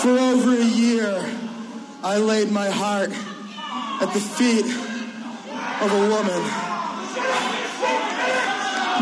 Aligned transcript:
For 0.00 0.18
over 0.18 0.54
a 0.54 0.64
year, 0.64 1.12
I 2.02 2.16
laid 2.16 2.50
my 2.50 2.70
heart 2.70 3.10
at 4.00 4.14
the 4.14 4.18
feet 4.18 4.64
of 4.64 5.92
a 5.92 6.08
woman. 6.08 6.40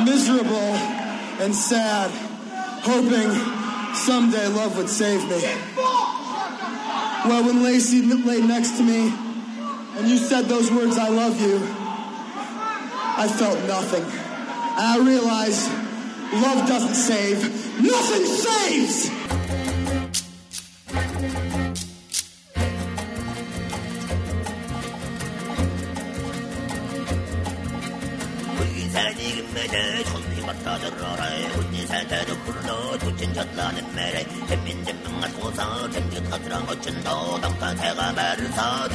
Miserable 0.05 0.74
and 1.38 1.55
sad, 1.55 2.11
hoping 2.82 3.30
someday 3.95 4.48
love 4.48 4.77
would 4.77 4.88
save 4.88 5.23
me. 5.30 5.41
Well, 7.28 7.45
when 7.45 7.62
Lacey 7.62 8.02
lay 8.02 8.41
next 8.41 8.77
to 8.78 8.83
me 8.83 9.15
and 9.98 10.09
you 10.09 10.16
said 10.16 10.46
those 10.46 10.69
words, 10.73 10.98
I 10.98 11.10
love 11.10 11.41
you, 11.41 11.59
I 13.16 13.28
felt 13.38 13.62
nothing. 13.69 14.02
And 14.02 14.84
I 14.84 14.98
realized 14.98 15.70
love 16.42 16.66
doesn't 16.66 16.96
save, 16.96 17.41
nothing 17.80 18.27
saves! 18.27 19.17
gustó, 38.59 38.89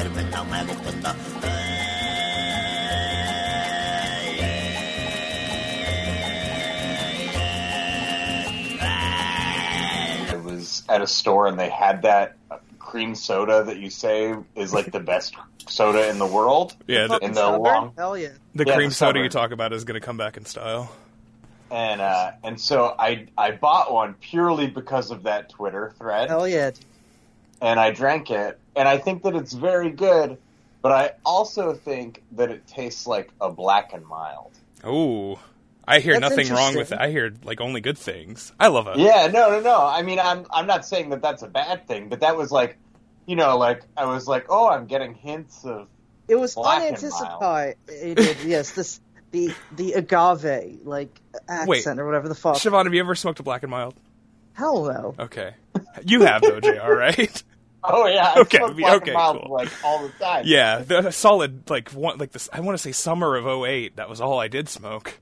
was 10.43 10.83
me 10.87 10.93
at 10.93 11.01
a 11.01 11.07
store 11.07 11.47
and 11.47 11.57
they 11.57 11.69
had 11.69 12.01
that 12.01 12.35
cream 12.79 13.15
soda 13.15 13.63
that 13.63 13.77
you 13.77 13.89
say 13.89 14.35
is 14.55 14.73
like 14.73 14.91
the 14.91 14.99
best 14.99 15.35
soda 15.67 16.09
in 16.09 16.19
the 16.19 16.25
world. 16.25 16.75
Yeah, 16.87 17.07
the, 17.07 17.17
in 17.19 17.31
the 17.31 17.41
summer? 17.41 17.57
long 17.57 17.93
hell 17.97 18.17
yeah. 18.17 18.29
The 18.53 18.65
yeah, 18.65 18.75
cream 18.75 18.89
the 18.89 18.95
soda 18.95 19.17
summer. 19.17 19.23
you 19.23 19.29
talk 19.29 19.51
about 19.51 19.73
is 19.73 19.83
going 19.85 19.99
to 19.99 20.05
come 20.05 20.17
back 20.17 20.37
in 20.37 20.45
style. 20.45 20.91
And 21.71 22.01
uh, 22.01 22.33
and 22.43 22.59
so 22.59 22.93
I 22.99 23.27
I 23.37 23.51
bought 23.51 23.91
one 23.91 24.13
purely 24.15 24.67
because 24.67 25.09
of 25.09 25.23
that 25.23 25.49
Twitter 25.49 25.93
thread. 25.97 26.29
Hell 26.29 26.47
yeah! 26.47 26.71
And 27.61 27.79
I 27.79 27.91
drank 27.91 28.29
it, 28.29 28.59
and 28.75 28.87
I 28.87 28.97
think 28.97 29.23
that 29.23 29.35
it's 29.35 29.53
very 29.53 29.89
good, 29.89 30.37
but 30.81 30.91
I 30.91 31.11
also 31.25 31.73
think 31.73 32.23
that 32.33 32.51
it 32.51 32.67
tastes 32.67 33.07
like 33.07 33.29
a 33.39 33.51
black 33.51 33.93
and 33.93 34.05
mild. 34.05 34.51
Ooh, 34.85 35.37
I 35.87 35.99
hear 35.99 36.19
That's 36.19 36.35
nothing 36.35 36.53
wrong 36.53 36.75
with 36.75 36.91
it. 36.91 36.99
I 36.99 37.09
hear 37.09 37.33
like 37.43 37.61
only 37.61 37.81
good 37.81 37.97
things. 37.97 38.51
I 38.59 38.67
love 38.67 38.87
it. 38.87 38.97
Yeah, 38.97 39.27
no, 39.27 39.49
no, 39.49 39.59
no. 39.59 39.85
I 39.85 40.01
mean, 40.01 40.19
I'm 40.19 40.45
I'm 40.51 40.67
not 40.67 40.85
saying 40.85 41.09
that 41.09 41.21
that's 41.21 41.41
a 41.43 41.47
bad 41.47 41.87
thing, 41.87 42.09
but 42.09 42.21
that 42.21 42.37
was 42.37 42.51
like, 42.51 42.77
you 43.25 43.35
know, 43.35 43.57
like 43.57 43.83
I 43.97 44.05
was 44.05 44.27
like, 44.27 44.45
oh, 44.49 44.69
I'm 44.69 44.85
getting 44.87 45.13
hints 45.13 45.63
of 45.65 45.87
It 46.27 46.35
was 46.35 46.55
Black 46.55 46.83
and 46.83 46.97
unanticipated. 46.97 48.37
yes, 48.45 48.71
this 48.71 48.99
the 49.31 49.53
the 49.75 49.93
agave 49.93 50.85
like 50.85 51.09
accent 51.49 51.67
Wait. 51.67 51.87
or 51.99 52.05
whatever 52.05 52.29
the 52.29 52.35
fuck. 52.35 52.55
Siobhan, 52.55 52.85
have 52.85 52.93
you 52.93 52.99
ever 53.01 53.15
smoked 53.15 53.39
a 53.39 53.43
black 53.43 53.63
and 53.63 53.71
mild? 53.71 53.95
Hell 54.53 54.85
no. 54.85 55.15
Okay, 55.17 55.53
you 56.05 56.21
have 56.21 56.41
though, 56.43 56.59
Jr. 56.59 56.93
Right? 56.93 57.43
Oh 57.83 58.07
yeah, 58.07 58.33
I 58.35 58.39
Okay, 58.41 58.57
smoke 58.57 58.77
black 58.77 58.93
okay, 59.01 59.11
and 59.11 59.13
mild 59.17 59.41
cool. 59.43 59.53
like 59.53 59.69
all 59.83 60.01
the 60.03 60.09
time. 60.23 60.43
Yeah, 60.45 60.79
the 60.79 61.11
solid 61.11 61.69
like 61.69 61.89
one 61.89 62.17
like 62.17 62.31
this. 62.31 62.49
I 62.53 62.59
want 62.61 62.77
to 62.77 62.81
say 62.81 62.91
summer 62.91 63.35
of 63.35 63.45
08. 63.45 63.95
That 63.97 64.09
was 64.09 64.21
all 64.21 64.39
I 64.39 64.47
did 64.47 64.69
smoke. 64.69 65.13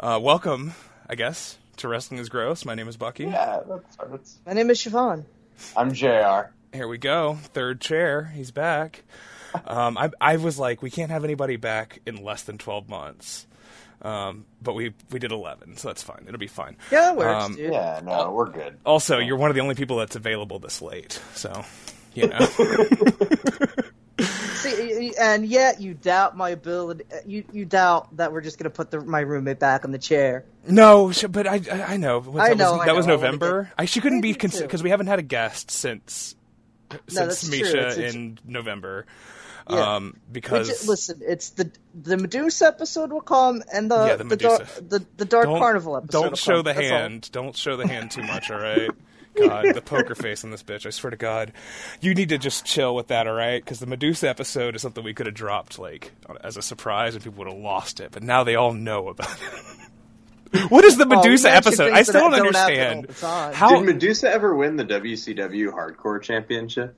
Uh, 0.00 0.18
welcome, 0.22 0.74
I 1.08 1.14
guess, 1.14 1.58
to 1.78 1.88
Wrestling 1.88 2.18
is 2.20 2.28
Gross. 2.28 2.64
My 2.64 2.74
name 2.74 2.88
is 2.88 2.96
Bucky. 2.96 3.24
yeah, 3.24 3.60
that's, 3.68 3.96
that's 4.10 4.38
My 4.46 4.52
name 4.54 4.70
is 4.70 4.78
Siobhan. 4.78 5.24
I'm 5.76 5.92
Jr. 5.92 6.50
Here 6.72 6.88
we 6.88 6.98
go. 6.98 7.34
Third 7.54 7.80
chair. 7.80 8.24
He's 8.34 8.50
back. 8.50 9.02
Um, 9.66 9.96
I, 9.96 10.10
I 10.20 10.36
was 10.36 10.58
like, 10.58 10.82
we 10.82 10.90
can't 10.90 11.10
have 11.10 11.24
anybody 11.24 11.56
back 11.56 12.00
in 12.04 12.22
less 12.22 12.42
than 12.42 12.58
12 12.58 12.88
months. 12.90 13.46
Um, 14.02 14.44
but 14.60 14.74
we 14.74 14.92
we 15.10 15.18
did 15.18 15.32
11, 15.32 15.78
so 15.78 15.88
that's 15.88 16.02
fine. 16.02 16.24
It'll 16.28 16.38
be 16.38 16.46
fine. 16.46 16.76
Yeah, 16.92 17.12
it 17.12 17.16
works, 17.16 17.44
Um, 17.44 17.56
dude. 17.56 17.72
Yeah, 17.72 18.00
no, 18.04 18.30
we're 18.32 18.50
good. 18.50 18.76
Also, 18.84 19.18
you're 19.18 19.38
one 19.38 19.48
of 19.50 19.54
the 19.56 19.62
only 19.62 19.74
people 19.74 19.96
that's 19.96 20.16
available 20.16 20.58
this 20.58 20.82
late, 20.82 21.18
so 21.34 21.64
you 22.16 22.28
know. 22.28 22.38
See, 24.56 25.12
and 25.20 25.44
yet 25.46 25.80
you 25.80 25.94
doubt 25.94 26.36
my 26.36 26.48
ability. 26.50 27.04
You 27.26 27.44
you 27.52 27.64
doubt 27.66 28.16
that 28.16 28.32
we're 28.32 28.40
just 28.40 28.58
gonna 28.58 28.70
put 28.70 28.90
the, 28.90 29.00
my 29.00 29.20
roommate 29.20 29.58
back 29.58 29.84
on 29.84 29.92
the 29.92 29.98
chair. 29.98 30.44
no, 30.66 31.12
but 31.30 31.46
I 31.46 31.60
I, 31.70 31.82
I 31.82 31.96
know. 31.98 32.20
What, 32.20 32.42
I 32.42 32.48
that 32.48 32.56
know, 32.58 32.72
was, 32.72 32.80
I 32.80 32.86
that 32.86 32.96
was 32.96 33.06
know. 33.06 33.12
I 33.12 33.16
wanna 33.16 33.26
November. 33.26 33.72
I 33.78 33.84
she 33.84 34.00
couldn't 34.00 34.22
be 34.22 34.32
because 34.32 34.82
we 34.82 34.90
haven't 34.90 35.06
had 35.08 35.18
a 35.18 35.22
guest 35.22 35.70
since 35.70 36.34
since 37.08 37.14
that's. 37.14 37.48
Misha 37.50 37.78
It's- 37.78 37.98
it's- 37.98 38.14
in 38.14 38.38
November. 38.46 39.06
Yeah. 39.68 39.96
Um, 39.96 40.04
Which, 40.12 40.32
because 40.32 40.88
listen, 40.88 41.20
it's 41.22 41.50
the 41.50 41.70
the 41.92 42.14
Madusa 42.16 42.68
episode 42.68 43.10
will 43.10 43.20
come, 43.20 43.62
and 43.72 43.90
the 43.90 44.06
Yeah, 44.06 44.16
the 44.16 44.24
the, 44.24 44.36
dark, 44.36 44.66
the 44.88 45.04
the 45.16 45.24
Dark 45.24 45.46
don't, 45.46 45.58
Carnival 45.58 45.96
episode. 45.96 46.22
Don't 46.22 46.38
show 46.38 46.52
come. 46.62 46.62
the 46.62 46.72
That's 46.72 46.90
all. 46.92 46.98
hand. 46.98 47.30
Don't 47.32 47.56
show 47.56 47.76
the 47.76 47.88
hand 47.88 48.12
too 48.12 48.22
much. 48.22 48.50
All 48.50 48.60
right. 48.60 48.90
God, 49.36 49.74
the 49.74 49.82
poker 49.82 50.14
face 50.14 50.44
on 50.44 50.50
this 50.50 50.62
bitch. 50.62 50.86
I 50.86 50.90
swear 50.90 51.10
to 51.10 51.16
God, 51.16 51.52
you 52.00 52.14
need 52.14 52.28
to 52.30 52.38
just 52.38 52.64
chill 52.64 52.94
with 52.94 53.08
that. 53.08 53.26
All 53.26 53.34
right, 53.34 53.62
because 53.62 53.78
the 53.80 53.86
Madusa 53.86 54.24
episode 54.28 54.74
is 54.76 54.82
something 54.82 55.02
we 55.04 55.14
could 55.14 55.26
have 55.26 55.34
dropped 55.34 55.78
like 55.78 56.12
as 56.42 56.56
a 56.56 56.62
surprise, 56.62 57.14
and 57.14 57.22
people 57.24 57.38
would 57.44 57.52
have 57.52 57.62
lost 57.62 58.00
it. 58.00 58.10
But 58.12 58.22
now 58.22 58.44
they 58.44 58.54
all 58.54 58.72
know 58.72 59.08
about 59.08 59.36
it. 60.52 60.68
what 60.70 60.84
is 60.84 60.96
the 60.96 61.04
Oh, 61.04 61.08
Madusa 61.08 61.44
mention 61.44 61.50
episode? 61.50 61.92
I 61.92 62.02
still 62.02 62.20
don't 62.20 62.30
don't 62.32 62.46
understand. 62.46 62.96
all 62.96 63.02
the 63.02 63.12
time. 63.14 63.54
How? 63.54 63.80
Did 63.82 63.96
Madusa 64.00 64.24
ever 64.24 64.54
win 64.54 64.76
the 64.76 64.84
WCW 64.84 65.70
Hardcore 65.72 66.22
Championship? 66.22 66.96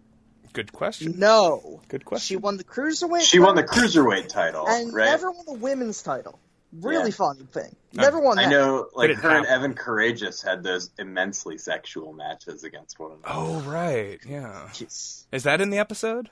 Good 0.53 0.73
question. 0.73 1.15
No, 1.19 1.81
Good 1.89 2.05
question. 2.05 2.27
she 2.27 2.37
won 2.37 2.57
the 2.57 2.65
cruiserweight. 2.65 3.21
She 3.21 3.39
won 3.39 3.55
the 3.55 3.63
cruiserweight 3.63 4.29
title, 4.29 4.67
and 4.67 4.93
right? 4.95 5.05
never 5.05 5.31
won 5.31 5.45
the 5.47 5.53
women's 5.55 6.03
title. 6.03 6.39
Really 6.73 7.11
Yeah. 7.11 7.17
funny 7.17 7.47
thing. 7.53 7.75
Never 7.95 8.21
won 8.21 8.37
that. 8.37 8.47
I 8.47 8.51
know, 8.51 8.89
like 8.95 9.09
didn't 9.09 9.23
her 9.23 9.31
and 9.37 9.47
Evan 9.47 9.75
Karagias 9.75 10.43
had 10.45 10.63
those 10.63 10.91
immensely 10.99 11.57
sexual 11.59 12.13
matches 12.13 12.63
against 12.65 12.99
one 12.99 13.13
another. 13.13 13.25
Oh 13.27 13.61
right, 13.63 14.19
yeah. 14.27 14.69
Jeez. 14.73 15.25
Is 15.33 15.45
that 15.45 15.61
in 15.61 15.71
the 15.71 15.79
episode? 15.79 16.29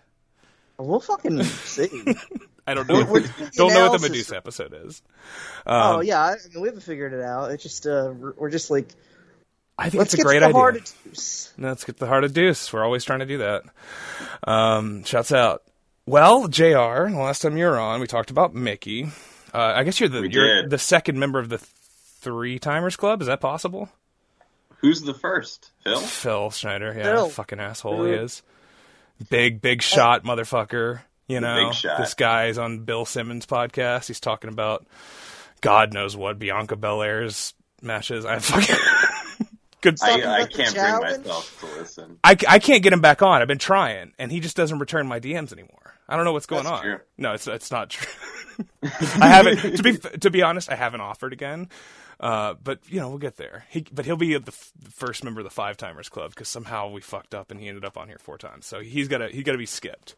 We'll 0.78 1.00
fucking 1.00 1.42
see. 1.42 1.88
I 2.66 2.74
don't 2.74 2.86
know. 2.86 3.02
We're 3.04 3.20
don't 3.20 3.72
know 3.72 3.88
what 3.90 3.98
the 4.00 4.06
analysis. 4.06 4.30
Madusa 4.30 4.36
episode 4.36 4.74
is. 4.84 5.00
oh 5.66 5.98
Um, 6.00 6.02
yeah, 6.04 6.20
I 6.22 6.34
mean, 6.52 6.60
we 6.60 6.68
haven't 6.68 6.82
figured 6.82 7.14
it 7.14 7.22
out. 7.22 7.50
It's 7.52 7.62
just 7.62 7.86
uh, 7.86 8.12
we're, 8.14 8.34
we're 8.36 8.50
just 8.50 8.70
like 8.70 8.88
I 9.78 9.88
think 9.88 10.00
let's 10.00 10.12
it's 10.12 10.22
a 10.22 10.26
great 10.26 10.34
to 10.36 10.40
the 10.40 10.46
idea. 10.48 10.58
heart 10.58 10.76
of 10.76 10.92
Deuce. 11.04 11.52
Let's 11.56 11.84
get 11.84 11.96
the 11.96 12.06
heart 12.06 12.24
of 12.24 12.34
Deuce. 12.34 12.70
We're 12.72 12.84
always 12.84 13.04
trying 13.04 13.20
to 13.20 13.26
do 13.26 13.38
that. 13.38 13.62
Um, 14.46 15.02
shouts 15.04 15.32
out. 15.32 15.62
Well, 16.06 16.46
Jr. 16.48 16.62
The 17.08 17.12
last 17.16 17.40
time 17.42 17.56
you 17.56 17.64
were 17.64 17.78
on, 17.78 18.00
we 18.00 18.06
talked 18.06 18.30
about 18.30 18.54
Mickey. 18.54 19.08
Uh, 19.56 19.72
I 19.76 19.84
guess 19.84 19.98
you're 19.98 20.08
the 20.08 20.20
We 20.22 20.30
you're 20.30 20.62
did. 20.62 20.70
the 20.70 20.78
second 20.78 21.18
member 21.18 21.38
of 21.38 21.48
the 21.48 21.58
Three 21.58 22.58
Timers 22.58 22.96
Club. 22.96 23.20
Is 23.22 23.26
that 23.28 23.40
possible? 23.40 23.88
Who's 24.78 25.00
the 25.00 25.14
first? 25.14 25.70
Phil? 25.82 25.98
Phil 26.00 26.50
Schneider. 26.50 26.92
Yeah, 26.96 27.04
Phil. 27.04 27.28
fucking 27.30 27.58
asshole 27.60 28.04
he 28.04 28.12
is. 28.12 28.42
Big 29.30 29.62
big 29.62 29.80
shot 29.80 30.24
motherfucker. 30.24 31.00
You 31.28 31.40
know, 31.40 31.68
big 31.68 31.74
shot. 31.74 31.98
this 31.98 32.12
guy's 32.14 32.58
on 32.58 32.80
Bill 32.84 33.04
Simmons' 33.06 33.46
podcast. 33.46 34.08
He's 34.08 34.20
talking 34.20 34.50
about 34.50 34.86
God 35.62 35.94
knows 35.94 36.16
what 36.16 36.38
Bianca 36.38 36.76
Belair's 36.76 37.54
matches. 37.80 38.24
I 38.26 38.38
fucking 38.38 38.76
good. 39.80 39.96
Talking 39.96 40.24
I, 40.24 40.42
I 40.42 40.46
can't 40.46 40.74
bring 40.74 41.00
myself 41.00 41.60
to 41.60 41.80
listen. 41.80 42.18
I, 42.22 42.36
I 42.46 42.58
can't 42.58 42.82
get 42.82 42.92
him 42.92 43.00
back 43.00 43.22
on. 43.22 43.40
I've 43.40 43.48
been 43.48 43.56
trying, 43.58 44.12
and 44.18 44.30
he 44.30 44.40
just 44.40 44.56
doesn't 44.56 44.78
return 44.78 45.06
my 45.06 45.18
DMs 45.18 45.52
anymore. 45.52 45.94
I 46.08 46.16
don't 46.16 46.24
know 46.24 46.32
what's 46.32 46.46
going 46.46 46.64
That's 46.64 46.76
on. 46.78 46.82
true. 46.82 47.00
No, 47.18 47.32
it's 47.32 47.46
it's 47.46 47.70
not 47.70 47.90
true. 47.90 48.06
I 49.20 49.28
haven't 49.28 49.76
to 49.76 49.82
be 49.82 49.96
to 49.98 50.30
be 50.30 50.42
honest. 50.42 50.70
I 50.70 50.76
haven't 50.76 51.00
offered 51.00 51.32
again, 51.32 51.68
uh, 52.20 52.54
but 52.62 52.78
you 52.88 53.00
know 53.00 53.08
we'll 53.08 53.18
get 53.18 53.36
there. 53.36 53.64
He, 53.70 53.84
but 53.92 54.04
he'll 54.06 54.16
be 54.16 54.32
the, 54.38 54.44
f- 54.48 54.72
the 54.82 54.90
first 54.90 55.24
member 55.24 55.40
of 55.40 55.44
the 55.44 55.50
Five 55.50 55.76
Timers 55.76 56.08
Club 56.08 56.30
because 56.30 56.48
somehow 56.48 56.90
we 56.90 57.00
fucked 57.00 57.34
up 57.34 57.50
and 57.50 57.58
he 57.60 57.68
ended 57.68 57.84
up 57.84 57.98
on 57.98 58.08
here 58.08 58.18
four 58.18 58.38
times. 58.38 58.66
So 58.66 58.80
he's 58.80 59.08
gotta 59.08 59.28
he's 59.28 59.42
gotta 59.44 59.58
be 59.58 59.66
skipped. 59.66 60.14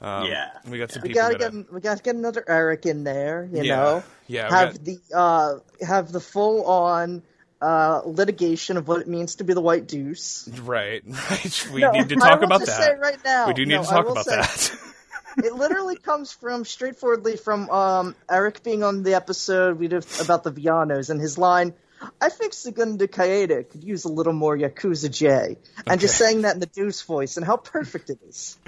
Um, 0.00 0.26
Yeah. 0.28 0.48
we 0.68 0.78
got 0.78 0.90
some 0.90 1.02
We 1.02 1.08
people. 1.10 1.22
gotta 1.22 1.38
that- 1.38 1.52
get 1.52 1.72
we 1.72 1.80
gotta 1.80 2.02
get 2.02 2.14
another 2.16 2.42
Eric 2.48 2.86
in 2.86 3.04
there. 3.04 3.48
You 3.52 3.62
Yeah. 3.62 3.76
know, 3.76 4.02
Yeah, 4.26 4.50
have 4.50 4.72
got- 4.72 4.84
the 4.84 4.98
uh 5.14 5.54
have 5.86 6.10
the 6.12 6.20
full 6.20 6.64
on 6.66 7.22
uh 7.62 8.00
litigation 8.06 8.78
of 8.78 8.88
what 8.88 9.02
it 9.02 9.06
means 9.08 9.36
to 9.36 9.44
be 9.44 9.52
the 9.52 9.60
White 9.60 9.86
Deuce. 9.86 10.48
right, 10.62 11.02
right. 11.30 11.68
We 11.74 11.82
No, 11.82 11.90
need 11.92 12.08
to 12.08 12.16
I 12.16 12.30
talk 12.30 12.38
will 12.40 12.46
about 12.46 12.60
just 12.60 12.78
that. 12.78 12.82
say 12.82 12.94
right 12.98 13.18
now, 13.22 13.46
we 13.48 13.52
do 13.52 13.66
need 13.66 13.74
no, 13.74 13.82
to 13.82 13.88
talk 13.88 14.08
about 14.08 14.24
say- 14.24 14.36
that. 14.36 14.78
it 15.38 15.54
literally 15.54 15.96
comes 15.96 16.32
from 16.32 16.64
straightforwardly 16.64 17.36
from 17.36 17.70
um, 17.70 18.16
Eric 18.30 18.62
being 18.62 18.82
on 18.82 19.02
the 19.02 19.14
episode 19.14 19.78
we 19.78 19.88
did 19.88 20.06
about 20.20 20.44
the 20.44 20.52
Vianos 20.52 21.10
and 21.10 21.20
his 21.20 21.38
line. 21.38 21.74
I 22.20 22.30
think 22.30 22.54
Segunda 22.54 23.06
Caida 23.06 23.68
could 23.68 23.84
use 23.84 24.04
a 24.04 24.08
little 24.08 24.32
more 24.32 24.56
Yakuza 24.56 25.10
J, 25.10 25.58
and 25.86 26.00
just 26.00 26.16
saying 26.16 26.42
that 26.42 26.54
in 26.54 26.60
the 26.60 26.66
Deuce 26.66 27.02
voice 27.02 27.36
and 27.36 27.44
how 27.44 27.56
perfect 27.58 28.10
it 28.10 28.18
is. 28.26 28.58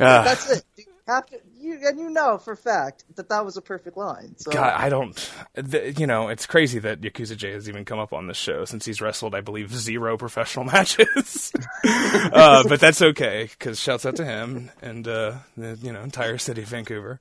Ah. 0.00 0.22
That's 0.24 0.50
it. 0.50 0.64
You 0.76 0.84
have 1.06 1.26
to, 1.26 1.40
you 1.66 1.80
and 1.84 1.98
you 1.98 2.10
know 2.10 2.38
for 2.38 2.52
a 2.52 2.56
fact 2.56 3.04
that 3.16 3.28
that 3.28 3.44
was 3.44 3.56
a 3.56 3.62
perfect 3.62 3.96
line. 3.96 4.34
So 4.38 4.52
God, 4.52 4.72
I 4.74 4.88
don't. 4.88 5.32
The, 5.54 5.92
you 5.92 6.06
know, 6.06 6.28
it's 6.28 6.46
crazy 6.46 6.78
that 6.78 7.00
Yakuza 7.00 7.36
J 7.36 7.52
has 7.52 7.68
even 7.68 7.84
come 7.84 7.98
up 7.98 8.12
on 8.12 8.26
this 8.26 8.36
show 8.36 8.64
since 8.64 8.84
he's 8.84 9.00
wrestled, 9.00 9.34
I 9.34 9.40
believe, 9.40 9.74
zero 9.74 10.16
professional 10.16 10.64
matches. 10.72 11.52
uh, 11.84 12.62
but 12.68 12.80
that's 12.80 13.02
okay 13.02 13.50
because 13.50 13.80
shouts 13.80 14.06
out 14.06 14.16
to 14.16 14.24
him 14.24 14.70
and 14.80 15.06
uh, 15.06 15.34
the 15.56 15.78
you 15.82 15.92
know 15.92 16.02
entire 16.02 16.38
city 16.38 16.62
of 16.62 16.68
Vancouver 16.68 17.20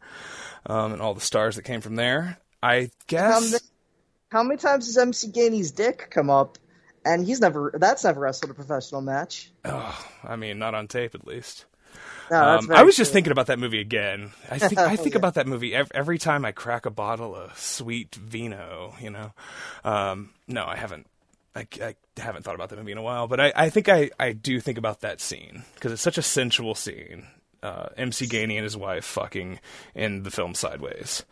um, 0.68 0.94
and 0.94 1.02
all 1.02 1.14
the 1.14 1.22
stars 1.22 1.56
that 1.56 1.64
came 1.64 1.82
from 1.82 1.96
there. 1.96 2.38
I 2.62 2.82
how, 2.82 2.88
guess. 3.08 3.52
ma- 3.52 3.58
how 4.30 4.44
many 4.44 4.58
times 4.58 4.86
has 4.88 4.98
MC 4.98 5.30
Gainey's 5.30 5.72
dick 5.72 6.08
come 6.12 6.30
up? 6.30 6.58
And 7.08 7.24
he's 7.24 7.40
never 7.40 7.72
that's 7.78 8.04
never 8.04 8.20
wrestled 8.20 8.50
a 8.50 8.56
professional 8.56 9.02
match. 9.02 9.52
Oh, 9.64 10.06
I 10.24 10.36
mean, 10.38 10.58
not 10.58 10.74
on 10.74 10.88
tape 10.88 11.14
at 11.14 11.28
least. 11.28 11.66
No, 12.32 12.40
that's 12.54 12.66
Um, 12.70 12.72
I 12.76 12.84
was 12.84 12.96
just 12.96 13.14
thinking 13.14 13.32
about 13.32 13.48
that 13.48 13.60
movie 13.60 13.80
again. 13.80 14.32
I 14.50 14.58
think 14.60 14.78
I 14.80 14.96
think 14.96 15.12
Yeah. 15.14 15.20
about 15.20 15.36
that 15.36 15.48
movie 15.48 15.76
every, 15.76 15.92
every 15.94 16.18
time 16.18 16.44
I 16.46 16.52
crack 16.52 16.86
a 16.86 16.90
bottle 16.92 17.36
of 17.36 17.58
sweet 17.58 18.16
vino. 18.16 18.96
You 19.00 19.12
know, 19.12 19.32
um, 19.84 20.32
no, 20.48 20.66
I 20.66 20.76
haven't. 20.76 21.08
I, 21.56 21.68
I 21.82 21.96
haven't 22.18 22.44
thought 22.44 22.56
about 22.56 22.70
that 22.70 22.78
movie 22.80 22.92
in 22.92 22.98
a 22.98 23.02
while, 23.02 23.28
but 23.28 23.40
I, 23.40 23.54
I 23.56 23.70
think 23.70 23.88
I, 23.88 24.10
I 24.20 24.34
do 24.34 24.60
think 24.60 24.78
about 24.78 25.02
that 25.02 25.22
scene 25.22 25.64
because 25.76 25.94
it's 25.94 26.02
such 26.02 26.18
a 26.18 26.22
sensual 26.22 26.76
scene. 26.76 27.28
Uh, 27.64 27.88
MC 27.98 28.28
Gainey 28.28 28.56
and 28.56 28.64
his 28.64 28.76
wife 28.78 29.06
fucking 29.06 29.60
in 29.96 30.22
the 30.24 30.30
film 30.30 30.54
Sideways. 30.54 31.24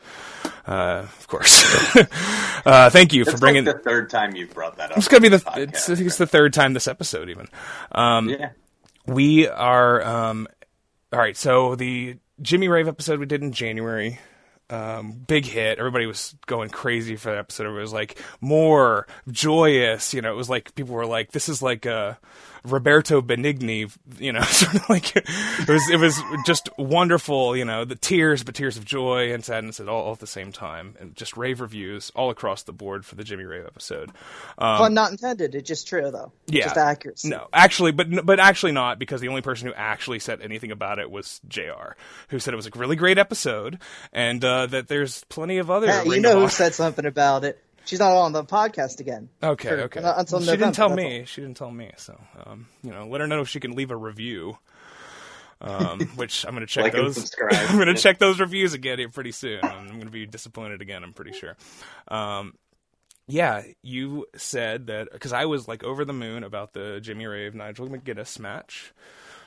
Uh, 0.66 1.04
of 1.04 1.28
course. 1.28 1.64
uh, 2.66 2.90
thank 2.90 3.14
you 3.14 3.24
for 3.26 3.38
bringing. 3.38 3.66
like 3.66 3.76
the 3.78 3.82
third 3.84 4.10
time 4.10 4.36
you've 4.36 4.54
brought 4.54 4.78
that 4.78 4.92
up. 4.92 4.98
it's 4.98 5.08
gonna 5.08 5.22
be 5.22 5.28
the. 5.30 5.38
this 5.38 5.58
It's. 5.58 5.90
I 5.90 5.96
think 5.96 6.08
it's 6.08 6.18
the 6.18 6.26
third 6.26 6.54
time 6.54 6.74
this 6.74 6.88
episode 6.88 7.30
even. 7.30 7.48
Um, 7.92 8.30
yeah. 8.30 8.50
we 9.06 9.48
are 9.48 10.02
um 10.04 10.48
all 11.14 11.20
right 11.20 11.38
so 11.38 11.76
the 11.76 12.18
jimmy 12.42 12.68
rave 12.68 12.88
episode 12.88 13.20
we 13.20 13.26
did 13.26 13.42
in 13.42 13.52
january 13.54 14.20
um 14.70 15.12
big 15.12 15.46
hit. 15.46 15.78
Everybody 15.78 16.06
was 16.06 16.36
going 16.46 16.70
crazy 16.70 17.16
for 17.16 17.30
that 17.30 17.38
episode. 17.38 17.68
It 17.68 17.80
was 17.80 17.94
like 17.94 18.20
more 18.42 19.08
joyous 19.30 20.14
you 20.14 20.22
know 20.22 20.32
it 20.32 20.38
was 20.38 20.50
like 20.50 20.74
people 20.76 20.96
were 20.96 21.06
like 21.06 21.32
this 21.32 21.50
is 21.50 21.62
like 21.62 21.86
uh 21.86 22.14
roberto 22.66 23.22
benigni 23.22 23.92
you 24.20 24.32
know 24.32 24.42
sort 24.44 24.76
of 24.76 24.90
like 24.90 25.16
it 25.16 25.68
was 25.68 25.90
it 25.90 26.00
was 26.00 26.22
just 26.46 26.70
wonderful 26.78 27.56
you 27.58 27.66
know 27.66 27.84
the 27.84 27.96
tears 27.96 28.44
but 28.44 28.56
tears 28.56 28.78
of 28.78 28.86
joy 28.86 29.34
and 29.34 29.44
sadness 29.44 29.80
at 29.80 29.90
all, 29.90 30.04
all 30.06 30.14
at 30.14 30.20
the 30.20 30.28
same 30.28 30.52
time 30.52 30.96
and 31.00 31.16
just 31.16 31.36
rave 31.36 31.60
reviews 31.62 32.12
all 32.16 32.30
across 32.30 32.64
the 32.64 32.72
board 32.74 33.06
for 33.06 33.16
the 33.16 33.24
jimmy 33.24 33.44
rave 33.44 33.66
episode 33.66 34.12
um, 34.58 34.78
Pun 34.78 34.94
not 34.94 35.12
intended. 35.12 35.56
It's 35.56 35.68
just 35.68 35.88
true 35.88 36.12
though. 36.12 36.32
yeah. 36.48 36.66
Just 36.66 36.78
accuracy. 36.78 37.30
No, 37.30 37.48
actually, 37.54 37.92
but 37.92 38.26
but 38.26 38.40
actually 38.40 38.72
not 38.72 39.00
because 39.00 39.22
the 39.22 39.28
only 39.28 39.42
person 39.42 39.68
who 39.68 39.74
actually 39.74 40.20
said 40.20 40.42
anything 40.42 40.72
about 40.72 41.00
it 41.00 41.10
was 41.10 41.42
Jr. 41.48 41.94
Who 42.30 42.40
said 42.40 42.54
it 42.54 42.58
was 42.58 42.68
a 42.68 42.72
really 42.76 42.96
great 42.96 43.18
episode 43.18 43.80
and 44.12 44.44
uh, 44.44 44.68
that 44.68 44.88
there's 44.88 45.24
plenty 45.26 45.58
of 45.58 45.70
other. 45.72 45.92
Hey, 45.92 46.06
you 46.06 46.22
know 46.22 46.42
who 46.42 46.50
said 46.50 46.74
something 46.74 47.06
about 47.06 47.44
it. 47.44 47.62
She's 47.86 48.00
not 48.00 48.14
on 48.16 48.32
the 48.32 48.44
podcast 48.46 49.00
again. 49.00 49.30
Okay, 49.42 49.68
For- 49.70 49.80
okay. 49.82 50.02
not 50.02 50.20
until 50.20 50.40
she 50.40 50.46
November, 50.46 50.66
didn't 50.66 50.76
tell 50.76 50.90
that's 50.90 50.98
me. 50.98 51.26
She 51.26 51.42
didn't 51.42 51.58
tell 51.58 51.72
me. 51.72 51.92
So, 51.98 52.20
um, 52.46 52.68
you 52.82 52.92
know, 52.92 53.06
let 53.08 53.22
her 53.22 53.28
know 53.28 53.42
if 53.42 53.50
she 53.50 53.60
can 53.60 53.72
leave 53.74 53.92
a 53.92 53.98
review. 53.98 54.58
Um, 55.62 56.00
which 56.16 56.46
I'm 56.46 56.52
going 56.56 56.66
to 56.66 56.72
check 56.72 56.84
Like 56.84 56.94
those. 56.94 57.16
subscribe. 57.16 57.54
I'm 57.70 57.76
going 57.76 57.88
to 57.88 57.94
check 58.02 58.20
those 58.20 58.40
reviews 58.40 58.74
again 58.74 59.00
here 59.00 59.10
pretty 59.10 59.32
soon. 59.32 59.60
I'm 59.64 59.88
going 59.88 60.02
to 60.02 60.10
be 60.12 60.26
disappointed 60.26 60.82
again. 60.82 61.04
I'm 61.04 61.14
pretty 61.14 61.32
sure. 61.34 61.56
Um, 62.10 62.54
yeah, 63.28 63.64
you 63.82 64.26
said 64.36 64.88
that 64.88 65.08
because 65.12 65.32
I 65.32 65.46
was 65.46 65.68
like 65.68 65.84
over 65.84 66.04
the 66.04 66.12
moon 66.14 66.44
about 66.44 66.74
the 66.74 67.00
Jimmy 67.02 67.26
Rave 67.26 67.56
Nigel 67.56 67.88
McGuinness 67.88 68.38
match 68.40 68.94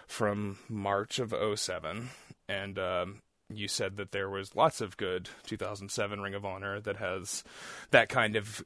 from 0.07 0.57
March 0.71 1.19
of 1.19 1.35
07. 1.59 2.09
and 2.49 2.79
um, 2.79 3.21
you 3.49 3.69
said 3.69 3.97
that 3.97 4.13
there 4.13 4.29
was 4.29 4.57
lots 4.57 4.81
of 4.81 4.97
good 4.97 5.29
2007 5.45 6.21
Ring 6.21 6.35
of 6.35 6.45
Honor 6.45 6.81
that 6.81 6.97
has 6.97 7.45
that 7.91 8.09
kind 8.09 8.37
of 8.37 8.65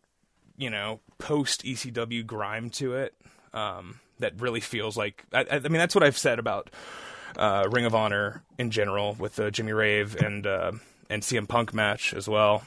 you 0.57 0.71
know 0.71 1.01
post 1.19 1.65
ECW 1.65 2.27
grime 2.27 2.71
to 2.71 2.95
it 2.95 3.15
um, 3.53 4.01
that 4.19 4.41
really 4.41 4.61
feels 4.61 4.97
like 4.97 5.25
I, 5.33 5.47
I 5.51 5.59
mean 5.61 5.73
that's 5.75 5.95
what 5.95 6.05
I've 6.05 6.19
said 6.19 6.39
about 6.39 6.71
uh, 7.37 7.69
Ring 7.71 7.85
of 7.85 7.95
Honor 7.95 8.43
in 8.59 8.71
general 8.71 9.15
with 9.19 9.37
the 9.37 9.51
Jimmy 9.51 9.73
Rave 9.73 10.17
and 10.17 10.47
uh, 10.47 10.73
and 11.09 11.23
CM 11.23 11.49
Punk 11.49 11.75
match 11.75 12.15
as 12.15 12.29
well. 12.29 12.63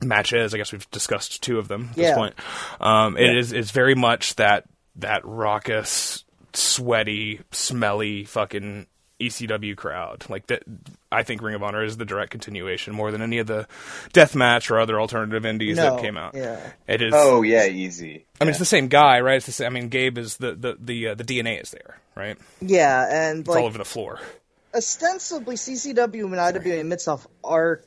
Matches, 0.00 0.54
I 0.54 0.58
guess 0.58 0.70
we've 0.70 0.88
discussed 0.92 1.42
two 1.42 1.58
of 1.58 1.66
them 1.66 1.88
at 1.90 1.96
this 1.96 2.14
point. 2.14 2.34
Um, 2.80 3.16
it 3.16 3.36
is 3.36 3.52
it's 3.52 3.72
very 3.72 3.96
much 3.96 4.36
that 4.36 4.64
that 4.96 5.24
raucous, 5.24 6.24
sweaty, 6.52 7.40
smelly, 7.50 8.24
fucking 8.24 8.86
ECW 9.20 9.76
crowd. 9.76 10.24
Like 10.28 10.46
that, 10.46 10.62
I 11.10 11.22
think 11.22 11.42
Ring 11.42 11.54
of 11.54 11.62
Honor 11.62 11.82
is 11.82 11.96
the 11.96 12.04
direct 12.04 12.30
continuation 12.30 12.94
more 12.94 13.10
than 13.10 13.20
any 13.22 13.38
of 13.38 13.46
the 13.46 13.66
death 14.12 14.34
match 14.36 14.70
or 14.70 14.78
other 14.78 15.00
alternative 15.00 15.44
indies 15.44 15.76
No, 15.76 15.94
that 15.96 16.00
came 16.02 16.16
out. 16.16 16.34
yeah. 16.34 16.60
It 16.86 17.02
is. 17.02 17.12
Oh 17.16 17.42
yeah, 17.42 17.66
easy. 17.66 18.24
I 18.40 18.44
mean, 18.44 18.50
it's 18.50 18.58
the 18.58 18.64
same 18.64 18.88
guy, 18.88 19.20
right? 19.20 19.36
It's 19.36 19.46
the 19.46 19.52
same. 19.52 19.66
I 19.66 19.70
mean, 19.70 19.88
Gabe 19.88 20.18
is 20.18 20.36
the 20.36 20.54
the 20.54 20.76
the 20.80 21.08
uh, 21.08 21.14
the 21.14 21.24
DNA 21.24 21.60
is 21.60 21.70
there, 21.70 21.98
right? 22.14 22.38
Yeah, 22.60 23.06
and 23.10 23.40
It's 23.40 23.48
like 23.48 23.60
all 23.60 23.66
over 23.66 23.78
the 23.78 23.84
floor. 23.84 24.20
ostensibly 24.74 25.56
CZW 25.56 26.24
and 26.24 26.36
IWA 26.40 26.84
Mid-South 26.84 27.26
are 27.42 27.82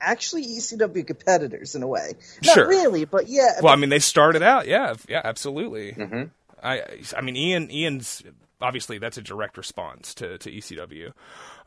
actually 0.00 0.44
ECW 0.44 1.06
competitors 1.06 1.74
in 1.76 1.82
a 1.82 1.86
way. 1.86 2.14
Not 2.44 2.54
Sure. 2.54 2.66
really, 2.68 3.04
but 3.04 3.28
yeah. 3.28 3.60
Well, 3.62 3.72
I 3.72 3.76
mean, 3.76 3.90
they 3.90 4.00
started 4.00 4.42
out, 4.42 4.66
yeah, 4.66 4.94
yeah, 5.08 5.20
absolutely. 5.22 5.92
Mm-hmm. 5.92 6.22
I, 6.62 6.82
I 7.16 7.20
mean, 7.20 7.36
Ian, 7.36 7.70
Ian's 7.70 8.22
obviously 8.62 8.98
that's 8.98 9.18
a 9.18 9.22
direct 9.22 9.56
response 9.56 10.14
to 10.14 10.38
to 10.38 10.50
ECW. 10.50 11.12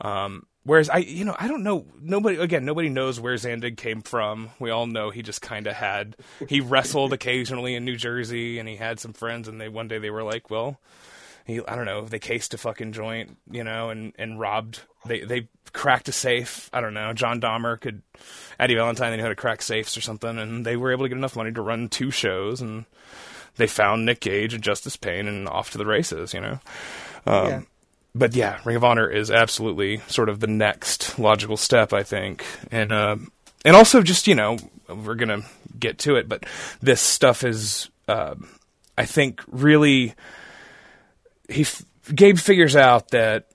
Um, 0.02 0.46
whereas 0.64 0.90
I, 0.90 0.98
you 0.98 1.26
know, 1.26 1.36
I 1.38 1.48
don't 1.48 1.64
know. 1.64 1.86
Nobody 2.02 2.38
again, 2.38 2.66
nobody 2.66 2.90
knows 2.90 3.20
where 3.20 3.36
Zandig 3.36 3.78
came 3.78 4.02
from. 4.02 4.50
We 4.60 4.72
all 4.72 4.88
know 4.88 5.10
he 5.10 5.22
just 5.22 5.42
kind 5.42 5.68
of 5.68 5.74
had 5.74 6.16
he 6.48 6.62
wrestled 6.62 7.14
occasionally 7.14 7.76
in 7.76 7.86
New 7.86 7.98
Jersey, 7.98 8.60
and 8.60 8.68
he 8.68 8.78
had 8.78 9.00
some 9.00 9.14
friends, 9.14 9.48
and 9.48 9.60
they 9.60 9.70
one 9.70 9.88
day 9.88 10.00
they 10.00 10.10
were 10.10 10.24
like, 10.24 10.50
well. 10.50 10.80
He, 11.48 11.64
I 11.64 11.76
don't 11.76 11.86
know. 11.86 12.06
They 12.06 12.18
cased 12.18 12.56
a 12.56 12.58
fucking 12.58 12.94
joint, 12.94 13.38
you 13.52 13.64
know, 13.64 13.92
and, 13.92 14.14
and 14.18 14.40
robbed. 14.40 14.82
They 15.06 15.20
they 15.20 15.48
cracked 15.74 16.10
a 16.10 16.12
safe. 16.12 16.72
I 16.74 16.82
don't 16.82 16.96
know. 16.96 17.14
Jon 17.14 17.40
Dahmer 17.40 17.80
could, 17.80 18.02
Eddie 18.60 18.74
Valentine, 18.74 19.12
they 19.12 19.18
knew 19.18 19.24
how 19.24 19.30
to 19.30 19.36
crack 19.36 19.62
safes 19.62 19.96
or 19.96 20.02
something, 20.02 20.40
and 20.40 20.66
they 20.66 20.76
were 20.76 20.92
able 20.92 21.06
to 21.06 21.10
get 21.10 21.20
enough 21.20 21.36
money 21.36 21.52
to 21.52 21.62
run 21.62 21.88
two 21.88 22.10
shows, 22.10 22.62
and 22.62 22.86
they 23.58 23.68
found 23.68 24.06
Nick 24.06 24.20
Gage 24.22 24.54
and 24.54 24.64
Justice 24.64 24.96
Pain, 24.98 25.28
and 25.28 25.48
off 25.48 25.72
to 25.72 25.78
the 25.78 25.86
races, 25.86 26.34
you 26.34 26.42
know. 26.42 26.60
Um, 27.26 27.48
Yeah. 27.48 27.62
But 28.18 28.34
yeah, 28.34 28.60
Ring 28.64 28.78
of 28.78 28.84
Honor 28.86 29.10
is 29.10 29.30
absolutely 29.30 29.98
sort 30.08 30.30
of 30.30 30.40
the 30.40 30.48
next 30.48 31.20
logical 31.20 31.58
step, 31.58 31.92
I 31.92 32.04
think, 32.04 32.46
and 32.72 32.94
uh, 32.94 33.18
and 33.66 33.76
also 33.76 34.02
just 34.02 34.26
you 34.26 34.36
know 34.36 34.58
we're 34.88 35.16
gonna 35.16 35.42
get 35.78 35.98
to 36.00 36.16
it, 36.16 36.30
but 36.30 36.46
this 36.82 37.02
stuff 37.02 37.44
is, 37.44 37.90
uh, 38.08 38.36
I 38.98 39.06
think, 39.06 39.42
really 39.48 40.14
he 41.50 41.62
f- 41.64 41.84
Gabe 42.14 42.38
figures 42.38 42.76
out 42.76 43.10
that 43.12 43.48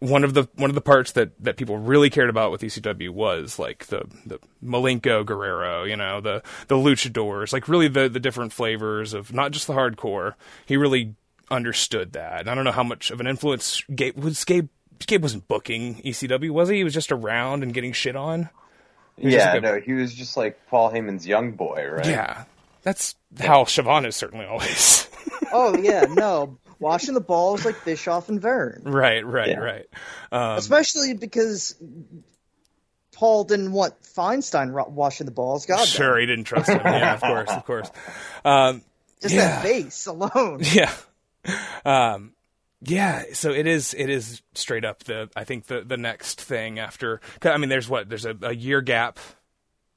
one 0.00 0.22
of 0.24 0.34
the 0.34 0.48
one 0.54 0.70
of 0.70 0.74
the 0.74 0.80
parts 0.80 1.12
that, 1.12 1.32
that 1.42 1.56
people 1.56 1.76
really 1.76 2.10
cared 2.10 2.30
about 2.30 2.50
with 2.50 2.60
ECW 2.62 3.10
was 3.10 3.58
like 3.58 3.86
the 3.86 4.04
the 4.26 4.38
Malenko 4.64 5.24
Guerrero, 5.26 5.84
you 5.84 5.96
know, 5.96 6.20
the 6.20 6.42
the 6.68 6.76
luchadors, 6.76 7.52
like 7.52 7.68
really 7.68 7.88
the 7.88 8.08
the 8.08 8.20
different 8.20 8.52
flavors 8.52 9.12
of 9.14 9.32
not 9.32 9.50
just 9.50 9.66
the 9.66 9.74
hardcore. 9.74 10.34
He 10.66 10.76
really 10.76 11.14
understood 11.50 12.12
that. 12.12 12.40
And 12.40 12.50
I 12.50 12.54
don't 12.54 12.64
know 12.64 12.72
how 12.72 12.82
much 12.82 13.10
of 13.10 13.20
an 13.20 13.26
influence 13.26 13.82
Gabe 13.94 14.16
was 14.16 14.44
Gabe 14.44 14.68
Gabe 15.06 15.22
wasn't 15.22 15.48
booking 15.48 15.96
ECW, 16.02 16.50
was 16.50 16.68
he? 16.68 16.76
He 16.76 16.84
was 16.84 16.94
just 16.94 17.12
around 17.12 17.62
and 17.62 17.72
getting 17.74 17.92
shit 17.92 18.16
on. 18.16 18.50
Yeah, 19.16 19.52
like 19.52 19.58
a- 19.58 19.60
no, 19.60 19.80
he 19.80 19.94
was 19.94 20.14
just 20.14 20.36
like 20.36 20.58
Paul 20.68 20.92
Heyman's 20.92 21.26
young 21.26 21.52
boy, 21.52 21.88
right? 21.90 22.06
Yeah. 22.06 22.44
That's 22.82 23.16
how 23.40 23.64
Siobhan 23.64 24.06
is 24.06 24.14
certainly 24.16 24.46
always. 24.46 25.08
oh 25.52 25.76
yeah, 25.76 26.06
no, 26.08 26.56
washing 26.80 27.14
the 27.14 27.20
balls 27.20 27.64
like 27.64 27.84
Bischoff 27.84 28.28
and 28.28 28.40
Vern, 28.40 28.82
right, 28.84 29.24
right, 29.26 29.48
Yeah. 29.48 29.58
right. 29.58 29.86
Um, 30.32 30.58
especially 30.58 31.14
because 31.14 31.74
Paul 33.12 33.44
didn't 33.44 33.72
want 33.72 34.00
Feinstein 34.02 34.72
ro- 34.72 34.88
washing 34.88 35.26
the 35.26 35.32
balls. 35.32 35.66
God, 35.66 35.84
Sure, 35.86 36.18
he 36.18 36.26
didn't 36.26 36.44
trust 36.44 36.68
him. 36.68 36.80
Yeah, 36.84 37.14
of 37.14 37.20
course, 37.20 37.50
of 37.50 37.64
course. 37.64 37.90
Um, 38.44 38.82
just 39.20 39.34
yeah. 39.34 39.48
that 39.48 39.62
face 39.62 40.06
alone. 40.06 40.60
yeah, 40.72 40.92
um, 41.84 42.32
yeah. 42.80 43.24
So 43.32 43.50
it 43.50 43.66
is. 43.66 43.92
It 43.94 44.08
is 44.08 44.40
straight 44.54 44.84
up 44.84 45.02
the. 45.04 45.28
I 45.34 45.42
think 45.44 45.66
the 45.66 45.82
the 45.82 45.96
next 45.96 46.40
thing 46.40 46.78
after. 46.78 47.20
'cause, 47.40 47.50
I 47.52 47.56
mean, 47.56 47.68
there's 47.68 47.88
what 47.88 48.08
there's 48.08 48.24
a, 48.24 48.36
a 48.42 48.54
year 48.54 48.80
gap, 48.80 49.18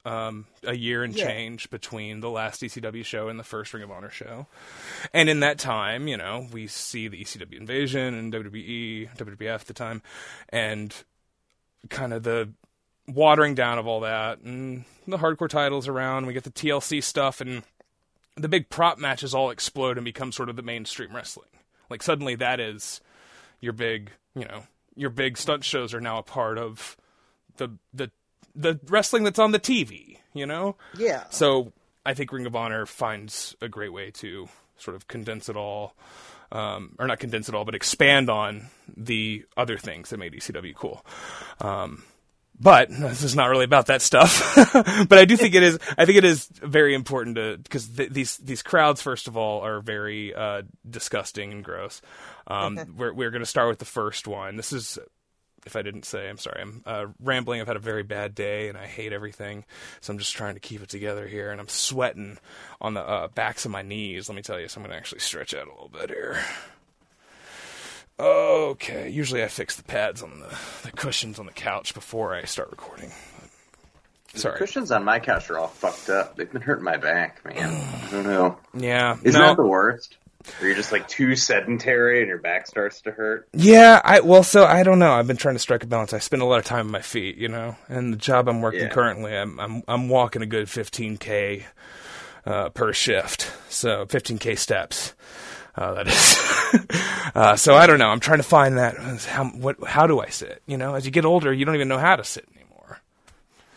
um, 0.04 0.46
a 0.64 0.74
year 0.74 1.04
and 1.04 1.14
Yeah. 1.14 1.26
change 1.26 1.70
between 1.70 2.20
the 2.20 2.30
last 2.30 2.62
ECW 2.62 3.04
show 3.04 3.28
and 3.28 3.38
the 3.38 3.44
first 3.44 3.72
Ring 3.72 3.82
of 3.84 3.90
Honor 3.90 4.10
show, 4.10 4.46
and 5.12 5.28
in 5.28 5.40
that 5.40 5.58
time, 5.58 6.08
you 6.08 6.16
know, 6.16 6.48
we 6.52 6.66
see 6.66 7.08
the 7.08 7.20
ECW 7.22 7.56
invasion 7.58 8.14
and 8.14 8.32
WWE, 8.32 9.10
WWF 9.16 9.60
at 9.60 9.66
the 9.66 9.74
time, 9.74 10.02
and 10.48 10.94
kind 11.88 12.12
of 12.12 12.22
the 12.22 12.50
watering 13.08 13.54
down 13.54 13.78
of 13.78 13.86
all 13.86 14.00
that 14.00 14.38
and 14.40 14.84
the 15.06 15.18
hardcore 15.18 15.48
titles 15.48 15.88
around. 15.88 16.26
We 16.26 16.32
get 16.32 16.44
the 16.44 16.50
TLC 16.50 17.02
stuff 17.02 17.40
and 17.40 17.62
the 18.36 18.48
big 18.48 18.68
prop 18.70 18.98
matches 18.98 19.34
all 19.34 19.50
explode 19.50 19.98
and 19.98 20.04
become 20.04 20.30
sort 20.32 20.48
of 20.48 20.56
the 20.56 20.62
mainstream 20.62 21.14
wrestling. 21.14 21.48
Like 21.90 22.02
suddenly 22.02 22.34
that 22.36 22.60
is 22.60 23.00
your 23.60 23.72
big, 23.72 24.12
you 24.34 24.44
know, 24.44 24.62
your 24.94 25.10
big 25.10 25.36
stunt 25.36 25.64
shows 25.64 25.92
are 25.92 26.00
now 26.00 26.18
a 26.18 26.22
part 26.22 26.56
of 26.58 26.96
the 27.56 27.70
the 27.92 28.10
the 28.54 28.80
wrestling 28.86 29.24
that's 29.24 29.38
on 29.38 29.52
the 29.52 29.60
TV. 29.60 30.18
You 30.34 30.46
know. 30.46 30.76
Yeah. 30.96 31.24
So 31.30 31.72
I 32.04 32.14
think 32.14 32.32
Ring 32.32 32.46
of 32.46 32.56
Honor 32.56 32.86
finds 32.86 33.54
a 33.60 33.68
great 33.68 33.92
way 33.92 34.10
to 34.12 34.48
sort 34.78 34.96
of 34.96 35.06
condense 35.06 35.48
it 35.48 35.56
all, 35.56 35.94
um, 36.50 36.96
or 36.98 37.06
not 37.06 37.18
condense 37.18 37.48
it 37.48 37.54
all, 37.54 37.64
but 37.64 37.74
expand 37.74 38.28
on 38.28 38.68
the 38.96 39.44
other 39.56 39.78
things 39.78 40.10
that 40.10 40.18
made 40.18 40.32
ECW 40.32 40.74
cool. 40.74 41.04
Um, 41.60 42.02
but 42.58 42.90
this 42.90 43.22
is 43.22 43.34
not 43.34 43.46
really 43.46 43.64
about 43.64 43.86
that 43.86 44.02
stuff. 44.02 44.54
but 45.08 45.18
I 45.18 45.24
do 45.24 45.36
think 45.36 45.54
it 45.54 45.62
is. 45.62 45.78
I 45.98 46.04
think 46.04 46.18
it 46.18 46.24
is 46.24 46.46
very 46.46 46.94
important 46.94 47.36
to 47.36 47.58
because 47.58 47.88
th- 47.88 48.10
these 48.10 48.36
these 48.38 48.62
crowds, 48.62 49.02
first 49.02 49.26
of 49.26 49.36
all, 49.36 49.62
are 49.62 49.80
very 49.80 50.34
uh, 50.34 50.62
disgusting 50.88 51.50
and 51.50 51.64
gross. 51.64 52.02
Um, 52.46 52.94
we're 52.96 53.12
we're 53.12 53.30
going 53.30 53.42
to 53.42 53.46
start 53.46 53.68
with 53.68 53.78
the 53.78 53.84
first 53.84 54.28
one. 54.28 54.56
This 54.56 54.72
is 54.72 54.98
if 55.64 55.76
I 55.76 55.82
didn't 55.82 56.04
say, 56.04 56.28
I'm 56.28 56.38
sorry. 56.38 56.60
I'm 56.62 56.82
uh, 56.84 57.06
rambling. 57.20 57.60
I've 57.60 57.66
had 57.66 57.76
a 57.76 57.80
very 57.80 58.02
bad 58.02 58.34
day 58.34 58.68
and 58.68 58.76
I 58.76 58.86
hate 58.86 59.12
everything. 59.12 59.64
So 60.00 60.12
I'm 60.12 60.18
just 60.18 60.34
trying 60.34 60.54
to 60.54 60.60
keep 60.60 60.82
it 60.82 60.88
together 60.88 61.26
here. 61.26 61.50
And 61.50 61.60
I'm 61.60 61.68
sweating 61.68 62.38
on 62.80 62.94
the 62.94 63.00
uh, 63.00 63.28
backs 63.28 63.64
of 63.64 63.70
my 63.70 63.82
knees. 63.82 64.28
Let 64.28 64.36
me 64.36 64.42
tell 64.42 64.58
you. 64.58 64.68
So 64.68 64.80
I'm 64.80 64.84
going 64.84 64.92
to 64.92 64.96
actually 64.96 65.20
stretch 65.20 65.54
out 65.54 65.66
a 65.66 65.70
little 65.70 65.88
bit 65.88 66.10
here. 66.10 66.42
Okay. 68.18 69.08
Usually 69.08 69.42
I 69.42 69.48
fix 69.48 69.76
the 69.76 69.84
pads 69.84 70.22
on 70.22 70.40
the, 70.40 70.58
the 70.82 70.92
cushions 70.92 71.38
on 71.38 71.46
the 71.46 71.52
couch 71.52 71.94
before 71.94 72.34
I 72.34 72.44
start 72.44 72.70
recording. 72.70 73.12
Sorry. 74.34 74.54
The 74.54 74.58
cushions 74.58 74.90
on 74.90 75.04
my 75.04 75.18
couch 75.18 75.50
are 75.50 75.58
all 75.58 75.68
fucked 75.68 76.08
up. 76.08 76.36
They've 76.36 76.50
been 76.50 76.62
hurting 76.62 76.84
my 76.84 76.96
back, 76.96 77.44
man. 77.44 77.70
I 77.70 78.10
don't 78.10 78.24
know. 78.24 78.58
Yeah. 78.74 79.18
Isn't 79.22 79.40
no. 79.40 79.48
that 79.48 79.56
the 79.56 79.66
worst? 79.66 80.16
Where 80.58 80.68
you're 80.68 80.76
just 80.76 80.92
like 80.92 81.06
too 81.08 81.36
sedentary 81.36 82.20
and 82.20 82.28
your 82.28 82.38
back 82.38 82.66
starts 82.66 83.00
to 83.02 83.10
hurt. 83.12 83.48
Yeah, 83.52 84.00
I 84.04 84.20
well, 84.20 84.42
so 84.42 84.64
I 84.64 84.82
don't 84.82 84.98
know. 84.98 85.12
I've 85.12 85.26
been 85.26 85.36
trying 85.36 85.54
to 85.54 85.58
strike 85.60 85.84
a 85.84 85.86
balance. 85.86 86.12
I 86.12 86.18
spend 86.18 86.42
a 86.42 86.46
lot 86.46 86.58
of 86.58 86.64
time 86.64 86.86
on 86.86 86.92
my 86.92 87.00
feet, 87.02 87.36
you 87.36 87.48
know, 87.48 87.76
and 87.88 88.12
the 88.12 88.16
job 88.16 88.48
I'm 88.48 88.60
working 88.60 88.80
Yeah. 88.82 88.88
currently, 88.88 89.36
I'm 89.36 89.58
I'm 89.60 89.82
I'm 89.88 90.08
walking 90.08 90.42
a 90.42 90.46
good 90.46 90.66
15k 90.66 91.64
uh, 92.46 92.68
per 92.70 92.92
shift, 92.92 93.52
so 93.68 94.04
15k 94.06 94.58
steps. 94.58 95.14
Uh, 95.74 95.94
that 95.94 96.06
is. 96.08 97.30
uh, 97.34 97.56
so 97.56 97.74
I 97.74 97.86
don't 97.86 97.98
know. 97.98 98.08
I'm 98.10 98.20
trying 98.20 98.38
to 98.40 98.42
find 98.44 98.76
that. 98.76 98.96
How 99.24 99.44
what? 99.46 99.76
How 99.86 100.06
do 100.06 100.20
I 100.20 100.28
sit? 100.28 100.60
You 100.66 100.76
know, 100.76 100.94
as 100.94 101.06
you 101.06 101.10
get 101.10 101.24
older, 101.24 101.52
you 101.52 101.64
don't 101.64 101.74
even 101.74 101.88
know 101.88 101.98
how 101.98 102.16
to 102.16 102.24
sit 102.24 102.46
anymore. 102.54 103.00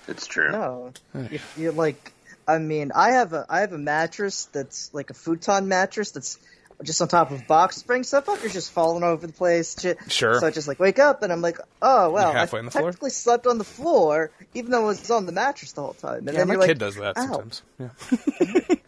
It's 0.07 0.27
true. 0.27 0.51
No, 0.51 0.91
if 1.13 1.55
you 1.57 1.71
like, 1.71 2.11
I 2.47 2.57
mean, 2.57 2.91
I 2.93 3.11
have 3.11 3.31
a 3.33 3.45
I 3.49 3.61
have 3.61 3.71
a 3.71 3.77
mattress 3.77 4.45
that's 4.51 4.93
like 4.93 5.09
a 5.09 5.13
futon 5.13 5.67
mattress 5.69 6.11
that's 6.11 6.37
just 6.83 7.01
on 7.01 7.07
top 7.07 7.31
of 7.31 7.47
box 7.47 7.77
springs. 7.77 8.09
So 8.09 8.21
fuckers 8.21 8.51
just 8.53 8.71
falling 8.71 9.03
over 9.03 9.25
the 9.27 9.33
place. 9.33 9.75
Shit. 9.79 9.97
Sure. 10.09 10.39
So 10.39 10.47
I 10.47 10.51
just 10.51 10.67
like 10.67 10.79
wake 10.79 10.99
up 10.99 11.23
and 11.23 11.31
I'm 11.31 11.41
like, 11.41 11.57
oh 11.81 12.09
well, 12.11 12.31
halfway 12.33 12.57
I 12.57 12.61
on 12.61 12.65
the 12.65 12.71
floor? 12.71 12.83
technically 12.91 13.09
slept 13.11 13.47
on 13.47 13.57
the 13.57 13.63
floor 13.63 14.31
even 14.53 14.71
though 14.71 14.83
it 14.83 14.87
was 14.87 15.11
on 15.11 15.25
the 15.25 15.31
mattress 15.31 15.71
the 15.73 15.81
whole 15.81 15.93
time. 15.93 16.27
And 16.27 16.37
Yeah, 16.37 16.43
my 16.43 16.53
you're 16.53 16.59
like, 16.61 16.69
kid 16.69 16.77
does 16.79 16.95
that 16.95 17.17
"Ow." 17.17 17.25
sometimes. 17.27 17.61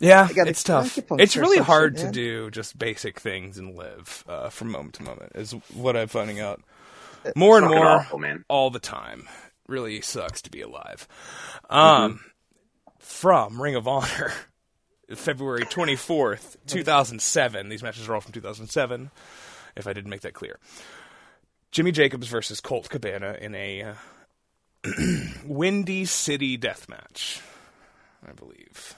Yeah. 0.00 0.28
yeah, 0.34 0.46
it's 0.46 0.62
tough. 0.64 0.98
It's 1.12 1.36
really 1.36 1.58
session, 1.58 1.64
hard 1.64 1.96
to 1.98 2.04
man. 2.04 2.12
do 2.12 2.50
just 2.50 2.76
basic 2.78 3.20
things 3.20 3.56
and 3.58 3.76
live 3.76 4.24
uh, 4.28 4.48
from 4.48 4.70
moment 4.72 4.94
to 4.94 5.02
moment. 5.04 5.32
Is 5.36 5.52
what 5.72 5.96
I'm 5.96 6.08
finding 6.08 6.40
out 6.40 6.60
more 7.36 7.56
and 7.58 7.68
more 7.68 7.86
awful, 7.86 8.18
man. 8.18 8.44
all 8.48 8.70
the 8.70 8.80
time. 8.80 9.28
Really 9.68 10.00
sucks 10.00 10.42
to 10.42 10.50
be 10.50 10.60
alive. 10.60 11.06
Um, 11.70 12.20
from 12.98 13.62
Ring 13.62 13.76
of 13.76 13.86
Honor, 13.86 14.32
February 15.16 15.64
24th, 15.64 16.56
2007. 16.66 17.68
These 17.68 17.82
matches 17.82 18.08
are 18.08 18.14
all 18.14 18.20
from 18.20 18.32
2007. 18.32 19.10
If 19.74 19.86
I 19.86 19.92
didn't 19.92 20.10
make 20.10 20.20
that 20.22 20.34
clear. 20.34 20.58
Jimmy 21.70 21.92
Jacobs 21.92 22.28
versus 22.28 22.60
Colt 22.60 22.90
Cabana 22.90 23.36
in 23.40 23.54
a 23.54 23.82
uh, 23.82 23.94
Windy 25.46 26.04
City 26.04 26.58
death 26.58 26.88
match, 26.88 27.40
I 28.28 28.32
believe. 28.32 28.94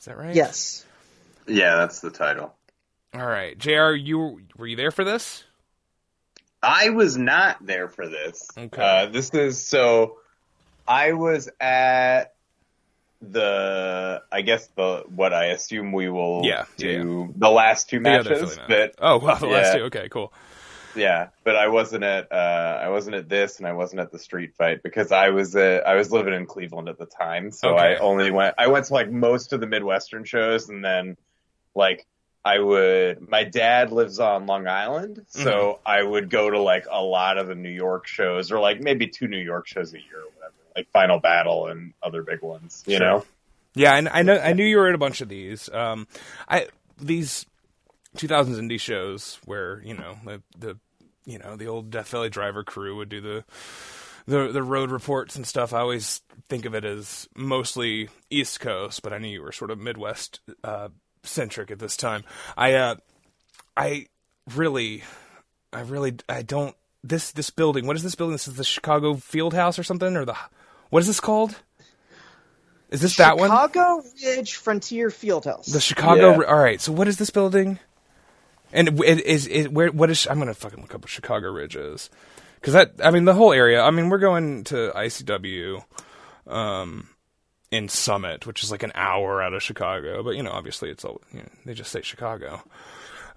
Is 0.00 0.06
that 0.06 0.18
right? 0.18 0.34
Yes. 0.34 0.84
Yeah, 1.46 1.76
that's 1.76 2.00
the 2.00 2.10
title. 2.10 2.52
All 3.14 3.26
right, 3.26 3.56
Jr. 3.56 3.92
You 3.92 4.40
were 4.56 4.66
you 4.66 4.76
there 4.76 4.90
for 4.90 5.04
this? 5.04 5.44
I 6.62 6.90
was 6.90 7.16
not 7.16 7.64
there 7.64 7.88
for 7.88 8.08
this. 8.08 8.48
Okay. 8.58 8.82
Uh, 8.82 9.06
this 9.06 9.30
is 9.30 9.64
so. 9.64 10.18
I 10.88 11.12
was 11.12 11.48
at 11.60 12.34
the. 13.20 14.22
I 14.30 14.42
guess 14.42 14.68
the 14.76 15.04
what 15.08 15.32
I 15.34 15.46
assume 15.46 15.92
we 15.92 16.08
will 16.08 16.42
Yeah, 16.42 16.64
do 16.76 16.86
yeah, 16.88 17.36
the 17.36 17.50
last 17.50 17.88
two 17.88 18.00
matches, 18.00 18.56
match. 18.56 18.66
but 18.66 18.94
oh, 18.98 19.18
wow, 19.22 19.34
the 19.38 19.46
last 19.46 19.72
two. 19.72 19.82
Okay, 19.84 20.08
cool. 20.08 20.32
yeah, 20.94 21.28
but 21.44 21.56
I 21.56 21.68
wasn't 21.68 22.04
at. 22.04 22.32
Uh, 22.32 22.80
I 22.82 22.88
wasn't 22.88 23.16
at 23.16 23.28
this, 23.28 23.58
and 23.58 23.66
I 23.66 23.72
wasn't 23.72 24.00
at 24.00 24.10
the 24.12 24.18
street 24.18 24.54
fight 24.56 24.82
because 24.82 25.12
I 25.12 25.28
was. 25.30 25.54
Uh, 25.54 25.82
I 25.86 25.94
was 25.94 26.10
living 26.10 26.32
in 26.34 26.46
Cleveland 26.46 26.88
at 26.88 26.98
the 26.98 27.06
time, 27.06 27.50
so 27.50 27.74
Okay. 27.74 27.76
I 27.76 27.96
only 27.96 28.30
went. 28.30 28.54
I 28.58 28.68
went 28.68 28.86
to 28.86 28.94
like 28.94 29.10
most 29.10 29.52
of 29.52 29.60
the 29.60 29.66
Midwestern 29.66 30.24
shows, 30.24 30.68
and 30.68 30.84
then 30.84 31.16
like. 31.74 32.06
I 32.44 32.60
would. 32.60 33.28
My 33.28 33.44
dad 33.44 33.92
lives 33.92 34.20
on 34.20 34.46
Long 34.46 34.68
Island, 34.68 35.22
so 35.28 35.80
Mm-hmm. 35.82 35.82
I 35.84 36.02
would 36.02 36.30
go 36.30 36.48
to 36.48 36.60
like 36.62 36.86
a 36.90 37.02
lot 37.02 37.38
of 37.38 37.48
the 37.48 37.56
New 37.56 37.70
York 37.70 38.06
shows, 38.06 38.52
or 38.52 38.60
like 38.60 38.80
maybe 38.80 39.08
two 39.08 39.28
New 39.28 39.38
York 39.40 39.66
shows 39.66 39.92
a 39.94 39.98
year, 39.98 40.22
like 40.76 40.90
Final 40.92 41.18
Battle 41.18 41.66
and 41.68 41.92
other 42.02 42.22
big 42.22 42.42
ones. 42.42 42.84
You 42.86 42.98
Sure. 42.98 43.06
know, 43.06 43.24
Yeah, 43.74 43.94
and 43.96 44.08
I 44.08 44.22
know 44.22 44.38
I 44.38 44.52
knew 44.52 44.64
you 44.64 44.76
were 44.76 44.88
in 44.88 44.94
a 44.94 44.98
bunch 44.98 45.20
of 45.20 45.28
these. 45.28 45.68
Um, 45.72 46.06
I 46.48 46.68
these 47.00 47.46
2000s 48.16 48.58
indie 48.58 48.80
shows 48.80 49.38
where 49.44 49.82
you 49.84 49.94
know 49.94 50.16
the 50.24 50.42
the 50.58 50.78
you 51.24 51.38
know 51.38 51.56
the 51.56 51.66
old 51.66 51.90
Death 51.90 52.08
Valley 52.08 52.30
Driver 52.30 52.62
crew 52.64 52.96
would 52.96 53.08
do 53.08 53.20
the 53.20 53.44
the 54.26 54.48
the 54.52 54.62
road 54.62 54.90
reports 54.90 55.36
and 55.36 55.46
stuff. 55.46 55.72
I 55.72 55.80
always 55.80 56.22
think 56.48 56.64
of 56.64 56.74
it 56.74 56.84
as 56.84 57.28
mostly 57.36 58.08
East 58.30 58.60
Coast, 58.60 59.02
but 59.02 59.12
I 59.12 59.18
knew 59.18 59.28
you 59.28 59.42
were 59.42 59.52
sort 59.52 59.70
of 59.70 59.78
Midwest 59.78 60.40
uh, 60.64 60.88
centric 61.22 61.70
at 61.70 61.78
this 61.78 61.96
time. 61.96 62.24
I 62.56 62.74
uh, 62.74 62.94
I 63.76 64.06
really, 64.54 65.02
I 65.72 65.80
really, 65.80 66.16
I 66.28 66.42
don't. 66.42 66.74
This 67.04 67.30
this 67.32 67.50
building. 67.50 67.86
What 67.86 67.96
is 67.96 68.02
this 68.02 68.14
building? 68.16 68.32
This 68.32 68.48
is 68.48 68.54
the 68.56 68.64
Chicago 68.64 69.14
Field 69.14 69.54
House 69.54 69.78
or 69.78 69.82
something, 69.84 70.16
or 70.16 70.24
the 70.24 70.36
what 70.90 71.00
is 71.00 71.06
this 71.06 71.20
called? 71.20 71.56
Is 72.90 73.00
this 73.00 73.16
that 73.16 73.36
one? 73.36 73.50
Chicago 73.50 74.02
Ridge 74.24 74.54
Frontier 74.54 75.08
Fieldhouse. 75.08 75.72
The 75.72 75.80
Chicago. 75.80 76.40
Yeah. 76.40 76.46
All 76.46 76.58
right. 76.58 76.80
So 76.80 76.92
what 76.92 77.08
is 77.08 77.16
this 77.16 77.30
building? 77.30 77.78
And 78.72 79.00
it 79.00 79.20
is 79.24 79.46
is 79.46 79.68
where 79.68 79.88
what 79.88 80.10
is 80.10 80.26
I'm 80.26 80.38
gonna 80.38 80.54
fucking 80.54 80.80
look 80.80 80.94
up 80.94 81.02
what 81.02 81.10
Chicago 81.10 81.50
Ridge 81.50 81.76
is 81.76 82.10
because 82.56 82.74
that 82.74 82.92
I 83.02 83.10
mean 83.10 83.24
the 83.24 83.34
whole 83.34 83.52
area. 83.52 83.82
I 83.82 83.90
mean 83.90 84.08
we're 84.08 84.18
going 84.18 84.64
to 84.64 84.92
ICW, 84.94 85.84
um, 86.46 87.08
in 87.70 87.88
Summit, 87.88 88.46
which 88.46 88.62
is 88.62 88.70
like 88.70 88.82
an 88.82 88.92
hour 88.94 89.42
out 89.42 89.54
of 89.54 89.62
Chicago. 89.62 90.22
But 90.22 90.36
you 90.36 90.42
know, 90.42 90.52
obviously 90.52 90.90
it's 90.90 91.04
all 91.04 91.20
you 91.32 91.40
know, 91.40 91.48
they 91.64 91.74
just 91.74 91.90
say 91.90 92.02
Chicago. 92.02 92.62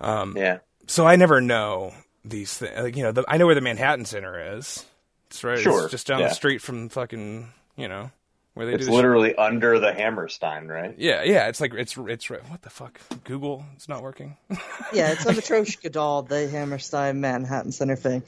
yeah. 0.02 0.60
So 0.88 1.06
I 1.06 1.16
never 1.16 1.42
know 1.42 1.94
these 2.26 2.58
things. 2.58 2.80
Like, 2.80 2.98
you 2.98 3.04
know, 3.04 3.12
the, 3.12 3.24
I 3.28 3.38
know 3.38 3.46
where 3.46 3.56
the 3.56 3.62
Manhattan 3.62 4.06
Center 4.06 4.58
is. 4.58 4.86
It's 5.30 5.44
right. 5.44 5.60
Sure, 5.60 5.84
It's 5.84 5.92
just 5.92 6.08
down 6.08 6.20
yeah. 6.22 6.30
the 6.30 6.34
street 6.34 6.62
from 6.62 6.90
fucking 6.90 7.50
you 7.76 7.88
know 7.88 8.12
where 8.56 8.66
they 8.66 8.74
It's 8.74 8.86
do. 8.86 8.86
The 8.88 8.92
sh- 8.92 8.96
literally 8.96 9.36
under 9.36 9.80
the 9.80 9.94
Hammerstein, 9.94 10.68
right? 10.68 10.96
yeah, 10.98 11.24
yeah. 11.24 11.48
It's 11.48 11.62
like 11.62 11.74
it's 11.74 11.96
it's 11.98 12.30
right. 12.30 12.42
What 12.50 12.62
the 12.64 12.70
fuck? 12.70 13.00
Google. 13.24 13.66
It's 13.76 13.88
not 13.88 14.02
working. 14.02 14.38
yeah, 14.94 15.12
it's 15.12 15.26
on 15.26 15.36
the 15.36 15.42
Troshka 15.42 15.92
doll, 15.92 16.24
the 16.24 16.48
Hammerstein 16.50 17.22
Manhattan 17.22 17.72
Center 17.72 17.96
thing. 17.96 18.24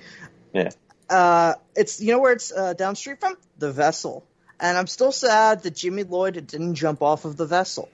Yeah. 0.53 0.69
Uh, 1.09 1.55
it's 1.75 1.99
you 2.01 2.11
know 2.13 2.19
where 2.19 2.33
it's 2.33 2.51
uh, 2.51 2.73
down 2.73 2.93
the 2.93 2.97
street 2.97 3.19
from 3.19 3.35
the 3.57 3.71
Vessel, 3.71 4.23
and 4.59 4.77
I'm 4.77 4.87
still 4.87 5.11
sad 5.11 5.63
that 5.63 5.75
Jimmy 5.75 6.03
Lloyd 6.03 6.35
didn't 6.47 6.75
jump 6.75 7.01
off 7.01 7.25
of 7.25 7.35
the 7.35 7.45
Vessel. 7.45 7.89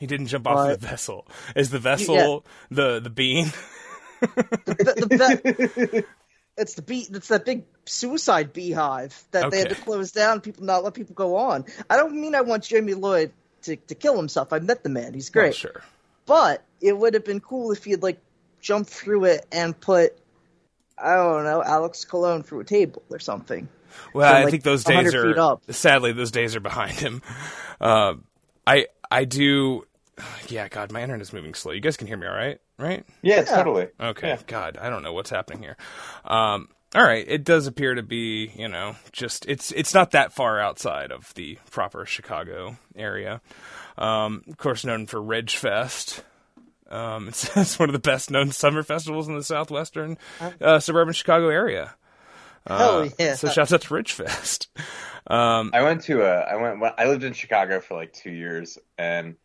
He 0.00 0.06
didn't 0.06 0.26
jump 0.26 0.46
off 0.46 0.56
But- 0.56 0.80
the 0.80 0.86
vessel. 0.86 1.26
Is 1.54 1.70
the 1.70 1.78
vessel 1.78 2.44
the 2.70 2.98
the 3.00 3.10
bean? 3.10 3.52
The, 4.22 5.06
the 5.08 5.92
ve- 5.92 6.02
it's 6.56 6.74
the 6.74 6.82
bee. 6.82 7.06
It's 7.10 7.28
that 7.28 7.44
big 7.44 7.64
suicide 7.84 8.52
beehive 8.52 9.22
that 9.30 9.50
they 9.50 9.58
had 9.60 9.70
to 9.70 9.74
close 9.74 10.12
down. 10.12 10.40
People 10.40 10.64
not 10.64 10.84
let 10.84 10.94
people 10.94 11.14
go 11.14 11.36
on. 11.36 11.64
I 11.88 11.96
don't 11.96 12.14
mean 12.14 12.34
I 12.34 12.42
want 12.42 12.64
Jimmy 12.64 12.94
Lloyd 12.94 13.32
to, 13.62 13.76
to 13.76 13.94
kill 13.94 14.16
himself. 14.16 14.52
I 14.52 14.58
met 14.58 14.82
the 14.82 14.88
man. 14.90 15.14
He's 15.14 15.30
great. 15.30 15.54
Sure. 15.54 15.82
But 16.26 16.62
it 16.80 16.96
would 16.96 17.14
have 17.14 17.24
been 17.24 17.40
cool 17.40 17.72
if 17.72 17.84
he'd 17.84 18.02
like 18.02 18.20
jump 18.60 18.86
through 18.86 19.24
it 19.24 19.46
and 19.50 19.78
put 19.78 20.16
I 20.96 21.16
don't 21.16 21.44
know 21.44 21.62
Alex 21.62 22.04
Colon 22.04 22.42
through 22.42 22.60
a 22.60 22.64
table 22.64 23.02
or 23.10 23.18
something. 23.18 23.68
Well, 24.14 24.30
So, 24.30 24.36
I 24.36 24.42
like, 24.44 24.50
think 24.50 24.62
those 24.62 24.84
days 24.84 25.14
are 25.14 25.38
up. 25.38 25.62
sadly 25.70 26.12
those 26.12 26.30
days 26.30 26.54
are 26.56 26.60
behind 26.60 26.92
him. 26.92 27.22
Uh, 27.80 28.14
I 28.66 28.86
I 29.10 29.24
do. 29.24 29.84
Yeah, 30.48 30.68
God, 30.68 30.92
my 30.92 31.02
internet's 31.02 31.32
moving 31.32 31.54
slow. 31.54 31.72
You 31.72 31.80
guys 31.80 31.96
can 31.96 32.06
hear 32.06 32.16
me, 32.16 32.26
all 32.26 32.34
right? 32.34 32.60
Right? 32.82 33.04
Yeah, 33.22 33.42
totally. 33.42 33.88
Okay. 34.00 34.28
Yeah. 34.28 34.38
God, 34.46 34.76
I 34.76 34.90
don't 34.90 35.02
know 35.02 35.12
what's 35.12 35.30
happening 35.30 35.62
here. 35.62 35.76
Um, 36.24 36.68
all 36.94 37.02
right, 37.02 37.24
it 37.26 37.44
does 37.44 37.66
appear 37.66 37.94
to 37.94 38.02
be, 38.02 38.50
you 38.54 38.68
know, 38.68 38.96
just 39.12 39.46
it's 39.46 39.72
it's 39.72 39.94
not 39.94 40.10
that 40.10 40.32
far 40.32 40.60
outside 40.60 41.10
of 41.10 41.32
the 41.34 41.58
proper 41.70 42.04
Chicago 42.04 42.76
area. 42.94 43.40
Um, 43.96 44.42
of 44.48 44.58
course, 44.58 44.84
known 44.84 45.06
for 45.06 45.22
Ridge 45.22 45.56
Fest. 45.56 46.22
Um, 46.90 47.28
it's, 47.28 47.56
it's 47.56 47.78
one 47.78 47.88
of 47.88 47.94
the 47.94 47.98
best 47.98 48.30
known 48.30 48.50
summer 48.50 48.82
festivals 48.82 49.28
in 49.28 49.36
the 49.36 49.42
southwestern 49.42 50.18
uh, 50.60 50.80
suburban 50.80 51.14
Chicago 51.14 51.48
area. 51.48 51.94
Hell 52.66 53.08
yeah. 53.18 53.34
So 53.34 53.48
shout 53.48 53.72
out 53.72 53.80
to 53.82 53.88
Ridgefest. 53.88 54.66
Um, 55.24 55.70
I 55.72 55.82
went 55.82 56.02
to 56.02 56.22
a 56.22 56.40
I 56.40 56.56
went 56.56 56.82
I 56.98 57.06
lived 57.06 57.22
in 57.22 57.32
Chicago 57.32 57.80
for 57.80 57.94
like 57.94 58.12
two 58.12 58.32
years 58.32 58.76
and 58.98 59.36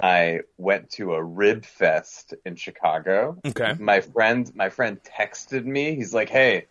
I 0.00 0.40
went 0.56 0.90
to 0.92 1.14
a 1.14 1.22
rib 1.22 1.64
fest 1.64 2.34
in 2.44 2.56
Chicago. 2.56 3.38
okay. 3.46 3.74
My 3.78 4.00
friend 4.00 4.50
my 4.54 4.68
friend 4.68 5.00
texted 5.02 5.64
me. 5.64 5.94
He's 5.96 6.14
like, 6.14 6.28
"Hey, 6.28 6.66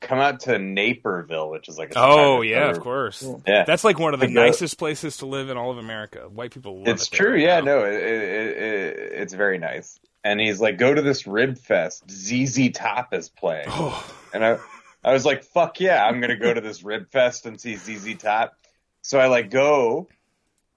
come 0.00 0.18
out 0.18 0.40
to 0.40 0.58
Naperville, 0.58 1.48
which 1.50 1.68
is 1.68 1.78
like 1.78 1.90
a 1.90 1.94
Oh 1.98 2.42
yeah, 2.42 2.68
of 2.68 2.76
suburb." 2.76 2.82
course. 2.82 3.26
Yeah, 3.46 3.64
That's 3.64 3.84
like 3.84 3.98
one 3.98 4.12
of 4.14 4.20
the 4.20 4.26
I 4.26 4.30
go- 4.32 4.44
nicest 4.46 4.78
places 4.78 5.16
to 5.18 5.26
live 5.26 5.48
in 5.48 5.56
all 5.56 5.70
of 5.70 5.78
America. 5.78 6.28
White 6.28 6.52
people 6.52 6.78
love 6.78 6.88
it's 6.88 7.06
it 7.08 7.10
true. 7.12 7.32
right 7.32 7.40
Yeah, 7.40 7.60
now. 7.60 7.64
no, 7.64 7.84
it, 7.84 7.94
it, 7.94 8.96
it's 9.14 9.32
very 9.34 9.58
nice. 9.58 9.98
And 10.24 10.38
he's 10.40 10.60
like, 10.60 10.76
"Go 10.78 10.92
to 10.92 11.00
this 11.00 11.26
rib 11.26 11.56
fest. 11.58 12.10
ZZ 12.10 12.70
Top 12.74 13.14
is 13.14 13.28
playing." 13.28 13.68
Oh, 13.70 14.14
And 14.34 14.44
I, 14.44 14.58
I 15.02 15.12
was 15.14 15.24
like, 15.24 15.42
fuck 15.44 15.80
yeah, 15.80 16.04
I'm 16.04 16.20
gonna 16.20 16.36
go 16.36 16.52
to 16.52 16.60
this 16.60 16.82
rib 16.82 17.10
fest 17.10 17.46
and 17.46 17.58
see 17.58 17.76
ZZ 17.76 18.16
Top. 18.18 18.56
So 19.00 19.18
I 19.18 19.28
like 19.28 19.48
go, 19.48 20.08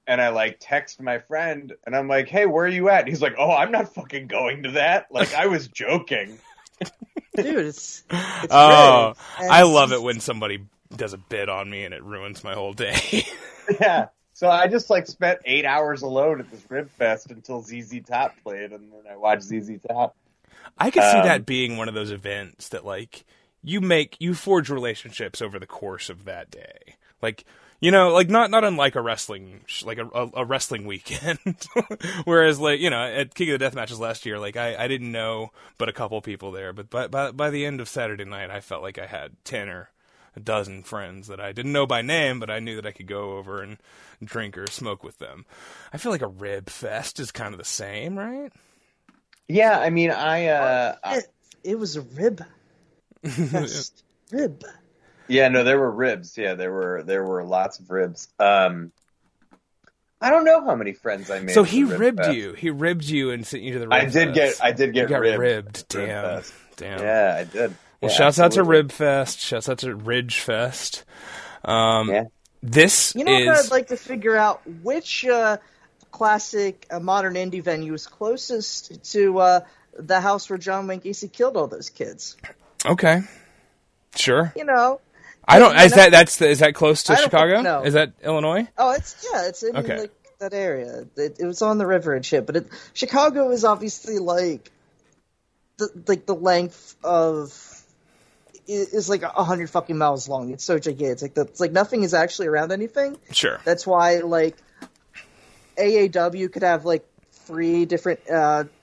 and 0.07 0.21
I 0.21 0.29
like 0.29 0.57
text 0.59 1.01
my 1.01 1.19
friend, 1.19 1.73
and 1.85 1.95
I'm 1.95 2.07
like, 2.07 2.27
hey, 2.27 2.45
where 2.45 2.65
are 2.65 2.69
you 2.69 2.89
at? 2.89 3.01
And 3.01 3.09
he's 3.09 3.21
like, 3.21 3.35
oh, 3.37 3.51
I'm 3.51 3.71
not 3.71 3.93
fucking 3.93 4.27
going 4.27 4.63
to 4.63 4.71
that. 4.71 5.07
Like 5.11 5.33
I 5.33 5.47
was 5.47 5.67
joking. 5.67 6.39
Dude, 7.35 7.67
it's, 7.67 8.03
it's 8.09 8.47
oh, 8.51 9.13
great. 9.37 9.49
I 9.49 9.63
love 9.63 9.93
it 9.93 10.01
when 10.01 10.19
somebody 10.19 10.65
does 10.95 11.13
a 11.13 11.17
bit 11.17 11.47
on 11.47 11.69
me 11.69 11.85
and 11.85 11.93
it 11.93 12.03
ruins 12.03 12.43
my 12.43 12.53
whole 12.53 12.73
day. 12.73 13.25
yeah. 13.79 14.07
So 14.33 14.49
I 14.49 14.67
just 14.67 14.89
like 14.89 15.07
spent 15.07 15.39
eight 15.45 15.65
hours 15.65 16.01
alone 16.01 16.39
at 16.39 16.49
this 16.51 16.65
rib 16.69 16.89
fest 16.89 17.29
until 17.31 17.61
ZZ 17.61 18.01
Top 18.05 18.33
played, 18.43 18.71
and 18.71 18.91
then 18.91 19.03
I 19.09 19.15
watched 19.15 19.43
ZZ 19.43 19.79
Top. 19.87 20.15
I 20.77 20.89
could 20.91 21.03
see 21.03 21.19
Um, 21.19 21.27
that 21.27 21.45
being 21.45 21.77
one 21.77 21.87
of 21.87 21.93
those 21.93 22.11
events 22.11 22.69
that 22.69 22.83
like 22.83 23.23
you 23.63 23.79
make 23.81 24.17
you 24.19 24.33
forge 24.33 24.69
relationships 24.69 25.41
over 25.41 25.59
the 25.59 25.67
course 25.67 26.09
of 26.09 26.25
that 26.25 26.49
day. 26.49 26.95
Like 27.21 27.45
you 27.81 27.91
know, 27.91 28.13
like 28.13 28.29
not 28.29 28.49
not 28.51 28.63
unlike 28.63 28.95
a 28.95 29.01
wrestling 29.01 29.61
sh- 29.65 29.83
like 29.83 29.97
a, 29.97 30.07
a, 30.07 30.29
a 30.35 30.45
wrestling 30.45 30.85
weekend. 30.85 31.39
Whereas 32.25 32.59
like 32.59 32.79
you 32.79 32.89
know 32.89 33.01
at 33.03 33.33
King 33.35 33.49
of 33.49 33.59
the 33.59 33.65
Death 33.65 33.75
matches 33.75 33.99
last 33.99 34.25
year, 34.25 34.39
like 34.39 34.55
I, 34.55 34.75
I 34.81 34.87
didn't 34.87 35.11
know 35.11 35.51
but 35.77 35.89
a 35.89 35.93
couple 35.93 36.21
people 36.21 36.51
there, 36.51 36.71
but 36.71 36.89
by, 36.89 37.07
by 37.07 37.31
by 37.31 37.49
the 37.49 37.65
end 37.65 37.81
of 37.81 37.89
Saturday 37.89 38.23
night, 38.23 38.49
I 38.49 38.61
felt 38.61 38.83
like 38.83 38.97
I 38.99 39.07
had 39.07 39.33
ten 39.43 39.67
or 39.67 39.89
a 40.35 40.39
dozen 40.39 40.83
friends 40.83 41.27
that 41.27 41.41
I 41.41 41.51
didn't 41.51 41.73
know 41.73 41.85
by 41.85 42.01
name, 42.01 42.39
but 42.39 42.49
I 42.49 42.59
knew 42.59 42.75
that 42.77 42.85
I 42.85 42.91
could 42.93 43.07
go 43.07 43.37
over 43.37 43.61
and 43.61 43.77
drink 44.23 44.57
or 44.57 44.65
smoke 44.67 45.03
with 45.03 45.17
them. 45.17 45.45
I 45.91 45.97
feel 45.97 46.11
like 46.13 46.21
a 46.21 46.27
rib 46.27 46.69
fest 46.69 47.19
is 47.19 47.31
kind 47.33 47.53
of 47.53 47.57
the 47.57 47.65
same, 47.65 48.17
right? 48.17 48.49
Yeah, 49.49 49.77
I 49.77 49.89
mean, 49.89 50.09
I 50.11 50.45
uh, 50.47 50.95
I- 51.03 51.17
It, 51.17 51.27
it 51.63 51.79
was 51.79 51.97
a 51.97 52.01
rib. 52.01 52.45
fest. 53.25 54.03
rib. 54.31 54.63
Yeah, 55.27 55.47
no, 55.47 55.63
there 55.63 55.79
were 55.79 55.91
ribs. 55.91 56.37
Yeah, 56.37 56.55
there 56.55 56.71
were 56.71 57.03
there 57.03 57.23
were 57.23 57.43
lots 57.43 57.79
of 57.79 57.89
ribs. 57.89 58.27
Um, 58.39 58.91
I 60.19 60.29
don't 60.29 60.45
know 60.45 60.63
how 60.63 60.75
many 60.75 60.93
friends 60.93 61.31
I 61.31 61.39
made. 61.39 61.53
So 61.53 61.63
he 61.63 61.83
Rib 61.83 61.99
ribbed 61.99 62.17
Fest. 62.19 62.33
you. 62.37 62.53
He 62.53 62.69
ribbed 62.69 63.05
you 63.05 63.31
and 63.31 63.45
sent 63.45 63.63
you 63.63 63.73
to 63.73 63.79
the. 63.79 63.87
I 63.93 64.03
Rib 64.03 64.11
did 64.11 64.33
get 64.33 64.59
I 64.63 64.71
did 64.71 64.87
You 64.95 65.01
get 65.01 65.09
got 65.09 65.21
ribbed. 65.21 65.39
ribbed. 65.39 65.87
Damn. 65.87 66.07
Fest. 66.37 66.53
Damn. 66.77 66.99
Yeah, 66.99 67.35
I 67.39 67.43
did. 67.45 67.71
Well, 68.01 68.11
Yeah, 68.11 68.17
shouts 68.17 68.39
out 68.39 68.51
to 68.53 68.59
absolutely. 68.61 68.77
Rib 68.77 68.91
Fest. 68.91 69.39
Shouts 69.39 69.69
out 69.69 69.77
to 69.79 69.95
Ridge 69.95 70.39
Fest. 70.39 71.05
Um, 71.65 72.09
Yeah. 72.09 72.23
This 72.63 73.15
You 73.15 73.23
know 73.23 73.35
is 73.35 73.47
what 73.47 73.65
I'd 73.65 73.71
like 73.71 73.87
to 73.87 73.97
figure 73.97 74.37
out 74.37 74.61
which 74.83 75.25
uh, 75.25 75.57
classic 76.11 76.85
uh, 76.91 76.99
modern 76.99 77.33
indie 77.33 77.63
venue 77.63 77.93
is 77.95 78.05
closest 78.05 79.03
to 79.13 79.39
uh, 79.39 79.59
the 79.97 80.21
house 80.21 80.47
where 80.49 80.59
John 80.59 80.85
Wayne 80.85 81.01
Gacy 81.01 81.31
killed 81.31 81.57
all 81.57 81.65
those 81.67 81.89
kids. 81.89 82.37
okay. 82.85 83.21
Sure. 84.15 84.53
You 84.55 84.65
know, 84.65 84.99
I 85.51 85.59
don't. 85.59 85.75
Is 85.77 85.93
that 85.93 86.11
that's 86.11 86.37
the, 86.37 86.49
is 86.49 86.59
that 86.59 86.73
close 86.75 87.03
to 87.03 87.15
Chicago? 87.15 87.61
no. 87.61 87.83
Is 87.83 87.93
that 87.93 88.13
Illinois? 88.23 88.67
Oh, 88.77 88.91
it's 88.93 89.15
yeah, 89.31 89.47
it's 89.47 89.63
in 89.63 89.75
Okay. 89.75 89.99
like 90.01 90.11
that 90.39 90.53
area. 90.53 91.05
It, 91.15 91.37
it 91.39 91.45
was 91.45 91.61
on 91.61 91.77
the 91.77 91.85
river 91.85 92.13
and 92.15 92.25
shit. 92.25 92.45
But 92.45 92.55
it, 92.57 92.67
Chicago 92.93 93.51
is 93.51 93.63
obviously 93.63 94.17
like 94.19 94.71
the 95.77 95.89
like 96.07 96.25
the 96.25 96.35
length 96.35 96.95
of 97.03 97.67
is 98.67 99.09
like 99.09 99.23
a 99.23 99.43
hundred 99.43 99.69
fucking 99.69 99.97
miles 99.97 100.29
long. 100.29 100.51
It's 100.51 100.63
so 100.63 100.79
gigantic 100.79 101.33
that 101.33 101.49
it's 101.49 101.59
like 101.59 101.71
nothing 101.71 102.03
is 102.03 102.13
actually 102.13 102.47
around 102.47 102.71
anything. 102.71 103.17
Sure. 103.31 103.59
That's 103.65 103.85
why 103.85 104.19
like 104.19 104.55
AAW 105.77 106.51
could 106.51 106.63
have 106.63 106.85
like 106.85 107.05
three 107.31 107.85
different 107.85 108.19
uh 108.29 108.63
bit- 108.63 108.69
ru- 108.69 108.69
t- 108.69 108.80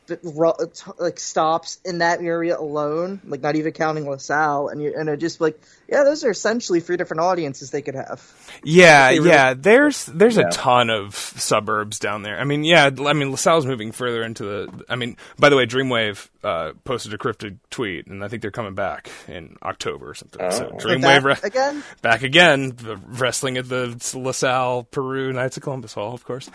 like 0.99 1.21
stops 1.21 1.79
in 1.85 1.99
that 1.99 2.21
area 2.21 2.59
alone, 2.59 3.21
like 3.25 3.41
not 3.41 3.57
even 3.57 3.73
counting 3.73 4.09
LaSalle, 4.09 4.69
and 4.69 4.83
you 4.83 4.95
and 4.97 5.09
it 5.09 5.19
just 5.19 5.41
like 5.41 5.61
yeah, 5.89 6.05
those 6.05 6.23
are 6.25 6.31
essentially 6.31 6.81
three 6.81 6.97
different 6.99 7.21
audiences 7.23 7.71
they 7.71 7.83
could 7.83 7.95
have. 7.95 8.23
Yeah, 8.63 9.09
really- 9.11 9.29
yeah. 9.31 9.55
There's 9.55 10.05
there's 10.07 10.37
Yeah. 10.37 10.49
a 10.49 10.51
ton 10.51 10.91
of 10.91 11.15
suburbs 11.15 11.99
down 11.99 12.23
there. 12.23 12.39
I 12.39 12.45
mean, 12.45 12.65
yeah. 12.65 12.91
I 13.07 13.13
mean, 13.13 13.31
LaSalle's 13.31 13.67
moving 13.67 13.93
further 13.93 14.23
into 14.23 14.45
the. 14.45 14.85
I 14.89 14.97
mean, 14.97 15.17
by 15.39 15.49
the 15.49 15.57
way, 15.57 15.67
Dreamwave 15.67 16.29
uh, 16.45 16.73
posted 16.85 17.15
a 17.15 17.19
cryptic 17.19 17.55
tweet, 17.71 18.07
and 18.07 18.23
I 18.23 18.29
think 18.29 18.43
they're 18.43 18.51
coming 18.51 18.75
back 18.75 19.11
in 19.27 19.57
October 19.63 20.11
or 20.11 20.15
something. 20.15 20.51
So 20.51 20.71
Oh. 20.73 20.77
Dreamwave 20.77 21.03
Back 21.03 21.25
re- 21.25 21.37
again. 21.43 21.83
back 22.03 22.23
again, 22.23 22.73
the 22.77 22.97
wrestling 23.07 23.57
at 23.57 23.69
the 23.69 23.97
LaSalle 24.15 24.85
Peru 24.85 25.33
Knights 25.33 25.57
of 25.57 25.63
Columbus 25.63 25.95
Hall, 25.95 26.15
of 26.15 26.25
course. 26.25 26.51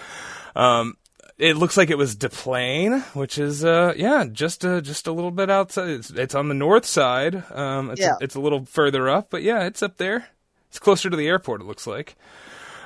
Um, 0.55 0.95
it 1.37 1.57
looks 1.57 1.77
like 1.77 1.89
it 1.89 1.97
was 1.97 2.15
Des 2.15 2.29
Plaines, 2.29 3.03
which 3.13 3.37
is 3.37 3.63
uh, 3.65 3.93
yeah, 3.97 4.25
just 4.31 4.63
uh, 4.65 4.81
just 4.81 5.07
a 5.07 5.11
little 5.11 5.31
bit 5.31 5.49
outside. 5.49 5.89
It's, 5.89 6.09
it's 6.11 6.35
on 6.35 6.47
the 6.47 6.53
north 6.53 6.85
side. 6.85 7.43
Um, 7.51 7.91
it's 7.91 8.01
Yeah. 8.01 8.13
a, 8.19 8.23
it's 8.23 8.35
a 8.35 8.39
little 8.39 8.65
further 8.65 9.09
up, 9.09 9.29
but 9.29 9.43
yeah, 9.43 9.63
it's 9.65 9.81
up 9.83 9.97
there. 9.97 10.27
It's 10.69 10.79
closer 10.79 11.09
to 11.09 11.15
the 11.17 11.27
airport. 11.27 11.61
It 11.61 11.65
looks 11.65 11.85
like. 11.87 12.15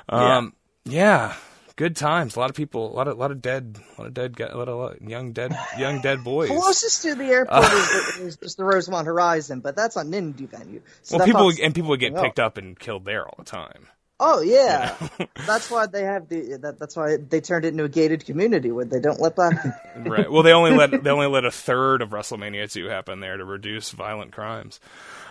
Um, 0.08 0.54
yeah. 0.84 1.34
Good 1.76 1.94
times. 1.94 2.34
A 2.34 2.40
lot 2.40 2.50
of 2.50 2.56
people. 2.56 2.90
A 2.92 2.94
lot 2.94 3.06
of 3.06 3.16
lot 3.18 3.30
of 3.30 3.40
dead. 3.40 3.78
A 3.96 4.00
lot 4.00 4.08
of 4.08 4.14
dead. 4.14 4.34
A 4.40 4.58
lot 4.58 4.68
of, 4.68 5.00
young 5.00 5.32
dead. 5.32 5.56
Young 5.78 6.00
dead 6.00 6.24
boys. 6.24 6.48
Closest 6.48 7.02
to 7.02 7.14
the 7.14 7.24
airport 7.26 7.64
is, 7.72 8.18
is 8.18 8.36
just 8.36 8.56
the 8.56 8.64
Rosemont 8.64 9.06
Horizon, 9.06 9.60
but 9.60 9.76
that's 9.76 9.96
on 9.96 10.10
indie 10.10 10.48
venue. 10.48 10.82
So 11.02 11.18
well, 11.18 11.26
people 11.26 11.52
and 11.62 11.72
people 11.74 11.90
would 11.90 12.00
get 12.00 12.16
picked 12.16 12.40
up 12.40 12.56
and 12.58 12.76
killed 12.76 13.04
there 13.04 13.24
all 13.26 13.36
the 13.38 13.44
time. 13.44 13.86
Oh 14.20 14.40
yeah, 14.40 14.94
that's 15.46 15.70
why 15.70 15.86
they 15.86 16.02
have 16.02 16.28
the. 16.28 16.58
That, 16.60 16.78
that's 16.78 16.96
why 16.96 17.16
they 17.18 17.40
turned 17.40 17.64
it 17.64 17.68
into 17.68 17.84
a 17.84 17.88
gated 17.88 18.24
community 18.26 18.72
where 18.72 18.84
they 18.84 18.98
don't 19.00 19.20
let 19.20 19.36
black 19.36 19.54
right. 19.96 20.30
Well, 20.30 20.42
they 20.42 20.52
only 20.52 20.72
let 20.72 20.90
they 21.04 21.10
only 21.10 21.28
let 21.28 21.44
a 21.44 21.50
third 21.52 22.02
of 22.02 22.10
WrestleMania 22.10 22.70
two 22.72 22.86
happen 22.88 23.20
there 23.20 23.36
to 23.36 23.44
reduce 23.44 23.90
violent 23.92 24.32
crimes. 24.32 24.80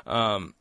Um. 0.05 0.53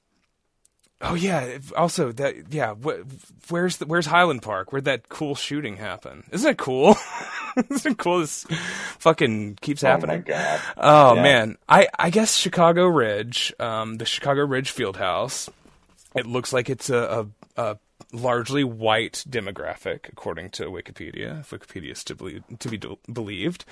Oh 1.03 1.15
yeah. 1.15 1.59
Also, 1.77 2.11
that 2.13 2.53
yeah. 2.53 2.75
Wh- 2.75 3.05
where's 3.51 3.77
the, 3.77 3.87
where's 3.87 4.07
Highland 4.07 4.43
Park? 4.43 4.73
Where'd 4.73 4.87
that 4.87 5.09
cool 5.11 5.35
shooting 5.35 5.77
happen? 5.77 6.25
Isn't 6.33 6.51
it 6.53 6.59
cool? 6.59 6.97
Isn't 7.71 7.93
it 7.93 7.99
cool? 7.99 8.21
This 8.21 8.45
fucking 8.99 9.59
keeps 9.61 9.85
Oh 9.85 9.89
my 9.89 9.91
happening. 9.93 10.23
god. 10.23 10.61
Oh 10.79 11.15
Yeah. 11.15 11.23
man, 11.23 11.59
I 11.69 11.89
I 11.99 12.09
guess 12.11 12.35
Chicago 12.35 12.87
Ridge, 12.87 13.53
um, 13.61 13.99
the 13.99 14.07
Chicago 14.07 14.47
Ridge 14.47 14.71
Field 14.71 14.97
House. 14.97 15.51
It 16.15 16.25
looks 16.27 16.53
like 16.55 16.71
it's 16.71 16.89
a, 16.89 17.27
a, 17.57 17.63
a 17.63 17.79
largely 18.13 18.63
white 18.65 19.25
demographic, 19.29 20.09
according 20.11 20.51
to 20.51 20.65
Wikipedia. 20.67 21.41
If 21.41 21.51
Wikipedia 21.51 21.93
is 21.93 22.05
to 22.05 22.15
believe, 22.15 22.43
to 22.61 22.69
be 22.69 22.77
do- 22.79 22.99
believed. 23.13 23.65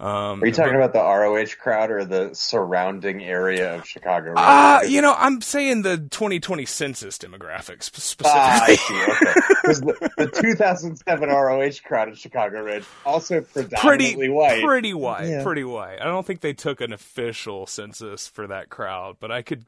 Um, 0.00 0.42
Are 0.42 0.46
you 0.46 0.52
talking 0.52 0.74
about 0.74 0.92
the 0.92 1.00
ROH 1.00 1.56
crowd 1.60 1.90
or 1.90 2.04
the 2.04 2.30
surrounding 2.34 3.22
area 3.22 3.76
of 3.76 3.86
Chicago? 3.86 4.34
Uh, 4.36 4.80
you 4.86 5.00
know, 5.00 5.14
I'm 5.16 5.40
saying 5.40 5.82
the 5.82 5.96
2020 5.98 6.64
census 6.66 7.16
demographics 7.18 7.84
sp- 7.96 8.26
Ah, 8.26 8.64
I 8.64 8.74
specifically. 8.74 8.76
see. 8.76 9.12
Okay. 9.26 9.40
'Cause 9.64 9.80
the, 9.80 10.10
the 10.18 10.26
2007 10.28 11.28
ROH 11.28 11.70
crowd 11.84 12.08
at 12.08 12.18
Chicago 12.18 12.62
Ridge 12.62 12.84
also 13.04 13.40
pretty 13.40 14.28
white. 14.28 14.62
pretty 14.62 14.94
white, 14.94 15.28
Yeah. 15.28 15.42
pretty 15.42 15.64
white. 15.64 16.00
I 16.00 16.04
don't 16.04 16.26
think 16.26 16.40
they 16.40 16.52
took 16.52 16.80
an 16.80 16.92
official 16.92 17.66
census 17.66 18.28
for 18.28 18.46
that 18.48 18.68
crowd, 18.68 19.16
but 19.20 19.32
I 19.32 19.42
could, 19.42 19.64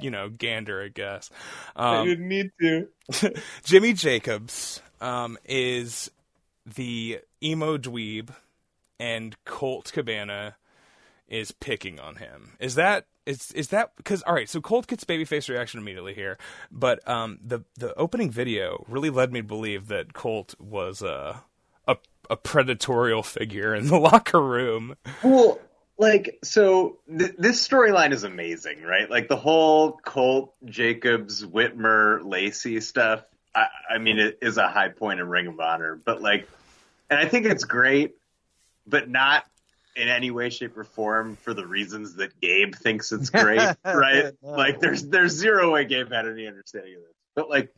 you 0.00 0.10
know, 0.10 0.28
gander, 0.28 0.82
I 0.82 0.88
guess. 0.88 1.30
Um, 1.76 2.06
didn't 2.06 2.28
need 2.28 2.50
to. 2.60 2.88
Jimmy 3.64 3.92
Jacobs 3.92 4.82
um, 5.00 5.38
is 5.44 6.10
the 6.66 7.20
emo 7.42 7.78
dweeb, 7.78 8.30
and 8.98 9.36
Colt 9.44 9.90
Cabana 9.92 10.56
is 11.28 11.52
picking 11.52 11.98
on 12.00 12.16
him. 12.16 12.52
Is 12.58 12.74
that 12.74 13.06
is 13.26 13.52
is 13.52 13.68
that 13.68 13.96
because 13.96 14.22
all 14.22 14.34
right? 14.34 14.48
So 14.48 14.60
Colt 14.60 14.86
gets 14.86 15.04
babyface 15.04 15.48
reaction 15.48 15.80
immediately 15.80 16.14
here, 16.14 16.38
but 16.70 17.06
um, 17.08 17.38
the 17.42 17.60
the 17.78 17.94
opening 17.94 18.30
video 18.30 18.84
really 18.88 19.10
led 19.10 19.32
me 19.32 19.40
to 19.40 19.46
believe 19.46 19.88
that 19.88 20.12
Colt 20.12 20.54
was 20.58 21.02
a 21.02 21.42
a, 21.86 21.96
a 22.28 22.36
predatorial 22.36 23.24
figure 23.24 23.74
in 23.74 23.86
the 23.86 23.98
locker 23.98 24.40
room. 24.40 24.96
Well, 25.22 25.58
like, 26.00 26.38
so 26.42 26.96
th- 27.06 27.34
this 27.36 27.68
storyline 27.68 28.12
is 28.12 28.24
amazing, 28.24 28.82
right? 28.82 29.08
Like 29.08 29.28
the 29.28 29.36
whole 29.36 30.00
Colt, 30.02 30.54
Jacobs, 30.64 31.44
Whitmer, 31.44 32.24
Lacey 32.24 32.80
stuff. 32.80 33.22
I, 33.54 33.66
I 33.90 33.98
mean, 33.98 34.18
it 34.18 34.38
is 34.40 34.56
a 34.56 34.66
high 34.66 34.88
point 34.88 35.20
in 35.20 35.28
Ring 35.28 35.46
of 35.46 35.60
Honor, 35.60 36.00
but 36.02 36.22
like, 36.22 36.48
and 37.10 37.20
I 37.20 37.26
think 37.26 37.44
it's 37.44 37.64
great, 37.64 38.16
but 38.86 39.10
not 39.10 39.44
in 39.94 40.08
any 40.08 40.30
way, 40.30 40.48
shape, 40.48 40.78
or 40.78 40.84
form 40.84 41.36
for 41.36 41.52
the 41.52 41.66
reasons 41.66 42.14
that 42.14 42.40
Gabe 42.40 42.74
thinks 42.74 43.12
it's 43.12 43.28
great, 43.30 43.60
right? 43.84 44.32
No. 44.42 44.50
Like 44.52 44.80
there's 44.80 45.04
there's 45.04 45.32
zero 45.32 45.72
way 45.72 45.84
Gabe 45.84 46.10
had 46.10 46.26
any 46.26 46.46
understanding 46.46 46.94
of 46.94 47.02
this. 47.02 47.14
But 47.34 47.50
like 47.50 47.74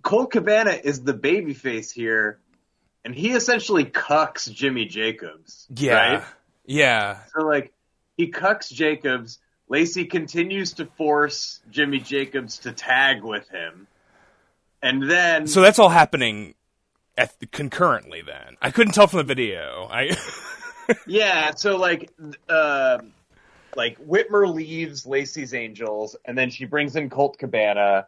Colt 0.00 0.30
Cabana 0.30 0.78
is 0.82 1.02
the 1.02 1.12
baby 1.12 1.52
face 1.52 1.90
here, 1.90 2.38
and 3.04 3.14
he 3.14 3.32
essentially 3.32 3.84
cucks 3.84 4.50
Jimmy 4.50 4.86
Jacobs. 4.86 5.66
Yeah. 5.74 6.14
Right? 6.14 6.24
Yeah. 6.70 7.18
So 7.34 7.44
like 7.44 7.72
he 8.16 8.30
cucks 8.30 8.72
Jacobs. 8.72 9.40
Lacey 9.68 10.04
continues 10.04 10.74
to 10.74 10.86
force 10.86 11.60
Jimmy 11.70 11.98
Jacobs 11.98 12.58
to 12.58 12.72
tag 12.72 13.24
with 13.24 13.48
him. 13.48 13.88
And 14.80 15.10
then 15.10 15.48
So 15.48 15.62
that's 15.62 15.80
all 15.80 15.88
happening 15.88 16.54
at 17.18 17.34
concurrently 17.50 18.22
then. 18.22 18.56
I 18.62 18.70
couldn't 18.70 18.92
tell 18.92 19.08
from 19.08 19.18
the 19.18 19.24
video. 19.24 19.88
I 19.90 20.16
Yeah, 21.06 21.54
so 21.56 21.76
like 21.76 22.12
um 22.48 23.12
like 23.74 23.98
Whitmer 24.06 24.52
leaves 24.52 25.04
Lacey's 25.04 25.54
Angels 25.54 26.14
and 26.24 26.38
then 26.38 26.50
she 26.50 26.66
brings 26.66 26.94
in 26.94 27.10
Colt 27.10 27.36
Cabana 27.36 28.06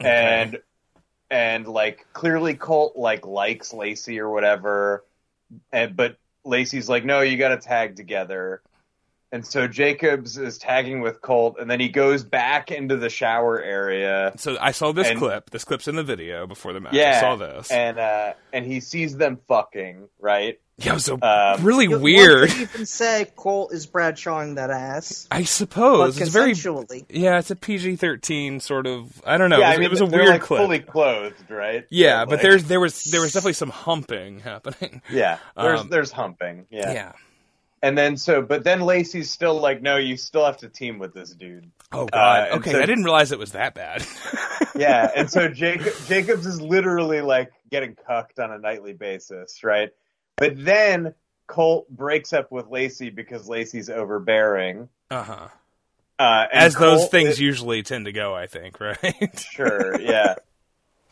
and 0.00 0.58
and 1.30 1.66
like 1.66 2.06
clearly 2.14 2.54
Colt 2.54 2.96
like 2.96 3.26
likes 3.26 3.74
Lacey 3.74 4.20
or 4.20 4.30
whatever 4.30 5.04
and 5.70 5.94
but 5.94 6.16
Lacey's 6.44 6.88
like 6.88 7.04
no 7.04 7.20
you 7.20 7.36
got 7.36 7.48
to 7.48 7.58
tag 7.58 7.96
together. 7.96 8.62
And 9.32 9.46
so 9.46 9.68
Jacobs 9.68 10.36
is 10.36 10.58
tagging 10.58 11.00
with 11.02 11.20
Colt 11.20 11.56
and 11.60 11.70
then 11.70 11.78
he 11.78 11.88
goes 11.88 12.24
back 12.24 12.72
into 12.72 12.96
the 12.96 13.08
shower 13.08 13.62
area. 13.62 14.32
so 14.36 14.56
I 14.60 14.72
saw 14.72 14.90
this 14.92 15.08
And- 15.08 15.18
clip. 15.18 15.50
This 15.50 15.64
clip's 15.64 15.86
in 15.86 15.94
the 15.96 16.02
video 16.02 16.46
before 16.48 16.72
the 16.72 16.80
match. 16.80 16.94
Yeah. 16.94 17.14
I 17.16 17.20
saw 17.20 17.36
this. 17.36 17.70
And 17.70 17.98
uh 17.98 18.32
and 18.52 18.66
he 18.66 18.80
sees 18.80 19.16
them 19.16 19.38
fucking, 19.46 20.08
right? 20.18 20.58
yeah, 20.78 20.92
it 20.92 20.94
was 20.94 21.04
so 21.04 21.18
Um, 21.20 21.62
really 21.62 21.84
You- 21.84 21.98
weird. 22.00 22.48
One 22.48 22.48
could 22.48 22.60
even 22.62 22.86
say 22.86 23.26
Colt 23.36 23.72
is 23.72 23.86
Bradshawing 23.86 24.56
that 24.56 24.70
ass, 24.70 25.28
I 25.30 25.40
but 25.40 25.48
suppose 25.48 26.20
it's 26.20 26.30
very 26.30 26.52
consensually. 26.52 27.04
yeah. 27.10 27.38
It's 27.38 27.50
a 27.52 27.56
PG 27.56 27.96
thirteen 27.96 28.58
sort 28.60 28.86
of. 28.88 29.22
I 29.24 29.36
don't 29.36 29.50
know. 29.50 29.58
yeah, 29.58 29.66
it 29.66 29.68
was, 29.68 29.76
I 29.76 29.78
mean 29.78 29.86
it 29.86 29.90
was 29.90 30.00
a 30.00 30.06
weird 30.06 30.28
like 30.28 30.40
clip. 30.42 30.60
fully 30.60 30.78
clothed, 30.80 31.50
right? 31.50 31.86
yeah, 31.90 32.22
So, 32.22 32.26
but 32.26 32.30
like- 32.32 32.42
there's 32.42 32.64
there 32.64 32.80
was 32.80 33.04
there 33.04 33.20
was 33.20 33.32
definitely 33.32 33.52
some 33.52 33.70
humping 33.70 34.40
happening. 34.40 35.02
Yeah, 35.12 35.38
there's 35.56 35.80
Um, 35.82 35.88
there's 35.88 36.10
humping. 36.10 36.66
Yeah. 36.70 36.92
Yeah. 36.92 37.12
And 37.82 37.96
then 37.96 38.16
so, 38.16 38.42
but 38.42 38.64
then 38.64 38.80
Lacey's 38.80 39.30
still 39.30 39.60
like, 39.60 39.82
no, 39.82 39.96
you 39.96 40.16
still 40.16 40.44
have 40.44 40.58
to 40.58 40.68
team 40.68 40.98
with 40.98 41.14
this 41.14 41.30
dude. 41.30 41.70
Oh 41.92 42.06
god. 42.06 42.48
and 42.50 42.60
okay, 42.60 42.72
so- 42.72 42.78
I 42.80 42.86
didn't 42.86 43.04
realize 43.04 43.32
it 43.32 43.38
was 43.38 43.52
that 43.52 43.74
bad. 43.74 44.04
Yeah, 44.76 45.10
and 45.14 45.28
so 45.28 45.48
Jacob 45.48 45.92
Jacobs 46.06 46.46
is 46.46 46.58
literally 46.60 47.20
like 47.20 47.50
getting 47.70 47.96
cucked 48.06 48.38
on 48.38 48.50
a 48.50 48.58
nightly 48.58 48.92
basis, 48.94 49.62
right? 49.64 49.90
But 50.36 50.52
then 50.64 51.12
Colt 51.48 51.88
breaks 51.90 52.32
up 52.32 52.50
with 52.50 52.68
Lacey 52.68 53.10
because 53.10 53.46
Lacey's 53.48 53.90
overbearing. 53.90 54.88
uh 55.10 55.22
huh. 55.22 55.48
Uh, 56.18 56.46
As 56.52 56.76
those 56.76 57.08
things 57.08 57.30
is- 57.30 57.40
usually 57.40 57.82
tend 57.82 58.04
to 58.06 58.12
go, 58.12 58.34
I 58.34 58.46
think. 58.46 58.80
Right. 58.80 59.38
Sure, 59.52 60.00
yeah. 60.00 60.36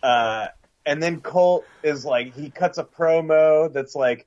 Uh, 0.02 0.46
and 0.86 1.02
then 1.02 1.20
Colt 1.20 1.64
is 1.82 2.04
like, 2.06 2.34
he 2.34 2.48
cuts 2.50 2.78
a 2.78 2.84
promo 2.84 3.70
that's 3.72 3.94
like, 3.94 4.26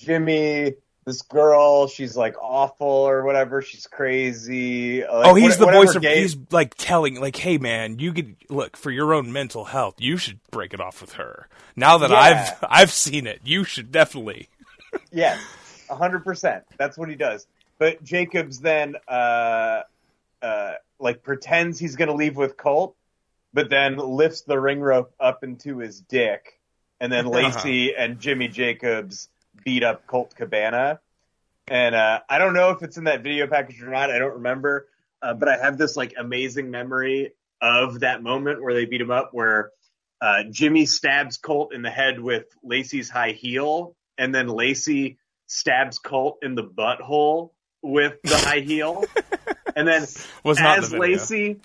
Jimmy, 0.00 0.74
this 1.04 1.22
girl, 1.22 1.88
she's 1.88 2.16
like 2.16 2.36
awful 2.40 2.86
or 2.86 3.24
whatever. 3.24 3.60
She's 3.62 3.86
crazy. 3.86 5.00
Like, 5.02 5.26
oh, 5.26 5.34
he's 5.34 5.58
what- 5.58 5.66
the 5.66 5.72
voice 5.72 5.94
of. 5.96 6.02
Gabe- 6.02 6.18
He's 6.18 6.36
like 6.50 6.74
telling, 6.76 7.20
like, 7.20 7.36
"Hey, 7.36 7.58
man, 7.58 7.98
you 7.98 8.12
could 8.12 8.36
look 8.48 8.76
for 8.76 8.90
your 8.90 9.12
own 9.14 9.32
mental 9.32 9.64
health. 9.64 9.96
You 9.98 10.16
should 10.16 10.38
break 10.50 10.72
it 10.74 10.80
off 10.80 11.00
with 11.00 11.14
her. 11.14 11.48
Now 11.74 11.98
that 11.98 12.10
Yeah. 12.10 12.54
I've 12.60 12.66
I've 12.82 12.92
seen 12.92 13.26
it, 13.26 13.40
you 13.44 13.64
should 13.64 13.90
definitely." 13.92 14.48
Yes, 15.10 15.40
a 15.88 15.94
hundred 15.96 16.22
percent. 16.22 16.64
That's 16.76 16.98
what 16.98 17.08
he 17.08 17.14
does. 17.14 17.46
But 17.78 18.04
Jacobs 18.04 18.60
then, 18.60 18.96
uh, 19.08 19.80
uh, 20.42 20.72
like 20.98 21.22
pretends 21.22 21.78
he's 21.78 21.96
gonna 21.96 22.14
leave 22.14 22.36
with 22.36 22.56
Colt, 22.58 22.94
but 23.54 23.70
then 23.70 23.96
lifts 23.96 24.42
the 24.42 24.60
ring 24.60 24.80
rope 24.80 25.12
up 25.18 25.44
into 25.44 25.78
his 25.78 26.00
dick, 26.00 26.58
and 27.00 27.10
then 27.10 27.24
Lacey 27.38 27.94
and 27.96 28.20
Jimmy 28.20 28.48
Jacobs 28.48 29.28
beat 29.64 29.84
up 29.84 30.06
Colt 30.06 30.34
Cabana. 30.34 31.00
And 31.68 31.94
uh, 31.94 32.20
I 32.28 32.38
don't 32.38 32.54
know 32.54 32.70
if 32.70 32.82
it's 32.82 32.96
in 32.96 33.04
that 33.04 33.22
video 33.22 33.46
package 33.46 33.80
or 33.82 33.90
not. 33.90 34.10
I 34.10 34.18
don't 34.18 34.34
remember, 34.34 34.88
uh, 35.22 35.34
but 35.34 35.48
I 35.48 35.56
have 35.56 35.78
this 35.78 35.96
like 35.96 36.14
amazing 36.18 36.70
memory 36.70 37.32
of 37.60 38.00
that 38.00 38.22
moment 38.22 38.62
where 38.62 38.74
they 38.74 38.84
beat 38.84 39.00
him 39.00 39.10
up, 39.10 39.30
where 39.32 39.70
uh, 40.20 40.42
Jimmy 40.50 40.86
stabs 40.86 41.36
Colt 41.36 41.72
in 41.72 41.82
the 41.82 41.90
head 41.90 42.20
with 42.20 42.46
Lacey's 42.62 43.08
high 43.08 43.30
heel, 43.30 43.96
and 44.18 44.34
then 44.34 44.48
Lacey 44.48 45.18
stabs 45.46 45.98
Colt 45.98 46.38
in 46.42 46.54
the 46.54 46.64
butthole 46.64 47.50
with 47.82 48.20
the 48.22 48.36
high 48.36 48.60
heel, 48.60 49.04
and 49.76 49.86
then 49.86 50.06
Was 50.44 50.58
not 50.58 50.78
as. 50.78 50.92
Lacey, 50.92 51.60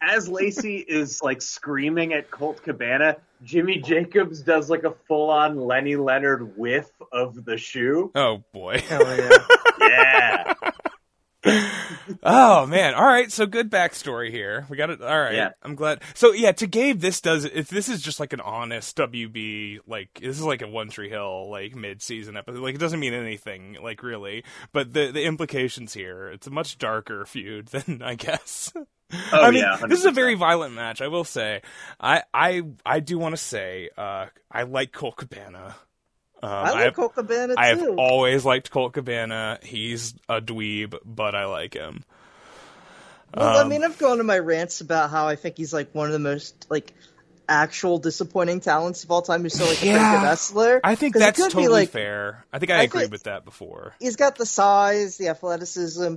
as 0.00 0.28
Lacey 0.28 0.78
is 0.78 1.20
like 1.22 1.40
screaming 1.42 2.12
at 2.12 2.30
Colt 2.30 2.62
Cabana, 2.62 3.16
Jimmy 3.42 3.78
Jacobs 3.78 4.42
does 4.42 4.70
like 4.70 4.84
a 4.84 4.94
full-on 5.08 5.56
Lenny 5.60 5.96
Leonard 5.96 6.56
whiff 6.56 6.90
of 7.12 7.44
the 7.44 7.56
shoe. 7.56 8.10
Oh 8.14 8.42
boy. 8.52 8.78
Hell 8.88 9.16
yeah. 9.16 9.30
Yeah, 9.80 10.54
Oh 12.22 12.66
man! 12.66 12.94
All 12.94 13.04
right, 13.06 13.30
so 13.30 13.46
good 13.46 13.70
backstory 13.70 14.30
here. 14.30 14.66
We 14.68 14.76
got 14.76 14.90
it. 14.90 15.00
All 15.00 15.20
right, 15.20 15.34
Yeah. 15.34 15.50
I'm 15.62 15.74
glad. 15.76 16.02
So 16.14 16.32
yeah, 16.32 16.52
to 16.52 16.66
Gabe, 16.66 17.00
this 17.00 17.20
does. 17.20 17.44
If 17.44 17.68
this 17.68 17.88
is 17.88 18.00
just 18.02 18.18
like 18.18 18.32
an 18.32 18.40
honest 18.40 18.96
WB, 18.96 19.80
like 19.86 20.18
this 20.20 20.36
is 20.38 20.42
like 20.42 20.62
a 20.62 20.66
One 20.68 20.88
Tree 20.88 21.08
Hill 21.08 21.48
like 21.50 21.74
mid-season 21.76 22.36
episode. 22.36 22.60
Like 22.62 22.74
it 22.74 22.78
doesn't 22.80 22.98
mean 23.00 23.14
anything, 23.14 23.76
like 23.82 24.02
really. 24.02 24.44
But 24.72 24.92
the 24.92 25.10
the 25.12 25.24
implications 25.24 25.94
here, 25.94 26.28
it's 26.28 26.46
a 26.46 26.50
much 26.50 26.78
darker 26.78 27.24
feud 27.26 27.68
than 27.68 28.02
I 28.04 28.14
guess. 28.14 28.72
Oh, 29.12 29.40
I 29.42 29.50
mean, 29.52 29.62
yeah, 29.62 29.78
this 29.88 30.00
is 30.00 30.04
a 30.06 30.10
very 30.10 30.34
violent 30.34 30.74
match. 30.74 31.00
I 31.00 31.08
will 31.08 31.24
say. 31.24 31.62
I 32.00 32.22
I 32.34 32.62
I 32.84 33.00
do 33.00 33.18
want 33.18 33.34
to 33.34 33.36
say, 33.40 33.90
uh, 33.96 34.26
I 34.50 34.64
like 34.64 34.92
Colt 34.92 35.16
Cabana. 35.16 35.76
Um, 36.42 36.50
I 36.52 36.70
like 36.72 36.84
have- 36.86 36.94
Colt 36.94 37.14
Cabana 37.14 37.54
too. 37.54 37.60
I 37.60 37.66
have 37.66 37.88
always 37.98 38.44
liked 38.44 38.70
Colt 38.70 38.94
Cabana. 38.94 39.58
He's 39.62 40.14
a 40.28 40.40
dweeb, 40.40 40.98
but 41.04 41.34
I 41.36 41.44
like 41.46 41.74
him. 41.74 42.02
Well, 43.34 43.58
I 43.58 43.62
Um, 43.62 43.68
mean, 43.68 43.84
I've 43.84 43.98
gone 43.98 44.18
to 44.18 44.24
my 44.24 44.38
rants 44.38 44.80
about 44.80 45.10
how 45.10 45.28
I 45.28 45.36
think 45.36 45.56
he's 45.56 45.72
like 45.72 45.94
one 45.94 46.06
of 46.06 46.12
the 46.12 46.18
most 46.18 46.66
like 46.68 46.92
actual 47.48 47.98
disappointing 47.98 48.60
talents 48.60 49.04
of 49.04 49.10
all 49.12 49.22
time. 49.22 49.42
Who's 49.42 49.54
still 49.54 49.66
like 49.68 49.76
a 49.78 49.80
pretty 49.80 49.94
good 49.94 50.22
wrestler. 50.22 50.80
I 50.82 50.94
think 50.96 51.14
it 51.16 51.20
that's 51.20 51.38
could 51.40 51.48
be, 51.48 51.52
totally 51.52 51.68
like, 51.82 51.90
fair. 51.90 52.44
I 52.52 52.58
think 52.58 52.70
I, 52.72 52.78
I 52.78 52.82
agreed 52.82 53.02
think- 53.02 53.12
with 53.12 53.22
that 53.24 53.44
before. 53.44 53.94
He's 54.00 54.16
got 54.16 54.36
the 54.36 54.46
size, 54.46 55.16
the 55.16 55.28
athleticism, 55.28 56.16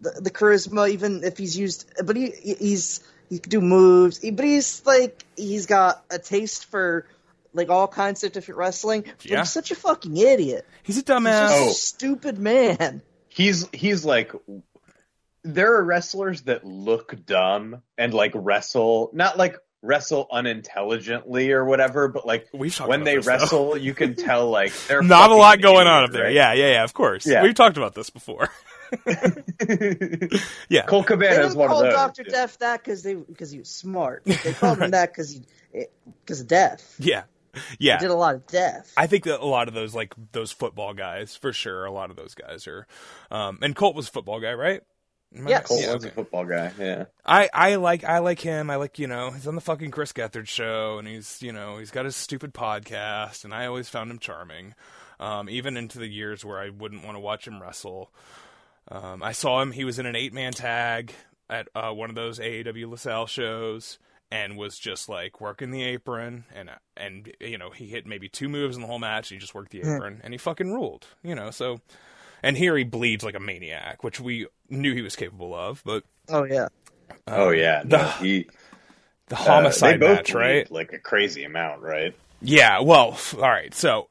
the, 0.00 0.20
the 0.22 0.30
charisma. 0.30 0.90
Even 0.90 1.24
if 1.24 1.36
he's 1.38 1.56
used, 1.56 1.90
but 2.04 2.16
he 2.16 2.30
he's 2.30 3.00
he 3.28 3.38
can 3.38 3.50
do 3.50 3.60
moves. 3.60 4.18
But 4.18 4.44
he's 4.44 4.84
like 4.86 5.24
he's 5.36 5.66
got 5.66 6.02
a 6.10 6.18
taste 6.18 6.66
for 6.66 7.06
like 7.54 7.68
all 7.68 7.86
kinds 7.88 8.24
of 8.24 8.32
different 8.32 8.58
wrestling. 8.58 9.02
But 9.02 9.24
Yeah. 9.24 9.38
he's 9.40 9.50
such 9.52 9.70
a 9.70 9.74
fucking 9.74 10.16
idiot. 10.16 10.66
He's 10.82 10.96
a 10.96 11.00
He's 11.00 11.04
dumbass. 11.04 11.48
just 11.48 11.62
Oh. 11.62 11.68
a 11.68 11.72
stupid 11.74 12.38
man. 12.38 13.02
he's 13.28 13.68
he's 13.72 14.04
like. 14.04 14.32
There 15.44 15.74
are 15.74 15.82
wrestlers 15.84 16.42
that 16.42 16.64
look 16.64 17.16
dumb 17.26 17.82
and 17.98 18.14
like 18.14 18.30
wrestle, 18.32 19.10
not 19.12 19.36
like 19.36 19.56
wrestle 19.82 20.28
unintelligently 20.30 21.50
or 21.50 21.64
whatever, 21.64 22.06
but 22.06 22.24
like 22.24 22.46
when 22.52 23.02
they 23.02 23.16
this, 23.16 23.26
though. 23.26 23.32
wrestle, 23.32 23.76
you 23.76 23.92
can 23.92 24.14
tell 24.14 24.48
like 24.50 24.72
they're 24.86 25.02
Not 25.02 25.32
a 25.32 25.34
lot 25.34 25.60
going 25.60 25.88
on 25.88 26.04
up 26.04 26.12
there. 26.12 26.26
right? 26.26 26.32
Yeah, 26.32 26.52
yeah, 26.52 26.70
yeah. 26.74 26.84
Of 26.84 26.94
course. 26.94 27.26
Yeah. 27.26 27.42
We've 27.42 27.56
talked 27.56 27.76
about 27.76 27.92
this 27.96 28.08
before. 28.08 28.50
yeah. 30.68 30.82
Colt 30.86 31.06
They 31.06 31.14
Cabana 31.14 31.40
is 31.40 31.46
didn't 31.48 31.56
one 31.56 31.66
of 31.66 31.70
call 31.72 31.82
those. 31.82 31.92
Doctor 31.94 32.22
Death 32.24 32.58
that 32.58 32.82
because 32.82 33.02
they 33.02 33.14
because 33.14 33.50
he 33.50 33.58
was 33.58 33.68
smart. 33.68 34.24
They 34.24 34.52
called 34.52 34.78
him 34.80 34.90
that 34.92 35.10
because 35.12 35.30
he 35.30 35.42
because 36.24 36.40
of 36.40 36.46
death. 36.48 36.94
Yeah. 36.98 37.24
He 37.78 37.88
Yeah. 37.88 37.98
did 37.98 38.10
a 38.10 38.14
lot 38.14 38.34
of 38.34 38.46
death. 38.46 38.92
I 38.96 39.06
think 39.06 39.24
that 39.24 39.40
a 39.40 39.44
lot 39.46 39.68
of 39.68 39.74
those, 39.74 39.94
like 39.94 40.14
those 40.32 40.52
football 40.52 40.94
guys, 40.94 41.36
for 41.36 41.52
sure. 41.52 41.84
A 41.84 41.92
lot 41.92 42.10
of 42.10 42.16
those 42.16 42.34
guys 42.34 42.66
are. 42.66 42.86
Um, 43.30 43.58
and 43.62 43.76
Colt 43.76 43.94
was 43.94 44.08
a 44.08 44.10
football 44.10 44.40
guy, 44.40 44.54
right? 44.54 44.80
Am 45.36 45.46
I- 45.46 45.50
Yes. 45.50 45.66
Colt 45.66 45.80
Yeah, 45.82 45.94
was 45.94 46.04
a 46.04 46.10
football 46.10 46.44
guy. 46.46 46.72
Yeah. 46.78 47.04
I, 47.24 47.48
I 47.52 47.74
like 47.76 48.04
I 48.04 48.18
like 48.20 48.40
him. 48.40 48.70
I 48.70 48.76
like 48.76 48.98
you 48.98 49.06
know 49.06 49.30
he's 49.30 49.46
on 49.46 49.54
the 49.54 49.60
fucking 49.60 49.90
Chris 49.90 50.12
Gethard 50.12 50.48
show, 50.48 50.98
and 50.98 51.06
he's 51.08 51.42
you 51.42 51.52
know 51.52 51.78
he's 51.78 51.90
got 51.90 52.04
his 52.06 52.16
stupid 52.16 52.52
podcast, 52.54 53.44
and 53.44 53.54
I 53.54 53.66
always 53.66 53.88
found 53.88 54.10
him 54.10 54.18
charming, 54.18 54.74
um, 55.20 55.48
even 55.50 55.76
into 55.76 55.98
the 55.98 56.06
years 56.08 56.44
where 56.44 56.58
I 56.58 56.68
wouldn't 56.70 57.04
want 57.04 57.16
to 57.16 57.20
watch 57.20 57.46
him 57.46 57.60
wrestle. 57.62 58.10
Um, 58.90 59.22
I 59.22 59.32
saw 59.32 59.60
him; 59.62 59.72
he 59.72 59.84
was 59.84 59.98
in 59.98 60.06
an 60.06 60.16
eight 60.16 60.32
man 60.32 60.52
tag 60.52 61.12
at 61.48 61.68
uh, 61.74 61.92
one 61.92 62.10
of 62.10 62.16
those 62.16 62.38
AAW 62.38 62.90
LaSalle 62.90 63.26
shows, 63.26 63.98
and 64.30 64.56
was 64.56 64.78
just 64.78 65.08
like 65.08 65.40
working 65.40 65.70
the 65.70 65.82
apron, 65.84 66.44
and 66.54 66.70
and 66.96 67.32
you 67.40 67.58
know 67.58 67.70
he 67.70 67.86
hit 67.86 68.06
maybe 68.06 68.28
two 68.28 68.48
moves 68.48 68.76
in 68.76 68.82
the 68.82 68.88
whole 68.88 68.98
match. 68.98 69.30
And 69.30 69.36
he 69.36 69.40
just 69.40 69.54
worked 69.54 69.70
the 69.70 69.80
apron, 69.80 70.20
and 70.24 70.34
he 70.34 70.38
fucking 70.38 70.72
ruled. 70.72 71.06
You 71.22 71.34
know, 71.34 71.50
so 71.50 71.80
and 72.42 72.56
here 72.56 72.76
he 72.76 72.84
bleeds 72.84 73.24
like 73.24 73.36
a 73.36 73.40
maniac, 73.40 74.02
which 74.02 74.20
we 74.20 74.46
knew 74.68 74.94
he 74.94 75.02
was 75.02 75.16
capable 75.16 75.54
of, 75.54 75.82
but. 75.84 76.04
Oh 76.28 76.44
yeah. 76.44 76.68
oh 77.28 77.50
yeah. 77.50 77.82
the- 77.84 78.10
he 78.12 78.46
The 79.28 79.34
uh, 79.36 79.38
homicide 79.38 79.94
they 80.00 80.06
both 80.06 80.16
match, 80.18 80.34
right? 80.34 80.70
Like 80.70 80.92
a 80.92 80.98
crazy 80.98 81.44
amount, 81.44 81.82
right? 81.82 82.14
Yeah. 82.40 82.80
Well, 82.80 83.16
all 83.34 83.40
right. 83.40 83.72
So 83.74 84.08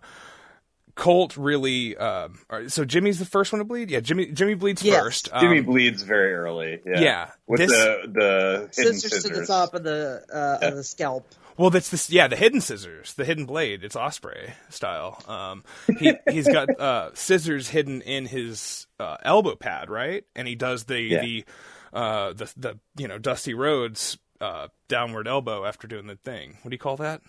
Colt 1.01 1.35
really. 1.35 1.97
Um, 1.97 2.37
all 2.47 2.59
right, 2.59 2.71
so 2.71 2.85
Jimmy's 2.85 3.17
the 3.17 3.25
first 3.25 3.51
one 3.51 3.57
to 3.57 3.65
bleed. 3.65 3.89
Yeah, 3.89 4.01
Jimmy. 4.01 4.27
Jimmy 4.27 4.53
bleeds 4.53 4.83
Yes. 4.83 5.01
first. 5.01 5.29
Jimmy 5.39 5.57
Um, 5.59 5.65
bleeds 5.65 6.03
very 6.03 6.31
early. 6.35 6.79
Yeah. 6.85 6.99
yeah, 6.99 7.29
With 7.47 7.57
this- 7.59 7.71
the 7.71 8.01
the 8.13 8.69
hidden 8.75 8.93
Scissors, 8.93 9.01
scissors. 9.23 9.23
to 9.23 9.39
the 9.41 9.45
top 9.47 9.73
of 9.73 9.83
the 9.83 10.21
uh, 10.31 10.67
of 10.67 10.75
the 10.75 10.83
scalp. 10.83 11.27
Well, 11.57 11.71
that's 11.71 11.89
this. 11.89 12.09
Yeah, 12.11 12.27
the 12.27 12.35
hidden 12.35 12.61
scissors, 12.61 13.15
the 13.15 13.25
hidden 13.25 13.45
blade. 13.45 13.83
It's 13.83 13.95
Osprey 13.95 14.53
style. 14.69 15.21
Um, 15.27 15.63
he 15.99 16.13
he's 16.29 16.47
got 16.47 16.69
uh, 16.79 17.09
scissors 17.15 17.67
hidden 17.69 18.01
in 18.03 18.27
his 18.27 18.85
uh, 18.99 19.17
elbow 19.23 19.55
pad, 19.55 19.89
right? 19.89 20.23
And 20.35 20.47
he 20.47 20.53
does 20.55 20.83
the 20.83 20.99
Yeah. 21.01 21.21
the 21.21 21.45
uh, 21.93 22.33
the 22.33 22.53
the 22.57 22.79
you 22.95 23.07
know 23.07 23.17
Dusty 23.17 23.55
Rhodes 23.55 24.19
uh, 24.39 24.67
downward 24.87 25.27
elbow 25.27 25.65
after 25.65 25.87
doing 25.87 26.05
the 26.05 26.15
thing. 26.15 26.57
What 26.61 26.69
do 26.69 26.75
you 26.75 26.79
call 26.79 26.97
that? 26.97 27.21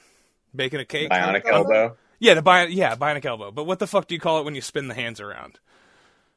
Baking 0.55 0.81
a 0.81 0.85
cake? 0.85 1.09
Bionic 1.11 1.47
elbow? 1.51 1.97
Yeah, 2.23 2.35
the 2.35 2.43
bi- 2.43 2.67
yeah 2.67 2.95
bionic 2.95 3.25
elbow. 3.25 3.51
But 3.51 3.65
what 3.65 3.81
the 3.81 3.87
fuck 3.89 4.07
do 4.07 4.15
you 4.15 4.21
call 4.21 4.39
it 4.39 4.45
when 4.45 4.55
you 4.55 4.61
spin 4.61 4.87
the 4.87 4.95
hands 4.95 5.21
around? 5.21 5.59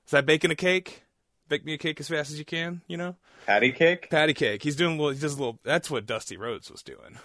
Is 0.06 0.12
that 0.12 0.26
baking 0.26 0.50
a 0.50 0.56
cake? 0.56 1.04
Bake 1.48 1.64
me 1.64 1.76
a 1.76 1.78
cake 1.78 2.00
as 2.00 2.08
fast 2.08 2.32
as 2.32 2.40
you 2.40 2.46
can. 2.46 2.82
You 2.88 2.98
know, 2.98 3.16
Patty 3.46 3.72
cake. 3.72 4.10
patty 4.10 4.34
cake. 4.34 4.64
He's 4.64 4.76
doing 4.76 4.94
a 4.94 4.98
little. 4.98 5.14
He 5.14 5.20
does 5.20 5.36
a 5.36 5.38
little. 5.38 5.60
That's 5.64 5.92
what 5.92 6.08
Dusty 6.08 6.38
Rhodes 6.38 6.72
was 6.72 6.82
doing, 6.82 7.20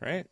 right? 0.00 0.26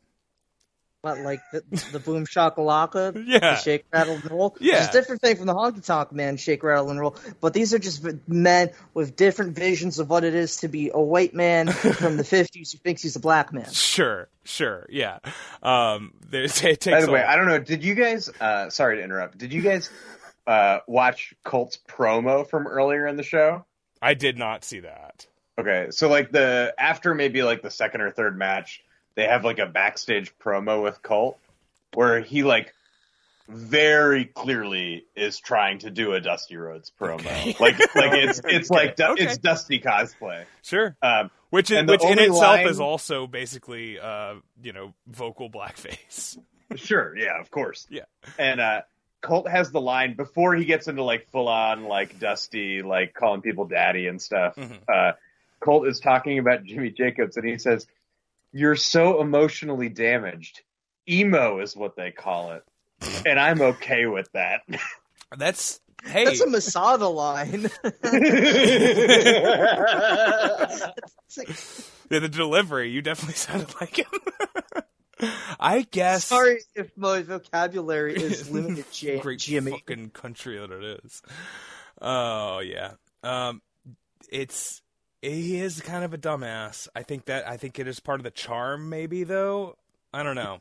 What, 1.02 1.18
like 1.20 1.40
the, 1.50 1.62
the 1.92 1.98
boom 1.98 2.26
shakalaka? 2.26 3.24
Yeah. 3.30 3.38
The 3.38 3.56
shake, 3.56 3.84
rattle, 3.92 4.14
and 4.16 4.30
roll? 4.30 4.56
Yeah. 4.60 4.84
It's 4.84 4.88
a 4.88 4.92
different 4.92 5.22
thing 5.22 5.36
from 5.36 5.46
the 5.46 5.54
honky 5.54 5.84
tonk 5.84 6.12
man, 6.12 6.36
shake, 6.36 6.62
rattle, 6.62 6.90
and 6.90 7.00
roll. 7.00 7.16
But 7.40 7.54
these 7.54 7.72
are 7.72 7.78
just 7.78 8.04
men 8.28 8.70
with 8.92 9.16
different 9.16 9.54
visions 9.56 9.98
of 9.98 10.10
what 10.10 10.24
it 10.24 10.34
is 10.34 10.58
to 10.58 10.68
be 10.68 10.90
a 10.92 11.00
white 11.00 11.32
man 11.32 11.68
from 11.68 12.16
the 12.18 12.22
50s 12.24 12.72
who 12.72 12.78
thinks 12.78 13.02
he's 13.02 13.16
a 13.16 13.20
black 13.20 13.52
man. 13.52 13.70
Sure, 13.72 14.28
sure, 14.44 14.86
yeah. 14.90 15.20
Um, 15.62 16.12
there's, 16.28 16.62
it 16.62 16.80
takes 16.80 16.96
By 16.96 17.04
the 17.06 17.12
way, 17.12 17.20
a- 17.20 17.28
I 17.30 17.36
don't 17.36 17.46
know. 17.46 17.58
Did 17.60 17.82
you 17.82 17.94
guys? 17.94 18.28
Uh, 18.40 18.68
sorry 18.68 18.96
to 18.98 19.02
interrupt. 19.02 19.38
Did 19.38 19.52
you 19.54 19.62
guys 19.62 19.88
uh, 20.46 20.80
watch 20.86 21.32
Colt's 21.44 21.78
promo 21.88 22.46
from 22.48 22.66
earlier 22.66 23.06
in 23.06 23.16
the 23.16 23.22
show? 23.22 23.64
I 24.02 24.14
did 24.14 24.36
not 24.36 24.64
see 24.64 24.80
that. 24.80 25.26
Okay, 25.58 25.88
so 25.90 26.08
like 26.08 26.30
the 26.32 26.74
after 26.78 27.14
maybe 27.14 27.42
like 27.42 27.62
the 27.62 27.70
second 27.70 28.00
or 28.00 28.10
third 28.10 28.36
match, 28.38 28.82
they 29.14 29.24
have 29.24 29.44
like 29.44 29.58
a 29.58 29.66
backstage 29.66 30.32
promo 30.38 30.82
with 30.82 31.02
Colt 31.02 31.38
where 31.94 32.20
he 32.20 32.42
like 32.42 32.72
very 33.48 34.26
clearly 34.26 35.04
is 35.16 35.38
trying 35.40 35.78
to 35.80 35.90
do 35.90 36.12
a 36.12 36.20
Dusty 36.20 36.56
Rhodes 36.56 36.92
promo. 37.00 37.14
Okay. 37.14 37.56
Like 37.60 37.78
like 37.96 38.12
it's 38.14 38.40
it's 38.44 38.70
like 38.70 38.96
du- 38.96 39.10
Okay. 39.10 39.24
it's 39.24 39.38
Dusty 39.38 39.80
cosplay. 39.80 40.44
Sure, 40.62 40.96
Um, 41.02 41.30
which 41.50 41.70
is, 41.70 41.84
which 41.86 42.04
in 42.04 42.18
itself 42.20 42.40
line- 42.58 42.68
is 42.68 42.78
also 42.80 43.26
basically, 43.26 43.98
uh, 43.98 44.34
you 44.62 44.72
know, 44.72 44.94
vocal 45.06 45.50
blackface. 45.50 46.38
Sure, 46.76 47.16
yeah, 47.18 47.40
of 47.40 47.50
course. 47.50 47.88
Yeah. 47.90 48.04
And 48.38 48.60
uh 48.60 48.82
Colt 49.22 49.48
has 49.50 49.72
the 49.72 49.80
line 49.80 50.14
before 50.14 50.54
he 50.54 50.64
gets 50.64 50.86
into 50.86 51.02
like 51.02 51.26
full 51.30 51.48
on 51.48 51.82
like 51.86 52.20
Dusty, 52.20 52.82
like 52.82 53.12
calling 53.12 53.42
people 53.42 53.64
daddy 53.64 54.06
and 54.06 54.22
stuff. 54.22 54.54
Mhm. 54.54 54.78
Uh 54.86 55.14
Colt 55.58 55.88
is 55.88 55.98
talking 55.98 56.38
about 56.38 56.62
Jimmy 56.62 56.90
Jacobs 56.90 57.36
and 57.36 57.44
he 57.44 57.58
says, 57.58 57.88
You're 58.52 58.76
so 58.76 59.20
emotionally 59.20 59.88
damaged. 59.88 60.62
Emo 61.08 61.60
is 61.60 61.76
what 61.76 61.96
they 61.96 62.10
call 62.10 62.52
it. 62.52 62.64
And 63.26 63.38
I'm 63.38 63.60
okay 63.60 64.06
with 64.06 64.30
that. 64.32 64.60
That's 65.36 65.80
hey, 66.04 66.24
That's 66.24 66.40
a 66.40 66.48
Masada 66.48 67.08
line. 67.08 67.70
Yeah, 72.10 72.18
the 72.18 72.28
delivery. 72.28 72.90
You 72.90 73.02
definitely 73.02 73.36
sounded 73.36 73.72
like 73.80 73.96
him. 73.96 74.06
I 75.60 75.82
guess. 75.90 76.24
sorry 76.24 76.60
if 76.74 76.90
my 76.96 77.22
vocabulary 77.22 78.14
is 78.16 78.50
limited, 78.50 78.86
J- 78.90 79.20
great 79.20 79.38
Jimmy. 79.38 79.72
fucking 79.72 80.10
country 80.10 80.58
that 80.58 80.70
it 80.72 81.00
is. 81.04 81.22
Oh 82.00 82.58
yeah. 82.60 82.92
Um, 83.22 83.60
it's 84.30 84.80
he 85.22 85.60
is 85.60 85.80
kind 85.80 86.04
of 86.04 86.14
a 86.14 86.18
dumbass. 86.18 86.88
I 86.94 87.02
think 87.02 87.26
that 87.26 87.46
I 87.48 87.56
think 87.56 87.78
it 87.78 87.86
is 87.86 88.00
part 88.00 88.20
of 88.20 88.24
the 88.24 88.30
charm, 88.30 88.88
maybe 88.88 89.24
though. 89.24 89.76
I 90.12 90.22
don't 90.22 90.36
know. 90.36 90.60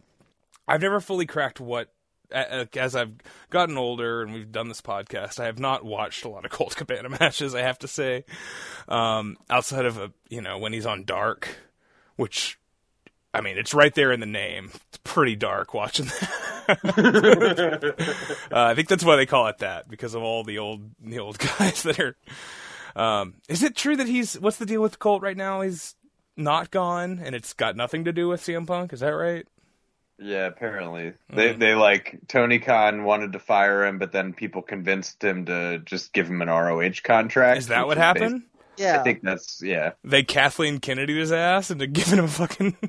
I've 0.68 0.82
never 0.82 1.00
fully 1.00 1.26
cracked 1.26 1.60
what. 1.60 1.90
As 2.32 2.96
I've 2.96 3.14
gotten 3.50 3.76
older 3.76 4.22
and 4.22 4.32
we've 4.32 4.52
done 4.52 4.68
this 4.68 4.82
podcast, 4.82 5.40
I 5.40 5.46
have 5.46 5.58
not 5.58 5.84
watched 5.84 6.26
a 6.26 6.30
lot 6.30 6.46
of 6.46 6.52
Colt 6.52 6.76
Cabana 6.78 7.10
matches. 7.10 7.56
I 7.56 7.62
have 7.62 7.80
to 7.80 7.88
say, 7.88 8.24
um, 8.88 9.36
outside 9.50 9.86
of 9.86 9.98
a 9.98 10.12
you 10.30 10.42
know 10.42 10.60
when 10.60 10.72
he's 10.72 10.86
on 10.86 11.06
Dark, 11.06 11.58
which 12.18 12.60
I 13.34 13.42
mean 13.42 13.58
it's 13.58 13.74
right 13.74 13.96
there 13.96 14.12
in 14.12 14.20
the 14.20 14.28
name. 14.28 14.70
It's 14.90 15.00
pretty 15.04 15.36
dark 15.36 15.74
watching 15.74 16.06
that. 16.06 16.46
Uh, 18.52 18.66
I 18.66 18.76
think 18.76 18.88
that's 18.90 19.04
why 19.04 19.16
they 19.16 19.26
call 19.26 19.48
it 19.48 19.58
that 19.60 19.90
because 19.90 20.14
of 20.14 20.22
all 20.22 20.44
the 20.44 20.60
old 20.60 20.92
the 21.02 21.18
old 21.18 21.40
guys 21.58 21.82
that 21.82 22.00
are. 22.00 22.16
Um, 23.00 23.36
is 23.48 23.64
it 23.64 23.76
true 23.76 23.96
that 23.96 24.08
he's 24.08 24.34
what's 24.40 24.58
the 24.58 24.66
deal 24.66 24.82
with 24.82 25.00
Colt 25.00 25.22
right 25.22 25.38
now? 25.38 25.62
He's 25.62 25.96
not 26.36 26.72
gone, 26.72 27.20
and 27.24 27.34
it's 27.36 27.54
got 27.54 27.76
nothing 27.76 28.06
to 28.06 28.12
do 28.14 28.28
with 28.28 28.42
CM 28.42 28.66
Punk. 28.68 28.94
Is 28.94 29.00
that 29.00 29.10
right? 29.12 29.46
yeah, 30.22 30.48
apparently. 30.48 31.14
They 31.34 31.54
Mm. 31.54 31.60
they 31.60 31.76
like 31.76 32.20
Tony 32.28 32.60
Khan 32.60 33.04
wanted 33.06 33.32
to 33.34 33.40
fire 33.40 33.86
him, 33.86 34.00
but 34.00 34.12
then 34.12 34.34
people 34.34 34.62
convinced 34.62 35.24
him 35.24 35.46
to 35.46 35.80
just 35.80 36.12
give 36.12 36.28
him 36.28 36.42
an 36.42 36.50
ROH 36.50 37.02
contract. 37.04 37.58
Is 37.60 37.68
that 37.68 37.88
which 37.88 37.98
what 37.98 37.98
basi- 37.98 38.02
happened? 38.02 38.44
Yeah. 38.76 39.00
I 39.00 39.04
think 39.04 39.22
that's 39.24 39.62
yeah. 39.64 39.92
They 40.04 40.24
Kathleen 40.24 40.80
Kennedy 40.80 41.18
his 41.18 41.32
ass 41.32 41.72
into 41.72 41.88
giving 41.88 42.20
him 42.20 42.26
a 42.26 42.28
fucking. 42.28 42.76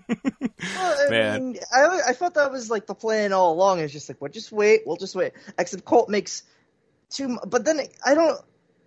Well, 0.77 0.97
I 1.07 1.11
Man. 1.11 1.53
mean, 1.53 1.59
I, 1.75 2.01
I 2.09 2.13
thought 2.13 2.35
that 2.35 2.51
was 2.53 2.69
like 2.71 2.87
the 2.87 2.95
plan 2.95 3.33
all 3.33 3.53
along. 3.55 3.79
It's 3.81 3.93
just 3.93 4.09
like, 4.11 4.21
well, 4.21 4.31
just 4.31 4.53
wait. 4.53 4.83
We'll 4.85 4.97
just 4.99 5.15
wait. 5.15 5.33
Except 5.59 5.85
Colt 5.87 6.09
makes 6.11 6.43
too. 7.09 7.29
mu- 7.29 7.39
But 7.47 7.65
then 7.65 7.81
I 8.05 8.15
don't. 8.15 8.39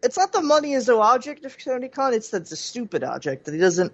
It's 0.03 0.17
not 0.17 0.33
the 0.33 0.41
money 0.41 0.73
is 0.73 0.87
no 0.87 1.01
object 1.01 1.45
of 1.45 1.57
Tony 1.57 1.87
Khan. 1.89 2.13
It's 2.13 2.29
that 2.29 2.43
it's 2.43 2.51
a 2.51 2.55
stupid 2.57 3.03
object 3.03 3.45
that 3.45 3.53
he 3.53 3.59
doesn't 3.59 3.93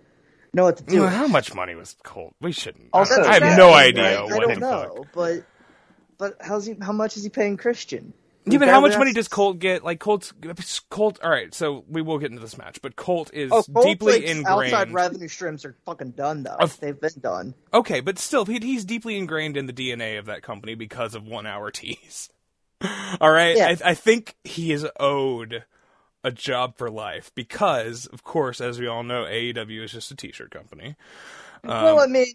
know 0.53 0.63
what 0.65 0.77
to 0.77 0.83
do. 0.83 1.01
Well, 1.01 1.09
how 1.09 1.27
much 1.27 1.53
money 1.53 1.75
was 1.75 1.95
Colt? 2.03 2.33
We 2.41 2.51
shouldn't. 2.51 2.89
Also, 2.93 3.21
I 3.21 3.33
have 3.33 3.41
That's 3.41 3.57
no 3.57 3.73
idea 3.73 4.19
I, 4.19 4.23
what 4.23 4.33
I 4.33 4.39
don't 4.39 4.53
the 4.55 4.59
know, 4.59 4.93
fuck. 4.97 5.07
but 5.13 5.43
but 6.17 6.35
how's 6.41 6.65
he? 6.65 6.75
How 6.81 6.91
much 6.91 7.15
is 7.17 7.23
he 7.23 7.29
paying 7.29 7.57
Christian? 7.57 8.13
Yeah, 8.45 8.57
but 8.57 8.67
how 8.69 8.81
much 8.81 8.97
money 8.97 9.13
does 9.13 9.27
Colt 9.27 9.59
get? 9.59 9.83
Like 9.83 9.99
Colt's 9.99 10.33
Colt. 10.89 11.19
All 11.23 11.29
right, 11.29 11.53
so 11.53 11.83
we 11.87 12.01
will 12.01 12.17
get 12.17 12.31
into 12.31 12.41
this 12.41 12.57
match, 12.57 12.81
but 12.81 12.95
Colt 12.95 13.29
is 13.31 13.51
Oh, 13.51 13.61
Colt's, 13.61 13.85
deeply 13.87 14.13
like, 14.13 14.23
ingrained. 14.23 14.73
Outside 14.73 14.91
revenue 14.91 15.27
streams 15.27 15.65
are 15.65 15.75
fucking 15.85 16.11
done 16.11 16.43
though. 16.43 16.55
Of- 16.59 16.79
They've 16.79 16.99
been 16.99 17.19
done. 17.19 17.53
Okay, 17.71 17.99
but 17.99 18.17
still, 18.17 18.45
he, 18.45 18.57
he's 18.57 18.85
deeply 18.85 19.17
ingrained 19.17 19.55
in 19.55 19.67
the 19.67 19.73
DNA 19.73 20.17
of 20.17 20.25
that 20.27 20.41
company 20.41 20.73
because 20.73 21.13
of 21.13 21.27
one 21.27 21.45
hour 21.45 21.69
teas. 21.69 22.29
All 23.21 23.29
right, 23.31 23.55
Yeah. 23.57 23.75
I, 23.85 23.91
I 23.91 23.93
think 23.93 24.35
he 24.43 24.71
is 24.71 24.87
owed 24.99 25.63
a 26.23 26.31
job 26.31 26.77
for 26.77 26.89
life 26.89 27.31
because, 27.35 28.05
of 28.07 28.23
course, 28.23 28.61
as 28.61 28.79
we 28.79 28.87
all 28.87 29.03
know, 29.03 29.23
AEW 29.23 29.83
is 29.83 29.91
just 29.91 30.11
a 30.11 30.15
t-shirt 30.15 30.51
company. 30.51 30.95
Um, 31.63 31.69
well, 31.69 31.99
I 31.99 32.07
mean, 32.07 32.27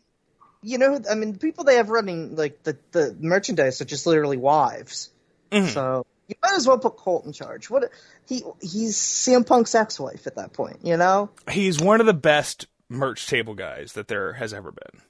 you 0.63 0.79
know, 0.79 1.01
I 1.11 1.15
mean, 1.15 1.33
the 1.33 1.39
people 1.39 1.65
they 1.65 1.77
have 1.77 1.91
running 1.91 2.37
like 2.37 2.63
the 2.63 2.79
the 2.93 3.17
merchandise 3.21 3.81
are 3.81 3.85
just 3.85 4.07
literally 4.07 4.39
wives. 4.39 5.11
Mhm. 5.51 5.69
So 5.69 6.07
you 6.29 6.37
might 6.43 6.55
as 6.55 6.67
well 6.67 6.79
put 6.79 6.97
Colt 6.97 7.27
in 7.27 7.33
charge. 7.33 7.69
What 7.69 7.91
he 8.27 8.43
he's 8.61 8.97
CM 8.97 9.47
Punk's 9.47 9.75
ex-wife 9.75 10.27
at 10.27 10.37
that 10.37 10.53
point, 10.53 10.79
you 10.83 10.97
know. 10.97 11.31
he's 11.51 11.81
one 11.81 12.01
of 12.01 12.07
the 12.07 12.15
best 12.15 12.67
merch 12.89 13.27
table 13.27 13.55
guys 13.55 13.93
that 13.93 14.09
there 14.09 14.35
has 14.35 14.55
ever 14.55 14.73
been. 14.73 15.03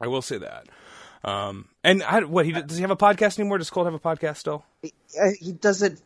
I 0.00 0.06
will 0.06 0.22
say 0.22 0.38
that. 0.38 0.66
Um, 1.22 1.68
and 1.84 2.02
I, 2.02 2.20
what 2.24 2.46
he 2.46 2.52
does 2.52 2.76
he 2.76 2.82
have 2.82 2.90
a 2.90 2.96
podcast 2.96 3.38
anymore? 3.38 3.58
Does 3.58 3.70
Colt 3.70 3.86
have 3.86 3.94
a 3.94 3.98
podcast 3.98 4.38
still? 4.38 4.64
He, 4.82 4.92
uh, 5.20 5.30
he 5.38 5.52
does 5.52 5.82
it 5.82 6.00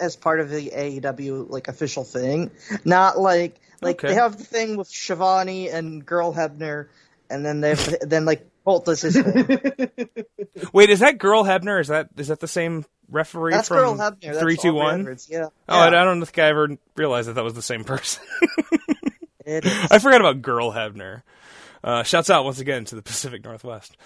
as 0.00 0.16
part 0.16 0.40
of 0.40 0.50
the 0.50 0.70
AEW 0.70 1.50
like 1.50 1.68
official 1.68 2.04
thing, 2.04 2.50
not 2.84 3.18
like 3.18 3.60
like 3.82 3.98
Okay. 3.98 4.08
they 4.08 4.14
have 4.14 4.38
the 4.38 4.44
thing 4.44 4.76
with 4.76 4.90
Shivani 4.90 5.72
and 5.72 6.04
Girl 6.04 6.32
Hebner, 6.34 6.88
and 7.30 7.44
then 7.46 7.60
they 7.60 7.70
have, 7.70 7.84
then 8.02 8.24
like 8.24 8.46
Colt 8.64 8.86
does 8.86 9.02
his 9.02 9.18
thing. 9.18 9.46
Wait, 10.72 10.90
is 10.90 11.00
that 11.00 11.18
Girl 11.18 11.44
Hebner? 11.44 11.80
Is 11.80 11.88
that 11.88 12.08
is 12.16 12.28
that 12.28 12.40
the 12.40 12.48
same 12.48 12.84
referee 13.10 13.52
That's 13.52 13.68
from 13.68 13.76
Girl 13.78 13.96
Hebner. 13.96 14.38
Three 14.38 14.56
two 14.56 14.74
one? 14.74 15.10
Yeah. 15.28 15.48
Oh, 15.68 15.78
I, 15.78 15.88
I 15.88 15.90
don't 15.90 16.20
think 16.24 16.38
I 16.38 16.48
ever 16.48 16.76
realized 16.96 17.28
that 17.28 17.34
that 17.34 17.44
was 17.44 17.54
the 17.54 17.62
same 17.62 17.84
person. 17.84 18.22
it 19.46 19.66
is. 19.66 19.90
I 19.90 19.98
forgot 19.98 20.20
about 20.20 20.42
Girl 20.42 20.72
Hebner. 20.72 21.22
Uh, 21.82 22.02
shouts 22.02 22.30
out 22.30 22.44
once 22.44 22.60
again 22.60 22.84
to 22.86 22.94
the 22.94 23.02
Pacific 23.02 23.44
Northwest. 23.44 23.96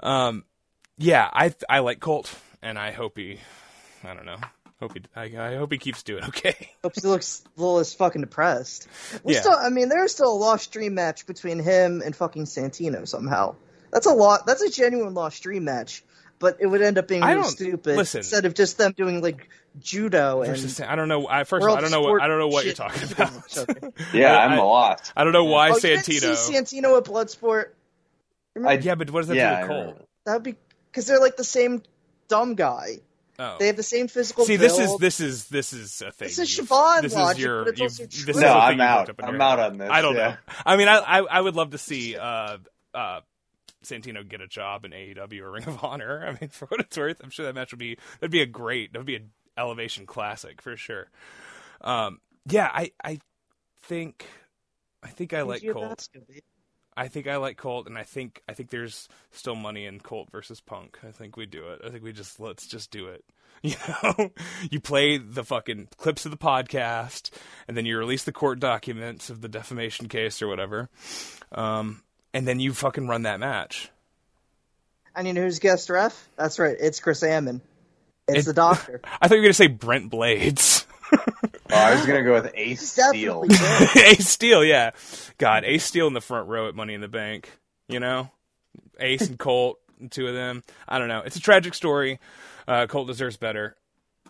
Um, 0.00 0.44
yeah, 0.98 1.28
I 1.32 1.54
I 1.68 1.80
like 1.80 2.00
Colt, 2.00 2.32
and 2.62 2.78
I 2.78 2.92
hope 2.92 3.18
he, 3.18 3.40
I 4.04 4.14
don't 4.14 4.26
know, 4.26 4.38
hope 4.80 4.92
he, 4.94 5.02
I, 5.16 5.52
I 5.52 5.56
hope 5.56 5.72
he 5.72 5.78
keeps 5.78 6.02
doing 6.02 6.24
okay. 6.24 6.70
Hope 6.82 6.92
he 7.00 7.06
looks 7.06 7.42
a 7.56 7.60
little 7.60 7.78
as 7.78 7.92
fucking 7.94 8.20
depressed. 8.22 8.86
We 9.24 9.34
Yeah. 9.34 9.40
still, 9.40 9.54
I 9.54 9.70
mean, 9.70 9.88
there's 9.88 10.12
still 10.12 10.32
a 10.32 10.36
lost 10.38 10.72
dream 10.72 10.94
match 10.94 11.26
between 11.26 11.58
him 11.58 12.02
and 12.04 12.14
fucking 12.14 12.44
Santino 12.44 13.06
somehow. 13.06 13.56
That's 13.92 14.06
a 14.06 14.12
lot. 14.12 14.46
That's 14.46 14.62
a 14.62 14.70
genuine 14.70 15.14
lost 15.14 15.42
dream 15.42 15.64
match, 15.64 16.04
but 16.38 16.58
it 16.60 16.66
would 16.66 16.82
end 16.82 16.98
up 16.98 17.08
being 17.08 17.22
really 17.22 17.42
stupid 17.44 17.96
listen. 17.96 18.18
instead 18.18 18.44
of 18.44 18.54
just 18.54 18.78
them 18.78 18.92
doing 18.92 19.20
like 19.22 19.48
judo 19.80 20.42
and. 20.42 20.50
Versus, 20.50 20.80
I 20.80 20.94
don't 20.94 21.08
know. 21.08 21.26
I 21.28 21.44
first, 21.44 21.64
of 21.64 21.70
all, 21.70 21.76
I 21.76 21.80
don't 21.80 21.90
know 21.90 22.02
what 22.02 22.20
I 22.22 22.26
don't 22.28 22.38
know 22.38 22.48
what 22.48 22.64
you're 22.64 22.74
talking 22.74 23.10
about. 23.10 23.32
Yeah, 24.14 24.36
I- 24.36 24.44
I'm 24.44 24.52
I- 24.52 24.56
lost. 24.62 25.12
I 25.16 25.24
don't 25.24 25.32
know 25.32 25.44
why 25.44 25.70
Oh, 25.70 25.74
you 25.76 25.80
didn't 25.80 26.04
Santino. 26.04 26.34
see 26.36 26.54
Santino 26.54 26.98
at 26.98 27.04
Bloodsport? 27.04 27.70
I, 28.64 28.72
yeah, 28.74 28.94
but 28.96 29.10
what 29.10 29.20
does 29.20 29.28
that 29.28 29.36
yeah, 29.36 29.66
do 29.66 29.72
I 29.72 29.76
with 29.78 29.86
Colt? 29.96 30.08
That 30.26 30.34
would 30.34 30.42
be 30.42 30.56
because 30.90 31.06
they're 31.06 31.20
like 31.20 31.36
the 31.36 31.44
same 31.44 31.82
dumb 32.28 32.54
guy. 32.56 32.98
Oh. 33.40 33.56
They 33.58 33.68
have 33.68 33.76
the 33.76 33.82
same 33.84 34.08
physical. 34.08 34.44
See, 34.44 34.56
this 34.56 34.78
is 34.78 34.96
this 34.98 35.20
is 35.20 35.46
this 35.48 35.72
is 35.72 36.02
a 36.02 36.10
thing. 36.10 36.26
This 36.26 36.38
is 36.40 36.56
you've- 36.58 36.68
Siobhan 36.68 37.02
This 37.02 37.14
logic, 37.14 37.38
is 37.38 37.44
your. 37.44 37.64
but 37.64 37.72
it's 37.74 37.80
also 37.80 38.06
true. 38.06 38.30
is 38.30 38.36
No, 38.36 38.48
a 38.48 38.58
I'm 38.58 38.80
out. 38.80 38.98
looked 39.08 39.10
up 39.10 39.18
in 39.20 39.24
I'm 39.26 39.34
your 39.34 39.42
out 39.42 39.58
on 39.60 39.78
this, 39.78 39.90
I 39.90 40.00
don't 40.02 40.16
yeah. 40.16 40.28
know. 40.30 40.36
I 40.66 40.76
mean, 40.76 40.88
I, 40.88 40.96
I 40.98 41.18
I 41.20 41.40
would 41.40 41.54
love 41.54 41.70
to 41.70 41.78
see 41.78 42.16
uh 42.16 42.58
uh 42.94 43.20
Santino 43.84 44.28
get 44.28 44.40
a 44.40 44.48
job 44.48 44.84
in 44.84 44.90
AEW 44.90 45.40
or 45.40 45.52
Ring 45.52 45.64
of 45.68 45.84
Honor. 45.84 46.24
I 46.26 46.32
mean, 46.40 46.50
for 46.50 46.66
what 46.66 46.80
it's 46.80 46.96
worth, 46.96 47.20
I'm 47.22 47.30
sure 47.30 47.46
that 47.46 47.54
match 47.54 47.70
would 47.72 47.78
be 47.78 47.96
that'd 48.20 48.32
be 48.32 48.42
a 48.42 48.46
great 48.46 48.92
that'd 48.92 49.06
be 49.06 49.14
an 49.16 49.30
elevation 49.56 50.04
classic 50.04 50.60
for 50.60 50.76
sure. 50.76 51.08
Um, 51.80 52.18
yeah, 52.48 52.68
I 52.72 52.90
I 53.04 53.20
think 53.82 54.26
I 55.02 55.08
think 55.08 55.32
I 55.32 55.42
like 55.42 55.58
Easier 55.58 55.74
Colt. 55.74 55.90
basket, 55.98 56.26
baby. 56.26 56.42
I 56.98 57.06
think 57.08 57.28
I 57.28 57.36
like 57.36 57.56
Colt, 57.56 57.86
and 57.86 57.96
I 57.96 58.02
think 58.02 58.42
I 58.48 58.54
think 58.54 58.70
there's 58.70 59.08
still 59.30 59.54
money 59.54 59.86
in 59.86 60.00
Colt 60.00 60.30
versus 60.32 60.60
Punk. 60.60 60.98
I 61.06 61.12
think 61.12 61.36
we 61.36 61.46
do 61.46 61.68
it. 61.68 61.80
I 61.84 61.90
think 61.90 62.02
we 62.02 62.12
just 62.12 62.40
let's 62.40 62.66
just 62.66 62.90
do 62.90 63.06
it. 63.06 63.24
You 63.60 63.74
know, 64.04 64.30
you 64.70 64.78
play 64.80 65.18
the 65.18 65.42
fucking 65.42 65.88
clips 65.96 66.24
of 66.24 66.30
the 66.30 66.36
podcast, 66.36 67.30
and 67.66 67.76
then 67.76 67.86
you 67.86 67.98
release 67.98 68.22
the 68.22 68.30
court 68.30 68.60
documents 68.60 69.30
of 69.30 69.40
the 69.40 69.48
defamation 69.48 70.06
case 70.06 70.40
or 70.42 70.46
whatever, 70.46 70.88
um, 71.50 72.02
and 72.32 72.46
then 72.46 72.60
you 72.60 72.72
fucking 72.72 73.08
run 73.08 73.22
that 73.22 73.40
match. 73.40 73.90
And 75.16 75.26
you 75.26 75.32
know 75.32 75.42
who's 75.42 75.58
guest 75.58 75.90
ref? 75.90 76.28
That's 76.36 76.60
right. 76.60 76.76
It's 76.78 77.00
Chris 77.00 77.24
Ammon. 77.24 77.60
It's 78.28 78.40
It- 78.40 78.46
the 78.46 78.52
doctor. 78.54 79.00
I 79.20 79.26
thought 79.26 79.34
you 79.34 79.40
were 79.40 79.46
gonna 79.46 79.54
say 79.54 79.66
Brent 79.66 80.08
Blades. 80.10 80.77
Oh, 81.70 81.76
I 81.76 81.94
was 81.94 82.06
gonna 82.06 82.22
go 82.22 82.32
with 82.34 82.50
Ace 82.54 82.92
Steel. 82.92 83.44
Ace 83.96 84.28
Steel, 84.28 84.64
yeah. 84.64 84.90
God, 85.38 85.64
Ace 85.64 85.84
Steel 85.84 86.06
in 86.06 86.12
the 86.14 86.20
front 86.20 86.48
row 86.48 86.68
at 86.68 86.74
Money 86.74 86.94
in 86.94 87.00
the 87.00 87.08
Bank. 87.08 87.50
You 87.88 88.00
know, 88.00 88.30
Ace 89.00 89.28
and 89.28 89.38
Colt, 89.38 89.78
two 90.10 90.26
of 90.28 90.34
them. 90.34 90.62
I 90.88 90.98
don't 90.98 91.08
know. 91.08 91.22
It's 91.24 91.36
a 91.36 91.40
tragic 91.40 91.74
story. 91.74 92.20
Uh, 92.66 92.86
Colt 92.86 93.06
deserves 93.06 93.36
better. 93.38 93.76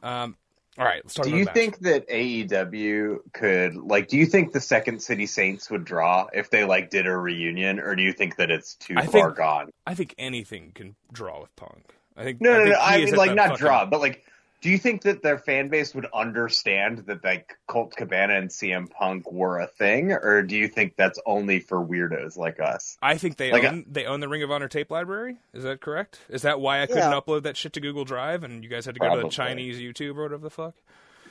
Um, 0.02 0.36
all 0.78 0.84
right, 0.84 1.00
let's 1.04 1.14
talk 1.14 1.24
Do 1.24 1.30
about 1.30 1.38
you 1.40 1.44
the 1.46 1.50
think 1.50 1.78
that 1.80 2.08
AEW 2.08 3.18
could 3.32 3.74
like? 3.76 4.06
Do 4.08 4.16
you 4.16 4.26
think 4.26 4.52
the 4.52 4.60
Second 4.60 5.00
City 5.02 5.26
Saints 5.26 5.70
would 5.70 5.84
draw 5.84 6.28
if 6.32 6.50
they 6.50 6.62
like 6.64 6.90
did 6.90 7.06
a 7.06 7.16
reunion, 7.16 7.80
or 7.80 7.96
do 7.96 8.02
you 8.02 8.12
think 8.12 8.36
that 8.36 8.50
it's 8.50 8.74
too 8.76 8.94
I 8.96 9.06
far 9.06 9.26
think- 9.28 9.36
gone? 9.36 9.70
I 9.86 9.94
think 9.94 10.14
anything 10.18 10.70
can 10.74 10.94
draw 11.12 11.40
with 11.40 11.54
Punk. 11.56 11.94
I 12.16 12.24
think 12.24 12.40
No, 12.40 12.50
I 12.52 12.58
no, 12.58 12.64
think 12.64 12.74
no. 12.74 12.80
he 12.80 12.84
I 13.02 13.04
mean, 13.04 13.14
like 13.16 13.34
not 13.34 13.48
fucking- 13.50 13.58
draw, 13.66 13.84
but 13.86 14.00
like, 14.00 14.24
do 14.60 14.70
you 14.70 14.78
think 14.78 15.02
that 15.02 15.22
their 15.22 15.38
fan 15.38 15.68
base 15.68 15.94
would 15.94 16.06
understand 16.12 17.04
that 17.06 17.22
like 17.22 17.56
Colt 17.68 17.94
Cabana 17.96 18.34
and 18.34 18.48
CM 18.50 18.90
Punk 18.90 19.30
were 19.30 19.58
a 19.60 19.66
thing, 19.66 20.12
or 20.12 20.42
do 20.42 20.56
you 20.56 20.66
think 20.68 20.94
that's 20.96 21.18
only 21.26 21.60
for 21.60 21.78
weirdos 21.84 22.36
like 22.36 22.58
us? 22.60 22.96
I 23.00 23.18
think 23.18 23.36
they 23.36 23.52
Like, 23.52 23.64
own 23.64 23.80
uh, 23.80 23.82
they 23.88 24.04
own 24.06 24.20
the 24.20 24.28
Ring 24.28 24.42
of 24.42 24.50
Honor 24.50 24.68
tape 24.68 24.90
library. 24.90 25.36
Is 25.54 25.62
that 25.62 25.80
correct? 25.80 26.18
Is 26.28 26.42
that 26.42 26.60
why 26.60 26.82
I 26.82 26.86
couldn't 26.86 27.10
Yeah. 27.12 27.20
upload 27.20 27.44
that 27.44 27.56
shit 27.56 27.72
to 27.74 27.80
Google 27.80 28.04
Drive 28.04 28.42
and 28.42 28.64
you 28.64 28.68
guys 28.70 28.84
had 28.84 28.94
to 28.94 28.98
go 29.00 29.06
to 29.06 29.10
Probably. 29.10 29.28
the 29.30 29.34
Chinese 29.34 29.78
YouTube 29.78 30.16
or 30.16 30.22
whatever 30.24 30.42
the 30.42 30.50
fuck? 30.50 30.74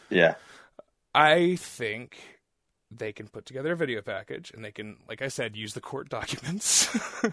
Yeah. 0.09 0.35
I 1.13 1.55
think 1.57 2.17
they 2.89 3.11
can 3.11 3.27
put 3.27 3.45
together 3.45 3.73
a 3.73 3.75
video 3.75 4.01
package 4.01 4.51
and 4.55 4.63
they 4.63 4.71
can, 4.71 4.97
like 5.09 5.21
I 5.21 5.27
said, 5.27 5.57
use 5.57 5.73
the 5.73 5.81
court 5.81 6.07
documents. 6.09 6.87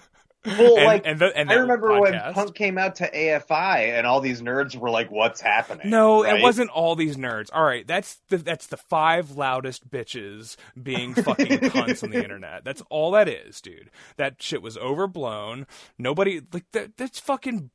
Well, 0.47 0.77
And- 0.77 0.85
like 0.87 1.03
and 1.07 1.19
the- 1.19 1.35
and 1.37 1.51
I 1.51 1.55
that 1.55 1.61
remember 1.63 2.01
when. 2.01 2.13
Punk 2.35 2.55
came 2.55 2.77
out 2.77 2.97
to 2.97 3.11
AFI, 3.11 3.97
and 3.97 4.07
all 4.07 4.21
these 4.21 4.43
nerds 4.43 4.77
were 4.77 4.91
like, 4.91 5.11
"What's 5.11 5.41
happening?" 5.41 5.89
No, 5.89 6.23
right? 6.23 6.39
it 6.39 6.43
wasn't 6.43 6.71
all 6.71 6.95
these 6.97 7.17
nerds. 7.17 7.49
All 7.53 7.65
right, 7.65 7.87
that's 7.87 8.17
the 8.29 8.37
that's 8.37 8.67
the 8.67 8.77
five 8.77 9.33
loudest 9.33 9.89
bitches 9.91 10.57
being 10.81 11.15
fucking 11.15 11.47
cunts 11.61 12.03
on 12.05 12.11
the 12.11 12.19
internet. 12.23 12.63
That's 12.65 12.83
all 12.91 13.13
that 13.13 13.27
is, 13.29 13.61
dude. 13.63 13.91
That 14.19 14.43
shit 14.43 14.61
was 14.61 14.77
overblown. 14.77 15.67
Nobody 15.99 16.43
like 16.53 16.71
that. 16.73 16.97
That's 16.99 17.19
fucking. 17.21 17.71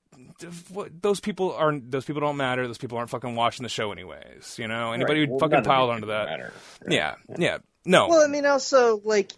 what- 0.71 1.01
Those 1.01 1.19
people 1.19 1.53
aren't. 1.55 1.89
Those 1.91 2.05
people 2.05 2.21
don't 2.21 2.37
matter. 2.37 2.67
Those 2.67 2.77
people 2.77 2.97
aren't 2.97 3.09
fucking 3.09 3.35
watching 3.35 3.63
the 3.63 3.69
show 3.69 3.91
anyways. 3.91 4.57
You 4.59 4.67
know, 4.67 4.91
anybody 4.91 5.21
Right. 5.21 5.27
who 5.27 5.33
Well, 5.33 5.39
fucking 5.39 5.53
none 5.53 5.63
piled 5.63 5.89
onto 5.89 6.01
people 6.01 6.15
that. 6.15 6.25
matter. 6.29 6.53
Yeah, 6.87 7.15
yeah. 7.37 7.57
No, 7.85 8.09
Well, 8.09 8.21
I 8.23 8.27
mean, 8.27 8.45
also 8.45 9.01
like 9.03 9.31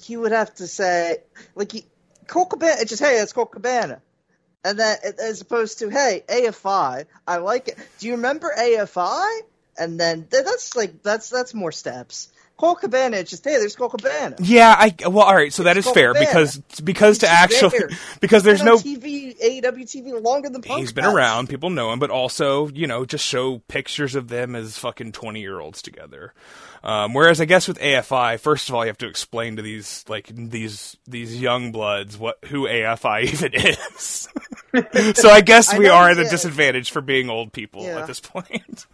he 0.00 0.16
would 0.16 0.32
have 0.32 0.54
to 0.56 0.66
say 0.66 1.18
like 1.54 1.72
he, 1.72 1.86
Colt 2.26 2.50
Cabana. 2.50 2.84
Just 2.84 3.02
hey, 3.02 3.18
it's 3.18 3.32
Colt 3.32 3.52
Cabana, 3.52 4.00
and 4.64 4.78
then 4.78 4.98
as 5.18 5.40
opposed 5.40 5.78
to 5.80 5.88
hey 5.88 6.24
AFI, 6.28 7.06
I 7.26 7.36
like 7.38 7.68
it. 7.68 7.78
Do 7.98 8.06
you 8.06 8.12
remember 8.14 8.52
AFI? 8.56 9.40
And 9.78 10.00
then 10.00 10.26
that's 10.30 10.74
like 10.74 11.02
that's 11.02 11.28
that's 11.28 11.52
more 11.52 11.72
steps. 11.72 12.28
Colt 12.56 12.80
Cabana, 12.80 13.18
it's 13.18 13.30
just 13.30 13.44
hey, 13.44 13.58
there's 13.58 13.76
Colt 13.76 13.92
Cabana. 13.92 14.36
Yeah, 14.40 14.74
I 14.78 14.94
well, 15.08 15.24
all 15.26 15.34
right. 15.34 15.52
So 15.52 15.64
that 15.64 15.76
is 15.76 15.84
Colt 15.84 15.94
fair 15.94 16.12
Cabana. 16.14 16.26
because 16.30 16.58
because 16.82 17.18
to 17.18 17.28
actually 17.28 17.78
there. 17.78 17.90
because 18.20 18.42
there's 18.44 18.62
no 18.62 18.76
TV 18.78 19.38
AEW 19.38 19.82
TV 19.82 20.22
longer 20.22 20.48
than 20.48 20.62
Punk 20.62 20.80
he's 20.80 20.92
been 20.92 21.04
has. 21.04 21.12
around, 21.14 21.48
people 21.50 21.68
know 21.70 21.92
him, 21.92 21.98
but 21.98 22.10
also 22.10 22.68
you 22.68 22.86
know 22.86 23.04
just 23.04 23.26
show 23.26 23.58
pictures 23.68 24.14
of 24.14 24.28
them 24.28 24.56
as 24.56 24.78
fucking 24.78 25.12
twenty 25.12 25.40
year 25.40 25.60
olds 25.60 25.82
together. 25.82 26.32
Um, 26.82 27.14
whereas 27.14 27.40
I 27.40 27.46
guess 27.46 27.66
with 27.66 27.78
AFI, 27.80 28.38
first 28.38 28.68
of 28.68 28.74
all, 28.74 28.84
you 28.84 28.88
have 28.88 28.98
to 28.98 29.08
explain 29.08 29.56
to 29.56 29.62
these 29.62 30.04
like 30.08 30.28
these 30.34 30.96
these 31.06 31.38
young 31.40 31.72
bloods 31.72 32.16
what 32.16 32.38
who 32.46 32.66
AFI 32.66 33.24
even 33.32 33.52
is. 33.54 34.28
so 35.20 35.28
I 35.28 35.40
guess 35.42 35.74
I 35.74 35.78
we 35.78 35.86
know, 35.86 35.94
are 35.94 36.10
at 36.10 36.18
a 36.18 36.24
disadvantage 36.28 36.90
for 36.90 37.00
being 37.02 37.28
old 37.28 37.52
people 37.52 37.82
Yeah. 37.84 38.00
at 38.00 38.06
this 38.06 38.20
point. 38.20 38.86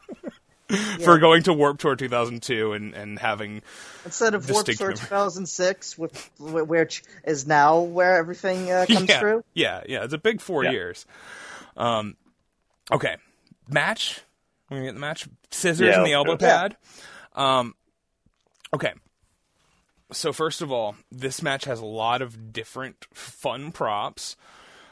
For 1.05 1.19
going 1.19 1.43
to 1.45 1.53
Warp 1.53 1.79
Tour 1.79 1.97
2002 1.97 2.73
and, 2.73 2.95
and 2.95 3.19
having 3.19 3.63
Instead 4.05 4.35
of 4.35 4.49
Warped 4.49 4.67
distinct 4.67 4.99
Tour 4.99 5.07
2006, 5.07 5.99
with 5.99 6.31
wh- 6.39 6.69
which 6.69 7.03
is 7.25 7.47
now 7.47 7.81
where 7.81 8.17
everything 8.17 8.71
uh, 8.71 8.87
comes 8.89 9.09
yeah, 9.09 9.21
through. 9.21 9.45
Yeah, 9.55 9.83
yeah, 9.89 10.05
it's 10.05 10.15
a 10.15 10.19
big 10.19 10.41
four 10.41 10.65
Yeah. 10.65 10.71
years. 10.71 11.07
Um, 11.77 12.17
okay, 12.91 13.17
match. 13.69 14.21
We're 14.71 14.79
gonna 14.79 14.89
get 14.89 14.95
the 14.95 15.01
match. 15.01 15.29
Scissors 15.51 15.89
Yeah, 15.89 15.99
and 15.99 16.07
the 16.07 16.13
elbow 16.13 16.37
do 16.37 16.47
pad. 16.47 16.77
Um, 17.35 17.75
okay. 18.73 18.93
So 20.13 20.33
first 20.33 20.61
of 20.63 20.71
all, 20.71 20.97
this 21.11 21.43
match 21.43 21.65
has 21.65 21.81
a 21.81 21.87
lot 21.87 22.23
of 22.23 22.53
different 22.53 23.07
fun 23.13 23.73
props. 23.73 24.37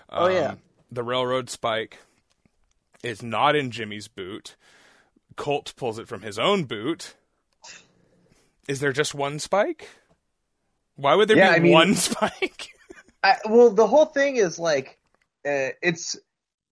Oh, 0.09 0.29
yeah. 0.29 0.51
Um, 0.51 0.59
the 0.91 1.03
railroad 1.03 1.51
spike 1.51 1.99
is 3.03 3.23
not 3.23 3.55
in 3.55 3.71
Jimmy's 3.71 4.09
boot. 4.09 4.57
Colt 5.41 5.73
pulls 5.77 5.99
it 5.99 6.07
from 6.07 6.21
his 6.21 6.39
own 6.39 6.65
boot. 6.65 7.15
Is 8.69 8.79
there 8.81 8.93
just 8.93 9.15
one 9.15 9.39
spike? 9.39 9.89
Why 10.97 11.15
would 11.15 11.29
there 11.29 11.39
Yeah, 11.39 11.51
be 11.53 11.57
I 11.57 11.59
mean- 11.61 11.73
one 11.73 11.95
spike? 12.09 12.69
I, 13.25 13.37
well, 13.49 13.71
the 13.71 13.87
whole 13.87 14.05
thing 14.05 14.37
is 14.37 14.59
like, 14.59 14.99
uh, 15.47 15.73
it's 15.83 16.17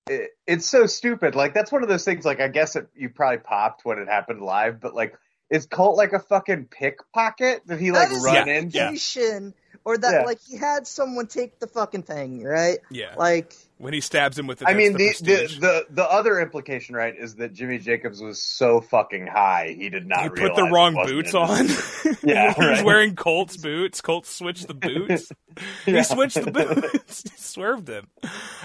it, 0.06 0.30
it's 0.46 0.66
so 0.68 0.84
stupid. 0.86 1.34
Like 1.34 1.54
that's 1.54 1.72
one 1.72 1.82
of 1.82 1.88
those 1.88 2.04
things. 2.04 2.24
Like 2.26 2.40
I 2.40 2.48
guess 2.48 2.76
it, 2.76 2.88
you 2.94 3.08
probably 3.08 3.38
popped 3.38 3.84
when 3.86 3.98
it 3.98 4.06
happened 4.08 4.42
live, 4.42 4.80
but 4.80 4.94
like, 4.94 5.14
is 5.50 5.64
Colt 5.66 5.96
like 5.96 6.12
a 6.12 6.18
fucking 6.20 6.66
pickpocket? 6.66 7.66
Did 7.66 7.80
he 7.80 7.90
like 7.90 8.08
that 8.10 8.16
is 8.16 8.22
run 8.24 8.34
Yeah, 8.34 8.42
in? 8.54 8.64
indication, 8.64 9.54
or 9.84 9.96
that 9.98 10.12
Yeah. 10.12 10.22
like 10.24 10.40
he 10.46 10.56
had 10.58 10.86
someone 10.86 11.26
take 11.26 11.58
the 11.58 11.66
fucking 11.66 12.02
thing, 12.02 12.42
right? 12.44 12.78
Yeah. 12.90 13.14
Like 13.16 13.54
when 13.78 13.92
he 13.94 14.00
stabs 14.00 14.38
him 14.38 14.46
with 14.46 14.58
the. 14.58 14.68
I 14.68 14.74
mean, 14.74 14.92
the, 14.92 15.14
the, 15.20 15.24
the, 15.24 15.56
the 15.60 15.86
the 15.90 16.04
other 16.04 16.38
implication, 16.40 16.94
right, 16.94 17.14
is 17.16 17.36
that 17.36 17.52
Jimmy 17.54 17.78
Jacobs 17.78 18.20
was 18.20 18.42
so 18.42 18.80
fucking 18.80 19.26
high 19.26 19.74
he 19.78 19.88
did 19.88 20.06
not 20.06 20.22
he 20.24 20.28
put 20.28 20.54
the 20.54 20.64
wrong 20.64 20.94
boots 21.06 21.34
on. 21.34 21.66
Yeah, 22.22 22.52
he 22.54 22.66
was 22.66 22.82
wearing 22.82 23.14
Colt's 23.16 23.56
boots. 23.56 24.00
Colt 24.00 24.26
switched 24.26 24.66
the 24.68 24.74
boots. 24.74 25.30
He 25.86 26.00
switched 26.04 26.42
the 26.44 26.50
boots. 26.52 27.22
he 27.24 27.36
swerved 27.36 27.88
him. 27.88 28.06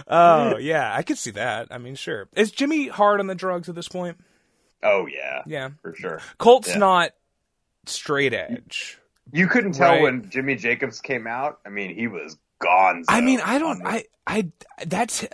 Oh 0.07 0.57
yeah, 0.57 0.93
I 0.95 1.01
could 1.01 1.17
see 1.17 1.31
that. 1.31 1.69
I 1.71 1.77
mean, 1.79 1.95
sure. 1.95 2.27
Is 2.35 2.51
Jimmy 2.51 2.87
hard 2.87 3.19
on 3.19 3.25
the 3.27 3.33
drugs 3.35 3.67
at 3.69 3.73
this 3.75 3.87
point? 3.87 4.17
Oh 4.83 5.07
yeah, 5.07 5.41
Yeah. 5.47 5.69
for 5.81 5.95
sure. 5.95 6.19
Colt's 6.37 6.69
Yeah. 6.69 6.77
not 6.77 7.11
straight 7.85 8.33
edge. 8.33 8.99
You 9.31 9.47
couldn't 9.47 9.71
tell 9.73 9.91
Right. 9.91 10.01
when 10.03 10.29
Jimmy 10.29 10.55
Jacobs 10.55 10.99
came 11.01 11.25
out. 11.25 11.59
I 11.65 11.69
mean, 11.69 11.95
he 11.95 12.07
was 12.07 12.37
gone. 12.63 13.03
I 13.07 13.21
mean, 13.21 13.39
I 13.43 13.57
don't. 13.59 13.85
I. 13.85 14.05
I. 14.25 14.49
That's 14.85 15.25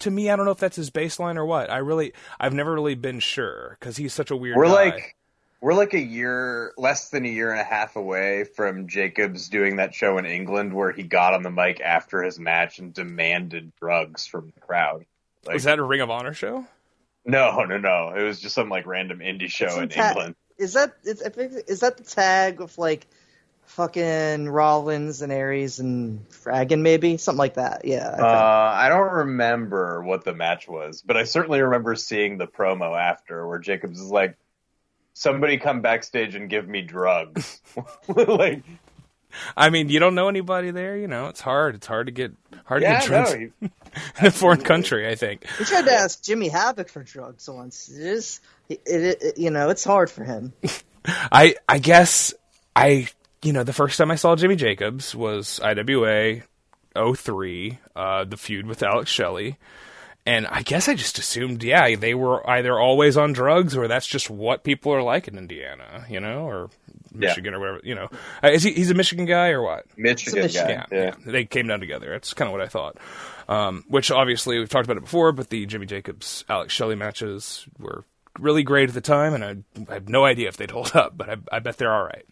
to 0.00 0.10
me. 0.10 0.30
I 0.30 0.36
don't 0.36 0.44
know 0.44 0.52
if 0.52 0.58
that's 0.58 0.76
his 0.76 0.90
baseline 0.90 1.36
or 1.36 1.44
what. 1.46 1.70
I 1.70 1.78
really. 1.78 2.12
I've 2.38 2.54
never 2.54 2.72
really 2.72 2.94
been 2.94 3.20
sure 3.20 3.76
because 3.78 3.96
he's 3.96 4.12
such 4.12 4.30
a 4.30 4.36
weird. 4.36 4.56
We're 4.56 4.66
guy. 4.66 4.72
like 4.72 5.16
we're 5.60 5.74
like 5.74 5.94
a 5.94 6.00
year, 6.00 6.72
less 6.76 7.08
than 7.10 7.24
a 7.24 7.28
year 7.28 7.50
and 7.50 7.60
a 7.60 7.64
half 7.64 7.96
away 7.96 8.44
from 8.44 8.88
Jacobs 8.88 9.48
doing 9.48 9.76
that 9.76 9.94
show 9.94 10.18
in 10.18 10.26
England 10.26 10.74
where 10.74 10.92
he 10.92 11.02
got 11.02 11.34
on 11.34 11.42
the 11.42 11.50
mic 11.50 11.80
after 11.80 12.22
his 12.22 12.38
match 12.38 12.78
and 12.78 12.92
demanded 12.92 13.72
drugs 13.80 14.26
from 14.26 14.52
the 14.54 14.60
crowd. 14.60 15.06
Like, 15.44 15.54
Was 15.54 15.64
that 15.64 15.78
a 15.78 15.82
Ring 15.82 16.00
of 16.02 16.10
Honor 16.10 16.34
show? 16.34 16.66
no, 17.24 17.64
no, 17.64 17.78
no. 17.78 18.12
It 18.16 18.22
was 18.22 18.40
just 18.40 18.54
some 18.54 18.68
like 18.68 18.86
random 18.86 19.18
indie 19.18 19.48
show 19.48 19.68
some 19.68 19.84
in 19.84 19.88
ta- 19.88 20.10
England. 20.10 20.36
Is 20.58 20.74
that 20.74 20.94
is, 21.04 21.20
is 21.20 21.80
that 21.80 21.96
the 21.96 22.04
tag 22.04 22.60
of 22.60 22.76
like 22.78 23.06
fucking 23.66 24.48
Rollins 24.48 25.22
and 25.22 25.32
Aries 25.32 25.78
and 25.80 26.28
Fragan 26.30 26.80
maybe 26.80 27.16
something 27.16 27.38
like 27.38 27.54
that? 27.54 27.84
Yeah. 27.84 28.08
I. 28.08 28.20
Uh, 28.20 28.72
I 28.76 28.88
don't 28.88 29.12
remember 29.12 30.02
what 30.02 30.24
the 30.24 30.34
match 30.34 30.68
was, 30.68 31.02
but 31.02 31.16
I 31.16 31.24
certainly 31.24 31.60
remember 31.60 31.94
seeing 31.94 32.38
the 32.38 32.46
promo 32.46 32.98
after 32.98 33.46
where 33.46 33.58
Jacobs 33.58 34.00
is 34.00 34.10
like, 34.10 34.36
"Somebody 35.14 35.58
come 35.58 35.80
backstage 35.82 36.34
and 36.34 36.48
give 36.48 36.66
me 36.68 36.82
drugs." 36.82 37.60
like, 38.08 38.62
I 39.56 39.70
mean, 39.70 39.88
you 39.88 39.98
don't 39.98 40.14
know 40.14 40.28
anybody 40.28 40.70
there. 40.70 40.96
You 40.96 41.08
know, 41.08 41.26
it's 41.26 41.40
hard. 41.40 41.74
It's 41.74 41.86
hard 41.86 42.06
to 42.06 42.12
get 42.12 42.32
hard 42.64 42.82
Yeah, 42.82 43.00
to 43.00 43.08
get 43.08 43.10
no, 43.10 43.24
drugs 43.24 43.34
he- 43.60 43.70
in 44.20 44.26
a 44.26 44.30
foreign 44.30 44.60
country. 44.62 45.08
I 45.08 45.14
think. 45.14 45.44
We 45.58 45.64
tried 45.64 45.84
to 45.86 45.92
ask 45.92 46.22
Jimmy 46.22 46.48
Havoc 46.48 46.88
for 46.88 47.02
drugs 47.02 47.48
once. 47.48 47.88
It 47.88 48.00
is, 48.06 48.40
it, 48.68 48.80
it, 48.86 49.22
it- 49.22 49.38
you 49.38 49.50
know, 49.50 49.68
it's 49.70 49.84
hard 49.84 50.10
for 50.10 50.24
him. 50.24 50.52
I 51.06 51.54
I 51.68 51.78
guess 51.78 52.34
I 52.74 53.08
you 53.42 53.52
know 53.52 53.62
the 53.64 53.72
first 53.72 53.98
time 53.98 54.10
I 54.10 54.16
saw 54.16 54.34
Jimmy 54.36 54.56
Jacobs 54.56 55.14
was 55.14 55.60
IWA 55.62 56.42
03, 57.14 57.78
uh, 57.94 58.24
the 58.24 58.36
feud 58.36 58.66
with 58.66 58.82
Alex 58.82 59.10
Shelley. 59.10 59.58
And 60.28 60.46
I 60.48 60.62
guess 60.62 60.88
I 60.88 60.94
just 60.96 61.18
assumed, 61.20 61.62
yeah, 61.62 61.94
they 61.94 62.12
were 62.14 62.48
either 62.50 62.76
always 62.80 63.16
on 63.16 63.32
drugs 63.32 63.76
or 63.76 63.86
that's 63.86 64.08
just 64.08 64.28
what 64.28 64.64
people 64.64 64.92
are 64.92 65.02
like 65.02 65.28
in 65.28 65.38
Indiana, 65.38 66.04
you 66.10 66.18
know, 66.18 66.48
or 66.48 66.68
Yeah. 67.12 67.28
Michigan 67.28 67.54
or 67.54 67.60
whatever, 67.60 67.80
you 67.84 67.94
know. 67.94 68.08
Uh, 68.42 68.48
is 68.48 68.64
he 68.64 68.72
he's 68.72 68.90
a 68.90 68.94
Michigan 68.94 69.24
guy 69.26 69.50
or 69.50 69.62
what? 69.62 69.84
Michigan, 69.96 70.40
Michigan. 70.42 70.66
guy. 70.66 70.72
yeah, 70.90 70.98
Yeah. 70.98 71.04
yeah. 71.04 71.14
They 71.32 71.44
came 71.44 71.68
down 71.68 71.78
together. 71.78 72.10
That's 72.10 72.34
kind 72.34 72.48
of 72.48 72.52
what 72.52 72.60
I 72.60 72.66
thought. 72.66 72.96
Um, 73.48 73.84
which 73.86 74.10
obviously 74.10 74.58
we've 74.58 74.68
talked 74.68 74.86
about 74.86 74.96
it 74.96 75.04
before, 75.04 75.30
but 75.30 75.48
the 75.50 75.64
Jimmy 75.66 75.86
Jacobs 75.86 76.44
Alex 76.48 76.72
Shelley 76.72 76.96
matches 76.96 77.64
were 77.78 78.04
really 78.40 78.64
great 78.64 78.88
at 78.88 78.94
the 78.96 79.00
time, 79.00 79.32
and 79.32 79.44
I, 79.44 79.56
I 79.88 79.94
have 79.94 80.08
no 80.08 80.24
idea 80.24 80.48
if 80.48 80.56
they'd 80.56 80.72
hold 80.72 80.96
up, 80.96 81.16
but 81.16 81.30
I, 81.30 81.36
I 81.52 81.58
bet 81.60 81.76
they're 81.78 81.94
all 81.94 82.02
right. 82.04 82.24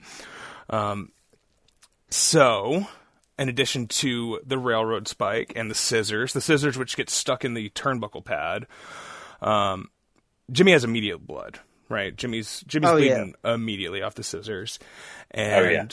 Um, 0.70 1.12
so, 2.10 2.86
in 3.38 3.48
addition 3.48 3.88
to 3.88 4.40
the 4.46 4.58
railroad 4.58 5.08
spike 5.08 5.52
and 5.56 5.70
the 5.70 5.74
scissors, 5.74 6.32
the 6.32 6.40
scissors 6.40 6.78
which 6.78 6.96
get 6.96 7.10
stuck 7.10 7.44
in 7.44 7.54
the 7.54 7.70
turnbuckle 7.70 8.24
pad, 8.24 8.66
um, 9.42 9.88
Jimmy 10.52 10.72
has 10.72 10.84
immediate 10.84 11.26
blood. 11.26 11.60
Right, 11.88 12.16
Jimmy's 12.16 12.64
Jimmy's 12.66 12.90
Oh, 12.90 12.96
yeah. 12.96 13.14
bleeding 13.14 13.34
immediately 13.44 14.02
off 14.02 14.14
the 14.14 14.22
scissors, 14.24 14.78
and 15.30 15.66
Oh, 15.66 15.68
yeah. 15.68 15.86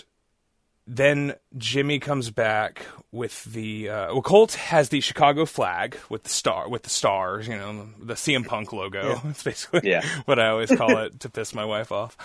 then 0.88 1.36
Jimmy 1.57 1.99
comes 1.99 2.30
back 2.32 2.86
with 3.11 3.43
the 3.43 3.89
uh, 3.89 4.13
well. 4.13 4.22
Colt 4.22 4.53
has 4.53 4.88
the 4.89 5.01
Chicago 5.01 5.45
flag 5.45 5.97
with 6.09 6.24
the 6.24 6.30
star 6.30 6.69
with 6.69 6.84
the 6.84 6.89
stars, 6.89 7.45
you 7.47 7.57
know, 7.57 7.89
the 7.99 8.13
CM 8.13 8.45
Punk 8.47 8.72
logo. 8.72 9.19
It's 9.26 9.43
basically 9.43 9.89
Yeah. 9.89 10.01
what 10.26 10.39
I 10.39 10.47
always 10.47 10.72
call 10.74 10.97
it 10.99 11.19
to 11.19 11.30
piss 11.30 11.53
my 11.53 11.65
wife 11.65 11.91
off. 11.91 12.15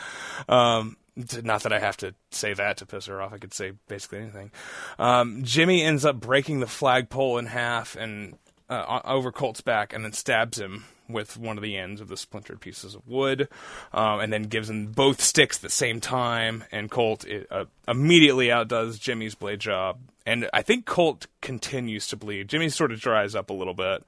Um, 0.49 0.97
not 1.17 1.63
that 1.63 1.73
I 1.73 1.79
have 1.79 1.97
to 1.99 2.15
say 2.31 2.53
that 2.55 2.77
to 2.79 2.87
piss 2.87 3.07
her 3.07 3.23
off. 3.23 3.33
I 3.33 3.39
could 3.39 3.55
say 3.55 3.73
basically 3.89 4.19
anything. 4.19 4.51
Um, 4.99 5.43
Jimmy 5.45 5.83
ends 5.83 6.05
up 6.05 6.21
breaking 6.21 6.61
the 6.61 6.67
flagpole 6.67 7.39
in 7.39 7.47
half 7.47 7.97
and 7.97 8.37
uh, 8.69 9.01
over 9.05 9.33
Colt's 9.33 9.61
back, 9.61 9.93
and 9.93 10.05
then 10.05 10.13
stabs 10.13 10.59
him 10.59 10.85
with 11.09 11.37
one 11.37 11.57
of 11.57 11.63
the 11.63 11.77
ends 11.77 12.01
of 12.01 12.09
the 12.09 12.17
splintered 12.17 12.61
pieces 12.61 12.95
of 12.95 13.07
wood, 13.07 13.49
um, 13.93 14.19
and 14.19 14.33
then 14.33 14.43
gives 14.43 14.69
him 14.69 14.91
both 14.91 15.21
sticks 15.21 15.59
at 15.59 15.63
the 15.63 15.71
same 15.71 16.01
time. 16.01 16.65
And 16.73 16.91
Colt 16.91 17.25
uh, 17.51 17.67
immediately 17.87 18.51
outdoes 18.51 18.99
Jimmy's 18.99 19.35
blade 19.35 19.61
job, 19.61 20.01
and 20.25 20.51
I 20.53 20.63
think 20.63 20.85
Colt 20.85 21.27
continues 21.41 22.09
to 22.09 22.17
bleed. 22.17 22.49
Jimmy 22.49 22.69
sort 22.69 22.93
of 22.93 23.01
dries 23.01 23.35
up 23.35 23.51
a 23.51 23.55
little 23.55 23.75
bit, 23.75 24.03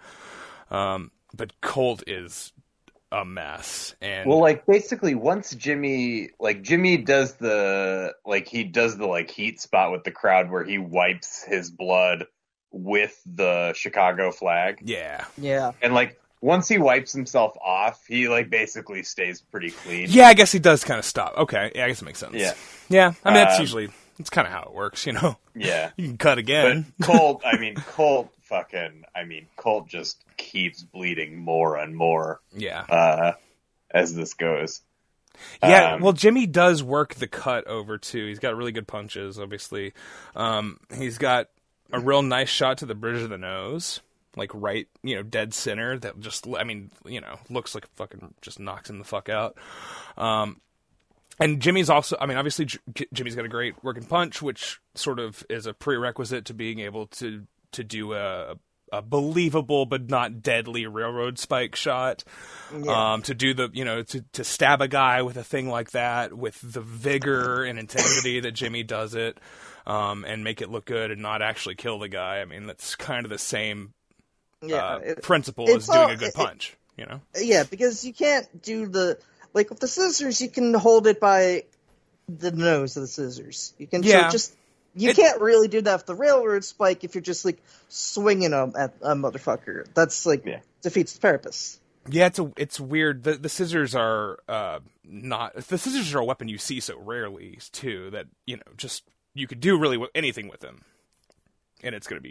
um, 0.70 1.12
but 1.32 1.60
Colt 1.60 2.02
is 2.06 2.52
a 3.10 3.24
mess. 3.24 3.94
And 4.00 4.28
Well, 4.28 4.40
like 4.40 4.66
basically, 4.66 5.14
once 5.14 5.54
Jimmy, 5.54 6.30
like 6.38 6.62
Jimmy 6.62 6.98
does 6.98 7.34
the, 7.34 8.14
like 8.26 8.48
he 8.48 8.64
does 8.64 8.96
the 8.98 9.06
like 9.06 9.30
heat 9.30 9.60
spot 9.60 9.92
with 9.92 10.04
the 10.04 10.10
crowd 10.10 10.50
where 10.50 10.64
he 10.64 10.78
wipes 10.78 11.42
his 11.42 11.70
blood 11.70 12.26
with 12.70 13.18
the 13.24 13.72
Chicago 13.74 14.30
flag, 14.30 14.80
yeah, 14.84 15.24
Yeah. 15.38 15.72
and 15.80 15.94
like 15.94 16.20
once 16.42 16.68
he 16.68 16.76
wipes 16.78 17.12
himself 17.14 17.56
off, 17.64 18.04
he 18.06 18.28
like 18.28 18.50
basically 18.50 19.02
stays 19.02 19.40
pretty 19.40 19.70
clean. 19.70 20.06
yeah, 20.10 20.28
I 20.28 20.34
guess 20.34 20.52
he 20.52 20.58
does 20.58 20.84
kind 20.84 20.98
of 20.98 21.04
stop. 21.06 21.34
Okay, 21.38 21.72
yeah, 21.74 21.86
I 21.86 21.88
guess 21.88 22.02
it 22.02 22.04
makes 22.04 22.18
sense. 22.18 22.34
Yeah. 22.34 22.52
yeah. 22.90 23.12
I 23.24 23.30
mean, 23.30 23.34
that's 23.34 23.56
Um, 23.56 23.60
usually 23.62 23.88
it's 24.18 24.28
kind 24.30 24.46
of 24.46 24.52
how 24.52 24.64
it 24.64 24.74
works, 24.74 25.06
you 25.06 25.14
know. 25.14 25.38
Yeah. 25.56 25.90
You 25.96 26.08
can 26.08 26.18
cut 26.18 26.32
But 26.34 26.38
again. 26.38 26.92
Colt, 27.02 27.42
I 27.44 27.56
mean, 27.56 27.74
Colt 27.76 28.30
fucking, 28.48 29.04
I 29.14 29.24
mean, 29.24 29.46
Colt 29.56 29.88
just 29.88 30.24
keeps 30.36 30.82
bleeding 30.82 31.36
more 31.36 31.76
and 31.76 31.94
more 31.94 32.40
yeah. 32.52 32.80
uh, 32.82 33.32
as 33.90 34.14
this 34.14 34.34
goes. 34.34 34.82
Yeah, 35.62 35.94
Um, 35.94 36.00
well, 36.00 36.12
Jimmy 36.12 36.46
does 36.46 36.82
work 36.82 37.14
the 37.14 37.28
cut 37.28 37.66
over 37.66 37.98
too. 37.98 38.26
He's 38.26 38.38
got 38.38 38.56
really 38.56 38.72
good 38.72 38.88
punches. 38.88 39.38
Obviously, 39.38 39.92
um, 40.34 40.80
he's 40.96 41.18
got 41.18 41.48
a 41.92 42.00
real 42.00 42.22
nice 42.22 42.48
shot 42.48 42.78
to 42.78 42.86
the 42.86 42.94
bridge 42.94 43.22
of 43.22 43.30
the 43.30 43.38
nose, 43.38 44.00
like 44.36 44.50
right, 44.52 44.88
you 45.02 45.14
know, 45.14 45.22
dead 45.22 45.54
center. 45.54 45.98
That 45.98 46.18
just, 46.20 46.46
I 46.48 46.64
mean, 46.64 46.90
you 47.04 47.20
know, 47.20 47.38
looks 47.50 47.74
like 47.74 47.86
fucking 47.94 48.34
just 48.42 48.58
knocks 48.58 48.90
him 48.90 48.98
the 48.98 49.04
fuck 49.04 49.28
out. 49.28 49.56
Um, 50.16 50.60
and 51.40 51.60
Jimmy's 51.60 51.88
also, 51.88 52.16
I 52.20 52.26
mean, 52.26 52.36
obviously 52.36 52.64
J- 52.64 53.06
Jimmy's 53.12 53.36
got 53.36 53.44
a 53.44 53.48
great 53.48 53.76
working 53.84 54.04
punch, 54.04 54.42
which 54.42 54.80
sort 54.94 55.20
of 55.20 55.44
is 55.48 55.66
a 55.66 55.72
prerequisite 55.72 56.46
to 56.46 56.54
being 56.54 56.80
able 56.80 57.06
to 57.06 57.46
to 57.72 57.84
do 57.84 58.14
a, 58.14 58.56
a 58.92 59.02
believable 59.02 59.84
but 59.86 60.08
not 60.08 60.42
deadly 60.42 60.86
railroad 60.86 61.38
spike 61.38 61.76
shot. 61.76 62.24
Um, 62.86 63.22
to 63.22 63.34
do 63.34 63.54
the, 63.54 63.70
you 63.72 63.84
know, 63.84 64.02
to 64.02 64.24
to 64.32 64.44
stab 64.44 64.80
a 64.82 64.88
guy 64.88 65.22
with 65.22 65.36
a 65.36 65.44
thing 65.44 65.68
like 65.68 65.90
that, 65.92 66.32
with 66.36 66.60
the 66.60 66.80
vigor 66.80 67.64
and 67.64 67.78
intensity 67.78 68.40
that 68.40 68.52
Jimmy 68.52 68.82
does 68.82 69.14
it, 69.14 69.38
um, 69.86 70.24
and 70.24 70.44
make 70.44 70.60
it 70.60 70.70
look 70.70 70.84
good 70.84 71.10
and 71.10 71.22
not 71.22 71.42
actually 71.42 71.74
kill 71.76 71.98
the 71.98 72.08
guy. 72.08 72.40
I 72.40 72.44
mean, 72.44 72.66
that's 72.66 72.94
kind 72.94 73.24
of 73.24 73.30
the 73.30 73.38
same 73.38 73.92
Yeah. 74.62 74.76
uh, 74.84 74.98
it- 74.98 75.22
principle 75.22 75.68
as 75.70 75.86
doing 75.86 75.98
all- 75.98 76.10
a 76.10 76.16
good 76.16 76.28
it- 76.28 76.34
punch. 76.34 76.76
You 76.96 77.06
know. 77.06 77.20
Yeah, 77.40 77.62
because 77.62 78.04
you 78.04 78.12
can't 78.12 78.60
do 78.60 78.86
the 78.88 79.18
like 79.54 79.70
with 79.70 79.78
the 79.80 79.86
scissors. 79.88 80.40
You 80.40 80.48
can 80.50 80.74
hold 80.74 81.06
it 81.06 81.20
by 81.20 81.62
the 82.28 82.50
nose 82.50 82.96
of 82.96 83.02
the 83.02 83.06
scissors. 83.06 83.72
You 83.78 83.86
can 83.86 84.02
so 84.02 84.08
Yeah. 84.08 84.30
just 84.30 84.52
you 84.98 85.10
It- 85.10 85.16
can't 85.16 85.40
really 85.40 85.68
do 85.68 85.80
that 85.82 85.96
with 85.96 86.06
the 86.06 86.14
railroad 86.14 86.64
spike 86.64 87.04
if 87.04 87.14
you're 87.14 87.22
just 87.22 87.44
like 87.44 87.58
swinging 87.88 88.50
them 88.50 88.74
at 88.78 88.94
a 89.02 89.14
motherfucker. 89.14 89.86
That's 89.94 90.26
like 90.26 90.44
Yeah. 90.44 90.60
defeats 90.82 91.12
the 91.14 91.20
purpose. 91.20 91.80
Yeah, 92.10 92.26
it's 92.26 92.38
a, 92.38 92.50
it's 92.56 92.80
weird. 92.80 93.22
The 93.24 93.34
the 93.34 93.48
scissors 93.50 93.94
are 93.94 94.38
uh, 94.48 94.80
not 95.04 95.54
the 95.54 95.76
scissors 95.78 96.14
are 96.14 96.20
a 96.20 96.24
weapon 96.24 96.48
you 96.48 96.56
see 96.58 96.80
so 96.80 96.98
rarely 96.98 97.58
too 97.72 98.10
that 98.10 98.26
you 98.46 98.56
know 98.56 98.62
just 98.76 99.04
you 99.34 99.46
could 99.46 99.60
do 99.60 99.78
really 99.78 100.02
anything 100.14 100.48
with 100.48 100.60
them, 100.60 100.82
and 101.82 101.94
it's 101.94 102.06
going 102.06 102.20
to 102.22 102.26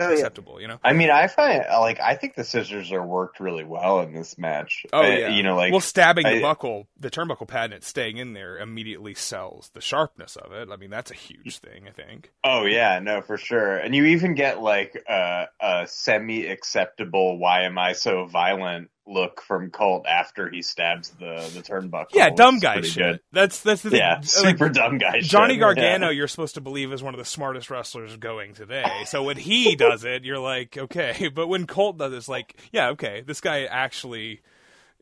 Oh 0.00 0.08
yeah, 0.08 0.14
acceptable. 0.14 0.60
You 0.60 0.68
know. 0.68 0.78
I 0.82 0.92
mean, 0.92 1.10
I 1.10 1.26
find 1.26 1.64
like 1.70 2.00
I 2.00 2.14
think 2.14 2.34
the 2.34 2.44
scissors 2.44 2.92
are 2.92 3.04
worked 3.04 3.40
really 3.40 3.64
well 3.64 4.00
in 4.00 4.12
this 4.12 4.38
match. 4.38 4.86
Oh 4.92 5.00
Uh, 5.00 5.06
yeah, 5.06 5.28
you 5.28 5.42
know, 5.42 5.56
like 5.56 5.72
well, 5.72 5.80
stabbing 5.80 6.26
the 6.26 6.40
buckle, 6.40 6.88
the 6.98 7.10
turnbuckle 7.10 7.46
pad, 7.46 7.66
and 7.66 7.74
it 7.74 7.84
staying 7.84 8.16
in 8.16 8.32
there 8.32 8.58
immediately 8.58 9.14
sells 9.14 9.70
the 9.74 9.80
sharpness 9.80 10.36
of 10.36 10.52
it. 10.52 10.68
I 10.70 10.76
mean, 10.76 10.90
that's 10.90 11.10
a 11.10 11.14
huge 11.14 11.58
thing. 11.58 11.86
I 11.86 11.92
think. 11.92 12.32
Oh 12.44 12.64
yeah, 12.64 12.98
no, 13.00 13.20
for 13.20 13.36
sure. 13.36 13.76
And 13.76 13.94
you 13.94 14.06
even 14.06 14.34
get 14.34 14.62
like 14.62 15.00
a, 15.08 15.48
a 15.60 15.86
semi-acceptable 15.86 17.38
"Why 17.38 17.62
am 17.62 17.78
I 17.78 17.92
so 17.92 18.26
violent?" 18.26 18.90
Look 19.10 19.42
from 19.42 19.70
Colt 19.70 20.06
after 20.06 20.48
he 20.48 20.62
stabs 20.62 21.10
the 21.10 21.50
the 21.54 21.62
turnbuckle. 21.62 22.14
Yeah, 22.14 22.30
dumb 22.30 22.58
guy 22.60 22.80
shit. 22.82 22.96
good. 22.96 23.20
That's 23.32 23.60
that's 23.62 23.82
the 23.82 23.90
thing. 23.90 23.98
Yeah, 23.98 24.16
Like, 24.16 24.24
super 24.24 24.68
dumb 24.68 24.98
guy. 24.98 25.20
Johnny 25.20 25.54
shit. 25.54 25.60
Gargano, 25.60 26.06
Yeah. 26.06 26.12
you're 26.12 26.28
supposed 26.28 26.54
to 26.54 26.60
believe 26.60 26.92
is 26.92 27.02
one 27.02 27.12
of 27.14 27.18
the 27.18 27.24
smartest 27.24 27.70
wrestlers 27.70 28.16
going 28.16 28.54
today. 28.54 28.86
So 29.06 29.22
when 29.24 29.36
he 29.36 29.74
does 29.76 30.04
it, 30.04 30.24
you're 30.24 30.38
like, 30.38 30.78
okay. 30.78 31.28
But 31.34 31.48
when 31.48 31.66
Colt 31.66 31.98
does 31.98 32.12
it, 32.12 32.16
it's 32.16 32.28
like, 32.28 32.56
yeah, 32.72 32.90
okay, 32.90 33.22
this 33.26 33.40
guy 33.40 33.64
actually 33.64 34.40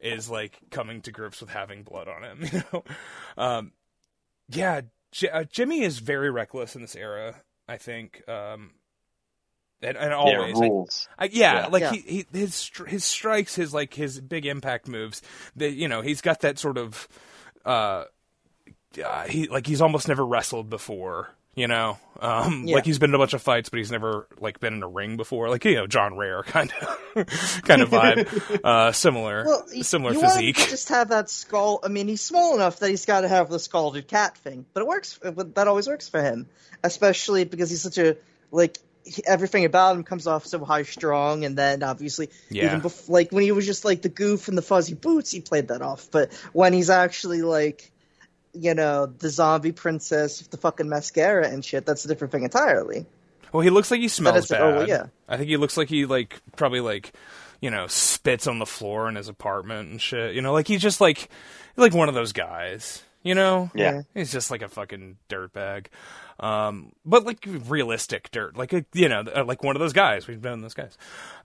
is 0.00 0.30
like 0.30 0.58
coming 0.70 1.02
to 1.02 1.12
grips 1.12 1.40
with 1.40 1.50
having 1.50 1.82
blood 1.82 2.08
on 2.08 2.22
him. 2.24 2.38
You 2.52 2.62
know, 2.72 2.84
um, 3.36 3.72
yeah, 4.48 4.80
J- 5.12 5.28
uh, 5.30 5.44
Jimmy 5.44 5.82
is 5.82 5.98
very 5.98 6.30
reckless 6.30 6.74
in 6.74 6.80
this 6.82 6.96
era. 6.96 7.34
I 7.68 7.76
think, 7.76 8.22
um, 8.28 8.70
and, 9.82 9.96
and 9.96 10.10
yeah, 10.10 10.16
always, 10.16 10.54
like, 10.56 10.70
rules. 10.70 11.08
I, 11.18 11.24
yeah, 11.26 11.54
Yeah. 11.62 11.66
like 11.68 11.80
Yeah. 11.82 11.92
He, 11.92 12.00
he 12.32 12.38
his 12.38 12.70
his 12.86 13.04
strikes, 13.04 13.54
his 13.54 13.72
like 13.74 13.94
his 13.94 14.20
big 14.20 14.46
impact 14.46 14.88
moves. 14.88 15.22
That 15.56 15.72
you 15.72 15.88
know 15.88 16.00
he's 16.02 16.20
got 16.20 16.40
that 16.40 16.58
sort 16.58 16.78
of, 16.78 17.06
uh, 17.64 18.04
uh, 19.04 19.24
he 19.24 19.48
like 19.48 19.66
he's 19.66 19.80
almost 19.80 20.08
never 20.08 20.24
wrestled 20.24 20.70
before. 20.70 21.30
You 21.54 21.66
know, 21.66 21.98
um, 22.20 22.64
Yeah. 22.68 22.76
like 22.76 22.84
he's 22.86 23.00
been 23.00 23.10
in 23.10 23.14
a 23.14 23.18
bunch 23.18 23.34
of 23.34 23.42
fights, 23.42 23.68
but 23.68 23.78
he's 23.78 23.90
never 23.90 24.28
like 24.38 24.60
been 24.60 24.74
in 24.74 24.82
a 24.84 24.88
ring 24.88 25.16
before. 25.16 25.48
Like 25.48 25.64
you 25.64 25.74
know, 25.74 25.88
John 25.88 26.16
Rare 26.16 26.42
kind 26.46 26.72
of 27.14 27.26
kind 27.64 27.82
of 27.82 27.88
vibe, 27.90 28.60
uh, 28.64 28.92
similar, 28.92 29.44
well, 29.44 29.66
similar 29.82 30.12
you 30.12 30.20
want 30.20 30.32
him 30.34 30.38
physique. 30.38 30.56
to 30.56 30.70
just 30.70 30.88
have 30.90 31.08
that 31.08 31.28
skull. 31.28 31.80
I 31.82 31.88
mean, 31.88 32.06
he's 32.06 32.20
small 32.20 32.54
enough 32.54 32.78
that 32.78 32.90
he's 32.90 33.06
got 33.06 33.22
to 33.22 33.28
have 33.28 33.48
the 33.48 33.58
scalded 33.58 34.06
cat 34.06 34.36
thing, 34.36 34.66
but 34.72 34.82
it 34.82 34.86
works. 34.86 35.18
That 35.22 35.66
always 35.66 35.88
works 35.88 36.08
for 36.08 36.22
him, 36.22 36.46
especially 36.84 37.42
because 37.44 37.70
he's 37.70 37.82
such 37.82 37.98
a 37.98 38.16
like 38.52 38.78
he- 39.08 39.24
everything 39.26 39.64
about 39.64 39.96
him 39.96 40.04
comes 40.04 40.26
off 40.26 40.46
so 40.46 40.64
high 40.64 40.82
strong, 40.82 41.44
and 41.44 41.56
then 41.56 41.82
obviously 41.82 42.30
Yeah. 42.50 42.66
even 42.66 42.80
bef- 42.80 43.08
like 43.08 43.32
when 43.32 43.42
he 43.42 43.52
was 43.52 43.66
just 43.66 43.84
like 43.84 44.02
the 44.02 44.08
goof 44.08 44.48
and 44.48 44.56
the 44.58 44.62
fuzzy 44.62 44.94
boots, 44.94 45.30
he 45.30 45.40
played 45.40 45.68
that 45.68 45.82
off. 45.82 46.08
But 46.10 46.32
when 46.52 46.72
he's 46.72 46.90
actually 46.90 47.42
like 47.42 47.90
you 48.54 48.74
know 48.74 49.06
the 49.06 49.28
zombie 49.28 49.72
princess 49.72 50.40
with 50.40 50.50
the 50.50 50.56
fucking 50.56 50.88
mascara 50.88 51.46
and 51.48 51.64
shit, 51.64 51.84
that's 51.86 52.04
a 52.04 52.08
different 52.08 52.32
thing 52.32 52.44
entirely. 52.44 53.06
Well, 53.52 53.60
he 53.62 53.70
looks 53.70 53.90
like 53.90 54.00
he 54.00 54.08
smells 54.08 54.44
is- 54.44 54.50
bad. 54.50 54.60
oh, 54.62 54.70
well, 54.76 54.88
yeah. 54.88 55.06
I 55.28 55.36
think 55.36 55.48
he 55.48 55.56
looks 55.56 55.76
like 55.76 55.88
he 55.88 56.06
like 56.06 56.40
probably 56.56 56.80
like 56.80 57.12
you 57.60 57.70
know 57.70 57.86
spits 57.86 58.46
on 58.46 58.58
the 58.58 58.66
floor 58.66 59.08
in 59.08 59.14
his 59.16 59.28
apartment 59.28 59.90
and 59.90 60.00
shit. 60.00 60.34
You 60.34 60.42
know, 60.42 60.52
like 60.52 60.68
he's 60.68 60.82
just 60.82 61.00
like 61.00 61.28
like 61.76 61.94
one 61.94 62.08
of 62.08 62.14
those 62.14 62.32
guys. 62.32 63.02
You 63.22 63.34
know, 63.34 63.70
Yeah. 63.74 64.02
he's 64.14 64.30
just 64.32 64.50
like 64.50 64.62
a 64.62 64.68
fucking 64.68 65.16
dirtbag. 65.28 65.86
Um, 66.40 66.92
but 67.04 67.24
like 67.24 67.46
realistic 67.66 68.30
dirt, 68.30 68.56
like 68.56 68.72
a 68.72 68.84
you 68.92 69.08
know, 69.08 69.20
uh, 69.20 69.44
like 69.44 69.62
one 69.64 69.76
of 69.76 69.80
those 69.80 69.92
guys. 69.92 70.26
We've 70.26 70.40
been 70.40 70.60
those 70.60 70.74
guys. 70.74 70.96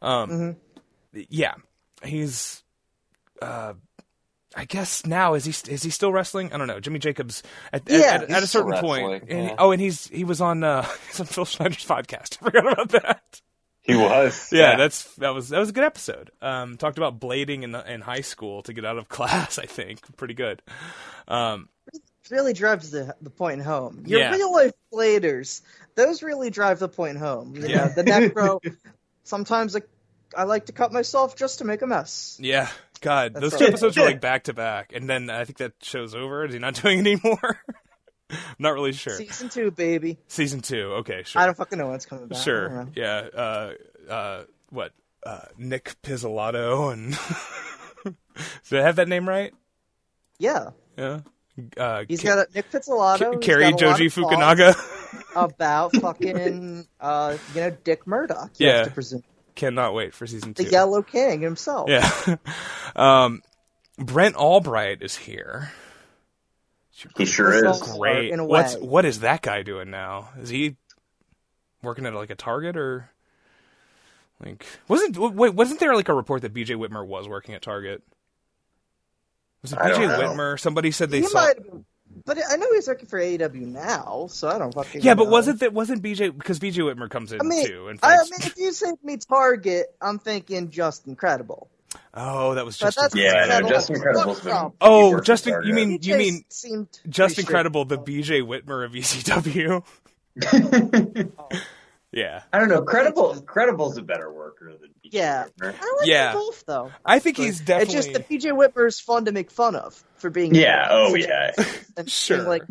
Um, 0.01 0.57
yeah, 1.13 1.55
he's. 2.03 2.63
Uh, 3.41 3.73
I 4.55 4.65
guess 4.65 5.05
now 5.05 5.33
is 5.33 5.45
he 5.45 5.71
is 5.71 5.81
he 5.81 5.89
still 5.89 6.11
wrestling? 6.11 6.53
I 6.53 6.57
don't 6.57 6.67
know. 6.67 6.79
Jimmy 6.79 6.99
Jacobs 6.99 7.41
at, 7.71 7.83
Yeah, 7.87 8.19
at, 8.21 8.29
at, 8.29 8.43
a 8.43 8.47
certain 8.47 8.73
point. 8.79 9.23
and- 9.27 9.45
yeah. 9.47 9.55
oh, 9.57 9.71
and 9.71 9.81
he's 9.81 10.07
he 10.09 10.23
was 10.23 10.41
on 10.41 10.63
uh, 10.63 10.83
he's 11.07 11.19
on 11.19 11.25
Phil 11.25 11.45
Schneider's 11.45 11.85
podcast. 11.85 12.37
I 12.41 12.45
forgot 12.45 12.71
about 12.71 12.89
that. 12.89 13.41
He 13.81 13.95
was. 13.95 14.49
Yeah, 14.53 14.77
that's 14.77 15.15
that 15.15 15.33
was 15.33 15.49
that 15.49 15.59
was 15.59 15.69
a 15.69 15.73
good 15.73 15.83
episode. 15.83 16.29
Um, 16.41 16.77
talked 16.77 16.97
about 16.99 17.19
blading 17.19 17.63
in 17.63 17.73
in 17.75 18.01
high 18.01 18.21
school 18.21 18.61
to 18.63 18.73
get 18.73 18.85
out 18.85 18.97
of 18.99 19.09
class. 19.09 19.57
I 19.57 19.65
think 19.65 20.15
pretty 20.17 20.35
good. 20.35 20.61
Um, 21.27 21.67
really 22.31 22.53
drives 22.53 22.91
the 22.91 23.15
the 23.21 23.29
point 23.29 23.61
home. 23.61 24.03
Your 24.05 24.19
Yeah. 24.21 24.31
real 24.31 24.51
life 24.53 24.71
bladers, 24.93 25.61
those 25.95 26.23
really 26.23 26.49
drive 26.49 26.79
the 26.79 26.89
point 26.89 27.17
home. 27.17 27.55
You 27.55 27.67
Yeah. 27.67 27.85
know, 27.85 27.89
the 27.95 28.03
necro. 28.03 28.59
sometimes 29.23 29.75
I, 29.75 29.81
I 30.35 30.43
like 30.43 30.65
to 30.67 30.71
cut 30.73 30.91
myself 30.91 31.35
just 31.35 31.59
to 31.59 31.65
make 31.65 31.81
a 31.81 31.87
mess. 31.87 32.37
yeah, 32.41 32.69
God, 33.01 33.33
That's 33.33 33.41
those 33.41 33.51
two 33.53 33.65
right. 33.65 33.69
episodes 33.69 33.97
were 33.97 34.05
like 34.05 34.21
back 34.21 34.45
to 34.45 34.53
back, 34.53 34.93
and 34.93 35.09
then 35.09 35.29
I 35.29 35.45
think 35.45 35.57
that 35.59 35.73
show's 35.81 36.15
over. 36.15 36.45
Is 36.45 36.53
he 36.53 36.59
not 36.59 36.75
doing 36.75 36.99
it 37.05 37.07
anymore? 37.21 37.61
not 38.59 38.71
really 38.73 38.93
sure. 38.93 39.15
Season 39.15 39.49
two, 39.49 39.69
baby. 39.71 40.17
Season 40.27 40.61
two. 40.61 40.93
Okay, 40.99 41.23
sure. 41.23 41.41
I 41.41 41.45
don't 41.45 41.55
fucking 41.55 41.77
know 41.77 41.87
when 41.87 41.95
it's 41.95 42.05
coming 42.05 42.27
back. 42.27 42.41
Sure. 42.41 42.87
Yeah. 42.95 43.27
Uh, 43.33 43.73
uh, 44.09 44.43
what? 44.69 44.91
Uh, 45.25 45.41
Nic 45.57 45.95
Pizzolatto 46.01 46.91
and. 46.91 47.15
Did 48.69 48.79
I 48.79 48.83
have 48.83 48.95
that 48.95 49.07
name 49.07 49.29
right? 49.29 49.53
Yeah, 50.39 50.71
Yeah. 50.97 51.19
Uh, 51.77 52.03
he's 52.07 52.21
Ca- 52.21 52.35
got 52.35 52.47
a, 52.49 52.53
Nic 52.55 52.71
Pizzolatto. 52.71 53.19
Ca- 53.19 53.31
he's 53.31 53.39
Cary 53.45 53.61
got 53.61 53.67
a 53.67 53.71
lot 53.71 53.79
Joji 53.97 54.05
of 54.07 54.13
thoughts 54.13 54.35
Fukunaga. 54.35 55.33
about 55.35 55.95
fucking 56.01 56.87
uh, 56.99 57.37
you 57.53 57.61
know 57.61 57.69
Dick 57.83 58.07
Murdoch. 58.07 58.51
You 58.57 58.67
Yeah. 58.67 58.77
have 58.77 58.87
to 58.87 58.93
presume 58.93 59.23
Cannot 59.55 59.93
wait 59.93 60.15
for 60.15 60.25
season 60.25 60.55
two. 60.55 60.63
the 60.63 60.71
Yellow 60.71 61.03
King 61.03 61.41
himself. 61.41 61.87
Yeah. 61.89 62.09
um, 62.95 63.43
Brent 63.99 64.35
Albright 64.35 65.03
is 65.03 65.15
here. 65.15 65.71
He 67.17 67.25
sure 67.25 67.53
is. 67.69 67.79
Great. 67.81 68.31
in 68.31 68.39
a 68.39 68.45
What's 68.45 68.75
what 68.77 69.05
is 69.05 69.19
that 69.19 69.41
guy 69.43 69.61
doing 69.61 69.91
now? 69.91 70.29
Is 70.39 70.49
he 70.49 70.75
working 71.83 72.05
at 72.07 72.13
like 72.15 72.29
a 72.31 72.35
Target 72.35 72.77
or 72.77 73.09
like 74.43 74.65
wasn't 74.87 75.17
wait 75.17 75.53
wasn't 75.53 75.79
there 75.79 75.95
like 75.95 76.09
a 76.09 76.13
report 76.13 76.41
that 76.43 76.53
BJ 76.53 76.75
Whitmer 76.75 77.05
was 77.05 77.27
working 77.27 77.53
at 77.55 77.61
Target? 77.61 78.01
Was 79.63 79.73
it 79.73 79.79
I 79.79 79.89
don't 79.89 80.01
BJ 80.01 80.07
know. 80.07 80.19
Whitmer? 80.33 80.59
Somebody 80.59 80.91
said 80.91 81.09
they 81.09 81.21
he 81.21 81.27
saw. 81.27 81.39
might, 81.41 81.57
have 81.57 81.65
been- 81.65 81.85
but 82.25 82.37
I 82.49 82.55
know 82.57 82.67
he's 82.73 82.87
working 82.87 83.07
for 83.07 83.19
AEW 83.19 83.65
now, 83.67 84.27
so 84.29 84.47
I 84.47 84.57
don't 84.59 84.73
fucking. 84.73 85.01
Yeah, 85.01 85.15
but 85.15 85.25
know. 85.25 85.31
wasn't 85.31 85.59
that 85.61 85.73
wasn't 85.73 86.03
BJ 86.03 86.37
because 86.37 86.59
BJ 86.59 86.75
Whitmer 86.83 87.09
comes 87.09 87.33
in 87.33 87.41
I 87.41 87.43
mean, 87.43 87.67
too 87.67 87.87
and 87.87 87.99
I 88.03 88.17
fights- 88.17 88.31
mean, 88.31 88.39
if 88.43 88.57
you 88.57 88.71
say 88.71 88.91
me 89.03 89.17
Target, 89.17 89.87
I'm 89.99 90.19
thinking 90.19 90.69
Justin 90.69 91.15
Credible. 91.15 91.69
oh 92.13 92.53
that 92.55 92.65
was 92.65 92.77
But 92.77 92.85
just 92.87 92.97
that's 92.97 93.15
Yeah, 93.15 93.45
no, 93.47 93.57
Incredible. 93.57 93.95
Incredible's 93.95 94.39
been. 94.41 94.53
Oh, 94.53 94.73
oh 94.81 95.07
he 95.09 95.13
worked 95.15 95.27
just 95.27 95.47
at 95.47 95.65
you 95.65 95.73
mean 95.73 95.99
you 96.01 96.17
mean 96.17 96.45
seemed 96.49 96.87
Justin 97.09 97.45
Credible 97.45 97.85
the. 97.85 97.97
BJ 97.97 98.41
Whitmer 98.41 98.85
of 98.85 98.91
ECW 98.93 99.83
yeah 102.11 102.41
oh. 102.43 102.47
I 102.53 102.59
don't 102.59 102.69
know. 102.69 102.81
Credible, 102.81 103.39
Credible's 103.41 103.97
a 103.97 104.01
better 104.01 104.31
worker 104.31 104.71
than 104.79 104.89
BJ 104.89 104.92
Yeah. 105.03 105.45
Whitmer. 105.59 105.75
I 105.79 105.95
like 105.99 106.07
Yeah. 106.07 106.31
them 106.31 106.41
both 106.41 106.65
though. 106.65 106.91
I 107.05 107.19
think 107.19 107.37
he's 107.37 107.59
It's 107.59 107.67
definitely 107.67 107.93
just 107.95 108.13
that 108.13 108.29
BJ 108.29 108.51
Whitmer's 108.51 108.99
fun 108.99 109.25
to 109.25 109.31
make 109.31 109.51
fun 109.51 109.75
of 109.75 110.01
for 110.15 110.29
being 110.29 110.55
Yeah. 110.55 110.87
Oh 110.89 111.11
such- 111.11 111.21
yeah. 111.27 111.51
and 111.97 112.09
Sure. 112.09 112.37
being, 112.37 112.49
like 112.49 112.63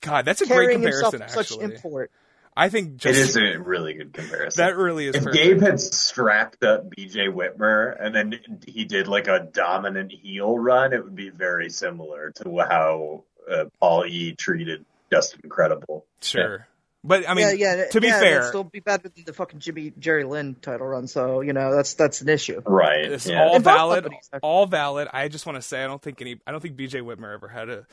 God 0.00 0.24
that's 0.24 0.40
a 0.40 0.46
great 0.46 0.54
carrying 0.56 0.82
himself 0.82 1.12
comparison 1.12 1.38
with 1.38 1.46
such 1.48 1.58
import. 1.60 2.10
I 2.54 2.68
think 2.68 2.94
It 2.94 2.96
just 2.98 3.18
is 3.20 3.36
a 3.36 3.58
really 3.58 3.94
good 3.94 4.12
comparison. 4.12 4.62
that 4.64 4.76
really 4.76 5.06
is 5.06 5.14
if 5.14 5.24
perfect. 5.24 5.42
Gabe 5.42 5.60
had 5.62 5.80
strapped 5.80 6.62
up 6.64 6.90
BJ 6.90 7.28
Whitmer 7.28 7.96
and 7.98 8.14
then 8.14 8.58
he 8.66 8.84
did 8.84 9.08
like 9.08 9.26
a 9.28 9.40
dominant 9.40 10.12
heel 10.12 10.58
run, 10.58 10.92
it 10.92 11.02
would 11.02 11.14
be 11.16 11.30
very 11.30 11.70
similar 11.70 12.30
to 12.42 12.58
how 12.58 13.24
uh, 13.50 13.64
Paul 13.80 14.04
E 14.06 14.34
treated 14.34 14.84
Justin 15.10 15.48
Credible. 15.48 16.04
Sure. 16.20 16.66
But 17.04 17.28
I 17.28 17.34
mean, 17.34 17.58
yeah, 17.58 17.74
yeah. 17.74 17.84
to 17.88 18.00
be 18.00 18.06
yeah, 18.06 18.20
fair, 18.20 18.38
it'd 18.38 18.48
still 18.48 18.62
be 18.64 18.78
better 18.78 19.08
than 19.08 19.24
the 19.24 19.32
fucking 19.32 19.58
Jimmy 19.58 19.92
Jerry 19.98 20.22
Lynn 20.22 20.54
title 20.54 20.86
run. 20.86 21.08
So 21.08 21.40
you 21.40 21.52
know 21.52 21.74
that's 21.74 21.94
that's 21.94 22.20
an 22.20 22.28
issue. 22.28 22.62
Right. 22.64 23.04
it's 23.06 23.26
yeah. 23.26 23.42
all 23.42 23.56
And 23.56 23.64
valid. 23.64 24.08
All 24.40 24.66
valid. 24.66 25.08
I 25.12 25.26
just 25.26 25.44
want 25.44 25.56
to 25.56 25.62
say, 25.62 25.82
I 25.82 25.88
don't 25.88 26.00
think 26.00 26.20
any. 26.20 26.38
I 26.46 26.52
don't 26.52 26.60
think 26.60 26.76
BJ 26.76 27.02
Whitmer 27.02 27.34
ever 27.34 27.48
had 27.48 27.68
a 27.68 27.86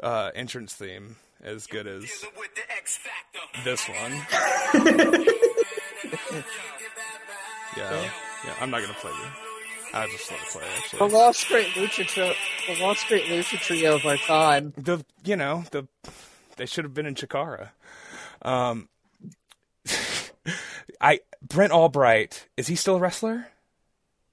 uh, 0.00 0.30
entrance 0.36 0.72
theme 0.72 1.16
as 1.42 1.66
good 1.66 1.88
as 1.88 2.04
this 3.64 3.88
one. 3.88 4.12
yeah, 7.76 8.10
yeah. 8.44 8.54
I'm 8.60 8.70
not 8.70 8.82
gonna 8.82 8.94
play 8.94 9.10
you. 9.10 9.28
I 9.94 10.06
just 10.06 10.30
want 10.30 10.42
to 10.44 10.50
play 10.50 10.64
actually. 10.76 10.98
The 10.98 11.16
lost 11.16 11.48
great 11.48 11.66
lucha 11.68 12.06
trio, 12.06 12.32
the 12.68 12.82
lost 12.82 13.08
great 13.08 13.24
lucha 13.24 13.58
trio 13.58 13.96
of 13.96 14.04
our 14.04 14.16
time. 14.16 14.74
The 14.76 15.04
you 15.24 15.34
know 15.34 15.64
the 15.72 15.88
they 16.56 16.66
should 16.66 16.84
have 16.84 16.94
been 16.94 17.06
in 17.06 17.16
Chikara. 17.16 17.70
Um, 18.42 18.88
I 21.00 21.20
Brent 21.42 21.72
Albright 21.72 22.48
is 22.56 22.66
he 22.66 22.74
still 22.76 22.96
a 22.96 22.98
wrestler? 22.98 23.46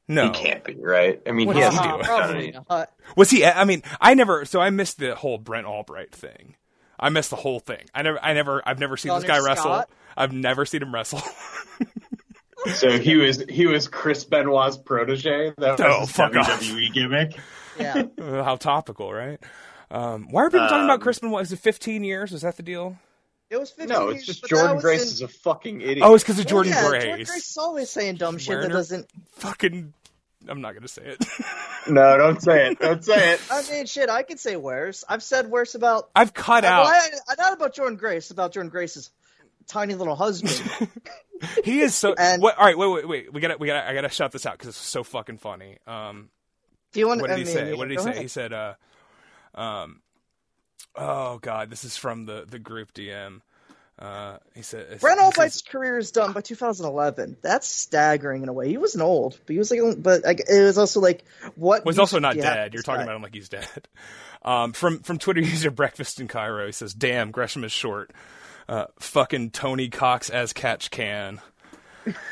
No, 0.07 0.25
He 0.25 0.29
can't 0.33 0.63
be, 0.63 0.75
right? 0.75 1.19
I 1.25 1.31
mean, 1.31 1.47
What 1.47 1.55
he 1.55 1.61
does 1.63 1.73
has 1.73 1.81
he 1.83 1.87
to 1.87 1.91
do? 1.93 1.97
be 1.97 2.03
Probably 2.03 2.51
done. 2.51 2.65
not. 2.69 2.91
Was 3.17 3.31
he? 3.31 3.43
I 3.43 3.63
mean, 3.63 3.81
I 3.99 4.13
never. 4.13 4.45
So 4.45 4.61
I 4.61 4.69
missed 4.69 4.99
the 4.99 5.15
whole 5.15 5.39
Brent 5.39 5.65
Albright 5.65 6.13
thing. 6.13 6.55
I 6.99 7.09
missed 7.09 7.31
the 7.31 7.35
whole 7.37 7.59
thing. 7.59 7.85
I 7.93 8.03
never. 8.03 8.23
I 8.23 8.33
never. 8.33 8.61
I've 8.67 8.79
never 8.79 8.97
seen 8.97 9.13
this 9.15 9.23
Connor 9.23 9.39
guy 9.41 9.45
wrestle. 9.47 9.83
I've 10.15 10.31
never 10.31 10.65
seen 10.65 10.81
him 10.83 10.93
wrestle. 10.93 11.21
So 12.73 12.97
he 12.97 13.15
was 13.15 13.43
he 13.47 13.67
was 13.67 13.87
Chris 13.87 14.23
Benoit's 14.23 14.77
protege. 14.77 15.53
That 15.59 15.77
was 15.77 15.81
Oh, 15.81 15.99
his 15.99 16.11
fuck 16.11 16.35
off. 16.35 16.47
WWE 16.63 16.93
gimmick. 16.93 17.37
Yeah. 17.79 18.03
How 18.17 18.55
topical, 18.55 19.13
right? 19.13 19.39
Um, 19.91 20.29
why 20.31 20.41
are 20.43 20.49
people 20.49 20.67
talking 20.67 20.85
about 20.85 20.95
Um, 20.95 20.99
Chris 21.01 21.19
Benoit? 21.19 21.43
Is 21.43 21.51
it 21.51 21.59
15 21.59 22.03
years? 22.03 22.33
Is 22.33 22.41
that 22.41 22.57
the 22.57 22.63
deal? 22.63 22.97
It 23.55 23.59
was 23.59 23.71
15 23.71 23.87
No, 23.87 24.09
years, 24.09 24.17
it's 24.17 24.25
just 24.25 24.43
Jordynne 24.43 24.81
Grace 24.81 25.01
in- 25.01 25.07
is 25.07 25.21
a 25.21 25.27
fucking 25.29 25.81
idiot. 25.81 25.99
Oh, 26.01 26.13
it's 26.13 26.23
because 26.23 26.39
of 26.39 26.51
Well, 26.51 26.63
Jordynne 26.63 26.69
yeah, 26.71 26.87
Grace. 26.89 27.03
Jordynne 27.05 27.25
Grace 27.27 27.49
is 27.51 27.57
always 27.57 27.89
saying 27.89 28.15
dumb 28.17 28.37
shit 28.37 28.49
Wearing 28.49 28.67
that 28.69 28.73
doesn't. 28.73 29.09
Fucking. 29.37 29.93
I'm 30.47 30.61
not 30.61 30.75
gonna 30.75 30.87
say 30.87 31.03
it. 31.05 31.25
no, 31.87 32.17
don't 32.17 32.41
say 32.41 32.67
it. 32.71 32.79
Don't 32.79 33.03
say 33.03 33.33
it. 33.33 33.41
I 33.51 33.63
mean, 33.71 33.85
shit. 33.87 34.09
I 34.09 34.23
could 34.23 34.39
say 34.39 34.57
worse. 34.57 35.03
I've 35.09 35.23
said 35.23 35.49
worse 35.49 35.73
about. 35.73 36.09
I've 36.15 36.33
cut 36.33 36.63
Well, 36.63 36.85
out. 36.85 36.87
I, 36.87 37.09
I, 37.29 37.35
not 37.37 37.53
about 37.53 37.73
Jordynne 37.75 37.97
Grace. 37.97 38.29
About 38.29 38.53
Jordynne 38.53 38.69
Grace's 38.69 39.09
tiny 39.67 39.95
little 39.95 40.15
husband. 40.15 40.61
He 41.65 41.81
is 41.81 41.93
so. 41.93 42.13
And- 42.17 42.41
what, 42.41 42.57
all 42.57 42.65
right, 42.65 42.77
wait, 42.77 42.87
wait, 42.91 43.07
wait. 43.07 43.33
We 43.33 43.41
gotta, 43.41 43.57
we 43.57 43.67
gotta. 43.67 43.89
I 43.89 43.93
gotta 43.93 44.07
shout 44.09 44.31
this 44.31 44.45
out 44.45 44.53
because 44.53 44.69
it's 44.69 44.77
so 44.77 45.03
fucking 45.03 45.37
funny. 45.37 45.79
Um, 45.85 46.29
Do 46.93 47.01
you 47.01 47.07
want? 47.09 47.19
what 47.19 47.27
did 47.27 47.33
I 47.33 47.39
he 47.39 47.43
mean, 47.45 47.53
say? 47.53 47.73
What 47.73 47.89
did 47.89 47.97
he 47.97 48.03
say? 48.03 48.09
ahead. 48.11 48.21
He 48.21 48.27
said, 48.29 48.53
uh, 48.53 48.73
um, 49.53 50.01
oh 50.95 51.39
god, 51.39 51.69
this 51.69 51.83
is 51.83 51.97
from 51.97 52.25
the 52.25 52.45
the 52.49 52.57
group 52.57 52.93
DM. 52.93 53.41
Uh, 53.97 54.37
he 54.53 54.61
said, 54.61 54.99
Brent 54.99 55.21
Albright's 55.21 55.61
career 55.61 55.97
is 55.97 56.11
done 56.11 56.33
by 56.33 56.41
2011. 56.41 57.37
That's 57.41 57.65
staggering 57.65 58.43
in 58.43 58.49
a 58.49 58.53
way. 58.53 58.67
He 58.67 58.77
wasn't 58.77 59.03
old, 59.03 59.39
but 59.45 59.53
he 59.53 59.57
was 59.57 59.71
like, 59.71 59.79
but 59.97 60.23
like, 60.25 60.41
it 60.49 60.63
was 60.63 60.77
also 60.77 60.99
like 60.99 61.23
what 61.55 61.85
was 61.85 61.97
also 61.97 62.19
not 62.19 62.35
dead. 62.35 62.73
You're 62.73 62.83
talking 62.83 62.99
guy? 62.99 63.03
about 63.03 63.15
him 63.15 63.21
like 63.21 63.33
he's 63.33 63.49
dead. 63.49 63.67
Um, 64.45 64.73
from 64.73 64.99
from 64.99 65.17
Twitter 65.17 65.41
user 65.41 65.71
Breakfast 65.71 66.21
in 66.21 66.27
Cairo, 66.27 66.67
he 66.67 66.71
says, 66.71 66.93
"Damn, 66.93 67.31
Gresham 67.31 67.63
is 67.63 67.71
short. 67.71 68.11
Uh, 68.69 68.85
fucking 68.99 69.49
Tony 69.49 69.89
Cox 69.89 70.29
as 70.29 70.53
catch 70.53 70.91
can." 70.91 71.41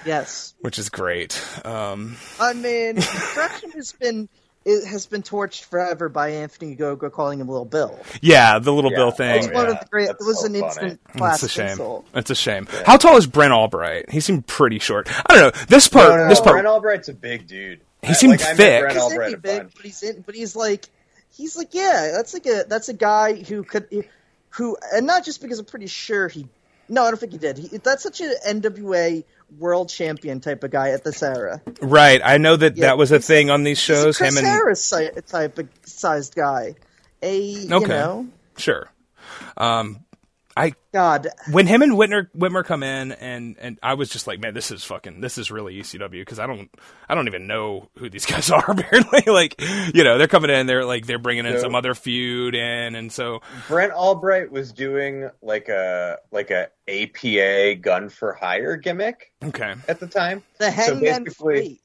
Yes, 0.06 0.54
which 0.60 0.78
is 0.78 0.90
great. 0.90 1.42
Um, 1.66 2.18
I 2.40 2.54
mean, 2.54 3.00
Gresham 3.34 3.72
has 3.72 3.94
been 3.94 4.30
it 4.66 4.86
has 4.86 5.06
been 5.06 5.22
torched 5.24 5.64
forever 5.66 6.08
by 6.10 6.30
Anthony 6.30 6.76
Gogo 6.76 7.10
calling 7.10 7.40
him 7.40 7.48
Little 7.48 7.66
Bill. 7.66 8.00
yeah, 8.22 8.60
the 8.60 8.72
little 8.72 8.92
Yeah. 8.92 8.98
Bill 8.98 9.08
Oh, 9.08 9.12
thing. 9.12 9.44
It's 9.44 9.54
one 9.54 9.68
of 9.68 9.80
the 9.80 9.86
great. 9.90 10.10
It 10.10 10.18
was 10.20 10.40
so 10.42 10.46
an 10.48 10.54
funny. 10.54 10.66
instant 10.66 11.00
It's 11.16 11.44
a 11.44 11.50
shame. 11.50 11.70
insult. 11.70 12.08
It's 12.14 12.30
a 12.30 12.36
shame. 12.36 12.68
How 12.86 12.98
tall 12.98 13.18
is 13.18 13.28
Brent 13.28 13.52
Albright? 13.54 14.10
He 14.10 14.20
seemed 14.20 14.48
pretty 14.48 14.80
short. 14.80 15.10
I 15.30 15.34
don't 15.34 15.56
know. 15.56 15.66
This 15.68 15.88
part, 15.88 16.10
No, 16.10 16.16
no, 16.18 16.24
no. 16.24 16.30
this 16.30 16.40
part, 16.40 16.54
Brent 16.54 16.68
Albright's 16.68 17.10
a 17.10 17.14
big 17.14 17.48
dude. 17.48 17.82
He 18.02 18.14
seemed 18.14 18.32
like, 18.40 18.42
I 18.42 18.54
thick. 18.56 18.82
Brent 18.82 18.94
He's 18.96 19.04
Albright 19.04 19.42
big, 19.42 19.62
but 19.76 19.86
he's 19.86 20.04
in, 20.04 20.22
but 20.22 20.36
he's 20.36 20.56
like, 20.56 20.86
he's 21.36 21.56
like, 21.58 21.74
yeah, 21.74 22.12
that's 22.14 22.34
like 22.34 22.46
a 22.46 22.64
that's 22.68 22.90
a 22.90 22.94
guy 22.94 23.36
who 23.42 23.64
could, 23.64 23.88
who, 24.50 24.78
and 24.94 25.06
not 25.08 25.24
just 25.26 25.42
because 25.42 25.60
I'm 25.60 25.66
pretty 25.66 25.88
sure 25.88 26.28
he. 26.28 26.48
No, 26.90 27.04
I 27.04 27.12
don't 27.12 27.18
think 27.20 27.32
he 27.32 27.38
did. 27.38 27.58
He, 27.58 27.78
that's 27.78 28.04
such 28.04 28.20
an 28.20 28.34
NWA 28.46 29.24
world 29.58 29.90
champion 29.90 30.40
type 30.40 30.64
of 30.64 30.72
guy 30.72 30.90
at 30.90 31.04
this 31.04 31.22
era. 31.24 31.62
right? 31.82 32.22
I 32.24 32.38
know 32.38 32.56
that 32.56 32.78
Yeah, 32.78 32.88
that 32.88 32.98
was 32.98 33.12
a 33.12 33.20
thing 33.20 33.50
on 33.50 33.64
these 33.64 33.80
shows. 33.80 34.18
He's 34.18 34.22
a 34.22 34.26
Him 34.26 34.34
Chris 34.34 34.38
and 34.38 34.48
Harris 34.48 34.94
type 35.28 35.58
of 35.60 35.68
sized 35.86 36.36
guy. 36.36 36.76
A 37.22 37.40
you 37.40 37.74
Okay. 37.76 37.88
know, 37.88 38.28
sure. 38.58 38.90
Um, 39.58 40.03
I 40.56 40.74
God, 40.94 41.28
when 41.52 41.66
him 41.66 41.82
and 41.82 41.94
Whitmer 41.94 42.28
Whitmer 42.38 42.64
come 42.64 42.84
in 42.84 43.12
and 43.14 43.56
and 43.60 43.80
I 43.82 43.96
was 43.96 44.10
just 44.10 44.28
like, 44.28 44.40
man, 44.40 44.54
this 44.54 44.70
is 44.70 44.84
fucking 44.84 45.20
this 45.22 45.38
is 45.40 45.50
really 45.50 45.76
ECW 45.82 46.12
because 46.22 46.38
I 46.38 46.46
don't 46.46 46.70
I 47.10 47.16
don't 47.16 47.28
even 47.28 47.48
know 47.48 47.90
who 47.98 48.10
these 48.10 48.26
guys 48.28 48.52
are 48.52 48.64
apparently. 48.70 49.24
like, 49.34 49.60
you 49.94 50.04
know, 50.04 50.18
they're 50.18 50.28
coming 50.28 50.52
in, 50.52 50.68
they're 50.68 50.86
like 50.86 51.08
they're 51.08 51.18
bringing 51.18 51.46
in 51.48 51.54
So- 51.54 51.62
some 51.64 51.76
other 51.76 51.96
feud 51.96 52.54
in, 52.56 52.96
and 52.96 53.12
so 53.12 53.42
Brent 53.68 53.94
Albright 53.94 54.52
was 54.52 54.72
doing 54.74 55.30
like 55.42 55.70
a 55.70 56.20
like 56.32 56.52
a 56.52 56.70
APA 56.88 57.76
gun 57.82 58.10
for 58.10 58.34
hire 58.34 58.78
gimmick 58.78 59.32
okay, 59.44 59.74
at 59.88 60.00
the 60.00 60.08
time. 60.08 60.44
the 60.60 60.70
Hangman 60.70 61.24
basically- 61.24 61.80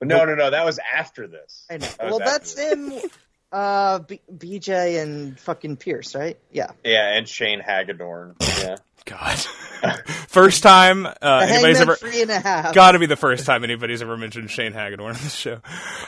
no, 0.00 0.24
no, 0.24 0.34
no, 0.34 0.50
that 0.50 0.64
was 0.64 0.80
after 0.96 1.28
this. 1.28 1.64
I 1.70 1.74
know. 1.76 1.86
That 1.86 1.98
was 2.04 2.10
Well, 2.10 2.22
after 2.22 2.30
that's 2.32 2.54
this. 2.54 2.72
him, 3.04 3.10
uh, 3.52 3.98
B- 4.00 4.20
BJ 4.34 5.02
and 5.02 5.38
fucking 5.38 5.76
Pierce, 5.76 6.14
right? 6.14 6.38
Yeah. 6.50 6.70
Yeah, 6.84 7.14
and 7.16 7.28
Shane 7.28 7.60
Hagedorn. 7.60 8.36
Yeah. 8.40 8.76
God, 9.04 9.36
first 10.28 10.62
time 10.62 11.06
uh, 11.06 11.46
anybody's 11.48 11.80
ever 11.80 11.96
Free 11.96 12.22
and 12.22 12.30
a 12.30 12.38
half. 12.38 12.72
got 12.72 12.92
to 12.92 13.00
be 13.00 13.06
the 13.06 13.16
first 13.16 13.44
time 13.46 13.64
anybody's 13.64 14.00
ever 14.00 14.16
mentioned 14.16 14.48
Shane 14.50 14.72
Hagedorn 14.72 15.16
on 15.16 15.22
this 15.22 15.34
show. 15.34 15.60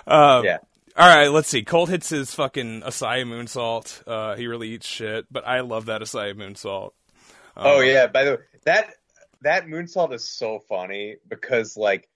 Um, 0.06 0.44
Yeah. 0.44 0.58
All 0.96 1.08
right, 1.08 1.26
let's 1.26 1.48
see. 1.48 1.64
Colt 1.64 1.88
hits 1.88 2.08
his 2.08 2.32
fucking 2.32 2.82
Asai 2.82 3.24
moonsault. 3.24 4.04
Uh, 4.06 4.36
he 4.36 4.46
really 4.46 4.68
eats 4.68 4.86
shit, 4.86 5.26
but 5.28 5.44
I 5.44 5.60
love 5.60 5.86
that 5.86 6.02
Asai 6.02 6.34
moonsault. 6.34 6.90
Oh 7.56 7.80
yeah. 7.80 8.06
By 8.06 8.24
the 8.24 8.30
way, 8.32 8.36
that 8.64 8.94
that 9.42 9.66
moonsault 9.66 10.12
is 10.12 10.28
so 10.28 10.60
funny 10.68 11.16
because 11.28 11.76
like 11.76 12.08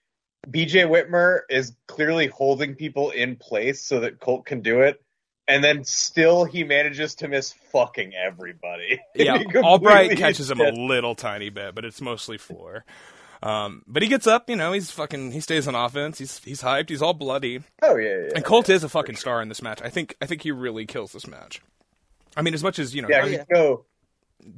BJ 0.49 0.89
Whitmer 0.89 1.41
is 1.51 1.73
clearly 1.89 2.29
holding 2.29 2.77
people 2.77 3.11
in 3.11 3.35
place 3.35 3.83
so 3.83 3.99
that 4.01 4.21
Colt 4.21 4.47
can 4.47 4.61
do 4.61 4.83
it, 4.83 5.03
and 5.49 5.65
then 5.65 5.83
still 5.85 6.45
he 6.45 6.63
manages 6.63 7.17
to 7.17 7.29
miss 7.29 7.53
fucking 7.73 8.13
everybody. 8.15 9.01
Yeah, 9.15 9.43
Albright 9.57 10.17
catches 10.17 10.51
him 10.51 10.61
a 10.61 10.71
little 10.71 11.17
tiny 11.17 11.51
bit, 11.51 11.75
but 11.75 11.85
it's 11.85 12.01
mostly 12.01 12.39
floor. 12.39 12.85
Um, 13.43 13.83
but 13.87 14.03
he 14.03 14.09
gets 14.09 14.27
up, 14.27 14.49
you 14.49 14.55
know, 14.57 14.73
he's 14.73 14.91
fucking, 14.91 15.33
he 15.33 15.41
stays 15.41 15.67
on 15.67 15.75
offense. 15.75 16.19
He's 16.19 16.39
he's 16.45 16.63
hyped. 16.63 16.89
He's 16.89 17.03
all 17.03 17.15
bloody. 17.15 17.63
Oh 17.83 17.97
yeah, 17.97 18.09
yeah. 18.09 18.29
And 18.37 18.45
Colt 18.45 18.69
is 18.69 18.85
a 18.85 18.89
fucking 18.89 19.17
star 19.17 19.43
in 19.43 19.49
this 19.49 19.63
match. 19.63 19.81
I 19.83 19.89
think 19.89 20.17
I 20.21 20.27
think 20.27 20.43
he 20.43 20.53
really 20.53 20.87
kills 20.87 21.13
this 21.13 21.27
match. 21.27 21.61
I 22.37 22.43
mean, 22.43 22.55
as 22.55 22.63
much 22.63 22.79
as 22.79 22.95
you 22.95 23.03
know, 23.03 23.09
Yeah, 23.09 23.23
I 23.23 23.29
mean, 23.29 23.79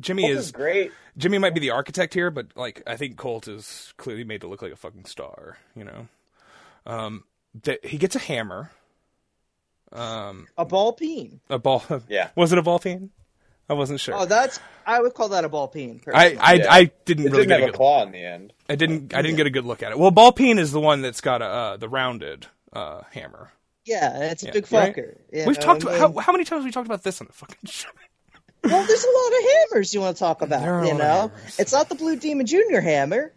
Jimmy 0.00 0.22
Colt 0.22 0.32
is 0.32 0.46
is 0.46 0.52
great. 0.52 0.92
Jimmy 1.16 1.38
might 1.38 1.54
be 1.54 1.60
the 1.60 1.70
architect 1.70 2.12
here, 2.14 2.30
but 2.30 2.48
like 2.56 2.82
I 2.86 2.96
think 2.96 3.16
Colt 3.16 3.48
is 3.48 3.94
clearly 3.96 4.24
made 4.24 4.42
to 4.42 4.46
look 4.46 4.62
like 4.62 4.72
a 4.72 4.76
fucking 4.76 5.06
star. 5.06 5.58
You 5.74 5.84
know, 5.84 6.08
um, 6.86 7.24
that 7.62 7.84
he 7.84 7.98
gets 7.98 8.16
a 8.16 8.20
hammer. 8.20 8.70
Um, 9.92 10.46
A 10.56 10.64
ball 10.64 10.92
peen. 10.92 11.40
a 11.50 11.58
ball. 11.58 11.82
Yeah. 12.08 12.30
Was 12.36 12.52
it 12.52 12.58
a 12.58 12.62
ball 12.62 12.78
peen? 12.78 13.10
I 13.68 13.74
wasn't 13.74 14.00
sure. 14.00 14.14
Oh, 14.16 14.24
that's. 14.26 14.58
I 14.86 15.00
would 15.00 15.14
call 15.14 15.28
that 15.30 15.44
a 15.44 15.48
ball 15.48 15.68
peen. 15.68 16.00
I 16.12 16.36
I, 16.40 16.52
Yeah. 16.54 16.66
I 16.72 16.90
didn't 17.04 17.26
It 17.26 17.30
really 17.30 17.46
didn't 17.46 17.48
get 17.48 17.60
have 17.60 17.60
a 17.60 17.64
a 17.64 17.70
good. 17.72 17.76
claw 17.76 18.02
in 18.04 18.12
the 18.12 18.18
end. 18.24 18.52
I 18.68 18.74
didn't 18.76 19.14
I 19.14 19.22
didn't 19.22 19.36
get 19.36 19.46
a 19.46 19.50
good 19.50 19.64
look 19.64 19.82
at 19.82 19.92
it. 19.92 19.98
Well, 19.98 20.10
ball 20.10 20.32
peen 20.32 20.58
is 20.58 20.72
the 20.72 20.80
one 20.80 21.02
that's 21.02 21.20
got 21.20 21.40
a 21.42 21.44
uh, 21.46 21.76
the 21.76 21.88
rounded 21.88 22.46
uh, 22.72 23.02
hammer. 23.12 23.52
yeah, 23.84 24.30
it's 24.30 24.42
a 24.42 24.46
Yeah, 24.46 24.52
big 24.52 24.72
right? 24.72 24.94
fucker. 24.96 25.18
you 25.32 25.44
We've 25.46 25.56
know 25.58 25.62
talked 25.62 25.84
I 25.86 25.94
about 25.96 26.10
mean? 26.10 26.14
how, 26.16 26.20
how 26.20 26.32
many 26.32 26.44
times 26.44 26.60
have 26.60 26.64
we 26.64 26.72
talked 26.72 26.86
about 26.86 27.02
this 27.04 27.20
on 27.20 27.26
the 27.28 27.32
fucking 27.32 27.56
show. 27.66 27.88
Well, 28.64 28.84
there's 28.86 29.04
a 29.04 29.08
lot 29.08 29.38
of 29.38 29.44
hammers 29.70 29.94
you 29.94 30.00
want 30.00 30.16
to 30.16 30.20
talk 30.20 30.42
about. 30.42 30.60
There 30.60 30.74
are 30.74 30.82
a 30.82 30.86
you 30.86 30.92
lot 30.92 30.98
know, 30.98 31.28
hammers. 31.34 31.58
it's 31.58 31.72
not 31.72 31.88
the 31.88 31.94
Blue 31.94 32.16
Demon 32.16 32.46
Junior 32.46 32.80
hammer. 32.80 33.32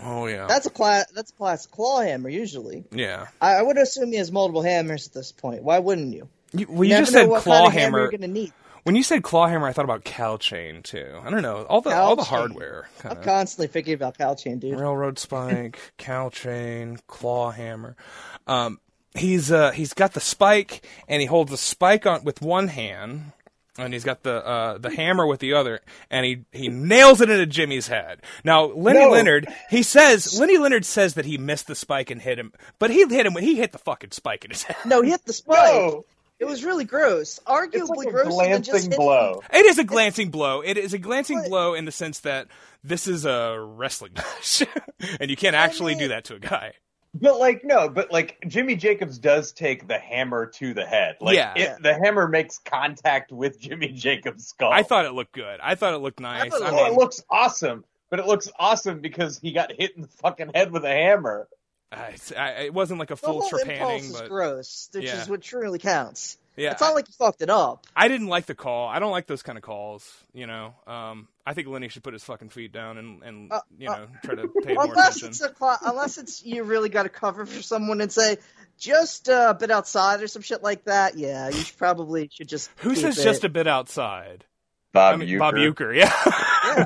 Oh 0.00 0.26
yeah, 0.26 0.46
That's 0.46 0.66
a 0.66 0.70
class. 0.70 1.06
That's 1.12 1.30
a 1.30 1.34
classic 1.34 1.70
claw 1.70 2.00
hammer. 2.00 2.28
Usually, 2.28 2.84
yeah. 2.90 3.26
I, 3.40 3.54
I 3.54 3.62
would 3.62 3.78
assume 3.78 4.10
he 4.10 4.16
has 4.18 4.32
multiple 4.32 4.62
hammers 4.62 5.06
at 5.06 5.14
this 5.14 5.30
point. 5.32 5.62
Why 5.62 5.78
wouldn't 5.78 6.12
you? 6.12 6.28
You, 6.52 6.66
well, 6.68 6.84
you 6.84 6.90
Never 6.90 7.02
just 7.02 7.12
said 7.12 7.28
claw 7.28 7.40
kind 7.40 7.66
of 7.68 7.72
hammer. 7.72 8.10
Need. 8.10 8.52
When 8.84 8.96
you 8.96 9.02
said 9.02 9.22
claw 9.22 9.46
hammer, 9.46 9.66
I 9.66 9.72
thought 9.72 9.86
about 9.86 10.04
cow 10.04 10.36
chain 10.36 10.82
too. 10.82 11.18
I 11.24 11.30
don't 11.30 11.42
know 11.42 11.62
all 11.64 11.80
the 11.80 11.90
Cow 11.90 12.04
all 12.04 12.16
the 12.16 12.22
chain. 12.22 12.28
hardware. 12.38 12.88
I'm 13.02 13.22
constantly 13.22 13.68
thinking 13.68 13.94
about 13.94 14.18
cow 14.18 14.34
Calchain, 14.34 14.58
dude. 14.58 14.78
Railroad 14.78 15.18
spike, 15.18 15.78
cow 15.96 16.28
chain, 16.28 16.98
claw 17.06 17.50
hammer. 17.50 17.96
Um, 18.46 18.80
he's 19.14 19.50
uh, 19.50 19.70
he's 19.70 19.94
got 19.94 20.12
the 20.12 20.20
spike, 20.20 20.86
and 21.08 21.20
he 21.22 21.26
holds 21.26 21.50
the 21.50 21.56
spike 21.56 22.04
on 22.04 22.24
with 22.24 22.42
one 22.42 22.68
hand, 22.68 23.32
and 23.78 23.92
he's 23.92 24.04
got 24.04 24.22
the 24.22 24.44
uh, 24.46 24.78
the 24.78 24.90
hammer 24.90 25.26
with 25.26 25.40
the 25.40 25.54
other, 25.54 25.80
and 26.10 26.24
he 26.26 26.44
he 26.52 26.68
nails 26.68 27.20
it 27.20 27.30
into 27.30 27.46
Jimmy's 27.46 27.88
head. 27.88 28.20
Now 28.44 28.64
Lenny 28.66 29.00
No. 29.00 29.10
Leonard, 29.10 29.48
he 29.70 29.82
says 29.82 30.38
Lenny 30.38 30.58
Leonard 30.58 30.84
says 30.84 31.14
that 31.14 31.24
he 31.24 31.38
missed 31.38 31.66
the 31.66 31.74
spike 31.74 32.10
and 32.10 32.20
hit 32.22 32.38
him, 32.38 32.52
but 32.78 32.90
he 32.90 32.98
hit 33.06 33.26
him 33.26 33.34
when 33.34 33.44
he 33.44 33.56
hit 33.56 33.72
the 33.72 33.78
fucking 33.78 34.12
spike 34.12 34.44
in 34.44 34.50
his 34.50 34.62
head. 34.62 34.76
No, 34.84 35.02
he 35.02 35.10
hit 35.10 35.24
the 35.24 35.32
spike. 35.42 35.72
No, 35.74 36.04
It 36.38 36.44
was 36.46 36.64
really 36.64 36.84
gross. 36.84 37.38
it's 37.38 37.40
Arguably 37.46 37.96
like 37.96 38.08
a 38.08 38.10
grosser 38.10 38.48
than 38.50 38.62
just 38.62 38.70
glancing 38.70 38.90
hitting- 38.90 39.04
blow. 39.04 39.42
It 39.52 39.66
is 39.66 39.78
a 39.78 39.84
glancing 39.84 40.30
blow. 40.30 40.60
It 40.60 40.76
is 40.78 40.92
a 40.94 40.98
glancing 40.98 41.38
But- 41.42 41.48
blow 41.48 41.74
in 41.74 41.84
the 41.84 41.92
sense 41.92 42.20
that 42.20 42.48
this 42.82 43.06
is 43.06 43.24
a 43.24 43.58
wrestling 43.58 44.12
match, 44.16 44.62
and 45.20 45.30
you 45.30 45.36
can't 45.36 45.56
actually 45.56 45.94
do 45.94 46.08
that 46.08 46.24
to 46.26 46.34
a 46.34 46.38
guy. 46.38 46.74
But 47.14 47.38
like 47.38 47.64
no, 47.64 47.88
but 47.88 48.10
like 48.10 48.42
Jimmy 48.48 48.74
Jacobs 48.74 49.18
does 49.18 49.52
take 49.52 49.86
the 49.86 49.98
hammer 49.98 50.46
to 50.46 50.74
the 50.74 50.84
head. 50.84 51.16
Like 51.20 51.36
Yeah. 51.36 51.54
it, 51.54 51.82
the 51.82 51.94
hammer 51.94 52.26
makes 52.26 52.58
contact 52.58 53.30
with 53.30 53.60
Jimmy 53.60 53.88
Jacobs' 53.88 54.48
skull. 54.48 54.72
I 54.72 54.82
thought 54.82 55.04
it 55.04 55.12
looked 55.12 55.32
good. 55.32 55.60
I 55.62 55.76
thought 55.76 55.94
it 55.94 55.98
looked 55.98 56.20
nice. 56.20 56.50
thought 56.50 56.62
I 56.62 56.70
mean, 56.72 56.86
it 56.86 56.94
looks 56.94 57.22
awesome, 57.30 57.84
but 58.10 58.18
it 58.18 58.26
looks 58.26 58.50
awesome 58.58 59.00
because 59.00 59.38
he 59.38 59.52
got 59.52 59.70
hit 59.72 59.94
in 59.94 60.02
the 60.02 60.08
fucking 60.08 60.50
head 60.54 60.72
with 60.72 60.84
a 60.84 60.88
hammer. 60.88 61.48
I, 61.98 62.08
it's- 62.08 62.32
I, 62.36 62.48
it 62.64 62.74
wasn't 62.74 63.00
like 63.00 63.10
a 63.10 63.14
The 63.14 63.18
full 63.18 63.40
whole 63.42 63.58
impulse 63.58 63.64
trepanning, 63.64 63.98
is 64.22 64.28
gross, 64.28 64.88
which 64.92 65.04
Yeah. 65.04 65.22
is 65.22 65.28
what 65.28 65.40
truly 65.42 65.78
counts. 65.78 66.36
yeah, 66.56 66.72
It's 66.72 66.80
not 66.80 66.94
like 66.94 67.08
you 67.08 67.14
fucked 67.18 67.42
it 67.42 67.50
up. 67.50 67.86
I 67.96 68.08
didn't 68.08 68.28
like 68.28 68.46
the 68.46 68.54
call. 68.54 68.88
I 68.88 68.98
don't 69.00 69.10
like 69.10 69.26
those 69.26 69.42
kind 69.42 69.58
of 69.58 69.62
calls. 69.64 70.10
You 70.32 70.46
know, 70.46 70.74
um, 70.86 71.28
I 71.46 71.52
think 71.54 71.68
Lenny 71.68 71.88
should 71.88 72.02
put 72.04 72.12
his 72.12 72.22
fucking 72.24 72.50
feet 72.50 72.72
down 72.72 72.96
and, 72.98 73.22
and 73.22 73.52
Uh, 73.52 73.60
you 73.78 73.88
know 73.88 74.06
try 74.24 74.34
to 74.36 74.48
pay 74.64 74.74
more 74.74 74.84
Unless 74.84 75.16
attention. 75.16 75.28
it's 75.28 75.60
a 75.60 75.78
unless 75.84 76.18
it's 76.18 76.44
you 76.44 76.62
really 76.64 76.88
got 76.88 77.02
to 77.04 77.08
cover 77.08 77.44
for 77.46 77.60
someone 77.62 78.00
and 78.00 78.10
say 78.12 78.38
just 78.78 79.28
uh, 79.28 79.48
a 79.50 79.54
bit 79.54 79.70
outside 79.70 80.22
or 80.22 80.26
some 80.26 80.42
shit 80.42 80.62
like 80.62 80.84
that. 80.84 81.16
Yeah, 81.16 81.48
you 81.48 81.60
should 81.60 81.76
probably 81.76 82.28
should 82.32 82.48
just. 82.48 82.70
Who 82.78 82.94
says 82.94 83.18
it. 83.18 83.22
just 83.24 83.44
a 83.44 83.48
bit 83.48 83.66
outside? 83.66 84.44
Bob 84.94 85.14
I 85.14 85.16
mean, 85.16 85.38
Bob 85.38 85.54
Uecker, 85.54 85.92
yeah. 85.92 86.12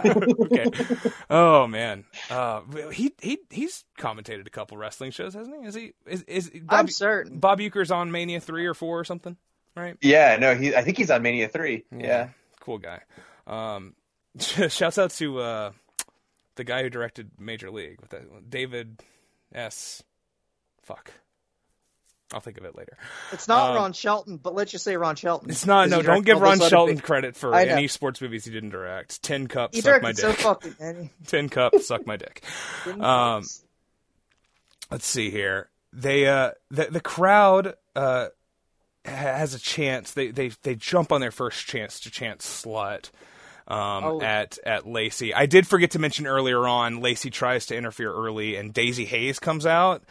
okay. 0.47 1.11
Oh 1.29 1.67
man, 1.67 2.07
uh, 2.31 2.63
he 2.91 3.13
he 3.21 3.39
he's 3.51 3.85
commentated 3.99 4.47
a 4.47 4.51
couple 4.51 4.79
wrestling 4.79 5.11
shows, 5.11 5.35
hasn't 5.35 5.61
he? 5.61 5.69
Is 5.69 5.75
he 5.75 5.93
is 6.07 6.23
is 6.23 6.51
Bob, 6.63 6.81
I'm 6.81 6.89
certain. 6.89 7.39
Bob 7.39 7.59
Uecker's 7.59 7.91
on 7.91 8.11
Mania 8.11 8.41
three 8.41 8.65
or 8.65 8.73
four 8.73 8.99
or 8.99 9.05
something, 9.05 9.37
right? 9.77 9.99
Yeah, 10.01 10.39
no, 10.41 10.55
he. 10.55 10.75
I 10.75 10.83
think 10.83 10.97
he's 10.97 11.11
on 11.11 11.21
Mania 11.21 11.49
three. 11.49 11.85
Yeah. 11.95 12.31
cool 12.61 12.79
guy. 12.79 13.03
Um, 13.47 13.95
shouts 14.39 14.97
out 14.97 15.11
to 15.11 15.41
uh, 15.41 15.73
the 16.55 16.65
guy 16.65 16.83
who 16.83 16.89
directed 16.89 17.33
Major 17.39 17.71
League 17.71 18.01
with 18.01 18.09
that 18.11 18.51
David 18.51 19.03
S. 19.55 20.03
Fuck, 20.81 21.13
I'll 22.33 22.41
think 22.41 22.59
of 22.59 22.65
it 22.65 22.77
later. 22.77 22.97
It's 23.33 23.49
not 23.49 23.71
um, 23.71 23.77
Ron 23.77 23.93
Shelton, 23.95 24.37
but 24.37 24.55
let's 24.55 24.71
just 24.71 24.85
say 24.85 24.97
Ron 24.97 25.17
Shelton. 25.17 25.49
It's 25.51 25.65
not. 25.65 25.89
No, 25.89 26.03
don't 26.03 26.27
give 26.27 26.41
Ron 26.41 26.61
Shelton 26.61 26.97
big- 26.97 27.05
credit 27.05 27.37
for 27.37 27.55
any 27.55 27.89
sports 27.89 28.21
movies 28.21 28.45
he 28.45 28.51
didn't 28.51 28.71
direct. 28.71 29.23
Tin 29.23 29.47
Cup, 29.47 29.75
He 29.75 29.81
suck 29.81 30.03
my 30.03 30.13
directed 30.13 30.21
so 30.21 30.31
dick. 30.33 30.41
fucking 30.41 30.75
many. 30.79 31.11
Tin 31.27 31.49
Cup, 31.49 31.75
suck 31.81 32.07
my 32.07 32.17
dick. 32.17 32.43
Um, 33.01 33.45
let's 34.91 35.07
see 35.07 35.31
here. 35.31 35.69
They 35.93 36.27
uh 36.27 36.51
the 36.71 36.85
the 36.91 37.01
crowd 37.01 37.75
uh 37.97 38.29
has 39.05 39.55
a 39.55 39.59
chance. 39.59 40.13
They 40.13 40.31
they 40.31 40.51
they 40.63 40.75
jump 40.75 41.13
on 41.13 41.21
their 41.23 41.31
first 41.31 41.67
chance 41.67 42.01
to 42.01 42.11
chant 42.11 42.41
slut. 42.41 43.11
Um, 43.67 44.05
Oh. 44.05 44.21
at 44.23 44.59
at 44.65 44.87
Lacey, 44.87 45.35
I 45.35 45.45
did 45.45 45.67
forget 45.67 45.91
to 45.91 45.99
mention 45.99 46.27
earlier 46.27 46.67
on. 46.67 47.01
Lacey 47.01 47.29
tries 47.29 47.67
to 47.67 47.77
interfere 47.77 48.11
early, 48.13 48.57
and 48.57 48.73
Daizee 48.73 49.05
Haze 49.07 49.39
comes 49.39 49.67
out 49.67 50.03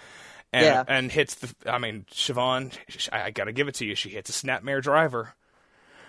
and 0.54 0.66
Yeah. 0.66 0.84
and 0.88 1.12
hits 1.12 1.36
the. 1.36 1.54
I 1.72 1.78
mean, 1.78 2.06
Siobhan, 2.12 2.74
I, 3.12 3.24
I 3.24 3.32
got 3.32 3.46
to 3.46 3.52
give 3.54 3.68
it 3.68 3.76
to 3.76 3.86
you. 3.86 3.96
She 3.96 4.10
hits 4.10 4.30
a 4.30 4.34
snapmare 4.48 4.82
driver, 4.82 5.34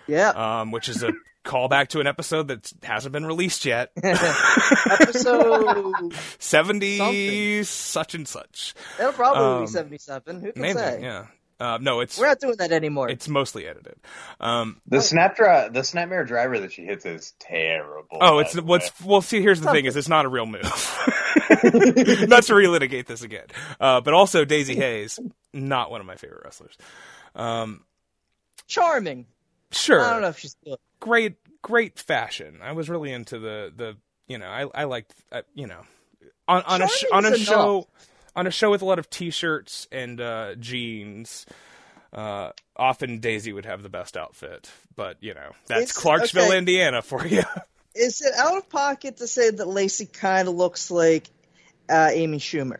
Yeah. 0.07 0.30
um, 0.61 0.70
which 0.70 0.89
is 0.89 1.03
a 1.03 1.12
callback 1.45 1.89
to 1.89 2.01
an 2.01 2.07
episode 2.07 2.49
that 2.49 2.70
hasn't 2.82 3.12
been 3.12 3.26
released 3.26 3.64
yet. 3.64 3.91
Episode. 4.05 6.12
70 6.39 7.62
such 7.64 8.14
and 8.14 8.28
such. 8.28 8.74
It'll 8.99 9.12
probably 9.12 9.43
Um, 9.43 9.61
be 9.62 9.66
77. 9.68 10.41
Who 10.41 10.53
can 10.53 10.62
Maybe, 10.62 10.78
say? 10.78 11.01
yeah. 11.03 11.26
Uh, 11.61 11.76
no, 11.80 11.98
it's 12.00 12.16
We're 12.18 12.28
not 12.28 12.38
doing 12.38 12.56
that 12.59 12.70
anymore. 12.70 13.09
it's 13.11 13.28
mostly 13.28 13.66
edited. 13.66 13.96
Um, 14.38 14.80
The 14.86 14.98
snapdra 14.98 15.72
the 15.72 15.80
snapmare 15.80 16.26
driver 16.26 16.61
that 16.61 16.72
she 16.72 16.84
hits 16.84 17.04
is 17.04 17.34
terrible. 17.40 18.18
oh, 18.20 18.38
it's 18.38 18.54
what's 18.61 19.00
way. 19.00 19.06
well. 19.09 19.22
See, 19.22 19.40
here's 19.42 19.61
the 19.61 19.70
thing: 19.72 19.84
is 19.84 19.96
it's 19.96 20.09
not 20.09 20.24
a 20.24 20.28
real 20.28 20.46
move. 20.46 20.62
not 20.62 22.44
to 22.44 22.52
relitigate 22.52 23.06
this 23.06 23.22
again, 23.22 23.46
uh, 23.80 24.00
but 24.00 24.14
also 24.14 24.44
Daizee 24.44 24.76
Haze, 24.76 25.18
not 25.52 25.90
one 25.90 26.00
of 26.00 26.06
my 26.06 26.14
favorite 26.16 26.42
wrestlers. 26.44 26.76
Um, 27.34 27.84
Charming. 28.66 29.26
sure, 29.72 30.00
I 30.00 30.11
don't 30.12 30.22
know 30.22 30.28
if 30.28 30.38
she's 30.38 30.56
good. 30.64 30.78
great, 31.00 31.34
great 31.62 31.98
fashion. 31.98 32.61
I 32.62 32.72
was 32.72 32.88
really 32.88 33.12
into 33.12 33.38
the 33.38 33.72
the 33.74 33.96
you 34.28 34.38
know 34.38 34.46
I 34.46 34.66
I 34.74 34.84
liked 34.84 35.12
uh, 35.32 35.42
you 35.54 35.66
know 35.66 35.80
on 36.46 36.62
on 36.62 36.82
a 36.82 36.88
sh- 36.88 37.04
on 37.12 37.24
a 37.24 37.28
Charming's 37.30 37.46
show 37.48 37.88
on 38.37 38.47
a 38.47 38.51
show 38.51 38.70
with 38.70 38.83
a 38.83 38.85
lot 38.85 38.99
of 38.99 39.09
t-shirts 39.11 39.87
and 39.93 40.20
uh, 40.20 40.55
jeans. 40.57 41.47
Uh, 42.12 42.53
often 42.76 43.20
Daizee 43.20 43.53
would 43.55 43.66
have 43.66 43.83
the 43.83 43.89
best 43.91 44.16
outfit, 44.16 44.70
but 44.97 45.16
you 45.20 45.35
know 45.35 45.51
that's 45.66 45.91
It's- 45.91 45.93
Clarksville, 45.93 46.47
okay. 46.47 46.59
Indiana 46.59 47.03
for 47.03 47.26
you. 47.26 47.43
is 47.95 48.20
it 48.22 48.33
out 48.35 48.57
of 48.57 48.68
pocket 48.70 49.18
to 49.18 49.26
say 49.26 49.51
that 49.51 49.66
Lacey 49.68 50.07
kind 50.07 50.49
of 50.49 50.55
looks 50.55 50.91
like 50.91 51.29
uh, 51.91 52.11
Amy 52.12 52.39
Schumer? 52.39 52.79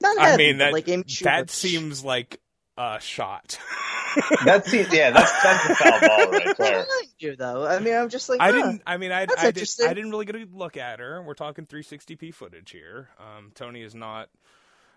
Not 0.00 0.20
I 0.20 0.36
mean 0.36 0.58
that 0.58 0.72
like 0.74 0.88
Amy 0.88 1.04
Schumer. 1.04 1.24
that 1.24 1.50
seems 1.50 2.04
like 2.04 2.38
a 2.78 3.00
shot. 3.00 3.58
That's 4.44 4.70
the, 4.70 4.88
yeah, 4.90 5.10
that's 5.10 5.42
that's 5.42 5.70
a 5.70 5.74
foul 5.74 6.00
ball 6.00 6.30
right 6.30 6.48
I 6.48 6.52
there. 6.54 6.72
don't 6.72 6.88
mind 6.88 7.08
you 7.18 7.36
though. 7.36 7.66
I 7.66 7.78
mean, 7.78 7.94
I'm 7.94 8.08
just 8.08 8.28
like 8.28 8.40
I 8.40 8.46
huh. 8.46 8.52
didn't. 8.52 8.82
I 8.86 8.96
mean, 8.96 9.12
I, 9.12 9.26
That's 9.26 9.40
I, 9.40 9.44
did, 9.46 9.56
interesting. 9.56 9.86
I 9.86 9.94
didn't 9.94 10.10
really 10.10 10.24
get 10.24 10.34
a 10.34 10.46
look 10.52 10.76
at 10.76 10.98
her. 10.98 11.22
We're 11.22 11.34
talking 11.34 11.66
360p 11.66 12.32
footage 12.34 12.70
here. 12.70 13.10
Um, 13.18 13.52
Tony 13.54 13.82
is 13.82 13.94
not 13.94 14.28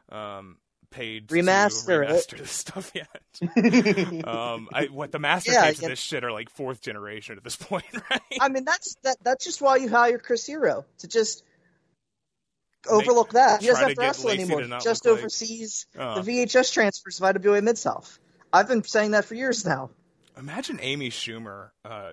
um, 0.10 0.58
paid 0.92 1.28
Remaster 1.28 2.06
to 2.06 2.14
remaster 2.14 2.38
this 2.38 2.52
stuff 2.52 2.92
yet. 2.96 3.08
um, 4.28 4.70
I, 4.74 4.86
what 4.86 5.12
the 5.12 5.20
master 5.20 5.52
Yeah, 5.52 5.66
tapes 5.66 5.82
of 5.82 5.90
this 5.90 6.00
shit 6.00 6.24
are 6.24 6.32
like 6.32 6.50
fourth 6.50 6.82
generation 6.82 7.38
at 7.38 7.44
this 7.44 7.56
point, 7.58 7.86
right? 8.10 8.22
I 8.40 8.50
mean, 8.50 8.66
that's 8.66 8.96
that. 9.04 9.18
That's 9.24 9.44
just 9.44 9.62
why 9.62 9.78
you 9.78 9.90
hire 9.90 10.20
Chris 10.20 10.46
Hero 10.46 10.86
to 11.00 11.08
just 11.08 11.44
overlook 12.90 13.32
that. 13.34 13.62
He 13.62 13.68
doesn't 13.68 13.84
have 13.88 13.96
to 13.96 14.02
wrestle 14.02 14.30
Lacey 14.30 14.42
anymore. 14.44 14.62
to 14.62 14.80
Just 14.84 15.06
look 15.06 15.14
like- 15.16 15.20
oversees 15.22 15.86
Uh. 15.98 16.22
the 16.22 16.32
VHS 16.46 16.72
transfers 16.74 17.20
of 17.22 17.36
IWA 17.36 17.62
Mid 17.62 17.78
South. 17.78 18.20
I've 18.54 18.68
been 18.68 18.84
saying 18.84 19.12
that 19.12 19.26
for 19.26 19.36
years 19.36 19.66
now. 19.66 19.90
Imagine 20.38 20.80
Amy 20.82 21.10
Schumer 21.10 21.70
uh, 21.86 22.12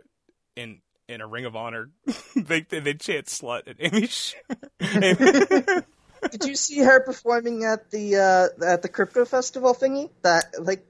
in 0.56 0.80
in 1.08 1.20
a 1.20 1.26
Ring 1.26 1.46
of 1.46 1.56
Honor. 1.56 1.90
they 2.36 2.60
they 2.62 2.80
they 2.80 2.94
chant 2.94 3.26
slut 3.26 3.66
at 3.68 3.76
Amy 3.80 4.08
Schumer. 4.08 5.84
Did 6.32 6.44
you 6.44 6.56
see 6.56 6.80
her 6.80 7.00
performing 7.00 7.64
at 7.64 7.90
the 7.90 8.16
uh, 8.16 8.64
at 8.64 8.82
the 8.82 8.88
crypto 8.88 9.24
festival 9.24 9.72
thingy? 9.74 10.10
That 10.22 10.46
like, 10.60 10.84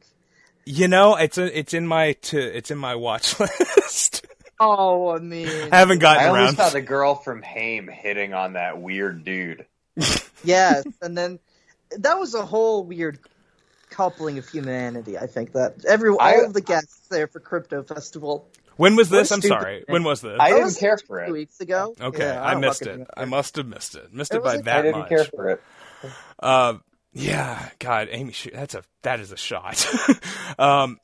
you 0.65 0.89
know, 0.89 1.17
it's 1.17 1.37
a, 1.39 1.59
it's 1.59 1.75
in 1.75 1.87
my 1.87 2.13
to 2.23 2.39
it's 2.41 2.71
in 2.71 2.79
my 2.79 2.95
watch 2.95 3.39
list. 3.79 4.27
Oh, 4.61 5.11
I 5.15 5.19
mean, 5.21 5.47
Haven't 5.71 5.99
gotten 6.01 6.25
around. 6.27 6.37
I 6.37 6.41
only 6.45 6.55
saw 6.57 6.69
the 6.71 6.81
girl 6.81 7.15
from 7.15 7.43
Haim 7.43 7.89
hitting 7.89 8.35
on 8.35 8.55
that 8.55 8.81
weird 8.81 9.25
dude. 9.25 9.67
yes, 10.45 10.85
and 11.03 11.17
then 11.17 11.39
that 11.99 12.19
was 12.19 12.35
a 12.35 12.45
whole 12.45 12.85
weird 12.85 13.19
coupling 13.91 14.39
of 14.39 14.49
humanity. 14.49 15.19
I 15.19 15.27
think 15.27 15.53
that 15.53 15.85
every 15.87 16.11
all 16.11 16.21
I- 16.21 16.33
of 16.45 16.53
the 16.53 16.61
guests 16.61 17.09
there 17.09 17.27
for 17.27 17.41
crypto 17.41 17.83
festival. 17.83 18.49
When 18.77 18.95
was 18.95 19.09
this? 19.11 19.31
What 19.31 19.43
a 19.45 19.47
I'm 19.55 19.61
sorry. 19.61 19.77
thing. 19.79 19.93
When 19.93 20.05
was 20.05 20.21
this? 20.21 20.37
I 20.39 20.51
didn't 20.51 20.77
care 20.79 20.97
for 20.99 21.21
it. 21.21 21.27
Two 21.27 21.33
weeks 21.33 21.59
ago. 21.61 21.97
Okay, 22.01 22.23
Yeah, 22.23 22.45
I 22.45 22.53
don't 22.53 22.61
missed 22.61 22.83
it. 22.87 23.09
I 23.17 23.25
must 23.25 23.57
have 23.57 23.67
missed 23.67 23.97
it. 23.97 24.15
Missed 24.15 24.33
It 24.33 24.37
it, 24.37 24.45
by 24.45 24.55
like- 24.57 24.65
that 24.67 24.77
I 24.79 24.83
didn't 24.83 24.99
much. 25.01 25.09
care 25.09 25.25
for 25.25 25.49
it. 25.51 25.61
Uh, 26.39 26.75
yeah, 27.13 27.71
God, 27.81 28.07
Amy, 28.13 28.35
that's 28.55 28.75
a 28.77 28.85
that 29.03 29.19
is 29.19 29.33
a 29.33 29.37
shot. 29.37 29.85
um, 30.61 31.01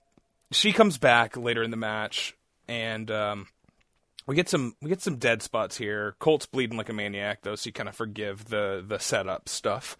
she 0.52 0.72
comes 0.72 0.98
back 0.98 1.36
later 1.36 1.64
in 1.64 1.72
the 1.72 1.76
match, 1.76 2.36
and 2.68 3.10
um, 3.10 3.46
we 4.26 4.34
get 4.34 4.48
some 4.48 4.74
we 4.80 4.88
get 4.88 5.00
some 5.02 5.16
dead 5.16 5.42
spots 5.42 5.76
here. 5.76 6.14
Colt's 6.18 6.46
bleeding 6.46 6.76
like 6.78 6.88
a 6.88 6.92
maniac, 6.92 7.40
though, 7.42 7.54
so 7.56 7.68
you 7.68 7.72
kind 7.72 7.88
of 7.88 7.94
forgive 7.96 8.46
the 8.46 8.84
the 8.86 8.98
setup 8.98 9.48
stuff, 9.48 9.96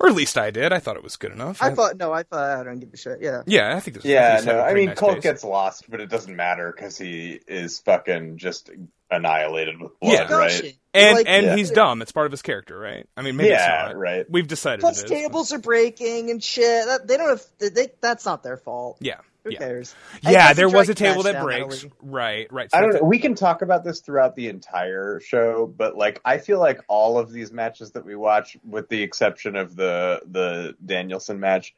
or 0.00 0.08
at 0.08 0.14
least 0.14 0.36
I 0.38 0.50
did. 0.50 0.72
I 0.72 0.78
thought 0.78 0.96
it 0.96 1.02
was 1.02 1.16
good 1.16 1.32
enough. 1.32 1.62
I 1.62 1.70
thought 1.74 1.96
no, 1.96 2.12
I 2.12 2.22
thought 2.24 2.58
I 2.58 2.64
don't 2.64 2.80
give 2.80 2.92
a 2.92 2.96
shit. 2.96 3.18
Yeah. 3.20 3.42
yeah, 3.46 3.76
I 3.76 3.80
think 3.80 3.96
this. 3.96 4.04
Yeah, 4.04 4.36
this 4.36 4.44
had 4.46 4.56
no, 4.56 4.60
a 4.62 4.64
I 4.64 4.74
mean 4.74 4.86
nice 4.86 4.98
Colt 4.98 5.14
pace. 5.14 5.22
gets 5.22 5.44
lost, 5.44 5.88
but 5.90 6.00
it 6.00 6.08
doesn't 6.10 6.34
matter 6.34 6.72
because 6.74 6.98
he 6.98 7.40
is 7.46 7.78
fucking 7.80 8.38
just 8.38 8.70
annihilated 9.12 9.80
with 9.80 9.98
blood, 9.98 10.12
Yeah. 10.12 10.28
Gosh, 10.28 10.62
right? 10.62 10.78
and 10.94 11.16
like, 11.16 11.28
and 11.28 11.46
Yeah. 11.46 11.56
he's 11.56 11.70
dumb. 11.72 12.00
It's 12.00 12.12
part 12.12 12.26
of 12.26 12.32
his 12.32 12.42
character, 12.42 12.78
right? 12.78 13.08
I 13.16 13.22
mean, 13.22 13.34
maybe 13.36 13.48
Yeah, 13.50 13.86
it's 13.86 13.92
not. 13.94 13.96
right. 13.96 14.24
We've 14.30 14.46
decided 14.46 14.80
Plus, 14.80 15.00
it 15.00 15.04
is. 15.06 15.10
tables 15.10 15.52
are 15.52 15.58
breaking 15.58 16.30
and 16.30 16.42
shit. 16.42 16.86
That, 16.86 17.08
they 17.08 17.16
don't 17.16 17.28
have. 17.30 17.42
They, 17.58 17.68
they, 17.70 17.88
that's 18.00 18.24
not 18.24 18.44
their 18.44 18.56
fault. 18.56 18.98
Yeah, 19.00 19.18
Who 19.44 19.52
yeah, 19.52 19.58
cares? 19.58 19.94
I 20.24 20.30
yeah. 20.32 20.48
guess 20.48 20.56
There 20.56 20.68
the 20.68 20.76
was 20.76 20.88
a 20.88 20.94
table 20.94 21.22
that 21.24 21.42
breaks. 21.42 21.84
early. 21.84 21.92
Right, 22.02 22.52
right. 22.52 22.68
I 22.72 22.80
don't 22.80 22.94
know. 22.94 23.02
We 23.02 23.18
can 23.18 23.34
talk 23.34 23.62
about 23.62 23.84
this 23.84 24.00
throughout 24.00 24.36
the 24.36 24.48
entire 24.48 25.20
show, 25.20 25.66
but 25.66 25.96
like 25.96 26.20
I 26.24 26.38
feel 26.38 26.58
like 26.58 26.80
all 26.88 27.18
of 27.18 27.32
these 27.32 27.52
matches 27.52 27.92
that 27.92 28.04
we 28.04 28.16
watch, 28.16 28.56
with 28.68 28.88
the 28.88 29.02
exception 29.02 29.56
of 29.56 29.74
the 29.76 30.20
the 30.26 30.76
Danielson 30.84 31.40
match, 31.40 31.74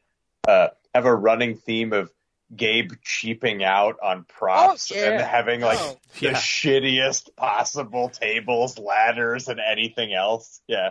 uh, 0.47 0.69
have 0.93 1.05
a 1.05 1.15
running 1.15 1.55
theme 1.55 1.93
of 1.93 2.11
Gabe 2.55 2.91
cheaping 3.01 3.63
out 3.63 3.95
on 4.03 4.25
props 4.25 4.91
Oh, 4.91 4.95
yeah. 4.95 5.11
and 5.13 5.21
having 5.21 5.61
like 5.61 5.79
Oh. 5.81 5.97
the 6.19 6.25
Yeah. 6.27 6.31
shittiest 6.33 7.35
possible 7.35 8.09
tables, 8.09 8.77
ladders, 8.77 9.47
and 9.47 9.59
anything 9.59 10.13
else. 10.13 10.61
Yeah. 10.67 10.89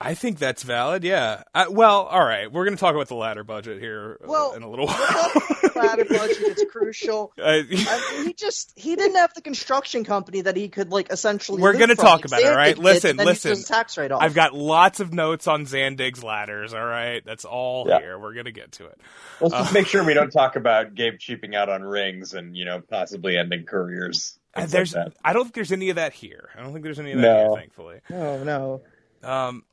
I 0.00 0.14
think 0.14 0.38
that's 0.38 0.62
valid. 0.62 1.02
Yeah. 1.02 1.42
I, 1.52 1.66
well, 1.66 2.02
all 2.04 2.24
right. 2.24 2.50
We're 2.52 2.64
going 2.64 2.76
to 2.76 2.80
talk 2.80 2.94
about 2.94 3.08
the 3.08 3.16
ladder 3.16 3.42
budget 3.42 3.80
here 3.80 4.18
uh, 4.22 4.26
Well, 4.28 4.52
in 4.54 4.62
a 4.62 4.70
little 4.70 4.86
while. 4.86 4.96
that 4.96 5.72
ladder 5.74 6.04
budget, 6.08 6.36
it's 6.40 6.64
crucial. 6.70 7.32
I- 7.36 7.64
I 7.68 8.12
mean, 8.18 8.26
he 8.28 8.32
just 8.32 8.72
he 8.78 8.94
didn't 8.94 9.16
have 9.16 9.34
the 9.34 9.40
construction 9.42 10.04
company 10.04 10.42
that 10.42 10.56
he 10.56 10.68
could 10.68 10.90
like 10.90 11.10
essentially. 11.10 11.60
We're 11.60 11.76
gonna 11.76 11.96
talk 11.96 12.20
Like, 12.20 12.24
about 12.26 12.40
it, 12.42 12.44
Zandig 12.46 12.56
right? 12.56 12.74
did, 12.76 12.84
Listen, 12.84 13.10
and 13.18 13.26
listen. 13.26 13.62
tax 13.64 13.98
write 13.98 14.12
off. 14.12 14.22
I've 14.22 14.34
got 14.34 14.54
lots 14.54 15.00
of 15.00 15.12
notes 15.12 15.48
on 15.48 15.66
Zandig's 15.66 16.22
ladders. 16.22 16.74
All 16.74 16.84
right, 16.84 17.24
that's 17.24 17.44
all 17.44 17.86
Yeah. 17.88 17.98
here. 17.98 18.18
We're 18.20 18.34
gonna 18.34 18.52
get 18.52 18.70
to 18.72 18.86
it. 18.86 19.00
Let's 19.40 19.52
Uh, 19.54 19.58
just 19.62 19.74
make 19.74 19.86
sure 19.88 20.04
we 20.04 20.14
don't 20.14 20.30
talk 20.30 20.54
about 20.54 20.94
Gabe 20.94 21.18
cheaping 21.18 21.56
out 21.56 21.68
on 21.68 21.82
rings 21.82 22.34
and 22.34 22.56
you 22.56 22.64
know 22.64 22.80
possibly 22.88 23.36
ending 23.36 23.64
careers. 23.66 24.38
There's, 24.56 24.94
like. 24.94 25.12
I 25.24 25.32
don't 25.32 25.44
think 25.44 25.54
there's 25.54 25.72
any 25.72 25.90
of 25.90 25.96
that 25.96 26.12
here. 26.12 26.50
I 26.56 26.62
don't 26.62 26.72
think 26.72 26.84
there's 26.84 26.98
any 27.00 27.12
of 27.12 27.20
that 27.20 27.22
No. 27.22 27.38
here, 27.50 27.60
thankfully. 27.60 28.00
no, 28.10 28.44
no, 28.44 28.82
Um, 29.22 29.64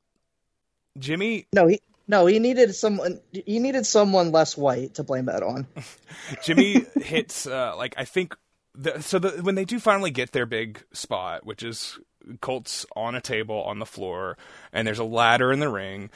Jimmy, 0.97 1.47
no. 1.53 1.67
He 1.67 1.81
no. 2.07 2.25
He 2.25 2.39
needed 2.39 2.75
someone. 2.75 3.19
He 3.31 3.59
needed 3.59 3.85
someone 3.85 4.31
less 4.31 4.57
white 4.57 4.95
to 4.95 5.03
blame 5.03 5.25
that 5.25 5.43
on. 5.43 5.67
Jimmy 6.43 6.85
hits 7.01 7.47
uh, 7.47 7.75
like 7.77 7.95
I 7.97 8.05
think 8.05 8.35
the, 8.73 9.01
so. 9.01 9.19
The, 9.19 9.43
when 9.43 9.55
they 9.55 9.65
do 9.65 9.79
finally 9.79 10.11
get 10.11 10.31
their 10.31 10.45
big 10.45 10.83
spot, 10.93 11.45
which 11.45 11.63
is 11.63 11.99
Colt's 12.41 12.85
on 12.95 13.15
a 13.15 13.21
table 13.21 13.61
on 13.63 13.79
the 13.79 13.85
floor, 13.85 14.37
and 14.73 14.87
there's 14.87 14.99
a 14.99 15.03
ladder 15.03 15.51
in 15.51 15.59
the 15.59 15.69
ring. 15.69 16.09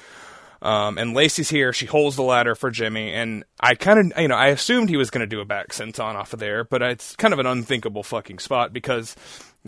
Um, 0.62 0.98
and 0.98 1.14
Lacey's 1.14 1.50
here. 1.50 1.72
She 1.72 1.86
holds 1.86 2.18
the 2.18 2.22
ladder 2.22 2.54
for 2.54 2.70
Jimmy, 2.70 3.14
and 3.14 3.46
I 3.62 3.76
kind 3.76 4.12
of, 4.12 4.22
you 4.22 4.28
know, 4.28 4.36
I 4.36 4.48
assumed 4.48 4.90
he 4.90 4.98
was 4.98 5.10
going 5.10 5.22
to 5.22 5.28
do 5.28 5.40
a 5.40 5.46
back 5.46 5.70
senton 5.70 6.16
off 6.16 6.34
of 6.34 6.40
there, 6.40 6.66
but 6.66 6.82
it's 6.82 7.16
kind 7.16 7.34
of 7.34 7.40
an 7.40 7.46
unthinkable 7.46 8.04
fucking 8.04 8.40
spot 8.40 8.74
because, 8.74 9.16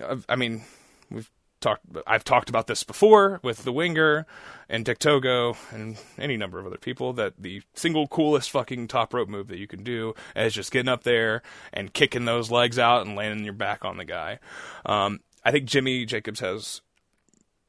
uh, 0.04 0.18
I 0.28 0.36
mean, 0.36 0.64
we've 1.10 1.32
talked, 1.62 1.84
I've 2.06 2.24
talked 2.24 2.50
about 2.50 2.68
this 2.68 2.84
before 2.84 3.40
with 3.44 3.64
the 3.64 3.72
Winger 3.72 4.26
and 4.70 4.84
Dick 4.84 5.00
Togo 5.00 5.56
and 5.72 5.98
any 6.18 6.36
number 6.38 6.60
of 6.60 6.66
other 6.66 6.78
people 6.78 7.14
that 7.14 7.34
the 7.40 7.62
single 7.74 8.08
coolest 8.08 8.52
fucking 8.52 8.88
top 8.88 9.14
rope 9.14 9.30
move 9.30 9.48
that 9.48 9.58
you 9.60 9.68
can 9.68 9.84
do 9.84 10.14
is 10.36 10.54
just 10.54 10.72
getting 10.72 10.90
up 10.90 11.04
there 11.04 11.42
and 11.72 11.94
kicking 11.94 12.26
those 12.26 12.52
legs 12.52 12.78
out 12.80 13.06
and 13.06 13.16
landing 13.16 13.46
your 13.46 13.54
back 13.54 13.86
on 13.86 13.98
the 13.98 14.06
guy. 14.06 14.40
Um, 14.86 15.22
I 15.46 15.52
think 15.52 15.66
Jimmy 15.66 16.06
Jacobs 16.06 16.40
has 16.42 16.82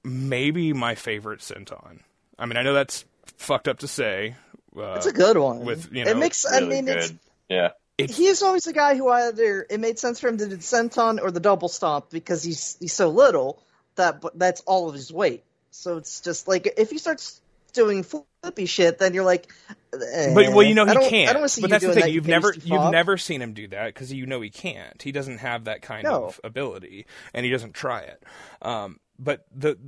maybe 0.05 0.73
my 0.73 0.95
favorite 0.95 1.41
senton. 1.41 2.01
I 2.39 2.47
mean, 2.47 2.57
I 2.57 2.63
know 2.63 2.75
that's 2.75 3.05
fucked 3.37 3.69
up 3.69 3.79
to 3.81 3.89
say. 3.89 4.35
Uh, 4.77 4.95
It's 4.95 5.07
a 5.07 5.13
good 5.13 5.37
one. 5.37 5.65
with, 5.65 5.93
you 5.93 6.05
know, 6.05 6.11
it 6.11 6.17
makes. 6.17 6.45
Really 6.51 6.65
I 6.65 6.69
mean, 6.69 6.85
good. 6.87 6.97
it's 6.97 7.13
Yeah. 7.49 7.69
he's 7.99 8.43
always 8.43 8.67
a 8.67 8.73
guy 8.73 8.97
who 8.97 9.09
either 9.09 9.67
it 9.69 9.79
made 9.81 9.99
sense 9.99 10.19
for 10.19 10.29
him 10.29 10.39
to 10.39 10.49
do 10.49 10.57
the 10.57 10.63
senton 10.63 11.21
or 11.23 11.31
the 11.31 11.41
double 11.41 11.69
stomp 11.69 12.11
because 12.11 12.43
he's 12.43 12.77
he's 12.81 12.93
so 12.95 13.09
little 13.11 13.63
that 13.97 14.21
but 14.21 14.39
that's 14.39 14.61
all 14.63 14.89
of 14.89 14.95
his 14.95 15.13
weight. 15.13 15.45
So 15.71 15.97
it's 15.97 16.21
just 16.21 16.49
like 16.49 16.75
if 16.77 16.91
he 16.91 16.99
starts 16.99 17.41
doing 17.73 18.03
flippy 18.03 18.67
shit, 18.67 18.99
then 18.99 19.15
you're 19.15 19.25
like, 19.25 19.51
eh, 19.95 20.35
But 20.35 20.53
well, 20.53 20.63
you 20.63 20.75
know 20.75 20.85
he 20.85 21.09
can't. 21.09 21.31
I 21.31 21.33
don't 21.33 21.49
see 21.49 21.63
but 21.63 21.71
that's 21.71 21.85
the 21.85 21.95
thing. 21.95 22.13
You've 22.13 22.27
never 22.27 22.53
you've 22.53 22.91
never 22.93 23.17
seen 23.17 23.41
him 23.43 23.55
do 23.55 23.69
that 23.69 23.87
because 23.87 24.13
you 24.13 24.27
know 24.27 24.41
he 24.41 24.51
can't. 24.51 25.01
He 25.01 25.13
doesn't 25.13 25.39
have 25.39 25.65
that 25.65 25.83
kind 25.83 26.05
No. 26.05 26.27
of 26.27 26.41
ability, 26.45 27.07
and 27.35 27.45
he 27.45 27.51
doesn't 27.53 27.75
try 27.75 28.01
it. 28.01 28.23
Um, 28.61 29.01
but 29.19 29.47
the 29.55 29.79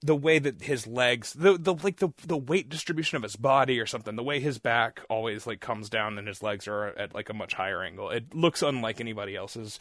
the 0.00 0.16
way 0.16 0.38
that 0.38 0.62
his 0.62 0.86
legs, 0.86 1.32
the 1.32 1.58
the 1.58 1.74
like 1.74 1.96
the 1.96 2.10
the 2.24 2.36
weight 2.36 2.68
distribution 2.68 3.16
of 3.16 3.22
his 3.22 3.36
body 3.36 3.80
or 3.80 3.86
something, 3.86 4.14
the 4.16 4.22
way 4.22 4.38
his 4.38 4.58
back 4.58 5.00
always 5.08 5.46
like 5.46 5.60
comes 5.60 5.90
down 5.90 6.18
and 6.18 6.28
his 6.28 6.42
legs 6.42 6.68
are 6.68 6.88
at 6.98 7.14
like 7.14 7.28
a 7.28 7.34
much 7.34 7.54
higher 7.54 7.82
angle. 7.82 8.10
It 8.10 8.34
looks 8.34 8.62
unlike 8.62 9.00
anybody 9.00 9.34
else's 9.34 9.78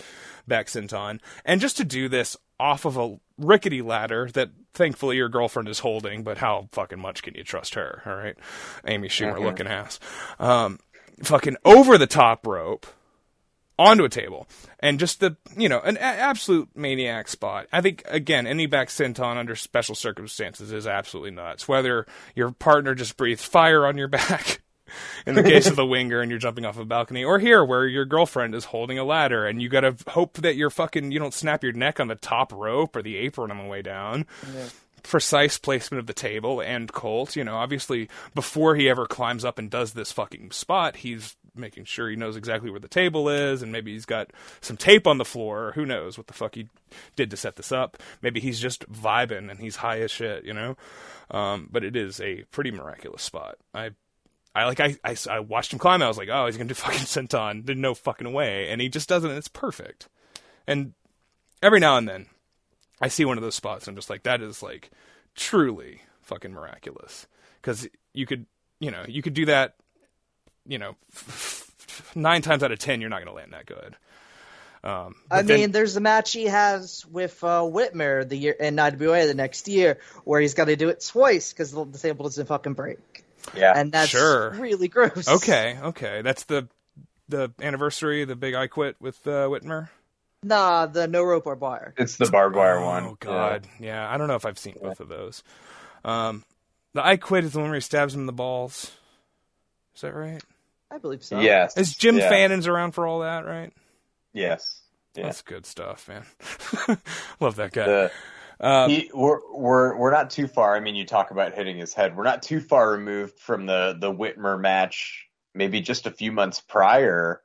back 0.48 0.68
senton. 0.68 1.20
And 1.46 1.62
just 1.62 1.78
to 1.78 1.84
do 1.84 2.10
this 2.10 2.36
off 2.60 2.86
of 2.86 2.98
a 2.98 3.20
rickety 3.38 3.84
ladder 3.84 4.30
that 4.34 4.50
thankfully 4.74 5.18
your 5.18 5.30
girlfriend 5.30 5.70
is 5.70 5.80
holding, 5.80 6.24
but 6.24 6.40
how 6.40 6.68
fucking 6.72 7.00
much 7.00 7.22
can 7.22 7.36
you 7.36 7.44
trust 7.44 7.76
her? 7.76 8.02
All 8.06 8.16
right, 8.16 8.36
Amy 8.86 9.10
Schumer 9.10 9.40
looking 9.40 9.68
ass. 9.68 10.00
Um, 10.40 10.80
fucking 11.24 11.58
over 11.64 11.98
the 11.98 12.08
top 12.08 12.48
rope 12.48 12.88
onto 13.80 14.04
a 14.04 14.10
table. 14.10 14.48
And 14.80 15.00
just 15.00 15.20
the 15.20 15.38
you 15.56 15.70
know 15.70 15.80
an 15.80 15.98
a- 15.98 16.02
absolute 16.02 16.70
maniac 16.76 17.28
spot. 17.28 17.68
I 17.72 17.82
think 17.82 18.04
again 18.08 18.48
any 18.48 18.66
back 18.66 18.90
senton 18.90 19.38
under 19.38 19.56
special 19.56 19.96
circumstances 19.96 20.72
is 20.72 20.88
absolutely 20.88 21.32
nuts. 21.32 21.68
Whether 21.68 22.06
your 22.36 22.52
partner 22.52 22.96
just 22.96 23.18
breathes 23.18 23.44
fire 23.44 23.86
on 23.86 23.98
your 23.98 24.08
back 24.08 24.62
in 25.26 25.36
the 25.36 25.44
case 25.44 25.68
of 25.68 25.76
the 25.76 25.86
winger 25.86 26.22
and 26.22 26.32
you're 26.32 26.40
jumping 26.40 26.66
off 26.66 26.78
a 26.78 26.86
balcony 26.86 27.24
or 27.24 27.40
here 27.40 27.64
where 27.64 27.86
your 27.86 28.06
girlfriend 28.06 28.56
is 28.56 28.66
holding 28.66 28.98
a 28.98 29.04
ladder 29.04 29.46
and 29.46 29.62
you 29.62 29.68
gotta 29.68 29.96
hope 30.10 30.38
that 30.38 30.56
you're 30.56 30.70
fucking 30.70 31.12
you 31.12 31.20
don't 31.20 31.34
snap 31.34 31.64
your 31.64 31.74
neck 31.74 32.00
on 32.00 32.08
the 32.08 32.16
top 32.16 32.54
rope 32.54 32.96
or 32.96 33.02
the 33.02 33.18
apron 33.18 33.52
on 33.52 33.58
the 33.58 33.66
way 33.66 33.82
down. 33.82 34.26
Precise 35.04 35.58
placement 35.58 36.00
of 36.00 36.08
the 36.08 36.14
table 36.14 36.62
and 36.62 36.92
Colt. 36.92 37.36
You 37.36 37.44
know, 37.44 37.56
obviously 37.56 38.10
before 38.36 38.76
he 38.76 38.90
ever 38.90 39.06
climbs 39.06 39.46
up 39.46 39.58
and 39.60 39.70
does 39.70 39.94
this 39.94 40.12
fucking 40.12 40.52
spot, 40.52 40.98
he's 40.98 41.36
making 41.58 41.86
sure 41.86 42.10
he 42.10 42.16
knows 42.16 42.36
exactly 42.36 42.70
where 42.70 42.80
the 42.80 42.88
table 42.88 43.30
is, 43.30 43.62
and 43.62 43.72
maybe 43.72 43.94
he's 43.94 44.06
got 44.06 44.32
some 44.62 44.78
tape 44.78 45.08
on 45.08 45.18
the 45.18 45.26
floor. 45.26 45.68
Or 45.68 45.72
who 45.74 45.86
knows 45.86 46.18
what 46.18 46.28
the 46.28 46.34
fuck 46.34 46.56
he 46.56 46.70
did 47.16 47.30
to 47.32 47.38
set 47.38 47.56
this 47.56 47.72
up? 47.72 47.98
Maybe 48.22 48.40
he's 48.40 48.60
just 48.60 48.92
vibing 48.92 49.50
and 49.50 49.60
he's 49.60 49.78
high 49.78 50.00
as 50.02 50.12
shit, 50.12 50.46
you 50.46 50.54
know. 50.54 50.76
Um, 51.32 51.70
but 51.72 51.84
it 51.84 51.96
is 51.96 52.22
a 52.22 52.44
pretty 52.52 52.72
miraculous 52.72 53.22
spot. 53.22 53.58
I 53.74 53.92
I 54.56 54.66
like 54.66 54.80
I, 54.80 54.98
I, 55.04 55.16
I 55.30 55.40
watched 55.40 55.72
him 55.74 55.80
climb. 55.80 56.02
I 56.02 56.08
was 56.08 56.18
like, 56.18 56.30
oh, 56.32 56.46
he's 56.46 56.58
gonna 56.58 56.70
do 56.70 56.74
fucking 56.76 57.02
senton. 57.02 57.66
There's 57.66 57.78
no 57.78 57.94
fucking 57.94 58.34
way, 58.34 58.70
and 58.70 58.82
he 58.82 58.90
just 58.90 59.10
does 59.10 59.24
it. 59.24 59.30
and 59.30 59.38
It's 59.38 59.48
perfect. 59.48 60.08
And 60.66 60.94
every 61.62 61.80
now 61.80 61.98
and 61.98 62.08
then, 62.08 62.28
I 63.02 63.08
see 63.08 63.26
one 63.26 63.38
of 63.38 63.44
those 63.44 63.56
spots. 63.56 63.88
And 63.88 63.94
I'm 63.94 63.98
just 63.98 64.10
like, 64.10 64.24
that 64.24 64.42
is 64.42 64.64
like 64.64 64.92
truly 65.36 66.02
fucking 66.22 66.52
miraculous. 66.52 67.28
Because 67.62 67.88
you 68.14 68.26
could, 68.26 68.46
you 68.80 68.92
know, 68.92 69.04
you 69.08 69.22
could 69.22 69.34
do 69.34 69.46
that. 69.46 69.76
You 70.68 70.78
know, 70.80 70.96
nine 72.16 72.42
times 72.42 72.64
out 72.64 72.72
of 72.72 72.80
ten, 72.80 73.02
you're 73.02 73.10
not 73.10 73.20
gonna 73.24 73.36
land 73.36 73.54
that 73.54 73.66
good. 73.66 73.96
Um, 74.84 75.16
I 75.30 75.42
then- 75.42 75.60
mean, 75.60 75.72
there's 75.72 75.96
a 75.98 76.00
match 76.02 76.32
he 76.34 76.46
has 76.46 77.06
with 77.06 77.44
uh, 77.44 77.62
Whitmer 77.62 78.28
the 78.28 78.38
year 78.38 78.54
in 78.54 78.78
IWA 78.80 79.26
the 79.28 79.34
next 79.34 79.68
year 79.68 79.98
where 80.24 80.40
he's 80.40 80.54
got 80.54 80.66
to 80.66 80.76
do 80.76 80.90
it 80.90 81.04
twice 81.06 81.52
because 81.52 81.72
the, 81.72 81.84
the 81.84 81.98
table 81.98 82.24
doesn't 82.24 82.46
fucking 82.46 82.74
break, 82.74 83.24
Yeah. 83.56 83.74
and 83.76 83.92
that's 83.92 84.10
Sure. 84.12 84.52
really 84.52 84.88
gross. 84.88 85.28
okay, 85.28 85.78
okay, 85.82 86.22
that's 86.22 86.44
the 86.44 86.68
the 87.30 87.52
anniversary, 87.62 88.24
the 88.24 88.36
big 88.36 88.54
I 88.56 88.68
quit 88.68 88.96
with 89.02 89.26
uh, 89.28 89.48
Whitmer. 89.50 89.90
Nah, 90.44 90.86
the 90.86 91.08
no 91.08 91.24
rope 91.24 91.48
or 91.48 91.56
wire. 91.56 91.94
it's 91.98 92.16
the 92.18 92.30
barbed 92.30 92.56
wire 92.56 92.78
oh, 92.78 92.86
one. 92.86 93.18
god, 93.20 93.68
yeah. 93.80 94.08
I 94.10 94.18
don't 94.18 94.28
know 94.28 94.36
if 94.36 94.46
I've 94.46 94.60
seen 94.60 94.76
both 94.82 95.00
of 95.00 95.10
those. 95.10 95.44
Um, 96.06 96.46
the 96.94 97.04
I 97.06 97.18
quit 97.18 97.44
is 97.44 97.54
the 97.54 97.60
one 97.60 97.70
where 97.70 97.76
he 97.76 97.82
stabs 97.82 98.14
him 98.14 98.22
in 98.22 98.26
the 98.28 98.32
balls. 98.34 98.92
Is 99.96 100.02
that 100.02 100.14
right? 100.14 100.42
I 100.92 100.98
believe 100.98 101.24
so. 101.24 101.40
Yes. 101.40 101.78
Is 101.78 101.96
Jim 101.96 102.18
yeah. 102.18 102.30
Fannon's 102.30 102.68
around 102.68 102.92
for 102.92 103.06
all 103.06 103.20
that, 103.20 103.46
right? 103.46 103.74
Yes. 104.34 104.82
Yeah. 105.16 105.24
That's 105.24 105.42
good 105.42 105.66
stuff, 105.66 106.08
man. 106.08 106.24
Love 107.40 107.56
that 107.56 107.72
guy. 107.74 107.86
The, 107.86 108.12
Um, 108.60 108.90
he, 108.90 109.12
we're 109.14 109.40
we're 109.54 109.96
we're 109.98 110.12
not 110.12 110.32
too 110.32 110.48
far. 110.48 110.76
I 110.76 110.80
mean, 110.80 110.96
you 110.96 111.06
talk 111.06 111.30
about 111.32 111.54
hitting 111.54 111.78
his 111.78 111.94
head. 111.94 112.16
We're 112.18 112.24
not 112.24 112.42
too 112.42 112.60
far 112.60 112.92
removed 112.92 113.38
from 113.40 113.68
the 113.68 113.96
the 114.00 114.12
Whitmer 114.12 114.60
match, 114.60 115.28
maybe 115.54 115.82
just 115.82 116.08
a 116.08 116.12
few 116.12 116.32
months 116.32 116.60
prior, 116.62 117.42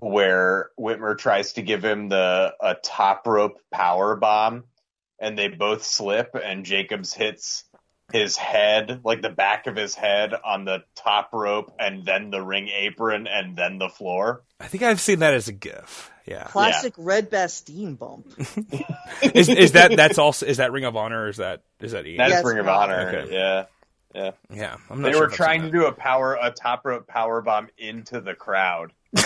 where 0.00 0.70
Whitmer 0.78 1.18
tries 1.18 1.54
to 1.54 1.62
give 1.62 1.84
him 1.84 2.08
the 2.08 2.54
a 2.60 2.74
top 2.82 3.26
rope 3.26 3.58
power 3.70 4.16
bomb, 4.16 4.64
and 5.18 5.38
they 5.38 5.48
both 5.48 5.84
slip, 5.84 6.34
and 6.34 6.64
Jacobs 6.64 7.12
hits 7.12 7.64
his 8.12 8.36
head, 8.36 9.00
like 9.04 9.22
the 9.22 9.30
back 9.30 9.66
of 9.66 9.76
his 9.76 9.94
head, 9.94 10.32
on 10.44 10.64
the 10.64 10.84
top 10.94 11.30
rope, 11.32 11.72
and 11.78 12.04
then 12.04 12.30
the 12.30 12.40
ring 12.42 12.68
apron, 12.68 13.26
and 13.26 13.56
then 13.56 13.78
the 13.78 13.88
floor. 13.88 14.42
I 14.60 14.66
think 14.68 14.82
I've 14.82 15.00
seen 15.00 15.20
that 15.20 15.34
as 15.34 15.48
a 15.48 15.52
GIF. 15.52 16.10
Yeah. 16.26 16.44
Classic 16.44 16.94
Red 16.96 17.30
Bastien 17.30 17.96
bump. 17.96 18.26
is, 19.34 19.48
is 19.48 19.72
that 19.72 19.96
that's 19.96 20.18
also 20.18 20.46
is 20.46 20.58
that 20.58 20.70
Ring 20.70 20.84
of 20.84 20.94
Honor 20.96 21.22
or 21.24 21.28
is 21.28 21.38
that 21.38 21.62
is 21.80 21.92
that 21.92 22.06
E? 22.06 22.16
That's 22.16 22.30
Yes, 22.30 22.44
Ring 22.44 22.58
of 22.58 22.66
Rob. 22.66 22.90
Honor. 22.90 23.08
Okay. 23.08 23.34
Yeah. 24.14 24.30
yeah, 24.50 24.76
I'm 24.88 25.00
not 25.02 25.08
They 25.08 25.12
sure 25.14 25.22
were 25.22 25.28
trying 25.34 25.62
to 25.62 25.70
do 25.70 25.86
a 25.86 25.92
power, 25.92 26.38
a 26.40 26.52
top 26.52 26.84
rope 26.84 27.08
power 27.08 27.40
bomb 27.40 27.68
into 27.78 28.20
the 28.20 28.34
crowd, 28.34 28.92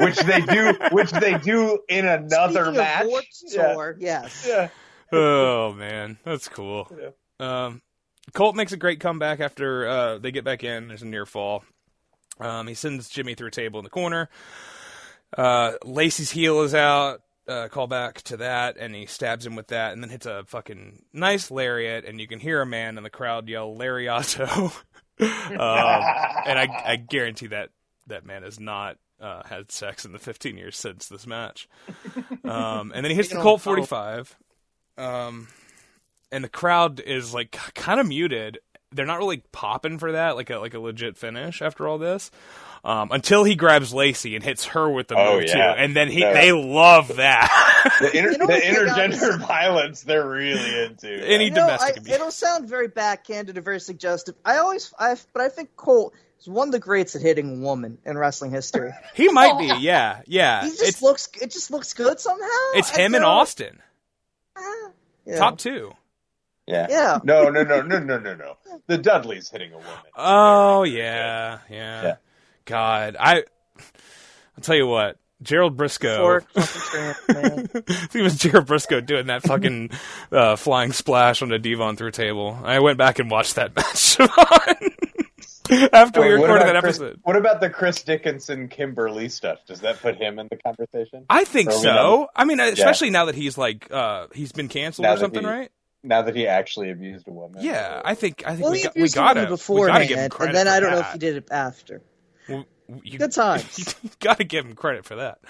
which 0.00 0.16
they 0.20 0.40
do, 0.40 0.72
which 0.90 1.10
they 1.10 1.36
do 1.38 1.78
in 1.88 2.06
another 2.06 2.64
Speaking 2.64 2.78
match. 2.80 3.02
Of 3.04 3.08
Warped 3.08 3.42
Yeah. 3.48 3.72
Tour, 3.74 3.96
yes. 4.00 4.46
Yeah. 4.48 4.68
Oh 5.12 5.72
man, 5.72 6.18
that's 6.24 6.48
cool. 6.48 6.90
Um, 7.38 7.82
Colt 8.32 8.54
makes 8.54 8.72
a 8.72 8.76
great 8.76 9.00
comeback 9.00 9.40
after 9.40 9.88
uh, 9.88 10.18
they 10.18 10.30
get 10.30 10.44
back 10.44 10.62
in. 10.62 10.88
There's 10.88 11.02
a 11.02 11.06
near 11.06 11.26
fall. 11.26 11.64
Um, 12.38 12.66
he 12.66 12.74
sends 12.74 13.08
Jimmy 13.08 13.34
through 13.34 13.48
a 13.48 13.52
table 13.52 13.80
in 13.80 13.84
the 13.84 13.90
corner. 13.90 14.28
Uh, 15.36 15.72
Lacey's 15.84 16.30
heel 16.30 16.62
is 16.62 16.74
out. 16.74 17.22
Uh, 17.48 17.66
call 17.68 17.88
back 17.88 18.22
to 18.22 18.36
that, 18.36 18.76
and 18.76 18.94
he 18.94 19.06
stabs 19.06 19.44
him 19.44 19.56
with 19.56 19.68
that, 19.68 19.92
and 19.92 20.02
then 20.02 20.10
hits 20.10 20.26
a 20.26 20.44
fucking 20.46 21.02
nice 21.12 21.50
lariat, 21.50 22.04
and 22.04 22.20
you 22.20 22.28
can 22.28 22.38
hear 22.38 22.60
a 22.60 22.66
man 22.66 22.96
in 22.96 23.02
the 23.02 23.10
crowd 23.10 23.48
yell 23.48 23.74
"Lariato," 23.74 24.66
um, 25.20 25.26
and 26.46 26.58
I, 26.58 26.82
I 26.86 26.96
guarantee 26.96 27.48
that 27.48 27.70
that 28.06 28.24
man 28.24 28.44
has 28.44 28.60
not 28.60 28.98
uh, 29.20 29.42
had 29.44 29.72
sex 29.72 30.04
in 30.04 30.12
the 30.12 30.18
15 30.18 30.56
years 30.56 30.76
since 30.76 31.08
this 31.08 31.26
match. 31.26 31.68
Um, 32.44 32.92
and 32.94 33.04
then 33.04 33.10
he 33.10 33.14
hits 33.14 33.30
the 33.30 33.36
Colt 33.36 33.60
on 33.66 33.74
45, 33.74 34.36
um, 35.00 35.48
and 36.32 36.44
the 36.44 36.48
crowd 36.48 37.00
is 37.00 37.34
like 37.34 37.52
kind 37.74 38.00
of 38.00 38.06
muted. 38.06 38.58
They're 38.92 39.06
not 39.06 39.18
really 39.18 39.42
popping 39.52 39.98
for 39.98 40.12
that, 40.12 40.34
like 40.36 40.50
a 40.50 40.58
like 40.58 40.74
a 40.74 40.78
legit 40.80 41.16
finish 41.16 41.62
after 41.62 41.86
all 41.88 41.98
this. 41.98 42.30
Um, 42.82 43.10
until 43.12 43.44
he 43.44 43.56
grabs 43.56 43.92
Lacey 43.92 44.34
and 44.34 44.42
hits 44.42 44.64
her 44.66 44.88
with 44.90 45.08
the 45.08 45.14
Oh, 45.14 45.38
move 45.40 45.46
too, 45.50 45.58
and 45.58 45.94
then 45.94 46.08
he 46.08 46.20
Yeah. 46.20 46.32
they 46.32 46.50
love 46.52 47.16
that. 47.16 47.66
The, 48.00 48.16
inter- 48.16 48.30
You 48.32 48.38
know 48.38 48.46
the 48.46 48.52
what 48.52 48.60
they 48.62 48.68
intergender 48.68 49.38
violence 49.46 50.02
they're 50.02 50.26
really 50.28 50.84
into. 50.84 51.08
Any 51.26 51.44
You 51.46 51.50
know, 51.50 51.66
domestic 51.66 51.96
I, 51.96 52.00
abuse. 52.00 52.14
it'll 52.14 52.30
sound 52.30 52.68
very 52.68 52.88
backhanded 52.88 53.56
or 53.58 53.60
very 53.62 53.80
suggestive. 53.80 54.34
I 54.44 54.58
always, 54.58 54.92
I, 54.98 55.16
but 55.32 55.42
I 55.42 55.48
think 55.50 55.76
Colt 55.76 56.14
is 56.40 56.46
one 56.48 56.68
of 56.68 56.72
the 56.72 56.78
greats 56.78 57.14
at 57.16 57.22
hitting 57.22 57.58
a 57.58 57.60
woman 57.64 57.96
in 58.04 58.16
wrestling 58.18 58.50
history. 58.50 58.92
he 59.14 59.28
might 59.28 59.58
be, 59.58 59.66
yeah, 59.80 60.20
yeah. 60.26 60.62
He 60.62 60.70
just 60.70 60.82
It's 60.82 61.02
looks, 61.02 61.28
it 61.40 61.50
just 61.50 61.70
looks 61.70 61.92
good 61.94 62.18
somehow. 62.20 62.46
it's 62.74 62.90
him 62.90 63.14
and 63.14 63.22
don't- 63.22 63.30
Austin, 63.30 63.80
Yeah. 65.26 65.36
top 65.38 65.58
two. 65.58 65.92
yeah. 66.66 66.86
Yeah. 66.88 67.18
No, 67.24 67.50
no, 67.50 67.62
no, 67.62 67.82
no, 67.82 67.98
no, 67.98 68.18
no, 68.18 68.34
no. 68.34 68.56
The 68.86 68.96
Dudley's 68.98 69.50
hitting 69.50 69.72
a 69.72 69.76
woman. 69.76 69.92
Oh 70.16 70.82
yeah, 70.84 71.58
yeah. 71.70 72.02
Yeah. 72.02 72.16
God, 72.64 73.16
I 73.20 73.44
I'll 73.76 74.62
tell 74.62 74.76
you 74.76 74.86
what, 74.86 75.18
Gerald 75.42 75.76
Briscoe. 75.76 76.16
Fork 76.18 76.50
fucking 76.52 77.34
tramp, 77.34 77.70
it 78.14 78.22
was 78.22 78.36
Gerald 78.36 78.66
Briscoe 78.66 79.00
doing 79.00 79.26
that 79.26 79.42
fucking 79.42 79.90
uh, 80.32 80.56
flying 80.56 80.92
splash 80.92 81.42
on 81.42 81.48
the 81.50 81.58
Devon 81.58 81.96
through 81.96 82.10
table. 82.12 82.58
I 82.64 82.80
went 82.80 82.98
back 82.98 83.18
and 83.18 83.30
watched 83.30 83.54
that 83.56 83.76
match 83.76 84.16
after 85.92 86.20
we 86.20 86.28
Wait, 86.28 86.38
what 86.40 86.50
recorded 86.50 86.66
that 86.74 86.82
Chris- 86.82 86.96
episode. 86.96 87.20
What 87.22 87.36
about 87.36 87.60
the 87.60 87.70
Chris 87.70 88.02
Dickinson 88.02 88.68
Kimberly 88.68 89.28
stuff? 89.28 89.58
Does 89.66 89.80
that 89.80 90.00
put 90.00 90.16
him 90.16 90.38
in 90.38 90.48
the 90.50 90.56
conversation? 90.56 91.24
I 91.28 91.44
think 91.44 91.70
so. 91.72 92.28
I 92.34 92.44
mean, 92.44 92.60
especially 92.60 93.10
now 93.10 93.26
that 93.26 93.34
he's 93.34 93.56
like 93.58 93.90
uh, 93.90 94.26
he's 94.34 94.52
been 94.52 94.68
canceled 94.68 95.04
Now 95.04 95.14
or 95.14 95.18
something, 95.18 95.42
he- 95.42 95.46
right? 95.48 95.70
Now 96.02 96.22
that 96.22 96.34
he 96.34 96.46
actually 96.46 96.90
abused 96.90 97.28
a 97.28 97.30
woman. 97.30 97.62
Yeah, 97.62 98.00
I 98.02 98.14
think 98.14 98.42
I 98.46 98.52
think 98.52 98.62
Well, 98.62 98.72
we 98.72 98.82
got 98.84 98.94
we 98.96 99.08
gotta 99.10 99.40
woman 99.40 99.50
we 99.50 99.86
gotta 99.86 100.06
give 100.06 100.18
him 100.18 100.24
beforehand, 100.24 100.30
credit. 100.30 100.48
and 100.48 100.56
then 100.56 100.68
I 100.68 100.80
don't 100.80 100.92
know 100.92 101.00
if 101.00 101.12
he 101.12 101.18
did 101.18 101.36
it 101.36 101.48
after. 101.50 102.00
Well, 102.48 102.64
you, 103.04 103.18
Good 103.18 103.32
times. 103.32 103.94
you 104.02 104.10
gotta 104.18 104.44
give 104.44 104.64
him 104.64 104.74
credit 104.74 105.04
for 105.04 105.16
that. 105.16 105.40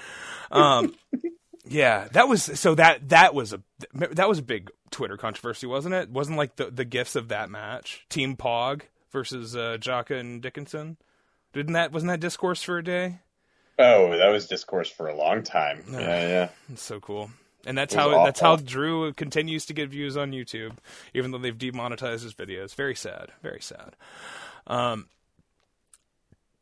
Um, 0.50 0.96
yeah, 1.68 2.08
that 2.12 2.28
was 2.28 2.42
so 2.42 2.74
that 2.74 3.10
that 3.10 3.32
was 3.32 3.52
a 3.52 3.62
that 3.94 4.28
was 4.28 4.40
a 4.40 4.42
big 4.42 4.70
Twitter 4.90 5.16
controversy, 5.16 5.68
wasn't 5.68 5.94
it? 5.94 6.10
Wasn't 6.10 6.36
like 6.36 6.56
the 6.56 6.68
the 6.70 6.84
gifts 6.84 7.14
of 7.14 7.28
that 7.28 7.48
match, 7.48 8.04
Team 8.08 8.36
Pog 8.36 8.82
versus 9.10 9.56
uh, 9.56 9.76
Jaka 9.80 10.18
and 10.18 10.40
Dickinson. 10.42 10.96
Didn't 11.52 11.72
that 11.72 11.92
wasn't 11.92 12.10
that 12.10 12.20
discourse 12.20 12.62
for 12.62 12.78
a 12.78 12.84
day? 12.84 13.18
Oh, 13.78 14.16
that 14.16 14.28
was 14.28 14.46
discourse 14.46 14.90
for 14.90 15.08
a 15.08 15.16
long 15.16 15.42
time. 15.42 15.84
No. 15.88 15.98
Yeah, 15.98 16.28
yeah. 16.28 16.48
It's 16.70 16.82
so 16.82 17.00
cool. 17.00 17.30
And 17.66 17.76
that's 17.76 17.94
how 17.94 18.24
that's 18.24 18.40
how. 18.40 18.56
Drew 18.56 19.12
continues 19.12 19.66
to 19.66 19.74
get 19.74 19.90
views 19.90 20.16
on 20.16 20.32
YouTube, 20.32 20.76
even 21.14 21.30
though 21.30 21.38
they've 21.38 21.56
demonetized 21.56 22.22
his 22.22 22.34
videos. 22.34 22.74
Very 22.74 22.94
sad. 22.94 23.32
Very 23.42 23.60
sad. 23.60 23.96
Um, 24.66 25.08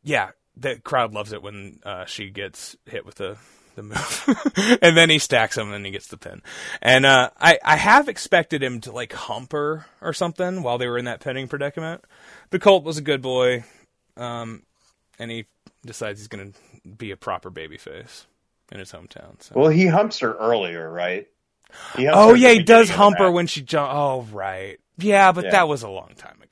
yeah, 0.03 0.31
the 0.59 0.77
crowd 0.77 1.15
loves 1.15 1.33
it 1.33 1.43
when 1.43 1.81
uh, 1.85 2.05
she 2.05 2.31
gets 2.31 2.77
hit 2.87 3.07
with 3.07 3.17
the 3.17 3.37
the 3.77 3.83
move, 3.83 4.79
and 4.83 4.97
then 4.97 5.09
he 5.09 5.19
stacks 5.19 5.57
him, 5.57 5.67
and 5.67 5.73
then 5.73 5.85
he 5.85 5.91
gets 5.91 6.09
the 6.09 6.17
pin. 6.17 6.43
And 6.83 7.07
uh, 7.07 7.31
I 7.39 7.59
I 7.65 7.77
have 7.77 8.09
expected 8.09 8.63
him 8.63 8.81
to 8.83 8.93
like 8.93 9.13
hump 9.13 9.53
her 9.53 9.87
or 10.01 10.13
something 10.13 10.63
while 10.63 10.79
they 10.79 10.89
were 10.89 10.99
in 10.99 11.05
that 11.07 11.21
pinning 11.21 11.49
predicament. 11.49 12.05
The 12.51 12.59
Colt 12.59 12.85
was 12.85 12.99
a 12.99 13.03
good 13.03 13.23
boy, 13.23 13.65
um, 14.17 14.63
and 15.19 15.31
he 15.31 15.47
decides 15.87 16.19
he's 16.19 16.29
going 16.29 16.53
to 16.53 16.89
be 16.89 17.13
a 17.13 17.17
proper 17.17 17.51
babyface 17.51 18.27
in 18.73 18.79
his 18.81 18.91
hometown. 18.93 19.41
So. 19.41 19.55
Well, 19.55 19.71
he 19.71 19.87
humps 19.87 20.19
her 20.21 20.35
earlier, 20.35 20.91
right? 20.91 21.29
He 21.97 22.09
Oh 22.09 22.35
yeah, 22.35 22.51
he 22.51 22.59
does 22.59 22.65
beginning 22.65 22.81
of 22.83 22.89
the 22.89 22.95
hump 22.95 23.19
her 23.19 23.31
when 23.31 23.47
she 23.47 23.63
jump. 23.63 23.91
Oh 23.93 24.23
right, 24.33 24.81
yeah, 24.97 25.33
but 25.33 25.45
Yeah. 25.45 25.51
that 25.53 25.69
was 25.69 25.83
a 25.83 25.89
long 25.89 26.15
time 26.17 26.39
ago. 26.43 26.48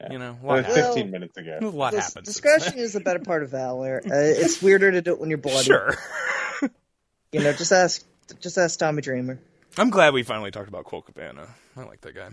Yeah. 0.00 0.12
You 0.12 0.18
know, 0.18 0.30
a 0.30 0.34
That 0.34 0.44
lot, 0.44 0.56
was 0.56 0.66
happened. 0.66 0.84
15 0.94 1.10
minutes 1.10 1.36
ago. 1.36 1.58
a 1.60 1.66
lot 1.66 1.90
Dis- 1.92 2.04
happened. 2.06 2.26
since 2.26 2.36
discretion 2.40 2.78
is 2.78 2.92
the 2.92 3.00
better 3.00 3.18
part 3.18 3.42
of 3.42 3.50
valor. 3.50 4.00
Uh, 4.04 4.10
it's 4.14 4.62
weirder 4.62 4.92
to 4.92 5.02
do 5.02 5.12
it 5.12 5.18
when 5.20 5.28
you're 5.28 5.38
then. 5.38 5.52
bloody. 5.52 5.66
Sure. 5.66 5.94
You 7.30 7.40
know, 7.42 7.52
just 7.52 7.72
ask, 7.72 8.02
just 8.40 8.56
ask 8.56 8.78
Tommy 8.78 9.02
Dreamer. 9.02 9.38
I'm 9.76 9.90
glad 9.90 10.14
we 10.14 10.22
finally 10.22 10.50
talked 10.50 10.68
about 10.68 10.86
Colt 10.86 11.04
Cabana. 11.04 11.46
I 11.76 11.82
like 11.84 12.00
that 12.00 12.14
guy. 12.14 12.30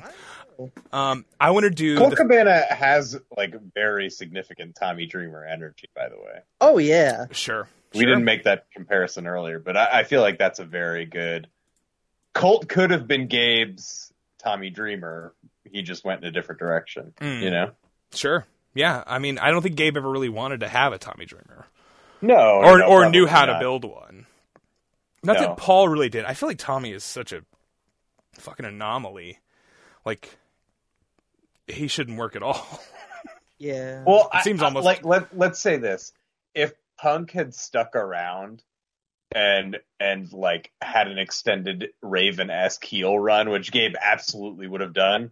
Um, 0.94 1.26
I 1.38 1.52
want 1.52 1.66
to 1.66 1.70
do. 1.70 1.98
Colt 1.98 2.12
the- 2.12 2.16
Cabana 2.16 2.62
has 2.70 3.20
like 3.36 3.54
very 3.74 4.10
significant 4.10 4.76
Tommy 4.80 5.06
Dreamer 5.06 5.44
energy, 5.46 5.90
by 5.94 6.08
the 6.08 6.16
way. 6.16 6.40
Oh 6.62 6.78
yeah, 6.78 7.26
sure. 7.32 7.68
We 7.94 8.00
sure. 8.02 8.08
didn't 8.10 8.24
make 8.24 8.46
that 8.46 8.68
comparison 8.74 9.28
earlier, 9.28 9.60
but 9.60 9.76
I, 9.76 10.00
I 10.00 10.04
feel 10.06 10.22
like 10.22 10.38
that's 10.38 10.60
a 10.60 10.66
very 10.66 11.06
good. 11.06 11.50
Colt 12.34 12.70
could 12.70 12.92
have 12.92 13.06
been 13.06 13.28
Gabe's 13.28 14.14
Tommy 14.42 14.70
Dreamer. 14.70 15.34
He 15.72 15.82
just 15.82 16.04
went 16.06 16.22
in 16.22 16.28
a 16.28 16.32
different 16.32 16.60
direction. 16.60 17.14
Mm. 17.20 17.42
You 17.42 17.52
know, 17.52 17.72
Sure. 18.14 18.46
Yeah, 18.74 19.04
I 19.08 19.20
mean, 19.20 19.40
I 19.40 19.52
don't 19.52 19.62
think 19.62 19.76
Gabe 19.76 19.96
ever 19.98 20.10
really 20.10 20.30
wanted 20.30 20.60
to 20.62 20.68
have 20.68 20.92
a 20.94 20.98
Tommy 20.98 21.26
Dreamer, 21.26 21.66
No, 22.22 22.36
or 22.62 22.80
no, 22.80 22.86
or 22.86 23.10
knew 23.10 23.26
how 23.26 23.46
to 23.46 23.58
build 23.60 23.86
one. 23.86 24.26
Not 25.24 25.36
No. 25.38 25.40
that 25.42 25.58
Paul 25.58 25.88
really 25.90 26.10
did. 26.10 26.26
I 26.26 26.34
feel 26.34 26.48
like 26.50 26.58
Tommy 26.58 26.92
is 26.92 27.04
such 27.04 27.32
a 27.34 27.44
fucking 28.34 28.66
anomaly. 28.66 29.40
Like 30.06 30.38
he 31.68 31.88
shouldn't 31.88 32.18
work 32.18 32.36
at 32.36 32.44
all. 32.44 32.66
Yeah. 33.58 34.04
Well, 34.06 34.30
It 34.34 34.44
seems 34.44 34.62
I- 34.62 34.66
almost- 34.66 34.84
like 34.84 35.06
let 35.06 35.36
let's 35.36 35.60
say 35.60 35.78
this: 35.78 36.12
if 36.54 36.74
Punk 36.98 37.32
had 37.32 37.56
stuck 37.56 37.96
around 37.96 38.62
and 39.34 39.78
and 39.98 40.32
like 40.34 40.74
had 40.82 41.08
an 41.08 41.18
extended 41.18 41.92
Raven 42.02 42.50
esque 42.50 42.84
heel 42.84 43.18
run, 43.18 43.50
which 43.50 43.72
Gabe 43.72 43.96
absolutely 44.00 44.68
would 44.68 44.82
have 44.82 44.92
done, 44.94 45.32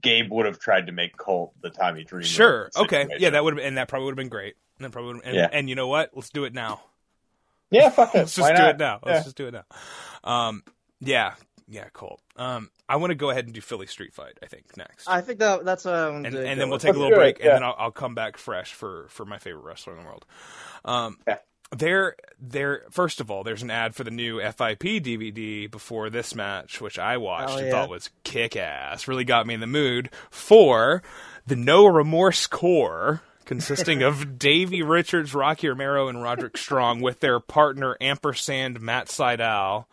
Gabe 0.00 0.30
would 0.32 0.46
have 0.46 0.58
tried 0.58 0.86
to 0.86 0.92
make 0.92 1.16
Colt 1.16 1.52
the 1.60 1.70
Tommy 1.70 2.04
Dreamer. 2.04 2.24
sure. 2.24 2.70
Okay. 2.76 3.06
Yeah, 3.18 3.30
that 3.30 3.44
would 3.44 3.56
have 3.58 3.64
and 3.64 3.76
that 3.78 3.88
probably 3.88 4.06
would 4.06 4.12
have 4.12 4.16
been 4.16 4.28
great. 4.28 4.54
And 4.78 4.84
that 4.84 4.90
probably 4.92 5.14
would've- 5.14 5.26
and, 5.26 5.36
Yeah. 5.36 5.48
and 5.52 5.68
you 5.68 5.74
know 5.74 5.88
what? 5.88 6.10
Let's 6.14 6.30
do 6.30 6.44
it 6.44 6.52
now. 6.54 6.80
Yeah, 7.70 7.90
fuck 7.90 8.12
it. 8.14 8.18
Let's 8.18 8.34
just 8.34 8.48
Why 8.50 8.56
do 8.56 8.62
not? 8.62 8.70
it 8.74 8.78
now. 8.78 8.98
Let's 9.04 9.18
Yeah. 9.18 9.22
just 9.24 9.36
do 9.36 9.46
it 9.48 9.52
now. 9.54 9.64
Um, 10.24 10.62
yeah, 11.00 11.34
yeah, 11.68 11.88
Colt. 11.92 12.20
Um, 12.36 12.70
I 12.88 12.96
want 12.96 13.10
to 13.10 13.14
go 13.14 13.30
ahead 13.30 13.44
and 13.44 13.54
do 13.54 13.60
Philly 13.60 13.86
Street 13.86 14.14
Fight. 14.14 14.38
I 14.42 14.46
think 14.46 14.76
next. 14.76 15.06
I 15.08 15.20
think 15.20 15.38
that 15.40 15.64
that's 15.64 15.84
what 15.84 15.94
I'm 15.94 16.16
and, 16.16 16.24
gonna 16.24 16.38
and 16.38 16.56
go 16.56 16.60
then 16.62 16.70
we'll 16.70 16.78
take 16.78 16.88
a 16.88 16.92
Let's 16.92 16.98
little 16.98 17.10
do 17.10 17.16
break, 17.16 17.38
it, 17.40 17.42
and 17.46 17.52
then 17.56 17.62
I'll, 17.62 17.74
I'll 17.78 17.90
come 17.90 18.14
back 18.14 18.36
fresh 18.38 18.72
for 18.72 19.06
for 19.10 19.24
my 19.26 19.38
favorite 19.38 19.62
wrestler 19.64 19.92
in 19.94 20.00
the 20.00 20.04
world. 20.06 20.24
Um, 20.84 21.18
Yeah. 21.26 21.38
There, 21.76 22.16
there. 22.40 22.82
First 22.90 23.20
of 23.20 23.30
all, 23.30 23.44
there's 23.44 23.62
an 23.62 23.70
ad 23.70 23.94
for 23.94 24.02
the 24.04 24.10
new 24.10 24.40
FIP 24.40 24.80
DVD 25.04 25.70
before 25.70 26.08
this 26.08 26.34
match, 26.34 26.80
which 26.80 26.98
I 26.98 27.18
watched 27.18 27.54
Oh, 27.54 27.58
and 27.58 27.70
thought 27.70 27.90
was 27.90 28.08
kick 28.24 28.56
ass. 28.56 29.06
Really 29.06 29.24
got 29.24 29.46
me 29.46 29.52
in 29.54 29.60
the 29.60 29.66
mood 29.66 30.08
for 30.30 31.02
the 31.46 31.56
No 31.56 31.86
Remorse 31.86 32.46
Corps. 32.46 33.20
Consisting 33.44 34.02
of 34.02 34.38
Davey 34.38 34.82
Richards, 34.82 35.34
Rocky 35.34 35.68
Romero, 35.68 36.08
and 36.08 36.22
Roderick 36.22 36.56
Strong, 36.58 37.00
with 37.00 37.20
their 37.20 37.40
partner 37.40 37.96
ampersand 38.00 38.78
Matt 38.80 39.06
Sydal, 39.08 39.86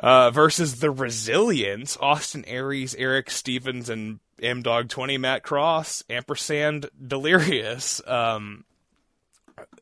uh, 0.00 0.30
versus 0.32 0.80
the 0.80 0.90
Resilience, 0.90 1.96
Austin 2.00 2.44
Aries, 2.46 2.94
Eric 2.96 3.30
Stevens, 3.30 3.88
and 3.88 4.18
M 4.42 4.62
Dog 4.62 4.88
Twenty, 4.88 5.16
Matt 5.16 5.42
Cross, 5.44 6.02
ampersand 6.10 6.90
Delirious. 7.06 8.00
Um, 8.06 8.64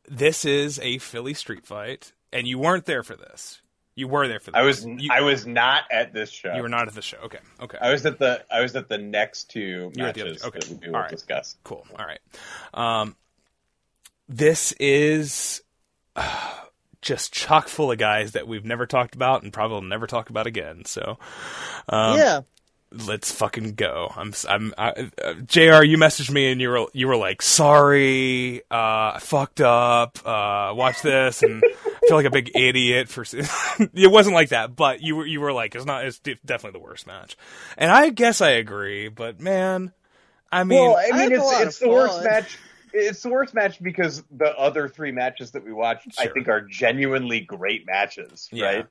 this 0.08 0.44
is 0.44 0.78
a 0.80 0.98
Philly 0.98 1.34
street 1.34 1.66
fight, 1.66 2.12
and 2.32 2.46
you 2.46 2.58
weren't 2.58 2.84
there 2.86 3.02
for 3.02 3.16
this. 3.16 3.60
You 3.94 4.08
were 4.08 4.26
there 4.26 4.40
for 4.40 4.52
this. 4.52 4.58
I 4.58 4.62
was 4.62 4.84
You, 4.86 5.10
I 5.12 5.20
was 5.20 5.46
not 5.46 5.82
at 5.90 6.14
this 6.14 6.30
show. 6.30 6.54
you 6.54 6.62
were 6.62 6.68
not 6.68 6.88
at 6.88 6.94
the 6.94 7.02
show. 7.02 7.18
Okay. 7.24 7.38
Okay. 7.60 7.76
I 7.80 7.90
was 7.90 8.06
at 8.06 8.18
the 8.18 8.42
I 8.50 8.60
was 8.62 8.74
at 8.74 8.88
the 8.88 8.96
next 8.98 9.50
two 9.50 9.92
You 9.94 10.02
were 10.02 10.08
at 10.08 10.14
the 10.14 10.22
other 10.22 10.30
matches. 10.30 10.44
Okay. 10.44 10.58
that 10.60 10.80
we 10.80 10.88
will 10.88 10.96
All 10.96 11.02
right. 11.02 11.10
discuss. 11.10 11.56
Cool. 11.62 11.86
All 11.98 12.06
right. 12.06 12.20
Um, 12.72 13.16
this 14.28 14.72
is 14.80 15.62
uh, 16.16 16.54
just 17.02 17.32
chock 17.34 17.68
full 17.68 17.92
of 17.92 17.98
guys 17.98 18.32
that 18.32 18.48
we've 18.48 18.64
never 18.64 18.86
talked 18.86 19.14
about 19.14 19.42
and 19.42 19.52
probably 19.52 19.74
will 19.74 19.82
never 19.82 20.06
talk 20.06 20.30
about 20.30 20.46
again. 20.46 20.84
So, 20.86 21.18
um, 21.88 22.16
yeah. 22.16 22.40
Let's 23.06 23.32
fucking 23.32 23.74
go. 23.74 24.12
I'm, 24.16 24.32
I'm, 24.48 24.74
I, 24.76 25.10
uh, 25.22 25.34
Jr. 25.46 25.82
You 25.82 25.96
messaged 25.98 26.30
me 26.30 26.50
and 26.52 26.60
you 26.60 26.70
were, 26.70 26.86
you 26.92 27.08
were 27.08 27.16
like, 27.16 27.42
sorry, 27.42 28.62
uh, 28.70 29.14
I 29.14 29.18
fucked 29.20 29.60
up. 29.60 30.18
Uh, 30.24 30.72
watch 30.74 31.02
this 31.02 31.42
and 31.42 31.62
I 31.64 32.06
feel 32.06 32.16
like 32.16 32.26
a 32.26 32.30
big 32.30 32.50
idiot 32.56 33.08
for. 33.08 33.22
it 33.94 34.10
wasn't 34.10 34.34
like 34.34 34.50
that, 34.50 34.74
but 34.74 35.02
you 35.02 35.16
were, 35.16 35.26
you 35.26 35.40
were 35.40 35.52
like, 35.52 35.74
it's 35.74 35.84
not. 35.84 36.04
It's 36.04 36.18
de- 36.18 36.38
definitely 36.44 36.78
the 36.78 36.84
worst 36.84 37.06
match, 37.06 37.36
and 37.76 37.90
I 37.90 38.10
guess 38.10 38.40
I 38.40 38.50
agree. 38.50 39.08
But 39.08 39.40
man, 39.40 39.92
I 40.50 40.64
mean, 40.64 40.80
well, 40.80 40.96
I 40.96 41.10
I 41.12 41.18
mean, 41.18 41.30
had 41.30 41.32
a 41.32 41.34
it's 41.36 41.60
it's 41.60 41.76
of 41.76 41.88
the 41.88 41.94
worst 41.94 42.24
match. 42.24 42.58
It's 42.92 43.22
the 43.22 43.30
worst 43.30 43.54
match 43.54 43.82
because 43.82 44.22
the 44.30 44.54
other 44.56 44.88
three 44.88 45.12
matches 45.12 45.52
that 45.52 45.64
we 45.64 45.72
watched, 45.72 46.08
I 46.18 46.26
think, 46.26 46.48
are 46.48 46.60
genuinely 46.60 47.40
great 47.40 47.86
matches. 47.86 48.48
Yeah. 48.52 48.64
Right? 48.66 48.86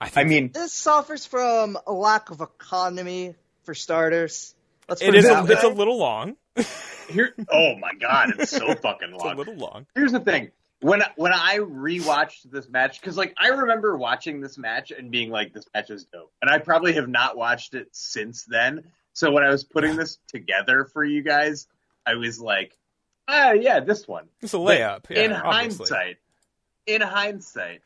I, 0.00 0.08
think 0.08 0.26
I 0.26 0.28
mean, 0.28 0.50
This 0.52 0.72
suffers 0.72 1.24
from 1.26 1.78
a 1.86 1.92
lack 1.92 2.30
of 2.30 2.40
economy 2.40 3.34
for 3.64 3.74
starters. 3.74 4.54
Let's 4.88 5.00
it 5.02 5.06
put 5.06 5.14
it 5.16 5.24
A, 5.24 5.28
that 5.28 5.50
it's 5.50 5.64
a 5.64 5.68
little 5.68 5.98
long. 5.98 6.36
here. 7.08 7.34
Oh 7.50 7.74
my 7.76 7.92
god, 7.94 8.34
it's 8.38 8.50
so 8.50 8.74
fucking 8.82 9.10
It's 9.14 9.22
a 9.22 9.26
long. 9.26 9.36
little 9.36 9.56
long. 9.56 9.86
Here's 9.94 10.12
the 10.12 10.20
thing. 10.20 10.50
When 10.80 11.02
when 11.16 11.32
I 11.32 11.58
rewatched 11.58 12.50
this 12.50 12.68
match, 12.68 13.00
because 13.00 13.16
like 13.16 13.34
I 13.38 13.48
remember 13.48 13.96
watching 13.96 14.40
this 14.40 14.58
match 14.58 14.90
and 14.90 15.10
being 15.10 15.30
like, 15.30 15.54
"This 15.54 15.64
match 15.74 15.88
is 15.90 16.04
dope," 16.04 16.30
and 16.42 16.50
I 16.50 16.58
probably 16.58 16.92
have 16.94 17.08
not 17.08 17.36
watched 17.36 17.74
it 17.74 17.88
since 17.92 18.44
then. 18.44 18.84
So 19.14 19.30
when 19.32 19.42
I 19.42 19.48
was 19.48 19.64
putting 19.64 19.96
this 19.96 20.18
together 20.28 20.84
for 20.84 21.02
you 21.02 21.22
guys, 21.22 21.66
I 22.06 22.14
was 22.16 22.38
like, 22.38 22.76
"Ah, 23.26 23.52
yeah, 23.52 23.80
this 23.80 24.06
one." 24.06 24.26
It's 24.42 24.52
a 24.52 24.58
layup. 24.58 25.06
Yeah, 25.08 25.20
in 25.22 25.32
obviously. 25.32 25.86
hindsight, 25.88 26.16
in 26.86 27.00
hindsight, 27.00 27.80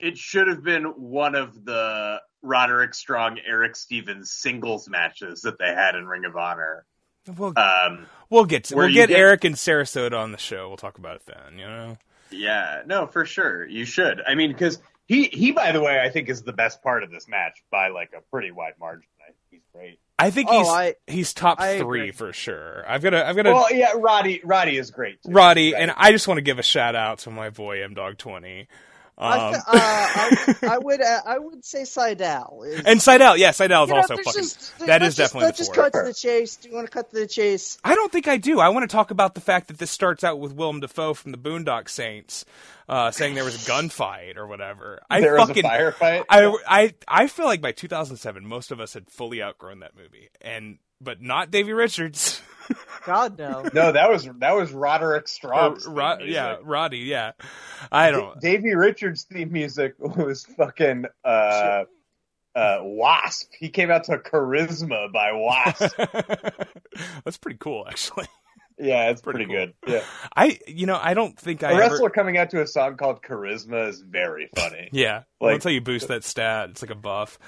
it 0.00 0.18
should 0.18 0.48
have 0.48 0.62
been 0.62 0.84
one 0.84 1.34
of 1.34 1.64
the 1.64 2.20
Roderick 2.42 2.94
Strong, 2.94 3.38
Eric 3.46 3.76
Stevens 3.76 4.30
singles 4.30 4.88
matches 4.88 5.42
that 5.42 5.58
they 5.58 5.68
had 5.68 5.94
in 5.94 6.06
Ring 6.06 6.24
of 6.24 6.36
Honor. 6.36 6.84
we'll 7.36 7.52
Um, 7.58 8.06
we'll 8.30 8.44
get 8.46 8.64
to, 8.64 8.76
we'll 8.76 8.88
get, 8.92 9.08
get- 9.08 9.18
Eric 9.18 9.44
and 9.44 9.54
Sarasota 9.54 10.18
on 10.18 10.32
the 10.32 10.38
show. 10.38 10.68
We'll 10.68 10.76
talk 10.78 10.98
about 10.98 11.16
it 11.16 11.22
then. 11.26 11.58
You 11.58 11.66
know. 11.66 11.98
yeah, 12.30 12.82
no, 12.86 13.06
for 13.06 13.24
sure, 13.26 13.66
you 13.66 13.84
should. 13.84 14.22
I 14.26 14.34
mean, 14.34 14.52
because 14.52 14.78
he 15.06 15.24
he, 15.24 15.52
by 15.52 15.72
the 15.72 15.80
way, 15.80 16.00
I 16.00 16.08
think 16.08 16.28
is 16.28 16.42
the 16.42 16.52
best 16.52 16.82
part 16.82 17.02
of 17.02 17.10
this 17.10 17.28
match 17.28 17.62
by 17.70 17.88
like 17.88 18.10
a 18.16 18.22
pretty 18.30 18.50
wide 18.52 18.74
margin. 18.80 19.08
I 19.20 19.26
think 19.26 19.36
he's 19.50 19.60
great. 19.74 19.98
I 20.18 20.30
think 20.30 20.48
Oh, 20.50 20.58
he's 20.60 20.68
I- 20.68 20.94
he's 21.06 21.34
top 21.34 21.60
I 21.60 21.78
three 21.78 22.00
agree. 22.00 22.10
for 22.12 22.32
sure. 22.32 22.84
I've 22.88 23.02
got 23.02 23.10
to 23.10 23.26
I've 23.26 23.36
got 23.36 23.42
to 23.42 23.52
Well, 23.52 23.72
yeah, 23.72 23.92
Roddy 23.96 24.40
Roddy 24.44 24.76
is 24.78 24.90
great. 24.90 25.22
Too. 25.22 25.30
Roddy, 25.32 25.72
Right. 25.72 25.82
and 25.82 25.92
I 25.96 26.12
just 26.12 26.28
want 26.28 26.38
to 26.38 26.42
give 26.42 26.58
a 26.58 26.62
shout 26.62 26.94
out 26.94 27.18
to 27.20 27.30
my 27.30 27.50
boy 27.50 27.82
M 27.84 27.94
Dog 27.94 28.16
Twenty. 28.18 28.68
I, 29.20 29.38
Um, 29.48 29.54
fe- 29.54 29.60
uh, 29.66 29.72
I, 29.72 30.74
I 30.74 30.78
would 30.78 31.00
uh, 31.00 31.20
I 31.26 31.38
would 31.38 31.64
say 31.64 31.82
Sydal. 31.82 32.66
Is, 32.66 32.80
and 32.84 33.00
Sydal, 33.00 33.36
yeah, 33.38 33.50
Sydal 33.50 33.84
is 33.84 33.88
You 33.88 33.94
know, 33.94 34.00
also 34.00 34.14
let's 34.16 34.26
fucking. 34.28 34.42
just- 34.42 34.78
that 34.78 34.88
let's 35.02 35.04
just- 35.04 35.18
definitely 35.18 35.46
Let's 35.46 35.58
just 35.58 35.74
cut 35.74 35.92
to 35.92 36.02
the 36.04 36.14
chase. 36.14 36.56
Do 36.56 36.68
you 36.68 36.74
want 36.74 36.86
to 36.86 36.90
cut 36.92 37.10
to 37.10 37.16
the 37.16 37.26
chase? 37.26 37.78
I 37.84 37.94
don't 37.94 38.10
think 38.10 38.26
I 38.28 38.36
do. 38.38 38.60
I 38.60 38.70
want 38.70 38.88
to 38.88 38.92
talk 38.94 39.10
about 39.10 39.34
the 39.34 39.40
fact 39.40 39.68
that 39.68 39.78
this 39.78 39.90
starts 39.90 40.24
out 40.24 40.40
with 40.40 40.52
Willem 40.54 40.80
Dafoe 40.80 41.14
from 41.14 41.32
the 41.32 41.38
Boondock 41.38 41.88
Saints 41.88 42.44
uh, 42.88 43.10
saying 43.10 43.34
there 43.34 43.44
was 43.44 43.54
a 43.54 43.70
gunfight 43.70 44.36
or 44.36 44.46
whatever. 44.46 45.00
I 45.10 45.20
there 45.20 45.36
was 45.36 45.50
a 45.50 45.54
firefight. 45.54 46.24
I, 46.28 46.56
I 46.66 46.94
I 47.06 47.26
feel 47.28 47.46
like 47.46 47.60
by 47.60 47.72
2007 47.72 48.46
most 48.46 48.70
of 48.72 48.80
us 48.80 48.94
had 48.94 49.08
fully 49.10 49.42
outgrown 49.42 49.80
that 49.80 49.96
movie, 49.96 50.28
and 50.40 50.78
but 51.00 51.20
not 51.22 51.50
Davey 51.50 51.72
Richards. 51.72 52.40
God 53.06 53.38
no. 53.38 53.62
no, 53.72 53.92
that 53.92 54.10
was 54.10 54.28
that 54.38 54.54
was 54.56 54.72
Roderick 54.72 55.24
Or 55.24 55.28
Strong's 55.28 55.84
theme 55.84 55.94
Ro- 55.94 56.18
yeah, 56.24 56.56
Roddy. 56.62 56.98
Yeah, 56.98 57.32
I 57.90 58.10
don't. 58.10 58.40
Davey 58.40 58.74
Richards' 58.74 59.24
theme 59.24 59.52
music 59.52 59.94
was 59.98 60.44
fucking 60.44 61.06
uh, 61.24 61.84
uh, 62.54 62.78
Wasp. 62.82 63.50
He 63.58 63.68
came 63.70 63.90
out 63.90 64.04
to 64.04 64.18
Charisma 64.18 65.12
by 65.12 65.32
Wasp. 65.32 65.96
That's 67.24 67.38
pretty 67.38 67.58
cool, 67.58 67.86
actually. 67.88 68.26
yeah, 68.78 69.10
it's 69.10 69.20
Pretty 69.22 69.44
pretty, 69.46 69.52
cool. 69.66 69.74
good. 69.86 69.92
Yeah, 69.94 70.04
I, 70.34 70.58
you 70.66 70.86
know, 70.86 70.98
I 71.00 71.14
don't 71.14 71.38
think 71.38 71.62
I 71.62 71.70
a 71.70 71.74
ever. 71.74 71.80
wrestler 71.80 72.10
coming 72.10 72.38
out 72.38 72.50
to 72.50 72.62
a 72.62 72.66
song 72.66 72.96
called 72.96 73.22
Charisma 73.22 73.88
is 73.88 74.00
very 74.00 74.48
funny. 74.56 74.88
Yeah, 74.92 75.22
Like- 75.40 75.54
that's 75.56 75.64
how 75.64 75.70
you 75.70 75.80
boost 75.80 76.08
that 76.08 76.24
stat. 76.24 76.70
It's 76.70 76.82
like 76.82 76.90
a 76.90 76.94
buff. 76.96 77.38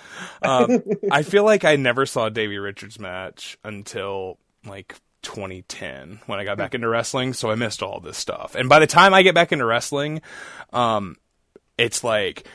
Um, 0.43 0.83
I 1.11 1.23
feel 1.23 1.45
like 1.45 1.65
I 1.65 1.77
never 1.77 2.07
saw 2.07 2.27
a 2.27 2.31
Davey 2.31 2.59
Richards 2.59 2.99
match 2.99 3.59
until 3.65 4.39
like 4.67 4.95
2010 5.23 6.21
when 6.27 6.39
I 6.39 6.45
got 6.45 6.59
back 6.59 6.75
into 6.75 6.89
wrestling, 6.89 7.33
so 7.33 7.51
I 7.51 7.55
missed 7.55 7.83
all 7.83 8.01
this 8.01 8.19
stuff. 8.19 8.55
And 8.55 8.69
by 8.69 8.79
the 8.79 8.87
time 8.87 9.15
I 9.15 9.23
get 9.23 9.35
back 9.35 9.53
into 9.53 9.65
wrestling, 9.65 10.23
um, 10.73 11.17
it's 11.79 12.05
like 12.05 12.47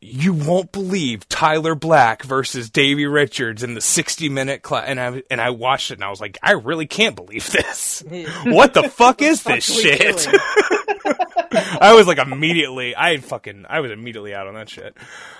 you 0.00 0.32
won't 0.32 0.72
believe 0.72 1.28
Tyler 1.28 1.74
Black 1.74 2.22
versus 2.22 2.70
Davey 2.70 3.06
Richards 3.06 3.62
in 3.62 3.74
the 3.74 3.80
60 3.80 4.28
minute 4.30 4.62
class. 4.62 4.84
And 4.86 4.98
I 4.98 5.22
and 5.30 5.40
I 5.40 5.50
watched 5.50 5.90
it 5.90 5.94
and 5.94 6.04
I 6.04 6.10
was 6.10 6.20
like, 6.20 6.38
I 6.42 6.52
really 6.52 6.86
can't 6.86 7.16
believe 7.16 7.50
this. 7.50 8.02
what 8.44 8.72
the 8.74 8.88
fuck 8.88 9.20
is 9.20 9.42
this 9.42 9.68
What 9.68 9.84
are 9.84 9.88
we 9.88 9.96
shit? 9.96 10.28
I 11.80 11.94
was 11.94 12.06
like 12.06 12.18
immediately, 12.18 12.96
I 12.96 13.18
fucking, 13.18 13.66
I 13.68 13.80
was 13.80 13.90
immediately 13.90 14.34
out 14.34 14.46
on 14.46 14.54
that 14.54 14.68
shit. 14.68 14.96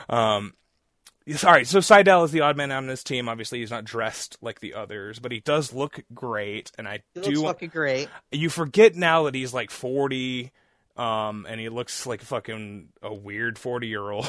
Um, 0.09 0.55
sorry, 1.35 1.65
so 1.65 1.79
Sydal 1.79 2.25
is 2.25 2.33
the 2.33 2.41
odd 2.41 2.57
man 2.57 2.71
out 2.73 2.79
on 2.83 2.89
his 2.89 3.05
team. 3.05 3.29
Obviously, 3.29 3.61
he's 3.61 3.71
not 3.71 3.85
dressed 3.85 4.37
like 4.41 4.61
the 4.61 4.75
others, 4.75 5.19
but 5.19 5.33
he 5.33 5.41
does 5.41 5.73
look 5.73 6.01
great. 6.15 6.73
And 6.79 6.89
I 6.89 7.01
He 7.15 7.21
do. 7.21 7.31
looks 7.31 7.43
fucking 7.43 7.69
great. 7.71 8.09
you 8.33 8.49
forget 8.51 8.95
now 8.97 9.25
that 9.25 9.35
he's 9.35 9.53
like 9.55 9.71
forty, 9.71 10.53
um, 10.97 11.47
and 11.49 11.61
he 11.61 11.69
looks 11.69 12.07
like 12.07 12.23
fucking 12.23 12.89
a 13.03 13.13
weird 13.15 13.59
forty 13.59 13.87
year 13.89 14.11
old. 14.11 14.27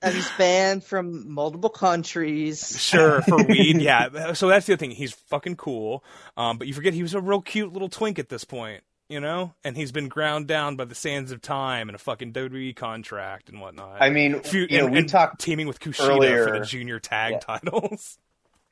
And 0.00 0.14
he's 0.14 0.30
banned 0.38 0.82
from 0.84 1.32
multiple 1.32 1.70
countries. 1.70 2.80
sure 2.80 3.22
for 3.22 3.42
weed, 3.44 3.80
yeah. 3.80 4.32
So 4.32 4.48
that's 4.48 4.66
the 4.66 4.72
other 4.74 4.78
thing. 4.78 4.90
He's 4.92 5.12
fucking 5.12 5.56
cool. 5.56 6.02
Um, 6.36 6.58
but 6.58 6.66
you 6.66 6.74
forget 6.74 6.94
he 6.94 7.02
was 7.02 7.14
a 7.14 7.20
real 7.20 7.40
cute 7.40 7.72
little 7.72 7.88
twink 7.88 8.18
at 8.18 8.28
this 8.28 8.44
point. 8.44 8.82
You 9.12 9.20
know, 9.20 9.52
and 9.62 9.76
he's 9.76 9.92
been 9.92 10.08
ground 10.08 10.46
down 10.46 10.76
by 10.76 10.86
the 10.86 10.94
sands 10.94 11.32
of 11.32 11.42
time 11.42 11.90
and 11.90 11.94
a 11.96 11.98
fucking 11.98 12.32
WWE 12.32 12.74
contract 12.74 13.50
and 13.50 13.60
whatnot. 13.60 14.00
I 14.00 14.08
mean, 14.08 14.40
Few- 14.40 14.66
you 14.70 14.78
know, 14.78 14.84
and- 14.86 14.92
we 14.94 15.00
and 15.00 15.08
talked 15.08 15.38
teaming 15.38 15.66
with 15.66 15.80
Kushida 15.80 16.08
earlier- 16.08 16.44
for 16.48 16.58
the 16.60 16.64
junior 16.64 16.98
tag 16.98 17.32
Yeah. 17.32 17.38
titles. 17.40 18.18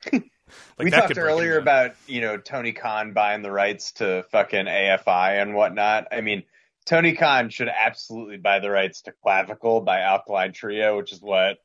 Like, 0.11 0.85
we 0.85 0.89
talked 0.91 1.07
could 1.07 1.15
break 1.15 1.25
him 1.27 1.31
earlier 1.31 1.57
about 1.59 1.91
you 2.07 2.19
know 2.21 2.35
Tony 2.37 2.73
Khan 2.73 3.13
buying 3.13 3.41
the 3.43 3.51
rights 3.51 3.91
to 3.93 4.23
fucking 4.31 4.65
AFI 4.65 5.41
and 5.41 5.53
whatnot. 5.53 6.07
I 6.11 6.19
mean, 6.21 6.43
Tony 6.85 7.13
Khan 7.13 7.49
should 7.51 7.69
absolutely 7.69 8.35
buy 8.37 8.59
the 8.59 8.69
rights 8.71 9.03
to 9.03 9.13
Clavicle 9.23 9.79
by 9.81 10.01
Alkaline 10.01 10.51
Trio, 10.53 10.97
which 10.97 11.13
is 11.13 11.21
what 11.21 11.59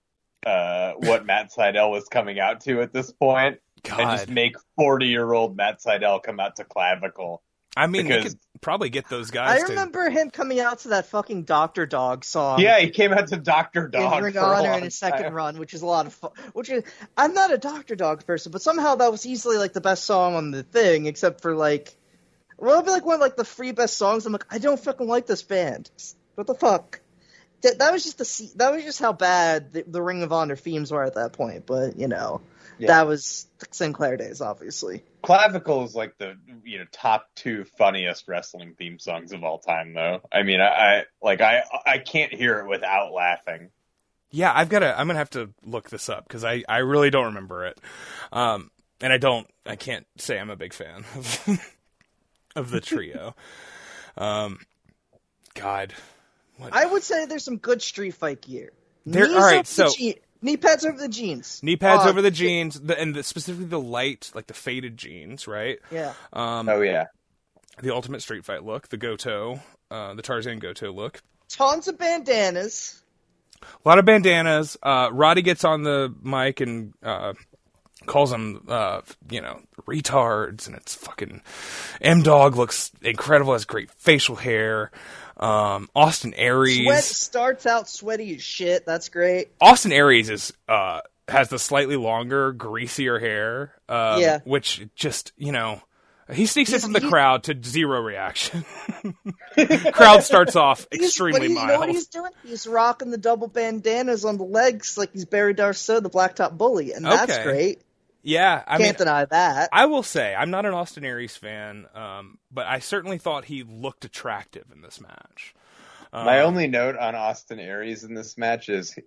uh, 0.45 0.93
what 0.99 1.25
Matt 1.27 1.51
Sydal 1.53 1.91
was 1.91 2.05
coming 2.09 2.39
out 2.39 2.61
to 2.61 2.81
at 2.83 2.93
this 2.93 3.11
point, 3.11 3.59
and 3.89 4.11
just 4.19 4.29
make 4.29 4.55
forty 4.77 5.07
year 5.07 5.33
old 5.33 5.57
Matt 5.57 5.81
Sydal 5.83 6.23
come 6.23 6.39
out 6.39 6.57
to 6.57 6.65
Clavicle. 6.65 7.43
I 7.77 7.87
mean, 7.89 8.07
they 8.09 8.17
because- 8.17 8.33
could 8.35 8.61
probably 8.63 8.89
get 8.89 9.09
those 9.09 9.31
guys. 9.31 9.63
I 9.63 9.67
to- 9.67 9.73
remember 9.73 10.09
him 10.09 10.31
coming 10.31 10.61
out 10.61 10.79
to 10.81 10.89
that 10.89 11.07
fucking 11.07 11.43
Doctor 11.43 11.85
Dog 11.87 12.25
song. 12.25 12.59
yeah, 12.61 12.79
he 12.79 12.91
came 12.91 13.13
out 13.13 13.29
to 13.29 13.37
Doctor 13.37 13.85
in 13.87 13.91
Dog 13.91 14.23
Ring 14.23 14.33
for 14.33 14.41
of 14.41 14.45
a 14.51 14.55
Honor 14.55 14.73
in 14.79 14.85
his 14.85 14.97
second 14.99 15.25
time. 15.25 15.35
run, 15.35 15.59
which 15.59 15.75
is 15.75 15.83
a 15.83 15.87
lot 15.87 16.07
of 16.07 16.15
fun. 16.15 16.31
Which 16.55 16.71
is, 16.71 16.83
I'm 17.17 17.35
not 17.35 17.53
a 17.53 17.59
Doctor 17.59 17.95
Dog 17.95 18.25
person, 18.27 18.53
but 18.53 18.63
somehow 18.63 18.95
that 18.97 19.13
was 19.13 19.27
easily 19.27 19.59
like 19.59 19.75
the 19.75 19.81
best 19.83 20.05
song 20.05 20.35
on 20.37 20.51
the 20.53 20.63
thing, 20.63 21.07
except 21.07 21.43
for 21.43 21.55
like, 21.55 21.95
well, 22.57 22.75
it'd 22.77 22.87
be 22.87 22.93
like 22.93 23.05
one 23.05 23.17
of 23.17 23.21
like 23.21 23.37
the 23.37 23.45
three 23.45 23.73
best 23.73 23.99
songs. 23.99 24.25
I'm 24.25 24.33
like, 24.33 24.47
I 24.51 24.57
don't 24.59 24.81
fucking 24.81 25.07
like 25.07 25.27
this 25.27 25.43
band. 25.43 25.91
What 26.37 26.47
the 26.47 26.55
fuck? 26.55 27.01
That, 27.63 27.79
that 27.79 27.93
was 27.93 28.05
just 28.05 28.19
the 28.19 28.53
that 28.57 28.73
was 28.73 28.85
just 28.85 28.99
how 29.01 29.13
bad 29.13 29.73
the, 29.75 29.85
the 29.87 30.01
Ring 30.03 30.23
of 30.23 30.33
Honor 30.33 30.57
themes 30.57 30.91
were 30.93 31.03
at 31.03 31.15
that 31.15 31.33
point. 31.35 31.67
But 31.67 31.99
you 31.99 32.09
know, 32.09 32.41
Yeah. 32.79 32.89
that 32.89 33.07
was 33.07 33.47
Sinclair 33.71 34.17
days, 34.17 34.41
obviously. 34.41 35.05
Clavicle 35.27 35.85
is 35.85 35.97
like 35.97 36.17
the 36.19 36.37
you 36.65 36.79
know 36.79 36.85
top 36.93 37.27
two 37.35 37.65
funniest 37.77 38.29
wrestling 38.29 38.75
theme 38.79 39.01
songs 39.01 39.33
of 39.33 39.43
all 39.43 39.59
time, 39.59 39.93
though. 39.93 40.21
I 40.33 40.45
mean, 40.45 40.61
I, 40.61 40.67
I 40.69 41.05
like 41.21 41.41
I 41.41 41.65
I 41.85 41.99
can't 41.99 42.33
hear 42.33 42.61
it 42.61 42.69
without 42.69 43.13
laughing. 43.13 43.71
Yeah, 44.31 44.53
I've 44.55 44.69
got 44.69 44.81
to. 44.81 44.97
I'm 44.97 45.09
gonna 45.09 45.19
have 45.19 45.31
to 45.31 45.51
look 45.65 45.91
this 45.91 46.09
up 46.09 46.29
because 46.29 46.45
I 46.45 46.63
I 46.69 46.79
really 46.79 47.11
don't 47.11 47.25
remember 47.27 47.67
it, 47.67 47.81
um, 48.33 48.71
and 49.01 49.13
I 49.13 49.19
don't. 49.19 49.49
I 49.67 49.75
can't 49.75 50.07
say 50.17 50.39
I'm 50.39 50.49
a 50.51 50.55
big 50.57 50.73
fan 50.73 51.05
of, 51.17 51.61
of 52.55 52.71
the 52.71 52.81
trio. 52.81 53.35
um, 54.17 54.61
God, 55.55 55.93
what? 56.59 56.73
I 56.73 56.87
would 56.87 57.03
say 57.03 57.27
there's 57.27 57.43
some 57.45 57.57
good 57.57 57.83
Street 57.83 58.15
Fight 58.15 58.43
gear. 58.43 58.71
There- 59.05 59.27
Knees 59.27 59.35
all 59.37 59.43
right, 59.43 59.67
so- 59.67 59.91
je- 59.93 60.21
knee 60.43 60.57
pads 60.57 60.85
over 60.85 60.99
the 60.99 61.09
jeans. 61.09 61.61
knee 61.63 61.77
pads 61.77 62.05
Uh, 62.05 62.09
over 62.09 62.23
the 62.23 62.31
jeans, 62.31 62.81
the, 62.81 62.99
and 62.99 63.15
the, 63.15 63.23
specifically 63.23 63.67
the 63.67 63.81
light, 63.81 64.31
like 64.35 64.47
the 64.47 64.55
faded 64.55 64.97
jeans, 64.97 65.47
right? 65.49 65.79
Yeah. 65.91 66.13
Um, 66.33 66.69
Oh 66.69 66.81
yeah, 66.81 67.07
the 67.83 67.95
ultimate 67.95 68.23
street 68.23 68.45
fight 68.45 68.65
look, 68.65 68.89
the 68.89 68.97
Goto, 68.97 69.61
uh, 69.91 70.15
the 70.15 70.23
Tarzan 70.23 70.59
Goto 70.59 70.93
look. 70.93 71.21
Tons 71.49 71.89
of 71.89 71.99
bandanas. 71.99 73.03
A 73.63 73.89
lot 73.89 73.99
of 73.99 74.05
bandanas. 74.05 74.77
Uh, 74.83 75.09
Roddy 75.13 75.43
gets 75.43 75.65
on 75.65 75.83
the 75.83 76.13
mic 76.23 76.61
and 76.61 76.93
uh, 77.03 77.33
calls 78.05 78.31
them, 78.31 78.65
uh, 78.69 79.01
you 79.31 79.41
know, 79.41 79.61
retards, 79.87 80.67
and 80.67 80.77
it's 80.77 80.95
fucking. 80.95 81.41
M 82.01 82.23
Dog 82.23 82.57
looks 82.57 82.93
incredible, 83.03 83.53
has 83.55 83.65
great 83.65 83.91
facial 83.93 84.37
hair. 84.37 84.91
Um, 85.37 85.89
Austin 85.95 86.33
Aries. 86.35 86.85
Sweat 86.85 87.05
starts 87.05 87.67
out 87.67 87.89
sweaty 87.89 88.35
as 88.37 88.43
shit. 88.43 88.87
That's 88.87 89.09
great. 89.11 89.49
Austin 89.61 89.93
Aries 89.93 90.31
is 90.31 90.53
uh, 90.69 91.01
has 91.29 91.49
the 91.49 91.59
slightly 91.59 91.97
longer, 91.97 92.53
greasier 92.53 93.19
hair. 93.19 93.75
Um, 93.89 94.21
Yeah. 94.21 94.39
Which 94.45 94.87
just 94.95 95.33
you 95.37 95.53
know. 95.53 95.81
He 96.33 96.47
sneaks 96.47 96.73
in 96.73 96.81
from 96.81 96.93
the 96.93 96.99
he- 96.99 97.09
crowd 97.09 97.45
to 97.45 97.57
zero 97.63 98.01
reaction. 98.01 98.65
crowd 99.93 100.23
starts 100.25 100.57
off 100.57 100.87
He's- 100.93 101.05
extremely 101.05 101.49
he- 101.49 101.55
You 101.55 101.67
know 101.67 101.79
what 101.79 101.89
he's 101.89 102.09
doing? 102.09 102.33
He's 102.45 102.67
rocking 102.67 103.11
the 103.11 103.19
double 103.19 103.47
bandanas 103.49 104.25
on 104.25 104.37
the 104.37 104.45
legs 104.45 104.99
like 104.99 105.13
he's 105.13 105.25
Barry 105.25 105.55
Darsow, 105.55 106.03
the 106.03 106.11
Blacktop 106.11 106.57
Bully, 106.59 106.93
and 106.93 107.05
that's 107.05 107.33
Okay. 107.33 107.43
great. 107.45 107.83
Yeah, 108.27 108.65
I 108.67 108.79
Can't 108.79 108.99
mean, 108.99 109.07
deny 109.07 109.25
that. 109.27 109.69
I 109.73 109.87
will 109.87 110.03
say 110.03 110.35
I'm 110.35 110.51
not 110.51 110.67
an 110.67 110.75
Austin 110.75 111.05
Aries 111.05 111.37
fan, 111.37 111.87
um, 111.95 112.39
but 112.51 112.67
I 112.67 112.81
certainly 112.81 113.19
thought 113.19 113.45
he 113.45 113.63
looked 113.63 114.05
attractive 114.05 114.65
in 114.75 114.83
this 114.83 115.01
match. 115.01 115.55
my 116.13 116.41
Um, 116.41 116.47
only 116.49 116.67
note 116.67 116.97
on 116.97 117.15
Austin 117.15 117.61
Aries 117.61 118.03
in 118.03 118.15
this 118.15 118.37
match 118.37 118.69
is 118.69 118.99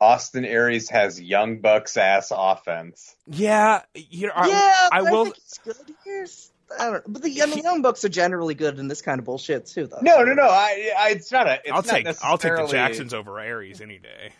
Austin 0.00 0.44
Aries 0.44 0.90
has 0.90 1.20
Young 1.20 1.60
Bucks 1.60 1.96
ass 1.96 2.32
offense. 2.34 3.14
yeah, 3.28 3.82
you 3.94 4.26
know, 4.26 4.32
I, 4.34 4.48
yeah, 4.48 4.88
I 4.90 5.02
but 5.02 5.12
will. 5.12 5.24
think 5.26 5.36
he's 5.36 5.58
good. 5.64 5.94
Here's, 6.04 6.50
I 6.76 6.84
don't 6.84 6.94
know. 6.94 7.00
But 7.06 7.22
the 7.22 7.42
I 7.42 7.46
mean, 7.46 7.62
Young 7.62 7.80
Bucks 7.80 8.04
are 8.04 8.08
generally 8.08 8.56
good 8.56 8.80
in 8.80 8.88
this 8.88 9.02
kind 9.02 9.20
of 9.20 9.24
bullshit 9.24 9.66
too, 9.66 9.86
though. 9.86 10.00
No, 10.02 10.24
no, 10.24 10.34
no. 10.34 10.48
I, 10.48 10.90
I 10.98 11.10
it's 11.10 11.30
not 11.30 11.46
a. 11.46 11.60
It's 11.60 11.70
I'll 11.70 11.76
not 11.82 11.86
take 11.86 12.06
I'll 12.24 12.38
take 12.38 12.56
the 12.56 12.66
Jacksons 12.66 13.14
over 13.14 13.38
Aries 13.38 13.80
any 13.80 13.98
day. 13.98 14.32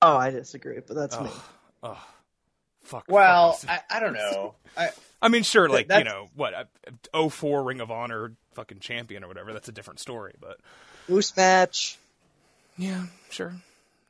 Oh, 0.00 0.16
I 0.16 0.30
disagree, 0.30 0.78
but 0.86 0.96
that's 0.96 1.20
me. 1.20 1.28
Oh, 1.82 2.02
fuck. 2.86 3.04
Well, 3.08 3.52
fuck 3.52 3.84
I, 3.90 3.96
I 3.96 4.00
don't 4.00 4.14
know. 4.14 4.54
I, 4.76 4.90
I 5.20 5.28
mean, 5.28 5.42
sure, 5.42 5.68
like 5.68 5.90
you 5.90 6.04
know 6.04 6.28
what, 6.34 6.68
a 7.12 7.30
04 7.30 7.64
Ring 7.64 7.80
of 7.80 7.90
Honor 7.90 8.32
fucking 8.54 8.80
champion 8.80 9.24
or 9.24 9.28
whatever. 9.28 9.52
That's 9.52 9.68
a 9.68 9.72
different 9.72 10.00
story, 10.00 10.34
but 10.40 10.58
Moose 11.08 11.36
match. 11.36 11.98
yeah, 12.76 13.06
sure. 13.30 13.54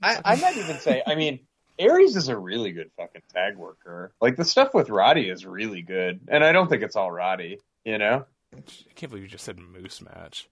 I, 0.02 0.20
I 0.24 0.36
might 0.36 0.56
even 0.56 0.78
say, 0.78 1.02
I 1.06 1.14
mean, 1.14 1.40
Aries 1.78 2.16
is 2.16 2.28
a 2.28 2.36
really 2.36 2.72
good 2.72 2.90
fucking 2.96 3.22
tag 3.32 3.56
worker. 3.56 4.12
Like 4.20 4.36
the 4.36 4.44
stuff 4.44 4.74
with 4.74 4.90
Roddy 4.90 5.28
is 5.28 5.46
really 5.46 5.82
good, 5.82 6.20
and 6.28 6.44
I 6.44 6.52
don't 6.52 6.68
think 6.68 6.82
it's 6.82 6.96
all 6.96 7.10
Roddy. 7.10 7.58
You 7.84 7.98
know, 7.98 8.26
I 8.54 8.58
can't 8.94 9.10
believe 9.10 9.24
you 9.24 9.28
just 9.28 9.44
said 9.44 9.58
Moose 9.58 10.02
match. 10.02 10.48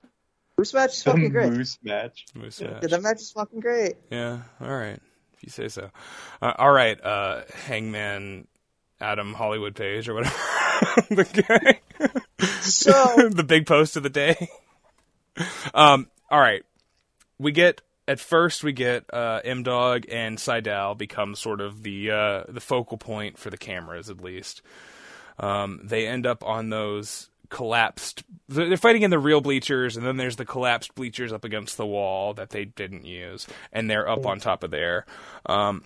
Moose 0.56 0.72
match 0.72 0.92
is 0.94 1.02
the 1.02 1.28
great. 1.30 1.52
Moose 1.52 1.78
match. 1.82 2.26
Moose 2.34 2.60
match. 2.60 2.82
Yeah, 2.82 2.88
that 2.88 3.02
match 3.02 3.20
is 3.20 3.32
fucking 3.32 3.60
great. 3.60 3.96
Yeah, 4.10 4.42
all 4.60 4.68
right. 4.68 5.00
You 5.44 5.50
say 5.50 5.68
so. 5.68 5.90
Uh, 6.40 6.52
all 6.58 6.72
right, 6.72 7.02
uh, 7.04 7.42
Hangman 7.66 8.46
Adam 9.00 9.34
Hollywood 9.34 9.74
Page 9.74 10.08
or 10.08 10.14
whatever. 10.14 10.34
the 11.10 11.44
guy. 11.48 12.46
So 12.60 13.28
the 13.30 13.44
big 13.44 13.66
post 13.66 13.96
of 13.96 14.02
the 14.02 14.10
day. 14.10 14.48
Um, 15.74 16.08
all 16.30 16.40
right. 16.40 16.64
We 17.38 17.52
get 17.52 17.82
at 18.06 18.20
first 18.20 18.62
we 18.62 18.72
get 18.72 19.04
uh, 19.12 19.40
M 19.44 19.62
Dog 19.62 20.06
and 20.10 20.38
Sydal 20.38 20.96
become 20.96 21.34
sort 21.34 21.60
of 21.60 21.82
the 21.82 22.10
uh, 22.10 22.44
the 22.48 22.60
focal 22.60 22.96
point 22.96 23.38
for 23.38 23.50
the 23.50 23.58
cameras 23.58 24.08
at 24.08 24.20
least. 24.22 24.62
Um, 25.38 25.80
they 25.82 26.06
end 26.06 26.26
up 26.26 26.44
on 26.44 26.70
those 26.70 27.28
collapsed. 27.54 28.24
They're 28.48 28.76
fighting 28.76 29.02
in 29.02 29.10
the 29.10 29.18
real 29.18 29.40
bleachers, 29.40 29.96
and 29.96 30.04
then 30.04 30.16
there's 30.16 30.34
the 30.36 30.44
collapsed 30.44 30.94
bleachers 30.96 31.32
up 31.32 31.44
against 31.44 31.76
the 31.76 31.86
wall 31.86 32.34
that 32.34 32.50
they 32.50 32.64
didn't 32.64 33.06
use, 33.06 33.46
and 33.72 33.88
they're 33.88 34.08
up 34.08 34.26
on 34.26 34.40
top 34.40 34.64
of 34.64 34.72
there. 34.72 35.06
Um, 35.46 35.84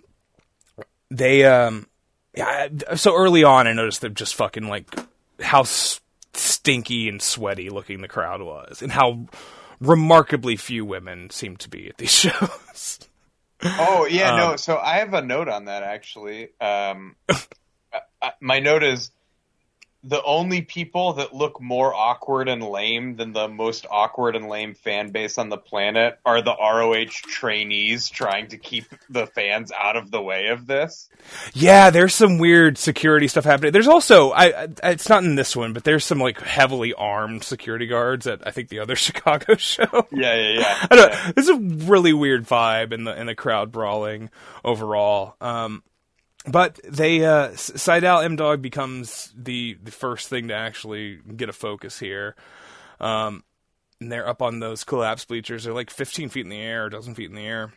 they 1.10 1.44
um, 1.44 1.86
yeah. 2.34 2.68
So 2.96 3.14
early 3.14 3.44
on, 3.44 3.66
I 3.66 3.74
noticed 3.74 4.00
they're 4.00 4.10
just 4.10 4.34
fucking 4.34 4.66
like 4.66 4.88
how 5.40 5.64
stinky 5.64 7.08
and 7.08 7.20
sweaty 7.20 7.68
looking 7.68 8.00
the 8.00 8.08
crowd 8.08 8.40
was, 8.40 8.80
and 8.80 8.90
how 8.90 9.26
remarkably 9.80 10.56
few 10.56 10.86
women 10.86 11.28
seem 11.30 11.56
to 11.58 11.68
be 11.68 11.88
at 11.90 11.98
these 11.98 12.10
shows. 12.12 12.98
Oh 13.62 14.06
yeah, 14.10 14.32
Um, 14.32 14.36
no. 14.38 14.56
So 14.56 14.78
I 14.78 14.98
have 15.00 15.12
a 15.12 15.22
note 15.22 15.48
on 15.48 15.66
that 15.66 15.82
actually. 15.82 16.48
Um, 16.60 17.14
my 18.40 18.58
note 18.60 18.82
is 18.82 19.10
the 20.04 20.22
only 20.22 20.62
people 20.62 21.14
that 21.14 21.34
look 21.34 21.60
more 21.60 21.92
awkward 21.92 22.48
and 22.48 22.62
lame 22.62 23.16
than 23.16 23.32
the 23.32 23.48
most 23.48 23.84
awkward 23.90 24.36
and 24.36 24.48
lame 24.48 24.74
fan 24.74 25.10
base 25.10 25.38
on 25.38 25.48
the 25.48 25.56
planet 25.56 26.18
are 26.24 26.40
the 26.40 26.54
ROH 26.54 27.10
trainees 27.26 28.08
trying 28.08 28.46
to 28.48 28.58
keep 28.58 28.84
the 29.10 29.26
fans 29.26 29.72
out 29.72 29.96
of 29.96 30.12
the 30.12 30.22
way 30.22 30.48
of 30.48 30.66
this. 30.66 31.08
Yeah, 31.52 31.90
there's 31.90 32.14
some 32.14 32.38
weird 32.38 32.78
security 32.78 33.26
stuff 33.26 33.44
happening. 33.44 33.72
There's 33.72 33.88
also, 33.88 34.30
I, 34.30 34.68
I 34.82 34.90
it's 34.90 35.08
not 35.08 35.24
in 35.24 35.34
this 35.34 35.56
one, 35.56 35.72
but 35.72 35.82
there's 35.82 36.04
some 36.04 36.20
like 36.20 36.40
heavily 36.40 36.94
armed 36.94 37.42
security 37.42 37.86
guards 37.86 38.28
at 38.28 38.46
I 38.46 38.52
think 38.52 38.68
the 38.68 38.78
other 38.78 38.96
Chicago 39.08 39.56
show. 39.56 40.06
Yeah, 40.12 40.34
yeah, 40.34 40.60
yeah. 40.60 40.86
I 40.90 40.96
don't. 40.96 41.12
Yeah. 41.12 41.32
Is 41.36 41.48
a 41.48 41.56
really 41.56 42.12
weird 42.12 42.46
vibe 42.46 42.92
in 42.92 43.04
the 43.04 43.18
in 43.18 43.26
the 43.26 43.34
crowd 43.34 43.72
brawling 43.72 44.30
overall. 44.64 45.34
Um, 45.40 45.82
but 46.46 46.78
they 46.84 47.24
uh, 47.24 47.50
Sydal 47.50 48.24
M 48.24 48.36
Dog 48.36 48.62
becomes 48.62 49.32
the 49.36 49.76
the 49.82 49.90
first 49.90 50.28
thing 50.28 50.48
to 50.48 50.54
actually 50.54 51.18
get 51.36 51.48
a 51.48 51.52
focus 51.52 51.98
here. 51.98 52.36
Um, 53.00 53.44
and 54.00 54.12
they're 54.12 54.28
up 54.28 54.42
on 54.42 54.60
those 54.60 54.84
collapsed 54.84 55.28
bleachers. 55.28 55.64
They're 55.64 55.74
like 55.74 55.90
15 55.90 56.28
feet 56.28 56.44
in 56.44 56.50
the 56.50 56.60
air, 56.60 56.86
a 56.86 56.90
dozen 56.90 57.14
feet 57.14 57.30
in 57.30 57.36
the 57.36 57.46
air. 57.46 57.72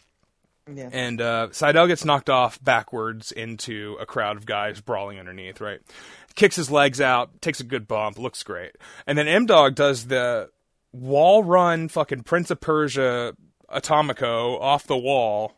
Yeah. 0.71 0.89
And 0.91 1.19
uh, 1.19 1.47
Sydal 1.51 1.87
gets 1.87 2.05
knocked 2.05 2.29
off 2.29 2.63
backwards 2.63 3.31
into 3.31 3.97
a 3.99 4.05
crowd 4.05 4.37
of 4.37 4.45
guys 4.45 4.79
brawling 4.79 5.19
underneath, 5.19 5.59
right? 5.59 5.79
Kicks 6.35 6.55
his 6.55 6.69
legs 6.69 7.01
out, 7.01 7.41
takes 7.41 7.59
a 7.59 7.63
good 7.63 7.87
bump, 7.87 8.19
looks 8.19 8.43
great. 8.43 8.75
And 9.07 9.17
then 9.17 9.27
M 9.27 9.47
Dog 9.47 9.75
does 9.75 10.07
the 10.07 10.49
wall 10.93 11.43
run 11.43 11.87
fucking 11.87 12.23
Prince 12.23 12.51
of 12.51 12.61
Persia 12.61 13.33
Atomico 13.69 14.59
off 14.61 14.85
the 14.85 14.97
wall 14.97 15.53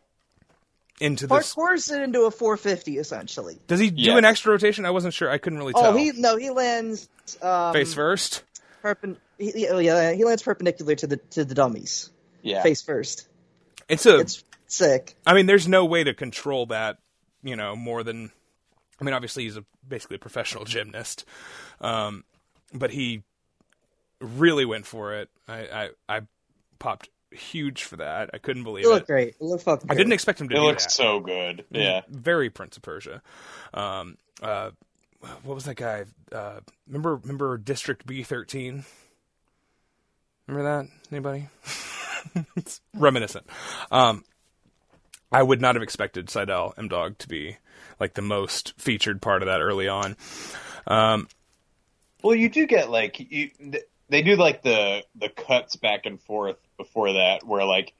into 1.00 1.26
this. 1.26 1.54
Parkours 1.54 1.90
it 1.94 2.02
into 2.02 2.22
a 2.22 2.30
450 2.30 2.98
essentially. 2.98 3.58
Does 3.66 3.80
he 3.80 3.90
do 3.90 4.16
an 4.16 4.24
extra 4.24 4.52
rotation? 4.52 4.84
I 4.84 4.90
wasn't 4.90 5.14
sure. 5.14 5.30
I 5.30 5.38
couldn't 5.38 5.58
really 5.58 5.72
tell. 5.72 5.86
Oh, 5.86 5.96
he 5.96 6.12
no, 6.12 6.36
he 6.36 6.50
lands 6.50 7.08
um, 7.42 7.72
Face 7.72 7.94
first? 7.94 8.42
Perpen- 8.82 9.16
he, 9.38 9.50
he- 9.50 9.68
oh, 9.68 9.78
yeah, 9.78 10.12
he 10.12 10.24
lands 10.24 10.42
perpendicular 10.42 10.94
to 10.96 11.06
the 11.06 11.16
to 11.16 11.44
the 11.44 11.54
dummies. 11.54 12.10
Yeah. 12.42 12.62
Face 12.62 12.82
first. 12.82 13.28
It's 13.88 14.06
a. 14.06 14.18
It's 14.18 14.44
sick. 14.66 15.14
I 15.26 15.34
mean, 15.34 15.46
there's 15.46 15.66
no 15.68 15.84
way 15.84 16.04
to 16.04 16.14
control 16.14 16.66
that, 16.66 16.98
you 17.42 17.56
know, 17.56 17.74
more 17.76 18.02
than 18.02 18.30
I 19.00 19.04
mean, 19.04 19.14
obviously 19.14 19.44
he's 19.44 19.56
a 19.56 19.64
basically 19.86 20.16
a 20.16 20.20
professional 20.20 20.64
gymnast, 20.66 21.24
um, 21.80 22.24
but 22.72 22.90
he 22.90 23.22
really 24.20 24.64
went 24.64 24.86
for 24.86 25.14
it. 25.14 25.28
I, 25.48 25.90
I 26.08 26.16
I 26.16 26.20
popped 26.78 27.08
huge 27.34 27.84
for 27.84 27.96
that. 27.96 28.30
I 28.32 28.38
couldn't 28.38 28.62
believe 28.64 28.84
It 28.84 28.88
looked 28.88 29.02
it. 29.08 29.12
great. 29.12 29.28
It 29.28 29.42
looked 29.42 29.64
fucking. 29.64 29.90
I 29.90 29.94
didn't 29.94 30.12
expect 30.12 30.40
him 30.40 30.48
to 30.48 30.54
It 30.54 30.58
do 30.58 30.64
looks 30.64 30.84
that. 30.84 30.90
so 30.92 31.20
good. 31.20 31.64
Yeah. 31.70 32.02
very 32.08 32.50
Prince 32.50 32.76
of 32.76 32.82
Persia. 32.82 33.22
Um, 33.72 34.16
uh, 34.42 34.70
what 35.42 35.54
was 35.54 35.64
that 35.64 35.76
guy? 35.76 36.04
Uh, 36.32 36.60
remember, 36.86 37.16
remember 37.16 37.56
District 37.58 38.06
B 38.06 38.22
thirteen. 38.22 38.84
Remember 40.46 40.82
that? 40.84 40.90
Anybody? 41.10 41.48
it's 42.56 42.80
reminiscent. 42.94 43.46
Um, 43.90 44.24
I 45.32 45.42
would 45.42 45.60
not 45.60 45.74
have 45.74 45.82
expected 45.82 46.26
Sydal 46.26 46.74
M 46.78 46.88
Dog 46.88 47.18
to 47.18 47.28
be 47.28 47.56
like 47.98 48.14
the 48.14 48.22
most 48.22 48.74
featured 48.78 49.22
part 49.22 49.42
of 49.42 49.46
that 49.46 49.60
early 49.60 49.88
on. 49.88 50.16
Um, 50.86 51.28
Well, 52.22 52.34
you 52.34 52.48
do 52.50 52.66
get 52.66 52.90
like 52.90 53.18
you. 53.18 53.48
th- 53.58 53.84
They 54.08 54.22
do 54.22 54.36
like 54.36 54.62
the 54.62 55.04
the 55.14 55.28
cuts 55.28 55.76
back 55.76 56.06
and 56.06 56.20
forth 56.20 56.56
before 56.76 57.14
that, 57.14 57.44
where 57.44 57.64
like 57.64 57.94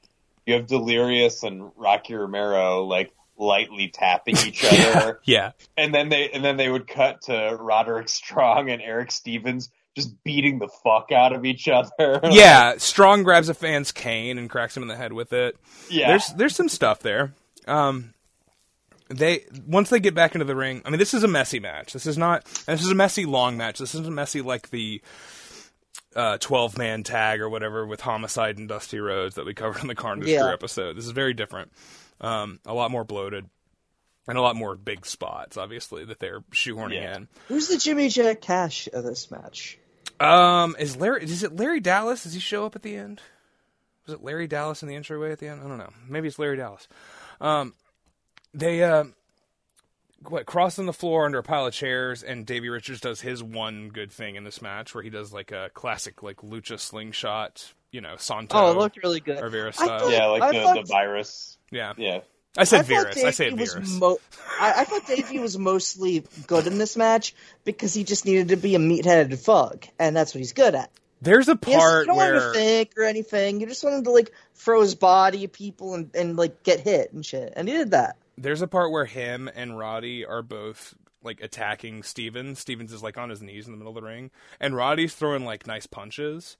you 0.46 0.54
have 0.54 0.66
Delirious 0.66 1.42
and 1.42 1.70
Rocky 1.76 2.14
Romero 2.14 2.84
like 2.84 3.12
lightly 3.36 3.88
tapping 3.88 4.36
each 4.38 4.64
other, 4.70 5.20
yeah, 5.24 5.52
and 5.76 5.94
then 5.94 6.08
they 6.08 6.30
and 6.30 6.44
then 6.44 6.56
they 6.56 6.68
would 6.68 6.86
cut 6.86 7.22
to 7.22 7.56
Roderick 7.58 8.08
Strong 8.08 8.70
and 8.70 8.82
Eric 8.82 9.10
Stevens 9.10 9.70
just 9.94 10.22
beating 10.24 10.58
the 10.58 10.68
fuck 10.68 11.12
out 11.12 11.32
of 11.32 11.44
each 11.44 11.68
other. 11.68 12.20
yeah. 12.30 12.74
Strong 12.78 13.22
grabs 13.22 13.48
a 13.48 13.54
fan's 13.54 13.92
cane 13.92 14.38
and 14.38 14.50
cracks 14.50 14.76
him 14.76 14.82
in 14.82 14.88
the 14.88 14.96
head 14.96 15.12
with 15.12 15.32
it. 15.32 15.56
yeah. 15.88 16.08
there's 16.08 16.28
there's 16.34 16.56
some 16.56 16.68
stuff 16.68 17.00
there. 17.00 17.32
Um, 17.66 18.12
they 19.08 19.44
once 19.66 19.90
they 19.90 20.00
get 20.00 20.14
back 20.14 20.34
into 20.34 20.44
the 20.44 20.56
ring. 20.56 20.82
I 20.84 20.90
mean, 20.90 20.98
this 20.98 21.14
is 21.14 21.22
a 21.22 21.28
messy 21.28 21.60
match. 21.60 21.92
This 21.92 22.06
is 22.06 22.18
not. 22.18 22.44
This 22.66 22.82
is 22.82 22.90
a 22.90 22.94
messy 22.94 23.26
long 23.26 23.56
match. 23.56 23.78
This 23.78 23.94
isn't 23.94 24.14
messy 24.14 24.40
like 24.40 24.70
the 24.70 25.00
uh, 26.16 26.38
twelve 26.38 26.76
man 26.78 27.02
tag 27.02 27.40
or 27.40 27.48
whatever 27.48 27.86
with 27.86 28.00
Homicide 28.00 28.58
and 28.58 28.68
Dusty 28.68 28.98
Rhodes 29.00 29.34
that 29.36 29.46
we 29.46 29.54
covered 29.54 29.82
in 29.82 29.88
the 29.88 29.94
Carnage 29.94 30.28
Yeah. 30.28 30.42
Crew 30.42 30.52
episode. 30.52 30.96
This 30.96 31.04
is 31.06 31.10
very 31.12 31.34
different. 31.34 31.72
Um, 32.20 32.60
a 32.64 32.74
lot 32.74 32.90
more 32.90 33.04
bloated. 33.04 33.46
And 34.26 34.38
a 34.38 34.40
lot 34.40 34.56
more 34.56 34.74
big 34.74 35.04
spots, 35.04 35.58
obviously, 35.58 36.06
that 36.06 36.18
they're 36.18 36.40
shoehorning 36.52 36.94
Yeah. 36.94 37.16
in. 37.16 37.28
Who's 37.48 37.68
the 37.68 37.76
Jimmy 37.76 38.08
Jack 38.08 38.40
Cash 38.40 38.88
of 38.90 39.04
this 39.04 39.30
match? 39.30 39.78
Um, 40.18 40.76
is 40.78 40.96
Larry? 40.96 41.24
Is 41.24 41.42
it 41.42 41.54
Larry 41.56 41.80
Dallas? 41.80 42.22
Does 42.22 42.32
he 42.32 42.40
show 42.40 42.64
up 42.64 42.74
at 42.74 42.80
the 42.80 42.96
end? 42.96 43.20
Was 44.06 44.14
it 44.14 44.22
Larry 44.24 44.46
Dallas 44.46 44.82
in 44.82 44.88
the 44.88 44.94
entryway 44.94 45.30
at 45.30 45.40
the 45.40 45.48
end? 45.48 45.60
I 45.62 45.68
don't 45.68 45.76
know. 45.76 45.92
Maybe 46.08 46.28
it's 46.28 46.38
Larry 46.38 46.56
Dallas. 46.56 46.88
Um, 47.38 47.74
they 48.54 48.82
uh, 48.82 49.04
what 50.30 50.46
crossing 50.46 50.86
the 50.86 50.92
floor 50.92 51.24
under 51.26 51.38
a 51.38 51.42
pile 51.42 51.66
of 51.66 51.74
chairs, 51.74 52.22
and 52.22 52.44
Davey 52.46 52.68
Richards 52.68 53.00
does 53.00 53.20
his 53.20 53.42
one 53.42 53.88
good 53.88 54.10
thing 54.12 54.36
in 54.36 54.44
this 54.44 54.60
match, 54.62 54.94
where 54.94 55.02
he 55.02 55.10
does 55.10 55.32
like 55.32 55.52
a 55.52 55.70
classic 55.74 56.22
like 56.22 56.38
lucha 56.38 56.78
slingshot, 56.78 57.72
you 57.90 58.00
know, 58.00 58.16
Santo. 58.16 58.56
Oh, 58.58 58.70
it 58.72 58.76
looked 58.76 58.96
really 59.02 59.20
good. 59.20 59.40
or 59.42 59.48
Vera 59.48 59.72
style. 59.72 60.00
thought- 60.00 60.10
yeah, 60.12 60.26
like 60.26 60.42
I 60.42 60.52
the, 60.52 60.60
thought- 60.62 60.74
the 60.76 60.82
virus. 60.92 61.58
yeah. 61.70 61.92
Yeah. 61.96 62.20
I 62.56 62.62
said 62.62 62.80
I 62.80 62.82
Virus. 62.84 63.24
I 63.24 63.30
say 63.32 63.50
Davey 63.50 63.64
Virus. 63.66 63.98
mo- 63.98 64.18
I, 64.60 64.82
I 64.82 64.84
thought 64.84 65.06
Davey 65.08 65.40
was 65.40 65.58
mostly 65.58 66.24
good 66.46 66.68
in 66.68 66.78
this 66.78 66.96
match 66.96 67.34
because 67.64 67.92
he 67.92 68.04
just 68.04 68.24
needed 68.26 68.48
to 68.48 68.56
be 68.56 68.76
a 68.76 68.78
meat-headed 68.78 69.36
thug, 69.40 69.84
and 69.98 70.14
that's 70.14 70.32
what 70.34 70.38
he's 70.38 70.52
good 70.52 70.76
at. 70.76 70.88
There's 71.20 71.48
a 71.48 71.58
Yes, 71.66 71.80
part 71.80 72.02
you 72.02 72.06
don't 72.08 72.16
want 72.16 72.34
him 72.34 72.40
to 72.40 72.52
think 72.52 72.92
or 72.96 73.02
anything. 73.02 73.60
You 73.60 73.66
just 73.66 73.82
want 73.82 73.96
him 73.96 74.04
to 74.04 74.10
like 74.12 74.30
throw 74.54 74.82
his 74.82 74.94
body 74.94 75.42
at 75.42 75.52
people 75.52 75.94
and, 75.94 76.10
and 76.14 76.36
like 76.36 76.62
get 76.62 76.78
hit 76.78 77.12
and 77.12 77.26
shit, 77.26 77.52
and 77.56 77.66
he 77.66 77.74
did 77.74 77.90
that. 77.90 78.16
There's 78.36 78.62
a 78.62 78.66
part 78.66 78.90
where 78.90 79.04
him 79.04 79.50
and 79.54 79.78
Roddy 79.78 80.24
are 80.24 80.42
both 80.42 80.94
like 81.22 81.40
attacking 81.40 82.02
Stevens. 82.02 82.58
Stevens 82.58 82.92
is 82.92 83.02
like 83.02 83.16
on 83.16 83.30
his 83.30 83.42
knees 83.42 83.66
in 83.66 83.72
the 83.72 83.78
middle 83.78 83.96
of 83.96 84.02
the 84.02 84.06
ring, 84.08 84.30
and 84.60 84.76
Roddy's 84.76 85.14
throwing 85.14 85.44
like 85.44 85.66
nice 85.66 85.86
punches, 85.86 86.56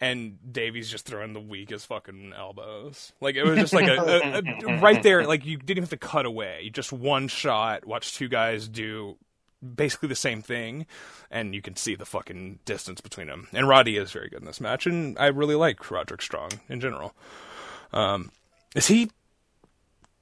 and 0.00 0.38
Davey's 0.52 0.90
just 0.90 1.06
throwing 1.06 1.32
the 1.32 1.40
weakest 1.40 1.86
fucking 1.86 2.32
elbows. 2.36 3.12
Like 3.20 3.36
it 3.36 3.44
was 3.44 3.58
just 3.58 3.72
like 3.72 3.88
a, 3.88 3.96
a, 3.96 4.42
a 4.66 4.80
right 4.80 5.02
there. 5.02 5.26
Like 5.26 5.46
you 5.46 5.56
didn't 5.56 5.70
even 5.70 5.82
have 5.84 5.90
to 5.90 5.96
cut 5.96 6.26
away. 6.26 6.60
You 6.64 6.70
just 6.70 6.92
one 6.92 7.28
shot. 7.28 7.86
Watch 7.86 8.16
two 8.16 8.28
guys 8.28 8.68
do 8.68 9.16
basically 9.74 10.08
the 10.08 10.14
same 10.14 10.42
thing, 10.42 10.86
and 11.30 11.54
you 11.54 11.62
can 11.62 11.76
see 11.76 11.94
the 11.94 12.06
fucking 12.06 12.60
distance 12.64 13.00
between 13.00 13.26
them. 13.26 13.48
And 13.52 13.68
Roddy 13.68 13.96
is 13.96 14.12
very 14.12 14.28
good 14.28 14.40
in 14.40 14.46
this 14.46 14.60
match, 14.60 14.86
and 14.86 15.18
I 15.18 15.26
really 15.26 15.54
like 15.56 15.90
Roderick 15.90 16.22
Strong 16.22 16.60
in 16.68 16.80
general. 16.80 17.14
Um, 17.92 18.30
is 18.74 18.86
he 18.86 19.10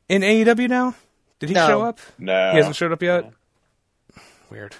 in 0.08 0.22
AEW 0.22 0.68
now? 0.68 0.94
Did 1.38 1.48
he 1.50 1.54
No. 1.54 1.66
show 1.66 1.82
up? 1.82 2.00
No. 2.18 2.50
He 2.52 2.56
hasn't 2.56 2.76
showed 2.76 2.92
up 2.92 3.02
yet. 3.02 3.30
Weird. 4.50 4.74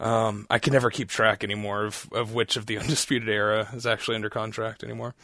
Um, 0.00 0.46
I 0.50 0.58
can 0.58 0.72
never 0.72 0.90
keep 0.90 1.08
track 1.08 1.44
anymore 1.44 1.84
of, 1.84 2.08
of 2.12 2.34
which 2.34 2.56
of 2.56 2.66
the 2.66 2.78
Undisputed 2.80 3.28
Era 3.28 3.68
is 3.72 3.86
actually 3.86 4.16
under 4.16 4.28
contract 4.30 4.82
anymore. 4.82 5.14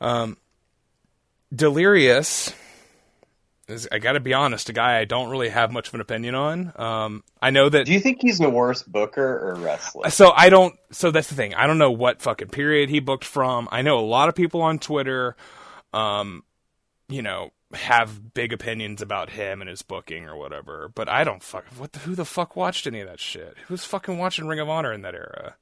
Um, 0.00 0.36
Delirious 1.54 2.52
is, 3.68 3.88
I 3.90 3.98
got 3.98 4.12
to 4.12 4.20
be 4.20 4.34
honest, 4.34 4.68
a 4.68 4.72
guy 4.72 4.98
I 4.98 5.04
don't 5.04 5.30
really 5.30 5.48
have 5.48 5.70
much 5.72 5.88
of 5.88 5.94
an 5.94 6.00
opinion 6.00 6.34
on. 6.34 6.72
Um, 6.76 7.24
I 7.40 7.50
know 7.50 7.68
that 7.68 7.86
Do 7.86 7.92
you 7.92 8.00
think 8.00 8.18
he's 8.20 8.38
the 8.38 8.50
worst 8.50 8.90
booker 8.90 9.22
or 9.50 9.54
wrestler? 9.54 10.10
so 10.10 10.32
I 10.34 10.48
don't. 10.50 10.74
So 10.90 11.10
that's 11.10 11.28
the 11.28 11.34
thing. 11.34 11.54
I 11.54 11.66
don't 11.66 11.78
know 11.78 11.90
what 11.90 12.20
fucking 12.20 12.48
period 12.48 12.90
he 12.90 13.00
booked 13.00 13.24
from. 13.24 13.68
I 13.70 13.82
know 13.82 13.98
a 13.98 14.04
lot 14.04 14.28
of 14.28 14.34
people 14.34 14.60
on 14.62 14.78
Twitter, 14.78 15.36
um, 15.94 16.42
you 17.08 17.22
know, 17.22 17.50
have 17.74 18.32
big 18.34 18.52
opinions 18.52 19.02
about 19.02 19.30
him 19.30 19.60
and 19.60 19.68
his 19.68 19.82
booking 19.82 20.24
or 20.24 20.36
whatever. 20.36 20.90
But 20.94 21.08
I 21.08 21.24
don't 21.24 21.42
fuck. 21.42 21.64
What 21.76 21.92
the, 21.92 21.98
who 22.00 22.14
the 22.14 22.24
fuck 22.24 22.56
watched 22.56 22.86
any 22.86 23.00
of 23.00 23.08
that 23.08 23.20
shit? 23.20 23.56
Who's 23.66 23.84
fucking 23.84 24.16
watching 24.18 24.46
Ring 24.46 24.60
of 24.60 24.68
Honor 24.68 24.92
in 24.92 25.02
that 25.02 25.14
era? 25.14 25.54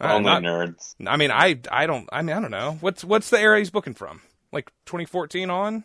Uh, 0.00 0.14
Only 0.14 0.30
not- 0.30 0.42
nerds. 0.42 0.94
I 1.06 1.16
mean, 1.18 1.30
I 1.30 1.60
I 1.70 1.86
don't. 1.86 2.08
I 2.10 2.22
mean, 2.22 2.34
I 2.36 2.40
don't 2.40 2.50
know. 2.50 2.78
What's 2.80 3.04
what's 3.04 3.28
the 3.28 3.38
era 3.38 3.58
he's 3.58 3.68
booking 3.70 3.92
from? 3.94 4.22
Like 4.50 4.70
2014 4.86 5.50
on? 5.50 5.84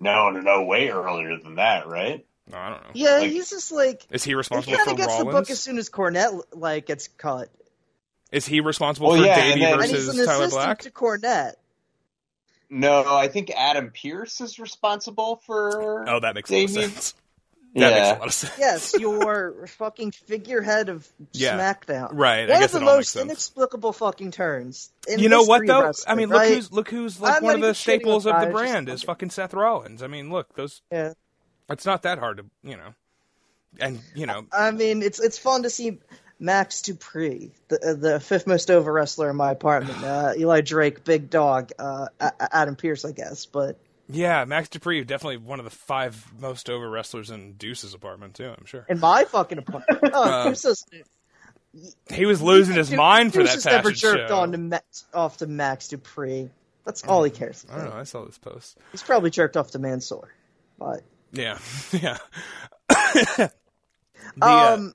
No, 0.00 0.30
no, 0.30 0.40
no, 0.40 0.62
way 0.64 0.88
earlier 0.88 1.36
than 1.38 1.56
that, 1.56 1.86
right? 1.88 2.24
No, 2.50 2.56
I 2.56 2.70
don't 2.70 2.82
know. 2.82 2.90
Yeah, 2.94 3.18
Like- 3.18 3.30
he's 3.30 3.50
just 3.50 3.72
like 3.72 4.06
Is 4.10 4.24
he 4.24 4.30
he 4.30 4.34
responsible 4.36 4.74
kind 4.76 4.84
for 4.86 4.90
of 4.92 4.96
gets 4.96 5.18
the 5.18 5.24
book 5.26 5.50
as 5.50 5.60
soon 5.60 5.76
as 5.76 5.90
Cornette 5.90 6.40
like 6.54 6.86
gets 6.86 7.08
cut, 7.08 7.48
Is 8.32 8.46
he 8.46 8.60
responsible 8.60 9.08
Well, 9.08 9.18
for 9.20 9.26
yeah, 9.26 9.34
and 9.38 9.42
Davey 9.54 9.60
then- 9.60 9.72
and 9.74 9.82
he's 9.82 9.90
versus 10.06 10.18
an 10.18 10.26
Tyler 10.26 10.48
Black? 10.48 10.78
to 10.80 10.90
Cornette. 10.90 11.54
No, 12.70 13.16
I 13.16 13.28
think 13.28 13.50
Adam 13.56 13.90
Pearce 13.90 14.40
is 14.40 14.58
responsible 14.58 15.36
for. 15.46 16.08
Oh, 16.08 16.20
that 16.20 16.34
makes 16.34 16.50
a 16.50 16.54
lot 16.54 16.64
of 16.64 16.70
sense. 16.70 17.14
That 17.74 17.92
makes 17.92 18.08
a 18.08 18.12
lot 18.18 18.26
of 18.26 18.32
sense. 18.34 18.52
Yes, 18.58 18.94
your 18.98 19.66
fucking 19.66 20.12
figurehead 20.12 20.88
of 20.88 21.06
Yeah. 21.32 21.58
SmackDown. 21.58 22.10
Right, 22.12 22.48
I 22.50 22.52
One 22.52 22.60
guess 22.60 22.74
of 22.74 22.82
it 22.82 22.84
the 22.84 22.90
all 22.90 22.96
most 22.96 23.16
inexplicable 23.16 23.92
fucking 23.92 24.30
turns. 24.32 24.90
In 25.06 25.18
you 25.18 25.28
know 25.28 25.44
what 25.44 25.66
though? 25.66 25.92
I 26.06 26.14
mean, 26.14 26.28
look 26.28 26.38
right? 26.40 26.54
who's 26.54 26.72
look 26.72 26.90
who's 26.90 27.20
like 27.20 27.36
I'm 27.36 27.44
one 27.44 27.54
of 27.54 27.60
the 27.60 27.74
staples 27.74 28.26
of 28.26 28.38
the 28.38 28.46
that, 28.46 28.52
brand 28.52 28.88
is 28.88 29.02
fucking 29.02 29.30
Seth 29.30 29.54
Rollins. 29.54 30.02
I 30.02 30.06
mean, 30.06 30.30
look, 30.30 30.54
those 30.54 30.82
Yeah. 30.90 31.12
it's 31.70 31.86
not 31.86 32.02
that 32.02 32.18
hard 32.18 32.38
to 32.38 32.46
you 32.62 32.76
know, 32.76 32.94
and 33.80 34.00
you 34.14 34.26
know, 34.26 34.46
I 34.52 34.70
mean, 34.72 35.02
it's 35.02 35.20
it's 35.20 35.38
fun 35.38 35.62
to 35.62 35.70
see 35.70 35.98
Max 36.40 36.82
Dupri, 36.82 37.50
the 37.68 37.96
the 37.98 38.20
fifth 38.20 38.46
most 38.46 38.70
over 38.70 38.92
wrestler 38.92 39.30
in 39.30 39.36
my 39.36 39.50
apartment. 39.50 40.02
Uh, 40.02 40.32
Eli 40.36 40.60
Drake, 40.60 41.04
Big 41.04 41.30
Dog, 41.30 41.72
uh, 41.78 42.08
Adam 42.20 42.76
Pearce, 42.76 43.04
I 43.04 43.12
guess. 43.12 43.46
But 43.46 43.78
yeah, 44.08 44.44
Max 44.44 44.68
Dupri 44.68 45.06
definitely 45.06 45.38
one 45.38 45.58
of 45.58 45.64
the 45.64 45.70
five 45.70 46.24
most 46.38 46.70
over 46.70 46.88
wrestlers 46.88 47.30
in 47.30 47.52
Deuce's 47.54 47.94
apartment 47.94 48.34
too. 48.34 48.48
I'm 48.48 48.64
sure 48.66 48.86
in 48.88 49.00
my 49.00 49.24
fucking 49.24 49.58
apartment, 49.58 50.00
oh, 50.14 50.22
Uh, 50.22 50.44
Deuce 50.50 50.84
he 52.10 52.24
was 52.24 52.40
losing 52.40 52.74
his 52.76 52.90
mind 52.90 53.32
for 53.32 53.40
Deuce 53.40 53.48
that 53.48 53.54
has 53.54 53.64
never 53.66 53.90
jerked 53.92 54.30
show. 54.30 54.36
on 54.36 54.52
to 54.52 54.58
Ma- 54.58 54.78
off 55.12 55.38
to 55.38 55.46
Max 55.46 55.88
Dupri. 55.88 56.50
That's 56.84 57.04
all 57.04 57.22
he 57.22 57.30
cares 57.30 57.66
I 57.70 57.76
don't 57.76 57.90
know. 57.90 57.96
I 57.96 58.04
saw 58.04 58.24
this 58.24 58.38
post. 58.38 58.78
He's 58.92 59.02
probably 59.02 59.30
jerked 59.30 59.56
off 59.56 59.72
to 59.72 59.78
Mansoor. 59.78 60.32
But 60.78 61.02
Yeah, 61.32 61.58
yeah. 61.92 62.16
the, 62.88 63.50
uh, 64.40 64.74
um, 64.74 64.94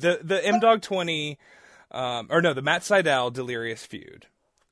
the 0.00 0.20
the 0.22 0.44
M 0.44 0.60
Dog 0.60 0.82
twenty, 0.82 1.38
um, 1.90 2.26
or 2.30 2.42
no, 2.42 2.52
the 2.54 2.62
Matt 2.62 2.82
Sydal 2.82 3.32
Delirious 3.32 3.84
feud, 3.86 4.26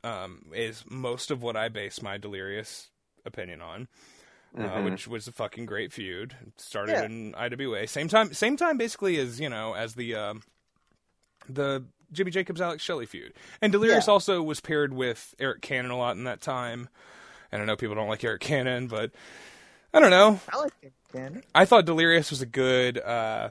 um, 0.04 0.46
is 0.54 0.84
most 0.88 1.30
of 1.30 1.42
what 1.42 1.56
I 1.56 1.68
base 1.68 2.02
my 2.02 2.18
Delirious 2.18 2.90
opinion 3.24 3.60
on. 3.62 3.88
Uh, 4.58 4.82
which 4.82 5.08
was 5.08 5.26
a 5.26 5.32
fucking 5.32 5.64
great 5.64 5.94
feud. 5.94 6.36
It 6.46 6.60
started 6.60 6.92
Yeah. 6.92 7.04
in 7.04 7.34
IWA, 7.34 7.86
same 7.86 8.08
time, 8.08 8.34
same 8.34 8.58
time 8.58 8.76
basically 8.76 9.16
as 9.18 9.40
you 9.40 9.48
know 9.48 9.72
as 9.74 9.94
the 9.94 10.14
um, 10.14 10.42
the 11.48 11.84
Jimmy 12.12 12.30
Jacobs 12.30 12.60
Alex 12.60 12.82
Shelley 12.82 13.06
feud. 13.06 13.32
And 13.62 13.72
Delirious 13.72 14.06
Yeah. 14.06 14.12
also 14.12 14.42
was 14.42 14.60
paired 14.60 14.92
with 14.92 15.34
Eric 15.38 15.62
Cannon 15.62 15.90
a 15.90 15.96
lot 15.96 16.16
in 16.16 16.24
that 16.24 16.42
time. 16.42 16.90
And 17.50 17.62
I 17.62 17.64
know 17.64 17.76
people 17.76 17.94
don't 17.94 18.08
like 18.08 18.22
Eric 18.24 18.42
Cannon, 18.42 18.88
but 18.88 19.10
I 19.94 20.00
don't 20.00 20.10
know. 20.10 20.38
I 20.52 20.58
like 20.58 20.80
him, 20.82 20.92
Ken. 21.12 21.42
I 21.54 21.64
thought 21.64 21.86
Delirious 21.86 22.28
was 22.30 22.42
a 22.42 22.46
good 22.46 22.98
uh, 22.98 23.48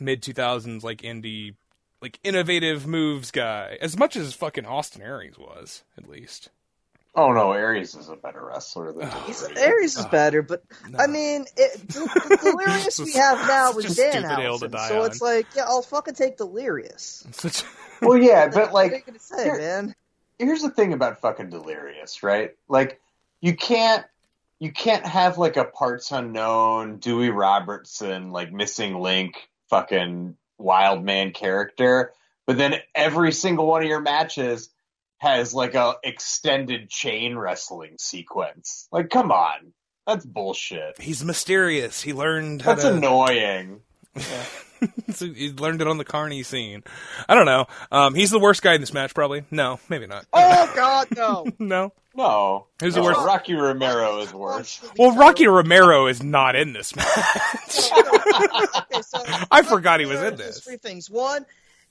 mid 0.00 0.22
two 0.22 0.32
thousands 0.32 0.84
like 0.84 1.02
indie 1.02 1.54
like 2.00 2.18
innovative 2.22 2.86
moves 2.86 3.30
guy. 3.30 3.78
As 3.80 3.96
much 3.96 4.16
as 4.16 4.34
fucking 4.34 4.66
Austin 4.66 5.02
Aries 5.02 5.38
was, 5.38 5.82
at 5.96 6.08
least. 6.08 6.50
Oh 7.16 7.32
no, 7.32 7.52
Aries 7.52 7.94
is 7.94 8.08
a 8.08 8.16
better 8.16 8.44
wrestler 8.44 8.92
than 8.92 9.08
He's, 9.24 9.38
Delirious. 9.40 9.62
Aries 9.62 9.96
is 9.98 10.06
better, 10.06 10.42
but 10.42 10.64
I 10.98 11.06
mean, 11.06 11.46
it, 11.56 11.88
the, 11.88 12.00
the 12.28 12.38
Delirious 12.42 12.98
we 12.98 13.12
have 13.12 13.38
now 13.48 13.70
Such 13.70 13.84
is 13.84 13.98
a 13.98 14.10
stupid 14.10 14.38
hill 14.40 14.58
to 14.58 14.68
Danhausen, 14.68 14.72
die 14.72 14.88
so 14.88 15.00
on. 15.02 15.06
it's 15.06 15.22
like, 15.22 15.46
yeah, 15.54 15.62
I'll 15.66 15.82
fucking 15.82 16.14
take 16.14 16.36
Delirious. 16.38 17.26
Such- 17.32 17.62
Well, 18.02 18.18
yeah, 18.18 18.48
but 18.48 18.72
what 18.72 18.80
are 18.82 18.86
you 18.86 18.92
like, 18.94 19.06
gonna 19.06 19.18
say, 19.20 19.44
here- 19.44 19.58
man? 19.58 19.94
here's 20.40 20.60
the 20.62 20.70
thing 20.70 20.92
about 20.92 21.20
fucking 21.20 21.50
Delirious, 21.50 22.24
right? 22.24 22.54
Like, 22.68 23.00
you 23.40 23.54
can't, 23.54 24.04
you 24.58 24.72
can't 24.72 25.06
have 25.06 25.38
like 25.38 25.56
a 25.56 25.64
parts 25.64 26.10
unknown 26.10 26.96
Dewey 26.98 27.30
Robertson 27.30 28.32
like 28.32 28.52
missing 28.52 28.98
link 28.98 29.48
fucking 29.74 30.36
wild 30.56 31.02
man 31.04 31.32
character, 31.32 32.12
but 32.46 32.56
then 32.56 32.76
every 32.94 33.32
single 33.32 33.66
one 33.66 33.82
of 33.82 33.88
your 33.88 34.00
matches 34.00 34.70
has 35.18 35.52
like 35.52 35.74
a 35.74 35.94
extended 36.04 36.88
chain 36.88 37.36
wrestling 37.36 37.96
sequence. 37.98 38.86
Like, 38.92 39.10
come 39.10 39.32
on, 39.32 39.72
that's 40.06 40.24
bullshit. 40.24 41.00
he's 41.00 41.24
mysterious. 41.24 42.02
He 42.02 42.12
learned 42.12 42.62
how 42.62 42.74
That's 42.74 42.86
to. 42.86 42.94
annoying. 42.94 43.80
so 45.14 45.26
he 45.26 45.50
learned 45.50 45.80
it 45.80 45.88
on 45.88 45.98
the 45.98 46.04
Carney 46.04 46.42
scene. 46.42 46.82
I 47.28 47.34
don't 47.34 47.46
know. 47.46 47.66
Um, 47.90 48.14
he's 48.14 48.30
the 48.30 48.38
worst 48.38 48.62
guy 48.62 48.74
in 48.74 48.80
this 48.80 48.92
match, 48.92 49.14
probably. 49.14 49.44
No, 49.50 49.80
maybe 49.88 50.06
not. 50.06 50.26
Oh 50.32 50.72
God, 50.74 51.08
no! 51.16 51.46
No. 51.58 51.92
No, 52.16 52.68
Who's 52.80 52.94
the 52.94 53.02
worst? 53.02 53.18
Rocky 53.26 53.54
Romero 53.54 54.20
is 54.20 54.32
worse. 54.32 54.80
Well, 54.96 55.16
Rocky 55.16 55.48
Romero 55.48 56.06
is 56.06 56.22
not 56.22 56.54
in 56.54 56.72
this 56.72 56.94
match. 56.94 57.90
okay, 57.92 59.00
so 59.02 59.18
I 59.50 59.62
forgot 59.62 59.98
he 59.98 60.06
was 60.06 60.22
in 60.22 60.36
this. 60.36 60.60
Three 60.60 60.76
things. 60.76 61.10
One, 61.10 61.44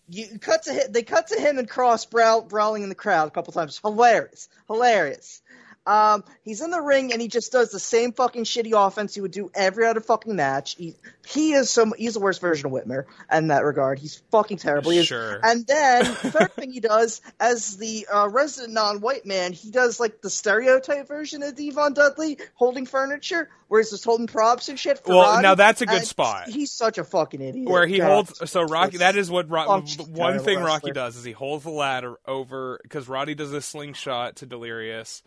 you 0.08 0.40
cut 0.40 0.64
to 0.64 0.74
hi- 0.74 0.88
they 0.90 1.04
cut 1.04 1.28
to 1.28 1.36
him 1.42 1.58
and 1.58 1.70
Cross 1.70 2.06
brow, 2.06 2.40
brawling 2.40 2.84
in 2.84 2.90
the 2.90 2.96
crowd 2.96 3.28
a 3.28 3.32
couple 3.32 3.52
times. 3.52 3.78
Hilarious, 3.84 4.48
hilarious. 4.68 5.42
Um, 5.86 6.24
he's 6.44 6.62
in 6.62 6.72
the 6.72 6.82
ring 6.82 7.12
and 7.12 7.22
he 7.22 7.28
just 7.28 7.52
does 7.52 7.72
the 7.72 7.80
same 7.80 8.14
fucking 8.14 8.46
shitty 8.46 8.72
offense 8.74 9.14
he 9.16 9.22
would 9.22 9.32
do 9.32 9.52
every 9.54 9.86
other 9.86 10.00
fucking 10.00 10.36
match. 10.36 10.76
He 10.78 10.96
he 11.28 11.54
is 11.54 11.70
some 11.70 11.94
he's 11.98 12.14
the 12.14 12.20
worst 12.22 12.40
version 12.40 12.66
of 12.68 12.72
Whitmer 12.72 13.04
in 13.32 13.48
that 13.48 13.66
regard. 13.66 14.00
He's 14.00 14.22
fucking 14.32 14.58
terrible. 14.58 14.92
He 14.92 15.00
is- 15.00 15.08
Sure. 15.08 15.40
And 15.44 15.68
then 15.68 16.04
the 16.24 16.32
third 16.32 16.54
thing 16.54 16.72
he 16.72 16.80
does 16.80 17.20
as 17.40 17.76
the 17.78 18.08
uh, 18.14 18.30
resident 18.30 18.74
non-white 18.74 19.26
man, 19.26 19.52
he 19.52 19.72
does 19.72 20.00
like 20.00 20.22
the 20.22 20.30
stereotype 20.30 21.08
version 21.08 21.44
of 21.44 21.56
D-Von 21.56 21.94
Dudley 21.94 22.38
holding 22.56 22.86
furniture, 22.86 23.50
where 23.68 23.82
he's 23.82 23.90
just 23.90 24.06
holding 24.06 24.28
props 24.28 24.70
and 24.70 24.80
shit. 24.80 25.00
For 25.00 25.10
Well, 25.10 25.22
Roddy, 25.24 25.44
now 25.44 25.56
that's 25.56 25.82
a 25.82 25.86
good 25.86 26.06
spot. 26.06 26.48
He's 26.48 26.72
such 26.72 26.98
a 26.98 27.04
fucking 27.04 27.42
idiot. 27.42 27.68
Where 27.70 27.86
he 27.86 27.98
God. 27.98 28.26
holds, 28.28 28.50
so 28.50 28.62
Rocky, 28.64 28.98
that 28.98 29.18
is 29.18 29.30
what 29.30 29.50
Ro- 29.50 29.82
one 30.10 30.40
thing 30.40 30.60
Rocky 30.60 30.88
wrestler. 30.88 30.94
does 30.94 31.18
is 31.18 31.24
he 31.26 31.32
holds 31.34 31.66
the 31.66 31.72
ladder 31.72 32.16
over 32.26 32.80
because 32.84 33.10
Roddy 33.10 33.36
does 33.36 33.52
a 33.52 33.62
slingshot 33.62 34.38
to 34.38 34.46
Delirious, 34.46 35.22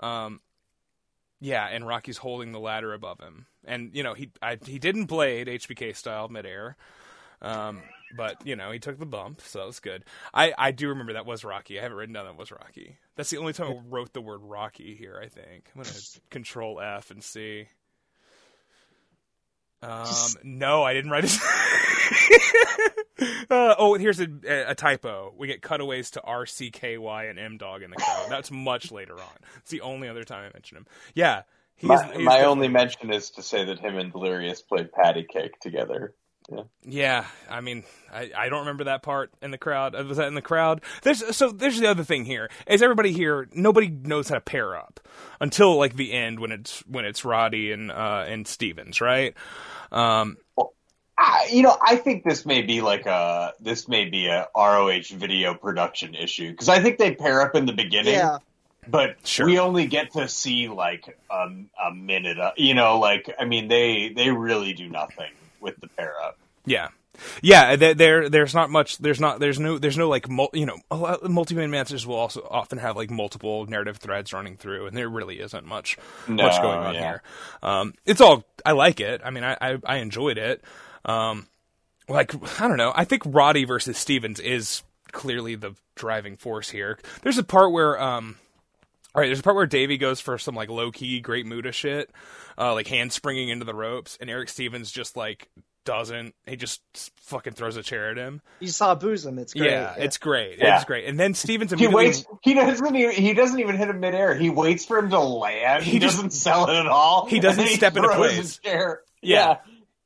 um, 0.00 0.40
yeah, 1.40 1.68
and 1.68 1.86
Rocky's 1.86 2.18
holding 2.18 2.52
the 2.52 2.60
ladder 2.60 2.92
above 2.92 3.20
him, 3.20 3.46
and 3.64 3.90
you 3.94 4.02
know 4.02 4.14
he 4.14 4.30
I, 4.42 4.58
he 4.64 4.78
didn't 4.78 5.06
blade 5.06 5.46
HBK 5.46 5.94
style 5.94 6.28
midair, 6.28 6.76
um, 7.40 7.82
but 8.16 8.44
you 8.44 8.56
know 8.56 8.70
he 8.70 8.78
took 8.78 8.98
the 8.98 9.06
bump, 9.06 9.40
so 9.40 9.64
that's 9.64 9.80
good. 9.80 10.04
I 10.34 10.52
I 10.58 10.72
do 10.72 10.88
remember 10.88 11.12
that 11.12 11.26
was 11.26 11.44
Rocky. 11.44 11.78
I 11.78 11.82
haven't 11.82 11.96
written 11.96 12.14
down 12.14 12.26
that 12.26 12.36
was 12.36 12.50
Rocky. 12.50 12.96
That's 13.16 13.30
the 13.30 13.38
only 13.38 13.52
time 13.52 13.68
I 13.70 13.80
wrote 13.88 14.12
the 14.12 14.20
word 14.20 14.40
Rocky 14.42 14.94
here. 14.94 15.20
I 15.22 15.28
think 15.28 15.70
I'm 15.74 15.82
gonna 15.82 15.94
Control 16.30 16.80
F 16.80 17.10
and 17.10 17.22
see. 17.22 17.68
Um, 19.82 20.06
no, 20.42 20.82
I 20.82 20.92
didn't 20.92 21.10
write 21.10 21.24
it. 21.24 21.38
uh, 23.50 23.74
oh, 23.78 23.94
here's 23.94 24.20
a, 24.20 24.26
a 24.68 24.74
typo. 24.74 25.32
We 25.36 25.46
get 25.46 25.62
cutaways 25.62 26.10
to 26.12 26.22
R 26.22 26.46
C 26.46 26.70
K 26.70 26.98
Y 26.98 27.24
and 27.24 27.38
M 27.38 27.58
Dog 27.58 27.82
in 27.82 27.90
the 27.90 27.96
crowd. 27.96 28.26
That's 28.28 28.50
much 28.50 28.90
later 28.90 29.14
on. 29.14 29.36
It's 29.58 29.70
the 29.70 29.82
only 29.82 30.08
other 30.08 30.24
time 30.24 30.48
I 30.48 30.52
mention 30.52 30.78
him. 30.78 30.86
Yeah, 31.14 31.42
he's, 31.76 31.88
My, 31.88 32.12
he's 32.14 32.24
my 32.24 32.42
only 32.42 32.68
mention 32.68 33.12
is 33.12 33.30
to 33.30 33.42
say 33.42 33.64
that 33.64 33.78
him 33.78 33.96
and 33.96 34.12
Delirious 34.12 34.62
played 34.62 34.92
patty 34.92 35.24
cake 35.30 35.60
together. 35.60 36.14
Yeah, 36.82 37.26
I 37.50 37.60
mean, 37.60 37.84
I, 38.12 38.30
I 38.36 38.48
don't 38.48 38.60
remember 38.60 38.84
that 38.84 39.02
part 39.02 39.30
in 39.42 39.50
the 39.50 39.58
crowd. 39.58 39.94
Uh, 39.94 40.04
Was 40.04 40.16
that 40.16 40.28
in 40.28 40.34
the 40.34 40.40
crowd? 40.42 40.80
There's 41.02 41.36
so 41.36 41.50
there's 41.50 41.78
the 41.78 41.88
other 41.90 42.04
thing 42.04 42.24
here. 42.24 42.48
Is 42.66 42.82
everybody 42.82 43.12
here? 43.12 43.48
Nobody 43.52 43.88
knows 43.88 44.28
how 44.30 44.36
to 44.36 44.40
pair 44.40 44.74
up 44.76 44.98
until 45.40 45.76
like 45.76 45.94
the 45.96 46.12
end 46.12 46.40
when 46.40 46.50
it's 46.52 46.80
when 46.86 47.04
it's 47.04 47.24
Roddy 47.24 47.72
and 47.72 47.90
uh 47.90 48.24
and 48.26 48.46
Stevens, 48.48 49.00
right? 49.02 49.34
Um, 49.92 50.38
I, 51.18 51.48
you 51.52 51.62
know, 51.62 51.76
I 51.84 51.96
think 51.96 52.24
this 52.24 52.46
may 52.46 52.62
be 52.62 52.80
like 52.80 53.04
a 53.06 53.52
this 53.60 53.86
may 53.88 54.06
be 54.06 54.28
a 54.28 54.48
ROH 54.56 55.02
video 55.16 55.52
production 55.54 56.14
issue 56.14 56.50
because 56.50 56.68
I 56.70 56.80
think 56.80 56.96
they 56.98 57.14
pair 57.14 57.42
up 57.42 57.56
in 57.56 57.66
the 57.66 57.72
beginning, 57.74 58.14
Yeah, 58.14 58.38
but 58.86 59.16
Sure. 59.24 59.44
we 59.44 59.58
only 59.58 59.86
get 59.86 60.12
to 60.12 60.28
see 60.28 60.68
like 60.68 61.18
um, 61.30 61.68
a 61.84 61.92
minute. 61.92 62.38
Of, 62.38 62.52
you 62.56 62.72
know, 62.74 62.98
like 63.00 63.28
I 63.38 63.44
mean, 63.44 63.68
they 63.68 64.12
they 64.14 64.30
really 64.30 64.72
do 64.72 64.88
nothing 64.88 65.30
with 65.60 65.80
the 65.80 65.88
pair 65.88 66.14
up. 66.22 66.38
Yeah, 66.64 66.88
yeah. 67.42 67.76
There, 67.76 67.94
there, 67.94 68.28
there's 68.28 68.54
not 68.54 68.70
much. 68.70 68.98
There's 68.98 69.20
not. 69.20 69.40
There's 69.40 69.58
no. 69.58 69.78
There's 69.78 69.96
no 69.96 70.08
like. 70.08 70.28
Mul- 70.28 70.50
you 70.52 70.66
know, 70.66 70.78
a 70.90 70.96
lot, 70.96 71.28
multi-man 71.30 71.70
matches 71.70 72.06
will 72.06 72.16
also 72.16 72.46
often 72.50 72.78
have 72.78 72.96
like 72.96 73.10
multiple 73.10 73.66
narrative 73.66 73.96
threads 73.96 74.32
running 74.32 74.56
through, 74.56 74.86
and 74.86 74.96
there 74.96 75.08
really 75.08 75.40
isn't 75.40 75.64
much 75.64 75.96
No, 76.26 76.44
much 76.44 76.60
going 76.60 76.78
on 76.78 76.94
yeah. 76.94 77.00
here. 77.00 77.22
Um, 77.62 77.94
it's 78.04 78.20
all. 78.20 78.44
I 78.66 78.72
like 78.72 79.00
it. 79.00 79.20
I 79.24 79.30
mean, 79.30 79.44
I 79.44 79.56
I, 79.60 79.78
I 79.84 79.96
enjoyed 79.98 80.36
it. 80.38 80.62
Um, 81.04 81.46
like 82.08 82.34
I 82.60 82.68
don't 82.68 82.76
know. 82.76 82.92
I 82.94 83.04
think 83.04 83.22
Roddy 83.24 83.64
versus 83.64 83.96
Stevens 83.96 84.40
is 84.40 84.82
clearly 85.12 85.54
the 85.54 85.74
driving 85.94 86.36
force 86.36 86.68
here. 86.70 86.98
There's 87.22 87.38
a 87.38 87.44
part 87.44 87.72
where 87.72 88.00
um. 88.00 88.36
All 89.18 89.22
right, 89.22 89.26
there's 89.30 89.40
a 89.40 89.42
part 89.42 89.56
where 89.56 89.66
Davey 89.66 89.98
goes 89.98 90.20
for 90.20 90.38
some 90.38 90.54
like 90.54 90.68
low 90.70 90.92
key 90.92 91.18
great 91.18 91.44
Muta 91.44 91.72
shit, 91.72 92.08
uh, 92.56 92.72
like 92.72 92.86
hand 92.86 93.12
springing 93.12 93.48
into 93.48 93.64
the 93.64 93.74
ropes, 93.74 94.16
and 94.20 94.30
Eric 94.30 94.48
Stevens 94.48 94.92
just 94.92 95.16
like 95.16 95.48
doesn't. 95.84 96.36
He 96.46 96.54
just 96.54 96.80
fucking 97.16 97.54
throws 97.54 97.76
a 97.76 97.82
chair 97.82 98.12
at 98.12 98.16
him. 98.16 98.40
you 98.60 98.68
saw 98.68 98.94
boozum. 98.94 99.40
It's 99.40 99.54
great. 99.54 99.72
Yeah, 99.72 99.96
it's 99.98 100.18
great. 100.18 100.58
Yeah. 100.60 100.76
It's 100.76 100.84
great. 100.84 101.06
And 101.06 101.18
then 101.18 101.34
Stevens 101.34 101.72
He 101.72 101.88
waits. 101.88 102.24
He 102.42 102.54
doesn't. 102.54 102.94
Even, 102.94 103.10
he 103.12 103.34
doesn't 103.34 103.58
even 103.58 103.74
hit 103.76 103.88
him 103.88 103.98
midair. 103.98 104.36
He 104.36 104.50
waits 104.50 104.84
for 104.84 104.98
him 104.98 105.10
to 105.10 105.18
land. 105.18 105.82
He, 105.82 105.90
He 105.94 105.98
just- 105.98 106.14
doesn't 106.14 106.30
sell 106.30 106.70
it 106.70 106.76
at 106.76 106.86
all. 106.86 107.26
he 107.26 107.40
doesn't 107.40 107.58
and 107.58 107.70
then 107.70 107.76
step 107.76 107.96
into 107.96 108.06
throws 108.06 108.18
place. 108.18 108.36
his 108.36 108.58
chair. 108.58 109.00
Yeah. 109.20 109.56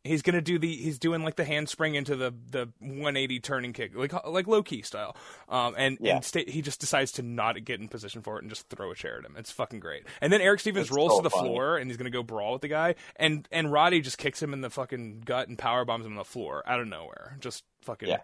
He's 0.05 0.23
gonna 0.23 0.41
do 0.41 0.59
the 0.59 0.75
he's 0.75 0.99
doing 0.99 1.23
like 1.23 1.37
the 1.37 1.45
handspring 1.45 1.95
into 1.95 2.17
the 2.17 2.35
the 2.51 2.69
180 2.81 3.39
turning 3.39 3.73
kick 3.73 3.93
like 3.95 4.13
like 4.27 4.49
Low 4.49 4.63
Ki 4.65 4.83
style 4.83 5.15
um 5.49 5.75
and, 5.79 5.97
Yeah. 6.01 6.17
and 6.17 6.25
sta- 6.25 6.51
he 6.51 6.61
just 6.61 6.81
decides 6.81 7.13
to 7.13 7.23
not 7.23 7.65
get 7.65 7.79
in 7.79 7.87
position 7.87 8.21
for 8.21 8.37
it 8.37 8.43
and 8.43 8.51
just 8.51 8.69
throw 8.69 8.91
a 8.91 8.97
chair 8.97 9.19
at 9.19 9.25
him 9.25 9.37
it's 9.39 9.53
fucking 9.53 9.79
great 9.79 10.03
and 10.21 10.33
then 10.33 10.41
eric 10.41 10.59
stevens 10.59 10.89
It's 10.89 10.97
rolls 10.97 11.13
so 11.13 11.19
to 11.19 11.23
the 11.23 11.31
funny. 11.31 11.49
floor 11.51 11.77
and 11.77 11.89
he's 11.89 11.97
gonna 11.97 12.11
go 12.11 12.25
brawl 12.25 12.53
with 12.55 12.63
the 12.63 12.69
guy 12.69 12.97
and 13.15 13.47
and 13.53 13.71
roddy 13.71 14.01
just 14.01 14.19
kicks 14.19 14.43
him 14.43 14.53
in 14.53 14.61
the 14.61 14.71
fucking 14.71 15.23
gut 15.25 15.47
and 15.47 15.57
power 15.57 15.85
bombs 15.85 16.05
him 16.05 16.13
on 16.13 16.19
the 16.19 16.25
floor 16.25 16.65
out 16.67 16.81
of 16.81 16.89
nowhere 16.89 17.37
just 17.39 17.63
fucking 17.83 18.09
Yeah. 18.09 18.19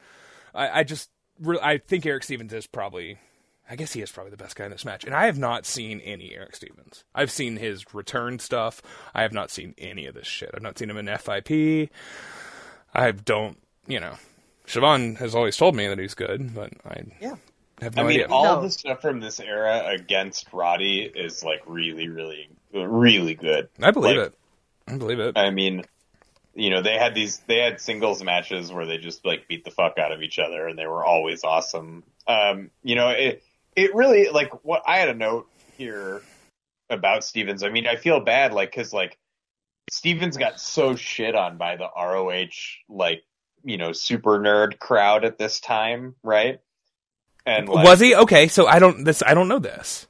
i 0.55 0.81
i 0.81 0.83
just 0.83 1.11
re- 1.39 1.61
i 1.63 1.79
think 1.79 2.05
eric 2.07 2.25
stevens 2.25 2.53
is 2.53 2.67
probably 2.67 3.19
I 3.71 3.77
guess 3.77 3.93
he 3.93 4.01
is 4.01 4.11
probably 4.11 4.31
the 4.31 4.37
best 4.39 4.57
guy 4.57 4.65
in 4.65 4.71
this 4.71 4.85
match. 4.85 5.05
And 5.05 5.15
I 5.15 5.27
have 5.27 5.39
not 5.39 5.67
seen 5.67 6.01
any 6.01 6.35
Eric 6.35 6.57
Stevens. 6.57 7.05
I've 7.15 7.31
seen 7.31 7.57
his 7.57 7.93
return 7.95 8.39
stuff. 8.39 8.81
I 9.15 9.23
have 9.23 9.33
not 9.33 9.51
seen 9.51 9.75
any 9.77 10.07
of 10.07 10.15
this 10.15 10.27
shit. 10.27 10.51
I've 10.55 10.63
not 10.63 10.79
seen 10.79 10.89
him 10.91 10.97
in 10.97 11.07
FIP. 11.19 11.91
I 12.95 13.11
don't, 13.13 13.59
you 13.87 14.01
know. 14.01 14.15
Siobhan 14.67 15.17
has 15.19 15.35
always 15.35 15.57
told 15.57 15.75
me 15.77 15.87
that 15.87 15.99
he's 15.99 16.15
good, 16.15 16.55
but 16.55 16.73
I 16.87 17.03
Yeah. 17.21 17.37
have 17.81 17.97
no 17.97 18.03
I 18.03 18.07
mean, 18.07 18.21
idea. 18.21 18.29
all 18.31 18.57
No. 18.57 18.63
the 18.63 18.71
stuff 18.71 19.01
from 19.01 19.21
this 19.21 19.41
era 19.41 19.83
against 19.87 20.47
Roddy 20.53 21.01
is 21.03 21.43
like 21.43 21.63
really, 21.67 22.09
really, 22.09 22.49
really 22.73 23.35
good. 23.35 23.69
I 23.83 23.91
believe 23.91 24.17
like- 24.17 24.27
it. 24.29 24.35
I 24.87 24.97
believe 24.97 25.21
it. 25.21 25.37
I 25.37 25.51
mean, 25.51 25.85
you 26.55 26.71
know, 26.71 26.81
they 26.81 26.97
had 26.97 27.15
these, 27.15 27.39
they 27.47 27.59
had 27.59 27.81
singles 27.81 28.23
matches 28.23 28.73
where 28.73 28.87
they 28.87 28.97
just 28.99 29.25
like 29.27 29.47
beat 29.47 29.65
the 29.65 29.71
fuck 29.71 29.99
out 29.99 30.13
of 30.13 30.23
each 30.23 30.39
other, 30.39 30.67
and 30.67 30.79
they 30.79 30.87
were 30.87 31.05
always 31.05 31.45
awesome. 31.45 32.03
Um, 32.27 32.71
you 32.83 32.95
know, 32.95 33.11
it, 33.11 33.43
it 33.77 33.95
really 33.95 34.29
like 34.29 34.65
what 34.65 34.83
I 34.87 34.99
had 34.99 35.09
a 35.09 35.15
note 35.15 35.49
here 35.77 36.23
about 36.91 37.25
Stevens. 37.25 37.63
I 37.63 37.71
mean, 37.71 37.87
I 37.87 37.97
feel 37.97 38.21
bad, 38.21 38.53
like, 38.53 38.73
cause 38.73 38.93
like 38.93 39.19
Stevens 39.91 40.37
got 40.37 40.61
so 40.61 40.97
shit 40.97 41.35
on 41.35 41.57
by 41.57 41.77
the 41.77 41.89
ROH, 41.97 42.49
like, 42.89 43.25
you 43.65 43.77
know, 43.77 43.93
super 43.93 44.39
nerd 44.39 44.79
crowd 44.79 45.25
at 45.25 45.39
this 45.39 45.61
time, 45.61 46.15
right? 46.23 46.61
And 47.47 47.69
like, 47.69 47.85
Was 47.85 48.01
he 48.01 48.15
okay? 48.15 48.49
So 48.49 48.67
I 48.67 48.79
don't. 48.79 49.05
This 49.05 49.23
I 49.25 49.35
don't 49.35 49.49
know 49.49 49.59
this. 49.59 50.07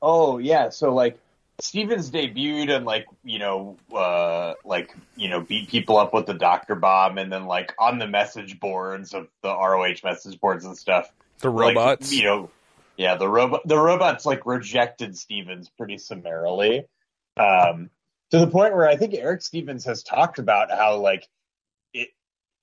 Oh 0.00 0.38
yeah, 0.38 0.70
so 0.70 0.94
like 0.94 1.18
Stevens 1.60 2.10
debuted 2.10 2.74
and 2.74 2.86
like 2.86 3.06
you 3.22 3.38
know 3.38 3.76
uh 3.94 4.54
like 4.64 4.96
you 5.14 5.28
know 5.28 5.42
beat 5.42 5.68
people 5.68 5.98
up 5.98 6.14
with 6.14 6.26
the 6.26 6.34
Doctor 6.34 6.74
Bomb 6.74 7.18
and 7.18 7.30
then 7.30 7.44
like 7.44 7.74
on 7.78 7.98
the 7.98 8.06
message 8.06 8.58
boards 8.58 9.12
of 9.12 9.28
the 9.42 9.50
ROH 9.50 9.96
message 10.02 10.40
boards 10.40 10.64
and 10.64 10.76
stuff. 10.76 11.12
The 11.40 11.50
like, 11.50 11.76
robots. 11.76 12.12
you 12.12 12.24
know, 12.24 12.50
yeah, 13.00 13.14
the 13.16 13.26
robot 13.26 13.62
the 13.64 13.78
robots 13.78 14.26
like 14.26 14.44
rejected 14.44 15.16
Stevens 15.16 15.70
pretty 15.78 15.96
summarily. 15.96 16.84
Um 17.38 17.88
to 18.30 18.38
the 18.38 18.46
point 18.46 18.74
where 18.74 18.86
I 18.86 18.96
think 18.96 19.14
Eric 19.14 19.40
Stevens 19.40 19.86
has 19.86 20.02
talked 20.02 20.38
about 20.38 20.70
how 20.70 20.98
like 20.98 21.26
it 21.94 22.10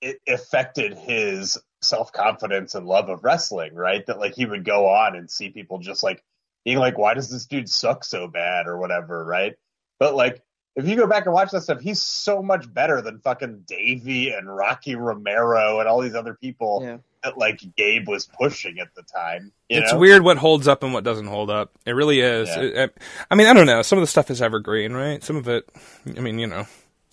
it 0.00 0.20
affected 0.28 0.96
his 0.96 1.58
self 1.82 2.12
confidence 2.12 2.76
and 2.76 2.86
love 2.86 3.08
of 3.08 3.24
wrestling, 3.24 3.74
right? 3.74 4.06
That 4.06 4.20
like 4.20 4.36
he 4.36 4.46
would 4.46 4.64
go 4.64 4.88
on 4.88 5.16
and 5.16 5.28
see 5.28 5.50
people 5.50 5.80
just 5.80 6.04
like 6.04 6.22
being 6.64 6.78
like, 6.78 6.96
why 6.96 7.14
does 7.14 7.28
this 7.28 7.46
dude 7.46 7.68
suck 7.68 8.04
so 8.04 8.28
bad 8.28 8.68
or 8.68 8.78
whatever, 8.78 9.24
right? 9.24 9.56
But 9.98 10.14
like, 10.14 10.40
if 10.76 10.86
you 10.86 10.94
go 10.94 11.08
back 11.08 11.26
and 11.26 11.34
watch 11.34 11.50
that 11.50 11.62
stuff, 11.62 11.80
he's 11.80 12.00
so 12.00 12.44
much 12.44 12.72
better 12.72 13.02
than 13.02 13.18
fucking 13.18 13.64
Davey 13.66 14.30
and 14.30 14.54
Rocky 14.54 14.94
Romero 14.94 15.80
and 15.80 15.88
all 15.88 16.00
these 16.00 16.14
other 16.14 16.34
people 16.34 16.82
Yeah. 16.84 16.98
That 17.28 17.38
like 17.38 17.60
Gabe 17.76 18.08
was 18.08 18.26
pushing 18.40 18.78
at 18.78 18.94
the 18.94 19.02
time. 19.02 19.52
You 19.68 19.80
it's 19.80 19.92
know? 19.92 19.98
weird 19.98 20.22
what 20.22 20.38
holds 20.38 20.66
up 20.66 20.82
and 20.82 20.92
what 20.92 21.04
doesn't 21.04 21.26
hold 21.26 21.50
up. 21.50 21.72
It 21.84 21.92
really 21.92 22.20
is. 22.20 22.48
Yeah. 22.48 22.60
It- 22.60 22.76
it- 22.76 22.98
I 23.30 23.34
mean, 23.34 23.46
I 23.46 23.52
don't 23.52 23.66
know. 23.66 23.82
Some 23.82 23.98
of 23.98 24.02
the 24.02 24.06
stuff 24.06 24.30
is 24.30 24.40
evergreen, 24.40 24.92
right? 24.92 25.22
Some 25.22 25.36
of 25.36 25.48
it, 25.48 25.68
I 26.16 26.20
mean, 26.20 26.38
you 26.38 26.46
know, 26.46 26.66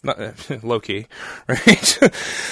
not 0.03 0.17
low 0.63 0.79
key, 0.79 1.07
right? 1.47 1.99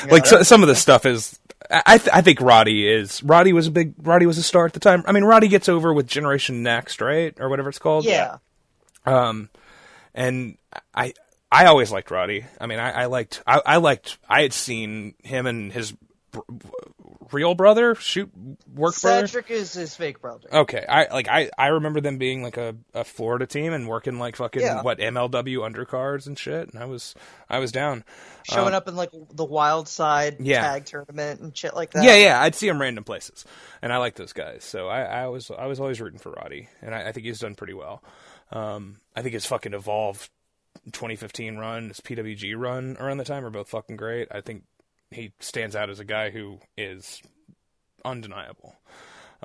like 0.10 0.26
so, 0.26 0.44
some 0.44 0.61
of 0.61 0.68
the 0.68 0.76
stuff 0.76 1.06
is. 1.06 1.40
I 1.72 1.98
th- 1.98 2.10
I 2.14 2.22
think 2.22 2.41
Roddy 2.41 2.88
is 2.88 3.23
Roddy 3.23 3.53
was 3.53 3.68
a 3.68 3.72
big 3.72 3.94
Roddy 3.98 4.26
was 4.26 4.38
a 4.38 4.44
star 4.44 4.65
at 4.65 4.73
the 4.73 4.80
time. 4.81 5.03
I 5.07 5.14
mean, 5.14 5.23
Roddy 5.23 5.48
gets 5.48 5.69
over 5.69 5.94
with 5.94 6.07
Generation 6.07 6.61
Next, 6.61 6.99
right, 6.99 7.34
or 7.40 7.48
whatever 7.49 7.69
it's 7.69 7.80
called. 7.80 8.03
Yeah. 8.06 8.38
Um, 9.06 9.49
and 10.14 10.57
I 10.94 11.14
I 11.52 11.65
always 11.65 11.90
liked 11.91 12.11
Roddy. 12.11 12.45
I 12.60 12.68
mean, 12.68 12.80
I, 12.80 13.03
I 13.03 13.06
liked 13.06 13.41
I, 13.48 13.61
I 13.65 13.77
liked 13.77 14.18
I 14.27 14.41
had 14.41 14.52
seen 14.53 15.14
him 15.23 15.45
and 15.45 15.72
his 15.72 15.94
real 17.31 17.55
brother 17.55 17.95
shoot 17.95 18.29
work 18.35 18.99
brother. 19.01 19.27
Cedric 19.27 19.49
is 19.51 19.73
his 19.73 19.95
fake 19.95 20.21
brother. 20.21 20.47
Okay, 20.51 20.85
I 20.87 21.07
like 21.13 21.27
I 21.27 21.49
I 21.57 21.67
remember 21.67 22.01
them 22.01 22.17
being 22.17 22.43
like 22.43 22.57
a, 22.57 22.75
a 22.93 23.03
Florida 23.03 23.45
team 23.47 23.73
and 23.73 23.87
working 23.87 24.19
like 24.19 24.35
fucking 24.35 24.61
Yeah. 24.61 24.81
what 24.81 24.99
MLW 24.99 25.59
undercards 25.59 26.27
and 26.27 26.37
shit, 26.37 26.69
and 26.73 26.81
I 26.81 26.85
was 26.85 27.15
I 27.49 27.59
was 27.59 27.71
down. 27.71 28.03
Showing 28.43 28.73
up 28.73 28.87
in 28.87 28.95
like 28.95 29.11
the 29.31 29.45
Wild 29.45 29.87
Side 29.87 30.37
Yeah. 30.39 30.61
tag 30.61 30.85
tournament 30.85 31.39
and 31.39 31.55
shit 31.57 31.75
like 31.75 31.91
that. 31.91 32.03
Yeah, 32.03 32.15
yeah, 32.15 32.41
I'd 32.41 32.55
see 32.55 32.67
him 32.67 32.81
random 32.81 33.03
places, 33.03 33.45
and 33.81 33.93
I 33.93 33.97
like 33.97 34.15
those 34.15 34.33
guys. 34.33 34.63
So 34.63 34.87
I, 34.87 35.01
I 35.03 35.27
was 35.27 35.49
I 35.51 35.65
was 35.67 35.79
always 35.79 36.01
rooting 36.01 36.19
for 36.19 36.31
Roddy, 36.31 36.67
and 36.81 36.93
I, 36.93 37.07
I 37.07 37.11
think 37.11 37.25
he's 37.25 37.39
done 37.39 37.55
pretty 37.55 37.73
well. 37.73 38.03
Um, 38.51 38.97
I 39.15 39.21
think 39.21 39.33
his 39.33 39.45
fucking 39.45 39.73
evolve 39.73 40.29
2015 40.91 41.57
run, 41.57 41.87
his 41.89 42.01
PWG 42.01 42.55
run 42.57 42.97
around 42.99 43.17
the 43.17 43.23
time 43.23 43.45
are 43.45 43.49
both 43.49 43.69
fucking 43.69 43.95
great. 43.95 44.27
I 44.31 44.41
think 44.41 44.63
he 45.14 45.31
stands 45.40 45.76
out 45.76 45.90
as 45.90 45.99
a 45.99 46.06
guy 46.06 46.30
who 46.30 46.60
is 46.77 47.22
undeniable. 48.06 48.76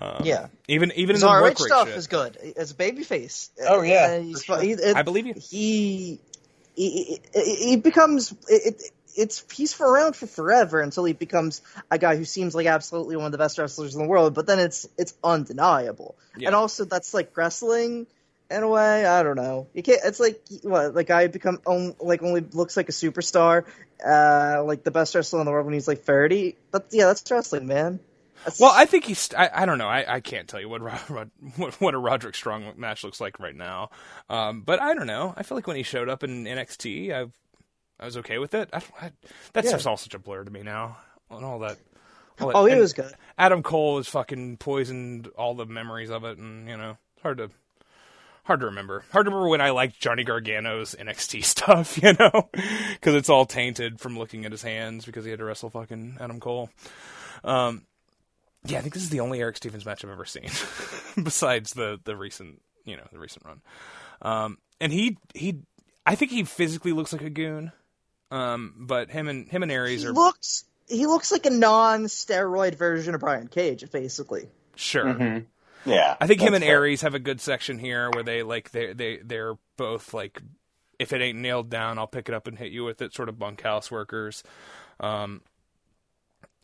Um, 0.00 0.22
Yeah. 0.24 0.46
even 0.68 0.92
even 0.94 1.16
in 1.16 1.20
the 1.20 1.26
ROH 1.26 1.40
work 1.42 1.58
stuff 1.58 1.88
shit. 1.88 1.96
is 1.96 2.06
good 2.06 2.36
as 2.56 2.70
a 2.70 2.74
babyface. 2.74 3.50
Oh, 3.66 3.82
yeah, 3.82 4.18
Uh, 4.18 4.22
he's, 4.22 4.44
sure. 4.44 4.60
he, 4.60 4.72
it- 4.72 4.96
I 4.96 5.02
believe 5.02 5.26
you. 5.26 5.34
He 5.34 6.20
he, 6.76 7.20
he 7.34 7.54
he 7.70 7.76
becomes 7.76 8.32
it, 8.48 8.80
it's 9.16 9.44
he's 9.52 9.72
for 9.72 9.90
around 9.90 10.14
for 10.14 10.28
forever 10.28 10.80
until 10.80 11.04
he 11.04 11.12
becomes 11.12 11.60
a 11.90 11.98
guy 11.98 12.14
who 12.16 12.24
seems 12.24 12.54
like 12.54 12.66
absolutely 12.68 13.16
one 13.16 13.26
of 13.26 13.32
the 13.32 13.38
best 13.38 13.58
wrestlers 13.58 13.96
in 13.96 14.02
the 14.02 14.06
world. 14.08 14.34
But 14.34 14.46
then 14.46 14.60
it's 14.60 14.88
it's 14.96 15.14
undeniable, 15.24 16.16
Yeah. 16.36 16.48
and 16.48 16.54
also 16.54 16.84
that's 16.84 17.12
like 17.12 17.36
wrestling 17.36 18.06
in 18.50 18.62
a 18.62 18.68
way. 18.68 19.04
I 19.04 19.22
don't 19.22 19.36
know. 19.36 19.68
You 19.74 19.82
can't. 19.82 20.00
It's 20.04 20.20
like 20.20 20.40
what 20.62 20.94
Like 20.94 21.10
I 21.10 21.26
become 21.26 21.60
on, 21.66 21.94
like 22.00 22.22
only 22.22 22.40
looks 22.40 22.76
like 22.76 22.88
a 22.88 22.92
superstar, 22.92 23.64
uh, 24.06 24.62
like 24.64 24.84
the 24.84 24.90
best 24.90 25.14
wrestler 25.14 25.40
in 25.40 25.46
the 25.46 25.52
world 25.52 25.66
when 25.66 25.74
he's 25.74 25.88
like 25.88 26.02
thirty. 26.02 26.56
But 26.70 26.86
yeah, 26.90 27.06
that's 27.06 27.28
wrestling, 27.30 27.66
man. 27.66 28.00
That's, 28.44 28.60
Well, 28.60 28.72
I 28.74 28.86
think 28.86 29.04
he's. 29.04 29.30
I, 29.36 29.50
I 29.52 29.66
don't 29.66 29.78
know. 29.78 29.88
I, 29.88 30.14
I 30.16 30.20
can't 30.20 30.48
tell 30.48 30.60
you 30.60 30.68
what, 30.68 30.80
Rod, 31.10 31.30
what 31.56 31.80
what 31.80 31.94
a 31.94 31.98
Roderick 31.98 32.34
Strong 32.36 32.74
match 32.76 33.02
looks 33.04 33.20
like 33.20 33.40
right 33.40 33.54
now. 33.56 33.90
Um, 34.30 34.62
but 34.62 34.80
I 34.80 34.94
don't 34.94 35.06
know. 35.08 35.34
I 35.36 35.42
feel 35.42 35.56
like 35.58 35.66
when 35.66 35.76
he 35.76 35.82
showed 35.82 36.08
up 36.08 36.22
in 36.22 36.44
NXT, 36.44 37.12
I 37.12 37.26
I 38.00 38.04
was 38.04 38.16
okay 38.18 38.38
with 38.38 38.54
it. 38.54 38.70
I, 38.72 38.80
I, 39.00 39.10
that's 39.52 39.66
Yeah. 39.66 39.72
just 39.72 39.86
all 39.86 39.96
such 39.96 40.14
a 40.14 40.18
blur 40.20 40.44
to 40.44 40.50
me 40.50 40.62
now. 40.62 40.98
And 41.30 41.44
all 41.44 41.58
that. 41.58 41.76
all 42.40 42.48
that- 42.48 42.56
oh, 42.56 42.64
he 42.66 42.76
was 42.76 42.92
good. 42.92 43.12
Adam 43.36 43.62
Cole 43.64 43.96
has 43.96 44.06
fucking 44.08 44.56
poisoned 44.58 45.26
all 45.36 45.54
the 45.54 45.66
memories 45.66 46.10
of 46.10 46.22
it, 46.24 46.38
and 46.38 46.68
you 46.68 46.76
know, 46.76 46.96
it's 47.16 47.22
hard 47.24 47.38
to 47.38 47.50
hard 48.48 48.60
to 48.60 48.66
remember. 48.66 49.04
Hard 49.12 49.26
to 49.26 49.30
remember 49.30 49.48
when 49.48 49.60
I 49.60 49.70
liked 49.70 50.00
Johnny 50.00 50.24
Gargano's 50.24 50.96
NXT 50.98 51.44
stuff, 51.44 52.02
you 52.02 52.14
know, 52.18 52.48
because 52.94 53.14
it's 53.14 53.28
all 53.28 53.46
tainted 53.46 54.00
from 54.00 54.18
looking 54.18 54.44
at 54.44 54.50
his 54.52 54.62
hands 54.62 55.04
because 55.04 55.24
he 55.24 55.30
had 55.30 55.38
to 55.38 55.44
wrestle 55.44 55.70
fucking 55.70 56.16
Adam 56.18 56.40
Cole. 56.40 56.70
Um, 57.44 57.84
yeah, 58.64 58.78
I 58.78 58.80
think 58.80 58.94
this 58.94 59.04
is 59.04 59.10
the 59.10 59.20
only 59.20 59.40
Eric 59.40 59.58
Stevens 59.58 59.86
match 59.86 60.02
I've 60.02 60.10
ever 60.10 60.24
seen, 60.24 60.48
besides 61.22 61.74
the 61.74 62.00
the 62.02 62.16
recent, 62.16 62.60
you 62.84 62.96
know, 62.96 63.04
the 63.12 63.18
recent 63.18 63.44
run. 63.44 63.60
Um, 64.22 64.58
and 64.80 64.92
he 64.92 65.18
he, 65.34 65.60
I 66.04 66.14
think 66.16 66.32
he 66.32 66.42
physically 66.44 66.92
looks 66.92 67.12
like 67.12 67.22
a 67.22 67.30
goon. 67.30 67.70
Um, 68.30 68.74
but 68.78 69.10
him 69.10 69.28
and 69.28 69.48
him 69.48 69.62
and 69.62 69.70
Aries 69.70 70.02
he 70.02 70.08
are 70.08 70.12
looks 70.12 70.64
he 70.88 71.06
looks 71.06 71.30
like 71.30 71.44
a 71.46 71.50
non-steroid 71.50 72.74
version 72.76 73.14
of 73.14 73.20
Brian 73.20 73.48
Cage, 73.48 73.90
basically. 73.92 74.48
sure. 74.74 75.04
Mm-hmm. 75.04 75.44
Yeah. 75.84 76.16
I 76.20 76.26
think 76.26 76.40
him 76.40 76.54
and 76.54 76.64
fair. 76.64 76.76
Aries 76.78 77.02
have 77.02 77.14
a 77.14 77.18
good 77.18 77.40
section 77.40 77.78
here 77.78 78.10
where 78.10 78.22
they 78.22 78.42
like 78.42 78.70
they 78.72 78.92
they 78.92 79.18
they're 79.24 79.54
both 79.76 80.12
like 80.14 80.40
if 80.98 81.12
it 81.12 81.20
ain't 81.22 81.38
nailed 81.38 81.70
down, 81.70 81.98
I'll 81.98 82.06
pick 82.08 82.28
it 82.28 82.34
up 82.34 82.46
and 82.48 82.58
hit 82.58 82.72
you 82.72 82.84
with 82.84 83.00
it. 83.02 83.14
Sort 83.14 83.28
of 83.28 83.38
bunkhouse 83.38 83.90
workers. 83.90 84.42
Um, 85.00 85.42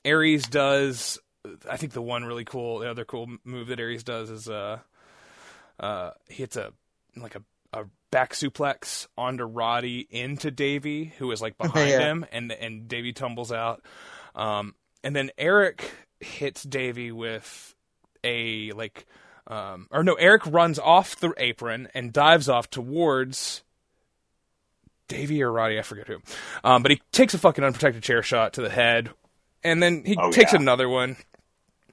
Aries 0.05 0.47
does. 0.47 1.19
I 1.71 1.77
think 1.77 1.93
the 1.93 2.03
one 2.03 2.25
really 2.25 2.45
cool, 2.45 2.79
the 2.81 2.91
other 2.91 3.05
cool 3.05 3.29
move 3.45 3.69
that 3.69 3.79
Aries 3.81 4.03
does 4.03 4.31
is 4.31 4.49
uh, 4.49 4.79
uh, 5.79 6.11
he 6.29 6.37
hits 6.43 6.57
a 6.57 6.73
like 7.17 7.35
a 7.37 7.43
a 7.73 7.85
back 8.11 8.33
suplex 8.33 9.07
onto 9.17 9.45
Roddy 9.45 10.07
into 10.11 10.51
Davey, 10.51 11.13
who 11.19 11.31
is 11.33 11.41
like 11.43 11.57
behind 11.59 11.89
Yeah. 11.91 12.01
him, 12.01 12.27
and 12.33 12.51
and 12.53 12.89
Davey 12.89 13.13
tumbles 13.13 13.53
out. 13.53 13.85
Um, 14.35 14.75
and 15.03 15.15
then 15.15 15.31
Eric 15.39 15.91
hits 16.21 16.63
Davey 16.63 17.13
with 17.13 17.75
a 18.25 18.73
like 18.73 19.07
um 19.47 19.87
or 19.91 20.03
no 20.03 20.15
Eric 20.15 20.47
runs 20.47 20.79
off 20.79 21.15
the 21.17 21.33
apron 21.37 21.89
and 21.95 22.13
dives 22.13 22.49
off 22.49 22.71
towards 22.71 23.63
Davey 25.09 25.43
or 25.43 25.53
Roddy, 25.53 25.79
I 25.79 25.83
forget 25.83 26.09
who. 26.09 26.19
Um 26.63 26.83
but 26.83 26.91
he 26.91 27.03
takes 27.13 27.35
a 27.35 27.39
fucking 27.39 27.63
unprotected 27.65 28.03
chair 28.03 28.23
shot 28.23 28.55
to 28.55 28.63
the 28.63 28.71
head 28.71 29.11
and 29.63 29.83
then 29.83 30.03
he 30.05 30.17
Oh, 30.19 30.31
takes 30.33 30.53
yeah. 30.53 30.61
another 30.61 30.89
one. 30.89 31.17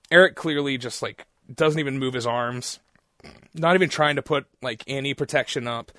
Eric 0.10 0.36
clearly 0.36 0.78
just 0.78 1.02
like 1.02 1.26
doesn't 1.53 1.80
even 1.80 1.99
move 1.99 2.14
his 2.14 2.26
arms. 2.28 2.80
Not 3.53 3.76
even 3.76 3.90
trying 3.90 4.16
to 4.16 4.22
put 4.22 4.45
like 4.62 4.84
any 4.88 5.14
protection 5.14 5.68
up. 5.68 5.91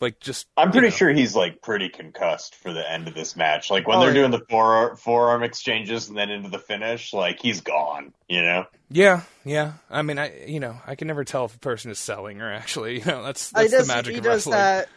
Like 0.00 0.20
just 0.20 0.46
I'm 0.56 0.70
pretty 0.72 0.88
you 0.88 0.90
know. 0.90 0.96
sure 0.96 1.08
he's 1.10 1.34
like 1.34 1.62
pretty 1.62 1.88
concussed 1.88 2.54
for 2.56 2.72
the 2.72 2.90
end 2.90 3.08
of 3.08 3.14
this 3.14 3.34
match. 3.36 3.70
Like 3.70 3.86
when 3.88 3.96
Oh, 3.96 4.00
they're 4.00 4.08
yeah. 4.10 4.14
doing 4.14 4.30
the 4.30 4.44
forearm, 4.50 4.96
forearm 4.96 5.42
exchanges 5.42 6.08
and 6.08 6.16
then 6.18 6.30
into 6.30 6.50
the 6.50 6.58
finish, 6.58 7.12
like 7.12 7.40
he's 7.40 7.60
gone. 7.62 8.12
You 8.28 8.42
know? 8.42 8.66
Yeah, 8.90 9.22
yeah. 9.44 9.72
I 9.90 10.02
mean, 10.02 10.18
I 10.18 10.44
you 10.46 10.60
know, 10.60 10.76
I 10.86 10.94
can 10.96 11.08
never 11.08 11.24
tell 11.24 11.46
if 11.46 11.54
a 11.54 11.58
person 11.58 11.90
is 11.90 11.98
selling 11.98 12.40
or 12.42 12.52
actually, 12.52 12.98
you 12.98 13.04
know, 13.04 13.22
that's 13.22 13.48
he 13.50 13.54
that's 13.54 13.70
does, 13.72 13.86
the 13.88 13.94
magic 13.94 14.12
he 14.12 14.18
of 14.18 14.24
does 14.24 14.46
wrestling. 14.46 14.52
that 14.58 14.88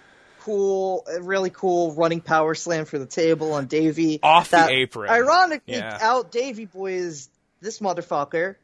cool, 0.42 1.06
uh, 1.14 1.22
really 1.22 1.50
cool 1.50 1.94
running 1.94 2.22
power 2.22 2.56
slam 2.56 2.86
for 2.86 2.98
the 3.00 3.06
table 3.06 3.54
on 3.54 3.68
Davey. 3.68 4.20
Off 4.24 4.50
the 4.52 4.58
that, 4.58 4.72
apron. 4.72 5.10
Ironically, 5.10 5.76
Yeah. 5.76 5.98
out 6.02 6.32
Davey 6.32 6.66
Boy 6.66 6.94
is 6.94 7.30
this 7.62 7.80
motherfucker. 7.80 8.56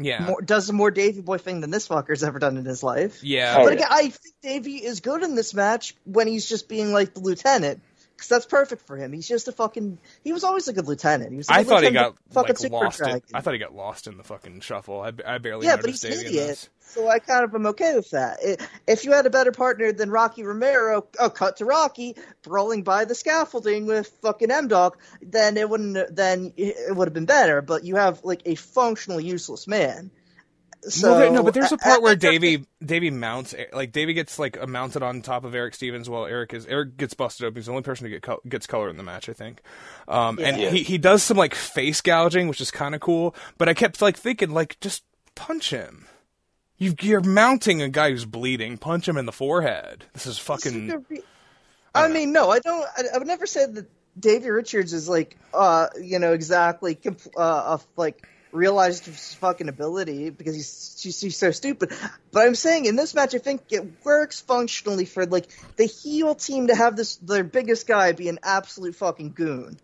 Yeah. 0.00 0.26
More, 0.26 0.40
does 0.40 0.68
a 0.68 0.72
more 0.72 0.90
Davey 0.90 1.20
Boy 1.20 1.38
thing 1.38 1.60
than 1.60 1.70
this 1.70 1.88
fucker's 1.88 2.22
ever 2.22 2.38
done 2.38 2.56
in 2.56 2.64
his 2.64 2.82
life. 2.82 3.22
yeah. 3.22 3.56
Oh, 3.58 3.64
but 3.64 3.72
again, 3.74 3.88
I 3.90 4.08
think 4.08 4.34
Davey 4.42 4.76
is 4.76 5.00
good 5.00 5.22
in 5.22 5.34
this 5.34 5.54
match 5.54 5.94
when 6.04 6.26
he's 6.26 6.48
just 6.48 6.68
being 6.68 6.92
like 6.92 7.14
the 7.14 7.20
lieutenant. 7.20 7.82
Because 8.18 8.30
that's 8.30 8.46
perfect 8.46 8.84
for 8.84 8.96
him. 8.96 9.12
He's 9.12 9.28
just 9.28 9.46
a 9.46 9.52
fucking. 9.52 9.96
He 10.24 10.32
was 10.32 10.42
always 10.42 10.66
a 10.66 10.72
good 10.72 10.88
lieutenant. 10.88 11.30
He 11.30 11.36
was. 11.36 11.48
I 11.48 11.62
thought 11.62 11.84
he 11.84 11.90
got 11.92 12.16
fucking 12.32 12.56
like 12.64 12.72
lost. 12.72 13.00
In, 13.00 13.22
I 13.32 13.40
thought 13.40 13.52
he 13.52 13.60
got 13.60 13.76
lost 13.76 14.08
in 14.08 14.16
the 14.16 14.24
fucking 14.24 14.58
shuffle. 14.58 15.00
I, 15.02 15.12
I 15.24 15.38
barely 15.38 15.68
Yeah, 15.68 15.76
but 15.76 15.86
he's 15.90 16.02
an 16.02 16.10
idiot. 16.26 16.68
So 16.80 17.06
I 17.06 17.20
kind 17.20 17.44
of 17.44 17.54
am 17.54 17.66
okay 17.66 17.94
with 17.94 18.10
that. 18.10 18.40
I- 18.44 18.56
If 18.88 19.04
you 19.04 19.12
had 19.12 19.26
a 19.26 19.30
better 19.30 19.52
partner 19.52 19.92
than 19.92 20.10
Rocky 20.10 20.42
Romero, 20.42 21.06
oh, 21.20 21.30
cut 21.30 21.58
to 21.58 21.64
Rocky 21.64 22.16
brawling 22.42 22.82
by 22.82 23.04
the 23.04 23.14
scaffolding 23.14 23.86
with 23.86 24.08
fucking 24.20 24.50
M 24.50 24.66
Dog, 24.66 24.96
then 25.22 25.56
it 25.56 25.70
wouldn't. 25.70 26.16
Then 26.16 26.52
it 26.56 26.96
would 26.96 27.06
have 27.06 27.14
been 27.14 27.24
better. 27.24 27.62
But 27.62 27.84
you 27.84 27.94
have 27.94 28.24
like 28.24 28.42
a 28.46 28.56
functional 28.56 29.20
useless 29.20 29.68
man. 29.68 30.10
So 30.82 31.08
no, 31.10 31.18
there- 31.18 31.30
no, 31.32 31.42
but 31.42 31.54
there's 31.54 31.72
a 31.72 31.76
part 31.76 31.96
I- 31.96 32.02
where 32.02 32.12
I- 32.12 32.16
Davey 32.16 32.64
Davey 32.84 33.10
mounts 33.10 33.54
like 33.72 33.90
Davey 33.92 34.12
gets 34.14 34.38
like 34.38 34.66
mounted 34.68 35.02
on 35.02 35.22
top 35.22 35.44
of 35.44 35.54
Eric 35.54 35.74
Stevens 35.74 36.08
while 36.08 36.24
Eric 36.24 36.54
is 36.54 36.66
Eric 36.66 36.96
gets 36.96 37.14
busted 37.14 37.46
open. 37.46 37.56
He's 37.56 37.66
the 37.66 37.72
only 37.72 37.82
person 37.82 38.04
to 38.04 38.10
get 38.10 38.22
col- 38.22 38.40
gets 38.48 38.66
color 38.66 38.88
in 38.88 38.96
the 38.96 39.02
match, 39.02 39.28
I 39.28 39.32
think. 39.32 39.60
Um, 40.06 40.38
and 40.40 40.56
he 40.56 40.82
he 40.84 40.98
does 40.98 41.22
some 41.22 41.36
like 41.36 41.54
face 41.54 42.00
gouging, 42.00 42.46
which 42.48 42.60
is 42.60 42.70
kind 42.70 42.94
of 42.94 43.00
cool. 43.00 43.34
But 43.58 43.68
I 43.68 43.74
kept 43.74 44.00
like 44.00 44.16
thinking 44.16 44.50
like 44.50 44.78
just 44.80 45.02
punch 45.34 45.70
him. 45.70 46.06
You, 46.80 46.94
you're 47.00 47.22
mounting 47.22 47.82
a 47.82 47.88
guy 47.88 48.10
who's 48.10 48.24
bleeding. 48.24 48.78
Punch 48.78 49.08
him 49.08 49.16
in 49.16 49.26
the 49.26 49.32
forehead. 49.32 50.04
This 50.12 50.26
is 50.26 50.38
fucking. 50.38 51.04
I 51.94 52.06
mean, 52.06 52.32
no, 52.32 52.50
I 52.50 52.60
don't. 52.60 52.86
I, 52.96 53.02
I 53.14 53.18
would 53.18 53.26
never 53.26 53.46
say 53.46 53.66
that 53.66 53.86
Davey 54.18 54.50
Richards 54.50 54.92
is 54.92 55.08
like, 55.08 55.36
uh, 55.52 55.88
you 56.00 56.20
know, 56.20 56.32
exactly 56.32 56.94
compl- 56.94 57.32
uh, 57.36 57.78
like 57.96 58.28
realized 58.52 59.06
his 59.06 59.34
fucking 59.34 59.68
ability 59.68 60.30
because 60.30 60.54
he's, 60.54 61.00
he's 61.02 61.20
he's 61.20 61.36
so 61.36 61.50
stupid. 61.50 61.92
But 62.32 62.46
I'm 62.46 62.54
saying 62.54 62.86
in 62.86 62.96
this 62.96 63.14
match, 63.14 63.34
I 63.34 63.38
think 63.38 63.62
it 63.70 64.04
works 64.04 64.40
functionally 64.40 65.04
for 65.04 65.26
like 65.26 65.48
the 65.76 65.86
heel 65.86 66.34
team 66.34 66.68
to 66.68 66.74
have 66.74 66.96
this 66.96 67.16
their 67.16 67.44
biggest 67.44 67.86
guy 67.86 68.12
be 68.12 68.28
an 68.28 68.38
absolute 68.42 68.94
fucking 68.94 69.32
goon, 69.32 69.78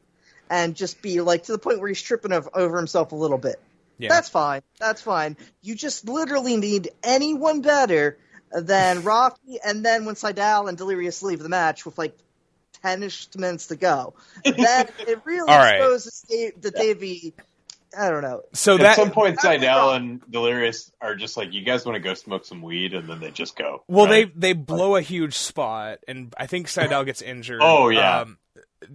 and 0.50 0.74
just 0.74 1.02
be 1.02 1.20
like 1.20 1.44
to 1.44 1.52
the 1.52 1.58
point 1.58 1.80
where 1.80 1.88
he's 1.88 2.02
tripping 2.02 2.32
over, 2.32 2.50
over 2.54 2.76
himself 2.76 3.12
a 3.12 3.16
little 3.16 3.38
bit. 3.38 3.60
Yeah. 3.98 4.08
That's 4.08 4.28
fine. 4.28 4.62
That's 4.80 5.02
fine. 5.02 5.36
You 5.62 5.74
just 5.74 6.08
literally 6.08 6.56
need 6.56 6.90
anyone 7.02 7.60
better 7.60 8.18
than 8.50 9.02
Rocky, 9.02 9.58
and 9.64 9.84
then 9.84 10.04
when 10.04 10.14
Sydal 10.14 10.68
and 10.68 10.76
Delirious 10.76 11.22
leave 11.22 11.38
the 11.38 11.48
match 11.48 11.84
with 11.84 11.98
like 11.98 12.16
ten-ish 12.82 13.28
minutes 13.36 13.68
to 13.68 13.76
go, 13.76 14.14
then 14.44 14.88
it 14.98 15.20
really 15.24 15.48
All 15.48 15.58
right. 15.58 15.76
exposes 15.76 16.24
Dave, 16.28 16.60
the 16.60 16.70
Davey. 16.70 17.34
I 17.98 18.10
don't 18.10 18.22
know. 18.22 18.42
So 18.52 18.74
At 18.74 18.80
that 18.80 18.96
some 18.96 19.10
point, 19.10 19.38
That's 19.42 19.62
Sydal 19.64 19.96
and 19.96 20.22
Delirious 20.30 20.90
are 21.00 21.14
just 21.14 21.36
like, 21.36 21.52
"You 21.52 21.62
guys 21.62 21.84
want 21.86 21.96
to 21.96 22.00
go 22.00 22.14
smoke 22.14 22.44
some 22.44 22.62
weed?" 22.62 22.94
and 22.94 23.08
then 23.08 23.20
they 23.20 23.30
just 23.30 23.56
go. 23.56 23.82
Well, 23.88 24.06
right? 24.06 24.32
they 24.40 24.52
they 24.52 24.52
blow 24.52 24.96
a 24.96 25.00
huge 25.00 25.34
spot, 25.34 25.98
and 26.08 26.32
I 26.38 26.46
think 26.46 26.66
Sydal 26.68 27.04
gets 27.06 27.22
injured. 27.22 27.60
Oh, 27.62 27.88
yeah. 27.88 28.20
um, 28.20 28.38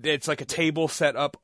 it's 0.04 0.28
like 0.28 0.42
a 0.42 0.46
table 0.46 0.88
set 0.88 1.16
up 1.16 1.38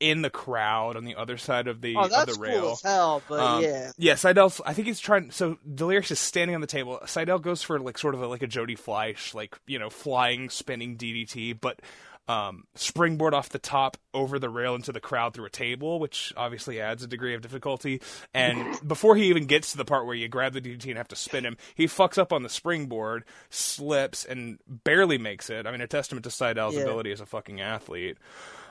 in 0.00 0.22
the 0.22 0.30
crowd 0.30 0.96
on 0.96 1.04
the 1.04 1.14
other 1.14 1.36
side 1.38 1.66
of 1.68 1.80
the 1.80 1.94
Oh, 1.96 2.02
of 2.02 2.10
the 2.26 2.36
rail. 2.38 2.60
cool 2.62 2.72
as 2.72 2.82
hell, 2.82 3.22
but 3.28 3.38
Um, 3.40 3.62
yeah. 3.62 3.92
yeah. 3.96 4.14
Sydal's. 4.14 4.60
I 4.66 4.74
think 4.74 4.88
he's 4.88 5.00
trying. 5.00 5.30
So 5.30 5.56
Delirious 5.72 6.10
is 6.10 6.18
standing 6.18 6.54
on 6.54 6.60
the 6.60 6.66
table. 6.66 6.98
Sydal 7.04 7.40
goes 7.40 7.62
for 7.62 7.78
like 7.78 7.96
sort 7.96 8.14
of 8.14 8.20
a, 8.22 8.26
like 8.26 8.42
a 8.42 8.46
Jody 8.46 8.74
Fleisch, 8.76 9.34
like 9.34 9.56
you 9.66 9.78
know, 9.78 9.90
flying, 9.90 10.50
spinning 10.50 10.96
DDT, 10.96 11.58
but 11.60 11.80
um, 12.26 12.64
springboard 12.74 13.34
off 13.34 13.50
the 13.50 13.58
top 13.58 13.96
over 14.14 14.38
the 14.38 14.48
rail 14.48 14.74
into 14.74 14.92
the 14.92 15.00
crowd 15.00 15.34
through 15.34 15.44
a 15.44 15.50
table, 15.50 15.98
which 16.00 16.32
obviously 16.36 16.80
adds 16.80 17.02
a 17.02 17.06
degree 17.06 17.34
of 17.34 17.42
difficulty. 17.42 18.00
And 18.32 18.78
before 18.86 19.16
he 19.16 19.24
even 19.24 19.44
gets 19.46 19.72
to 19.72 19.76
the 19.76 19.84
part 19.84 20.06
where 20.06 20.14
you 20.14 20.28
grab 20.28 20.52
the 20.54 20.60
DDT 20.60 20.86
and 20.88 20.96
have 20.96 21.08
to 21.08 21.16
spin 21.16 21.44
him, 21.44 21.56
he 21.74 21.86
fucks 21.86 22.16
up 22.16 22.32
on 22.32 22.42
the 22.42 22.48
springboard, 22.48 23.24
slips, 23.50 24.24
and 24.24 24.58
barely 24.66 25.18
makes 25.18 25.50
it. 25.50 25.66
I 25.66 25.70
mean, 25.70 25.80
a 25.82 25.86
testament 25.86 26.24
to 26.24 26.30
Sydal's 26.30 26.74
Yeah. 26.76 26.82
ability 26.82 27.12
as 27.12 27.20
a 27.20 27.26
fucking 27.26 27.60
athlete. 27.60 28.16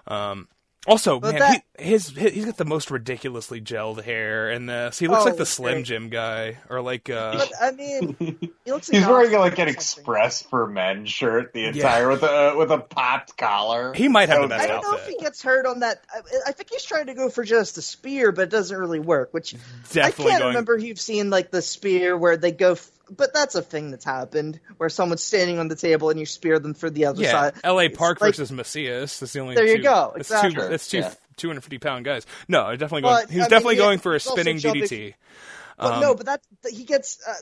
Um, 0.07 0.47
also, 0.85 1.19
But 1.19 1.31
man, 1.33 1.39
that- 1.39 1.63
he, 1.79 1.85
his, 1.91 2.09
his 2.09 2.33
he's 2.33 2.45
got 2.45 2.57
the 2.57 2.65
most 2.65 2.91
ridiculously 2.91 3.61
gelled 3.61 4.03
hair 4.03 4.51
in 4.51 4.65
this. 4.65 4.99
He 4.99 5.07
looks 5.07 5.21
Oh, 5.23 5.25
like 5.25 5.37
the 5.37 5.45
Slim 5.45 5.75
great. 5.75 5.85
Jim 5.85 6.09
guy, 6.09 6.57
or 6.69 6.81
like 6.81 7.09
uh, 7.09 7.33
But 7.37 7.51
I 7.61 7.71
mean, 7.71 8.15
he 8.65 8.71
looks 8.71 8.89
like 8.91 8.99
He's 8.99 9.07
wearing 9.07 9.31
like 9.31 9.53
an 9.53 9.57
something. 9.57 9.73
Express 9.73 10.41
for 10.43 10.67
Men 10.67 11.05
shirt 11.05 11.53
the 11.53 11.65
entire 11.65 12.09
with 12.09 12.23
a 12.23 12.55
with 12.57 12.71
a 12.71 12.77
popped 12.79 13.37
collar. 13.37 13.93
he 13.93 14.07
might 14.07 14.29
have 14.29 14.37
So 14.37 14.41
the 14.43 14.47
best 14.49 14.63
I 14.63 14.67
don't 14.67 14.81
know 14.83 14.97
if 14.97 15.07
he 15.07 15.17
gets 15.17 15.41
hurt 15.41 15.65
on 15.65 15.79
that. 15.79 16.03
I, 16.13 16.19
I 16.47 16.51
think 16.51 16.69
he's 16.69 16.83
trying 16.83 17.07
to 17.07 17.13
go 17.13 17.29
for 17.29 17.43
just 17.43 17.77
a 17.77 17.81
spear, 17.81 18.31
but 18.31 18.43
it 18.43 18.49
doesn't 18.49 18.77
really 18.77 18.99
work. 18.99 19.33
Which 19.33 19.55
Definitely 19.91 20.01
I 20.01 20.11
can't 20.29 20.39
going. 20.41 20.47
remember 20.49 20.75
if 20.77 20.83
you've 20.83 20.99
seen 20.99 21.29
like 21.29 21.49
the 21.51 21.61
spear 21.61 22.17
where 22.17 22.37
they 22.37 22.51
go. 22.51 22.73
F- 22.73 22.89
but 23.09 23.33
that's 23.33 23.55
a 23.55 23.61
thing 23.61 23.91
that's 23.91 24.05
happened 24.05 24.59
where 24.77 24.89
someone's 24.89 25.23
standing 25.23 25.59
on 25.59 25.67
the 25.67 25.75
table 25.75 26.09
and 26.09 26.19
you 26.19 26.25
spear 26.25 26.59
them 26.59 26.73
for 26.73 26.89
the 26.89 27.05
other 27.05 27.21
Yeah, 27.21 27.31
side. 27.31 27.53
L.A. 27.63 27.85
It's 27.85 27.97
Park 27.97 28.21
like- 28.21 28.29
versus 28.35 28.51
Macias. 28.51 29.19
That's 29.19 29.33
the 29.33 29.39
only. 29.39 29.55
There 29.55 29.65
you 29.65 29.77
two, 29.77 29.83
go, 29.83 30.13
That's 30.15 30.29
exactly. 30.31 30.55
two. 30.63 30.67
That's 30.69 30.87
two. 30.87 30.97
Yeah. 30.99 31.13
250 31.37 31.79
pound 31.79 32.05
guys. 32.05 32.25
No, 32.47 32.69
definitely 32.71 33.01
going. 33.01 33.15
But, 33.23 33.29
He 33.31 33.37
was 33.37 33.43
I 33.43 33.45
mean, 33.45 33.49
definitely 33.49 33.75
yeah, 33.77 33.81
going 33.81 33.99
for 33.99 34.13
a 34.15 34.19
spinning 34.19 34.59
jumping- 34.59 34.83
DDT. 34.83 35.13
But 35.79 35.93
Um, 35.93 36.01
no, 36.01 36.13
but 36.15 36.25
that 36.27 36.41
he 36.69 36.83
gets. 36.83 37.19
Uh, 37.27 37.33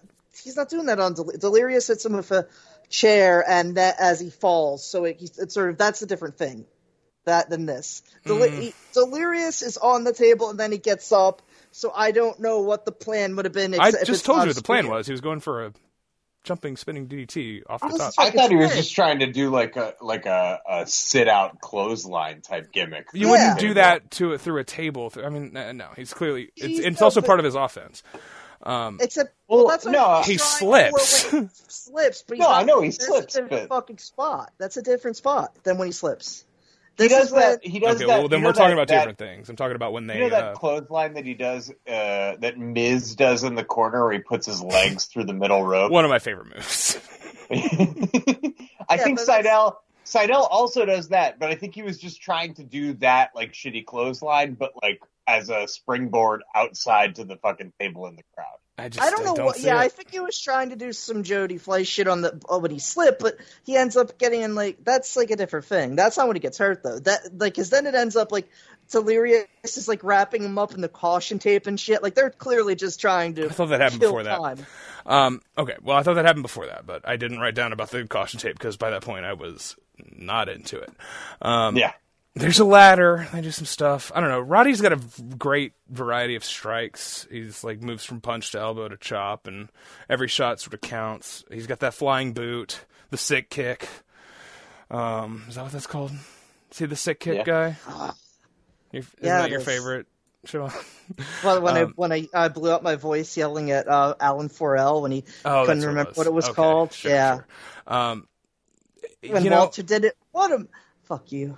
he's 0.42 0.56
not 0.56 0.70
doing 0.70 0.86
that 0.86 1.00
on 1.00 1.14
Del- 1.14 1.32
Delirious. 1.38 1.88
Hits 1.88 2.06
him 2.06 2.14
with 2.14 2.32
a 2.32 2.48
chair, 2.90 3.44
and 3.48 3.76
that 3.76 3.98
as 4.00 4.20
he 4.22 4.30
falls. 4.30 4.86
So 4.86 5.04
it, 5.06 5.18
it's 5.38 5.54
sort 5.54 5.70
of 5.70 5.78
that's 5.78 6.02
a 6.02 6.06
different 6.06 6.38
thing. 6.38 6.66
That 7.26 7.50
than 7.50 7.66
this. 7.66 8.02
Del- 8.26 8.38
Mm. 8.38 8.60
he- 8.62 8.74
Delirious 8.94 9.62
is 9.62 9.78
on 9.78 10.06
the 10.06 10.14
table, 10.14 10.50
and 10.50 10.60
then 10.60 10.72
he 10.72 10.78
gets 10.78 11.12
up. 11.12 11.42
So 11.72 11.92
I 11.96 12.12
don't 12.12 12.40
know 12.40 12.62
what 12.62 12.86
the 12.86 12.92
plan 12.92 13.36
would 13.36 13.46
have 13.46 13.54
been. 13.54 13.80
I 13.80 13.92
just 14.04 14.26
told 14.26 14.42
you 14.42 14.48
what 14.48 14.56
the 14.56 14.62
plan 14.62 14.88
was. 14.90 15.06
He 15.08 15.12
was 15.14 15.22
going 15.22 15.40
for 15.40 15.66
a 15.68 15.74
jumping, 16.44 16.76
spinning 16.76 17.08
DDT 17.08 17.62
off 17.70 17.84
I 17.84 17.88
the 17.88 17.94
was 17.94 18.16
top. 18.16 18.26
I 18.26 18.32
thought 18.32 18.50
he 18.50 18.56
was 18.58 18.76
just 18.76 18.94
trying 18.96 19.20
to 19.20 19.32
do 19.32 19.50
like 19.50 19.76
a 19.78 19.94
like 20.02 20.26
a, 20.26 20.60
a 20.70 20.88
sit 20.88 21.28
out 21.28 21.62
clothesline 21.62 22.42
type 22.42 22.72
gimmick. 22.72 23.08
You 23.14 23.28
Yeah. 23.28 23.32
wouldn't 23.32 23.60
do 23.60 23.74
that 23.76 24.12
to 24.12 24.34
it 24.34 24.42
through 24.42 24.58
a 24.60 24.64
table. 24.64 25.12
I 25.24 25.30
mean, 25.30 25.54
no, 25.54 25.90
he's 25.96 26.14
clearly. 26.14 26.50
It's, 26.58 26.66
He's- 26.66 26.80
it's 26.80 27.00
no, 27.00 27.06
also 27.06 27.22
part 27.22 27.40
of 27.40 27.46
his 27.46 27.56
offense. 27.56 28.04
Um, 28.64 29.00
Except, 29.02 29.34
Well, 29.48 29.60
well, 29.60 29.68
that's 29.70 29.86
what 29.86 29.92
no, 29.92 30.22
he 30.24 30.38
trying 30.38 30.50
for 30.92 31.00
slips. 31.00 31.32
he 31.32 31.48
slips, 31.68 32.24
but 32.28 32.38
No, 32.38 32.48
I 32.48 32.62
know 32.64 32.80
he 32.82 32.92
slips, 32.92 33.36
a 33.36 33.42
different 33.42 33.70
but- 33.70 33.76
fucking 33.76 33.98
spot. 33.98 34.52
That's 34.60 34.78
a 34.78 34.84
different 34.84 35.18
spot 35.18 35.56
than 35.64 35.80
when 35.80 35.88
he 35.88 35.92
slips. 35.94 36.46
He 37.02 37.08
does 37.10 37.28
is 37.28 37.34
that. 37.34 37.64
He 37.66 37.80
does 37.80 37.98
okay, 37.98 38.06
that. 38.06 38.20
well 38.20 38.28
then 38.30 38.42
we're 38.44 38.54
talking 38.54 38.68
that- 38.70 38.74
about 38.74 38.88
that- 38.90 38.98
different 39.00 39.18
things. 39.18 39.50
I'm 39.50 39.56
talking 39.56 39.76
about 39.76 39.94
when 39.94 40.08
they. 40.08 40.16
You 40.16 40.24
know 40.26 40.30
that 40.30 40.44
uh, 40.44 40.54
clothesline 40.56 41.14
that 41.16 41.26
he 41.26 41.34
does, 41.34 41.70
uh, 41.88 42.36
that 42.40 42.58
Miz 42.58 43.16
does 43.16 43.44
in 43.44 43.56
the 43.56 43.64
corner 43.64 44.04
where 44.04 44.14
he 44.14 44.20
puts 44.20 44.46
his 44.46 44.62
legs 44.62 45.06
through 45.06 45.26
the 45.26 45.34
middle 45.34 45.64
rope. 45.64 45.92
one 45.92 46.06
of 46.06 46.10
my 46.10 46.20
favorite 46.20 46.48
moves. 46.56 46.98
I 47.52 47.56
Yeah, 47.56 49.04
think 49.04 49.18
but 49.18 49.26
that's- 49.28 49.46
Sydal 49.46 49.76
Sydal 50.06 50.48
also 50.50 50.86
does 50.86 51.10
that, 51.10 51.40
but 51.40 51.50
I 51.52 51.56
think 51.56 51.76
he 51.76 51.84
was 51.84 51.98
just 52.00 52.22
trying 52.22 52.54
to 52.56 52.64
do 52.64 52.94
that 52.96 53.32
like 53.36 53.54
shitty 53.54 53.86
clothesline, 53.86 54.54
but 54.56 54.72
like 54.82 55.02
as 55.28 55.50
a 55.50 55.68
springboard 55.68 56.42
outside 56.56 57.16
to 57.16 57.24
the 57.24 57.38
fucking 57.38 57.72
table 57.80 58.08
in 58.08 58.16
the 58.16 58.24
crowd. 58.36 58.58
I 58.82 58.90
just 58.90 59.06
I 59.06 59.12
don't 59.12 59.24
know 59.24 59.46
what. 59.46 59.60
Yeah, 59.60 59.76
it. 59.76 59.86
I 59.86 59.90
think 59.90 60.10
he 60.10 60.20
was 60.20 60.40
trying 60.40 60.72
to 60.72 60.76
do 60.76 60.92
some 60.92 61.22
Jody 61.22 61.60
Fly 61.60 61.84
shit 61.84 62.08
on 62.08 62.22
the 62.22 62.42
oh, 62.50 62.58
when 62.58 62.72
he 62.72 62.80
slipped, 62.80 63.22
but 63.22 63.38
he 63.64 63.78
ends 63.78 63.96
up 63.96 64.18
getting 64.18 64.42
in 64.42 64.56
like 64.56 64.84
that's 64.84 65.16
like 65.16 65.30
a 65.30 65.36
different 65.36 65.66
thing. 65.66 65.96
That's 65.96 66.18
not 66.18 66.26
when 66.28 66.36
he 66.36 66.40
gets 66.40 66.58
hurt 66.58 66.82
though. 66.82 66.98
That 66.98 67.38
like 67.38 67.54
because 67.54 67.70
then 67.70 67.86
it 67.86 67.94
ends 67.94 68.16
up 68.16 68.32
like 68.32 68.50
Delirious 68.90 69.46
is 69.64 69.88
like 69.88 70.04
wrapping 70.04 70.44
him 70.44 70.58
up 70.58 70.74
in 70.74 70.82
the 70.82 70.90
caution 70.90 71.38
tape 71.38 71.68
and 71.68 71.80
shit. 71.80 72.02
Like 72.02 72.16
they're 72.16 72.32
clearly 72.32 72.76
just 72.76 73.00
trying 73.00 73.36
to. 73.36 73.46
I 73.46 73.50
thought 73.50 73.68
that 73.68 73.82
happened 73.82 74.02
kill 74.02 74.12
before 74.12 74.24
that. 74.24 74.38
time. 74.38 74.66
Um, 75.06 75.42
okay, 75.58 75.76
well, 75.82 75.98
I 75.98 76.04
thought 76.04 76.16
that 76.16 76.26
happened 76.26 76.44
before 76.44 76.66
that, 76.66 76.86
but 76.86 77.08
I 77.08 77.18
didn't 77.18 77.40
write 77.40 77.56
down 77.56 77.74
about 77.74 77.92
the 77.92 78.06
caution 78.08 78.40
tape 78.40 78.58
because 78.58 78.78
by 78.78 78.90
that 78.90 79.04
point 79.04 79.26
I 79.26 79.34
was 79.34 79.76
not 80.12 80.50
into 80.50 80.80
it. 80.80 80.92
Um, 81.42 81.78
Yeah. 81.78 81.94
There's 82.34 82.60
a 82.60 82.66
ladder. 82.66 83.28
They 83.34 83.42
do 83.42 83.52
some 83.52 83.66
stuff. 83.66 84.12
I 84.16 84.22
don't 84.22 84.30
know. 84.30 84.40
Roddy's 84.40 84.80
got 84.80 84.94
a 84.94 85.00
great 85.38 85.74
variety 85.90 86.36
of 86.36 86.46
strikes. 86.46 87.28
He's 87.30 87.64
like 87.64 87.82
moves 87.82 88.06
from 88.06 88.22
punch 88.22 88.52
to 88.52 88.60
elbow 88.60 88.88
to 88.88 88.98
chop, 88.98 89.48
and 89.48 89.70
every 90.10 90.30
shot 90.30 90.60
sort 90.62 90.74
of 90.74 90.82
counts. 90.82 91.44
He's 91.52 91.68
got 91.68 91.80
that 91.80 91.94
flying 91.94 92.32
boot, 92.34 92.86
the 93.10 93.18
sick 93.18 93.50
kick. 93.50 93.88
Um, 94.90 95.44
is 95.50 95.56
that 95.56 95.64
what 95.64 95.72
that's 95.74 95.88
called? 95.88 96.12
See 96.72 96.86
the 96.86 96.96
sick 96.96 97.20
kick 97.20 97.38
Yeah. 97.38 97.44
guy? 97.44 97.76
Your, 98.92 99.04
isn't 99.22 99.24
Yeah, 99.24 99.38
that 99.38 99.50
your 99.50 99.60
is. 99.60 99.66
favorite? 99.66 100.08
Sure. 100.46 100.72
Well, 101.42 101.62
when 101.62 101.76
Um, 101.76 101.78
I 101.78 101.84
when 101.96 102.12
I, 102.12 102.28
I 102.34 102.48
blew 102.50 102.72
up 102.72 102.84
my 102.84 102.96
voice 102.96 103.36
yelling 103.38 103.72
at 103.72 103.88
uh, 103.88 104.16
Alan 104.20 104.50
Forel 104.50 105.02
when 105.02 105.12
he 105.12 105.24
Oh, 105.46 105.66
couldn't 105.66 105.84
remember 105.86 106.12
what 106.12 106.18
what 106.18 106.28
it 106.28 106.34
was 106.34 106.46
Okay, 106.46 106.56
called. 106.56 106.94
sure, 106.94 107.12
yeah, 107.12 107.36
sure. 107.36 107.48
Um, 107.88 108.28
when 109.28 109.44
you 109.44 109.50
know, 109.50 109.60
Walter 109.60 109.84
did 109.84 110.06
it. 110.06 110.18
What 110.32 110.52
a 110.52 110.68
fuck 111.04 111.32
you. 111.32 111.58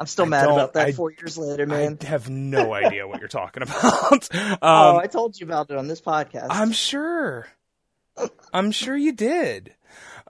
I'm 0.00 0.06
still 0.06 0.26
I 0.26 0.28
mad 0.28 0.44
about 0.44 0.74
that 0.74 0.86
I- 0.88 0.92
four 0.92 1.10
years 1.10 1.36
later, 1.38 1.66
man. 1.66 1.98
I 2.02 2.04
have 2.06 2.28
no 2.30 2.72
idea 2.74 3.06
what 3.08 3.20
you're 3.20 3.28
talking 3.28 3.62
about. 3.62 4.28
Um, 4.34 4.58
oh, 4.62 4.96
I 4.96 5.06
told 5.06 5.38
you 5.38 5.46
about 5.46 5.70
it 5.70 5.76
on 5.76 5.88
this 5.88 6.00
podcast. 6.00 6.46
I'm 6.50 6.72
sure. 6.72 7.46
I'm 8.52 8.70
sure 8.72 8.96
you 8.96 9.12
did. 9.12 9.74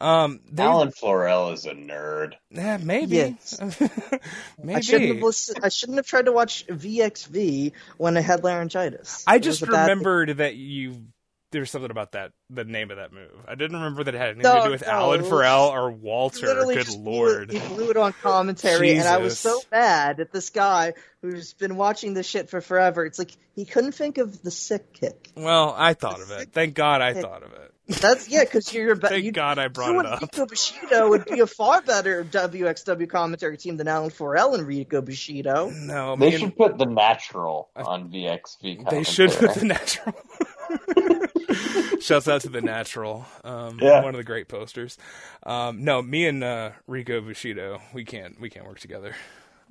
Um, 0.01 0.41
they, 0.53 0.63
Alan 0.63 0.91
Florell 0.91 1.53
is 1.55 1.65
a 1.67 1.73
nerd. 1.73 2.35
yeah, 2.51 2.77
maybe. 2.77 3.17
Yes. 3.17 3.59
maybe. 4.63 4.75
I 4.77 4.81
shouldn't 4.81 5.15
have 5.15 5.23
listened. 5.23 5.59
I 5.65 5.69
shouldn't 5.71 5.97
have 5.97 6.07
tried 6.07 6.27
to 6.27 6.33
watch 6.33 6.67
VXV 6.69 7.73
when 7.97 8.17
I 8.17 8.21
had 8.21 8.45
laryngitis. 8.45 9.25
I 9.27 9.37
It 9.37 9.41
just 9.41 9.63
a 9.63 9.67
bad 9.67 9.73
thing. 9.73 9.81
remembered 9.99 10.37
that 10.39 10.55
you. 10.57 11.03
There 11.51 11.63
was 11.63 11.71
something 11.71 11.91
about 11.91 12.13
that, 12.13 12.33
the 12.51 12.65
name 12.65 12.91
of 12.91 12.99
that 12.99 13.11
move. 13.11 13.31
I 13.49 13.55
didn't 13.55 13.77
remember 13.79 14.05
that 14.05 14.15
it 14.15 14.19
had 14.19 14.29
anything 14.31 14.43
No, 14.43 14.59
to 14.59 14.65
do 14.67 14.71
with 14.71 14.83
no, 14.83 14.93
Alan 14.93 15.21
it 15.21 15.27
Farrell 15.29 15.69
or 15.69 15.91
Walter. 15.91 16.47
literally 16.47 16.75
Good 16.75 16.85
just 16.87 17.03
blew 17.03 17.13
lord. 17.13 17.55
it, 17.55 17.63
he 17.63 17.69
blew 17.75 17.89
it 17.91 17.97
on 17.97 18.13
commentary, 18.13 18.91
and 18.99 19.09
I 19.09 19.17
was 19.17 19.39
so 19.39 19.59
mad 19.73 20.21
at 20.21 20.31
this 20.31 20.51
guy 20.51 20.93
who's 21.23 21.55
been 21.55 21.77
watching 21.77 22.13
this 22.13 22.27
shit 22.27 22.51
for 22.51 22.61
forever. 22.61 23.07
It's 23.07 23.19
like 23.19 23.31
he 23.57 23.65
couldn't 23.65 23.93
think 23.93 24.19
of 24.19 24.43
the 24.43 24.51
sick 24.51 24.93
kick. 24.93 25.31
Well, 25.37 25.75
I 25.77 25.95
thought 25.95 26.21
of 26.21 26.31
it. 26.33 26.53
Thank 26.53 26.75
God 26.75 27.01
I 27.01 27.15
thought 27.15 27.43
of 27.43 27.53
it. 27.55 27.73
That's 28.03 28.29
yeah, 28.29 28.45
because 28.45 28.71
you're 28.75 28.95
be- 28.97 29.09
Thank 29.09 29.25
you, 29.25 29.33
God 29.33 29.59
I 29.59 29.69
brought 29.69 29.93
you 29.93 30.01
it 30.01 30.05
up. 30.07 30.21
Rico 30.21 30.45
Bushido 30.45 31.09
would 31.09 31.25
be 31.25 31.41
a 31.41 31.47
far 31.47 31.81
better 31.81 32.23
WXW 32.23 33.09
commentary 33.09 33.57
team 33.57 33.79
than 33.79 33.89
Alan 33.89 34.11
Forel 34.11 34.55
and 34.55 34.67
Rico 34.67 35.01
Bushido. 35.01 35.71
No, 35.71 36.15
They 36.15 36.33
me 36.33 36.37
should 36.37 36.55
put 36.59 36.77
the 36.77 36.85
natural 36.85 37.71
on 37.75 38.11
VXV. 38.11 38.91
They 38.91 39.03
should 39.05 39.31
put 39.31 39.55
the 39.55 39.65
natural. 39.65 40.15
Shouts 42.01 42.29
out 42.29 42.43
to 42.43 42.49
the 42.49 42.61
natural. 42.61 43.27
Um, 43.45 43.79
Yeah. 43.81 44.03
one 44.03 44.15
of 44.15 44.19
the 44.19 44.25
great 44.25 44.49
posters. 44.49 44.97
Um, 45.45 45.85
no, 45.85 46.01
me 46.03 46.27
and 46.27 46.43
uh, 46.45 46.71
Rico 46.87 47.21
Bushido, 47.21 47.81
we 47.93 48.05
can't 48.05 48.41
we 48.41 48.51
can't 48.51 48.67
work 48.67 48.81
together. 48.81 49.15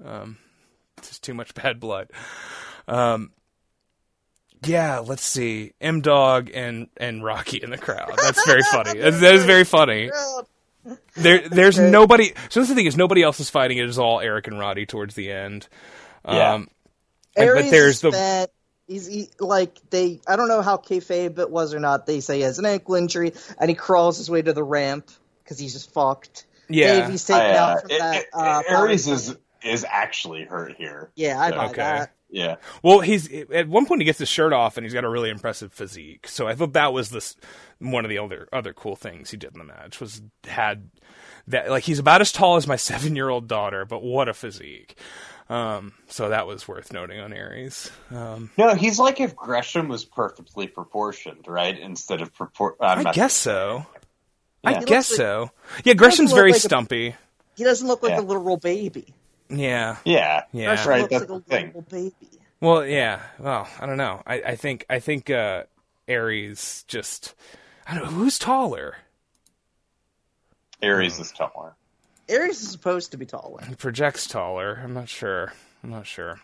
Um, 0.03 0.37
it's 0.97 1.09
just 1.09 1.23
too 1.23 1.33
much 1.33 1.53
bad 1.53 1.79
blood. 1.79 2.09
Um, 2.87 3.31
yeah, 4.63 4.99
let's 4.99 5.23
see. 5.23 5.73
M 5.79 6.01
Dog 6.01 6.49
and 6.53 6.87
and 6.97 7.23
Rocky 7.23 7.57
in 7.61 7.69
the 7.69 7.77
crowd. 7.77 8.11
That's 8.21 8.43
very 8.45 8.63
funny. 8.71 8.99
That 8.99 9.11
that 9.19 9.35
is 9.35 9.45
very 9.45 9.63
funny. 9.65 10.09
There, 11.15 11.47
there's 11.49 11.77
Okay. 11.77 11.89
nobody. 11.91 12.33
So 12.49 12.59
that's 12.61 12.69
the 12.69 12.75
thing 12.75 12.85
is 12.85 12.95
nobody 12.97 13.21
else 13.21 13.39
is 13.39 13.49
fighting. 13.49 13.77
It 13.77 13.85
is 13.89 13.99
all 13.99 14.19
Eric 14.21 14.47
and 14.47 14.57
Roddy 14.57 14.85
towards 14.85 15.15
the 15.15 15.31
end. 15.31 15.67
Yeah. 16.25 16.53
Um, 16.53 16.69
but 17.35 17.69
there's 17.69 17.95
is 17.95 18.01
the 18.01 18.11
bad. 18.11 18.49
He's 18.87 19.05
he, 19.05 19.29
like 19.39 19.77
they. 19.89 20.21
I 20.27 20.35
don't 20.37 20.47
know 20.47 20.61
how 20.61 20.77
kayfabe 20.77 21.37
it 21.39 21.49
was 21.51 21.73
or 21.73 21.79
not. 21.79 22.05
They 22.05 22.19
say 22.21 22.37
he 22.37 22.41
has 22.43 22.57
an 22.59 22.65
ankle 22.65 22.95
injury 22.95 23.33
and 23.59 23.69
he 23.69 23.75
crawls 23.75 24.17
his 24.17 24.29
way 24.29 24.41
to 24.41 24.53
the 24.53 24.63
ramp 24.63 25.09
because 25.43 25.59
he's 25.59 25.73
just 25.73 25.93
fucked. 25.93 26.45
yeah. 26.69 27.01
Davey's 27.01 27.25
taken 27.25 27.41
I, 27.41 27.55
uh, 27.55 27.61
out 27.65 27.81
from 27.81 27.91
it- 27.91 27.99
that. 27.99 28.15
it- 28.23 28.27
uh, 28.33 28.63
Aries 28.69 29.07
is 29.07 29.35
is 29.63 29.85
actually 29.89 30.45
hurt 30.45 30.75
here. 30.77 31.09
Yeah, 31.15 31.39
I 31.41 31.51
buy 31.51 31.65
Okay. 31.65 31.75
that. 31.77 32.13
Yeah. 32.29 32.55
Well, 32.83 32.99
he's 32.99 33.29
at 33.53 33.67
one 33.69 33.85
point 33.85 34.01
he 34.01 34.05
gets 34.05 34.19
his 34.19 34.29
shirt 34.29 34.51
off 34.53 34.77
and 34.77 34.85
he's 34.85 34.93
got 34.93 35.03
a 35.05 35.09
really 35.09 35.29
impressive 35.29 35.71
physique. 35.73 36.27
So 36.27 36.47
I 36.47 36.55
thought 36.55 36.73
that 36.73 36.91
was 36.93 37.09
this 37.09 37.35
one 37.79 38.05
of 38.05 38.09
the 38.09 38.17
other 38.19 38.47
other 38.53 38.73
cool 38.73 38.95
things 38.95 39.31
he 39.31 39.37
did 39.37 39.51
in 39.53 39.59
the 39.59 39.63
match 39.65 39.99
was 40.01 40.21
had 40.45 40.89
that 41.47 41.69
like 41.69 41.83
he's 41.83 41.99
about 41.99 42.19
as 42.21 42.31
tall 42.33 42.55
as 42.57 42.67
my 42.67 42.75
seven 42.77 43.15
year 43.15 43.29
old 43.29 43.47
daughter, 43.47 43.85
but 43.85 44.03
what 44.03 44.27
a 44.29 44.33
physique. 44.33 44.97
Um, 45.49 45.93
so 46.09 46.29
that 46.29 46.45
was 46.45 46.67
worth 46.67 46.91
noting 46.91 47.19
on 47.19 47.31
Aries. 47.31 47.89
Um, 48.11 48.49
No, 48.57 48.75
he's 48.75 48.99
like 48.99 49.21
if 49.21 49.35
Gresham 49.35 49.87
was 49.87 50.03
perfectly 50.03 50.67
proportioned, 50.67 51.47
right? 51.47 51.77
Instead 51.79 52.21
of 52.21 52.33
propor. 52.33 52.73
I'm 52.81 52.99
I 52.99 53.03
not- 53.03 53.15
guess 53.15 53.33
so. 53.33 53.85
Yeah. 54.63 54.69
I 54.71 54.79
He 54.79 54.85
guess 54.85 55.09
like- 55.11 55.17
so. 55.17 55.51
Yeah, 55.85 55.93
Gresham's 55.93 56.33
very 56.33 56.51
like 56.51 56.57
a- 56.57 56.61
stumpy. 56.61 57.15
He 57.55 57.63
doesn't 57.63 57.87
look 57.87 58.03
like 58.03 58.11
Yeah. 58.11 58.19
a 58.19 58.21
literal 58.21 58.57
baby. 58.57 59.13
Yeah. 59.49 59.97
Yeah. 60.03 60.43
Yeah. 60.51 60.65
Gresham 60.75 60.89
Right, 60.89 61.01
looks 61.01 61.11
that's 61.11 61.21
like 61.21 61.29
a 61.29 61.33
the 61.43 61.49
thing. 61.49 61.65
literal 61.67 61.81
baby. 61.89 62.39
Well, 62.59 62.85
yeah. 62.85 63.21
Well, 63.39 63.67
I 63.79 63.85
don't 63.85 63.97
know. 63.97 64.21
I, 64.27 64.41
I 64.41 64.55
think 64.57 64.85
I 64.89 64.99
think 64.99 65.29
uh, 65.29 65.63
Aries 66.07 66.83
just 66.89 67.35
I 67.87 67.93
don't 67.95 68.03
know 68.03 68.09
who's 68.11 68.37
taller. 68.37 68.97
Aries 70.81 71.19
is 71.19 71.31
taller. 71.31 71.75
Aries 72.29 72.61
is 72.61 72.69
supposed 72.69 73.11
to 73.11 73.17
be 73.17 73.25
taller. 73.25 73.63
He 73.67 73.75
projects 73.75 74.27
taller. 74.27 74.79
I'm 74.83 74.93
not 74.93 75.09
sure. 75.09 75.53
I'm 75.83 75.89
not 75.89 76.05
sure. 76.07 76.39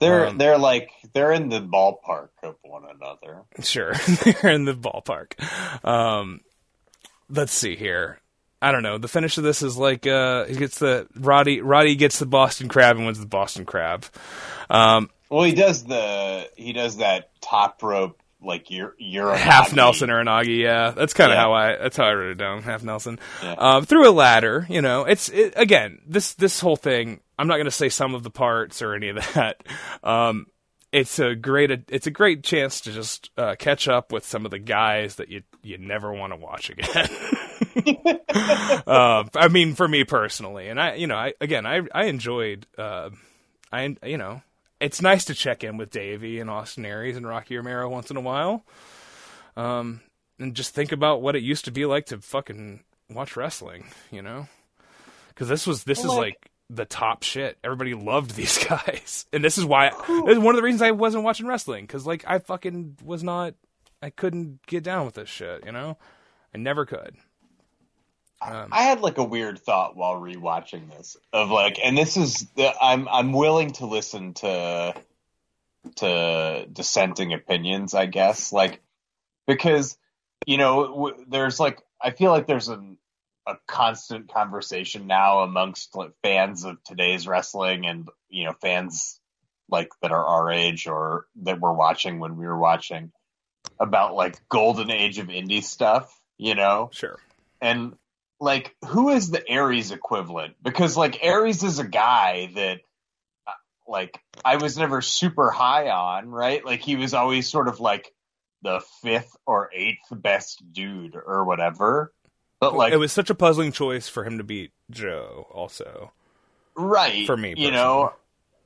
They're 0.00 0.26
Um, 0.26 0.38
they're 0.38 0.58
like 0.58 0.90
they're 1.14 1.32
in 1.32 1.48
the 1.48 1.60
ballpark 1.60 2.28
of 2.42 2.56
one 2.62 2.84
another. 2.84 3.42
Sure, 3.62 3.94
they're 4.42 4.52
in 4.52 4.64
the 4.64 4.74
ballpark. 4.74 5.32
Um, 5.84 6.40
let's 7.30 7.52
see 7.52 7.76
here. 7.76 8.20
I 8.60 8.72
don't 8.72 8.82
know. 8.82 8.98
The 8.98 9.08
finish 9.08 9.38
of 9.38 9.44
this 9.44 9.62
is 9.62 9.76
like 9.76 10.06
uh, 10.06 10.44
he 10.46 10.54
gets 10.56 10.78
the 10.78 11.06
Roddy. 11.14 11.60
Roddy 11.60 11.94
gets 11.96 12.18
the 12.18 12.26
Boston 12.26 12.68
Crab 12.68 12.96
and 12.96 13.06
wins 13.06 13.20
the 13.20 13.26
Boston 13.26 13.64
Crab. 13.64 14.04
Um, 14.68 15.10
Well, 15.30 15.44
he 15.44 15.52
does 15.52 15.84
the 15.84 16.48
he 16.56 16.72
does 16.72 16.96
that 16.98 17.30
top 17.40 17.82
rope 17.82 18.20
like 18.42 18.70
you're 18.70 18.94
you're 18.98 19.34
half 19.34 19.74
Nelson 19.74 20.10
or 20.10 20.20
an 20.20 20.26
Anagi. 20.26 20.58
Yeah, 20.62 20.90
that's 20.90 21.14
kind 21.14 21.32
of 21.32 21.36
Yeah. 21.36 21.40
how 21.42 21.52
I. 21.54 21.76
That's 21.76 21.96
how 21.96 22.04
I 22.04 22.14
wrote 22.14 22.30
it 22.32 22.38
down. 22.38 22.62
Half 22.62 22.82
Nelson. 22.84 23.18
Yeah. 23.42 23.54
Um, 23.58 23.84
through 23.86 24.08
a 24.08 24.12
ladder. 24.12 24.66
You 24.68 24.82
know, 24.82 25.04
it's 25.04 25.28
it, 25.30 25.54
again 25.56 25.98
this 26.06 26.34
this 26.34 26.60
whole 26.60 26.76
thing. 26.76 27.20
I'm 27.38 27.48
not 27.48 27.56
going 27.56 27.64
to 27.66 27.70
say 27.70 27.88
some 27.88 28.14
of 28.14 28.22
the 28.22 28.30
parts 28.30 28.80
or 28.82 28.94
any 28.94 29.08
of 29.10 29.16
that. 29.34 29.62
Um, 30.02 30.46
it's 30.92 31.18
a 31.18 31.34
great 31.34 31.70
it's 31.88 32.06
a 32.06 32.10
great 32.10 32.42
chance 32.44 32.80
to 32.82 32.92
just 32.92 33.30
uh, 33.36 33.56
catch 33.58 33.88
up 33.88 34.12
with 34.12 34.24
some 34.24 34.44
of 34.44 34.50
the 34.50 34.58
guys 34.58 35.16
that 35.16 35.28
you 35.28 35.42
you 35.62 35.78
never 35.78 36.12
want 36.12 36.32
to 36.32 36.36
watch 36.36 36.70
again. 36.70 37.08
uh, 38.86 39.24
I 39.34 39.48
mean, 39.48 39.74
for 39.74 39.86
me 39.88 40.04
personally, 40.04 40.68
and 40.68 40.80
I, 40.80 40.94
you 40.94 41.06
know, 41.06 41.16
I 41.16 41.34
again, 41.40 41.66
I 41.66 41.82
I 41.92 42.04
enjoyed, 42.04 42.66
uh, 42.78 43.10
I 43.72 43.96
you 44.04 44.16
know, 44.16 44.42
it's 44.80 45.00
nice 45.00 45.24
to 45.26 45.34
check 45.34 45.64
in 45.64 45.76
with 45.76 45.90
Davey 45.90 46.38
and 46.40 46.50
Austin 46.50 46.84
Aries 46.84 47.16
and 47.16 47.26
Rocky 47.26 47.56
Romero 47.56 47.88
once 47.88 48.10
in 48.10 48.16
a 48.16 48.20
while, 48.20 48.64
um, 49.56 50.00
and 50.38 50.54
just 50.54 50.74
think 50.74 50.92
about 50.92 51.22
what 51.22 51.36
it 51.36 51.42
used 51.42 51.64
to 51.66 51.70
be 51.70 51.86
like 51.86 52.06
to 52.06 52.18
fucking 52.18 52.82
watch 53.10 53.36
wrestling, 53.36 53.86
you 54.10 54.22
know, 54.22 54.48
because 55.28 55.48
this 55.48 55.66
was 55.66 55.84
this 55.84 56.00
is 56.00 56.06
like, 56.06 56.16
like- 56.18 56.50
the 56.68 56.84
top 56.84 57.22
shit. 57.22 57.56
Everybody 57.62 57.94
loved 57.94 58.32
these 58.34 58.62
guys, 58.68 59.26
and 59.32 59.42
this 59.44 59.56
is 59.56 59.64
why 59.64 59.90
this 59.90 60.36
is 60.36 60.38
one 60.38 60.54
of 60.54 60.56
the 60.56 60.62
reasons 60.62 60.82
I 60.82 60.90
wasn't 60.90 61.24
watching 61.24 61.46
wrestling 61.46 61.84
because 61.84 62.06
like 62.06 62.24
I 62.26 62.38
fucking 62.38 62.98
was 63.04 63.22
not, 63.22 63.54
I 64.02 64.10
couldn't 64.10 64.66
get 64.66 64.82
down 64.82 65.06
with 65.06 65.14
this 65.14 65.28
shit, 65.28 65.64
you 65.64 65.72
know, 65.72 65.96
I 66.54 66.58
never 66.58 66.84
could. 66.84 67.16
Um, 68.42 68.68
I 68.70 68.82
had 68.82 69.00
like 69.00 69.18
a 69.18 69.24
weird 69.24 69.58
thought 69.58 69.96
while 69.96 70.14
rewatching 70.20 70.90
this 70.90 71.16
of 71.32 71.50
like, 71.50 71.78
and 71.82 71.96
this 71.96 72.16
is 72.16 72.46
I'm 72.80 73.08
I'm 73.08 73.32
willing 73.32 73.72
to 73.72 73.86
listen 73.86 74.34
to 74.34 74.94
to 75.96 76.66
dissenting 76.70 77.32
opinions, 77.32 77.94
I 77.94 78.06
guess, 78.06 78.52
like 78.52 78.80
because 79.46 79.96
you 80.46 80.58
know 80.58 80.86
w- 80.86 81.24
there's 81.28 81.58
like 81.58 81.80
I 82.00 82.10
feel 82.10 82.30
like 82.30 82.46
there's 82.46 82.68
an 82.68 82.98
a 83.46 83.56
constant 83.66 84.32
conversation 84.32 85.06
now 85.06 85.40
amongst 85.40 85.94
like, 85.94 86.10
fans 86.22 86.64
of 86.64 86.82
today's 86.82 87.28
wrestling 87.28 87.86
and 87.86 88.08
you 88.28 88.44
know 88.44 88.52
fans 88.60 89.20
like 89.68 89.90
that 90.02 90.12
are 90.12 90.24
our 90.24 90.50
age 90.50 90.86
or 90.86 91.26
that 91.42 91.60
were 91.60 91.72
watching 91.72 92.18
when 92.18 92.36
we 92.36 92.46
were 92.46 92.58
watching 92.58 93.12
about 93.80 94.14
like 94.14 94.48
golden 94.48 94.90
age 94.90 95.18
of 95.18 95.28
indie 95.28 95.62
stuff, 95.62 96.20
you 96.38 96.54
know, 96.54 96.90
sure. 96.92 97.18
and 97.60 97.96
like 98.40 98.74
who 98.86 99.10
is 99.10 99.30
the 99.30 99.46
Aries 99.48 99.92
equivalent? 99.92 100.54
Because 100.62 100.96
like 100.96 101.24
Aries 101.24 101.62
is 101.62 101.78
a 101.78 101.86
guy 101.86 102.50
that 102.54 102.80
uh, 103.46 103.52
like 103.88 104.18
I 104.44 104.56
was 104.56 104.76
never 104.76 105.00
super 105.00 105.50
high 105.50 105.88
on, 105.88 106.30
right? 106.30 106.64
Like 106.64 106.80
he 106.80 106.96
was 106.96 107.14
always 107.14 107.48
sort 107.48 107.68
of 107.68 107.80
like 107.80 108.12
the 108.62 108.82
fifth 109.02 109.36
or 109.46 109.70
eighth 109.72 110.06
best 110.10 110.62
dude 110.72 111.16
or 111.16 111.44
whatever. 111.44 112.12
But 112.60 112.74
like 112.74 112.92
it 112.92 112.98
was 112.98 113.12
such 113.12 113.30
a 113.30 113.34
puzzling 113.34 113.72
choice 113.72 114.08
for 114.08 114.24
him 114.24 114.38
to 114.38 114.44
beat 114.44 114.72
Joe. 114.90 115.46
Also, 115.52 116.12
right 116.74 117.26
for 117.26 117.36
me, 117.36 117.54
you 117.56 117.70
know. 117.70 118.12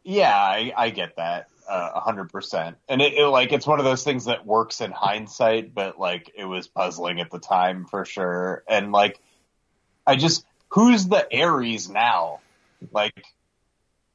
Yeah, 0.03 0.35
I, 0.35 0.73
I 0.75 0.91
get 0.91 1.17
that 1.17 1.49
uh, 1.69 1.91
a 1.97 2.01
hundred 2.01 2.31
percent, 2.31 2.79
and 2.89 3.03
it, 3.03 3.13
it 3.13 3.27
like 3.27 3.53
it's 3.53 3.67
one 3.67 3.79
of 3.79 3.85
those 3.85 4.03
things 4.03 4.25
that 4.25 4.47
works 4.47 4.81
in 4.81 4.93
hindsight, 4.93 5.75
but 5.75 5.99
like 5.99 6.33
it 6.35 6.47
was 6.47 6.67
puzzling 6.67 7.21
at 7.21 7.31
the 7.31 7.39
time 7.39 7.85
for 7.85 8.05
sure. 8.05 8.65
And 8.67 8.93
like, 8.93 9.21
I 10.07 10.17
just 10.17 10.45
who's 10.69 11.07
the 11.07 11.27
Aries 11.33 11.89
now? 11.89 12.41
Like 12.93 13.25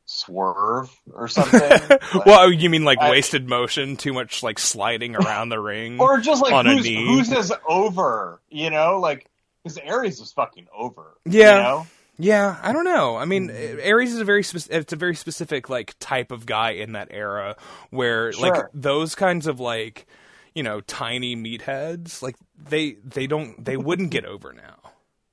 Swerve 0.06 0.92
or 1.14 1.28
something? 1.28 1.60
Like- 1.60 2.16
well, 2.26 2.42
oh, 2.42 2.48
you 2.48 2.70
mean 2.70 2.84
like 2.84 3.00
I- 3.00 3.12
wasted 3.12 3.48
motion, 3.48 3.98
too 3.98 4.14
much 4.14 4.44
like 4.44 4.60
sliding 4.60 5.16
around 5.16 5.50
the 5.50 5.60
ring, 5.60 6.00
or 6.00 6.20
just 6.20 6.42
like 6.42 6.54
on 6.54 6.68
a 6.68 6.76
who's 6.76 6.86
knee. 6.86 7.06
who's 7.06 7.32
as 7.32 7.52
over? 7.68 8.40
You 8.50 8.70
know, 8.70 9.00
like 9.00 9.28
because 9.64 9.78
Aries 9.78 10.20
is 10.20 10.32
fucking 10.32 10.68
over. 10.76 11.18
Yeah. 11.26 11.56
you 11.58 11.64
know? 11.64 11.88
Yeah, 12.18 12.58
I 12.62 12.72
don't 12.72 12.86
know. 12.86 13.18
I 13.18 13.26
mean, 13.26 13.50
mm. 13.50 13.80
Aries 13.82 14.14
is 14.14 14.20
a 14.22 14.24
very 14.24 14.42
spec- 14.42 14.70
it's 14.70 14.94
a 14.94 14.96
very 14.96 15.16
specific 15.16 15.70
like 15.70 15.96
type 16.00 16.32
of 16.32 16.46
guy 16.46 16.72
in 16.72 16.94
that 16.94 17.10
era 17.12 17.58
where 17.90 18.32
like 18.34 18.68
those 18.74 19.16
kinds 19.16 19.48
of 19.48 19.60
like 19.60 20.06
you 20.54 20.64
know 20.64 20.80
tiny 20.82 21.36
meatheads 21.36 22.22
like 22.22 22.38
they 22.58 22.94
they 23.04 23.28
don't 23.28 23.64
they 23.64 23.76
wouldn't 23.76 24.12
get 24.12 24.24
over 24.24 24.54
now. 24.54 24.85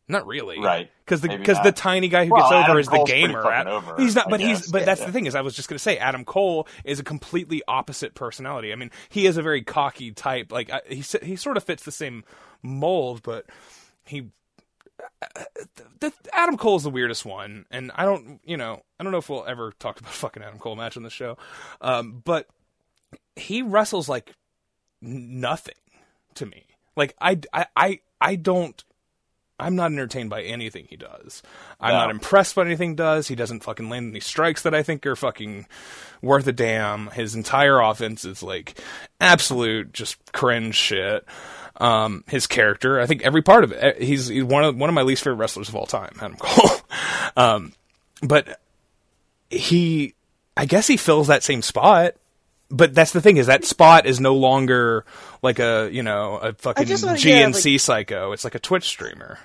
Not 0.09 0.27
really, 0.27 0.59
Right. 0.59 0.91
Because 1.05 1.21
the 1.21 1.29
because 1.29 1.63
the 1.63 1.73
tiny 1.73 2.09
guy 2.09 2.25
who 2.27 2.33
Well, 2.33 2.43
gets 2.43 2.53
over 2.53 2.63
Adam 2.65 2.79
is 2.79 2.87
the 2.87 2.91
Cole's 2.97 3.09
pretty 3.11 3.27
gamer. 3.29 3.43
fucking 3.43 3.57
Ad- 3.59 3.67
over, 3.69 3.95
he's 3.99 4.15
not, 4.15 4.29
but 4.29 4.41
he's 4.41 4.71
but 4.71 4.85
that's 4.85 5.01
Yeah. 5.01 5.07
the 5.07 5.13
thing 5.13 5.27
is 5.27 5.35
I 5.35 5.41
was 5.43 5.55
just 5.55 5.69
gonna 5.69 5.79
say 5.79 5.97
Adam 5.99 6.25
Cole 6.25 6.67
is 6.85 6.99
a 7.01 7.05
completely 7.05 7.63
opposite 7.69 8.15
personality. 8.15 8.73
I 8.73 8.77
mean, 8.77 8.91
he 9.09 9.27
is 9.27 9.37
a 9.37 9.43
very 9.43 9.63
cocky 9.63 10.11
type. 10.13 10.51
Like 10.53 10.71
I, 10.71 10.81
he 10.89 11.01
s- 11.01 11.17
he 11.23 11.37
sort 11.37 11.57
of 11.57 11.65
fits 11.65 11.85
the 11.85 11.93
same 11.93 12.25
mold, 12.63 13.23
but 13.23 13.47
he 14.05 14.29
the, 16.01 16.13
Adam 16.33 16.57
Cole's 16.57 16.83
the 16.83 16.91
weirdest 16.91 17.25
one, 17.25 17.65
and 17.71 17.91
I 17.95 18.05
don't, 18.05 18.41
you 18.45 18.57
know, 18.57 18.83
I 18.99 19.03
don't 19.03 19.13
know 19.13 19.19
if 19.19 19.29
we'll 19.29 19.45
ever 19.47 19.73
talk 19.79 20.01
about 20.01 20.13
fucking 20.13 20.43
Adam 20.43 20.59
Cole 20.59 20.77
match 20.77 20.97
on 20.97 21.03
the 21.03 21.11
show, 21.11 21.37
um, 21.81 22.23
but 22.25 22.49
he 23.37 23.63
wrestles 23.63 24.09
like 24.09 24.35
nothing 25.01 25.75
to 26.35 26.47
me. 26.47 26.67
Like 26.97 27.15
I, 27.21 27.39
I, 27.53 27.67
I, 27.77 28.01
I 28.21 28.37
don't. 28.37 28.83
I'm 29.63 29.77
not 29.77 29.93
entertained 29.93 30.29
by 30.31 30.43
anything 30.43 30.87
he 30.91 30.97
does. 30.97 31.43
I'm 31.81 31.93
No. 31.93 31.99
not 32.01 32.11
impressed 32.11 32.55
by 32.55 32.63
anything 32.67 32.91
he 32.91 32.97
does. 32.97 33.29
He 33.29 33.35
doesn't 33.35 33.63
fucking 33.65 33.89
land 33.89 34.11
any 34.11 34.21
strikes 34.21 34.63
that 34.63 34.75
I 34.75 34.83
think 34.83 35.07
are 35.07 35.17
fucking 35.17 35.67
worth 36.21 36.47
a 36.47 36.53
damn. 36.53 37.09
His 37.09 37.35
entire 37.35 37.81
offense 37.81 38.25
is 38.25 38.43
like 38.43 38.79
absolute 39.21 39.93
just 39.93 40.17
cringe 40.33 40.75
shit. 40.75 41.25
Um, 41.79 42.25
his 42.29 42.47
character, 42.47 43.01
I 43.01 43.07
think 43.07 43.23
every 43.23 43.43
part 43.43 43.65
of 43.65 43.73
it. 43.73 43.79
eh, 43.83 44.05
He's, 44.05 44.29
he's 44.29 44.45
one 44.45 44.63
of 44.65 44.77
one 44.77 44.91
of 44.91 44.95
my 44.95 45.03
least 45.03 45.25
favorite 45.25 45.37
wrestlers 45.37 45.69
of 45.69 45.75
all 45.77 45.87
time, 45.87 46.13
Adam 46.21 46.37
Cole. 46.39 46.71
um, 47.37 47.73
but 48.23 48.61
he, 49.51 50.15
I 50.57 50.67
guess 50.67 50.87
he 50.87 50.97
fills 50.97 51.29
that 51.29 51.43
same 51.43 51.63
spot. 51.63 52.15
But 52.75 52.95
that's 52.95 53.13
the 53.13 53.21
thing 53.21 53.37
is 53.37 53.49
that 53.49 53.67
spot 53.67 54.07
is 54.07 54.19
no 54.19 54.35
longer 54.35 55.05
like 55.43 55.59
a 55.59 55.91
you 55.93 56.03
know 56.03 56.37
a 56.39 56.55
fucking 56.55 56.87
just 56.87 57.05
wanna- 57.05 57.19
yeah, 57.19 57.47
GNC 57.47 57.79
psycho. 57.79 58.33
It's 58.33 58.45
like 58.45 58.55
a 58.55 58.59
Twitch 58.59 58.85
streamer. 58.85 59.39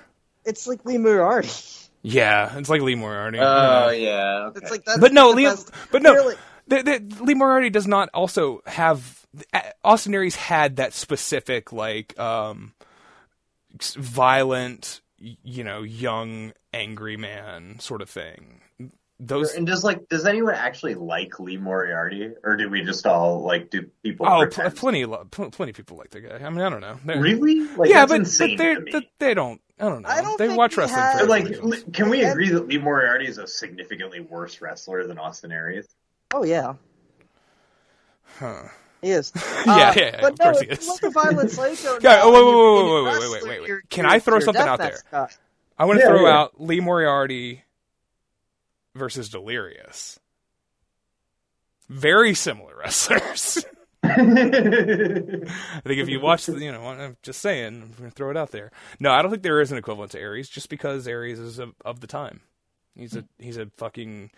It's 0.48 0.66
like 0.66 0.84
Lee 0.84 0.98
Moriarty. 0.98 1.48
Yeah, 2.00 2.56
it's 2.56 2.68
like 2.68 2.80
Lee 2.80 2.94
Moriarty. 2.94 3.38
Oh 3.40 3.90
yeah. 3.90 4.46
Okay. 4.50 4.60
It's 4.62 4.70
like 4.70 4.84
that's 4.84 5.00
but 5.00 5.12
no, 5.12 5.30
Lee, 5.30 5.44
best- 5.46 5.72
but 5.90 6.00
no, 6.00 6.14
really- 6.14 6.36
the, 6.68 6.82
the, 6.84 7.24
Lee 7.24 7.34
Moriarty 7.34 7.70
does 7.70 7.88
not 7.88 8.08
also 8.14 8.62
have. 8.66 9.26
Austin 9.82 10.14
Aries 10.14 10.36
had 10.36 10.76
that 10.76 10.92
specific 10.94 11.72
like 11.72 12.16
um, 12.18 12.72
violent, 13.96 15.00
you 15.18 15.64
know, 15.64 15.82
young 15.82 16.52
angry 16.72 17.16
man 17.16 17.78
sort 17.80 18.00
of 18.02 18.08
thing. 18.08 18.60
Those 19.20 19.52
And 19.54 19.66
does 19.66 19.82
like 19.82 20.08
does 20.08 20.24
anyone 20.24 20.54
actually 20.54 20.94
like 20.94 21.40
Lee 21.40 21.56
Moriarty, 21.56 22.30
or 22.44 22.56
do 22.56 22.70
we 22.70 22.82
just 22.84 23.04
all 23.06 23.42
like 23.42 23.70
do 23.70 23.90
people? 24.04 24.26
oh, 24.28 24.46
pl- 24.46 24.70
plenty, 24.70 25.04
lo- 25.04 25.26
pl- 25.28 25.50
plenty 25.50 25.70
of 25.70 25.76
people 25.76 25.96
like 25.96 26.10
the 26.10 26.20
guy. 26.20 26.36
I 26.36 26.48
mean, 26.50 26.60
I 26.60 26.68
don't 26.70 26.80
know. 26.80 26.98
They're- 27.04 27.20
really? 27.20 27.66
Like, 27.76 27.90
yeah, 27.90 28.06
but 28.06 28.22
but, 28.38 28.50
they're, 28.56 28.80
but 28.92 29.04
they 29.18 29.34
don't. 29.34 29.60
I 29.80 29.88
don't 29.88 30.02
know. 30.02 30.08
I 30.08 30.20
don't 30.22 30.38
they 30.38 30.48
watch 30.54 30.76
wrestling 30.76 31.00
has- 31.00 31.20
for 31.20 31.26
like, 31.26 31.92
can 31.92 32.08
we 32.10 32.22
agree 32.24 32.48
that 32.50 32.66
Lee 32.66 32.78
Moriarty 32.78 33.26
is 33.26 33.38
a 33.38 33.46
significantly 33.46 34.20
worse 34.20 34.60
wrestler 34.60 35.06
than 35.06 35.18
Austin 35.18 35.52
Aries? 35.52 35.86
Oh 36.34 36.42
yeah, 36.44 36.74
He 39.02 39.10
is. 39.10 39.32
Yeah, 39.66 39.72
Uh, 39.72 39.76
yeah, 39.76 39.92
yeah, 39.96 40.18
But 40.20 40.32
of 40.32 40.38
no, 40.38 40.44
course 40.44 40.60
he 40.60 40.66
if 40.68 40.78
is. 40.80 40.86
you 40.86 40.92
look 40.92 41.02
at 41.04 41.12
Violent 41.12 41.50
Psycho 41.50 41.98
Yeah, 42.02 42.20
oh, 42.22 43.04
wait, 43.04 43.12
and 43.12 43.22
you're- 43.22 43.30
wait, 43.30 43.42
wait, 43.42 43.42
wait, 43.42 43.42
wait, 43.42 43.60
wait, 43.62 43.70
wait. 43.70 43.90
Can 43.90 44.06
I 44.06 44.18
throw 44.18 44.40
something 44.40 44.62
out 44.66 44.78
there? 44.78 44.90
mascot. 45.12 45.36
I 45.78 45.84
want 45.84 46.00
to 46.00 46.04
Yeah, 46.04 46.10
throw 46.10 46.22
yeah. 46.26 46.36
out 46.38 46.60
Lee 46.60 46.80
Moriarty 46.80 47.62
versus 48.96 49.28
Delirious. 49.28 50.18
Very 51.88 52.34
similar 52.34 52.76
wrestlers. 52.78 53.64
I 54.04 54.14
think 55.84 55.98
if 56.00 56.08
you 56.08 56.20
watch, 56.20 56.46
the, 56.46 56.58
you 56.58 56.72
know, 56.72 56.82
I'm 56.86 57.16
just 57.22 57.40
saying, 57.40 57.66
I'm 57.82 57.92
going 57.98 58.10
to 58.10 58.14
throw 58.14 58.30
it 58.30 58.36
out 58.36 58.50
there. 58.50 58.70
No, 59.00 59.10
I 59.12 59.22
don't 59.22 59.30
think 59.30 59.42
there 59.42 59.60
is 59.60 59.72
an 59.72 59.78
equivalent 59.78 60.12
to 60.12 60.20
Aries, 60.20 60.48
just 60.48 60.68
because 60.68 61.06
Aries 61.08 61.38
is 61.38 61.58
of, 61.58 61.74
of 61.84 62.00
the 62.00 62.06
time. 62.06 62.40
He's 62.96 63.14
a 63.16 63.24
he's 63.38 63.56
a 63.56 63.66
fucking 63.76 64.30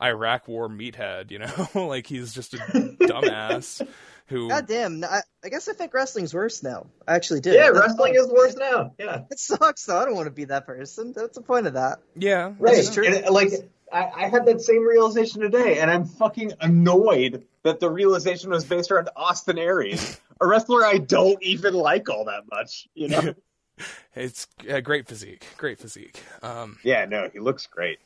Iraq 0.00 0.46
War 0.46 0.68
meathead, 0.68 1.30
you 1.30 1.38
know, 1.40 1.68
like 1.88 2.06
he's 2.06 2.32
just 2.32 2.54
a 2.54 2.58
dumbass 2.58 3.86
who. 4.26 4.48
God 4.50 4.66
damn! 4.68 5.02
I, 5.02 5.22
I 5.44 5.48
guess 5.48 5.68
I 5.68 5.72
think 5.72 5.92
wrestling's 5.92 6.32
worse 6.32 6.62
now. 6.62 6.86
I 7.08 7.14
actually 7.16 7.40
do. 7.40 7.50
Yeah, 7.50 7.72
That 7.72 7.80
wrestling 7.80 8.14
sucks. 8.14 8.26
is 8.26 8.32
worse 8.32 8.54
now. 8.56 8.92
Yeah. 8.98 9.22
It 9.30 9.40
sucks 9.40 9.86
though. 9.86 10.00
I 10.00 10.04
don't 10.04 10.14
want 10.14 10.26
to 10.26 10.30
be 10.32 10.44
that 10.44 10.66
person. 10.66 11.12
That's 11.16 11.34
the 11.36 11.42
point 11.42 11.66
of 11.66 11.74
that. 11.74 11.98
Yeah, 12.14 12.52
Right. 12.58 12.78
is 12.78 12.92
true. 12.94 13.06
And, 13.06 13.26
like 13.34 13.50
I, 13.92 14.04
I 14.04 14.28
had 14.28 14.46
that 14.46 14.60
same 14.60 14.86
realization 14.86 15.40
today, 15.40 15.78
and 15.80 15.90
I'm 15.90 16.04
fucking 16.04 16.52
annoyed 16.60 17.44
that 17.66 17.80
the 17.80 17.90
realization 17.90 18.50
was 18.50 18.64
based 18.64 18.92
around 18.92 19.08
Austin 19.16 19.58
Aries, 19.58 20.20
a 20.40 20.46
wrestler 20.46 20.84
I 20.84 20.98
don't 20.98 21.42
even 21.42 21.74
like 21.74 22.08
all 22.08 22.26
that 22.26 22.44
much. 22.50 22.88
You 22.94 23.08
know? 23.08 23.34
it's 24.14 24.46
a 24.68 24.80
great 24.80 25.08
physique, 25.08 25.44
great 25.56 25.78
physique. 25.78 26.22
Um, 26.42 26.78
yeah, 26.84 27.06
no, 27.06 27.28
he 27.32 27.40
looks 27.40 27.66
great. 27.66 27.98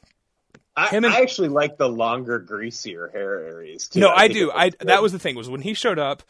I, 0.76 0.88
and- 0.96 1.04
I 1.06 1.20
actually 1.20 1.48
like 1.48 1.76
the 1.76 1.88
longer, 1.88 2.38
greasier 2.38 3.08
hair 3.08 3.48
Aries 3.48 3.88
too. 3.88 4.00
No, 4.00 4.10
I 4.14 4.28
think 4.28 4.32
do. 4.32 4.50
I 4.50 4.70
good. 4.70 4.88
that 4.88 5.02
was 5.02 5.12
the 5.12 5.18
thing 5.18 5.36
was 5.36 5.50
when 5.50 5.60
he 5.60 5.74
showed 5.74 5.98
up 5.98 6.22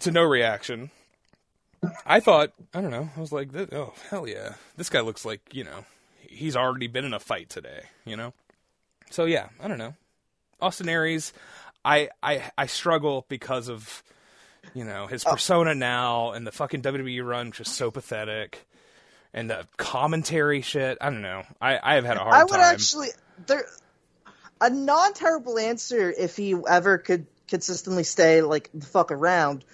to 0.00 0.10
no 0.10 0.22
reaction. 0.22 0.90
I 2.04 2.20
thought 2.20 2.52
I 2.74 2.82
don't 2.82 2.90
know. 2.90 3.08
I 3.16 3.20
was 3.20 3.32
like, 3.32 3.54
oh 3.72 3.94
hell 4.10 4.28
yeah, 4.28 4.54
this 4.76 4.90
guy 4.90 5.00
looks 5.00 5.24
like 5.24 5.54
you 5.54 5.64
know 5.64 5.86
he's 6.20 6.56
already 6.56 6.88
been 6.88 7.06
in 7.06 7.14
a 7.14 7.20
fight 7.20 7.48
today. 7.48 7.84
You 8.04 8.16
know, 8.16 8.34
so 9.10 9.24
yeah, 9.24 9.48
I 9.62 9.68
don't 9.68 9.78
know. 9.78 9.94
Austin 10.60 10.88
Aries, 10.88 11.32
I 11.84 12.10
I 12.22 12.50
I 12.56 12.66
struggle 12.66 13.24
because 13.28 13.68
of 13.68 14.02
you 14.74 14.84
know 14.84 15.06
his 15.06 15.24
oh. 15.26 15.32
persona 15.32 15.74
now 15.74 16.32
and 16.32 16.46
the 16.46 16.52
fucking 16.52 16.82
WWE 16.82 17.26
run, 17.26 17.48
which 17.48 17.60
is 17.60 17.68
so 17.70 17.90
pathetic. 17.90 18.66
And 19.34 19.50
the 19.50 19.66
commentary 19.76 20.62
shit, 20.62 20.96
I 21.02 21.10
don't 21.10 21.20
know. 21.20 21.42
I, 21.60 21.78
I 21.82 21.94
have 21.96 22.04
had 22.06 22.16
a 22.16 22.20
hard 22.20 22.32
time. 22.32 22.40
I 22.40 22.44
would 22.44 22.50
time. 22.50 22.60
actually 22.60 23.08
there 23.46 23.66
a 24.60 24.70
non 24.70 25.12
terrible 25.12 25.58
answer 25.58 26.10
if 26.10 26.36
he 26.36 26.56
ever 26.68 26.98
could 26.98 27.26
consistently 27.46 28.04
stay 28.04 28.42
like 28.42 28.70
the 28.74 28.86
fuck 28.86 29.10
around 29.10 29.64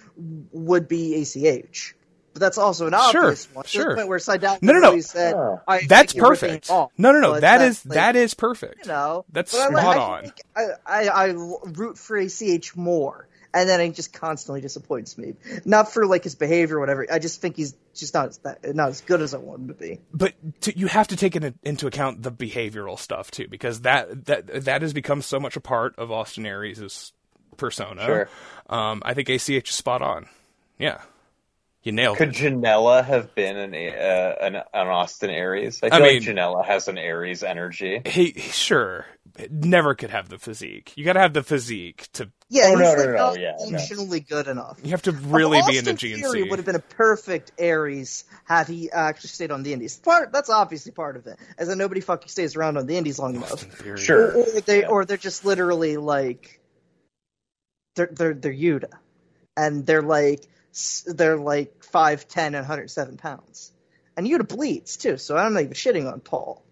would 0.51 0.87
be 0.87 1.21
ACH. 1.21 1.95
But 2.35 2.41
that's 2.41 2.57
also 2.57 2.85
an 2.87 2.91
Sure, 3.11 3.21
obvious 3.23 3.47
one. 3.53 3.63
To 3.63 3.69
sure. 3.69 3.89
the 3.91 3.95
point 3.95 4.09
where 4.09 4.19
Sydal 4.19 4.61
No, 4.61 4.73
no, 4.73 4.79
no. 4.79 4.99
said, 4.99 5.33
Oh. 5.35 5.61
I 5.65 5.85
That's 5.87 6.11
think 6.11 6.15
you're 6.21 6.29
ripping 6.31 6.49
perfect. 6.49 6.65
it 6.65 6.71
off. 6.71 6.91
No, 6.97 7.13
no, 7.13 7.21
no. 7.21 7.31
But 7.31 7.41
That 7.41 7.61
is 7.61 7.85
like, 7.85 7.95
that 7.95 8.15
is 8.17 8.33
perfect. 8.33 8.85
you 8.85 8.91
know. 8.91 9.23
That's 9.31 9.53
but 9.53 9.71
like- 9.71 9.81
spot 9.83 9.97
I 9.97 9.99
on. 10.01 10.21
think 10.23 10.35
I, 10.53 10.63
I 10.85 11.07
I 11.07 11.25
root 11.63 11.97
for 11.97 12.17
ACH 12.17 12.75
more, 12.75 13.29
and 13.53 13.69
then 13.69 13.79
it 13.79 13.95
just 13.95 14.11
constantly 14.11 14.59
disappoints 14.59 15.17
me. 15.17 15.35
Not 15.63 15.93
for 15.93 16.05
like 16.05 16.25
his 16.25 16.35
behavior 16.35 16.75
or 16.75 16.79
whatever. 16.81 17.07
I 17.09 17.19
just 17.19 17.39
think 17.39 17.55
he's 17.55 17.73
just 17.93 18.13
not 18.13 18.27
as 18.27 18.37
that, 18.39 18.75
not 18.75 18.89
as 18.89 18.99
good 18.99 19.21
as 19.21 19.33
I 19.33 19.37
want 19.37 19.61
him 19.61 19.67
to 19.69 19.73
be. 19.73 20.01
but 20.13 20.33
to, 20.63 20.77
you 20.77 20.87
have 20.87 21.07
to 21.07 21.15
take 21.15 21.37
in, 21.37 21.57
into 21.63 21.87
account 21.87 22.21
the 22.21 22.33
behavioral 22.33 22.99
stuff 22.99 23.31
too, 23.31 23.47
because 23.47 23.79
that 23.83 24.25
that 24.25 24.65
that 24.65 24.81
has 24.81 24.91
become 24.91 25.21
so 25.21 25.39
much 25.39 25.55
a 25.55 25.61
part 25.61 25.95
of 25.97 26.11
Austin 26.11 26.45
Aries' 26.45 27.13
persona. 27.55 28.03
Sure. 28.05 28.29
Um, 28.69 29.01
I 29.05 29.13
think 29.13 29.29
ACH 29.29 29.69
is 29.69 29.73
spot 29.73 30.01
on. 30.01 30.27
Yeah, 30.77 30.99
you 31.85 31.91
nailed 31.93 32.17
Could 32.17 32.29
it. 32.29 32.35
Janela 32.35 33.05
have 33.05 33.33
been 33.35 33.55
an, 33.55 33.73
uh, 33.73 34.35
an 34.41 34.55
an 34.55 34.87
Austin 34.87 35.29
Aries? 35.29 35.79
I 35.81 35.87
I 35.87 35.89
feel 35.91 35.99
like 36.01 36.11
mean- 36.13 36.21
Janela 36.23 36.65
has 36.65 36.87
an 36.89 36.97
Aries 36.97 37.43
energy. 37.43 38.01
He 38.05 38.33
sure 38.33 39.05
never 39.49 39.95
could 39.95 40.09
have 40.11 40.29
the 40.29 40.37
physique. 40.37 40.93
You 40.95 41.03
got 41.05 41.13
to 41.13 41.19
have 41.19 41.33
the 41.33 41.43
physique 41.43 42.07
to. 42.13 42.31
Yeah, 42.49 42.65
Oh, 42.67 42.69
he's 42.71 42.79
no, 42.79 42.85
like 42.89 42.97
no, 42.99 43.05
no, 43.05 43.11
not 43.15 43.39
yeah, 43.39 43.51
no. 43.59 43.69
functionally 43.77 44.19
good 44.19 44.47
enough. 44.47 44.79
You 44.83 44.91
have 44.91 45.01
to 45.03 45.11
really 45.11 45.57
be 45.59 45.77
Austin 45.79 45.89
into 45.89 46.15
Theory 46.15 46.43
GNC. 46.43 46.49
would 46.49 46.59
have 46.59 46.65
been 46.65 46.75
a 46.75 46.79
perfect 46.79 47.51
Aries 47.57 48.23
had 48.45 48.67
he 48.67 48.91
actually 48.91 49.29
stayed 49.29 49.51
on 49.51 49.63
the 49.63 49.73
Indies. 49.73 49.97
Part 49.97 50.31
that's 50.31 50.49
obviously 50.49 50.91
part 50.91 51.17
of 51.17 51.27
it, 51.27 51.37
as 51.57 51.69
in 51.69 51.77
nobody 51.77 52.01
fucking 52.01 52.29
stays 52.29 52.55
around 52.55 52.77
on 52.77 52.85
the 52.87 52.97
Indies 52.97 53.19
long 53.19 53.35
enough. 53.35 53.61
Theory. 53.61 53.99
Sure. 53.99 54.37
Or 54.37 54.61
they 54.61 54.85
or 54.85 55.05
they're 55.05 55.17
just 55.17 55.43
literally 55.45 55.97
like 55.97 56.59
they're 57.95 58.09
they're 58.11 58.33
they're 58.33 58.53
Yuta, 58.53 58.89
and 59.57 59.85
they're 59.85 60.01
like 60.01 60.41
s- 60.41 60.47
they're 61.07 61.37
like 61.37 61.83
five 61.83 62.27
ten 62.27 62.47
and 62.55 62.63
107 62.63 63.17
pounds, 63.17 63.71
and 64.17 64.27
Yuta 64.27 64.47
bleeds 64.47 64.97
too. 64.97 65.17
So 65.17 65.35
I'm 65.37 65.53
not 65.53 65.61
even 65.63 65.73
shitting 65.73 66.11
on 66.11 66.19
Paul. 66.19 66.63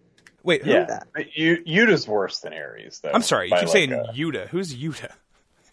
Wait, 0.43 0.63
who? 0.63 0.71
Yeah, 0.71 0.83
that. 0.85 1.07
U- 1.37 1.63
Yuta's 1.65 2.05
worse 2.07 2.39
than 2.39 2.51
Aries, 2.53 2.99
though. 3.01 3.11
I'm 3.13 3.21
sorry. 3.21 3.47
You 3.47 3.55
keep 3.55 3.61
like 3.61 3.69
saying 3.69 3.93
a- 3.93 4.11
Yuta. 4.13 4.47
Who's 4.49 4.75
Yuta? 4.75 5.11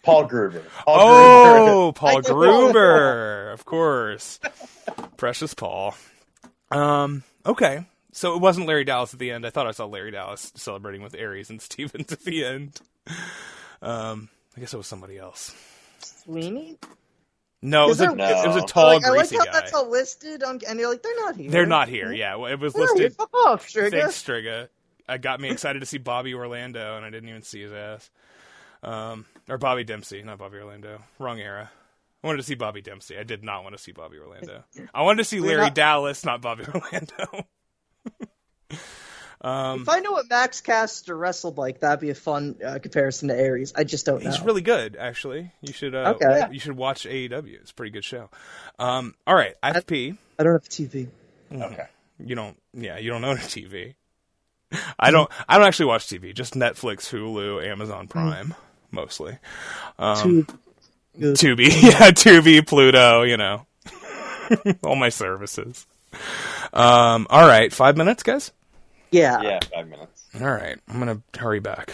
Paul 0.03 0.25
Gruber. 0.25 0.63
Paul 0.85 0.97
Oh, 0.97 1.91
Paul 1.93 2.21
Paul. 2.21 2.21
Gruber, 2.21 3.51
of 3.51 3.65
course. 3.65 4.39
Precious 5.17 5.53
Paul. 5.53 5.93
Um, 6.71 7.23
okay. 7.45 7.85
So 8.13 8.33
it 8.35 8.41
wasn't 8.41 8.65
Larry 8.67 8.83
Dallas 8.85 9.13
at 9.13 9.19
the 9.19 9.29
end. 9.31 9.45
I 9.45 9.49
thought 9.51 9.67
I 9.67 9.71
saw 9.71 9.85
Larry 9.85 10.11
Dallas 10.11 10.51
celebrating 10.55 11.01
with 11.03 11.13
Aries 11.15 11.49
and 11.49 11.61
Stevens 11.61 12.11
at 12.11 12.21
the 12.21 12.43
end. 12.45 12.79
Um, 13.81 14.29
I 14.55 14.59
guess 14.61 14.73
it 14.73 14.77
was 14.77 14.87
somebody 14.87 15.17
else. 15.17 15.53
Sweeney. 15.99 16.77
No, 17.63 17.85
it 17.85 17.89
was, 17.89 18.01
a, 18.01 18.05
there- 18.07 18.43
it 18.43 18.47
was 18.47 18.63
a 18.63 18.65
tall, 18.65 18.85
like, 18.87 19.05
I 19.05 19.09
like 19.11 19.31
how 19.31 19.45
guy. 19.45 19.51
that's 19.51 19.73
all 19.73 19.89
listed 19.89 20.41
on, 20.43 20.59
and 20.67 20.79
you're 20.79 20.89
like 20.89 21.03
they're 21.03 21.15
not 21.15 21.35
here. 21.35 21.51
They're 21.51 21.65
not 21.67 21.87
here. 21.89 22.11
Yeah, 22.11 22.35
well, 22.35 22.51
it 22.51 22.59
was 22.59 22.73
They're 22.73 22.81
listed. 22.83 23.13
Fuck 23.15 23.33
off, 23.35 23.67
Striga. 23.67 23.91
Thanks, 23.91 24.23
Striga. 24.23 24.67
It 25.07 25.21
got 25.21 25.39
me 25.39 25.49
excited 25.51 25.79
to 25.79 25.85
see 25.85 25.99
Bobby 25.99 26.33
Orlando, 26.33 26.97
and 26.97 27.05
I 27.05 27.09
didn't 27.11 27.29
even 27.29 27.43
see 27.43 27.61
his 27.61 27.71
ass. 27.71 28.09
Um, 28.81 29.25
or 29.47 29.59
Bobby 29.59 29.83
Dempsey, 29.83 30.23
not 30.23 30.39
Bobby 30.39 30.57
Orlando. 30.57 31.03
Wrong 31.19 31.39
era. 31.39 31.69
I 32.23 32.27
wanted 32.27 32.37
to 32.37 32.43
see 32.43 32.55
Bobby 32.55 32.81
Dempsey. 32.81 33.17
I 33.17 33.23
did 33.23 33.43
not 33.43 33.63
want 33.63 33.75
to 33.75 33.81
see 33.81 33.91
Bobby 33.91 34.17
Orlando. 34.17 34.63
I 34.93 35.03
wanted 35.03 35.17
to 35.19 35.23
see 35.29 35.39
Larry 35.39 35.61
not- 35.61 35.75
Dallas, 35.75 36.25
not 36.25 36.41
Bobby 36.41 36.63
Orlando. 36.73 37.45
Um, 39.41 39.81
If 39.81 39.89
I 39.89 39.99
know 39.99 40.11
what 40.11 40.29
Max 40.29 40.61
Caster 40.61 41.15
wrestled 41.17 41.57
like, 41.57 41.79
that'd 41.79 41.99
be 41.99 42.09
a 42.11 42.15
fun 42.15 42.55
uh, 42.65 42.79
comparison 42.79 43.29
to 43.29 43.35
Aries. 43.35 43.73
I 43.75 43.83
just 43.83 44.05
don't 44.05 44.23
know. 44.23 44.29
he's 44.29 44.41
really 44.41 44.61
good, 44.61 44.95
actually. 44.99 45.51
You 45.61 45.73
should. 45.73 45.95
Uh, 45.95 46.13
Okay. 46.15 46.47
You 46.51 46.59
should 46.59 46.77
watch 46.77 47.05
AEW. 47.05 47.55
It's 47.61 47.71
a 47.71 47.73
pretty 47.73 47.91
good 47.91 48.03
show. 48.05 48.29
Um, 48.79 49.15
all 49.25 49.35
right, 49.35 49.55
I 49.63 49.67
have 49.67 49.77
to 49.77 49.81
pee. 49.85 50.15
I 50.39 50.43
don't 50.43 50.53
have 50.53 50.69
TV. 50.69 51.07
Okay. 51.51 51.85
You 52.23 52.35
don't. 52.35 52.57
Yeah, 52.73 52.97
you 52.97 53.09
don't 53.09 53.23
own 53.23 53.37
a 53.37 53.41
TV. 53.41 53.95
I 54.99 55.11
don't. 55.11 55.29
I 55.49 55.57
don't 55.57 55.67
actually 55.67 55.87
watch 55.87 56.05
TV. 56.07 56.33
Just 56.33 56.53
Netflix, 56.53 57.09
Hulu, 57.11 57.65
Amazon 57.65 58.07
Prime, 58.07 58.53
mostly. 58.91 59.37
Um, 59.99 60.47
Good. 61.19 61.35
Tubi, 61.35 61.65
yeah, 61.81 62.11
Tubi, 62.11 62.65
Pluto, 62.65 63.23
you 63.23 63.35
know, 63.37 63.65
all 64.83 64.95
my 64.95 65.09
services. 65.09 65.85
Um, 66.71 67.27
all 67.29 67.45
right, 67.45 67.71
five 67.73 67.97
minutes, 67.97 68.23
guys. 68.23 68.51
Yeah. 69.11 69.41
Yeah, 69.41 69.59
five 69.73 69.87
minutes. 69.87 70.25
All 70.39 70.47
right, 70.47 70.77
I'm 70.87 70.99
gonna 70.99 71.21
hurry 71.37 71.59
back. 71.59 71.93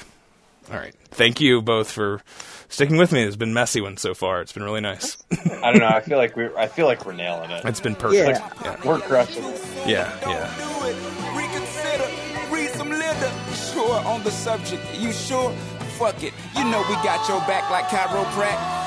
All 0.71 0.77
right, 0.77 0.93
thank 1.11 1.39
you 1.41 1.61
both 1.61 1.89
for 1.91 2.21
sticking 2.69 2.97
with 2.97 3.11
me. 3.11 3.23
It's 3.23 3.35
been 3.37 3.53
messy 3.53 3.79
one 3.81 3.97
so 3.97 4.13
far. 4.13 4.41
It's 4.41 4.51
been 4.51 4.63
really 4.63 4.81
nice. 4.81 5.17
I 5.63 5.71
don't 5.71 5.79
know. 5.79 5.87
I 5.87 6.01
feel 6.01 6.17
like 6.17 6.35
we. 6.35 6.47
I 6.55 6.67
feel 6.67 6.85
like 6.85 7.05
we're 7.05 7.13
nailing 7.13 7.49
it. 7.51 7.63
it's 7.65 7.79
been 7.79 7.95
perfect. 7.95 8.39
Yeah. 8.39 8.51
yeah, 8.63 8.77
We're 8.85 8.99
crushing 8.99 9.43
it. 9.45 9.61
yeah. 9.87 10.17
yeah. 10.27 10.53
do 10.57 10.87
it. 10.87 10.95
Reconsider, 11.35 12.53
read 12.53 12.69
some 12.71 12.89
litter. 12.89 13.31
Sure 13.73 13.99
on 14.05 14.23
the 14.23 14.31
subject, 14.31 14.83
you 14.99 15.11
sure? 15.11 15.51
Fuck 15.97 16.21
it, 16.21 16.33
you 16.55 16.63
know 16.65 16.83
we 16.87 16.93
got 16.95 17.27
your 17.27 17.39
back 17.47 17.71
like 17.71 17.85
chiropractic. 17.85 18.86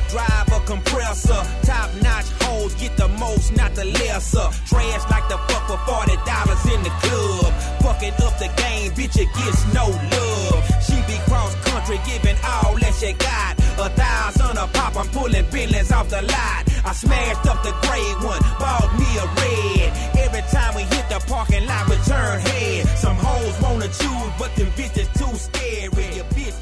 drive 0.11 0.51
a 0.51 0.59
compressor. 0.65 1.41
Top 1.63 1.89
notch 2.03 2.27
hoes 2.43 2.75
get 2.75 2.95
the 2.97 3.07
most, 3.07 3.55
not 3.55 3.73
the 3.73 3.85
lesser. 3.85 4.47
Trash 4.67 5.03
like 5.09 5.27
the 5.29 5.37
fuck 5.47 5.63
for 5.67 5.79
forty 5.87 6.17
dollars 6.27 6.63
in 6.67 6.83
the 6.83 6.93
club. 7.01 7.51
Fucking 7.81 8.13
up 8.21 8.35
the 8.37 8.49
game, 8.59 8.91
bitch, 8.91 9.17
it 9.17 9.31
gets 9.39 9.61
no 9.73 9.87
love. 9.87 10.61
She 10.83 10.95
be 11.07 11.17
cross 11.29 11.55
country, 11.63 11.99
giving 12.05 12.37
all 12.43 12.75
that 12.83 12.93
she 12.99 13.13
got. 13.13 13.57
A 13.79 13.89
thousand 13.89 14.57
a 14.57 14.67
pop, 14.67 14.95
I'm 14.97 15.07
pulling 15.09 15.45
billions 15.49 15.91
off 15.91 16.09
the 16.09 16.21
lot. 16.21 16.61
I 16.85 16.93
smashed 16.93 17.47
up 17.47 17.63
the 17.63 17.73
gray 17.87 18.09
one, 18.27 18.41
bought 18.59 18.91
me 18.99 19.09
a 19.17 19.25
red. 19.39 19.89
Every 20.25 20.43
time 20.51 20.75
we 20.75 20.83
hit 20.83 21.07
the 21.09 21.23
parking 21.27 21.65
lot, 21.65 21.89
we 21.89 21.95
turn 22.05 22.39
head. 22.41 22.87
Some 22.97 23.15
hoes 23.17 23.55
wanna 23.61 23.87
choose, 23.87 24.31
but 24.37 24.53
them 24.55 24.67
bitches 24.77 25.09
too 25.17 25.33
scary. 25.37 26.15
Your 26.15 26.25
bitch 26.35 26.60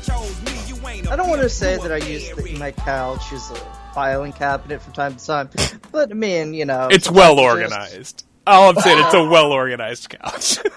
I 0.90 1.16
don't 1.16 1.30
want 1.30 1.42
to 1.42 1.50
say 1.50 1.78
that 1.78 1.92
I 1.92 1.98
use 1.98 2.30
the, 2.32 2.58
my 2.58 2.72
couch 2.72 3.32
as 3.32 3.52
a 3.52 3.56
filing 3.94 4.34
cabinet 4.34 4.82
from 4.82 4.94
time 4.94 5.16
to 5.16 5.26
time, 5.26 5.50
but 5.92 6.12
I 6.12 6.14
mean, 6.14 6.54
you 6.54 6.66
know, 6.66 6.88
It's 6.92 7.10
well 7.12 7.34
it 7.34 7.38
just- 7.38 7.74
organized. 7.74 8.26
All 8.48 8.70
I'm 8.70 8.76
saying, 8.78 9.04
it's 9.06 9.14
a 9.14 9.24
well 9.24 9.52
organized 9.52 10.10
couch. 10.10 10.58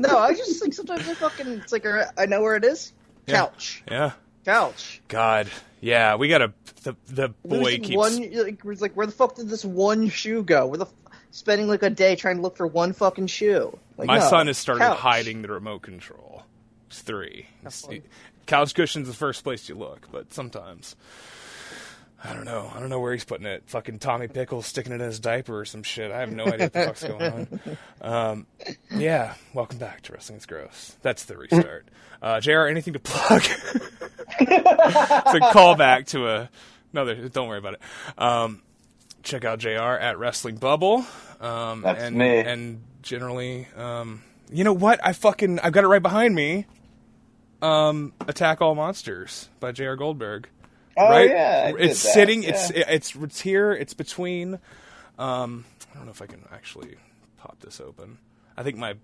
No, 0.00 0.16
I 0.16 0.32
just 0.32 0.62
think 0.62 0.72
sometimes 0.72 1.06
I 1.06 1.12
fucking 1.12 1.46
it's 1.46 1.72
like 1.72 1.84
I 2.16 2.24
know 2.24 2.40
where 2.40 2.56
it 2.56 2.64
is. 2.64 2.94
Couch, 3.28 3.82
yeah. 3.90 4.12
couch. 4.46 5.02
God. 5.08 5.46
Yeah, 5.82 6.14
we 6.16 6.28
got 6.28 6.40
a 6.40 6.54
The, 6.84 6.96
the 7.06 7.28
boy 7.44 7.58
Losing 7.58 7.82
keeps. 7.82 7.96
one. 7.96 8.32
Like, 8.32 8.64
like 8.80 8.92
where 8.94 9.04
the 9.04 9.12
fuck 9.12 9.34
did 9.36 9.50
this 9.50 9.62
one 9.62 10.08
shoe 10.08 10.42
go? 10.42 10.66
Where 10.66 10.78
the 10.78 10.86
spending 11.32 11.68
like 11.68 11.82
a 11.82 11.90
day 11.90 12.16
trying 12.16 12.36
to 12.36 12.42
look 12.42 12.56
for 12.56 12.66
one 12.66 12.94
fucking 12.94 13.26
shoe? 13.26 13.78
Like, 13.98 14.06
My 14.06 14.18
no, 14.20 14.28
son 14.30 14.46
has 14.46 14.56
started 14.56 14.80
couch. 14.84 14.98
hiding 14.98 15.42
the 15.42 15.48
remote 15.48 15.82
control. 15.82 16.44
He's 16.88 17.00
three. 17.00 17.46
He's- 17.60 17.82
funny. 17.84 18.02
Couch 18.46 18.74
cushion's 18.74 19.08
the 19.08 19.14
first 19.14 19.44
place 19.44 19.68
you 19.68 19.74
look, 19.74 20.08
but 20.10 20.32
sometimes. 20.32 20.96
I 22.22 22.34
don't 22.34 22.44
know. 22.44 22.70
I 22.74 22.80
don't 22.80 22.90
know 22.90 23.00
where 23.00 23.14
he's 23.14 23.24
putting 23.24 23.46
it. 23.46 23.62
Fucking 23.66 23.98
Tommy 23.98 24.28
Pickles 24.28 24.66
sticking 24.66 24.92
it 24.92 24.96
in 24.96 25.00
his 25.00 25.20
diaper 25.20 25.58
or 25.58 25.64
some 25.64 25.82
shit. 25.82 26.12
I 26.12 26.20
have 26.20 26.30
no 26.30 26.44
idea 26.44 26.66
what 26.66 26.72
the 26.74 26.84
fuck's 26.84 27.04
going 27.04 27.22
on. 27.22 27.76
Um, 28.02 28.46
yeah, 28.94 29.34
welcome 29.54 29.78
back 29.78 30.02
to 30.02 30.12
Wrestling 30.12 30.38
is 30.38 30.44
Gross. 30.44 30.96
That's 31.00 31.24
the 31.24 31.38
restart. 31.38 31.88
Uh, 32.20 32.40
JR, 32.40 32.66
anything 32.66 32.92
to 32.92 32.98
plug? 32.98 33.42
it's 34.40 35.34
a 35.34 35.40
callback 35.52 36.06
to 36.08 36.28
a 36.28 36.50
another. 36.92 37.28
Don't 37.28 37.48
worry 37.48 37.58
about 37.58 37.74
it. 37.74 37.80
Um, 38.18 38.62
check 39.22 39.44
out 39.44 39.58
JR 39.58 39.70
at 39.78 40.18
Wrestling 40.18 40.56
Bubble. 40.56 41.04
Um, 41.40 41.82
That's 41.82 42.02
and, 42.02 42.16
me. 42.16 42.38
And 42.38 42.82
generally, 43.02 43.66
um, 43.76 44.22
you 44.52 44.64
know 44.64 44.72
what? 44.72 45.00
I 45.02 45.12
fucking 45.12 45.58
I've 45.60 45.72
got 45.72 45.84
it 45.84 45.88
right 45.88 46.02
behind 46.02 46.34
me. 46.34 46.66
Um, 47.62 48.12
Attack 48.26 48.60
All 48.62 48.74
Monsters 48.74 49.48
by 49.60 49.72
J.R. 49.72 49.96
Goldberg. 49.96 50.48
Oh 50.96 51.08
right? 51.08 51.30
yeah, 51.30 51.72
it's 51.78 51.98
sitting. 51.98 52.42
yeah. 52.42 52.50
It's 52.50 52.70
it's 52.70 53.14
it's 53.14 53.40
here. 53.40 53.72
It's 53.72 53.94
between. 53.94 54.58
Um, 55.18 55.64
I 55.92 55.96
don't 55.96 56.06
know 56.06 56.10
if 56.12 56.22
I 56.22 56.26
can 56.26 56.46
actually 56.52 56.96
pop 57.38 57.58
this 57.60 57.80
open. 57.80 58.18
I 58.56 58.62
think 58.62 58.76
my 58.76 58.94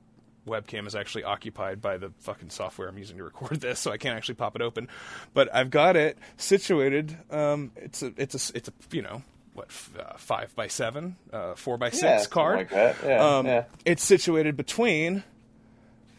webcam 0.46 0.86
is 0.86 0.94
actually 0.94 1.24
occupied 1.24 1.80
by 1.82 1.96
the 1.96 2.12
fucking 2.20 2.50
software 2.50 2.88
I'm 2.88 2.98
using 2.98 3.16
to 3.18 3.24
record 3.24 3.60
this, 3.60 3.78
so 3.80 3.92
I 3.92 3.98
can't 3.98 4.16
actually 4.16 4.36
pop 4.36 4.56
it 4.56 4.62
open. 4.62 4.88
But 5.34 5.54
I've 5.54 5.70
got 5.70 5.96
it 5.96 6.18
situated. 6.36 7.16
Um, 7.30 7.72
it's 7.76 8.02
a 8.02 8.12
it's 8.16 8.50
a 8.50 8.56
it's 8.56 8.68
a 8.68 8.72
you 8.90 9.02
know 9.02 9.22
what 9.54 9.66
f- 9.68 9.90
uh, 9.98 10.12
five 10.16 10.54
by 10.56 10.66
seven, 10.66 11.16
uh, 11.32 11.54
four 11.54 11.78
by 11.78 11.90
six 11.90 12.02
Yeah, 12.02 12.24
card. 12.26 12.56
like 12.58 12.70
that. 12.70 12.96
Yeah, 13.04 13.38
um, 13.38 13.46
yeah. 13.46 13.64
It's 13.84 14.04
situated 14.04 14.56
between 14.56 15.22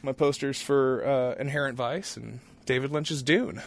my 0.04 0.12
posters 0.12 0.62
for 0.62 1.06
uh, 1.06 1.36
Inherent 1.42 1.76
Vice 1.78 2.18
and 2.18 2.40
David 2.66 2.92
Lynch's 2.92 3.24
Dune. 3.24 3.62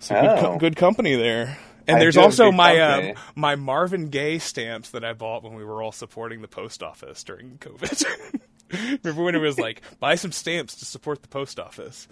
So 0.00 0.14
good, 0.20 0.38
co- 0.40 0.52
Oh. 0.54 0.58
good 0.58 0.76
company 0.76 1.14
there. 1.16 1.56
And 1.86 1.96
I 1.96 2.00
there's 2.00 2.16
also 2.16 2.50
my 2.50 2.78
uh, 2.78 3.14
my 3.34 3.56
Marvin 3.56 4.08
Gaye 4.08 4.38
stamps 4.38 4.90
that 4.90 5.04
I 5.04 5.12
bought 5.12 5.42
when 5.42 5.54
we 5.54 5.64
were 5.64 5.82
all 5.82 5.92
supporting 5.92 6.40
the 6.40 6.48
post 6.48 6.82
office 6.82 7.22
during 7.24 7.58
COVID. 7.58 8.40
Remember 9.04 9.22
when 9.22 9.34
it 9.34 9.38
was 9.40 9.58
like 9.58 9.82
buy 10.00 10.14
some 10.14 10.32
stamps 10.32 10.76
to 10.76 10.84
support 10.86 11.20
the 11.22 11.28
post 11.28 11.60
office? 11.60 12.08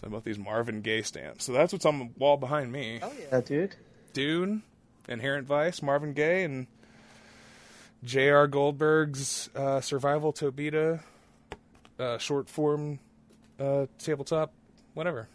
So 0.00 0.06
I 0.06 0.10
bought 0.10 0.24
these 0.24 0.38
Marvin 0.38 0.80
Gaye 0.80 1.02
stamps. 1.02 1.44
So 1.44 1.52
that's 1.52 1.72
what's 1.72 1.86
on 1.86 1.98
the 2.00 2.08
wall 2.18 2.36
behind 2.36 2.72
me. 2.72 2.98
Oh 3.02 3.12
yeah, 3.30 3.40
dude. 3.40 3.76
Dune, 4.12 4.62
Inherent 5.08 5.46
Vice, 5.46 5.80
Marvin 5.80 6.12
Gaye, 6.12 6.42
and 6.42 6.66
J.R. 8.04 8.46
Goldberg's 8.46 9.48
uh, 9.56 9.80
Survival 9.80 10.32
Tobita 10.32 11.00
uh, 11.98 12.18
short 12.18 12.48
form 12.48 12.98
uh, 13.58 13.86
tabletop, 13.98 14.52
whatever. 14.94 15.28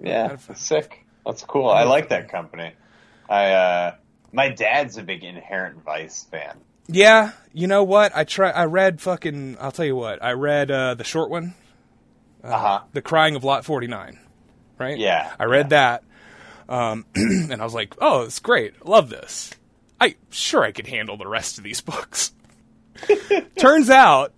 Yeah, 0.00 0.22
Kind 0.28 0.32
of- 0.32 0.46
that's 0.48 0.60
sick. 0.62 1.04
That's 1.24 1.44
cool. 1.44 1.68
I 1.70 1.84
like 1.84 2.08
that 2.08 2.28
company. 2.28 2.72
I 3.28 3.52
uh 3.52 3.94
my 4.32 4.48
dad's 4.48 4.96
a 4.98 5.02
big 5.02 5.22
Inherent 5.22 5.84
Vice 5.84 6.24
fan. 6.24 6.56
Yeah, 6.88 7.30
you 7.52 7.68
know 7.68 7.84
what? 7.84 8.10
I 8.16 8.24
try. 8.24 8.50
I 8.50 8.64
read 8.64 9.00
fucking. 9.00 9.56
I'll 9.60 9.70
tell 9.70 9.84
you 9.84 9.94
what. 9.94 10.20
I 10.22 10.32
read 10.32 10.70
uh, 10.72 10.94
the 10.94 11.04
short 11.04 11.30
one, 11.30 11.54
Uh 12.42 12.58
huh. 12.58 12.80
The 12.92 13.02
Crying 13.02 13.36
of 13.36 13.44
Lot 13.44 13.64
Forty 13.64 13.86
Nine. 13.86 14.18
Right. 14.78 14.98
Yeah, 14.98 15.32
I 15.38 15.44
read 15.44 15.70
that, 15.70 16.02
um, 16.68 17.06
and 17.14 17.60
I 17.60 17.64
was 17.64 17.72
like, 17.74 17.94
"Oh, 18.00 18.22
it's 18.22 18.40
great. 18.40 18.84
Love 18.84 19.08
this." 19.10 19.52
I 20.00 20.16
sure 20.30 20.64
I 20.64 20.72
could 20.72 20.88
handle 20.88 21.16
the 21.16 21.28
rest 21.28 21.58
of 21.58 21.62
these 21.64 21.80
books. 21.92 22.32
Turns 23.56 23.90
out, 23.90 24.32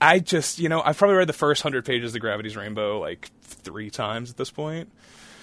I 0.00 0.18
just 0.18 0.58
you 0.58 0.68
know 0.68 0.80
I've 0.82 0.96
probably 0.96 1.16
read 1.16 1.28
the 1.28 1.32
first 1.32 1.62
hundred 1.62 1.84
pages 1.84 2.14
of 2.14 2.20
Gravity's 2.20 2.56
Rainbow 2.56 2.98
like 3.00 3.30
three 3.42 3.90
times 3.90 4.30
at 4.30 4.36
this 4.36 4.50
point. 4.50 4.90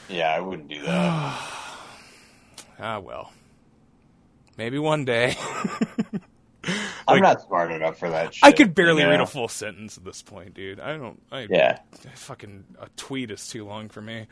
Yeah, 0.08 0.34
I 0.34 0.40
wouldn't 0.40 0.68
do 0.70 0.82
that. 0.84 1.40
Ah 2.82 3.00
well, 3.00 3.34
maybe 4.58 4.80
one 4.80 5.04
day. 5.04 5.36
I'm 7.08 7.22
not 7.22 7.42
smart 7.42 7.72
enough 7.72 7.98
for 8.00 8.10
that 8.10 8.34
shit. 8.34 8.44
I 8.46 8.52
could 8.52 8.74
barely 8.76 9.00
you 9.02 9.06
know? 9.06 9.12
read 9.12 9.22
a 9.22 9.26
full 9.26 9.48
sentence 9.48 9.98
at 9.98 10.06
this 10.06 10.22
point, 10.22 10.54
dude. 10.54 10.80
I 10.80 10.96
don't. 10.98 11.22
I, 11.32 11.48
Yeah, 11.50 11.80
fucking 12.16 12.64
a 12.80 12.88
tweet 12.96 13.32
is 13.32 13.48
too 13.48 13.66
long 13.66 13.90
for 13.90 14.02
me. 14.02 14.28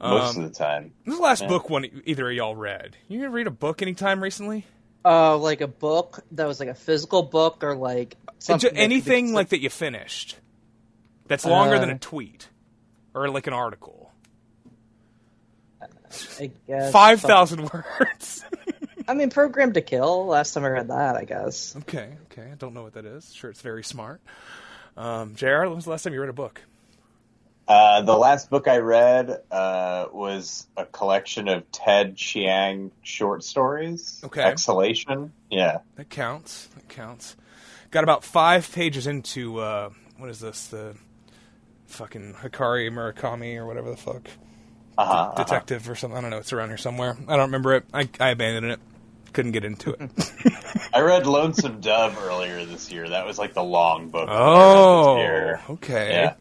most 0.00 0.36
Um, 0.36 0.44
of 0.44 0.52
the 0.52 0.56
time. 0.58 0.92
This 1.04 1.14
is 1.14 1.18
the 1.18 1.24
last 1.24 1.42
Yeah. 1.42 1.48
book 1.48 1.70
one 1.70 1.86
either 2.04 2.28
of 2.30 2.36
y'all 2.36 2.54
read. 2.54 2.96
You 3.08 3.24
ever 3.24 3.34
read 3.34 3.46
a 3.46 3.50
book 3.52 3.80
anytime 3.82 4.22
recently? 4.22 4.64
Uh, 5.08 5.38
like 5.38 5.60
a 5.60 5.68
book 5.68 6.24
that 6.32 6.46
was 6.48 6.58
like 6.58 6.68
a 6.68 6.74
physical 6.74 7.22
book 7.22 7.62
or 7.62 7.76
like 7.76 8.16
that 8.48 8.64
anything 8.74 9.26
considered- 9.26 9.34
like 9.36 9.48
that 9.50 9.60
you 9.60 9.70
finished 9.70 10.36
that's 11.28 11.44
longer 11.44 11.78
than 11.78 11.90
Uh, 11.90 11.94
a 11.94 11.98
tweet 11.98 12.48
or 13.14 13.28
like 13.28 13.46
an 13.46 13.52
article. 13.52 14.10
I 16.40 16.50
guess 16.66 16.90
Five 16.92 17.20
thousand 17.20 17.70
words. 18.00 18.44
I 19.06 19.14
mean, 19.14 19.30
Program 19.30 19.72
to 19.74 19.80
Kill. 19.80 20.26
Last 20.26 20.54
time 20.54 20.64
I 20.64 20.68
read 20.70 20.88
that, 20.88 21.14
I 21.16 21.24
guess. 21.24 21.76
okay, 21.76 22.14
okay. 22.32 22.50
I 22.50 22.54
don't 22.56 22.74
know 22.74 22.82
what 22.82 22.94
that 22.94 23.04
is. 23.04 23.32
Sure, 23.32 23.50
it's 23.50 23.60
very 23.60 23.84
smart. 23.84 24.20
Um, 24.96 25.34
Jr. 25.36 25.60
When 25.66 25.76
was 25.76 25.84
the 25.84 25.90
last 25.90 26.02
time 26.02 26.14
you 26.14 26.20
read 26.20 26.30
a 26.30 26.32
book? 26.32 26.60
Uh, 27.68 28.02
the 28.02 28.16
last 28.16 28.48
book 28.48 28.68
I 28.68 28.78
read 28.78 29.40
uh, 29.50 30.06
was 30.12 30.66
a 30.76 30.84
collection 30.86 31.48
of 31.48 31.70
Ted 31.72 32.16
Chiang 32.16 32.92
short 33.02 33.42
stories. 33.42 34.20
Okay. 34.24 34.42
Exhalation. 34.42 35.32
Yeah. 35.50 35.78
That 35.96 36.08
counts. 36.08 36.66
That 36.76 36.88
counts. 36.88 37.36
Got 37.90 38.04
about 38.04 38.22
five 38.22 38.70
pages 38.72 39.06
into 39.08 39.58
uh, 39.58 39.90
what 40.18 40.30
is 40.30 40.38
this? 40.40 40.68
The 40.68 40.94
fucking 41.86 42.34
Hikari 42.34 42.88
Murakami 42.90 43.56
or 43.56 43.66
whatever 43.66 43.90
the 43.90 43.96
fuck 43.96 44.28
Uh-huh, 44.98 45.12
uh-huh. 45.12 45.34
detective 45.44 45.88
or 45.90 45.94
something. 45.96 46.16
I 46.18 46.20
don't 46.20 46.30
know. 46.30 46.38
It's 46.38 46.52
around 46.52 46.68
here 46.68 46.76
somewhere. 46.76 47.16
I 47.26 47.32
don't 47.36 47.46
remember 47.46 47.74
it. 47.74 47.84
I, 47.92 48.08
I 48.20 48.30
abandoned 48.30 48.72
it. 48.72 48.80
Couldn't 49.32 49.52
get 49.52 49.64
into 49.64 49.90
it. 49.90 50.10
I 50.94 51.00
read 51.00 51.26
Lonesome 51.26 51.80
Dove 51.80 52.16
earlier 52.22 52.64
this 52.64 52.90
year. 52.90 53.08
That 53.08 53.26
was 53.26 53.38
like 53.38 53.54
the 53.54 53.62
long 53.64 54.08
book. 54.08 54.28
that 54.28 54.32
I 54.34 55.28
read 55.28 55.60
oh, 55.68 55.72
okay. 55.74 56.10
Yeah. 56.10 56.34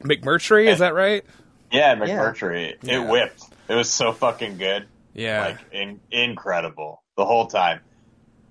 McMurtry, 0.00 0.66
is 0.68 0.78
that 0.80 0.94
right? 0.94 1.24
Yeah, 1.70 1.94
McMurtry. 1.94 2.74
Yeah. 2.82 3.02
It 3.02 3.08
whipped. 3.08 3.42
It 3.68 3.74
was 3.74 3.90
so 3.90 4.12
fucking 4.12 4.58
good. 4.58 4.86
Yeah. 5.14 5.44
Like 5.46 5.58
in, 5.72 6.00
incredible 6.10 7.02
the 7.16 7.24
whole 7.24 7.46
time. 7.46 7.80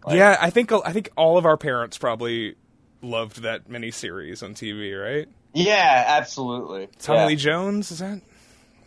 Like- 0.06 0.16
yeah, 0.16 0.38
I 0.40 0.50
think 0.50 0.72
I 0.72 0.94
think 0.94 1.10
all 1.18 1.38
of 1.38 1.46
our 1.46 1.58
parents 1.58 1.98
probably 1.98 2.56
loved 3.02 3.42
that 3.44 3.70
miniseries 3.70 4.44
on 4.44 4.54
TV, 4.54 4.94
right? 5.02 5.28
Yeah, 5.54 6.06
absolutely. 6.08 6.88
Tommy 7.00 7.20
yeah. 7.20 7.26
Lee 7.26 7.36
Jones, 7.36 7.92
is 7.92 8.00
that? 8.00 8.22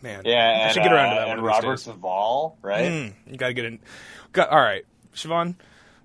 Man, 0.01 0.21
Yeah, 0.25 0.33
I 0.35 0.49
and, 0.65 0.73
should 0.73 0.83
get 0.83 0.91
around 0.91 1.09
to 1.11 1.15
uh, 1.15 1.19
that 1.19 1.27
one. 1.27 1.37
and 1.37 1.39
of 1.39 1.45
Robert 1.45 1.75
days. 1.77 1.85
Duvall, 1.85 2.57
right? 2.61 2.85
Mm, 2.91 3.13
you 3.27 3.37
gotta 3.37 3.53
get 3.53 3.65
in. 3.65 3.79
Got, 4.33 4.49
all 4.49 4.59
right, 4.59 4.83
Siobhan. 5.15 5.55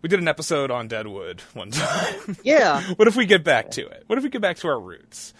We 0.02 0.08
did 0.08 0.20
an 0.20 0.28
episode 0.28 0.70
on 0.70 0.86
Deadwood 0.88 1.40
one 1.54 1.70
time. 1.72 2.36
Yeah. 2.44 2.82
what 2.96 3.08
if 3.08 3.16
we 3.16 3.26
get 3.26 3.42
back 3.42 3.70
to 3.72 3.86
it? 3.86 4.04
What 4.06 4.16
if 4.18 4.22
we 4.24 4.30
get 4.30 4.40
back 4.40 4.58
to 4.58 4.68
our 4.68 4.78
roots? 4.78 5.32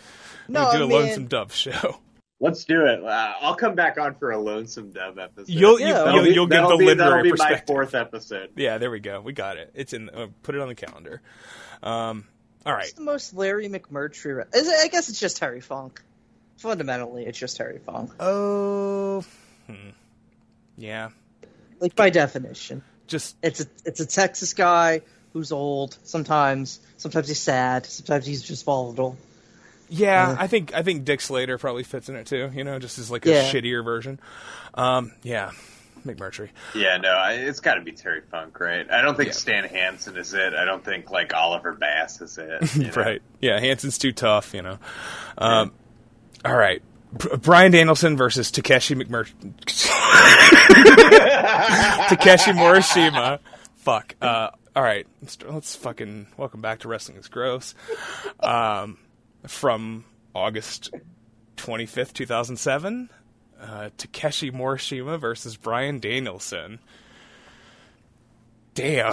No, 0.49 0.66
we 0.66 0.77
do 0.77 0.83
I 0.83 0.85
a 0.85 0.89
mean, 0.89 0.91
Lonesome 0.91 1.27
Dove 1.27 1.53
show. 1.55 1.99
Let's 2.41 2.65
do 2.65 2.87
it. 2.87 3.03
Uh, 3.03 3.33
I'll 3.41 3.57
come 3.57 3.75
back 3.75 3.99
on 3.99 4.15
for 4.15 4.31
a 4.31 4.39
Lonesome 4.39 4.93
Dove 4.93 5.19
episode. 5.19 5.49
You'll 5.49 5.81
you, 5.81 5.87
Yeah. 5.87 5.99
will 5.99 6.05
That'll 6.05 6.23
be- 6.25 6.31
you'll 6.31 6.47
give 6.47 6.51
that'll 6.57 6.70
the 6.70 6.77
be, 6.79 6.85
literary 6.87 7.31
that'll 7.31 7.47
be 7.49 7.53
my 7.55 7.62
fourth 7.66 7.95
episode. 7.95 8.51
Yeah, 8.57 8.79
there 8.79 8.91
we 8.91 9.01
go. 9.01 9.20
We 9.20 9.33
got 9.33 9.57
it. 9.57 9.70
It's 9.75 9.93
in. 9.93 10.09
Uh, 10.09 10.29
put 10.43 10.55
it 10.55 10.61
on 10.61 10.69
the 10.69 10.75
calendar. 10.77 11.20
Um, 11.83 12.27
all 12.65 12.73
right. 12.73 12.85
It's 12.85 12.93
the 12.93 13.03
most 13.03 13.35
Larry 13.35 13.69
McMurtry. 13.69 14.37
Re- 14.37 14.45
is 14.55 14.69
it, 14.69 14.75
I 14.85 14.89
guess 14.89 15.09
it's 15.09 15.19
just 15.20 15.37
Terry 15.39 15.61
Funk. 15.61 16.01
Fundamentally, 16.59 17.25
it's 17.27 17.39
just 17.39 17.57
Terry 17.57 17.79
Funk. 17.79 18.11
Oh, 18.20 19.25
hmm. 19.66 19.91
yeah. 20.77 21.11
Like 21.81 21.95
by 21.95 22.11
definition, 22.11 22.83
Just 23.07 23.37
it's 23.43 23.61
a 23.61 23.66
it's 23.85 24.01
a 24.01 24.07
Texas 24.07 24.55
guy 24.55 25.03
who's 25.33 25.53
old. 25.53 25.97
Sometimes, 26.05 26.81
sometimes 26.97 27.29
he's 27.29 27.39
sad. 27.41 27.87
Sometimes 27.87 28.27
he's 28.27 28.43
just 28.43 28.65
volatile. 28.65 29.16
Yeah, 29.89 30.36
I 30.39 30.47
think 30.47 30.74
I 30.74 30.82
think 30.82 31.05
Dick 31.05 31.20
Slater 31.20 31.56
probably 31.59 31.82
fits 31.82 32.09
in 32.09 32.16
it 32.16 32.27
too. 32.27 32.51
You 32.55 32.65
know, 32.65 32.78
just 32.78 32.98
as 32.98 33.10
like 33.10 33.24
a 33.27 33.31
Yeah. 33.31 33.51
shittier 33.51 33.82
version. 33.85 34.20
Um, 34.74 35.12
yeah, 35.23 35.51
McMurtry. 36.06 36.51
Yeah, 36.74 36.98
no, 36.98 37.09
I, 37.10 37.32
it's 37.32 37.60
got 37.60 37.74
to 37.74 37.81
be 37.81 37.93
Terry 37.93 38.20
Funk, 38.31 38.60
right? 38.60 38.89
I 38.90 39.01
don't 39.02 39.16
think 39.16 39.28
Yeah. 39.28 39.32
Stan 39.35 39.65
Hansen 39.65 40.16
is 40.16 40.35
it. 40.35 40.55
I 40.55 40.65
don't 40.65 40.85
think 40.85 41.10
like 41.10 41.32
Oliver 41.35 41.73
Bass 41.73 42.20
is 42.20 42.36
it. 42.39 42.74
you 42.77 42.85
know? 42.85 42.93
Right. 42.93 43.23
Yeah, 43.40 43.59
Hansen's 43.60 43.97
too 43.98 44.12
tough. 44.12 44.52
You 44.55 44.62
know. 44.62 44.78
Um, 45.39 45.73
all 46.44 46.56
right. 46.56 46.82
Br- 47.12 47.36
Bryan 47.36 47.73
Danielson 47.73 48.16
versus 48.19 48.51
Takeshi 48.51 48.94
McMur- 48.94 49.32
Takeshi 52.09 52.52
Morishima. 52.52 53.39
Fuck. 53.77 54.15
Uh, 54.20 54.51
all 54.77 54.82
right. 54.82 55.06
Let's, 55.23 55.39
let's 55.48 55.74
fucking 55.77 56.27
welcome 56.36 56.60
back 56.60 56.81
to 56.81 56.89
Wrestling 56.89 57.19
is 57.19 57.28
Gross. 57.28 57.74
Um, 58.40 58.98
from 59.47 60.05
August 60.35 60.90
25th, 61.56 62.12
2007. 62.12 63.09
Uh, 63.60 63.90
Takeshi 63.97 64.52
Morishima 64.52 65.19
versus 65.19 65.56
Bryan 65.56 65.98
Danielson. 65.98 66.78
Damn. 68.74 69.12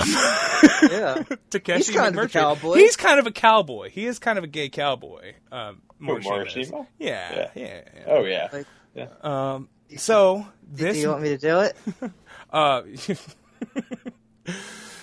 Yeah. 0.84 1.24
Takeshi 1.50 1.78
He's 1.78 1.90
kind 1.90 2.16
of 2.18 2.26
a 2.26 2.30
cowboy. 2.30 2.76
He's 2.76 2.96
kind 2.96 3.20
of 3.20 3.26
a 3.26 3.32
cowboy. 3.32 3.90
He 3.90 4.06
is 4.06 4.20
kind 4.20 4.38
of 4.38 4.44
a 4.44 4.48
gay 4.48 4.70
cowboy. 4.70 5.34
Um, 5.52 5.82
Morishima 6.00 6.46
is. 6.46 6.54
Morishima? 6.70 6.86
Yeah, 7.00 7.50
yeah. 7.56 7.82
yeah. 7.96 8.04
Oh 8.06 8.24
yeah. 8.26 8.50
Like, 8.54 9.26
Um, 9.26 9.68
so 9.98 10.46
do 10.76 10.84
this, 10.84 10.98
you 10.98 11.10
want 11.10 11.24
me 11.24 11.30
to 11.30 11.38
do 11.40 11.62
it? 11.62 11.76
uh, 12.52 12.84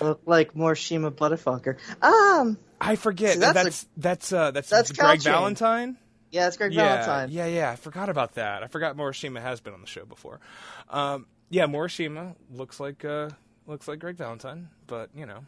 Look 0.01 0.21
like 0.25 0.53
Morishima 0.53 1.11
Butterfucker. 1.11 1.77
Um, 2.01 2.57
I 2.83 2.95
forget 2.95 3.33
See, 3.35 3.39
that's 3.39 3.53
that's 3.53 3.63
that's 3.63 3.87
that's, 3.97 4.33
uh, 4.33 4.51
that's 4.51 4.69
that's 4.69 4.91
Greg. 4.91 5.21
Valentine. 5.21 5.97
yeah, 6.31 6.47
it's 6.47 6.57
Greg 6.57 6.73
Yeah, 6.73 7.05
Valentine. 7.05 7.29
yeah, 7.35 7.45
yeah. 7.47 7.71
I 7.71 7.75
forgot 7.75 8.09
about 8.09 8.33
that. 8.35 8.63
I 8.63 8.67
forgot 8.67 8.95
Morishima 8.97 9.41
has 9.41 9.59
been 9.61 9.73
on 9.73 9.81
the 9.81 9.87
show 9.87 10.05
before. 10.05 10.39
Um, 10.89 11.25
yeah, 11.49 11.65
Morishima 11.67 12.35
looks 12.51 12.79
like 12.79 13.05
uh, 13.05 13.29
looks 13.67 13.87
like 13.87 13.99
Greg 13.99 14.17
Valentine, 14.17 14.69
but 14.87 15.09
you 15.15 15.25
know, 15.25 15.45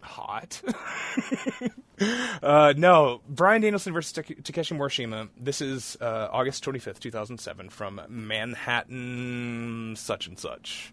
hot. 0.00 0.60
uh, 2.42 2.72
no, 2.76 3.20
Bryan 3.28 3.60
Danielson 3.62 3.92
versus 3.92 4.12
Take- 4.12 4.42
Takeshi 4.44 4.74
Morishima. 4.74 5.28
This 5.38 5.60
is 5.60 5.96
uh, 6.00 6.28
August 6.32 6.62
twenty 6.62 6.78
fifth, 6.78 7.00
two 7.00 7.10
thousand 7.10 7.38
seven, 7.38 7.68
from 7.68 8.00
Manhattan, 8.08 9.94
such 9.96 10.26
and 10.26 10.38
such, 10.38 10.92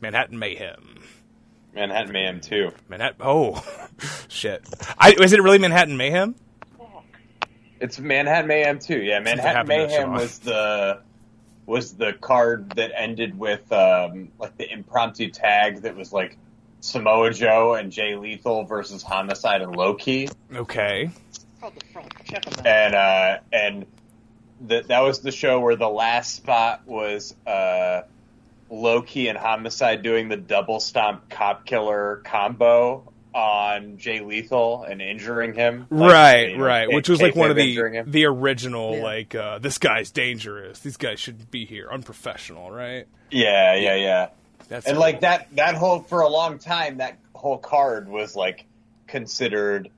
Manhattan 0.00 0.38
Mayhem. 0.38 1.02
Manhattan 1.78 2.12
Mayhem 2.12 2.40
too. 2.40 2.72
Manhattan. 2.88 3.16
Oh, 3.20 3.64
shit. 4.28 4.66
I, 4.98 5.12
is 5.12 5.32
it 5.32 5.42
really 5.42 5.58
Manhattan 5.58 5.96
Mayhem? 5.96 6.34
It's 7.80 7.98
Manhattan 8.00 8.48
Mayhem 8.48 8.78
too. 8.80 8.98
Yeah, 9.00 9.20
Manhattan 9.20 9.66
Mayhem 9.68 10.12
was 10.12 10.40
the 10.40 11.00
was 11.66 11.94
the 11.94 12.12
card 12.14 12.70
that 12.70 12.90
ended 12.96 13.38
with 13.38 13.70
um, 13.72 14.30
like 14.38 14.56
the 14.56 14.70
impromptu 14.72 15.30
tag 15.30 15.82
that 15.82 15.94
was 15.94 16.12
like 16.12 16.36
Samoa 16.80 17.30
Joe 17.32 17.74
and 17.74 17.92
Jay 17.92 18.16
Lethal 18.16 18.64
versus 18.64 19.02
Homicide 19.02 19.62
and 19.62 19.76
Low 19.76 19.94
Ki, 19.94 20.28
Okay. 20.52 21.10
and 22.64 22.94
uh, 22.94 23.38
and 23.52 23.86
that 24.62 24.88
that 24.88 25.00
was 25.00 25.20
the 25.20 25.30
show 25.30 25.60
where 25.60 25.76
the 25.76 25.88
last 25.88 26.34
spot 26.34 26.82
was 26.86 27.34
uh, 27.46 28.00
Low 28.70 29.02
Ki 29.02 29.28
and 29.28 29.38
Homicide 29.38 30.02
doing 30.02 30.28
the 30.28 30.36
double 30.36 30.80
stomp 30.80 31.28
cop 31.30 31.64
killer 31.64 32.22
combo 32.24 33.12
on 33.34 33.98
Jay 33.98 34.20
Lethal 34.20 34.84
and 34.84 35.00
injuring 35.00 35.54
him. 35.54 35.86
Like, 35.90 36.12
right, 36.12 36.50
you 36.50 36.58
know, 36.58 36.64
right. 36.64 36.88
K- 36.88 36.94
Which 36.94 37.08
was 37.08 37.20
like 37.22 37.36
one 37.36 37.50
of 37.50 37.56
the 37.56 38.02
the 38.06 38.24
original 38.26 38.96
Yeah. 38.96 39.02
like 39.02 39.34
uh, 39.34 39.58
this 39.58 39.78
guy's 39.78 40.10
dangerous. 40.10 40.80
These 40.80 40.96
guys 40.96 41.20
shouldn't 41.20 41.50
be 41.50 41.64
here. 41.64 41.88
Unprofessional, 41.90 42.70
right? 42.70 43.06
Yeah, 43.30 43.74
yeah, 43.76 43.94
yeah. 43.96 44.28
That's 44.68 44.86
and 44.86 44.94
cool. 44.96 45.00
like 45.00 45.20
that 45.20 45.48
that 45.56 45.74
whole 45.74 46.00
for 46.00 46.20
a 46.20 46.28
long 46.28 46.58
time 46.58 46.98
that 46.98 47.18
whole 47.34 47.58
card 47.58 48.08
was 48.08 48.34
like 48.36 48.64
considered 49.06 49.90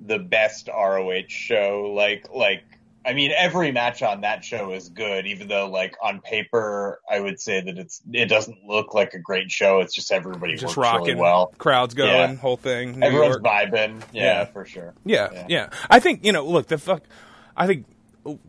the 0.00 0.18
best 0.18 0.68
ROH 0.68 1.28
show 1.28 1.92
like 1.96 2.26
like 2.34 2.64
I 3.04 3.14
mean 3.14 3.32
every 3.34 3.72
match 3.72 4.02
on 4.02 4.20
that 4.20 4.44
show 4.44 4.72
is 4.72 4.88
good 4.90 5.26
even 5.26 5.48
though 5.48 5.68
like 5.70 5.96
on 6.02 6.20
paper 6.20 7.00
I 7.10 7.18
would 7.20 7.40
say 7.40 7.60
that 7.62 7.78
it's 7.78 8.02
it 8.12 8.26
doesn't 8.28 8.58
look 8.66 8.92
like 8.92 9.14
a 9.14 9.18
great 9.18 9.50
show 9.50 9.80
it's 9.80 9.94
just 9.94 10.12
everybody 10.12 10.52
just 10.54 10.76
works 10.76 10.76
rocking, 10.76 11.06
really 11.06 11.20
well 11.20 11.46
crowds 11.58 11.94
going, 11.94 12.10
Yeah. 12.10 12.34
whole 12.36 12.58
thing. 12.58 12.98
New 13.00 13.06
everyone's 13.06 13.36
York. 13.36 13.44
vibing 13.44 14.02
yeah, 14.12 14.22
Yeah. 14.40 14.44
for 14.46 14.64
sure 14.66 14.92
Yeah, 15.04 15.28
yeah, 15.32 15.46
Yeah. 15.48 15.68
I 15.88 15.98
think 16.00 16.24
you 16.26 16.32
know. 16.32 16.44
Look, 16.46 16.66
the 16.68 16.76
fuck. 16.78 17.02
I 17.56 17.66
think 17.66 17.86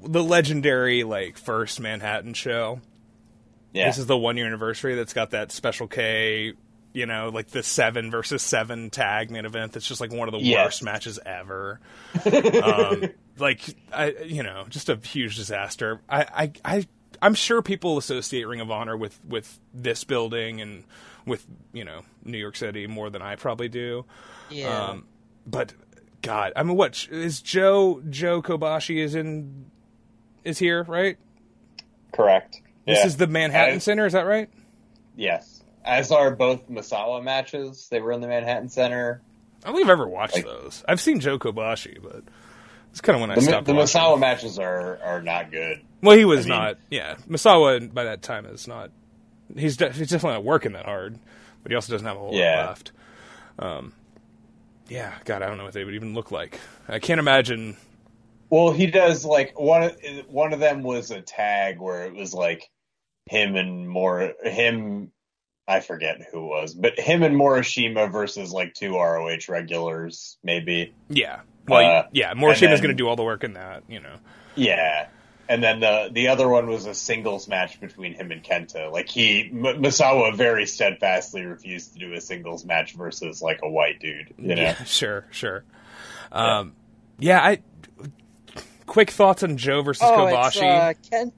the 0.04 0.22
legendary 0.24 1.04
like 1.04 1.38
first 1.38 1.80
Manhattan 1.80 2.34
show. 2.34 2.82
yeah 3.72 3.88
This 3.88 3.98
is 4.00 4.06
the 4.06 4.18
one 4.18 4.36
year 4.36 4.48
anniversary 4.48 4.96
that's 4.96 5.14
got 5.14 5.32
that 5.32 5.52
special 5.54 5.88
K. 5.88 6.54
You 6.94 7.06
know, 7.06 7.30
like 7.30 7.48
the 7.48 7.64
seven 7.64 8.12
versus 8.12 8.42
seven 8.42 8.90
tag 8.90 9.32
main 9.32 9.46
event. 9.46 9.72
That's 9.74 9.88
just 9.88 10.02
like 10.02 10.12
one 10.12 10.28
of 10.28 10.34
the 10.34 10.42
Yes. 10.42 10.66
worst 10.66 10.84
matches 10.84 11.20
ever. 11.26 11.80
um, 12.64 13.04
like 13.38 13.62
I, 13.94 14.10
you 14.26 14.44
know, 14.44 14.66
just 14.70 14.90
a 14.90 14.96
huge 14.98 15.38
disaster. 15.38 16.02
I, 16.10 16.22
I, 16.24 16.52
I, 16.80 16.88
I'm 17.22 17.34
sure 17.34 17.62
people 17.62 17.98
associate 17.98 18.44
Ring 18.46 18.60
of 18.60 18.70
Honor 18.72 18.98
with 18.98 19.20
with 19.26 19.58
this 19.74 20.04
building 20.04 20.60
and 20.60 20.84
with 21.26 21.46
you 21.72 21.86
know 21.86 22.02
New 22.26 22.38
York 22.38 22.58
City 22.58 22.88
more 22.88 23.10
than 23.10 23.22
I 23.22 23.36
probably 23.38 23.70
do. 23.70 24.04
Yeah. 24.50 24.90
Um, 24.90 25.06
but 25.48 25.74
God, 26.22 26.52
I 26.58 26.64
mean, 26.64 26.76
what 26.76 27.08
is 27.10 27.42
Joe 27.42 28.02
Joe 28.10 28.42
Kobashi 28.42 28.98
is 28.98 29.16
in 29.16 29.66
is 30.44 30.58
here, 30.60 30.84
right? 30.84 31.18
correct 32.12 32.60
This 32.86 33.00
Yeah. 33.00 33.06
is 33.06 33.16
the 33.18 33.28
Manhattan 33.28 33.76
I- 33.76 33.78
Center, 33.80 34.06
is 34.06 34.12
that 34.14 34.26
right? 34.26 34.50
yes 35.16 35.61
as 35.84 36.12
are 36.12 36.36
both 36.36 36.70
Misawa 36.70 37.24
matches 37.24 37.88
they 37.90 38.00
were 38.00 38.12
in 38.12 38.22
the 38.22 38.28
Manhattan 38.28 38.70
Center 38.70 39.22
I 39.64 39.68
don't 39.68 39.76
think 39.76 39.86
I've 39.88 39.92
ever 39.92 40.08
watched 40.08 40.36
Like- 40.36 40.46
those. 40.46 40.84
I've 40.88 41.00
seen 41.00 41.20
Joe 41.20 41.38
Kobashi, 41.38 42.02
but 42.02 42.24
it's 42.90 43.00
kind 43.00 43.16
of 43.16 43.22
when 43.22 43.30
I 43.32 43.36
the, 43.36 43.42
stopped. 43.42 43.68
the. 43.68 43.74
Misawa 43.74 44.20
matches 44.20 44.58
are 44.58 44.98
are 45.04 45.22
not 45.22 45.52
good 45.52 45.82
Well, 46.02 46.18
he 46.18 46.26
was 46.26 46.48
I 46.48 46.50
mean- 46.50 46.58
not. 46.60 46.78
Yeah, 46.90 47.16
Misawa 47.30 47.94
by 47.94 48.06
that 48.06 48.22
time 48.24 48.46
is 48.48 48.68
not. 48.68 48.90
He's 49.56 49.78
de- 49.78 49.92
he's 49.92 50.10
definitely 50.10 50.38
not 50.38 50.44
working 50.46 50.72
that 50.74 50.86
hard, 50.86 51.20
but 51.62 51.72
he 51.72 51.76
also 51.76 51.92
doesn't 51.94 52.08
have 52.08 52.16
a 52.16 52.20
whole 52.20 52.34
Yeah. 52.34 52.58
lot 52.62 52.68
left. 52.70 52.92
Um, 53.60 53.94
yeah, 54.90 55.14
God, 55.26 55.42
I 55.44 55.48
don't 55.48 55.58
know 55.58 55.64
what 55.66 55.74
they 55.74 55.84
would 55.84 55.94
even 55.94 56.14
look 56.16 56.32
like. 56.32 56.60
I 56.88 56.98
can't 57.00 57.20
imagine. 57.20 57.78
Well, 58.50 58.72
he 58.72 58.88
does 58.88 59.24
like 59.24 59.60
one. 59.60 59.84
of- 59.84 59.98
One 60.28 60.54
of 60.54 60.60
them 60.60 60.82
was 60.84 61.12
a 61.12 61.22
tag 61.22 61.80
where 61.80 62.06
it 62.06 62.16
was 62.16 62.34
like 62.34 62.68
him 63.30 63.56
and 63.56 63.88
more 63.88 64.34
him. 64.44 65.12
I 65.68 65.80
forget 65.80 66.22
who 66.32 66.46
was, 66.48 66.74
but 66.74 67.00
him 67.00 67.24
and 67.24 67.36
Morishima 67.36 68.12
versus 68.12 68.52
like 68.52 68.74
two 68.74 68.96
ROH 68.98 69.48
regulars, 69.48 70.38
maybe. 70.44 70.94
Yeah, 71.10 71.42
well, 71.68 72.00
Uh, 72.00 72.08
yeah, 72.12 72.32
and 72.32 72.40
Morishima's 72.40 72.82
going 72.82 72.96
to 72.96 73.02
do 73.02 73.08
all 73.08 73.16
the 73.16 73.24
work 73.24 73.44
in 73.44 73.54
that. 73.54 73.84
You 73.88 74.00
know. 74.02 74.16
Yeah, 74.56 75.08
and 75.48 75.64
then 75.64 75.80
the 75.80 76.10
the 76.12 76.28
other 76.30 76.48
one 76.50 76.68
was 76.68 76.86
a 76.86 76.94
singles 76.94 77.48
match 77.48 77.80
between 77.80 78.14
him 78.14 78.32
and 78.32 78.44
Kenta. 78.44 78.92
Like 78.92 79.08
he 79.10 79.50
M- 79.52 79.82
Misawa 79.82 80.36
very 80.36 80.66
steadfastly 80.66 81.46
refused 81.46 81.94
to 81.94 82.00
do 82.00 82.14
a 82.14 82.22
singles 82.22 82.66
match 82.66 82.94
versus 82.94 83.42
like 83.42 83.60
a 83.64 83.70
white 83.70 84.00
dude. 84.00 84.34
You 84.38 84.56
know, 84.56 84.62
Yeah, 84.62 84.84
sure, 84.86 85.26
sure. 85.32 85.64
Um, 86.32 86.74
yeah, 87.20 87.40
I. 87.40 87.60
Quick 88.88 89.12
thoughts 89.12 89.42
on 89.44 89.56
Joe 89.56 89.84
versus 89.84 90.04
oh, 90.04 90.12
Kobashi. 90.12 90.48
it's 90.48 90.58
uh, 90.62 90.94
Ken, 91.10 91.32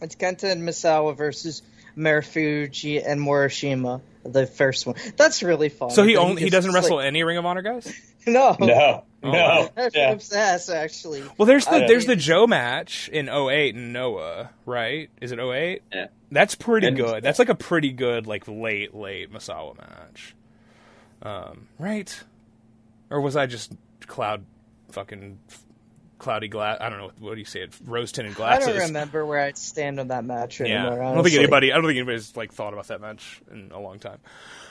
it's 0.00 0.14
Kenta 0.14 0.50
and 0.50 0.62
Misawa 0.66 1.14
versus 1.14 1.60
Marufuji 1.98 3.02
and 3.06 3.20
Morishima. 3.20 4.00
The 4.24 4.46
first 4.46 4.86
one. 4.86 4.96
That's 5.16 5.42
really 5.42 5.68
fun. 5.70 5.90
so 5.90 6.04
he 6.04 6.14
But 6.14 6.20
only 6.22 6.42
he 6.42 6.50
just- 6.50 6.52
doesn't 6.52 6.72
wrestle 6.74 6.96
like- 6.96 7.06
any 7.06 7.22
Ring 7.24 7.38
of 7.38 7.46
Honor 7.46 7.62
guys. 7.62 7.92
no, 8.26 8.56
no, 8.60 9.04
Oh, 9.22 9.30
no, 9.32 9.68
That's 9.74 9.96
yeah. 9.96 10.10
obsessed, 10.12 10.70
actually. 10.70 11.22
Well, 11.38 11.46
there's 11.46 11.64
the 11.64 11.84
I- 11.84 11.86
there's 11.86 12.06
the 12.06 12.14
Joe 12.16 12.46
match 12.46 13.08
in 13.08 13.28
08 13.28 13.74
in 13.74 13.92
Noah, 13.92 14.50
right? 14.66 15.08
Is 15.20 15.32
it 15.32 15.38
08? 15.40 15.82
Yeah. 15.92 16.06
That's 16.30 16.54
pretty 16.54 16.88
And- 16.88 16.96
good. 16.96 17.22
That's 17.24 17.38
like 17.38 17.48
a 17.48 17.54
pretty 17.54 17.90
good 17.92 18.26
like 18.26 18.46
late 18.46 18.94
late 18.94 19.32
Misawa 19.32 19.76
match. 19.78 20.34
Um, 21.22 21.68
right? 21.78 22.22
Or 23.10 23.20
was 23.20 23.34
I 23.34 23.46
just 23.46 23.72
cloud 24.06 24.44
fucking 24.90 25.38
cloudy 26.18 26.48
glass? 26.48 26.78
I 26.80 26.88
don't 26.88 26.98
know 26.98 27.10
what 27.18 27.34
do 27.34 27.38
you 27.38 27.44
say 27.44 27.60
it 27.62 27.74
rose 27.84 28.12
tinted 28.12 28.34
glasses. 28.34 28.66
I 28.68 28.72
don't 28.72 28.80
remember 28.88 29.24
where 29.24 29.40
I'd 29.40 29.56
stand 29.58 29.98
on 30.00 30.08
that 30.08 30.24
match 30.24 30.60
Yeah, 30.60 30.86
anymore. 30.86 31.02
I 31.02 31.14
don't 31.14 31.24
think 31.24 31.36
anybody. 31.36 31.72
I 31.72 31.76
don't 31.76 31.84
think 31.84 31.96
anybody's 31.96 32.36
like 32.36 32.52
thought 32.52 32.72
about 32.72 32.88
that 32.88 33.00
match 33.00 33.40
in 33.50 33.70
a 33.72 33.80
long 33.80 33.98
time. 33.98 34.18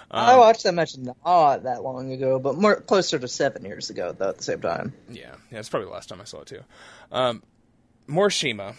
I 0.09 0.33
Um, 0.33 0.39
watched 0.39 0.63
that 0.63 0.73
match 0.73 0.97
not 0.97 1.63
that 1.63 1.83
long 1.83 2.11
ago, 2.13 2.39
but 2.39 2.55
more 2.55 2.79
closer 2.79 3.19
to 3.19 3.27
seven 3.27 3.65
years 3.65 3.89
ago, 3.89 4.13
though. 4.17 4.29
At 4.29 4.37
the 4.37 4.43
same 4.43 4.61
time, 4.61 4.93
Yeah, 5.09 5.35
yeah, 5.51 5.59
it's 5.59 5.67
probably 5.69 5.87
the 5.87 5.93
last 5.93 6.07
time 6.09 6.21
I 6.21 6.23
saw 6.23 6.41
it 6.41 6.47
too. 6.47 6.61
Um, 7.11 7.43
Morishima 8.07 8.75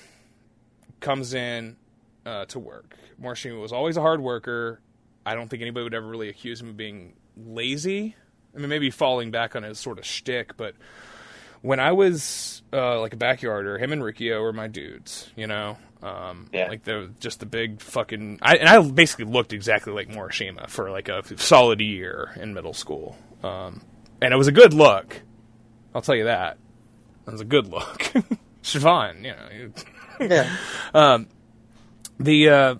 comes 1.01 1.35
in 1.35 1.77
uh, 2.24 2.47
to 2.47 2.59
work. 2.59 2.97
Morishima 3.23 3.61
was 3.61 3.73
always 3.73 3.97
a 3.97 4.01
hard 4.01 4.20
worker. 4.20 4.81
I 5.27 5.35
don't 5.35 5.49
think 5.49 5.61
anybody 5.61 5.85
would 5.85 5.95
ever 5.95 6.07
really 6.07 6.28
accuse 6.31 6.61
him 6.61 6.69
of 6.70 6.77
being 6.77 7.15
lazy. 7.36 8.16
I 8.55 8.59
mean, 8.59 8.70
maybe 8.70 8.90
falling 8.90 9.31
back 9.31 9.55
on 9.55 9.62
his 9.62 9.78
sort 9.78 9.99
of 9.99 10.07
shtick, 10.07 10.57
but 10.57 10.74
when 11.62 11.80
I 11.80 11.93
was 11.93 12.62
uh, 12.72 13.01
like 13.01 13.12
a 13.12 13.16
backyarder, 13.16 13.78
him 13.78 13.93
and 13.93 14.02
Riccio 14.02 14.40
were 14.43 14.52
my 14.52 14.68
dudes. 14.68 15.30
You 15.36 15.47
know, 15.47 15.78
um, 16.02 16.48
Yeah. 16.52 16.68
like 16.68 16.85
the 16.85 17.10
just 17.20 17.40
the 17.40 17.47
big 17.47 17.80
fucking. 17.80 18.39
I, 18.43 18.56
and 18.56 18.68
I 18.68 18.80
basically 18.90 19.26
looked 19.26 19.52
exactly 19.52 19.93
like 19.93 20.09
Morishima 20.09 20.68
for 20.68 20.90
like 20.90 21.09
a 21.09 21.22
solid 21.39 21.80
year 21.80 22.32
in 22.36 22.55
middle 22.55 22.74
school, 22.74 23.16
um, 23.43 23.80
and 24.22 24.32
it 24.32 24.36
was 24.36 24.48
a 24.48 24.52
good 24.52 24.72
look. 24.74 25.20
I'll 25.94 26.02
tell 26.02 26.14
you 26.16 26.24
that. 26.24 26.59
It 27.26 27.30
was 27.32 27.40
a 27.40 27.44
good 27.47 27.66
look. 27.68 27.98
Siobhan, 28.62 29.24
you 29.24 29.32
know. 29.32 29.72
Yeah. 30.94 31.24
The 32.20 32.48
uh, 32.48 32.74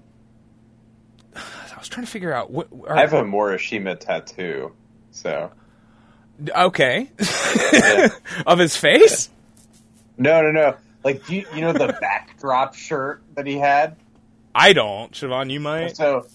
I 1.36 1.78
was 1.78 1.88
trying 1.88 2.05
to 2.06 2.10
figure 2.10 2.32
out 2.32 2.50
what. 2.50 2.68
I 2.90 3.00
have 3.00 3.12
a 3.12 3.22
Morishima 3.22 3.98
tattoo. 3.98 4.72
So 5.12 5.50
okay 6.55 7.10
yeah. 7.73 8.09
of 8.47 8.59
his 8.59 8.77
face. 8.77 9.31
no, 10.16 10.43
no, 10.43 10.51
no. 10.51 10.77
Like 11.05 11.27
do 11.27 11.36
you, 11.36 11.47
you 11.55 11.60
know 11.60 11.73
the 11.73 11.89
backdrop 12.01 12.74
shirt 12.74 13.23
that 13.35 13.47
he 13.47 13.56
had. 13.56 13.97
I 14.55 14.73
don't. 14.73 15.12
Siobhan, 15.12 15.51
you 15.51 15.60
might. 15.60 15.97
So, 15.97 16.27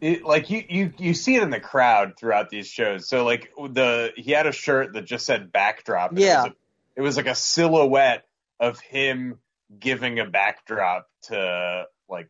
it, 0.00 0.24
like 0.24 0.50
you, 0.50 0.64
you, 0.68 0.92
you 0.98 1.14
see 1.14 1.34
it 1.34 1.42
in 1.42 1.50
the 1.50 1.60
crowd 1.60 2.14
throughout 2.16 2.48
these 2.48 2.68
shows. 2.68 3.08
So, 3.08 3.24
like 3.24 3.50
the 3.56 4.12
he 4.16 4.30
had 4.30 4.46
a 4.46 4.52
shirt 4.52 4.92
that 4.94 5.04
just 5.04 5.26
said 5.26 5.52
backdrop. 5.52 6.12
Yeah. 6.14 6.44
it 6.44 6.44
was, 6.44 6.46
a, 6.46 6.54
it 6.96 7.02
was 7.02 7.16
like 7.16 7.26
a 7.26 7.34
silhouette 7.34 8.26
of 8.60 8.78
him 8.80 9.38
giving 9.78 10.18
a 10.20 10.26
backdrop 10.26 11.08
to 11.22 11.86
like 12.08 12.28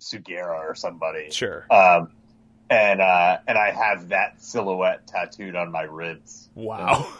Sugera 0.00 0.60
or 0.60 0.74
somebody. 0.74 1.30
Sure. 1.30 1.66
Um, 1.70 2.12
and 2.70 3.00
uh, 3.00 3.38
and 3.46 3.58
I 3.58 3.72
have 3.72 4.08
that 4.10 4.40
silhouette 4.42 5.06
tattooed 5.06 5.56
on 5.56 5.70
my 5.72 5.82
ribs. 5.82 6.48
Wow. 6.54 7.06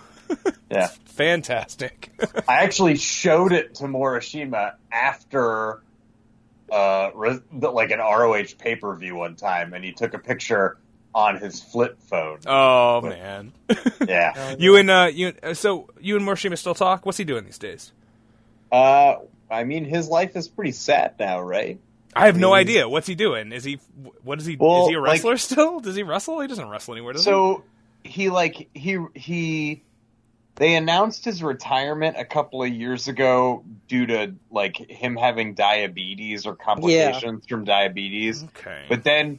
Yeah, 0.71 0.87
Fantastic. 1.07 2.13
I 2.49 2.59
actually 2.63 2.97
showed 2.97 3.53
it 3.53 3.75
to 3.77 3.85
Morishima 3.87 4.75
after 4.93 5.83
uh, 6.71 7.11
re- 7.17 7.41
like 7.51 7.91
an 7.91 7.99
ROH 7.99 8.45
pay 8.57 8.77
per 8.77 8.95
view 8.95 9.17
one 9.17 9.35
time, 9.35 9.75
and 9.75 9.85
he 9.85 9.91
took 9.91 10.15
a 10.15 10.21
picture 10.21 10.77
on 11.13 11.39
his 11.39 11.61
flip 11.61 11.99
phone. 12.03 12.39
oh 12.47 13.01
man. 13.01 13.53
Yeah. 14.07 14.55
You 14.57 14.77
and 14.77 14.89
uh, 14.89 15.11
you. 15.13 15.33
uh, 15.43 15.55
So 15.55 15.89
you 16.01 16.15
and 16.17 16.25
Morishima 16.25 16.57
still 16.57 16.77
talk? 16.77 17.05
What's 17.05 17.19
he 17.19 17.25
doing 17.25 17.45
these 17.45 17.59
days? 17.59 17.91
Uh, 18.71 19.17
I 19.51 19.65
mean, 19.65 19.85
his 19.85 20.07
life 20.09 20.37
is 20.37 20.47
pretty 20.47 20.71
sad 20.73 21.15
now, 21.19 21.41
right? 21.41 21.81
I 22.15 22.27
have 22.27 22.37
no 22.37 22.53
idea. 22.53 22.89
What's 22.89 23.07
he 23.07 23.15
doing? 23.15 23.53
Is 23.53 23.65
he? 23.65 23.79
What 24.23 24.39
is 24.39 24.47
he? 24.47 24.57
Well, 24.57 24.83
is 24.83 24.89
he 24.89 24.95
a 24.95 25.01
like- 25.01 25.13
wrestler 25.13 25.37
still? 25.39 25.81
Does 25.81 25.97
he 25.97 26.03
wrestle? 26.03 26.41
He 26.41 26.49
doesn't 26.49 26.69
wrestle 26.69 26.95
anywhere, 26.95 27.13
does 27.13 27.25
So 27.25 27.65
he 28.05 28.31
like 28.31 28.69
he 28.75 28.99
he 29.15 29.83
they 30.57 30.75
announced 30.75 31.25
his 31.25 31.43
retirement 31.43 32.17
a 32.19 32.25
couple 32.25 32.63
of 32.63 32.69
years 32.69 33.09
ago 33.09 33.65
due 33.89 34.07
to 34.07 34.35
like 34.51 34.77
him 34.77 35.17
having 35.17 35.55
diabetes 35.55 36.47
or 36.47 36.55
complications 36.57 37.47
from 37.47 37.65
diabetes. 37.65 38.45
Okay. 38.45 38.85
But 38.89 39.05
then 39.05 39.39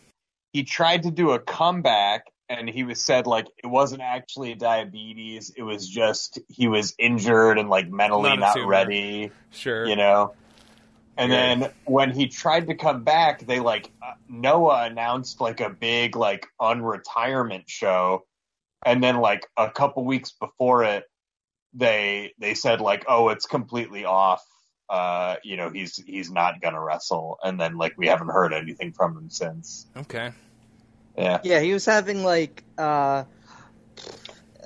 he 0.53 0.63
tried 0.63 1.03
to 1.03 1.11
do 1.11 1.31
a 1.31 1.39
comeback 1.39 2.25
and 2.49 2.69
he 2.69 2.83
was 2.83 2.99
said 2.99 3.27
like 3.27 3.47
it 3.63 3.67
wasn't 3.67 4.01
actually 4.01 4.55
diabetes, 4.55 5.51
it 5.55 5.63
was 5.63 5.87
just 5.87 6.39
he 6.49 6.67
was 6.67 6.93
injured 6.97 7.57
and 7.57 7.69
like 7.69 7.89
mentally 7.89 8.35
Not 8.35 8.57
not 8.57 8.67
ready, 8.67 9.31
sure. 9.51 9.85
you 9.85 9.95
know. 9.95 10.33
And 11.21 11.31
Yeah. 11.31 11.55
then 11.55 11.71
when 11.85 12.11
he 12.11 12.27
tried 12.29 12.67
to 12.67 12.75
come 12.75 13.03
back, 13.03 13.45
they 13.45 13.59
like 13.59 13.87
uh, 14.01 14.13
Noah 14.27 14.85
announced 14.85 15.39
like 15.39 15.59
a 15.59 15.69
big 15.69 16.15
like 16.15 16.47
unretirement 16.59 17.65
show, 17.67 18.23
and 18.83 19.03
then 19.03 19.17
like 19.17 19.45
a 19.55 19.69
couple 19.69 20.03
weeks 20.03 20.31
before 20.31 20.83
it, 20.83 21.03
they 21.75 22.33
they 22.39 22.55
said 22.55 22.81
like, 22.81 23.05
oh, 23.07 23.29
it's 23.29 23.45
completely 23.45 24.03
off. 24.03 24.41
Uh, 24.89 25.35
you 25.43 25.57
know, 25.57 25.69
he's 25.69 25.97
he's 25.97 26.31
not 26.31 26.59
gonna 26.59 26.81
wrestle, 26.81 27.37
and 27.43 27.61
then 27.61 27.77
like 27.77 27.93
we 27.99 28.07
haven't 28.07 28.29
heard 28.29 28.51
anything 28.51 28.91
from 28.91 29.15
him 29.15 29.29
since. 29.29 29.85
Okay. 29.95 30.31
Yeah, 31.15 31.41
Yeah, 31.43 31.59
he 31.59 31.71
was 31.71 31.85
having 31.85 32.23
like 32.23 32.63
uh 32.79 33.25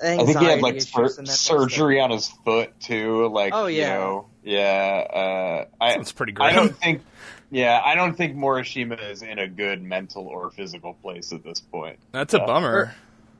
I 0.02 0.24
think 0.24 0.38
he 0.38 0.46
had 0.46 0.62
like 0.62 0.80
sur- 0.80 1.04
and 1.18 1.26
that 1.26 1.36
sort 1.36 1.64
of 1.64 1.70
surgery 1.70 2.00
on 2.00 2.10
his 2.10 2.30
foot 2.46 2.70
too. 2.80 3.28
Like, 3.28 3.52
Oh, 3.52 3.66
you 3.66 3.82
yeah. 3.82 3.94
know, 3.94 4.30
yeah. 4.46 5.66
Uh, 5.78 5.84
I 5.84 5.94
Sounds 5.94 6.12
pretty 6.12 6.34
I 6.40 6.52
don't 6.52 6.74
think. 6.76 7.02
Yeah, 7.50 7.80
I 7.84 7.94
don't 7.94 8.16
think 8.16 8.36
Morishima 8.36 9.10
is 9.10 9.22
in 9.22 9.38
a 9.38 9.46
good 9.46 9.82
mental 9.82 10.26
or 10.26 10.50
physical 10.50 10.94
place 10.94 11.32
at 11.32 11.44
this 11.44 11.60
point. 11.60 11.98
That's 12.12 12.34
a 12.34 12.38
Yeah. 12.38 12.46
bummer. 12.46 12.84
stuff. 12.86 12.96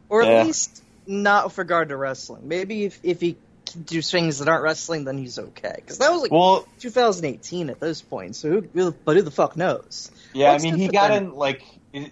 Or 0.09 0.23
at 0.23 0.29
Yeah. 0.29 0.43
least 0.45 0.83
not 1.07 1.45
with 1.47 1.59
regard 1.59 1.89
to 1.89 1.97
wrestling. 1.97 2.47
Maybe 2.49 2.85
if 2.85 3.01
if 3.03 3.21
he 3.21 3.33
can 3.33 3.41
do 3.85 4.01
things 4.03 4.39
that 4.39 4.49
aren't 4.49 4.63
wrestling, 4.63 5.05
then 5.05 5.19
he's 5.19 5.39
okay. 5.39 5.73
Because 5.77 5.99
that 5.99 6.11
was 6.11 6.23
like 6.23 6.31
Well, 6.33 6.67
2018 6.81 7.71
at 7.71 7.81
those 7.81 8.03
points. 8.03 8.39
So 8.39 8.61
who, 8.63 8.93
but 9.05 9.17
who 9.17 9.23
the 9.23 9.31
fuck 9.31 9.57
knows? 9.57 10.11
yeah, 10.33 10.53
What's 10.53 10.65
I 10.65 10.71
mean, 10.71 10.79
he 10.79 10.89
got 10.89 11.09
then- 11.11 11.25
in 11.27 11.35
like 11.35 11.63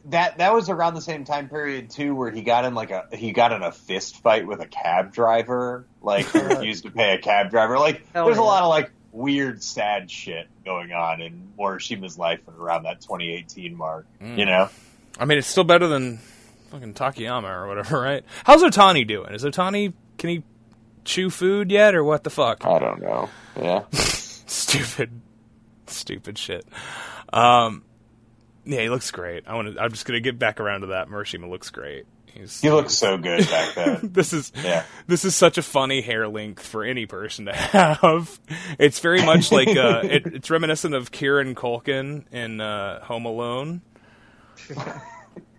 that. 0.07 0.39
That 0.39 0.53
was 0.55 0.69
around 0.71 0.95
the 0.95 1.01
same 1.03 1.25
time 1.25 1.49
period 1.49 1.91
too, 1.91 2.15
where 2.15 2.31
he 2.31 2.43
got 2.43 2.65
in 2.65 2.75
like 2.75 2.91
a 2.91 3.07
he 3.13 3.33
got 3.33 3.53
in 3.53 3.63
a 3.63 3.73
fist 3.73 4.23
fight 4.23 4.47
with 4.47 4.61
a 4.61 4.67
cab 4.67 5.13
driver. 5.13 5.85
Like 6.03 6.31
he 6.33 6.39
refused 6.43 6.85
to 6.85 6.91
pay 6.91 7.15
a 7.15 7.19
cab 7.19 7.51
driver. 7.51 7.79
Like 7.79 8.03
Hell 8.13 8.27
there's 8.27 8.39
a 8.39 8.43
lot 8.43 8.63
of 8.63 8.71
like 8.71 8.91
weird, 9.13 9.63
sad 9.63 10.11
shit 10.11 10.49
going 10.65 10.93
on 10.93 11.21
in 11.21 11.53
Morishima's 11.59 12.19
life 12.19 12.41
around 12.59 12.85
that 12.85 13.01
2018 13.03 13.77
mark. 13.77 14.07
Mm. 14.23 14.39
You 14.39 14.47
know. 14.47 14.69
I 15.19 15.27
mean, 15.27 15.39
it's 15.39 15.47
still 15.47 15.63
better 15.65 15.87
than 15.87 16.19
fucking 16.71 16.95
Takayama 16.95 17.45
or 17.55 17.69
whatever, 17.69 18.01
right? 18.01 18.25
How's 18.45 18.63
Otani 18.63 19.07
doing? 19.07 19.33
Is 19.35 19.45
Otani 19.45 19.93
can 20.19 20.31
he 20.31 20.43
chew 21.05 21.31
food 21.31 21.71
yet, 21.71 21.95
or 21.95 22.03
what 22.05 22.25
the 22.25 22.31
fuck? 22.31 22.65
I 22.67 22.79
don't 22.79 23.01
know. 23.03 23.29
Yeah. 23.61 23.85
stupid, 23.93 25.21
stupid 25.87 26.39
shit. 26.39 26.67
Um, 27.33 27.85
yeah, 28.65 28.81
he 28.81 28.89
looks 28.89 29.11
great. 29.11 29.45
I 29.47 29.55
want 29.55 29.75
to. 29.75 29.81
I'm 29.81 29.91
just 29.91 30.05
gonna 30.07 30.21
get 30.21 30.39
back 30.39 30.61
around 30.61 30.83
to 30.83 30.87
that. 30.89 31.09
Morishima 31.09 31.49
looks 31.49 31.71
great. 31.71 32.07
He's 32.27 32.61
He 32.61 32.69
looks 32.71 32.95
so 32.95 33.17
good 33.17 33.49
back 33.49 33.75
then. 33.75 34.01
this 34.13 34.33
is 34.33 34.51
Yeah. 34.63 34.85
this 35.07 35.25
is 35.25 35.37
such 35.37 35.57
a 35.57 35.63
funny 35.63 36.01
hair 36.01 36.27
length 36.27 36.67
for 36.67 36.83
any 36.85 37.07
person 37.07 37.45
to 37.47 37.53
have. 37.53 38.41
It's 38.79 38.99
very 38.99 39.25
much 39.25 39.53
like 39.53 39.69
uh, 39.69 40.01
it, 40.05 40.27
it's 40.27 40.51
reminiscent 40.51 40.95
of 40.95 41.13
Kieran 41.13 41.55
Culkin 41.55 42.25
in 42.33 42.61
uh, 42.61 43.05
Home 43.05 43.25
Alone. 43.27 43.83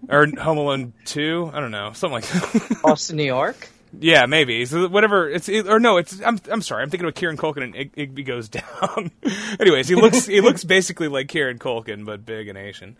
or 0.09 0.27
Home 0.37 0.57
Alone 0.57 0.93
Two, 1.05 1.49
I 1.53 1.59
don't 1.59 1.71
know, 1.71 1.91
something 1.93 2.13
like 2.13 2.27
that. 2.27 2.79
Austin, 2.83 3.17
New 3.17 3.23
York. 3.25 3.69
Yeah, 3.99 4.25
maybe 4.25 4.65
so 4.65 4.87
whatever. 4.87 5.29
It's 5.29 5.49
it, 5.49 5.67
or 5.67 5.79
no, 5.79 5.97
it's 5.97 6.21
I'm 6.21 6.39
I'm 6.49 6.61
sorry, 6.61 6.83
I'm 6.83 6.89
thinking 6.89 7.07
of 7.07 7.15
Kieran 7.15 7.37
Culkin 7.37 7.63
and 7.63 7.75
Ig- 7.75 7.95
Igby 7.95 8.25
goes 8.25 8.49
down. 8.49 9.11
Anyways, 9.59 9.87
he 9.87 9.95
looks 9.95 10.25
he 10.25 10.41
looks 10.41 10.63
basically 10.63 11.07
like 11.07 11.27
Kieran 11.27 11.59
Culkin 11.59 12.05
but 12.05 12.25
big 12.25 12.47
and 12.47 12.57
Asian. 12.57 12.97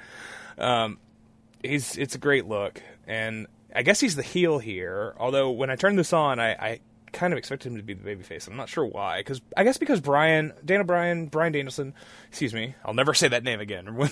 Um, 0.57 0.99
he's 1.63 1.97
it's 1.97 2.15
a 2.15 2.19
great 2.19 2.45
look, 2.47 2.81
and 3.07 3.47
I 3.75 3.83
guess 3.83 3.99
he's 3.99 4.15
the 4.15 4.23
heel 4.23 4.59
here. 4.59 5.15
Although 5.19 5.51
when 5.51 5.69
I 5.69 5.75
turned 5.75 5.99
this 5.99 6.13
on, 6.13 6.39
I, 6.39 6.51
I 6.51 6.79
kind 7.11 7.33
of 7.33 7.37
expected 7.37 7.71
him 7.71 7.77
to 7.77 7.83
be 7.83 7.93
the 7.93 8.03
babyface. 8.03 8.47
I'm 8.47 8.57
not 8.57 8.69
sure 8.69 8.85
why. 8.85 9.19
Because 9.19 9.41
I 9.55 9.63
guess 9.63 9.77
because 9.77 10.01
Brian 10.01 10.53
Dana 10.63 10.83
Bryan 10.83 11.27
Brian 11.27 11.53
Danielson, 11.53 11.93
excuse 12.29 12.53
me, 12.53 12.75
I'll 12.83 12.93
never 12.93 13.13
say 13.13 13.27
that 13.29 13.43
name 13.43 13.59
again. 13.59 13.87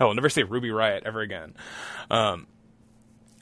I 0.00 0.04
will 0.04 0.14
never 0.14 0.28
say 0.28 0.42
Ruby 0.42 0.70
Riot 0.70 1.02
ever 1.06 1.20
again. 1.20 1.54
Um, 2.10 2.46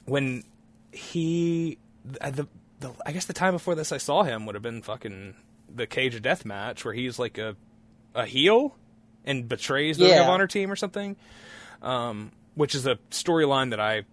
when 0.05 0.43
he 0.91 1.77
the, 2.05 2.47
the 2.79 2.91
I 3.05 3.11
guess 3.11 3.25
the 3.25 3.33
time 3.33 3.53
before 3.53 3.75
this 3.75 3.91
I 3.91 3.97
saw 3.97 4.23
him 4.23 4.45
would 4.45 4.55
have 4.55 4.63
been 4.63 4.81
fucking 4.81 5.35
the 5.73 5.87
Cage 5.87 6.15
of 6.15 6.21
Death 6.21 6.45
match 6.45 6.83
where 6.83 6.93
he's 6.93 7.19
like 7.19 7.37
a 7.37 7.55
a 8.13 8.25
heel 8.25 8.75
and 9.23 9.47
betrays 9.47 9.97
the 9.97 10.05
Ring 10.05 10.19
of 10.19 10.27
Honor 10.27 10.47
team 10.47 10.71
or 10.71 10.75
something. 10.75 11.15
Um, 11.81 12.31
which 12.53 12.75
is 12.75 12.85
a 12.85 12.97
storyline 13.09 13.71
that 13.71 13.79
I 13.79 14.03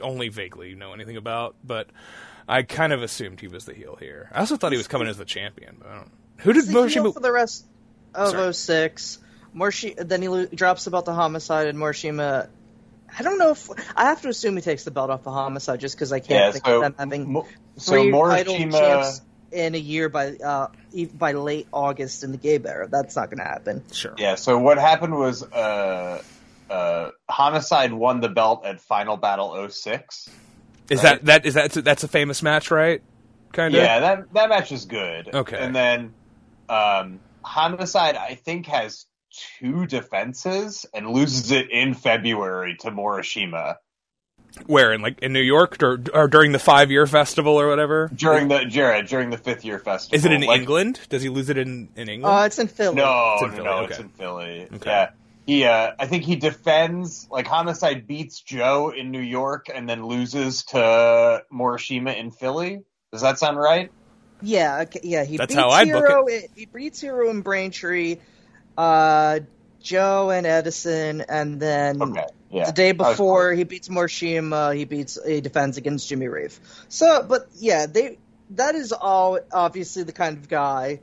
only 0.00 0.28
vaguely 0.28 0.74
know 0.74 0.92
anything 0.92 1.16
about, 1.16 1.54
but 1.64 1.88
I 2.48 2.62
kind 2.62 2.92
of 2.92 3.02
assumed 3.02 3.40
he 3.40 3.48
was 3.48 3.64
the 3.64 3.74
heel 3.74 3.96
here. 3.98 4.30
I 4.32 4.40
also 4.40 4.56
thought 4.56 4.72
he 4.72 4.78
was 4.78 4.88
coming 4.88 5.08
as 5.08 5.16
the 5.16 5.24
champion. 5.24 5.76
But 5.78 5.88
I 5.88 5.94
don't. 5.96 6.10
Who 6.38 6.52
did 6.52 6.66
the 6.66 7.12
for 7.14 7.20
the 7.20 7.32
rest 7.32 7.66
of 8.14 8.30
Sorry. 8.30 8.52
06. 8.52 9.18
Morshi, 9.54 9.94
then 9.96 10.22
he 10.22 10.28
lo- 10.28 10.46
drops 10.46 10.86
about 10.86 11.04
the 11.04 11.12
homicide, 11.12 11.66
and 11.66 11.78
Morishima. 11.78 12.48
I 13.18 13.22
don't 13.22 13.38
know 13.38 13.50
if 13.50 13.68
I 13.96 14.04
have 14.06 14.22
to 14.22 14.28
assume 14.28 14.56
he 14.56 14.62
takes 14.62 14.84
the 14.84 14.90
belt 14.90 15.10
off 15.10 15.26
of 15.26 15.32
homicide 15.32 15.80
just 15.80 15.94
because 15.96 16.12
I 16.12 16.20
can't 16.20 16.30
Yeah. 16.30 16.52
think 16.52 16.66
So, 16.66 16.76
of 16.76 16.82
them 16.82 16.94
having 16.98 17.32
Mo- 17.32 17.46
so 17.76 17.92
three 17.92 18.10
title 18.12 18.56
champs 18.56 19.20
in 19.50 19.74
a 19.74 19.78
year 19.78 20.08
by 20.08 20.28
uh, 20.36 20.68
by 21.14 21.32
late 21.32 21.66
August 21.72 22.24
in 22.24 22.32
the 22.32 22.38
Gabe 22.38 22.66
era. 22.66 22.88
That's 22.88 23.14
not 23.16 23.28
going 23.28 23.38
to 23.38 23.44
happen. 23.44 23.84
Sure. 23.92 24.14
Yeah, 24.16 24.36
so 24.36 24.58
what 24.58 24.78
happened 24.78 25.14
was 25.14 25.42
uh, 25.42 26.22
uh, 26.70 27.10
Homicide 27.28 27.92
won 27.92 28.20
the 28.20 28.28
belt 28.30 28.64
at 28.64 28.80
Final 28.80 29.16
Battle 29.18 29.68
06. 29.68 30.30
Is 30.88 31.02
that 31.02 31.24
that 31.26 31.44
is 31.46 31.54
that 31.54 31.72
that's 31.72 32.04
a 32.04 32.08
famous 32.08 32.42
match, 32.42 32.70
right? 32.70 33.02
Kind 33.52 33.74
of. 33.74 33.82
Yeah, 33.82 34.00
that 34.00 34.32
that 34.32 34.48
match 34.48 34.72
is 34.72 34.86
good. 34.86 35.34
Okay. 35.34 35.58
And 35.58 35.74
then 35.76 36.14
um, 36.68 37.20
Homicide, 37.42 38.16
I 38.16 38.34
think, 38.34 38.66
has 38.66 39.04
two 39.58 39.86
defenses 39.86 40.86
and 40.94 41.08
loses 41.10 41.50
it 41.50 41.70
in 41.70 41.94
February 41.94 42.76
to 42.80 42.90
Morishima. 42.90 43.76
Where 44.66 44.92
in 44.92 45.00
like 45.00 45.20
in 45.20 45.32
New 45.32 45.40
York 45.40 45.82
or, 45.82 46.02
or 46.12 46.28
during 46.28 46.52
the 46.52 46.58
five 46.58 46.90
year 46.90 47.06
festival 47.06 47.58
or 47.58 47.68
whatever? 47.68 48.10
during 48.14 48.48
the 48.48 48.66
Jared 48.66 49.06
during 49.06 49.30
the 49.30 49.38
fifth 49.38 49.64
year 49.64 49.78
festival. 49.78 50.14
Is 50.14 50.26
it 50.26 50.32
in 50.32 50.42
Like, 50.42 50.60
England? 50.60 51.00
Does 51.08 51.22
he 51.22 51.30
lose 51.30 51.48
it 51.48 51.56
in 51.56 51.88
in 51.96 52.08
England? 52.10 52.38
Uh, 52.38 52.44
it's 52.44 52.58
in 52.58 52.68
Philly. 52.68 52.96
No, 52.96 53.32
It's 53.34 53.42
in 53.44 53.48
no, 53.50 53.54
Philly, 53.54 53.64
no, 53.64 53.76
okay. 53.78 53.90
it's 53.90 53.98
in 53.98 54.08
Philly. 54.10 54.68
Okay. 54.74 54.90
Yeah. 54.90 55.10
He, 55.44 55.64
uh, 55.64 55.92
I 55.98 56.06
think 56.06 56.22
he 56.22 56.36
defends, 56.36 57.26
like, 57.28 57.48
Homicide 57.48 58.06
beats 58.06 58.40
Joe 58.40 58.90
in 58.96 59.10
New 59.10 59.20
York 59.20 59.66
and 59.74 59.88
then 59.88 60.06
loses 60.06 60.62
to 60.66 61.42
Morishima 61.52 62.16
in 62.16 62.30
Philly. 62.30 62.82
Does 63.10 63.22
that 63.22 63.40
sound 63.40 63.58
right? 63.58 63.90
Yeah, 64.40 64.84
yeah. 65.02 65.24
He 65.24 65.36
That's 65.36 65.52
beats 65.52 65.60
how 65.60 65.70
I'd 65.70 65.90
book 65.90 66.06
Hero. 66.06 66.26
He 66.54 66.66
beats 66.66 67.00
Hero 67.00 67.28
in 67.30 67.40
Braintree, 67.40 68.18
uh, 68.76 69.40
Joe 69.80 70.30
and 70.30 70.46
Edison, 70.46 71.22
and 71.28 71.60
then 71.60 72.00
Okay. 72.02 72.24
Yeah. 72.50 72.66
the 72.66 72.72
day 72.72 72.88
I 72.90 72.92
was 72.92 73.08
before 73.16 73.52
he 73.52 73.64
beats 73.64 73.88
Morishima, 73.88 74.76
he 74.76 74.84
beats 74.84 75.18
he 75.26 75.40
defends 75.40 75.76
against 75.78 76.08
Jimmy 76.08 76.28
Rave. 76.28 76.58
So, 76.88 77.22
but 77.28 77.48
yeah, 77.56 77.86
they 77.86 78.18
that 78.50 78.74
is 78.74 78.92
all 78.92 79.38
obviously 79.52 80.02
the 80.02 80.12
kind 80.12 80.36
of 80.36 80.48
guy 80.48 81.00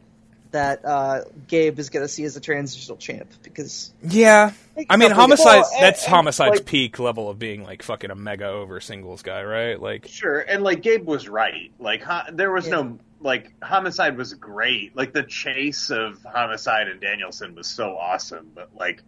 that 0.51 0.83
uh, 0.83 1.21
Gabe 1.47 1.77
is 1.77 1.89
going 1.91 2.03
to 2.03 2.07
see 2.07 2.23
as 2.23 2.35
a 2.35 2.41
transitional 2.41 2.97
champ 2.97 3.29
because 3.43 3.91
yeah. 4.03 4.51
I 4.89 4.97
mean, 4.97 5.09
Well, 5.09 5.19
homicide. 5.19 5.57
and- 5.73 5.83
that's 5.83 6.05
and, 6.05 6.13
homicide's 6.13 6.57
like- 6.57 6.65
peak 6.65 6.97
level 6.99 7.29
of 7.29 7.37
being 7.37 7.63
like 7.63 7.83
fucking 7.83 8.09
a 8.09 8.15
mega 8.15 8.47
over 8.47 8.79
singles 8.79 9.21
guy, 9.21 9.43
right? 9.43 9.79
Like, 9.79 10.07
Sure, 10.07 10.39
and 10.39 10.63
like 10.63 10.81
Gabe 10.81 11.05
was 11.05 11.27
right. 11.29 11.71
Like 11.79 12.01
ho- 12.01 12.31
there 12.31 12.51
was 12.51 12.65
Yeah. 12.67 12.71
no 12.81 12.99
like 13.19 13.53
Homicide 13.61 14.17
was 14.17 14.33
great. 14.33 14.95
Like 14.95 15.13
the 15.13 15.23
chase 15.23 15.89
of 15.89 16.23
Homicide 16.23 16.87
and 16.87 17.01
Danielson 17.01 17.55
was 17.55 17.67
so 17.67 17.97
awesome, 17.97 18.51
but 18.53 18.75
like 18.75 19.03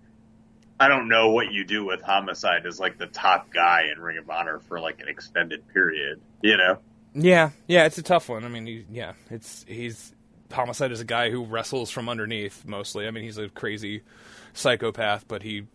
I 0.79 0.87
don't 0.87 1.09
know 1.09 1.29
what 1.29 1.51
you 1.51 1.63
do 1.63 1.85
with 1.85 2.01
Homicide 2.01 2.65
as 2.65 2.79
like 2.79 2.97
the 2.97 3.07
top 3.07 3.53
guy 3.53 3.83
in 3.93 4.01
Ring 4.01 4.17
of 4.17 4.29
Honor 4.29 4.59
for 4.59 4.79
like 4.79 4.99
an 4.99 5.07
extended 5.07 5.67
period. 5.69 6.19
You 6.41 6.57
know? 6.57 6.79
yeah, 7.13 7.51
yeah, 7.67 7.85
it's 7.85 7.97
a 7.97 8.03
tough 8.03 8.29
one. 8.29 8.43
I 8.43 8.47
mean, 8.47 8.65
he, 8.65 8.85
yeah, 8.91 9.13
it's 9.29 9.65
he's 9.67 10.13
homicide 10.51 10.91
is 10.91 10.99
a 10.99 11.05
guy 11.05 11.29
who 11.29 11.45
wrestles 11.45 11.89
from 11.91 12.09
underneath 12.09 12.65
mostly. 12.65 13.07
I 13.07 13.11
mean, 13.11 13.23
he's 13.23 13.37
a 13.37 13.49
crazy 13.49 14.01
psychopath, 14.53 15.27
but 15.27 15.43
he 15.43 15.67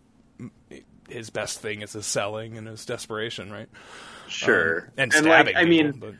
his 1.09 1.29
best 1.29 1.59
thing 1.59 1.81
is 1.81 1.93
his 1.93 2.05
selling 2.05 2.57
and 2.57 2.67
his 2.67 2.85
desperation, 2.85 3.51
right? 3.51 3.69
Sure. 4.27 4.79
Um, 4.79 4.91
and 4.97 5.13
like 5.13 5.23
stabbing. 5.23 5.55
I 5.55 5.65
people, 5.65 5.69
mean, 5.69 5.91
but 5.99 6.13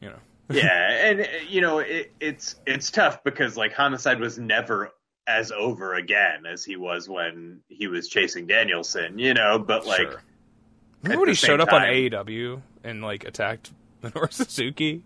you 0.00 0.08
know, 0.10 0.18
yeah, 0.52 1.06
and 1.06 1.20
uh, 1.20 1.24
you 1.48 1.60
know 1.60 1.78
it, 1.78 2.12
it's 2.20 2.56
it's 2.66 2.90
tough 2.90 3.22
because 3.24 3.56
like 3.56 3.72
Homicide 3.72 4.20
was 4.20 4.38
never 4.38 4.90
as 5.26 5.52
over 5.52 5.94
again 5.94 6.46
as 6.46 6.64
he 6.64 6.76
was 6.76 7.08
when 7.08 7.60
he 7.68 7.86
was 7.86 8.08
chasing 8.08 8.46
Danielson. 8.46 9.18
You 9.18 9.34
know, 9.34 9.58
but 9.58 9.86
like. 9.86 10.10
sure. 10.10 10.22
Remember 11.02 11.20
when 11.22 11.28
he 11.30 11.34
showed 11.34 11.60
up 11.60 11.72
on 11.72 11.82
AEW 11.82 12.60
and 12.84 13.02
like 13.02 13.24
attacked 13.24 13.72
Minoru 14.04 14.32
Suzuki? 14.32 15.02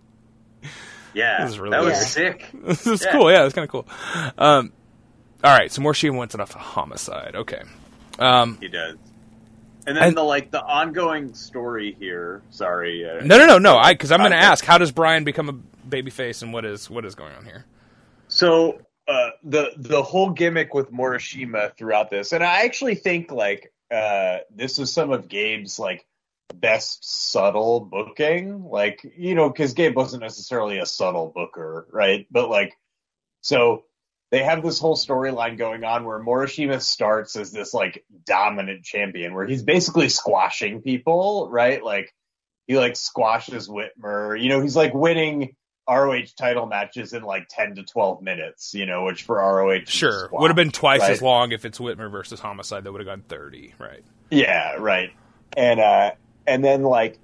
Yeah, 1.14 1.43
This 1.44 1.52
is 1.52 1.59
really 1.59 1.70
that 1.70 1.82
was 1.82 1.94
weird. 1.94 2.06
sick. 2.06 2.51
this 2.64 2.86
is 2.86 3.02
Yeah. 3.02 3.12
cool. 3.12 3.31
Yeah, 3.32 3.44
it's 3.47 3.55
kind 3.55 3.64
of 3.64 3.70
cool. 3.70 3.86
Um, 4.36 4.73
all 5.43 5.56
right, 5.56 5.73
so 5.73 5.81
Morishima 5.81 6.16
went 6.18 6.35
enough 6.35 6.51
to 6.51 6.59
homicide. 6.59 7.35
Okay. 7.36 7.62
Um, 8.18 8.59
He 8.60 8.68
does. 8.68 8.97
And 9.87 9.97
then 9.97 10.05
And- 10.05 10.17
the 10.17 10.23
like 10.23 10.51
the 10.51 10.63
ongoing 10.63 11.35
story 11.35 11.97
here. 11.99 12.43
Sorry. 12.51 13.09
Uh, 13.09 13.25
no, 13.25 13.39
no, 13.39 13.47
no, 13.47 13.59
no. 13.59 13.77
I 13.77 13.93
because 13.95 14.11
I'm 14.11 14.21
going 14.21 14.33
to 14.33 14.37
ask, 14.37 14.65
how 14.65 14.79
does 14.79 14.91
Brian 14.93 15.25
become 15.25 15.49
a 15.49 15.89
babyface, 15.89 16.43
and 16.43 16.53
what 16.53 16.65
is 16.65 16.91
what 16.91 17.05
is 17.05 17.15
going 17.15 17.33
on 17.35 17.45
here? 17.45 17.65
So 18.29 18.81
uh, 19.07 19.31
the 19.45 19.71
the 19.77 20.03
whole 20.03 20.31
gimmick 20.31 20.75
with 20.75 20.91
Morishima 20.91 21.77
throughout 21.77 22.11
this, 22.11 22.33
and 22.33 22.43
I 22.43 22.65
actually 22.65 22.97
think 22.97 23.31
like 23.31 23.73
uh, 23.91 24.39
this 24.55 24.79
is 24.81 24.93
some 24.93 25.13
of 25.13 25.29
Gabe's 25.29 25.79
like 25.79 26.05
best 26.53 27.31
subtle 27.31 27.81
booking. 27.81 28.65
Like 28.65 29.07
you 29.17 29.37
know, 29.37 29.49
because 29.49 29.75
Gabe 29.75 29.95
wasn't 29.95 30.23
necessarily 30.23 30.79
a 30.79 30.87
subtle 30.87 31.31
booker, 31.33 31.87
right? 31.93 32.27
But 32.31 32.51
like, 32.51 32.77
so 33.43 33.85
they 34.37 34.45
have 34.45 34.63
this 34.63 34.79
whole 34.79 34.97
storyline 34.97 35.57
going 35.57 35.83
on 35.83 36.05
where 36.05 36.23
Morishima 36.23 36.83
starts 36.83 37.37
as 37.37 37.53
this 37.53 37.73
like 37.73 38.05
dominant 38.27 38.85
champion, 38.85 39.33
where 39.33 39.47
he's 39.47 39.63
basically 39.63 40.11
squashing 40.11 40.83
people, 40.83 41.49
right? 41.51 41.83
Like 41.83 42.13
he 42.67 42.77
like 42.77 42.97
squashes 42.97 43.67
Whitmer. 43.67 44.39
You 44.39 44.51
know, 44.51 44.61
he's 44.61 44.77
like 44.77 44.93
winning 44.93 45.57
ROH 45.89 46.35
title 46.39 46.67
matches 46.67 47.15
in 47.15 47.23
like 47.23 47.47
10 47.49 47.77
to 47.77 47.85
12 47.85 48.21
minutes, 48.21 48.75
you 48.75 48.85
know, 48.85 49.05
which 49.05 49.23
for 49.23 49.37
ROH 49.37 49.87
Sure, 49.87 50.27
squash, 50.27 50.41
would 50.43 50.51
have 50.51 50.57
been 50.57 50.71
twice 50.71 51.01
right? 51.01 51.13
as 51.13 51.23
long 51.23 51.53
if 51.53 51.65
it's 51.65 51.79
Whitmer 51.79 52.11
versus 52.11 52.39
Homicide. 52.39 52.85
That 52.85 52.93
would 52.93 53.01
have 53.01 53.07
gone 53.07 53.23
thirty, 53.27 53.73
right? 53.79 54.05
Yeah, 54.31 54.75
right. 54.75 55.13
And 55.57 55.81
uh 55.81 56.11
and 56.47 56.63
then 56.63 56.83
like 56.83 57.19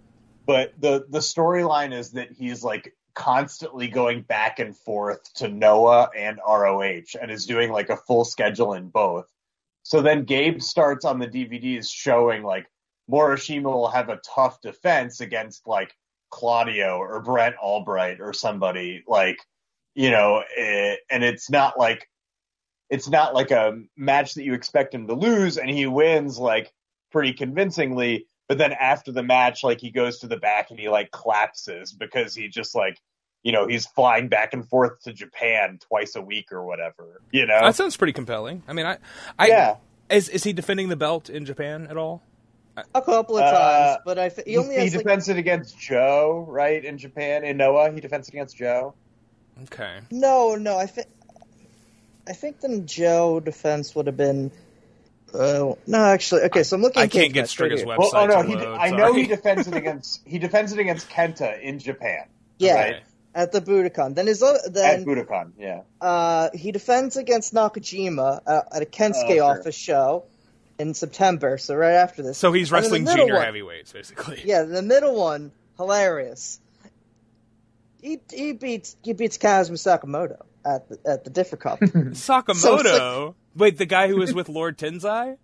but 0.46 0.72
the 0.80 1.04
the 1.10 1.18
storyline 1.18 1.92
is 1.92 2.12
that 2.12 2.32
he's 2.32 2.64
like 2.64 2.94
constantly 3.14 3.88
going 3.88 4.22
back 4.22 4.58
and 4.58 4.76
forth 4.76 5.32
to 5.34 5.48
Noah 5.48 6.10
and 6.16 6.38
ROH 6.46 7.18
and 7.20 7.30
is 7.30 7.46
doing 7.46 7.70
like 7.70 7.90
a 7.90 7.96
full 7.96 8.24
schedule 8.24 8.74
in 8.74 8.88
both. 8.88 9.26
So 9.82 10.00
then 10.00 10.24
Gabe 10.24 10.60
starts 10.60 11.04
on 11.04 11.18
the 11.18 11.26
DVDs 11.26 11.90
showing 11.90 12.42
like 12.42 12.66
Morishima 13.10 13.64
will 13.64 13.90
have 13.90 14.08
a 14.08 14.20
tough 14.34 14.60
defense 14.60 15.20
against 15.20 15.66
like 15.66 15.92
Claudio 16.30 16.96
or 16.96 17.20
Brent 17.20 17.56
Albright 17.56 18.20
or 18.20 18.32
somebody 18.32 19.02
like 19.06 19.38
you 19.94 20.10
know 20.10 20.42
eh, 20.56 20.96
and 21.10 21.22
it's 21.22 21.50
not 21.50 21.78
like 21.78 22.08
it's 22.88 23.08
not 23.08 23.34
like 23.34 23.50
a 23.50 23.82
match 23.96 24.34
that 24.34 24.44
you 24.44 24.54
expect 24.54 24.94
him 24.94 25.06
to 25.08 25.14
lose 25.14 25.58
and 25.58 25.68
he 25.68 25.86
wins 25.86 26.38
like 26.38 26.72
pretty 27.10 27.32
convincingly 27.32 28.26
but 28.48 28.58
then 28.58 28.72
after 28.72 29.12
the 29.12 29.22
match 29.22 29.64
like 29.64 29.80
he 29.80 29.90
goes 29.90 30.18
to 30.20 30.26
the 30.26 30.36
back 30.36 30.70
and 30.70 30.78
he 30.78 30.88
like 30.88 31.10
collapses 31.10 31.92
because 31.92 32.34
he 32.34 32.48
just 32.48 32.74
like 32.74 32.98
you 33.42 33.52
know 33.52 33.66
he's 33.66 33.86
flying 33.86 34.28
back 34.28 34.52
and 34.52 34.68
forth 34.68 35.00
to 35.02 35.12
Japan 35.12 35.78
twice 35.88 36.14
a 36.16 36.22
week 36.22 36.52
or 36.52 36.64
whatever 36.64 37.22
you 37.30 37.46
know 37.46 37.60
That 37.60 37.74
sounds 37.76 37.96
pretty 37.96 38.12
compelling. 38.12 38.62
I 38.68 38.72
mean, 38.72 38.86
I, 38.86 38.98
I 39.38 39.48
yeah 39.48 39.76
is 40.10 40.28
is 40.28 40.44
he 40.44 40.52
defending 40.52 40.88
the 40.88 40.96
belt 40.96 41.30
in 41.30 41.44
Japan 41.44 41.86
at 41.88 41.96
all? 41.96 42.22
a 42.94 43.02
couple 43.02 43.36
of 43.36 43.44
Uh, 43.44 43.52
times, 43.52 43.98
but 44.04 44.18
I 44.18 44.28
he 44.28 44.52
he, 44.52 44.56
only 44.56 44.74
he 44.74 44.80
has 44.80 44.94
like 44.94 45.04
defends 45.04 45.28
it 45.28 45.36
against 45.36 45.78
Joe 45.78 46.44
right 46.48 46.82
in 46.84 46.98
Japan 46.98 47.44
in 47.44 47.56
Noah 47.56 47.92
he 47.92 48.00
defends 48.00 48.28
it 48.28 48.34
against 48.34 48.56
Joe 48.56 48.94
Okay. 49.64 50.00
no, 50.10 50.54
no. 50.54 50.78
I 50.78 50.86
think 50.86 51.08
I 52.26 52.32
think 52.32 52.60
the 52.60 52.80
Joe 52.80 53.40
defense 53.40 53.94
would 53.94 54.06
have 54.06 54.16
been. 54.16 54.50
Uh, 55.34 55.74
no, 55.86 56.04
actually, 56.04 56.42
okay. 56.42 56.62
So 56.62 56.76
I'm 56.76 56.82
looking. 56.82 57.02
I 57.02 57.06
can't 57.06 57.32
get 57.32 57.46
Striga's 57.46 57.82
website. 57.82 57.98
well, 57.98 58.10
oh 58.14 58.26
no 58.26 58.42
he, 58.42 58.54
load, 58.54 58.78
I 58.78 58.90
know 58.90 59.14
he 59.14 59.26
defends 59.26 59.66
it 59.66 59.74
against 59.74 60.20
he 60.26 60.38
defends 60.38 60.72
it 60.72 60.78
against 60.78 61.08
Kenta 61.08 61.60
in 61.60 61.78
Japan 61.78 62.26
Yeah, 62.58 62.74
right? 62.74 63.02
at 63.34 63.52
the 63.52 63.60
Budokan. 63.62 64.14
Then 64.14 64.26
his 64.26 64.42
o- 64.42 64.54
at 64.54 64.72
then 64.74 65.04
Budokan 65.06 65.52
yeah 65.58 65.82
uh, 66.00 66.50
he 66.54 66.70
defends 66.72 67.16
against 67.16 67.54
Nakajima 67.54 68.40
uh, 68.46 68.60
at 68.72 68.82
a 68.82 68.86
Kensuke 68.86 69.40
Oh, 69.40 69.46
office 69.46 69.74
show 69.74 70.24
in 70.78 70.92
September. 70.94 71.56
So 71.56 71.74
right 71.76 71.94
after 71.94 72.22
this. 72.22 72.36
So 72.36 72.52
he's 72.52 72.68
the 72.70 72.74
wrestling 72.76 73.06
junior 73.06 73.34
one- 73.34 73.44
heavyweights, 73.44 73.92
basically. 73.92 74.42
Yeah, 74.44 74.62
the 74.64 74.82
middle 74.82 75.14
one, 75.18 75.50
hilarious. 75.78 76.60
He 78.02 78.18
he 78.32 78.52
beats 78.52 78.96
he 79.02 79.12
beats 79.12 79.38
Kazuma 79.38 79.76
Sakamoto 79.78 80.42
at 80.64 80.88
the 80.88 80.98
at 81.06 81.24
the 81.24 81.30
Differ 81.30 81.56
Cup. 81.56 81.80
Sakamoto. 81.80 82.82
So 82.82 83.34
Wait, 83.56 83.78
the 83.78 83.86
guy 83.86 84.08
who 84.08 84.16
was 84.16 84.32
with 84.34 84.48
Lord 84.48 84.78
Tensai? 84.78 85.36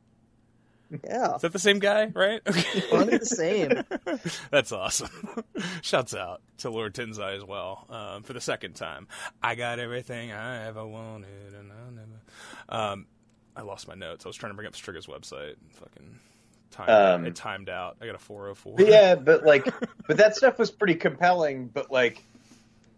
yeah, 1.05 1.35
Is 1.36 1.43
that 1.43 1.52
the 1.52 1.59
same 1.59 1.78
guy? 1.78 2.06
Right? 2.06 2.40
Okay. 2.47 2.80
one 2.90 3.09
and 3.10 3.20
the 3.20 3.26
same. 3.26 3.82
That's 4.51 4.72
awesome. 4.72 5.10
Shouts 5.82 6.14
out 6.14 6.40
to 6.59 6.70
Lord 6.70 6.94
Tensai 6.94 7.36
as 7.36 7.44
well 7.44 7.86
um, 7.90 8.22
for 8.22 8.32
the 8.32 8.40
second 8.40 8.74
time. 8.74 9.06
I 9.43 9.55
got 9.55 9.78
everything 9.78 10.32
I 10.32 10.66
ever 10.66 10.86
wanted, 10.86 11.55
and 11.59 11.70
I 11.70 11.90
never. 11.90 12.93
Um, 12.93 13.06
I 13.55 13.62
lost 13.62 13.89
my 13.89 13.94
notes. 13.94 14.24
I 14.24 14.28
was 14.28 14.36
trying 14.36 14.51
to 14.51 14.55
bring 14.55 14.66
up 14.68 14.74
Striga's 14.74 15.06
website. 15.06 15.56
Fucking 15.72 16.18
timed. 16.70 16.90
Um, 16.90 17.26
it 17.26 17.35
timed 17.35 17.68
out. 17.68 17.97
I 18.01 18.06
got 18.06 18.14
a 18.14 18.18
404. 18.18 18.76
But 18.76 18.86
yeah, 18.86 19.14
but 19.16 19.44
like, 19.44 19.66
but 20.06 20.16
that 20.18 20.36
stuff 20.36 20.59
was 20.59 20.70
pretty 20.70 20.94
compelling. 20.94 21.66
But 21.66 21.90
like, 21.90 22.24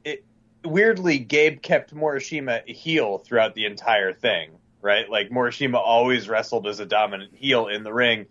it 0.04 0.24
weirdly, 0.64 1.18
Gabe 1.18 1.60
kept 1.62 1.94
Morishima 1.94 2.64
heel 2.68 3.18
throughout 3.18 3.54
the 3.54 3.64
entire 3.64 4.12
thing, 4.12 4.50
right? 4.82 5.08
Like 5.08 5.30
Morishima 5.30 5.76
always 5.76 6.28
wrestled 6.28 6.66
as 6.66 6.80
a 6.80 6.86
dominant 6.86 7.34
heel 7.34 7.68
in 7.68 7.82
the 7.82 7.92
ring, 7.92 8.26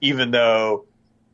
even 0.00 0.30
though 0.30 0.86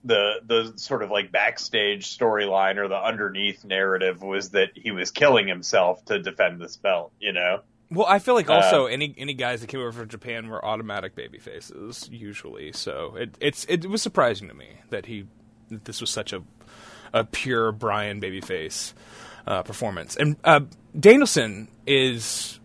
the 0.04 0.34
the 0.46 0.72
sort 0.76 1.02
of 1.02 1.10
like 1.10 1.32
backstage 1.32 2.16
storyline 2.16 2.76
or 2.76 2.88
the 2.88 2.96
underneath 2.96 3.64
narrative 3.64 4.22
was 4.22 4.50
that 4.50 4.70
he 4.74 4.90
was 4.90 5.10
killing 5.10 5.48
himself 5.48 6.04
to 6.06 6.20
defend 6.20 6.60
this 6.60 6.76
belt. 6.76 7.12
You 7.18 7.32
know? 7.32 7.60
Well, 7.90 8.06
I 8.06 8.18
feel 8.18 8.34
like 8.34 8.48
Uh, 8.48 8.54
also 8.54 8.86
any 8.86 9.14
any 9.16 9.34
guys 9.34 9.60
that 9.60 9.68
came 9.68 9.80
over 9.80 9.92
from 9.92 10.08
Japan 10.08 10.48
were 10.48 10.64
automatic 10.64 11.14
baby 11.14 11.38
faces 11.38 12.08
usually. 12.10 12.72
So 12.72 13.16
it 13.16 13.36
it's 13.40 13.64
it 13.68 13.86
was 13.86 14.02
surprising 14.02 14.48
to 14.48 14.54
me 14.54 14.68
that 14.90 15.06
he 15.06 15.26
that 15.70 15.84
this 15.84 16.00
was 16.00 16.10
such 16.10 16.32
a 16.32 16.42
a 17.12 17.24
pure 17.24 17.72
Brian 17.72 18.20
babyface 18.20 18.92
uh, 19.46 19.62
performance. 19.62 20.16
And 20.16 20.36
uh, 20.44 20.60
Danielson 20.98 21.68
is 21.86 22.58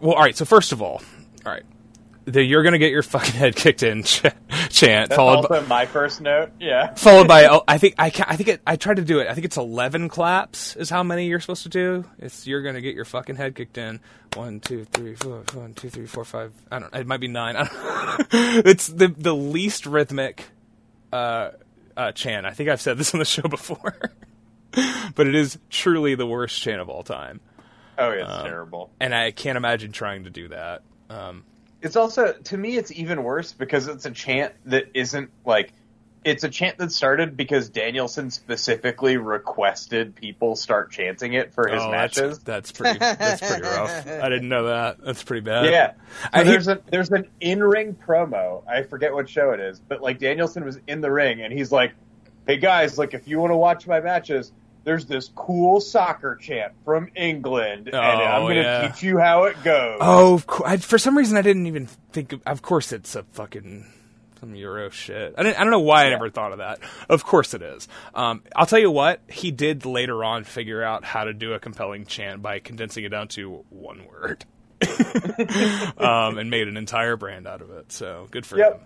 well. 0.00 0.14
All 0.14 0.22
right. 0.22 0.36
So 0.36 0.44
first 0.44 0.72
of 0.72 0.82
all, 0.82 1.02
all 1.44 1.52
right. 1.52 1.64
The, 2.24 2.40
you're 2.40 2.62
gonna 2.62 2.78
get 2.78 2.92
your 2.92 3.02
fucking 3.02 3.34
head 3.34 3.56
kicked 3.56 3.82
in, 3.82 4.02
Ch- 4.04 4.22
chant 4.68 5.08
That's 5.08 5.16
followed 5.16 5.36
also 5.38 5.48
by 5.48 5.60
my 5.62 5.86
first 5.86 6.20
note. 6.20 6.50
Yeah. 6.60 6.94
followed 6.94 7.26
by 7.26 7.46
oh, 7.46 7.64
I 7.66 7.78
think 7.78 7.96
I 7.98 8.10
ca 8.10 8.24
I 8.28 8.36
think 8.36 8.48
it, 8.48 8.60
I 8.64 8.76
tried 8.76 8.96
to 8.96 9.04
do 9.04 9.18
it. 9.18 9.26
I 9.26 9.34
think 9.34 9.44
it's 9.44 9.56
eleven 9.56 10.08
claps 10.08 10.76
is 10.76 10.88
how 10.88 11.02
many 11.02 11.26
you're 11.26 11.40
supposed 11.40 11.64
to 11.64 11.68
do. 11.68 12.04
It's 12.18 12.46
you're 12.46 12.62
gonna 12.62 12.80
get 12.80 12.94
your 12.94 13.04
fucking 13.04 13.34
head 13.34 13.56
kicked 13.56 13.76
in. 13.76 14.00
One, 14.34 14.60
two, 14.60 14.84
three, 14.84 15.16
four, 15.16 15.42
one, 15.52 15.74
two, 15.74 15.90
three, 15.90 16.06
four, 16.06 16.24
five. 16.24 16.52
I 16.70 16.78
don't. 16.78 16.94
It 16.94 17.06
might 17.08 17.20
be 17.20 17.28
nine. 17.28 17.56
I 17.58 17.64
don't 17.64 17.72
it's 18.32 18.86
the 18.86 19.08
the 19.08 19.34
least 19.34 19.86
rhythmic 19.86 20.44
uh, 21.12 21.50
uh, 21.96 22.12
chant. 22.12 22.46
I 22.46 22.52
think 22.52 22.68
I've 22.68 22.80
said 22.80 22.98
this 22.98 23.14
on 23.14 23.18
the 23.18 23.24
show 23.24 23.42
before, 23.42 23.94
but 25.14 25.26
it 25.26 25.34
is 25.34 25.58
truly 25.70 26.14
the 26.14 26.26
worst 26.26 26.60
chant 26.60 26.80
of 26.80 26.88
all 26.88 27.02
time. 27.02 27.40
Oh, 27.98 28.10
yeah, 28.12 28.24
it's 28.24 28.32
Um, 28.32 28.46
terrible. 28.46 28.90
And 29.00 29.14
I 29.14 29.30
can't 29.30 29.56
imagine 29.56 29.92
trying 29.92 30.24
to 30.24 30.30
do 30.30 30.48
that. 30.48 30.82
Um, 31.10 31.44
It's 31.82 31.96
also 31.96 32.32
to 32.32 32.56
me, 32.56 32.76
it's 32.76 32.92
even 32.92 33.24
worse 33.24 33.52
because 33.52 33.88
it's 33.88 34.06
a 34.06 34.10
chant 34.10 34.54
that 34.66 34.86
isn't 34.94 35.30
like. 35.44 35.72
It's 36.24 36.44
a 36.44 36.48
chant 36.48 36.78
that 36.78 36.92
started 36.92 37.36
because 37.36 37.68
Danielson 37.68 38.30
specifically 38.30 39.16
requested 39.16 40.14
people 40.14 40.54
start 40.54 40.92
chanting 40.92 41.32
it 41.32 41.52
for 41.52 41.66
his 41.66 41.82
oh, 41.82 41.90
matches. 41.90 42.38
That's, 42.38 42.70
that's 42.70 42.72
pretty. 42.72 42.98
That's 43.00 43.40
pretty 43.40 43.62
rough. 43.62 44.06
I 44.06 44.28
didn't 44.28 44.48
know 44.48 44.66
that. 44.66 44.98
That's 45.04 45.24
pretty 45.24 45.40
bad. 45.40 45.64
Yeah, 45.64 45.94
so 46.32 46.44
there's 46.44 46.68
a 46.68 46.80
there's 46.92 47.10
an 47.10 47.28
in 47.40 47.60
ring 47.64 47.96
promo. 47.96 48.62
I 48.68 48.84
forget 48.84 49.12
what 49.12 49.28
show 49.28 49.50
it 49.50 49.58
is, 49.58 49.80
but 49.80 50.00
like 50.00 50.20
Danielson 50.20 50.64
was 50.64 50.78
in 50.86 51.00
the 51.00 51.10
ring 51.10 51.42
and 51.42 51.52
he's 51.52 51.72
like, 51.72 51.92
"Hey 52.46 52.58
guys, 52.58 52.96
like 52.96 53.14
if 53.14 53.26
you 53.26 53.40
want 53.40 53.50
to 53.50 53.56
watch 53.56 53.88
my 53.88 53.98
matches, 53.98 54.52
there's 54.84 55.06
this 55.06 55.30
cool 55.34 55.80
soccer 55.80 56.36
chant 56.36 56.72
from 56.84 57.08
England, 57.14 57.88
and 57.88 57.96
I'm 57.96 58.42
Oh, 58.42 58.48
gonna 58.48 58.62
yeah. 58.62 58.88
teach 58.88 59.02
you 59.02 59.18
how 59.18 59.44
it 59.44 59.62
goes." 59.64 59.98
Oh, 60.00 60.34
of 60.34 60.46
cour- 60.46 60.66
I, 60.66 60.76
for 60.78 60.98
some 60.98 61.16
reason 61.16 61.36
I 61.36 61.42
didn't 61.42 61.66
even 61.66 61.86
think. 62.12 62.32
Of, 62.32 62.42
of 62.46 62.62
course, 62.62 62.92
it's 62.92 63.14
a 63.16 63.22
fucking 63.32 63.86
some 64.40 64.54
Euro 64.56 64.90
shit. 64.90 65.34
I, 65.38 65.42
didn't, 65.44 65.56
I 65.58 65.62
don't 65.62 65.70
know 65.70 65.78
why 65.80 66.06
I 66.06 66.10
never 66.10 66.28
thought 66.28 66.50
of 66.52 66.58
that. 66.58 66.80
Of 67.08 67.22
course 67.24 67.54
it 67.54 67.62
is. 67.62 67.86
Um, 68.12 68.42
I'll 68.56 68.66
tell 68.66 68.80
you 68.80 68.90
what. 68.90 69.20
He 69.28 69.52
did 69.52 69.86
later 69.86 70.24
on 70.24 70.42
figure 70.42 70.82
out 70.82 71.04
how 71.04 71.22
to 71.24 71.32
do 71.32 71.52
a 71.52 71.60
compelling 71.60 72.06
chant 72.06 72.42
by 72.42 72.58
condensing 72.58 73.04
it 73.04 73.10
down 73.10 73.28
to 73.28 73.64
one 73.70 74.04
word. 74.06 74.44
um, 75.98 76.38
and 76.38 76.50
made 76.50 76.68
an 76.68 76.76
entire 76.76 77.16
brand 77.16 77.46
out 77.46 77.62
of 77.62 77.70
it. 77.70 77.92
So 77.92 78.26
good 78.30 78.44
for 78.46 78.58
Yep. 78.58 78.80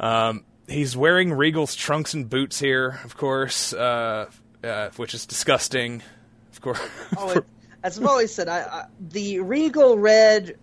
him. 0.00 0.06
Um, 0.06 0.44
he's 0.68 0.96
wearing 0.96 1.32
Regal's 1.32 1.74
trunks 1.74 2.14
and 2.14 2.28
boots 2.28 2.58
here, 2.58 2.98
of 3.04 3.16
course, 3.16 3.72
uh, 3.74 4.30
uh, 4.64 4.90
which 4.96 5.14
is 5.14 5.26
disgusting. 5.26 6.02
Of 6.52 6.60
course. 6.60 6.80
Oh, 7.16 7.30
it, 7.30 7.44
as 7.82 7.98
I've 7.98 8.06
always 8.06 8.34
said, 8.34 8.48
I, 8.48 8.60
I, 8.60 8.84
the 9.00 9.40
Regal 9.40 9.98
red. 9.98 10.56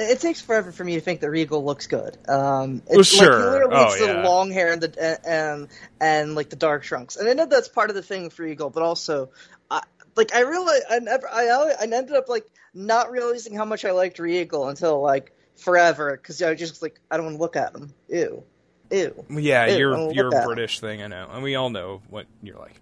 It 0.00 0.20
takes 0.20 0.40
forever 0.40 0.70
for 0.70 0.84
me 0.84 0.94
to 0.94 1.00
think 1.00 1.20
that 1.22 1.30
Regal 1.30 1.64
looks 1.64 1.88
good. 1.88 2.16
Um, 2.28 2.82
it's 2.88 2.94
Well, 2.94 3.02
sure. 3.02 3.32
Like, 3.32 3.52
literally, 3.52 3.74
Oh, 3.74 3.86
it's 3.86 3.98
the 3.98 4.06
yeah. 4.06 4.28
long 4.28 4.52
hair 4.52 4.72
and 4.72 4.80
the 4.80 5.20
and 5.28 5.68
and 6.00 6.34
like 6.36 6.50
the 6.50 6.56
dark 6.56 6.84
trunks, 6.84 7.16
and 7.16 7.28
I 7.28 7.32
know 7.32 7.46
that's 7.46 7.66
part 7.68 7.90
of 7.90 7.96
the 7.96 8.02
thing 8.02 8.30
for 8.30 8.44
Regal, 8.44 8.70
but 8.70 8.84
also, 8.84 9.30
I, 9.68 9.82
like 10.14 10.32
I 10.34 10.40
really, 10.40 10.78
I 10.88 11.00
never, 11.00 11.28
I, 11.28 11.48
I 11.80 11.82
ended 11.82 12.14
up 12.14 12.28
like 12.28 12.46
not 12.74 13.10
realizing 13.10 13.56
how 13.56 13.64
much 13.64 13.84
I 13.84 13.90
liked 13.90 14.20
Regal 14.20 14.68
until 14.68 15.02
like 15.02 15.32
forever 15.56 16.16
because 16.16 16.40
I 16.42 16.50
was 16.50 16.60
just 16.60 16.80
like 16.80 17.00
I 17.10 17.16
don't 17.16 17.26
want 17.26 17.36
to 17.36 17.42
look 17.42 17.56
at 17.56 17.74
him. 17.74 17.92
Ew, 18.08 18.44
ew. 18.90 19.24
Yeah, 19.30 19.66
Ew, 19.66 19.78
you're 19.78 20.12
you're 20.12 20.28
a 20.28 20.36
at 20.36 20.42
'em. 20.42 20.46
British 20.46 20.80
thing, 20.80 21.02
I 21.02 21.06
know, 21.06 21.28
and 21.32 21.42
we 21.42 21.54
all 21.56 21.70
know 21.70 22.00
what 22.08 22.26
you're 22.42 22.58
like. 22.58 22.80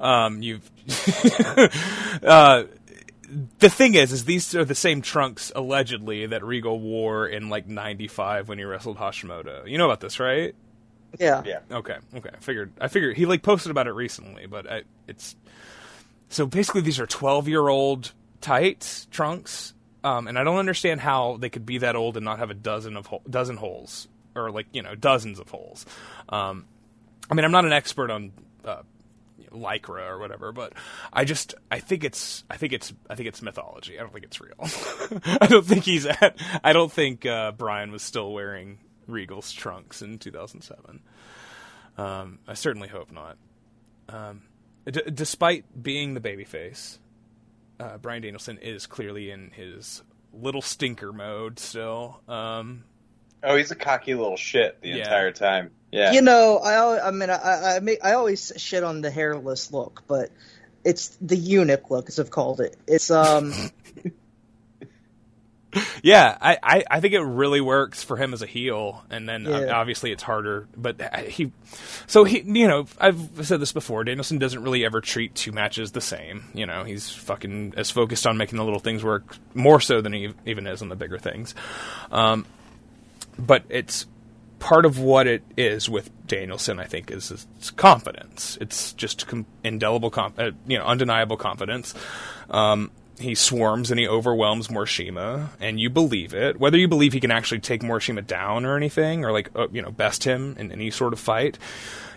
Um, 0.00 0.42
you've 0.42 0.70
uh, 2.24 2.64
the 3.58 3.68
thing 3.68 3.94
is, 3.94 4.12
is 4.12 4.24
these 4.24 4.54
are 4.54 4.64
the 4.64 4.74
same 4.74 5.02
trunks 5.02 5.52
allegedly 5.54 6.26
that 6.26 6.44
Regal 6.44 6.78
wore 6.80 7.26
in 7.26 7.48
like 7.48 7.66
'95 7.66 8.48
when 8.48 8.58
he 8.58 8.64
wrestled 8.64 8.96
Hashimoto. 8.98 9.68
You 9.68 9.78
know 9.78 9.84
about 9.84 10.00
this, 10.00 10.18
right? 10.20 10.54
Yeah. 11.18 11.42
Yeah. 11.44 11.60
Okay, 11.70 11.96
okay. 12.16 12.30
I 12.32 12.36
figured. 12.38 12.72
I 12.80 12.88
figured 12.88 13.16
he 13.16 13.26
like 13.26 13.42
posted 13.42 13.70
about 13.70 13.86
it 13.86 13.92
recently, 13.92 14.46
but 14.46 14.70
I, 14.70 14.82
it's 15.06 15.36
so 16.28 16.46
basically 16.46 16.82
these 16.82 17.00
are 17.00 17.06
12 17.06 17.48
year 17.48 17.66
old 17.68 18.12
tights 18.40 19.06
trunks, 19.10 19.74
um, 20.04 20.28
and 20.28 20.38
I 20.38 20.44
don't 20.44 20.58
understand 20.58 21.00
how 21.00 21.36
they 21.38 21.48
could 21.48 21.66
be 21.66 21.78
that 21.78 21.96
old 21.96 22.16
and 22.16 22.24
not 22.24 22.38
have 22.38 22.50
a 22.50 22.54
dozen 22.54 22.96
of 22.96 23.06
hole, 23.06 23.22
dozen 23.28 23.56
holes 23.56 24.08
or 24.34 24.50
like 24.50 24.66
you 24.72 24.82
know 24.82 24.94
dozens 24.94 25.38
of 25.38 25.48
holes. 25.48 25.86
Um, 26.28 26.66
I 27.30 27.34
mean, 27.34 27.44
I'm 27.44 27.52
not 27.52 27.64
an 27.64 27.72
expert 27.72 28.10
on 28.10 28.32
uh, 28.64 28.82
lycra 29.50 30.08
or 30.08 30.18
whatever, 30.18 30.52
but 30.52 30.72
I 31.12 31.24
just 31.24 31.54
I 31.70 31.80
think 31.80 32.04
it's 32.04 32.44
I 32.50 32.56
think 32.56 32.72
it's 32.72 32.92
I 33.08 33.14
think 33.14 33.28
it's 33.28 33.42
mythology. 33.42 33.98
I 33.98 34.02
don't 34.02 34.12
think 34.12 34.24
it's 34.24 34.40
real. 34.40 34.54
I 35.40 35.46
don't 35.46 35.64
think 35.64 35.84
he's 35.84 36.06
at. 36.06 36.38
I 36.62 36.72
don't 36.72 36.92
think 36.92 37.26
uh, 37.26 37.52
Brian 37.52 37.92
was 37.92 38.02
still 38.02 38.32
wearing 38.32 38.78
Regal's 39.06 39.52
trunks 39.52 40.02
in 40.02 40.18
2007. 40.18 41.00
Um, 41.96 42.38
I 42.46 42.54
certainly 42.54 42.88
hope 42.88 43.10
not. 43.10 43.36
Um, 44.08 44.42
d- 44.84 45.02
despite 45.12 45.82
being 45.82 46.14
the 46.14 46.20
babyface, 46.20 46.98
uh, 47.80 47.98
Bryan 47.98 48.22
Danielson 48.22 48.58
is 48.58 48.86
clearly 48.86 49.30
in 49.30 49.50
his 49.50 50.02
little 50.32 50.62
stinker 50.62 51.12
mode 51.12 51.58
still. 51.58 52.20
Um, 52.28 52.84
Oh, 53.42 53.56
he's 53.56 53.70
a 53.70 53.76
cocky 53.76 54.14
little 54.14 54.36
shit 54.36 54.80
the 54.82 54.88
Yeah. 54.88 54.96
entire 54.96 55.32
time. 55.32 55.70
Yeah. 55.92 56.12
You 56.12 56.22
know, 56.22 56.58
I 56.58 57.08
I 57.08 57.10
mean, 57.12 57.30
I 57.30 57.76
I, 57.76 57.80
make, 57.80 58.04
I 58.04 58.12
always 58.14 58.52
shit 58.56 58.84
on 58.84 59.00
the 59.00 59.10
hairless 59.10 59.72
look, 59.72 60.02
but 60.06 60.30
it's 60.84 61.16
the 61.20 61.36
eunuch 61.36 61.90
look, 61.90 62.08
as 62.08 62.18
I've 62.18 62.30
called 62.30 62.60
it. 62.60 62.76
It's 62.86 63.10
um, 63.10 63.52
Yeah, 66.02 66.36
I, 66.40 66.56
I, 66.62 66.84
I 66.90 67.00
think 67.00 67.12
it 67.12 67.20
really 67.20 67.60
works 67.60 68.02
for 68.02 68.16
him 68.16 68.32
as 68.32 68.40
a 68.40 68.46
heel, 68.46 69.04
and 69.10 69.28
then 69.28 69.46
uh, 69.46 69.60
Yeah. 69.66 69.72
obviously 69.78 70.10
it's 70.12 70.22
harder. 70.22 70.66
But 70.74 70.98
uh, 71.00 71.18
he, 71.24 71.52
so 72.06 72.24
he, 72.24 72.40
you 72.40 72.66
know, 72.66 72.86
I've 72.98 73.46
said 73.46 73.60
this 73.60 73.72
before. 73.72 74.02
Danielson 74.02 74.38
doesn't 74.38 74.62
really 74.62 74.84
ever 74.86 75.02
treat 75.02 75.34
two 75.34 75.52
matches 75.52 75.92
the 75.92 76.00
same. 76.00 76.44
You 76.54 76.64
know, 76.64 76.84
he's 76.84 77.10
fucking 77.10 77.74
as 77.76 77.90
focused 77.90 78.26
on 78.26 78.38
making 78.38 78.56
the 78.56 78.64
little 78.64 78.80
things 78.80 79.04
work 79.04 79.36
more 79.54 79.78
so 79.78 80.00
than 80.00 80.14
he 80.14 80.32
even 80.46 80.66
is 80.66 80.80
on 80.80 80.88
the 80.88 80.96
bigger 80.96 81.18
things. 81.18 81.54
Um, 82.10 82.46
but 83.38 83.64
it's 83.68 84.06
part 84.58 84.84
of 84.84 84.98
what 84.98 85.26
it 85.26 85.42
is 85.56 85.88
with 85.88 86.10
Danielson. 86.26 86.78
I 86.78 86.84
think 86.84 87.10
is 87.10 87.28
his 87.28 87.46
confidence. 87.76 88.58
It's 88.60 88.92
just 88.92 89.26
com- 89.26 89.46
indelible, 89.64 90.12
uh, 90.16 90.50
you 90.66 90.78
know, 90.78 90.84
undeniable 90.84 91.36
confidence. 91.36 91.94
Um, 92.50 92.90
he 93.18 93.34
swarms 93.34 93.90
and 93.90 93.98
he 93.98 94.06
overwhelms 94.06 94.68
Morishima, 94.68 95.48
and 95.60 95.80
you 95.80 95.90
believe 95.90 96.34
it. 96.34 96.58
Whether 96.60 96.78
you 96.78 96.88
believe 96.88 97.12
he 97.12 97.20
can 97.20 97.30
actually 97.30 97.60
take 97.60 97.82
Morishima 97.82 98.26
down 98.26 98.64
or 98.64 98.76
anything, 98.76 99.24
or 99.24 99.32
like 99.32 99.50
uh, 99.56 99.68
you 99.72 99.82
know 99.82 99.90
best 99.90 100.24
him 100.24 100.56
in 100.58 100.72
any 100.72 100.90
sort 100.90 101.12
of 101.12 101.20
fight, 101.20 101.58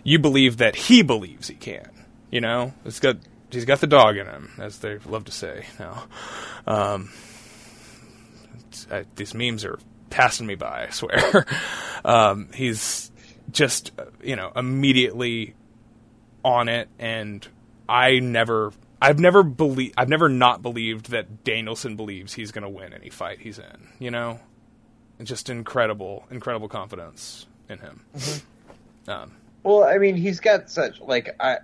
you 0.03 0.19
believe 0.19 0.57
that 0.57 0.75
he 0.75 1.01
believes 1.01 1.47
he 1.47 1.55
can. 1.55 1.89
You 2.29 2.41
know, 2.41 2.73
it's 2.85 2.99
got 2.99 3.17
he's 3.49 3.65
got 3.65 3.81
the 3.81 3.87
dog 3.87 4.17
in 4.17 4.27
him, 4.27 4.51
as 4.59 4.79
they 4.79 4.99
love 4.99 5.25
to 5.25 5.31
say 5.31 5.65
now. 5.79 6.03
Um, 6.67 7.09
I, 8.89 9.05
these 9.15 9.33
memes 9.33 9.65
are 9.65 9.79
passing 10.11 10.45
me 10.45 10.53
by. 10.53 10.87
I 10.87 10.89
swear. 10.91 11.47
um, 12.05 12.49
he's 12.53 13.11
just 13.49 13.91
you 14.23 14.35
know 14.35 14.51
immediately 14.55 15.55
on 16.45 16.69
it, 16.69 16.87
and 16.99 17.47
I 17.89 18.19
never. 18.19 18.71
I've 19.03 19.17
never 19.17 19.41
believe 19.41 19.93
I've 19.97 20.09
never 20.09 20.29
not 20.29 20.61
believed 20.61 21.09
that 21.09 21.43
Danielson 21.43 21.95
believes 21.95 22.33
he's 22.33 22.51
going 22.51 22.61
to 22.61 22.69
win 22.69 22.93
any 22.93 23.09
fight 23.09 23.39
he's 23.39 23.57
in. 23.57 23.87
You 23.97 24.11
know, 24.11 24.39
just 25.23 25.49
incredible, 25.49 26.25
incredible 26.29 26.69
confidence 26.69 27.47
in 27.67 27.79
him. 27.79 28.05
Um, 29.07 29.31
Well, 29.63 29.83
I 29.83 29.97
mean, 29.97 30.15
he's 30.15 30.39
got 30.39 30.69
such 30.69 30.99
like 31.01 31.35
I. 31.39 31.57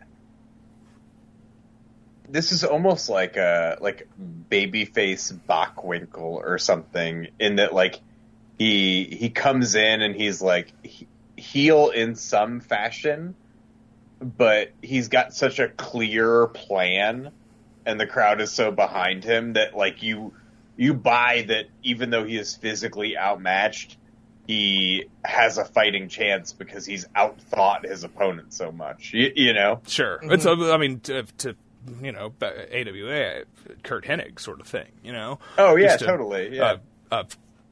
This 2.30 2.52
is 2.52 2.64
almost 2.64 3.08
like 3.08 3.38
a 3.38 3.78
like 3.80 4.08
babyface 4.50 5.34
Bockwinkel 5.48 6.18
or 6.20 6.58
something 6.58 7.28
in 7.40 7.58
that 7.58 7.74
like 7.74 8.02
he 8.58 9.06
he 9.06 9.30
comes 9.30 9.76
in 9.76 10.02
and 10.02 10.16
he's 10.16 10.42
like 10.42 10.74
he, 10.84 11.08
heel 11.36 11.90
in 11.90 12.16
some 12.16 12.60
fashion, 12.60 13.36
but 14.20 14.72
he's 14.82 15.08
got 15.08 15.34
such 15.34 15.60
a 15.60 15.70
clear 15.70 16.48
plan, 16.48 17.32
and 17.86 18.00
the 18.00 18.08
crowd 18.08 18.42
is 18.42 18.52
so 18.52 18.72
behind 18.72 19.24
him 19.24 19.54
that 19.54 19.76
like 19.76 20.02
you 20.02 20.34
you 20.76 20.94
buy 20.94 21.46
that 21.48 21.66
even 21.84 22.10
though 22.10 22.24
he 22.24 22.38
is 22.38 22.56
physically 22.56 23.18
outmatched, 23.18 23.98
he 24.48 25.06
has 25.24 25.58
a 25.58 25.66
fighting 25.66 26.08
chance 26.08 26.54
because 26.54 26.86
he's 26.86 27.06
outthought 27.16 27.86
his 27.86 28.04
opponent 28.04 28.54
so 28.54 28.72
much. 28.72 29.12
You, 29.14 29.32
you 29.36 29.54
know? 29.54 29.82
Sure. 29.88 30.18
Mm-hmm. 30.20 30.32
It's 30.32 30.46
uh, 30.46 30.74
I 30.74 30.78
mean 30.78 31.00
to, 31.02 31.24
to 31.24 31.56
you 32.02 32.12
know 32.12 32.34
ba- 32.40 32.68
AWA 32.74 33.44
Curt 33.84 34.06
Hennig 34.06 34.40
sort 34.40 34.62
of 34.62 34.68
thing. 34.68 34.88
You 35.04 35.14
know. 35.14 35.40
Oh, 35.58 35.76
yeah, 35.76 35.96
a- 35.96 35.98
totally, 35.98 36.56
yeah. 36.56 36.78
A, 37.12 37.20
a 37.20 37.26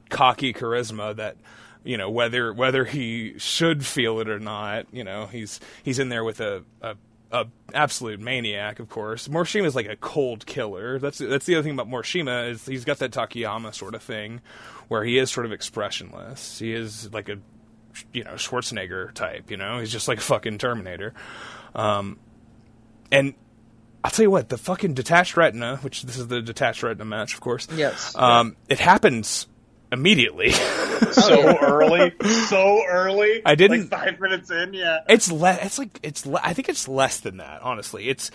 cocky 0.08 0.52
charisma 0.52 1.16
that 1.16 1.36
you 1.84 1.96
know 1.96 2.10
whether 2.10 2.52
whether 2.52 2.84
he 2.84 3.38
should 3.38 3.84
feel 3.84 4.20
it 4.20 4.28
or 4.28 4.38
not. 4.38 4.86
You 4.92 5.04
know 5.04 5.26
he's 5.26 5.60
he's 5.82 5.98
in 5.98 6.08
there 6.08 6.24
with 6.24 6.40
a. 6.40 6.64
a 6.82 6.96
a 7.32 7.44
absolute 7.74 8.20
maniac, 8.20 8.78
of 8.78 8.88
course. 8.88 9.26
Morishima's 9.26 9.74
like 9.74 9.88
a 9.88 9.96
cold 9.96 10.46
killer. 10.46 11.00
That's 11.00 11.18
that's 11.18 11.44
the 11.44 11.56
other 11.56 11.64
thing 11.64 11.72
about 11.72 11.88
Morishima 11.88 12.50
is 12.50 12.64
he's 12.64 12.84
got 12.84 12.98
that 13.00 13.10
Takayama 13.10 13.74
sort 13.74 13.96
of 13.96 14.02
thing, 14.02 14.40
where 14.86 15.02
he 15.02 15.18
is 15.18 15.28
sort 15.28 15.44
of 15.44 15.50
expressionless. 15.50 16.60
He 16.60 16.72
is 16.72 17.12
like 17.12 17.28
a 17.28 17.38
you 18.12 18.22
know 18.22 18.34
Schwarzenegger 18.34 19.12
type. 19.12 19.50
You 19.50 19.56
know, 19.56 19.80
he's 19.80 19.90
just 19.90 20.06
like 20.06 20.18
a 20.18 20.22
fucking 20.22 20.58
Terminator. 20.58 21.14
Um, 21.74 22.20
and 23.10 23.34
I'll 24.04 24.12
tell 24.12 24.22
you 24.22 24.30
what, 24.30 24.48
the 24.48 24.56
fucking 24.56 24.94
detached 24.94 25.36
retina, 25.36 25.78
which 25.78 26.02
this 26.02 26.18
is 26.18 26.28
the 26.28 26.40
detached 26.40 26.84
retina 26.84 27.04
match, 27.04 27.34
of 27.34 27.40
course. 27.40 27.66
Yes. 27.74 28.14
Um, 28.14 28.56
it 28.68 28.78
happens 28.78 29.48
immediately. 29.92 30.50
so 31.12 31.56
early, 31.58 32.12
so 32.48 32.82
early. 32.88 33.42
I 33.44 33.54
didn't- 33.54 33.90
like 33.90 34.00
five 34.04 34.20
minutes 34.20 34.50
in. 34.50 34.74
Yeah, 34.74 34.98
It's 35.08 35.30
le- 35.30 35.58
It's 35.62 35.78
like 35.78 35.98
it's. 36.02 36.26
Le- 36.26 36.40
I 36.42 36.52
think 36.52 36.68
it's 36.68 36.88
less 36.88 37.20
than 37.20 37.38
that. 37.38 37.62
Honestly, 37.62 38.08
it's 38.08 38.30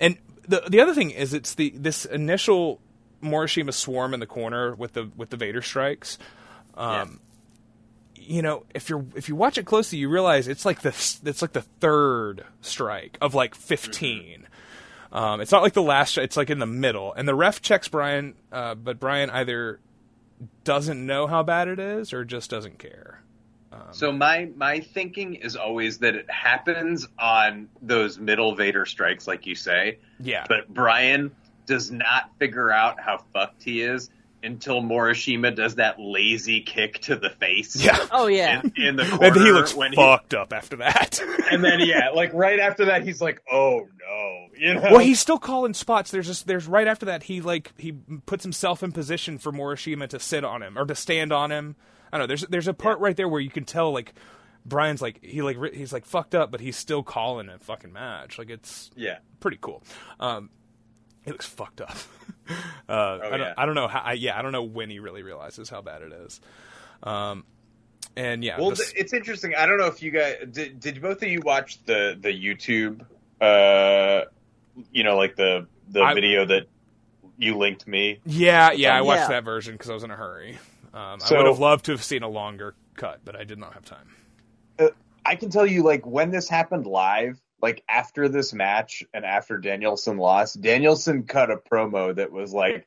and 0.00 0.18
the 0.46 0.62
the 0.68 0.80
other 0.80 0.94
thing 0.94 1.10
is 1.10 1.34
it's 1.34 1.54
the 1.54 1.70
this 1.76 2.04
initial 2.04 2.80
Morishima 3.22 3.72
swarm 3.74 4.14
in 4.14 4.20
the 4.20 4.26
corner 4.26 4.74
with 4.74 4.92
the 4.94 5.10
with 5.16 5.30
the 5.30 5.36
Vader 5.36 5.62
strikes. 5.62 6.18
Um, 6.74 7.20
You 8.14 8.42
know, 8.42 8.64
if 8.74 8.88
you're 8.88 9.04
if 9.16 9.28
you 9.28 9.34
watch 9.36 9.58
it 9.58 9.64
closely, 9.66 9.98
you 9.98 10.08
realize 10.08 10.48
it's 10.48 10.64
like 10.64 10.82
the 10.82 10.90
it's 10.90 11.42
like 11.42 11.52
the 11.52 11.62
third 11.80 12.44
strike 12.60 13.16
of 13.20 13.34
like 13.34 13.54
15 13.54 14.46
Um, 15.10 15.40
it's 15.40 15.50
not 15.50 15.62
like 15.62 15.72
the 15.72 15.82
last. 15.82 16.18
It's 16.18 16.36
like 16.36 16.50
in 16.50 16.58
the 16.58 16.66
middle, 16.66 17.12
and 17.14 17.26
the 17.26 17.34
ref 17.34 17.62
checks 17.62 17.88
Brian, 17.88 18.34
uh, 18.52 18.74
but 18.74 19.00
Brian 19.00 19.30
either 19.30 19.80
doesn't 20.64 21.04
know 21.04 21.26
how 21.26 21.42
bad 21.42 21.68
it 21.68 21.78
is 21.78 22.12
or 22.12 22.24
just 22.24 22.50
doesn't 22.50 22.78
care. 22.78 23.22
Um, 23.72 23.82
so 23.90 24.12
my 24.12 24.50
my 24.56 24.80
thinking 24.80 25.34
is 25.34 25.56
always 25.56 25.98
that 25.98 26.14
it 26.14 26.30
happens 26.30 27.06
on 27.18 27.68
those 27.82 28.18
middle 28.18 28.54
Vader 28.54 28.86
strikes, 28.86 29.26
like 29.26 29.46
you 29.46 29.54
say. 29.54 29.98
Yeah. 30.20 30.44
But 30.48 30.68
Brian 30.68 31.34
does 31.66 31.90
not 31.90 32.30
figure 32.38 32.70
out 32.70 32.98
how 32.98 33.18
fucked 33.32 33.62
he 33.62 33.82
is 33.82 34.10
until 34.42 34.80
Morishima 34.80 35.54
does 35.54 35.76
that 35.76 35.98
lazy 35.98 36.60
kick 36.60 37.00
to 37.02 37.16
the 37.16 37.30
face. 37.30 37.76
Yeah. 37.76 37.96
Oh 38.10 38.26
yeah. 38.26 38.62
In, 38.62 38.72
in 38.76 38.96
the 38.96 39.04
corner 39.04 39.26
And 39.26 39.36
he 39.36 39.52
looks 39.52 39.74
when 39.74 39.92
fucked 39.92 40.34
up 40.34 40.52
after 40.52 40.76
that. 40.76 41.20
and 41.50 41.62
then 41.62 41.80
yeah, 41.80 42.10
like 42.10 42.32
right 42.32 42.58
after 42.58 42.86
that, 42.86 43.02
he's 43.02 43.20
like, 43.20 43.42
"Oh 43.50 43.86
no," 44.00 44.46
you 44.56 44.74
know. 44.74 44.80
well, 44.80 44.98
he's 44.98 45.20
still 45.20 45.38
calling 45.38 45.74
spots. 45.74 46.10
There's 46.10 46.26
just 46.26 46.46
there's 46.46 46.66
right 46.66 46.86
after 46.86 47.06
that 47.06 47.24
he 47.24 47.40
like 47.40 47.72
he 47.76 47.92
puts 48.26 48.44
himself 48.44 48.82
in 48.82 48.92
position 48.92 49.38
for 49.38 49.52
Morishima 49.52 50.08
to 50.08 50.18
sit 50.18 50.42
on 50.42 50.62
him 50.62 50.78
or 50.78 50.84
to 50.86 50.94
stand 50.94 51.32
on 51.32 51.52
him. 51.52 51.76
I 52.12 52.18
don't 52.18 52.24
know. 52.24 52.26
There's 52.28 52.42
there's 52.42 52.68
a 52.68 52.74
part 52.74 52.98
right 53.00 53.16
there 53.16 53.28
where 53.28 53.40
you 53.40 53.50
can 53.50 53.64
tell 53.64 53.92
like 53.92 54.14
Brian's 54.64 55.02
like 55.02 55.24
he 55.24 55.42
like 55.42 55.56
he's 55.74 55.92
like 55.92 56.04
fucked 56.04 56.34
up, 56.34 56.50
but 56.50 56.60
he's 56.60 56.76
still 56.76 57.02
calling 57.02 57.48
a 57.48 57.58
fucking 57.58 57.92
match. 57.92 58.38
Like 58.38 58.50
it's 58.50 58.90
yeah. 58.96 59.18
pretty 59.40 59.58
cool. 59.60 59.82
Um, 60.18 60.50
he 61.24 61.30
looks 61.30 61.46
fucked 61.46 61.80
up. 61.80 61.96
uh, 62.88 62.92
I, 63.22 63.28
don't, 63.30 63.40
yeah. 63.40 63.54
I 63.56 63.66
don't 63.66 63.74
know 63.74 63.88
how. 63.88 64.00
I, 64.00 64.12
yeah, 64.14 64.38
I 64.38 64.42
don't 64.42 64.52
know 64.52 64.62
when 64.62 64.90
he 64.90 64.98
really 64.98 65.22
realizes 65.22 65.68
how 65.68 65.82
bad 65.82 66.02
it 66.02 66.12
is. 66.12 66.40
Um, 67.02 67.44
and 68.16 68.42
yeah, 68.42 68.58
Well, 68.58 68.70
this- 68.70 68.92
it's 68.96 69.12
interesting. 69.12 69.54
I 69.56 69.66
don't 69.66 69.78
know 69.78 69.86
if 69.86 70.02
you 70.02 70.10
guys 70.10 70.36
did. 70.50 70.80
Did 70.80 71.00
both 71.02 71.22
of 71.22 71.28
you 71.28 71.40
watch 71.44 71.82
the 71.84 72.16
the 72.20 72.30
YouTube? 72.30 73.04
Uh, 73.40 74.24
you 74.92 75.04
know, 75.04 75.16
like 75.16 75.36
the 75.36 75.66
the 75.90 76.02
I- 76.02 76.14
video 76.14 76.44
that 76.46 76.66
you 77.36 77.56
linked 77.56 77.86
me. 77.86 78.18
yeah, 78.24 78.72
yeah, 78.72 78.96
I 78.96 79.00
watched 79.02 79.22
Yeah. 79.22 79.28
that 79.28 79.44
version 79.44 79.74
because 79.74 79.90
I 79.90 79.94
was 79.94 80.02
in 80.02 80.10
a 80.10 80.16
hurry. 80.16 80.58
Um, 80.92 81.20
I 81.24 81.32
would 81.36 81.46
have 81.46 81.58
loved 81.60 81.84
to 81.84 81.92
have 81.92 82.02
seen 82.02 82.22
a 82.24 82.28
longer 82.28 82.74
cut, 82.96 83.20
but 83.24 83.36
I 83.36 83.44
did 83.44 83.58
not 83.58 83.74
have 83.74 83.84
time. 83.84 84.08
I 85.24 85.34
can 85.36 85.50
tell 85.50 85.66
you, 85.66 85.82
like 85.82 86.06
when 86.06 86.30
this 86.30 86.48
happened 86.48 86.86
live, 86.86 87.38
like 87.60 87.82
after 87.88 88.28
this 88.28 88.52
match 88.52 89.02
and 89.12 89.24
after 89.24 89.58
Danielson 89.58 90.16
lost, 90.18 90.60
Danielson 90.60 91.24
cut 91.24 91.50
a 91.50 91.56
promo 91.56 92.14
that 92.14 92.30
was 92.32 92.52
like, 92.52 92.86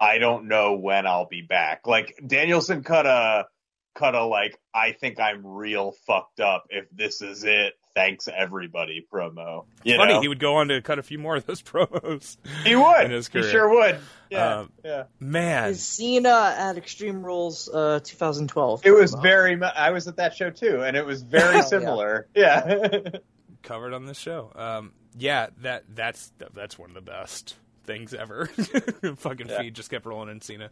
"I 0.00 0.18
don't 0.18 0.48
know 0.48 0.74
when 0.74 1.06
I'll 1.06 1.26
be 1.26 1.42
back." 1.42 1.86
Like 1.86 2.18
Danielson 2.26 2.82
cut 2.82 3.06
a 3.06 3.46
cut 3.94 4.14
a 4.14 4.24
like, 4.24 4.58
"I 4.74 4.92
think 4.92 5.20
I'm 5.20 5.46
real 5.46 5.92
fucked 6.06 6.40
up 6.40 6.66
if 6.70 6.86
this 6.90 7.22
is 7.22 7.44
it." 7.44 7.74
Thanks 7.94 8.26
everybody 8.26 9.06
promo. 9.12 9.66
You 9.84 9.96
Funny, 9.96 10.14
know? 10.14 10.20
he 10.20 10.26
would 10.26 10.40
go 10.40 10.56
on 10.56 10.66
to 10.66 10.82
cut 10.82 10.98
a 10.98 11.02
few 11.04 11.16
more 11.20 11.36
of 11.36 11.46
those 11.46 11.62
promos. 11.62 12.36
He 12.64 12.74
would. 12.74 13.04
in 13.04 13.12
his 13.12 13.28
he 13.28 13.40
sure 13.44 13.70
would. 13.70 14.00
Yeah, 14.30 14.58
Um, 14.58 14.72
yeah. 14.84 15.04
Man, 15.20 15.68
Is 15.70 15.84
Cena 15.84 16.56
at 16.58 16.76
Extreme 16.76 17.24
Rules 17.24 17.68
uh, 17.72 18.00
2012? 18.02 18.84
It 18.84 18.90
was 18.90 19.14
very. 19.14 19.54
mu- 19.54 19.66
I 19.66 19.92
was 19.92 20.08
at 20.08 20.16
that 20.16 20.34
show 20.34 20.50
too, 20.50 20.82
and 20.82 20.96
it 20.96 21.06
was 21.06 21.22
very 21.22 21.54
yeah. 21.58 21.60
similar. 21.62 22.28
Yeah. 22.34 22.98
covered 23.64 23.92
on 23.92 24.06
this 24.06 24.18
show. 24.18 24.52
Um, 24.54 24.92
yeah, 25.18 25.48
that 25.62 25.84
that's 25.94 26.32
that's 26.54 26.78
one 26.78 26.90
of 26.90 26.94
the 26.94 27.00
best 27.00 27.56
things 27.84 28.14
ever. 28.14 28.46
Fucking 29.16 29.48
Yeah. 29.48 29.58
feed 29.60 29.74
just 29.74 29.90
kept 29.90 30.06
rolling 30.06 30.30
in 30.30 30.40
Cena. 30.40 30.70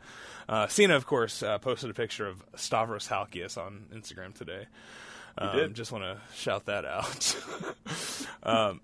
Uh, 0.49 0.67
Cena, 0.67 0.97
of 0.97 1.07
course, 1.07 1.43
uh, 1.43 1.59
posted 1.59 1.91
a 1.91 1.95
picture 1.95 2.27
of 2.27 2.43
Stavros 2.57 3.09
Halkias 3.09 3.59
on 3.59 3.87
Instagram 3.95 4.35
today. 4.35 4.67
Um, 5.37 5.57
did. 5.57 5.75
Just 5.75 5.93
want 5.93 6.05
to 6.05 6.19
shout 6.35 6.67
that 6.67 6.85
out. 6.85 7.37
um, 8.43 8.81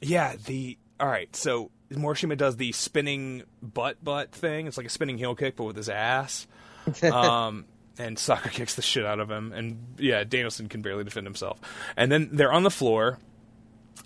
yeah, 0.00 0.34
the 0.46 0.78
all 0.98 1.08
right. 1.08 1.34
So 1.36 1.70
Morishima 1.90 2.36
does 2.36 2.56
the 2.56 2.72
spinning 2.72 3.42
butt 3.62 4.02
butt 4.02 4.32
thing. 4.32 4.66
It's 4.66 4.76
like 4.76 4.86
a 4.86 4.90
spinning 4.90 5.18
heel 5.18 5.34
kick, 5.34 5.56
but 5.56 5.64
with 5.64 5.76
his 5.76 5.88
ass. 5.88 6.46
um, 7.02 7.64
and 7.98 8.18
soccer 8.18 8.48
kicks 8.48 8.74
the 8.74 8.82
shit 8.82 9.04
out 9.04 9.20
of 9.20 9.30
him. 9.30 9.52
And 9.52 9.94
yeah, 9.98 10.24
Danielson 10.24 10.68
can 10.68 10.82
barely 10.82 11.04
defend 11.04 11.26
himself. 11.26 11.60
And 11.96 12.10
then 12.10 12.30
they're 12.32 12.52
on 12.52 12.62
the 12.62 12.70
floor, 12.70 13.18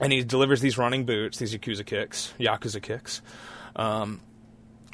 and 0.01 0.13
he 0.13 0.23
delivers 0.25 0.61
these 0.61 0.77
running 0.79 1.05
boots, 1.07 1.39
these 1.39 1.55
Yakuza 1.55 1.85
kicks, 1.87 2.33
Yakuza 2.39 2.83
kicks. 2.83 3.23
Um, 3.75 4.21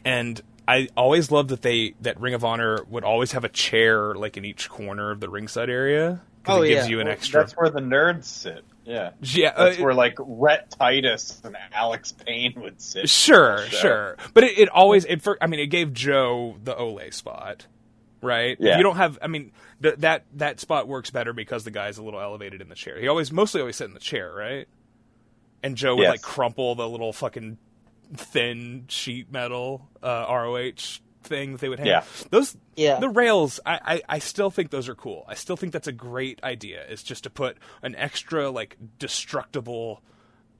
and 0.05 0.41
I 0.67 0.89
always 0.97 1.31
loved 1.31 1.51
that 1.51 1.63
they 1.63 1.95
that 2.03 2.21
Ring 2.21 2.35
of 2.35 2.45
Honor 2.45 2.79
would 2.89 3.05
always 3.05 3.33
have 3.33 3.45
a 3.45 3.49
chair 3.49 4.15
like 4.15 4.37
in 4.37 4.45
each 4.45 4.69
corner 4.69 5.11
of 5.11 5.21
the 5.21 5.29
ringside 5.29 5.71
area. 5.71 6.21
'cause 6.45 6.59
Oh, 6.59 6.63
it 6.63 6.69
gives 6.69 6.87
yeah. 6.87 6.91
you 6.91 7.01
an 7.01 7.07
Well, 7.07 7.13
extra. 7.15 7.41
That's 7.41 7.53
where 7.53 7.71
the 7.71 7.81
nerds 7.81 8.25
sit. 8.25 8.65
Yeah. 8.85 9.11
yeah, 9.21 9.53
That's 9.57 9.79
uh, 9.79 9.83
where 9.85 9.95
like 9.95 10.17
Rhett 10.19 10.71
Titus 10.77 11.41
and 11.45 11.57
Alex 11.73 12.11
Payne 12.11 12.55
would 12.57 12.81
sit. 12.83 13.09
Sure, 13.09 13.65
sure. 13.69 14.17
But 14.35 14.43
it, 14.43 14.59
it 14.59 14.69
always 14.69 15.05
it 15.05 15.23
for 15.23 15.39
I 15.41 15.47
mean 15.47 15.61
it 15.61 15.69
gave 15.69 15.93
Joe 15.93 16.57
the 16.65 16.75
Ole 16.77 17.01
spot, 17.13 17.67
right? 18.21 18.57
Yeah. 18.59 18.77
You 18.79 18.83
don't 18.83 18.97
have 18.97 19.21
I 19.23 19.29
mean 19.29 19.53
th- 19.83 19.97
that 19.99 20.25
that 20.35 20.59
spot 20.59 20.89
works 20.89 21.11
better 21.11 21.33
because 21.33 21.63
the 21.63 21.71
guy's 21.71 21.99
a 21.99 22.03
little 22.03 22.21
elevated 22.21 22.61
in 22.61 22.69
the 22.69 22.75
chair. 22.75 22.99
He 23.01 23.07
always 23.07 23.31
mostly 23.31 23.61
always 23.61 23.77
sit 23.77 23.87
in 23.87 23.95
the 23.95 24.01
chair, 24.01 24.33
right? 24.35 24.67
And 25.63 25.77
Joe 25.77 25.97
would 25.97 26.03
Yes. 26.03 26.11
like 26.11 26.23
crumple 26.23 26.75
the 26.75 26.89
little 26.89 27.13
fucking 27.13 27.59
thin 28.15 28.85
sheet 28.89 29.31
metal 29.33 29.89
uh, 30.03 30.27
ROH 30.29 31.01
thing 31.23 31.53
that 31.53 31.61
they 31.61 31.69
would 31.69 31.79
have. 31.79 31.87
Yeah. 31.87 32.03
Those 32.31 32.57
Yeah. 32.77 32.99
the 32.99 33.09
rails, 33.09 33.61
I, 33.65 33.79
I, 33.85 34.03
I 34.09 34.19
still 34.19 34.51
think 34.51 34.71
those 34.71 34.89
are 34.89 34.95
cool. 34.95 35.25
I 35.29 35.35
still 35.35 35.57
think 35.57 35.73
that's 35.73 35.87
a 35.89 35.93
great 35.93 36.43
idea. 36.43 36.85
Is 36.89 37.03
just 37.03 37.25
to 37.25 37.31
put 37.31 37.57
an 37.83 37.95
extra 37.95 38.51
like 38.51 38.77
destructible 38.99 40.03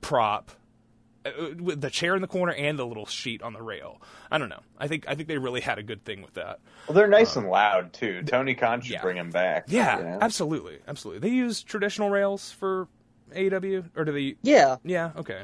prop 0.01 0.51
uh, 1.25 1.31
with 1.59 1.81
the 1.81 1.89
chair 1.89 2.15
in 2.15 2.21
the 2.21 2.27
corner 2.27 2.53
and 2.53 2.77
the 2.79 2.85
little 2.85 3.05
sheet 3.05 3.41
on 3.41 3.53
the 3.53 3.61
rail. 3.61 4.01
I 4.31 4.37
don't 4.37 4.49
know. 4.49 4.61
I 4.77 4.87
think 4.87 5.05
I 5.07 5.15
think 5.15 5.27
they 5.27 5.37
really 5.37 5.61
had 5.61 5.77
a 5.79 5.83
good 5.83 6.03
thing 6.05 6.21
with 6.21 6.33
that. 6.35 6.59
Well, 6.87 6.95
they're 6.95 7.07
nice 7.07 7.35
and 7.35 7.49
loud 7.49 7.93
too. 7.93 8.23
Tony 8.23 8.55
Khan 8.55 8.81
should 8.81 8.93
yeah. 8.93 9.01
bring 9.01 9.17
him 9.17 9.31
back. 9.31 9.65
Yeah, 9.67 9.97
you 9.97 10.03
know? 10.05 10.17
absolutely, 10.21 10.79
absolutely. 10.87 11.27
They 11.29 11.35
use 11.35 11.61
traditional 11.61 12.09
rails 12.09 12.51
for 12.51 12.87
AEW, 13.33 13.85
or 13.95 14.05
do 14.05 14.11
they? 14.11 14.35
Yeah, 14.41 14.77
Yeah, 14.83 15.11
okay. 15.17 15.43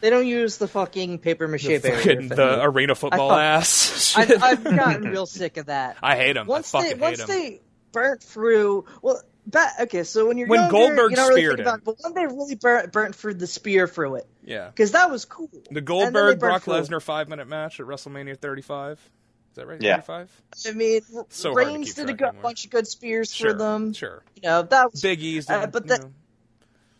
they 0.00 0.10
don't 0.10 0.26
use 0.26 0.58
the 0.58 0.68
fucking 0.68 1.18
paper 1.18 1.46
mache 1.48 1.62
The, 1.66 1.78
barrier. 1.78 1.96
fucking, 1.98 2.28
the 2.28 2.62
arena 2.62 2.94
football 2.94 3.30
thought- 3.30 3.40
ass. 3.40 4.14
I've. 4.16 4.42
I've 4.42 4.64
gotten 4.64 5.04
real 5.04 5.26
sick 5.26 5.56
of 5.56 5.66
that. 5.66 5.96
I 6.02 6.16
hate 6.16 6.32
them. 6.34 6.46
Once 6.46 6.74
I 6.74 6.82
they 6.82 6.88
fucking 6.90 7.00
once 7.00 7.18
them. 7.18 7.28
they 7.28 7.60
burnt 7.92 8.22
through 8.22 8.84
well 9.02 9.20
back 9.46 9.72
okay 9.80 10.04
so 10.04 10.28
when 10.28 10.38
you're 10.38 10.46
When 10.46 10.60
younger, 10.60 10.70
Goldberg 10.72 11.10
you 11.10 11.16
don't 11.16 11.28
really 11.30 11.40
speared 11.40 11.56
think 11.56 11.66
about 11.66 11.74
him. 11.74 11.80
it, 11.80 11.84
but 11.84 11.96
when 12.02 12.14
they 12.14 12.32
really 12.32 12.54
burnt, 12.54 12.92
burnt 12.92 13.14
through 13.16 13.34
the 13.34 13.48
spear 13.48 13.88
through 13.88 14.16
it 14.16 14.28
yeah. 14.44 14.68
because 14.68 14.92
that 14.92 15.10
was 15.10 15.24
cool 15.24 15.48
The 15.52 15.58
And 15.58 15.66
then 15.68 15.74
they 15.74 15.80
Goldberg 15.80 16.38
Brock. 16.38 16.64
Lesnar 16.66 17.02
five 17.02 17.28
minute 17.28 17.48
match 17.48 17.80
at 17.80 17.86
WrestleMania 17.86 18.38
35. 18.38 18.92
Is 18.92 19.56
that 19.56 19.66
right? 19.66 19.82
Yeah. 19.82 19.98
35? 20.00 20.42
I 20.68 20.72
mean 20.72 21.00
So 21.30 21.52
Reigns 21.52 21.94
did 21.94 22.08
a 22.10 22.12
good, 22.14 22.40
bunch 22.40 22.64
of 22.66 22.70
good 22.70 22.86
spears 22.86 23.32
Sure. 23.34 23.50
for 23.50 23.58
them 23.58 23.92
Sure. 23.92 24.22
you 24.36 24.42
know 24.42 24.62
that 24.62 24.92
was 24.92 25.02
Big 25.02 25.20
E's. 25.20 25.50
Uh, 25.50 25.62
did, 25.62 25.72
but 25.72 25.82
you 25.84 25.88
that- 25.88 26.00
know. 26.02 26.12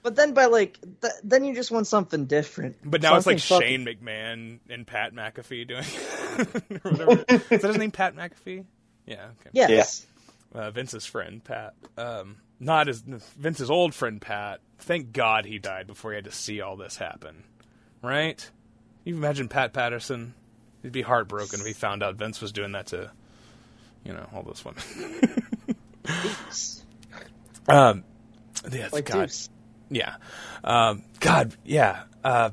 But 0.03 0.17
then 0.17 0.35
by 0.35 0.47
like 0.47 0.79
th- 1.01 1.15
then 1.23 1.45
you 1.45 1.55
just 1.55 1.71
want 1.71 1.87
something 1.87 2.27
different 2.27 2.77
But 2.85 3.03
now 3.03 3.17
it's 3.17 3.27
like 3.27 3.39
Something 3.39 3.69
Shane 3.69 3.87
McMahon 3.87 4.59
and 4.69 4.87
Pat 4.87 5.15
McAfee 5.15 5.67
doing. 5.67 5.85
whatever. 6.83 7.25
Is 7.29 7.63
that 7.63 7.69
his 7.69 7.79
name? 7.79 7.91
Pat 7.91 8.15
McAfee. 8.17 8.65
Yeah. 9.07 9.27
Okay. 9.41 9.51
yes 9.53 10.07
uh, 10.55 10.71
Vince's 10.71 11.07
friend 11.07 11.43
Pat. 11.43 11.75
Um, 11.97 12.37
not 12.59 12.87
his 12.87 13.01
Vince's 13.03 13.71
old 13.71 13.95
friend 13.95 14.21
Pat. 14.21 14.61
Thank 14.79 15.13
God 15.13 15.45
he 15.45 15.59
died 15.59 15.87
before 15.87 16.13
he 16.13 16.17
had 16.17 16.25
to 16.25 16.33
see 16.33 16.61
all 16.61 16.77
this 16.77 16.97
happen. 16.97 17.45
Right? 18.03 18.49
You 19.05 19.15
imagine 19.15 19.49
Pat 19.49 19.73
Patterson? 19.73 20.35
He'd 20.83 20.93
be 20.93 21.03
heartbroken 21.03 21.61
if 21.61 21.67
he 21.67 21.73
found 21.73 22.03
out 22.03 22.17
Vince 22.17 22.41
was 22.41 22.53
doing 22.53 22.73
that 22.73 22.89
to, 22.89 23.11
you 24.05 24.13
know, 24.13 24.27
all 24.35 24.43
those 24.43 24.65
women. 24.65 24.83
Um, 27.69 28.05
yeah, 28.73 28.89
like 28.91 29.05
God, 29.05 29.27
Deuce. 29.27 29.49
Yeah, 29.91 30.17
um, 30.65 31.03
God, 31.21 31.55
yeah. 31.65 32.03
Uh, 32.25 32.51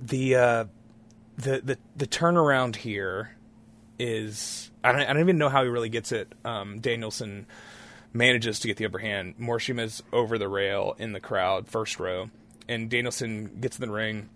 the 0.00 0.34
uh, 0.34 0.64
the 1.36 1.60
the 1.64 1.78
the 1.96 2.06
turnaround 2.06 2.76
here 2.76 3.36
is 3.98 4.70
I 4.82 4.92
don't 4.92 5.02
I 5.02 5.06
don't 5.12 5.20
even 5.20 5.38
know 5.38 5.48
how 5.48 5.62
he 5.62 5.68
really 5.68 5.88
gets 5.88 6.12
it. 6.12 6.32
Um, 6.44 6.80
Danielson 6.80 7.46
manages 8.12 8.60
to 8.60 8.68
get 8.68 8.76
the 8.76 8.86
upper 8.86 8.98
hand. 8.98 9.34
Morishima's 9.38 10.02
over 10.12 10.38
the 10.38 10.48
rail 10.48 10.94
in 10.98 11.12
the 11.12 11.20
crowd, 11.20 11.68
first 11.68 11.98
row, 11.98 12.30
and 12.68 12.90
Danielson 12.90 13.58
gets 13.60 13.78
in 13.78 13.86
the 13.86 13.92
ring, 13.92 14.28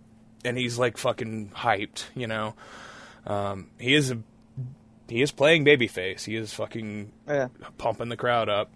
and 0.45 0.57
he's 0.57 0.79
like 0.79 0.97
fucking 0.97 1.51
hyped, 1.55 2.05
you 2.15 2.27
know. 2.27 2.55
Um, 3.27 3.71
he 3.79 3.95
is 3.95 4.11
a 4.11 4.19
he 5.09 5.23
is 5.23 5.33
playing 5.33 5.65
babyface. 5.65 6.25
He 6.25 6.37
is 6.37 6.53
fucking 6.55 7.13
Yeah. 7.27 7.49
pumping 7.79 8.09
the 8.09 8.17
crowd 8.17 8.49
up, 8.49 8.71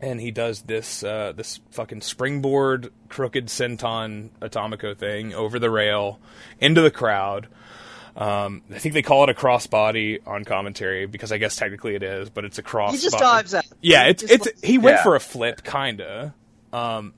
and 0.00 0.20
he 0.20 0.30
does 0.30 0.62
this 0.62 1.02
uh, 1.02 1.32
this 1.34 1.60
fucking 1.70 2.00
springboard 2.02 2.92
crooked 3.08 3.46
senton 3.46 4.30
atomico 4.40 4.96
thing 4.96 5.34
over 5.34 5.58
the 5.58 5.70
rail 5.70 6.18
into 6.60 6.80
the 6.80 6.90
crowd. 6.90 7.48
Um, 8.16 8.62
I 8.74 8.78
think 8.78 8.94
they 8.94 9.02
call 9.02 9.24
it 9.24 9.28
a 9.30 9.34
crossbody 9.34 10.20
on 10.26 10.44
commentary 10.46 11.04
because 11.06 11.32
I 11.32 11.38
guess 11.38 11.54
technically 11.56 11.94
it 11.94 12.02
is, 12.02 12.30
but 12.30 12.46
it's 12.46 12.58
a 12.58 12.62
cross. 12.62 12.92
He 12.94 12.98
just 12.98 13.18
dives 13.18 13.52
out. 13.54 13.66
Yeah, 13.82 14.04
He 14.04 14.10
it's 14.10 14.22
it's 14.22 14.46
like- 14.46 14.64
he 14.64 14.78
went 14.78 14.96
Yeah. 14.98 15.02
for 15.02 15.16
a 15.16 15.20
flip, 15.20 15.62
kinda. 15.62 16.34
Um, 16.72 17.12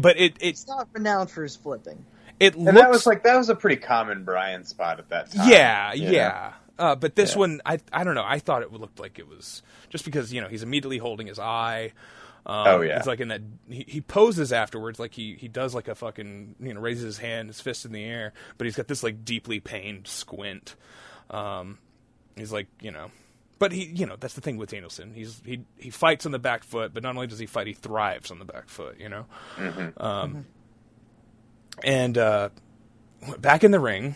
but 0.00 0.18
it 0.18 0.34
it 0.40 0.50
He's 0.50 0.66
not 0.66 0.88
renowned 0.92 1.30
for 1.30 1.42
his 1.44 1.54
flipping. 1.54 2.04
it 2.40 2.54
And 2.56 2.64
looks 2.64 2.76
that 2.78 2.90
was 2.90 3.06
like 3.06 3.22
that 3.22 3.36
was 3.36 3.48
a 3.50 3.54
pretty 3.54 3.76
common 3.76 4.24
Brian 4.24 4.64
spot 4.64 4.98
at 4.98 5.08
that 5.10 5.30
time. 5.30 5.48
yeah, 5.48 5.92
you 5.92 6.10
yeah. 6.10 6.54
Uh, 6.78 6.94
but 6.94 7.14
this 7.16 7.32
Yeah. 7.32 7.38
one, 7.38 7.60
I 7.64 7.78
I 7.92 8.04
don't 8.04 8.14
know. 8.14 8.24
I 8.26 8.38
thought 8.38 8.62
it 8.62 8.72
looked 8.72 8.98
like 9.00 9.18
it 9.18 9.26
was 9.28 9.62
just 9.88 10.04
because 10.04 10.32
you 10.32 10.40
know 10.40 10.48
he's 10.48 10.62
immediately 10.62 10.98
holding 10.98 11.26
his 11.26 11.38
eye. 11.38 11.92
Um, 12.44 12.66
Oh, 12.68 12.80
yeah. 12.82 12.98
He's 12.98 13.06
like 13.06 13.18
in 13.20 13.28
that. 13.28 13.40
He, 13.68 13.84
he 13.88 14.00
poses 14.00 14.52
afterwards, 14.52 14.98
like 15.00 15.12
he 15.14 15.34
he 15.34 15.48
does 15.48 15.74
like 15.74 15.88
a 15.88 15.94
fucking 15.94 16.54
you 16.60 16.74
know 16.74 16.80
raises 16.80 17.02
his 17.04 17.18
hand, 17.18 17.48
his 17.48 17.60
fist 17.60 17.84
in 17.84 17.92
the 17.92 18.04
air, 18.04 18.32
but 18.58 18.66
he's 18.66 18.76
got 18.76 18.86
this 18.88 19.02
like 19.02 19.24
deeply 19.24 19.58
pained 19.58 20.06
squint. 20.06 20.76
Um, 21.30 21.78
he's 22.36 22.52
like 22.52 22.66
you 22.80 22.90
know. 22.92 23.10
But 23.58 23.72
he, 23.72 23.86
you 23.86 24.04
know, 24.04 24.16
that's 24.20 24.34
the 24.34 24.42
thing 24.42 24.58
with 24.58 24.68
Danielson. 24.70 25.14
He's 25.14 25.40
he 25.44 25.64
he 25.78 25.88
fights 25.88 26.26
on 26.26 26.32
the 26.32 26.38
back 26.38 26.62
foot, 26.62 26.92
but 26.92 27.02
not 27.02 27.14
only 27.14 27.26
does 27.26 27.38
he 27.38 27.46
fight, 27.46 27.66
he 27.66 27.72
thrives 27.72 28.30
on 28.30 28.38
the 28.38 28.44
back 28.44 28.68
foot. 28.68 29.00
You 29.00 29.08
know, 29.08 29.24
um, 29.96 30.44
and 31.82 32.18
uh, 32.18 32.50
back 33.38 33.64
in 33.64 33.70
the 33.70 33.80
ring, 33.80 34.14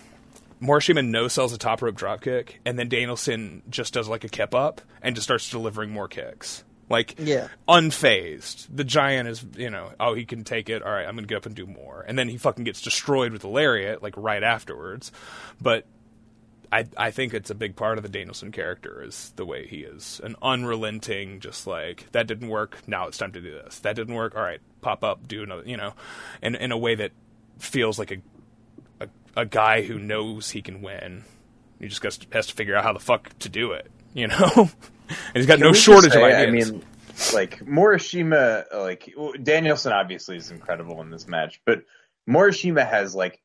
Morishima 0.63 1.07
no 1.07 1.29
sells 1.29 1.53
a 1.53 1.59
top 1.59 1.81
rope 1.83 1.95
drop 1.95 2.21
kick, 2.21 2.61
and 2.65 2.79
then 2.79 2.89
Danielson 2.89 3.63
just 3.71 3.95
does 3.95 4.09
like 4.09 4.25
a 4.25 4.29
kip 4.29 4.55
up 4.55 4.81
and 5.03 5.15
just 5.15 5.25
starts 5.27 5.51
delivering 5.51 5.91
more 5.91 6.09
kicks. 6.09 6.65
Like 6.89 7.15
Yeah. 7.19 7.49
unfazed. 7.69 8.67
The 8.75 8.85
giant 8.85 9.29
is 9.29 9.45
you 9.57 9.71
know, 9.71 9.93
oh 10.01 10.15
he 10.15 10.25
can 10.25 10.45
take 10.45 10.69
it, 10.69 10.83
alright, 10.83 11.07
I'm 11.07 11.15
gonna 11.15 11.27
get 11.27 11.39
up 11.39 11.47
and 11.47 11.55
do 11.55 11.67
more. 11.67 12.05
And 12.07 12.19
then 12.19 12.29
he 12.29 12.37
fucking 12.37 12.65
gets 12.65 12.81
destroyed 12.83 13.33
with 13.33 13.43
the 13.43 13.49
lariat, 13.49 14.03
like 14.03 14.15
right 14.17 14.43
afterwards. 14.43 15.13
But 15.61 15.87
I 16.73 16.87
I 16.97 17.11
think 17.11 17.33
it's 17.33 17.49
a 17.51 17.55
big 17.55 17.77
part 17.77 17.97
of 17.97 18.03
the 18.03 18.09
Danielson 18.11 18.51
character 18.53 19.03
is 19.05 19.33
the 19.37 19.47
way 19.47 19.67
he 19.67 19.79
is. 19.79 20.21
An 20.25 20.37
unrelenting, 20.43 21.41
just 21.41 21.67
like 21.67 22.07
that 22.13 22.27
didn't 22.27 22.49
work, 22.49 22.79
now 22.87 23.07
it's 23.07 23.19
time 23.19 23.33
to 23.33 23.41
do 23.41 23.51
this. 23.53 23.79
That 23.79 23.97
didn't 23.97 24.15
work, 24.15 24.35
alright, 24.35 24.61
pop 24.81 25.03
up, 25.05 25.27
do 25.27 25.43
another 25.45 25.63
you 25.65 25.77
know, 25.77 25.95
in 26.43 26.55
in 26.55 26.71
a 26.73 26.79
way 26.79 26.97
that 26.97 27.13
feels 27.59 27.99
like 27.99 28.11
a 28.11 28.17
a, 29.01 29.09
a 29.37 29.47
guy 29.47 29.83
who 29.83 29.99
knows 29.99 30.51
he 30.51 30.63
can 30.63 30.83
win. 30.83 31.25
He 31.79 31.89
just 31.89 32.03
has 32.03 32.19
to, 32.19 32.27
has 32.33 32.47
to 32.49 32.55
figure 32.55 32.77
out 32.77 32.85
how 32.85 32.93
the 32.93 33.01
fuck 33.01 33.39
to 33.41 33.49
do 33.49 33.73
it, 33.73 33.91
you 34.15 34.29
know. 34.29 34.51
and 34.57 34.71
he's 35.35 35.47
got 35.47 35.59
Can 35.59 35.67
no 35.67 35.73
shortage 35.73 36.15
of 36.15 36.23
ideas. 36.23 36.69
I 36.69 36.73
mean, 36.73 36.83
like 37.35 37.61
Morishima, 37.61 38.65
like 38.73 39.15
Danielson 39.43 39.93
obviously 39.93 40.37
is 40.37 40.51
incredible 40.51 41.01
in 41.01 41.11
this 41.11 41.27
match, 41.27 41.61
but 41.65 41.83
Morishima 42.29 42.89
has 42.89 43.15
like 43.15 43.41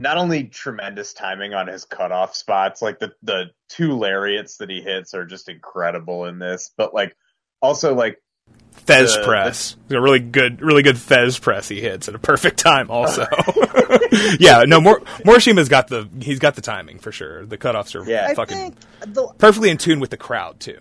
not 0.00 0.16
only 0.16 0.44
tremendous 0.44 1.12
timing 1.12 1.54
on 1.54 1.66
his 1.66 1.84
cutoff 1.84 2.34
spots, 2.34 2.82
like 2.82 2.98
the 2.98 3.12
the 3.22 3.50
two 3.68 3.96
lariats 3.96 4.56
that 4.58 4.70
he 4.70 4.80
hits 4.80 5.14
are 5.14 5.24
just 5.24 5.48
incredible 5.48 6.26
in 6.26 6.38
this, 6.38 6.70
but 6.76 6.94
like 6.94 7.16
also 7.60 7.94
like 7.94 8.18
Fez 8.72 9.14
the- 9.16 9.22
press, 9.22 9.76
a 9.90 10.00
really 10.00 10.18
good, 10.18 10.60
really 10.60 10.82
good 10.82 10.98
Fez 10.98 11.38
press 11.38 11.68
he 11.68 11.80
hits 11.80 12.08
at 12.08 12.14
a 12.14 12.18
perfect 12.18 12.58
time. 12.58 12.90
Also, 12.90 13.26
yeah, 14.40 14.64
no, 14.66 14.80
Mor- 14.80 15.00
Morishima's 15.24 15.68
got 15.68 15.88
the 15.88 16.08
he's 16.20 16.38
got 16.40 16.56
the 16.56 16.62
timing 16.62 16.98
for 16.98 17.12
sure. 17.12 17.46
The 17.46 17.58
cutoffs 17.58 17.94
are 17.94 18.08
Yeah. 18.08 18.32
Fucking 18.34 18.74
the 19.06 19.28
perfectly 19.38 19.70
in 19.70 19.78
tune 19.78 20.00
with 20.00 20.10
the 20.10 20.16
crowd 20.16 20.58
too. 20.58 20.78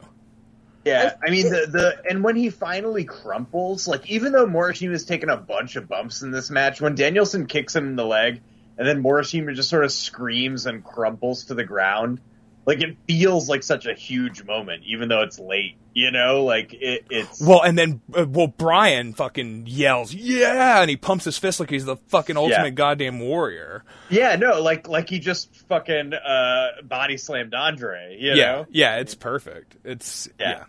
Yeah, 0.83 1.13
I 1.25 1.29
mean 1.29 1.51
the 1.51 1.67
the 1.69 2.01
and 2.09 2.23
when 2.23 2.35
he 2.35 2.49
finally 2.49 3.03
crumples, 3.03 3.87
like 3.87 4.09
even 4.09 4.31
though 4.31 4.47
Morishima's 4.47 5.05
taken 5.05 5.29
a 5.29 5.37
bunch 5.37 5.75
of 5.75 5.87
bumps 5.87 6.23
in 6.23 6.31
this 6.31 6.49
match, 6.49 6.81
when 6.81 6.95
Danielson 6.95 7.45
kicks 7.45 7.75
him 7.75 7.85
in 7.87 7.95
the 7.95 8.05
leg 8.05 8.41
and 8.79 8.87
then 8.87 9.03
Morishima 9.03 9.53
just 9.53 9.69
sort 9.69 9.83
of 9.83 9.91
screams 9.91 10.65
and 10.65 10.83
crumples 10.83 11.45
to 11.45 11.53
the 11.53 11.63
ground, 11.63 12.19
like 12.65 12.81
it 12.81 12.95
feels 13.07 13.49
like 13.49 13.63
such 13.63 13.85
a 13.85 13.93
huge 13.93 14.43
moment, 14.43 14.83
even 14.85 15.09
though 15.09 15.21
it's 15.21 15.39
late. 15.39 15.77
You 15.93 16.09
know, 16.09 16.45
like 16.45 16.73
it, 16.73 17.03
it's 17.09 17.41
Well, 17.41 17.61
and 17.63 17.77
then 17.77 17.99
uh, 18.15 18.25
well, 18.25 18.47
Brian 18.47 19.11
fucking 19.11 19.65
yells, 19.67 20.13
"Yeah!" 20.13 20.79
and 20.79 20.89
he 20.89 20.95
pumps 20.95 21.25
his 21.25 21.37
fist 21.37 21.59
like 21.59 21.69
he's 21.69 21.83
the 21.83 21.97
fucking 22.07 22.37
ultimate 22.37 22.63
Yeah. 22.63 22.69
goddamn 22.69 23.19
warrior. 23.19 23.83
yeah, 24.09 24.37
no, 24.37 24.61
like 24.61 24.87
like 24.87 25.09
he 25.09 25.19
just 25.19 25.53
fucking 25.67 26.13
uh 26.13 26.67
body 26.83 27.17
slammed 27.17 27.53
Andre. 27.53 28.15
You 28.17 28.35
yeah, 28.35 28.45
know, 28.45 28.65
yeah, 28.69 28.99
it's 28.99 29.15
perfect. 29.15 29.75
It's 29.83 30.29
yeah, 30.39 30.63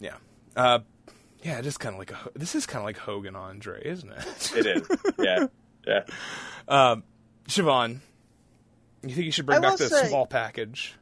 Yeah. 0.00 0.14
yeah, 0.56 0.62
uh, 0.62 0.78
yeah. 1.42 1.60
Just 1.60 1.78
kind 1.78 1.94
of 1.94 1.98
like 1.98 2.12
a 2.12 2.18
this 2.34 2.54
is 2.54 2.64
kind 2.64 2.78
of 2.80 2.86
like 2.86 2.96
Hogan 2.96 3.36
Andre, 3.36 3.82
isn't 3.84 4.10
it? 4.10 4.52
it 4.56 4.66
is. 4.66 4.88
Yeah, 5.18 5.46
yeah. 5.86 6.00
Um, 6.68 7.02
Siobhan, 7.48 7.98
you 9.02 9.14
think 9.14 9.26
you 9.26 9.32
should 9.32 9.44
bring 9.44 9.58
I 9.58 9.68
back 9.68 9.76
the 9.78 9.88
say- 9.90 10.08
small 10.08 10.26
package, 10.26 10.94
it's 10.94 11.01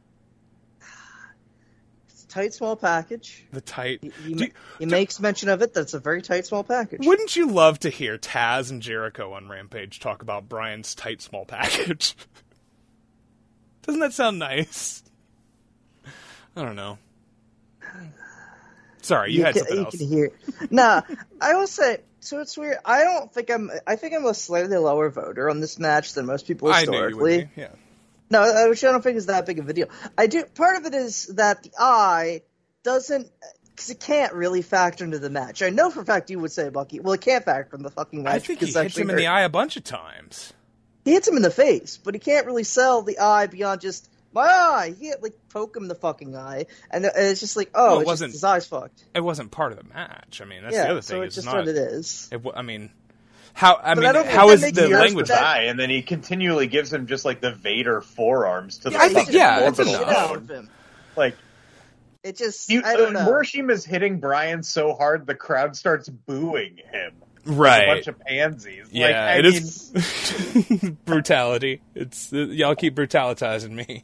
tight 2.31 2.53
small 2.53 2.75
package. 2.75 3.45
the 3.51 3.61
tight? 3.61 3.99
He, 4.01 4.11
he, 4.25 4.33
Do- 4.33 4.51
he 4.79 4.85
makes 4.85 5.19
mention 5.19 5.49
of 5.49 5.61
it. 5.61 5.73
That's 5.73 5.93
a 5.93 5.99
very 5.99 6.21
tight 6.21 6.45
small 6.45 6.63
package. 6.63 7.05
Wouldn't 7.05 7.35
you 7.35 7.51
love 7.51 7.79
to 7.79 7.89
hear 7.89 8.17
Taz 8.17 8.71
and 8.71 8.81
Jericho 8.81 9.33
on 9.33 9.49
Rampage 9.49 9.99
talk 9.99 10.21
about 10.21 10.47
Brian's 10.49 10.95
tight 10.95 11.21
small 11.21 11.45
package? 11.45 12.15
Doesn't 13.83 14.01
that 14.01 14.13
sound 14.13 14.39
nice? 14.39 15.03
I 16.55 16.63
don't 16.63 16.75
know. 16.75 16.97
Sorry, 19.01 19.33
you, 19.33 19.43
had 19.43 19.55
can, 19.55 19.63
something 19.65 19.77
you 19.77 19.83
else. 19.85 19.97
can 19.97 20.07
hear. 20.07 20.31
Nah, 20.69 21.01
I 21.41 21.55
will 21.55 21.67
say. 21.67 21.99
So 22.19 22.39
it's 22.39 22.55
weird. 22.55 22.77
I 22.85 23.03
don't 23.03 23.33
think 23.33 23.49
I'm. 23.49 23.71
I 23.87 23.95
think 23.95 24.13
I'm 24.13 24.25
a 24.25 24.33
slightly 24.35 24.77
lower 24.77 25.09
voter 25.09 25.49
on 25.49 25.59
this 25.59 25.79
match 25.79 26.13
than 26.13 26.27
most 26.27 26.45
people 26.45 26.71
I 26.71 26.83
knew 26.83 26.91
you 26.93 26.99
would 26.99 27.09
historically. 27.09 27.45
be. 27.55 27.61
Yeah. 27.61 27.69
No, 28.31 28.41
uh, 28.41 28.69
which 28.69 28.83
I 28.83 28.91
don't 28.91 29.03
think 29.03 29.17
is 29.17 29.27
that 29.27 29.45
big 29.45 29.59
of 29.59 29.69
a 29.69 29.73
deal. 29.73 29.87
I 30.17 30.27
do. 30.27 30.43
Part 30.45 30.77
of 30.77 30.85
it 30.85 30.95
is 30.95 31.27
that 31.35 31.63
the 31.63 31.71
eye 31.77 32.41
doesn't, 32.83 33.27
because 33.69 33.89
it 33.89 33.99
can't 33.99 34.33
really 34.33 34.61
factor 34.61 35.03
into 35.03 35.19
the 35.19 35.29
match. 35.29 35.61
I 35.61 35.69
know 35.69 35.89
for 35.91 36.01
a 36.01 36.05
fact 36.05 36.29
you 36.29 36.39
would 36.39 36.51
say 36.51 36.69
Bucky. 36.69 36.99
Well, 36.99 37.13
it 37.13 37.21
can't 37.21 37.43
factor 37.45 37.75
in 37.75 37.83
the 37.83 37.91
fucking 37.91 38.23
match. 38.23 38.35
I 38.35 38.39
think 38.39 38.59
he 38.59 38.67
hits 38.71 38.97
him 38.97 39.09
in 39.09 39.15
the 39.17 39.27
eye 39.27 39.41
a 39.41 39.49
bunch 39.49 39.77
of 39.77 39.83
times. 39.83 40.53
He 41.03 41.11
hits 41.11 41.27
him 41.27 41.35
in 41.35 41.41
the 41.43 41.51
face, 41.51 41.97
but 41.97 42.13
he 42.13 42.19
can't 42.19 42.45
really 42.45 42.63
sell 42.63 43.01
the 43.01 43.19
eye 43.19 43.47
beyond 43.47 43.81
just 43.81 44.07
my 44.33 44.43
eye. 44.43 44.95
He 44.97 45.07
hit, 45.07 45.21
like 45.23 45.33
poke 45.49 45.75
him 45.75 45.83
in 45.83 45.89
the 45.89 45.95
fucking 45.95 46.35
eye, 46.35 46.67
and 46.91 47.03
and 47.03 47.13
it's 47.15 47.39
just 47.39 47.57
like, 47.57 47.71
oh, 47.73 47.93
Well, 47.93 48.01
it 48.01 48.05
wasn't- 48.05 48.31
his 48.33 48.43
eye's 48.43 48.65
fucked. 48.67 49.03
It 49.15 49.21
wasn't 49.21 49.51
part 49.51 49.71
of 49.71 49.77
the 49.79 49.83
match. 49.93 50.41
I 50.41 50.45
mean, 50.45 50.61
that's 50.63 50.75
yeah, 50.75 50.85
the 50.85 50.91
other 50.91 51.01
so 51.01 51.15
thing. 51.15 51.23
it's 51.23 51.37
It's 51.37 51.45
just 51.45 51.53
not. 51.53 51.65
what 51.65 51.67
it 51.67 51.75
is. 51.75 52.29
It, 52.31 52.41
I 52.55 52.61
mean, 52.61 52.91
how? 53.53 53.75
I 53.75 53.93
But 53.95 54.01
mean, 54.01 54.09
I 54.09 54.11
don't 54.13 54.23
think 54.23 54.35
how 54.35 54.47
that 54.47 54.53
is 54.53 54.61
makes 54.61 54.77
the 54.77 54.85
it 54.85 54.89
language? 54.91 55.29
with 55.29 55.37
Die, 55.37 55.61
and 55.63 55.79
then 55.79 55.89
he 55.89 56.01
continually 56.01 56.67
gives 56.67 56.91
him 56.91 57.07
just 57.07 57.25
like 57.25 57.41
the 57.41 57.51
Vader 57.51 58.01
forearms 58.01 58.79
to 58.79 58.89
the 58.89 58.91
Yeah, 58.91 59.01
I 59.01 59.09
think- 59.09 59.31
yeah, 59.31 59.59
that's 59.61 59.79
enough. 59.79 59.99
Get 59.99 60.09
out 60.09 60.27
bone. 60.29 60.37
of 60.37 60.49
him. 60.49 60.69
Like 61.15 61.35
It 62.23 62.37
just, 62.37 62.69
You, 62.69 62.81
I 62.85 62.95
don't 62.95 63.15
uh, 63.15 63.23
know. 63.25 63.31
Morishima's 63.31 63.83
hitting 63.85 64.19
Brian 64.19 64.63
so 64.63 64.93
hard 64.93 65.25
the 65.25 65.35
crowd 65.35 65.75
starts 65.75 66.07
booing 66.09 66.77
him. 66.91 67.13
Right, 67.43 67.85
A 67.85 67.87
Right. 67.87 67.95
bunch 67.95 68.07
of 68.07 68.19
pansies. 68.19 68.85
yeah, 68.91 69.07
like, 69.07 69.15
I 69.15 69.33
it 69.39 69.45
mean, 69.45 69.53
is 69.55 70.91
brutality. 71.05 71.81
It's 71.95 72.31
uh, 72.31 72.37
y'all 72.37 72.75
keep 72.75 72.95
brutalitizing 72.95 73.71
me. 73.71 74.03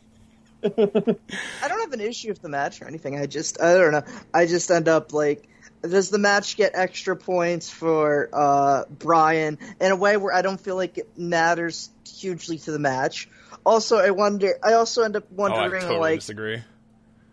I 0.64 1.68
don't 1.68 1.80
have 1.82 1.94
an 1.94 2.02
issue 2.02 2.30
with 2.30 2.42
the 2.42 2.50
match 2.50 2.82
or 2.82 2.88
anything. 2.88 3.16
I 3.20 3.28
just 3.28 3.62
I 3.62 3.76
don't 3.76 3.92
know. 3.92 4.04
I 4.34 4.48
just 4.48 4.72
end 4.72 4.88
up 4.88 5.14
like 5.14 5.48
does 5.82 6.10
the 6.10 6.18
match 6.18 6.58
get 6.58 6.72
extra 6.76 7.16
points 7.16 7.70
for 7.70 8.30
uh, 8.34 8.86
Brian 8.90 9.58
in 9.80 9.92
a 9.92 9.96
way 9.96 10.18
where 10.18 10.34
I 10.34 10.42
don't 10.42 10.60
feel 10.60 10.76
like 10.76 10.98
it 10.98 11.18
matters 11.18 11.90
hugely 12.08 12.58
to 12.60 12.72
the 12.72 12.80
match. 12.80 13.30
Also, 13.66 13.98
I 13.98 14.12
wonder. 14.12 14.56
I 14.64 14.74
also 14.74 15.04
end 15.04 15.16
up 15.16 15.26
Oh, 15.32 15.44
I 15.44 15.50
wondering 15.50 15.82
totally 15.82 16.00
like, 16.00 16.20
disagree. 16.20 16.64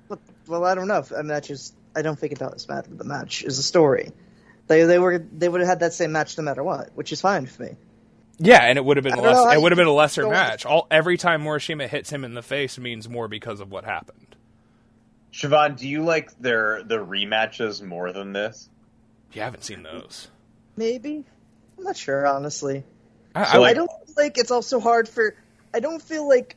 But, 0.08 0.18
well, 0.46 0.64
I 0.64 0.74
don't 0.74 0.88
know. 0.88 0.98
If 0.98 1.10
a 1.10 1.22
match 1.22 1.50
is. 1.50 1.72
I 1.96 2.02
don't 2.02 2.18
think 2.18 2.32
it 2.32 2.38
does 2.38 2.68
matter. 2.68 2.90
The 2.92 3.04
match 3.04 3.44
is 3.44 3.58
a 3.58 3.62
story. 3.62 4.10
They 4.66 4.82
they 4.84 4.98
were 4.98 5.18
they 5.18 5.48
would 5.48 5.60
have 5.60 5.68
had 5.68 5.80
that 5.80 5.92
same 5.92 6.12
match 6.12 6.36
no 6.36 6.44
matter 6.44 6.62
what, 6.62 6.90
which 6.94 7.12
is 7.12 7.20
fine 7.20 7.46
for 7.46 7.62
me. 7.62 7.76
Yeah, 8.38 8.62
and 8.62 8.78
it 8.78 8.84
would 8.84 8.96
have 8.96 9.04
been 9.04 9.18
I 9.18 9.22
less. 9.22 9.54
It 9.54 9.62
would 9.62 9.70
have 9.70 9.76
been 9.76 9.86
a 9.86 9.92
lesser 9.92 10.28
match. 10.28 10.66
All 10.66 10.86
every 10.90 11.16
time 11.16 11.44
Morishima 11.44 11.88
hits 11.88 12.10
him 12.10 12.24
in 12.24 12.34
the 12.34 12.42
face 12.42 12.78
means 12.78 13.08
more 13.08 13.28
because 13.28 13.60
of 13.60 13.70
what 13.70 13.84
happened. 13.84 14.33
Siobhan, 15.34 15.76
do 15.76 15.88
you 15.88 16.04
like 16.04 16.38
their 16.38 16.82
the 16.84 16.96
rematches 16.98 17.82
more 17.82 18.12
than 18.12 18.32
this? 18.32 18.68
You 19.32 19.42
haven't 19.42 19.64
seen 19.64 19.82
those. 19.82 20.28
Maybe 20.76 21.24
I'm 21.76 21.84
not 21.84 21.96
sure 21.96 22.26
honestly. 22.26 22.84
I, 23.34 23.44
So, 23.44 23.50
I, 23.50 23.58
like- 23.58 23.70
I 23.70 23.74
don't 23.74 23.90
feel 23.90 24.14
like 24.16 24.38
it's 24.38 24.50
also 24.52 24.78
hard 24.80 25.08
for. 25.08 25.34
I 25.74 25.80
don't 25.80 26.00
feel 26.00 26.28
like 26.28 26.54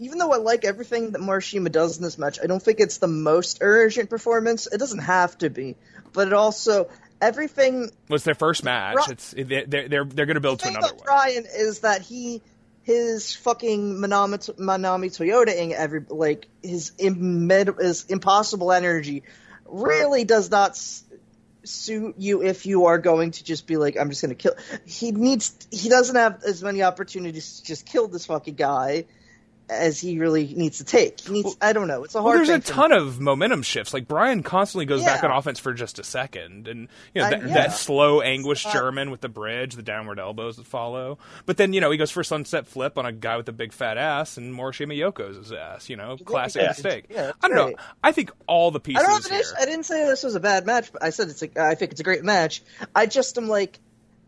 even 0.00 0.18
though 0.18 0.32
I 0.32 0.38
like 0.38 0.64
everything 0.64 1.12
that 1.12 1.20
Morishima 1.20 1.70
does 1.70 1.96
in 1.96 2.02
this 2.02 2.18
match, 2.18 2.38
I 2.42 2.46
don't 2.46 2.62
think 2.62 2.80
it's 2.80 2.98
the 2.98 3.06
most 3.08 3.58
urgent 3.60 4.10
performance. 4.10 4.66
It 4.66 4.78
doesn't 4.78 4.98
have 5.00 5.38
to 5.38 5.50
be, 5.50 5.76
but 6.12 6.26
it 6.26 6.32
also 6.32 6.88
everything. 7.20 7.90
Was 8.08 8.24
their 8.24 8.34
first 8.34 8.64
match? 8.64 8.96
Ri- 8.96 9.12
It's 9.12 9.32
they're 9.36 9.64
they're 9.66 10.04
they're 10.04 10.26
going 10.26 10.34
to 10.34 10.40
build 10.40 10.58
The 10.58 10.62
to 10.64 10.68
thing 10.70 10.76
another 10.76 10.94
about 10.94 11.06
one. 11.06 11.16
Ryan 11.18 11.46
is 11.54 11.80
that 11.80 12.02
he 12.02 12.42
his 12.88 13.36
fucking 13.36 13.96
Manami, 13.96 14.38
Manami 14.56 15.10
Toyotaing 15.14 15.72
every 15.72 16.06
like 16.08 16.48
his 16.62 16.92
immed, 16.98 17.78
his 17.78 18.06
impossible 18.06 18.72
energy 18.72 19.24
really 19.66 20.24
does 20.24 20.50
not 20.50 20.70
s- 20.70 21.04
suit 21.64 22.14
you 22.16 22.42
if 22.42 22.64
you 22.64 22.86
are 22.86 22.96
going 22.96 23.32
to 23.32 23.44
just 23.44 23.66
be 23.66 23.76
like 23.76 23.98
I'm 23.98 24.08
just 24.08 24.22
going 24.22 24.34
to 24.34 24.42
kill. 24.42 24.54
He 24.86 25.12
needs 25.12 25.54
he 25.70 25.90
doesn't 25.90 26.16
have 26.16 26.42
as 26.44 26.62
many 26.62 26.82
opportunities 26.82 27.58
to 27.58 27.64
just 27.66 27.84
kill 27.84 28.08
this 28.08 28.24
fucking 28.24 28.54
guy 28.54 29.04
as 29.70 30.00
he 30.00 30.18
really 30.18 30.52
needs 30.54 30.78
to 30.78 30.84
take. 30.84 31.20
He 31.20 31.32
needs 31.32 31.56
I 31.60 31.72
don't 31.72 31.88
know. 31.88 32.04
It's 32.04 32.14
a 32.14 32.18
Well, 32.22 32.32
hard. 32.34 32.46
there's 32.46 32.68
a 32.68 32.72
ton 32.72 32.92
of 32.92 33.20
momentum 33.20 33.62
shifts. 33.62 33.92
Like 33.94 34.08
Brian 34.08 34.42
constantly 34.42 34.86
goes 34.86 35.04
back 35.04 35.22
on 35.24 35.30
offense 35.30 35.58
for 35.58 35.72
just 35.74 35.98
a 35.98 36.04
second, 36.04 36.68
and 36.68 36.88
you 37.14 37.20
know 37.20 37.26
Uh, 37.26 37.30
that, 37.30 37.42
yeah. 37.46 37.54
that 37.54 37.72
slow, 37.72 38.20
anguished 38.20 38.66
Uh, 38.66 38.72
German 38.72 39.10
with 39.10 39.20
the 39.20 39.28
bridge, 39.28 39.74
the 39.74 39.82
downward 39.82 40.18
elbows 40.18 40.56
that 40.56 40.66
follow. 40.66 41.18
But 41.46 41.56
then 41.56 41.72
you 41.72 41.80
know 41.80 41.90
he 41.90 41.98
goes 41.98 42.10
for 42.10 42.20
a 42.20 42.24
sunset 42.24 42.66
flip 42.66 42.98
on 42.98 43.06
a 43.06 43.12
guy 43.12 43.36
with 43.36 43.48
a 43.48 43.52
big 43.52 43.72
fat 43.72 43.98
ass, 43.98 44.36
and 44.36 44.54
Morishima 44.54 44.96
Yoko's 44.96 45.36
his 45.36 45.52
ass. 45.52 45.88
You 45.88 45.96
know, 45.96 46.16
classic 46.24 46.62
Yeah. 46.62 46.68
mistake. 46.68 47.04
Yeah, 47.10 47.32
I 47.42 47.48
don't 47.48 47.56
know. 47.56 47.74
I 48.02 48.12
think 48.12 48.30
all 48.46 48.70
the 48.70 48.80
pieces 48.80 49.02
I 49.02 49.06
don't 49.06 49.12
know 49.12 49.18
if 49.18 49.26
it 49.26 49.32
here. 49.32 49.40
is. 49.40 49.54
I 49.58 49.64
didn't 49.64 49.84
say 49.84 50.06
this 50.06 50.22
was 50.22 50.34
a 50.34 50.40
bad 50.40 50.66
match, 50.66 50.92
but 50.92 51.02
I 51.02 51.10
said 51.10 51.28
it's 51.28 51.42
a. 51.42 51.48
I 51.62 51.74
think 51.74 51.92
it's 51.92 52.00
a 52.00 52.04
great 52.04 52.24
match. 52.24 52.62
I 52.94 53.06
just 53.06 53.36
am 53.38 53.48
like, 53.48 53.78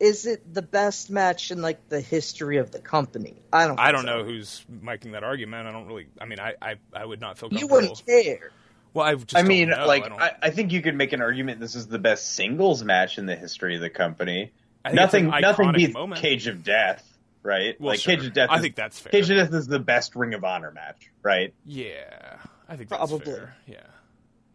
is 0.01 0.27
it 0.27 0.53
the 0.53 0.63
best 0.63 1.11
match 1.11 1.51
in 1.51 1.61
like 1.63 1.89
the 1.89 2.01
history 2.01 2.57
of 2.57 2.71
the 2.73 2.81
company? 2.81 3.37
I 3.53 3.67
don't. 3.67 3.79
I 3.79 3.93
don't 3.93 4.03
so. 4.03 4.07
know 4.19 4.25
who's 4.25 4.65
making 4.69 5.13
that 5.13 5.23
argument. 5.23 5.67
I 5.69 5.73
don't 5.73 5.87
really. 5.87 6.07
I 6.21 6.25
mean, 6.25 6.41
I 6.41 6.55
I, 6.61 6.75
I 6.93 7.05
would 7.05 7.21
not 7.21 7.39
feel 7.39 7.51
You 7.53 7.67
wouldn't 7.67 8.03
care. 8.07 8.51
Well, 8.93 9.07
I 9.07 9.15
just 9.15 9.37
I 9.37 9.43
don't 9.43 9.49
mean, 9.49 9.69
know. 9.69 9.87
like, 9.87 10.05
I, 10.05 10.09
don't- 10.09 10.21
I, 10.21 10.33
I 10.43 10.51
think 10.51 10.73
you 10.73 10.83
could 10.83 10.97
make 10.97 11.13
an 11.13 11.23
argument 11.23 11.61
this 11.61 11.77
is 11.77 11.87
the 11.87 11.99
best 12.01 12.35
singles 12.35 12.83
match 12.83 13.19
in 13.19 13.27
the 13.27 13.37
history 13.37 13.77
of 13.77 13.81
the 13.83 13.91
company. 13.91 14.51
I 14.85 14.89
think 14.91 15.01
it's 15.01 15.13
Nothing, 15.13 15.27
nothing 15.43 15.73
beats 15.75 15.95
moment. 15.95 16.21
Cage 16.21 16.49
of 16.49 16.65
Death, 16.65 17.07
right? 17.45 17.79
Well, 17.81 17.91
like 17.91 18.01
sure. 18.01 18.17
Cage 18.17 18.27
of 18.27 18.33
Death. 18.33 18.49
I 18.51 18.57
is- 18.57 18.63
think 18.63 18.75
that's 18.75 18.99
fair. 18.99 19.11
Cage 19.13 19.31
of 19.31 19.37
Death 19.37 19.55
is 19.55 19.69
the 19.69 19.79
best 19.79 20.17
Ring 20.17 20.35
of 20.35 20.43
Honor 20.43 20.73
match, 20.73 21.09
right? 21.23 21.55
Yeah, 21.65 22.39
I 22.69 22.75
think 22.77 22.89
that's 22.89 22.99
Probably. 22.99 23.27
fair. 23.33 23.55
Yeah, 23.69 23.77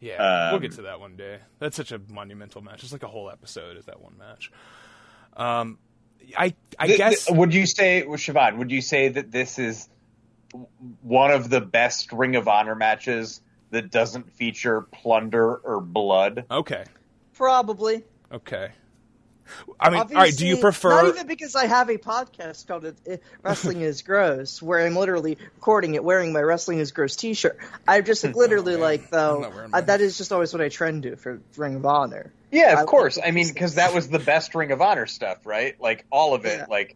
yeah. 0.01 0.47
we'll 0.51 0.55
Um, 0.55 0.61
get 0.61 0.71
to 0.73 0.81
that 0.81 0.99
one 0.99 1.15
day. 1.15 1.37
That's 1.59 1.77
such 1.77 1.93
a 1.93 2.01
monumental 2.09 2.61
match. 2.61 2.83
It's 2.83 2.91
like 2.91 3.03
a 3.03 3.07
whole 3.07 3.29
episode 3.31 3.77
is 3.77 3.85
that 3.85 4.01
one 4.01 4.17
match. 4.17 4.51
Um, 5.35 5.77
I 6.37 6.53
I 6.79 6.87
Th- 6.87 6.97
guess 6.97 7.25
th- 7.25 7.37
would 7.37 7.53
you 7.53 7.65
say, 7.65 8.03
well, 8.05 8.17
Siobhan, 8.17 8.57
would 8.57 8.71
you 8.71 8.81
say 8.81 9.09
that 9.09 9.31
this 9.31 9.59
is 9.59 9.87
one 11.01 11.31
of 11.31 11.49
the 11.49 11.61
best 11.61 12.11
Ring 12.11 12.35
of 12.35 12.47
Honor 12.47 12.75
matches 12.75 13.41
that 13.71 13.91
doesn't 13.91 14.31
feature 14.31 14.81
plunder 14.81 15.55
or 15.55 15.81
blood? 15.81 16.45
okay, 16.49 16.85
Probably. 17.33 18.03
okay. 18.31 18.69
I 19.79 19.89
mean, 19.89 19.99
all 19.99 20.07
right. 20.07 20.35
Do 20.35 20.47
you 20.47 20.57
prefer? 20.57 20.89
Not 20.89 21.07
even 21.07 21.27
because 21.27 21.55
I 21.55 21.65
have 21.67 21.89
a 21.89 21.97
podcast 21.97 22.67
called 22.67 22.85
it, 22.85 23.21
"Wrestling 23.43 23.81
Is 23.81 24.01
Gross," 24.01 24.61
where 24.61 24.85
I'm 24.85 24.95
literally 24.95 25.37
recording 25.55 25.95
it 25.95 26.03
wearing 26.03 26.33
my 26.33 26.41
"Wrestling 26.41 26.79
Is 26.79 26.91
Gross" 26.91 27.15
T-shirt. 27.15 27.57
I'm 27.87 28.03
just 28.05 28.23
like, 28.23 28.35
literally 28.35 28.73
man. 28.73 28.81
like 28.81 29.09
though 29.09 29.41
not 29.41 29.53
wearing 29.53 29.69
uh, 29.73 29.77
mine. 29.77 29.85
that 29.85 30.01
is 30.01 30.17
just 30.17 30.31
always 30.31 30.53
what 30.53 30.61
I 30.61 30.69
trend 30.69 31.03
to 31.03 31.15
for 31.15 31.41
Ring 31.57 31.75
of 31.75 31.85
Honor. 31.85 32.31
Yeah, 32.51 32.75
I- 32.77 32.81
of 32.81 32.87
course. 32.87 33.19
I 33.23 33.31
mean, 33.31 33.47
because 33.47 33.75
that 33.75 33.93
was 33.93 34.07
the 34.09 34.19
best 34.19 34.55
Ring 34.55 34.71
of 34.71 34.81
Honor 34.81 35.05
stuff, 35.05 35.45
right? 35.45 35.79
Like 35.79 36.05
all 36.09 36.33
of 36.33 36.45
it. 36.45 36.57
Yeah. 36.57 36.65
Like, 36.69 36.95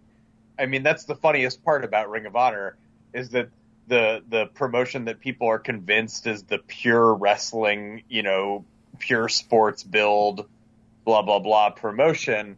I 0.57 0.65
mean, 0.65 0.83
that's 0.83 1.05
the 1.05 1.15
funniest 1.15 1.63
part 1.63 1.83
about 1.83 2.09
Ring 2.09 2.25
of 2.25 2.35
Honor 2.35 2.77
is 3.13 3.29
that 3.29 3.49
the 3.87 4.23
the 4.29 4.45
promotion 4.45 5.05
that 5.05 5.19
people 5.19 5.47
are 5.47 5.59
convinced 5.59 6.27
is 6.27 6.43
the 6.43 6.59
pure 6.59 7.13
wrestling, 7.13 8.03
you 8.07 8.23
know, 8.23 8.65
pure 8.99 9.27
sports 9.29 9.83
build, 9.83 10.47
blah 11.09 11.23
blah 11.23 11.39
blah 11.39 11.69
promotion. 11.71 12.55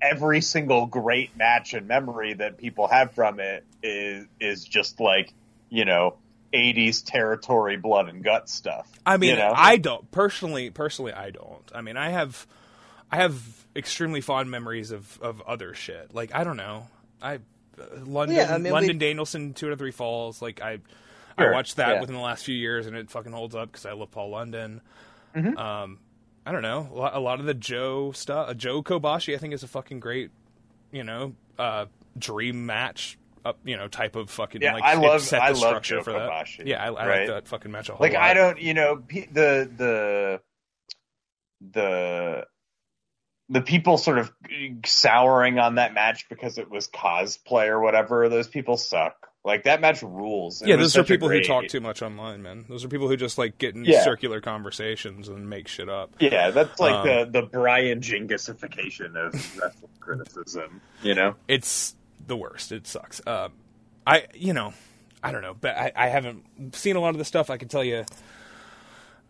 Every 0.00 0.40
single 0.40 0.86
great 0.86 1.36
match 1.36 1.74
in 1.74 1.86
memory 1.86 2.34
that 2.34 2.56
people 2.56 2.88
have 2.88 3.12
from 3.12 3.38
it 3.38 3.64
is 3.82 4.26
is 4.40 4.64
just 4.64 4.98
like, 4.98 5.32
you 5.68 5.84
know, 5.84 6.16
80s 6.54 7.04
territory 7.04 7.76
blood 7.76 8.08
and 8.08 8.24
gut 8.24 8.48
stuff. 8.48 8.90
I 9.04 9.18
mean, 9.18 9.30
you 9.30 9.36
know? 9.36 9.52
I 9.54 9.76
don't 9.76 10.10
personally. 10.10 10.70
Personally, 10.70 11.12
I 11.12 11.30
don't. 11.30 11.70
I 11.74 11.82
mean, 11.82 11.96
I 11.98 12.10
have, 12.10 12.46
I 13.10 13.16
have 13.16 13.42
extremely 13.76 14.22
fond 14.22 14.50
memories 14.50 14.90
of 14.90 15.18
of 15.20 15.42
other 15.42 15.74
shit. 15.74 16.14
Like 16.14 16.34
I 16.34 16.44
don't 16.44 16.56
know, 16.56 16.88
I 17.20 17.36
uh, 17.36 17.40
London, 18.04 18.36
Yeah, 18.36 18.54
I 18.54 18.58
mean, 18.58 18.72
London 18.72 18.96
we- 18.96 18.98
Danielson, 18.98 19.52
two 19.52 19.66
out 19.66 19.72
of 19.72 19.78
three 19.78 19.92
falls. 19.92 20.40
Like 20.40 20.62
I, 20.62 20.78
Sure, 21.38 21.52
I 21.52 21.54
watched 21.54 21.76
that 21.76 21.94
yeah. 21.94 22.00
within 22.00 22.16
the 22.16 22.22
last 22.22 22.44
few 22.44 22.54
years, 22.56 22.86
and 22.86 22.96
it 22.96 23.10
fucking 23.10 23.32
holds 23.32 23.54
up 23.54 23.70
because 23.70 23.86
I 23.86 23.92
love 23.92 24.10
Paul 24.10 24.30
London. 24.30 24.80
Mm-hmm. 25.34 25.56
Um, 25.56 25.98
I 26.46 26.52
don't 26.52 26.62
know 26.62 26.88
a 27.12 27.20
lot, 27.20 27.40
of 27.40 27.46
the 27.46 27.54
Joe 27.54 28.12
stuff. 28.12 28.48
Uh, 28.48 28.54
Joe 28.54 28.82
Kobashi, 28.82 29.34
I 29.34 29.38
think, 29.38 29.54
is 29.54 29.62
a 29.62 29.68
fucking 29.68 30.00
great, 30.00 30.30
you 30.90 31.04
know, 31.04 31.34
uh, 31.58 31.86
dream 32.18 32.66
match. 32.66 33.16
Up, 33.42 33.58
you 33.64 33.74
know, 33.78 33.88
type 33.88 34.16
of 34.16 34.28
fucking 34.28 34.60
Yeah, 34.60 34.74
like 34.74 34.82
I 34.84 34.96
love- 34.96 35.22
set 35.22 35.40
I 35.40 35.48
love 35.48 35.56
structure 35.56 35.96
Joe 35.96 36.02
for 36.02 36.12
that. 36.12 36.28
Kobashi, 36.30 36.66
Yeah, 36.66 36.82
I, 36.82 36.88
I 36.88 37.06
right? 37.08 37.18
like 37.20 37.28
that 37.28 37.48
fucking 37.48 37.72
match 37.72 37.88
a 37.88 37.92
whole 37.94 38.04
like 38.04 38.12
lot. 38.12 38.20
Like 38.20 38.30
I 38.30 38.34
don't, 38.34 38.60
you 38.60 38.74
know, 38.74 38.96
the 38.96 39.70
the 39.78 40.40
the 41.72 42.46
the 43.48 43.60
people 43.62 43.96
sort 43.96 44.18
of 44.18 44.30
souring 44.84 45.58
on 45.58 45.76
that 45.76 45.94
match 45.94 46.26
because 46.28 46.58
it 46.58 46.70
was 46.70 46.86
cosplay 46.88 47.68
or 47.68 47.80
whatever. 47.80 48.28
Those 48.28 48.46
people 48.46 48.76
suck. 48.76 49.14
Like 49.42 49.62
that 49.64 49.80
match 49.80 50.02
rules. 50.02 50.60
It 50.60 50.68
Yeah, 50.68 50.76
those 50.76 50.96
are 50.98 51.04
people 51.04 51.28
great- 51.28 51.46
who 51.46 51.52
talk 51.52 51.66
too 51.68 51.80
much 51.80 52.02
online, 52.02 52.42
man. 52.42 52.66
Those 52.68 52.84
are 52.84 52.88
people 52.88 53.08
who 53.08 53.16
just 53.16 53.38
like 53.38 53.56
get 53.56 53.74
in 53.74 53.86
Yeah. 53.86 54.04
circular 54.04 54.40
conversations 54.42 55.28
and 55.28 55.48
make 55.48 55.66
shit 55.66 55.88
up. 55.88 56.14
Yeah, 56.20 56.50
that's 56.50 56.78
like 56.78 56.92
Um, 56.94 57.06
the 57.32 57.40
the 57.40 57.46
Brian 57.46 58.00
Jingisification 58.00 59.16
of 59.16 59.32
wrestling 59.58 59.90
criticism. 59.98 60.82
You 61.02 61.14
know, 61.14 61.36
It's 61.48 61.96
the 62.26 62.36
worst. 62.36 62.70
It 62.70 62.86
sucks. 62.86 63.22
Um, 63.26 63.52
I, 64.06 64.26
you 64.34 64.52
know, 64.52 64.74
I 65.22 65.32
don't 65.32 65.40
know, 65.42 65.54
but 65.58 65.74
I, 65.74 65.90
I 65.96 66.08
haven't 66.08 66.74
seen 66.74 66.96
a 66.96 67.00
lot 67.00 67.10
of 67.10 67.18
the 67.18 67.24
stuff. 67.24 67.48
I 67.48 67.56
can 67.56 67.68
tell 67.68 67.84
you, 67.84 68.04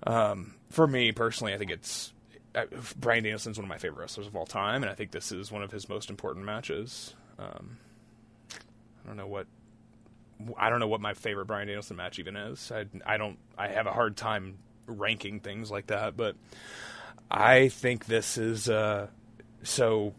um, 0.06 0.54
for 0.70 0.88
me 0.88 1.12
personally, 1.12 1.54
I 1.54 1.58
think 1.58 1.70
it's 1.70 2.12
uh, 2.56 2.64
Bryan 2.96 3.22
Danielson's 3.22 3.58
one 3.58 3.64
of 3.64 3.68
my 3.68 3.78
favorite 3.78 4.00
wrestlers 4.00 4.26
of 4.26 4.34
all 4.34 4.46
time, 4.46 4.82
and 4.82 4.90
I 4.90 4.94
think 4.96 5.12
this 5.12 5.30
is 5.30 5.52
one 5.52 5.62
of 5.62 5.70
his 5.70 5.88
most 5.88 6.10
important 6.10 6.44
matches. 6.46 7.14
Um, 7.38 7.78
I 9.04 9.06
don't 9.06 9.16
know 9.16 9.28
what. 9.28 9.46
I 10.56 10.70
don't 10.70 10.80
know 10.80 10.88
what 10.88 11.00
my 11.00 11.14
favorite 11.14 11.46
Bryan 11.46 11.66
Danielson 11.68 11.96
match 11.96 12.18
even 12.18 12.36
is. 12.36 12.70
I, 12.72 12.86
I 13.06 13.16
don't. 13.16 13.38
I 13.58 13.68
have 13.68 13.86
a 13.86 13.92
hard 13.92 14.16
time 14.16 14.58
ranking 14.86 15.40
things 15.40 15.70
like 15.70 15.88
that, 15.88 16.16
but 16.16 16.36
I 17.30 17.68
think 17.68 18.06
this 18.06 18.38
is 18.38 18.68
uh, 18.68 19.08
so 19.62 20.14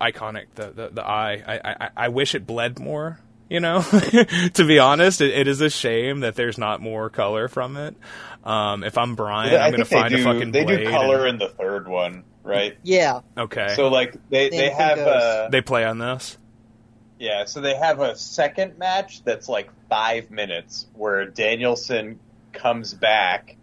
iconic. 0.00 0.46
The 0.54 0.70
the, 0.70 0.88
the 0.90 1.04
eye. 1.06 1.42
I, 1.46 1.74
I 1.84 1.90
I 1.96 2.08
wish 2.08 2.34
it 2.34 2.46
bled 2.46 2.78
more. 2.78 3.18
You 3.48 3.60
know, 3.60 3.82
to 4.54 4.64
be 4.66 4.78
honest, 4.78 5.20
it, 5.20 5.34
it 5.34 5.46
is 5.46 5.60
a 5.60 5.68
shame 5.68 6.20
that 6.20 6.36
there's 6.36 6.56
not 6.56 6.80
more 6.80 7.10
color 7.10 7.48
from 7.48 7.76
it. 7.76 7.94
Um, 8.44 8.82
if 8.82 8.96
I'm 8.96 9.14
Brian, 9.14 9.54
I 9.54 9.66
I'm 9.66 9.72
gonna 9.72 9.84
they 9.84 9.90
find 9.90 10.14
do. 10.14 10.20
a 10.22 10.24
fucking 10.24 10.52
they 10.52 10.64
blade. 10.64 10.84
do 10.84 10.90
color 10.90 11.26
and- 11.26 11.42
in 11.42 11.48
the 11.48 11.54
third 11.54 11.86
one, 11.86 12.24
right? 12.42 12.78
Yeah, 12.82 13.20
okay, 13.36 13.74
So 13.76 13.88
like 13.88 14.16
they 14.30 14.48
Same 14.50 14.58
they 14.58 14.70
have 14.70 14.98
uh, 14.98 15.48
they 15.50 15.60
play 15.60 15.84
on 15.84 15.98
this. 15.98 16.38
Yeah, 17.22 17.44
so 17.44 17.60
they 17.60 17.76
have 17.76 18.00
a 18.00 18.16
second 18.16 18.78
match 18.78 19.22
that's 19.22 19.48
like 19.48 19.70
five 19.88 20.30
minutes 20.32 20.88
where 20.94 21.24
Danielson 21.26 22.18
comes 22.52 22.92
back 22.94 23.54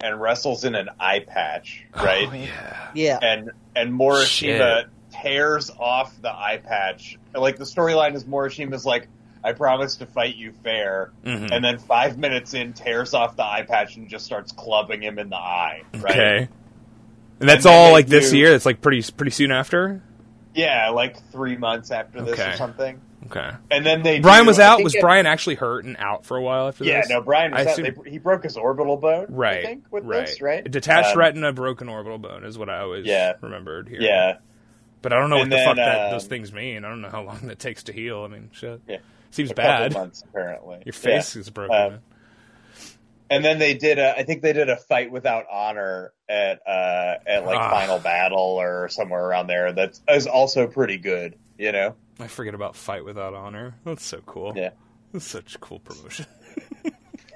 and 0.00 0.20
wrestles 0.20 0.64
in 0.64 0.74
an 0.74 0.88
eye 0.98 1.20
patch, 1.20 1.84
right? 1.94 2.28
Oh, 2.28 2.34
yeah. 2.34 2.90
yeah. 2.92 3.18
And 3.22 3.52
and 3.76 3.92
Morishima 3.92 4.86
tears 5.12 5.70
off 5.70 6.12
the 6.20 6.32
eye 6.32 6.60
patch. 6.62 7.16
Like 7.32 7.56
the 7.56 7.62
storyline 7.64 8.16
is 8.16 8.24
Morishima's 8.24 8.84
like, 8.84 9.06
I 9.44 9.52
promise 9.52 9.94
to 9.98 10.06
fight 10.06 10.34
you 10.34 10.50
fair, 10.64 11.12
Mhm. 11.24 11.52
and 11.52 11.64
then 11.64 11.78
five 11.78 12.18
minutes 12.18 12.52
in 12.52 12.72
tears 12.72 13.14
off 13.14 13.36
the 13.36 13.44
eye 13.44 13.62
patch 13.62 13.94
and 13.96 14.08
just 14.08 14.24
starts 14.24 14.50
clubbing 14.50 15.02
him 15.04 15.20
in 15.20 15.30
the 15.30 15.36
eye. 15.36 15.82
Right? 15.94 16.10
Okay. 16.10 16.48
And 17.38 17.48
that's 17.48 17.64
And 17.64 17.74
all 17.74 17.86
they 17.86 17.92
like 17.92 18.06
this 18.08 18.32
year. 18.32 18.50
That's 18.50 18.66
like 18.66 18.80
pretty 18.80 19.02
pretty 19.12 19.30
soon 19.30 19.52
after. 19.52 20.02
Yeah, 20.54 20.90
like 20.90 21.16
three 21.32 21.56
months 21.56 21.90
after 21.90 22.22
this 22.22 22.38
Okay. 22.38 22.50
or 22.50 22.56
something. 22.56 23.00
Okay. 23.26 23.50
And 23.70 23.84
then 23.86 24.02
they 24.02 24.20
Brian 24.20 24.44
do- 24.44 24.48
was 24.48 24.58
out. 24.58 24.82
Was 24.82 24.94
it- 24.94 25.00
Brian 25.00 25.26
actually 25.26 25.54
hurt 25.56 25.84
and 25.84 25.96
out 25.98 26.26
for 26.26 26.36
a 26.36 26.42
while 26.42 26.68
after 26.68 26.84
Yeah, 26.84 27.00
this? 27.00 27.10
Yeah, 27.10 27.16
no, 27.16 27.22
Brian 27.22 27.52
was 27.52 27.66
I 27.66 27.70
out. 27.70 27.78
assume- 27.78 28.02
They, 28.04 28.10
he 28.10 28.18
broke 28.18 28.42
his 28.44 28.56
orbital 28.56 28.96
bone, 28.96 29.26
right. 29.30 29.58
I 29.58 29.62
think, 29.64 29.84
with 29.90 30.04
right. 30.04 30.26
this, 30.26 30.40
right? 30.42 30.68
Detached 30.70 31.12
Um, 31.12 31.18
retina, 31.18 31.52
broken 31.52 31.88
orbital 31.88 32.18
bone 32.18 32.44
is 32.44 32.58
what 32.58 32.68
I 32.68 32.80
always 32.80 33.06
Yeah. 33.06 33.34
remembered 33.40 33.88
here. 33.88 34.00
Yeah, 34.00 34.36
But 35.02 35.12
I 35.12 35.16
don't 35.18 35.28
know 35.30 35.36
And 35.40 35.50
what 35.50 35.58
the 35.58 35.64
fuck 35.64 35.76
then, 35.76 35.86
that 35.86 36.04
um, 36.06 36.10
those 36.12 36.26
things 36.26 36.52
mean. 36.52 36.84
I 36.84 36.88
don't 36.88 37.00
know 37.02 37.10
how 37.10 37.22
long 37.22 37.40
that 37.44 37.58
takes 37.58 37.82
to 37.84 37.92
heal. 37.92 38.22
I 38.24 38.28
mean, 38.28 38.50
shit. 38.52 38.80
Yeah. 38.88 38.98
Seems 39.30 39.50
a 39.50 39.54
bad. 39.54 39.92
months 39.92 40.22
apparently. 40.22 40.82
Your 40.86 40.92
face 40.92 41.34
Yeah. 41.36 41.40
is 41.40 41.50
broken. 41.50 41.74
Um, 41.76 41.90
man. 41.92 42.00
And 43.30 43.44
then 43.44 43.58
they 43.58 43.74
did. 43.74 43.98
A, 43.98 44.18
I 44.18 44.24
think 44.24 44.42
they 44.42 44.52
did 44.52 44.68
a 44.68 44.76
fight 44.76 45.10
without 45.10 45.46
honor 45.50 46.12
at 46.28 46.60
uh, 46.66 47.14
at 47.26 47.44
like 47.46 47.58
Ah. 47.58 47.70
Final 47.70 47.98
Battle 47.98 48.38
or 48.60 48.88
somewhere 48.90 49.24
around 49.24 49.46
there. 49.46 49.72
That 49.72 49.98
is 50.08 50.26
also 50.26 50.66
pretty 50.66 50.98
good. 50.98 51.36
You 51.58 51.72
know. 51.72 51.94
I 52.20 52.26
forget 52.28 52.54
about 52.54 52.76
fight 52.76 53.04
without 53.04 53.34
honor. 53.34 53.76
That's 53.84 54.04
so 54.04 54.20
cool. 54.26 54.52
Yeah. 54.54 54.70
Such 55.18 55.58
cool 55.60 55.78
promotion. 55.80 56.26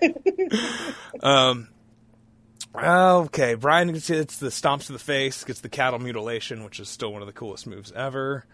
um. 1.23 1.69
Okay, 2.75 3.55
Brian 3.55 3.91
gets 3.93 4.11
it's 4.11 4.39
the 4.39 4.49
stomps 4.49 4.87
to 4.87 4.93
the 4.93 4.99
face, 4.99 5.43
gets 5.43 5.61
the 5.61 5.69
cattle 5.71 5.99
mutilation, 5.99 6.65
which 6.65 6.79
is 6.81 6.89
still 6.89 7.13
one 7.13 7.23
of 7.23 7.27
the 7.27 7.33
coolest 7.33 7.67
moves 7.67 7.91
ever. 7.93 8.45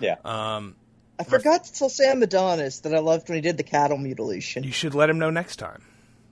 Yeah. 0.00 0.16
Um, 0.24 0.76
I 1.18 1.24
forgot 1.24 1.64
to 1.64 1.72
tell 1.72 1.90
Sam 1.90 2.22
Adonis 2.22 2.80
that 2.80 2.94
I 2.94 2.98
loved 3.00 3.28
when 3.28 3.36
he 3.36 3.42
did 3.42 3.58
the 3.58 3.62
cattle 3.62 3.98
mutilation. 3.98 4.64
you 4.64 4.72
should 4.72 4.94
let 4.94 5.10
him 5.10 5.18
know 5.18 5.28
next 5.30 5.56
time. 5.56 5.82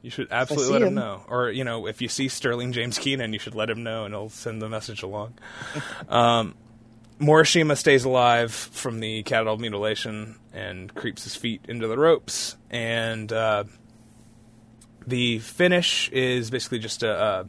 You 0.03 0.11
should 0.11 0.29
absolutely 0.31 0.73
let 0.73 0.83
him 0.83 0.89
him. 0.89 0.95
know. 0.95 1.23
Or, 1.29 1.51
you 1.51 1.65
know, 1.65 1.87
if 1.87 2.01
you 2.01 2.09
see 2.09 2.29
Sterling 2.29 2.73
James 2.73 2.99
Keenan, 2.99 3.33
you 3.33 3.39
should 3.39 3.55
let 3.55 3.69
him 3.69 3.83
know 3.83 4.05
and 4.05 4.15
he'll 4.15 4.29
send 4.29 4.63
the 4.63 4.69
message 4.69 5.03
along. 5.03 5.35
um, 6.09 6.55
Morishima 7.21 7.77
stays 7.77 8.05
alive 8.05 8.53
from 8.53 9.01
the 9.01 9.25
cattle 9.25 9.57
mutilation 9.59 10.37
and 10.53 10.95
creeps 10.95 11.25
his 11.25 11.35
feet 11.35 11.63
into 11.69 11.89
the 11.89 11.99
ropes. 11.99 12.57
And 12.71 13.33
uh, 13.33 13.65
the 15.07 15.41
finish 15.41 16.09
is 16.11 16.51
basically 16.51 16.79
just 16.79 17.03
a, 17.03 17.11
a, 17.11 17.47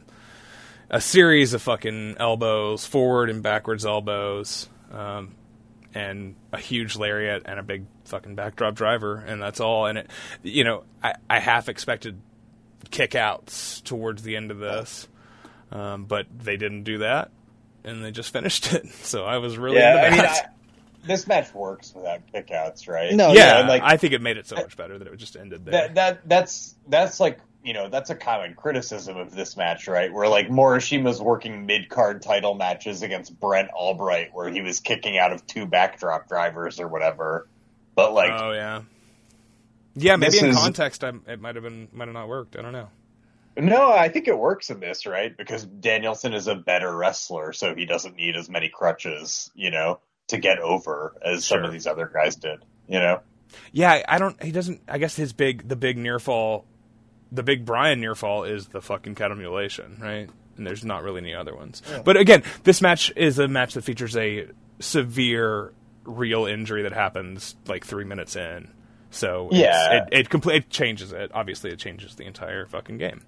a 0.90 1.00
series 1.00 1.54
of 1.54 1.62
fucking 1.62 2.16
elbows, 2.18 2.84
forward 2.84 3.30
and 3.30 3.42
backwards 3.44 3.86
elbows. 3.86 4.68
Um, 4.90 5.36
and 5.94 6.36
a 6.52 6.58
huge 6.58 6.96
lariat 6.96 7.42
and 7.46 7.58
a 7.58 7.62
big 7.62 7.84
fucking 8.04 8.34
backdrop 8.34 8.74
driver, 8.74 9.16
and 9.16 9.42
that's 9.42 9.60
all. 9.60 9.86
And 9.86 9.98
it, 9.98 10.10
you 10.42 10.64
know, 10.64 10.84
I, 11.02 11.14
I 11.28 11.40
half 11.40 11.68
expected 11.68 12.20
kickouts 12.90 13.82
towards 13.84 14.22
the 14.22 14.36
end 14.36 14.50
of 14.50 14.58
this, 14.58 15.08
um, 15.72 16.04
but 16.04 16.26
they 16.38 16.56
didn't 16.56 16.84
do 16.84 16.98
that, 16.98 17.30
and 17.84 18.04
they 18.04 18.10
just 18.10 18.32
finished 18.32 18.72
it. 18.72 18.86
So 19.02 19.24
I 19.24 19.38
was 19.38 19.58
really 19.58 19.78
Yeah, 19.78 19.94
into 19.96 20.06
I 20.06 20.10
mean, 20.10 20.18
that. 20.18 20.46
I, 20.46 21.06
this 21.06 21.26
match 21.26 21.54
works 21.54 21.94
without 21.94 22.20
kickouts, 22.32 22.86
right? 22.88 23.14
No, 23.14 23.32
yeah, 23.32 23.60
and, 23.60 23.68
like 23.68 23.82
I 23.82 23.96
think 23.96 24.12
it 24.12 24.20
made 24.20 24.36
it 24.36 24.46
so 24.46 24.56
much 24.56 24.76
better 24.76 24.98
that 24.98 25.06
it 25.08 25.16
just 25.16 25.36
ended 25.36 25.64
there. 25.64 25.72
that 25.72 25.94
that 25.94 26.28
that's 26.28 26.74
that's 26.88 27.20
like 27.20 27.38
you 27.64 27.72
know 27.72 27.88
that's 27.88 28.10
a 28.10 28.14
common 28.14 28.54
criticism 28.54 29.16
of 29.16 29.34
this 29.34 29.56
match, 29.56 29.88
right? 29.88 30.12
Where 30.12 30.28
like 30.28 30.48
Morishima's 30.48 31.20
working 31.20 31.64
mid 31.64 31.88
card 31.88 32.20
title 32.20 32.54
matches 32.54 33.02
against 33.02 33.38
Brent 33.40 33.70
Albright, 33.70 34.34
where 34.34 34.50
he 34.50 34.60
was 34.60 34.80
kicking 34.80 35.16
out 35.16 35.32
of 35.32 35.46
two 35.46 35.64
backdrop 35.64 36.28
drivers 36.28 36.80
or 36.80 36.88
whatever. 36.88 37.48
But 37.94 38.12
like, 38.12 38.32
oh 38.32 38.52
yeah, 38.52 38.82
yeah. 39.94 40.16
Maybe 40.16 40.32
This 40.32 40.42
in 40.42 40.48
is- 40.50 40.56
context, 40.58 41.04
I, 41.04 41.12
it 41.26 41.40
might 41.40 41.54
have 41.54 41.64
been 41.64 41.88
might 41.92 42.06
have 42.08 42.14
not 42.14 42.28
worked. 42.28 42.56
I 42.56 42.62
don't 42.62 42.72
know. 42.72 42.88
no, 43.56 43.90
I 43.92 44.08
think 44.08 44.28
it 44.28 44.38
works 44.38 44.70
in 44.70 44.80
this, 44.80 45.06
right? 45.06 45.36
Because 45.36 45.64
Danielson 45.64 46.32
is 46.34 46.46
a 46.46 46.54
better 46.54 46.94
wrestler, 46.94 47.52
so 47.52 47.74
he 47.74 47.84
doesn't 47.86 48.16
need 48.16 48.36
as 48.36 48.48
many 48.48 48.68
crutches, 48.68 49.50
you 49.54 49.70
know, 49.70 50.00
to 50.28 50.38
get 50.38 50.58
over 50.60 51.14
as 51.24 51.44
some 51.44 51.64
of 51.64 51.72
these 51.72 51.86
other 51.86 52.10
guys 52.12 52.36
did. 52.36 52.64
You 52.88 53.00
know, 53.00 53.20
Yeah, 53.72 53.90
I- 53.92 54.04
I 54.08 54.18
don't. 54.18 54.40
He 54.42 54.52
doesn't. 54.52 54.80
I 54.88 54.98
guess 54.98 55.16
his 55.16 55.32
big, 55.32 55.68
the 55.68 55.76
big 55.76 55.98
near 55.98 56.18
fall, 56.18 56.64
the 57.32 57.42
big 57.42 57.64
Brian 57.64 58.00
near 58.00 58.14
fall 58.14 58.44
is 58.44 58.68
the 58.68 58.80
fucking 58.80 59.14
cattle 59.16 59.36
mutilation, 59.36 59.98
right? 60.00 60.28
And 60.56 60.66
there's 60.66 60.84
not 60.84 61.02
really 61.02 61.18
any 61.20 61.34
other 61.34 61.54
ones. 61.54 61.80
But 62.04 62.16
again, 62.16 62.42
this 62.64 62.80
match 62.82 63.12
is 63.16 63.38
a 63.38 63.48
match 63.48 63.74
that 63.74 63.82
features 63.82 64.16
a 64.16 64.46
severe, 64.78 65.72
real 66.04 66.46
injury 66.46 66.82
that 66.82 66.92
happens 66.92 67.54
like 67.66 67.84
three 67.84 68.04
minutes 68.04 68.36
in. 68.36 68.70
So 69.10 69.48
Yeah. 69.52 70.06
it 70.12 70.30
it, 70.34 70.46
it 70.46 70.70
changes 70.70 71.12
it. 71.12 71.30
Obviously, 71.34 71.70
it 71.70 71.78
changes 71.78 72.14
the 72.14 72.24
entire 72.24 72.66
fucking 72.66 72.98
game. 72.98 73.22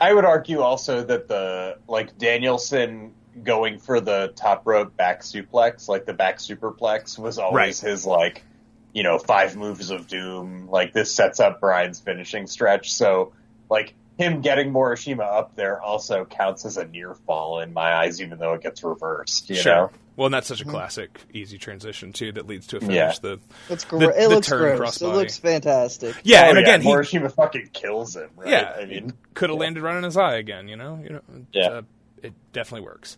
I 0.00 0.12
would 0.12 0.24
argue 0.24 0.60
also 0.60 1.02
that 1.04 1.28
the 1.28 1.78
like 1.88 2.16
Danielson 2.18 3.14
going 3.42 3.78
for 3.78 4.00
the 4.00 4.32
top 4.36 4.66
rope 4.66 4.96
back 4.96 5.22
suplex, 5.22 5.88
like 5.88 6.06
the 6.06 6.14
back 6.14 6.38
superplex, 6.38 7.18
was 7.18 7.38
always 7.38 7.80
his 7.80 8.06
like, 8.06 8.44
you 8.92 9.02
know, 9.02 9.18
five 9.18 9.56
moves 9.56 9.90
of 9.90 10.06
doom. 10.06 10.68
Like 10.70 10.92
this 10.92 11.12
sets 11.14 11.40
up 11.40 11.60
Brian's 11.60 12.00
finishing 12.00 12.46
stretch. 12.46 12.92
So 12.92 13.32
like 13.68 13.94
him 14.18 14.40
getting 14.42 14.72
Morishima 14.72 15.20
up 15.22 15.54
there 15.56 15.80
also 15.80 16.24
counts 16.24 16.64
as 16.66 16.76
a 16.76 16.86
near 16.86 17.14
fall 17.14 17.60
in 17.60 17.72
my 17.72 17.94
eyes, 17.94 18.20
even 18.20 18.38
though 18.38 18.52
it 18.54 18.62
gets 18.62 18.82
reversed. 18.84 19.48
You 19.48 19.62
know, 19.64 19.90
Well, 20.16 20.26
and 20.26 20.34
that's 20.34 20.48
such 20.48 20.60
a 20.60 20.64
mm-hmm. 20.64 20.72
classic, 20.72 21.20
easy 21.32 21.56
transition 21.56 22.12
too 22.12 22.32
that 22.32 22.46
leads 22.46 22.66
to 22.68 22.78
a 22.78 22.80
finish. 22.80 22.96
Yeah. 22.96 23.12
The 23.22 23.38
It's 23.70 23.84
The- 23.84 23.90
great. 23.90 24.08
It 24.10 24.16
the 24.22 24.28
looks 24.28 24.48
turn 24.48 24.76
gross. 24.76 25.00
It 25.00 25.06
looks 25.06 25.38
fantastic. 25.38 26.16
yeah, 26.24 26.46
Oh, 26.46 26.50
and 26.50 26.58
again, 26.58 26.82
he 26.82 26.88
Morishima 26.88 27.32
fucking 27.32 27.70
kills 27.72 28.16
him. 28.16 28.28
Right? 28.36 28.48
Yeah, 28.50 28.76
I 28.78 28.84
mean, 28.86 29.12
could 29.34 29.50
have 29.50 29.58
landed 29.58 29.82
right 29.82 29.96
on 29.96 30.02
his 30.02 30.16
eye 30.16 30.34
again. 30.36 30.66
You 30.68 30.76
know, 30.76 31.00
you 31.02 31.10
know, 31.10 31.20
Yeah. 31.52 31.68
uh, 31.68 31.82
it 32.22 32.32
definitely 32.52 32.86
works. 32.86 33.16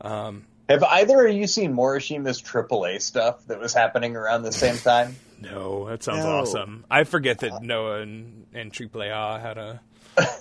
Um, 0.00 0.46
have 0.70 0.82
either 0.82 1.26
of 1.26 1.34
you 1.34 1.46
seen 1.46 1.74
Morishima's 1.74 2.40
AAA 2.40 3.02
stuff 3.02 3.44
that 3.48 3.58
was 3.60 3.74
happening 3.74 4.16
around 4.16 4.42
the 4.44 4.52
same 4.52 4.76
time? 4.78 5.16
No, 5.42 5.88
that 5.88 6.02
sounds 6.02 6.24
No. 6.24 6.30
awesome. 6.38 6.84
I 6.90 7.04
forget 7.04 7.38
that 7.40 7.52
uh, 7.52 7.58
Noah 7.60 8.00
and, 8.00 8.46
and 8.54 8.72
AAA 8.72 9.40
had 9.40 9.58
a 9.58 9.80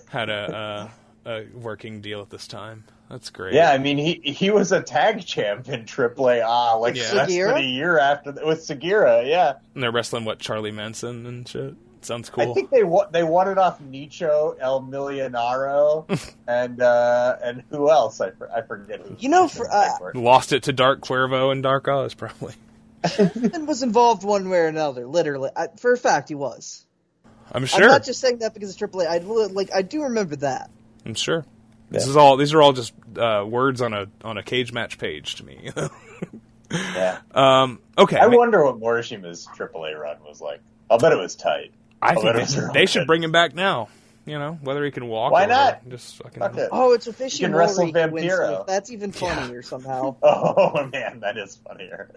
had 0.09 0.29
a, 0.29 0.89
uh, 1.25 1.29
a 1.29 1.45
working 1.57 2.01
deal 2.01 2.21
at 2.21 2.29
this 2.29 2.47
time. 2.47 2.83
That's 3.09 3.29
great. 3.31 3.55
Yeah, 3.55 3.71
I 3.71 3.79
mean 3.79 3.97
he 3.97 4.21
he 4.23 4.51
was 4.51 4.71
a 4.71 4.81
tag 4.83 5.25
champ 5.25 5.67
in 5.67 5.85
AAA 5.85 6.43
ah, 6.45 6.75
like 6.75 6.95
Yeah. 6.95 7.11
less 7.13 7.27
than 7.29 7.57
a 7.57 7.59
year 7.61 7.97
after 7.97 8.31
th- 8.33 8.45
with 8.45 8.63
Segura. 8.63 9.23
Yeah, 9.25 9.53
and 9.73 9.81
they're 9.81 9.91
wrestling 9.91 10.25
what 10.25 10.37
Charlie 10.39 10.71
Manson 10.71 11.25
and 11.25 11.47
shit. 11.47 11.73
Sounds 12.01 12.29
cool. 12.29 12.51
I 12.51 12.53
think 12.53 12.69
they 12.69 12.83
wa- 12.83 13.07
they 13.11 13.23
won 13.23 13.49
it 13.49 13.57
off 13.57 13.81
Nicho 13.81 14.55
El 14.59 14.83
Millonario 14.83 16.05
and 16.47 16.81
uh, 16.81 17.35
and 17.43 17.63
who 17.71 17.89
else? 17.89 18.21
I, 18.21 18.29
for- 18.31 18.51
I 18.51 18.61
forget. 18.61 19.01
Who 19.01 19.15
You 19.19 19.29
know, 19.29 19.47
for- 19.47 19.69
uh, 19.71 19.89
Lost 20.13 20.53
it 20.53 20.63
to 20.63 20.73
Dark 20.73 21.01
Cuervo 21.01 21.51
and 21.51 21.63
Dark 21.63 21.87
Oz 21.87 22.13
probably. 22.13 22.53
Ethan 23.03 23.65
was 23.65 23.81
involved 23.81 24.23
one 24.23 24.49
way 24.49 24.59
or 24.59 24.67
another. 24.67 25.05
Literally, 25.07 25.49
I, 25.55 25.67
for 25.77 25.93
a 25.93 25.97
fact, 25.97 26.29
he 26.29 26.35
was. 26.35 26.85
I'm 27.51 27.65
sure. 27.65 27.83
I'm 27.83 27.91
not 27.91 28.03
just 28.03 28.19
saying 28.19 28.39
that 28.39 28.53
because 28.53 28.69
it's 28.69 28.79
AAA. 28.79 29.07
I 29.07 29.17
like. 29.17 29.69
I 29.73 29.81
do 29.81 30.03
remember 30.03 30.35
that. 30.37 30.69
I'm 31.05 31.15
sure. 31.15 31.45
This 31.89 32.07
is 32.07 32.15
all. 32.15 32.37
These 32.37 32.53
are 32.53 32.61
all 32.61 32.73
just 32.73 32.93
uh, 33.17 33.43
words 33.47 33.81
on 33.81 33.93
a 33.93 34.07
on 34.23 34.37
a 34.37 34.43
cage 34.43 34.71
match 34.71 34.97
page 34.97 35.35
to 35.35 35.45
me. 35.45 35.71
yeah. 36.71 37.19
um, 37.33 37.79
okay. 37.97 38.17
I 38.17 38.25
I, 38.25 38.27
mean, 38.27 38.37
wonder 38.37 38.63
what 38.63 38.79
Morishima's 38.79 39.47
AAA 39.47 39.99
run 39.99 40.17
was 40.27 40.39
like. 40.39 40.61
I'll 40.89 40.99
bet 40.99 41.11
it 41.11 41.17
was 41.17 41.35
tight. 41.35 41.71
I 42.01 42.09
I'll 42.09 42.21
think 42.21 42.35
bet 42.35 42.47
they, 42.47 42.79
they 42.81 42.85
should 42.85 43.07
bring 43.07 43.23
him 43.23 43.31
back 43.31 43.55
now. 43.55 43.89
You 44.29 44.37
know, 44.37 44.59
whether 44.61 44.85
he 44.85 44.91
can 44.91 45.07
walk. 45.07 45.31
Why 45.31 45.45
or 45.45 45.47
not? 45.47 45.89
Just 45.89 46.17
fucking. 46.17 46.39
Fuck 46.39 46.55
it. 46.57 46.69
Oh, 46.71 46.93
it's 46.93 47.07
a 47.07 47.13
fishy 47.13 47.41
You 47.41 47.47
can 47.47 47.55
wrestle 47.55 47.87
Mori 47.87 48.03
who 48.07 48.11
wins 48.13 48.31
Vampiro. 48.31 48.67
That's 48.67 48.91
even 48.91 49.11
funnier 49.11 49.61
somehow. 49.63 50.15
Oh 50.23 50.85
man, 50.91 51.21
that 51.21 51.37
is 51.37 51.55
funnier. 51.67 52.11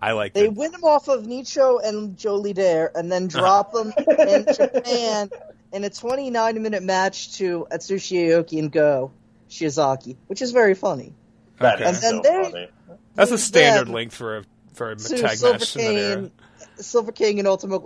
I 0.00 0.12
like 0.12 0.32
that. 0.34 0.40
They 0.40 0.46
the, 0.46 0.52
win 0.52 0.72
him 0.72 0.84
off 0.84 1.08
of 1.08 1.24
Nicho 1.24 1.80
and 1.84 2.16
Joe 2.16 2.40
Líder, 2.40 2.90
and 2.94 3.10
then 3.10 3.26
drop 3.26 3.72
them 3.72 3.92
in 4.18 4.46
Japan 4.54 5.30
in 5.72 5.82
a 5.84 5.90
29 5.90 6.62
minute 6.62 6.82
match 6.84 7.34
to 7.38 7.66
Atsushi 7.72 8.28
Aoki 8.28 8.58
and 8.60 8.70
Go 8.70 9.10
Shiozaki, 9.50 10.16
which 10.28 10.42
is 10.42 10.52
very 10.52 10.74
funny. 10.74 11.12
That 11.58 11.80
Okay. 11.80 11.90
is 11.90 12.04
And 12.04 12.22
then 12.22 12.44
so 12.44 12.50
they- 12.50 12.50
funny. 12.52 12.68
that's 13.14 13.30
a 13.32 13.38
standard 13.38 13.88
length 13.88 14.14
for 14.14 14.38
a 14.38 14.44
for 14.74 14.90
a 14.92 14.96
To 14.96 15.16
tag 15.18 15.36
Silver 15.38 15.58
match 15.58 15.76
in 15.76 15.82
that 15.84 16.00
era. 16.00 16.16
King, 16.16 16.30
Silver 16.76 17.12
King, 17.12 17.38
and 17.40 17.48
Ultimate. 17.48 17.82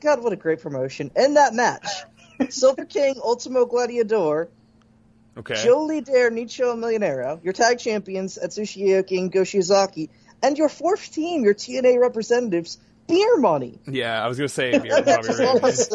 God, 0.00 0.22
what 0.22 0.32
a 0.32 0.36
great 0.36 0.60
promotion! 0.62 1.10
In 1.16 1.34
that 1.34 1.54
match, 1.54 1.86
Silver 2.50 2.84
King, 2.84 3.14
Ultimo 3.22 3.66
Gladiador, 3.66 4.48
Okay. 5.38 5.54
Joe 5.64 5.86
Líder, 5.88 6.30
Nicho 6.30 6.78
Millionaire, 6.78 7.38
your 7.42 7.52
tag 7.54 7.78
champions 7.78 8.38
Atsushi 8.42 8.88
Aoki 8.88 9.18
and 9.18 9.32
Go 9.32 9.40
Shiozaki, 9.42 10.10
and 10.42 10.58
your 10.58 10.68
fourth 10.68 11.10
team, 11.12 11.42
your 11.42 11.54
TNA 11.54 11.98
representatives, 12.00 12.76
Beer 13.08 13.38
Money. 13.38 13.78
Yeah, 13.86 14.22
I 14.22 14.28
was 14.28 14.36
gonna 14.36 14.48
say 14.48 14.72
if 14.74 14.84
you're 14.84 15.00
That's 15.00 15.26
Bobby 15.26 15.38
just 15.38 15.38
Ray. 15.40 15.46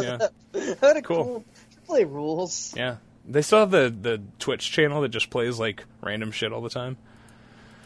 awesome. 0.02 0.30
Yeah, 0.54 0.74
What 0.80 0.98
a 0.98 1.02
Cool. 1.04 1.24
cool. 1.24 1.46
Play 1.86 2.04
rules. 2.06 2.74
yeah. 2.76 2.96
They 3.30 3.42
still 3.42 3.60
have 3.60 3.72
the 3.72 3.94
the 4.02 4.22
Twitch 4.40 4.72
channel 4.72 5.02
that 5.02 5.10
just 5.10 5.30
plays 5.30 5.60
like 5.60 5.84
random 6.02 6.32
shit 6.32 6.52
all 6.54 6.62
the 6.62 6.70
time. 6.70 6.98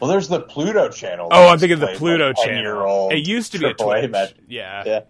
Well, 0.00 0.08
there's 0.10 0.28
the 0.28 0.40
Pluto 0.40 0.88
channel. 0.88 1.28
Oh, 1.30 1.48
I'm 1.48 1.58
thinking 1.58 1.74
of 1.74 1.80
the 1.80 1.94
Pluto 1.98 2.28
like, 2.28 2.36
channel. 2.36 2.54
10-year-old 2.58 3.12
It 3.12 3.26
used 3.28 3.52
to 3.52 3.58
be 3.58 3.66
a 3.66 3.74
Twitch. 3.74 4.10
match. 4.10 4.34
Yeah. 4.48 4.82
Yeah. 4.86 5.00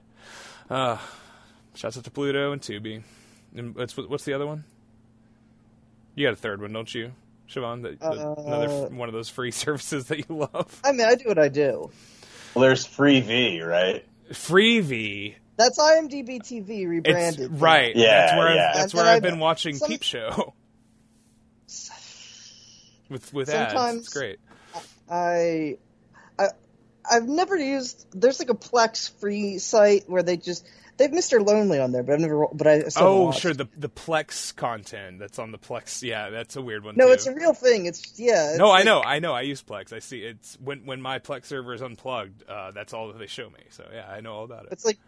Uh, 0.68 0.98
shouts 1.74 1.96
out 1.96 2.04
to 2.04 2.10
Pluto 2.10 2.52
and 2.52 2.60
Tubi. 2.60 3.02
And 3.56 3.74
what's 3.74 3.96
what's 3.96 4.24
the 4.24 4.32
other 4.34 4.46
one? 4.46 4.64
You 6.14 6.26
got 6.26 6.32
a 6.34 6.36
third 6.36 6.60
one, 6.60 6.72
don't 6.72 6.92
you, 6.94 7.12
Siobhan? 7.50 7.82
That, 7.82 8.00
that- 8.00 8.12
another 8.12 8.68
Uh, 8.68 8.82
f- 8.86 8.92
one 8.92 9.08
of 9.08 9.14
those 9.14 9.28
free 9.28 9.50
services 9.64 10.06
that 10.06 10.18
you 10.18 10.24
love. 10.36 10.80
I 10.84 10.92
mean, 10.92 11.06
I 11.06 11.14
do 11.14 11.24
what 11.26 11.38
I 11.38 11.48
do. 11.48 11.90
Well, 12.54 12.62
there's 12.62 12.84
Free 12.84 13.20
V, 13.20 13.62
right? 13.62 14.04
Freevee. 14.30 15.34
That's 15.56 15.78
IMDb 15.78 16.38
TV 16.40 16.68
It's 16.70 16.86
rebranded. 16.88 17.60
right. 17.60 17.94
Yeah, 17.94 18.06
that's 18.26 18.36
where 18.38 18.54
yeah. 18.54 18.68
I've, 18.70 18.76
that's 18.76 18.94
where 18.94 19.04
I've 19.06 19.16
I- 19.24 19.28
been 19.28 19.38
watching 19.38 19.76
some- 19.76 19.88
Peep 19.88 20.02
Show 20.02 20.54
with 23.08 23.32
with 23.32 23.48
ads. 23.48 23.72
Sometimes- 23.72 23.98
It's 24.06 24.12
great. 24.14 24.38
I, 25.10 25.76
I, 26.38 26.46
I've 27.10 27.28
never 27.28 27.56
used. 27.56 28.06
There's 28.12 28.38
like 28.38 28.48
a 28.48 28.54
Plex 28.54 29.10
free 29.20 29.58
site 29.58 30.08
where 30.08 30.22
they 30.22 30.36
just 30.38 30.66
they 30.96 31.04
have 31.04 31.12
Mr. 31.12 31.44
Lonely 31.44 31.78
on 31.80 31.92
there, 31.92 32.02
but 32.02 32.12
I've 32.14 32.20
never. 32.20 32.46
But 32.52 32.66
I 32.66 32.82
Oh, 32.96 33.24
watched. 33.24 33.40
sure. 33.40 33.54
The 33.54 33.68
the 33.76 33.88
Plex 33.88 34.54
content 34.54 35.18
that's 35.18 35.38
on 35.38 35.50
the 35.52 35.58
Plex. 35.58 36.02
Yeah, 36.02 36.30
that's 36.30 36.56
a 36.56 36.62
weird 36.62 36.84
one. 36.84 36.94
No, 36.96 37.06
too. 37.06 37.12
it's 37.12 37.26
a 37.26 37.34
real 37.34 37.54
thing. 37.54 37.86
It's 37.86 38.18
yeah. 38.18 38.50
It's 38.50 38.58
No, 38.58 38.70
I 38.70 38.82
know, 38.82 39.02
I 39.02 39.18
know. 39.18 39.32
I 39.32 39.42
use 39.42 39.62
Plex. 39.62 39.92
I 39.92 39.98
see 40.00 40.20
it's 40.20 40.56
when 40.62 40.84
when 40.86 41.00
my 41.00 41.18
Plex 41.18 41.46
server 41.46 41.74
is 41.74 41.82
unplugged. 41.82 42.44
Uh, 42.48 42.70
that's 42.72 42.92
all 42.92 43.08
that 43.08 43.18
they 43.18 43.26
show 43.26 43.48
me. 43.50 43.60
So 43.70 43.86
yeah, 43.92 44.06
I 44.08 44.20
know 44.20 44.32
all 44.34 44.44
about 44.44 44.66
it. 44.66 44.72
It's 44.72 44.84
like 44.84 44.98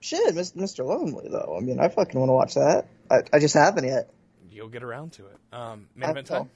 shit, 0.00 0.34
Mr. 0.34 0.84
Lonely 0.86 1.28
though. 1.28 1.56
I 1.56 1.60
mean, 1.60 1.80
I 1.80 1.88
fucking 1.88 2.18
want 2.18 2.28
to 2.30 2.32
watch 2.34 2.54
that. 2.54 2.86
I, 3.10 3.22
I 3.32 3.38
just 3.38 3.54
haven't 3.54 3.84
yet. 3.84 4.10
You'll 4.50 4.68
get 4.68 4.82
around 4.82 5.12
to 5.14 5.26
it. 5.26 5.36
Um, 5.52 5.88
main 5.94 6.10
event 6.10 6.26
time. 6.28 6.50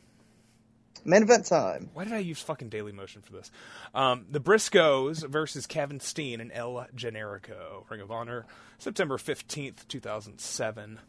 Main 1.05 1.23
event 1.23 1.47
time. 1.47 1.91
Why 1.95 2.05
did 2.05 2.13
I 2.13 2.19
use 2.19 2.41
fucking 2.41 2.71
Dailymotion 2.71 3.23
for 3.23 3.33
this? 3.33 3.51
Um, 3.95 4.27
the 4.31 4.41
Briscoes 4.41 5.27
versus 5.27 5.67
Kevin 5.67 6.01
Steen 6.01 6.41
and 6.41 6.51
El 6.53 6.87
Generico. 6.95 7.89
Ring 7.89 8.01
of 8.01 8.11
Honor, 8.11 8.47
September 8.79 9.17
15th, 9.17 9.89
2007. 9.89 11.01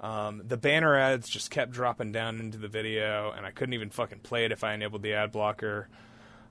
Um, 0.00 0.42
the 0.46 0.56
banner 0.56 0.96
ads 0.96 1.28
just 1.28 1.50
kept 1.50 1.72
dropping 1.72 2.12
down 2.12 2.40
into 2.40 2.58
the 2.58 2.68
video, 2.68 3.32
and 3.34 3.46
I 3.46 3.50
couldn't 3.50 3.74
even 3.74 3.90
fucking 3.90 4.20
play 4.20 4.44
it 4.44 4.52
if 4.52 4.64
I 4.64 4.74
enabled 4.74 5.02
the 5.02 5.14
ad 5.14 5.32
blocker. 5.32 5.88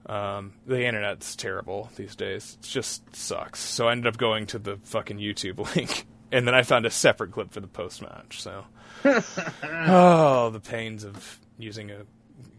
Um, 0.06 0.54
the 0.66 0.84
internet's 0.84 1.36
terrible 1.36 1.90
these 1.96 2.16
days. 2.16 2.58
It 2.60 2.66
just 2.66 3.16
sucks. 3.16 3.60
So 3.60 3.88
I 3.88 3.94
ended 3.94 4.08
up 4.08 4.18
going 4.18 4.48
to 4.48 4.60
the 4.60 4.78
fucking 4.84 5.18
YouTube 5.18 5.60
link, 5.76 6.06
and 6.32 6.48
then 6.48 6.56
I 6.56 6.64
found 6.64 6.86
a 6.86 6.90
separate 6.90 7.32
clip 7.32 7.52
for 7.52 7.60
the 7.60 7.68
post 7.68 8.02
match. 8.02 8.42
So, 8.42 8.66
oh, 9.04 10.50
the 10.50 10.62
pains 10.62 11.04
of 11.04 11.40
using 11.58 11.92
a 11.92 12.06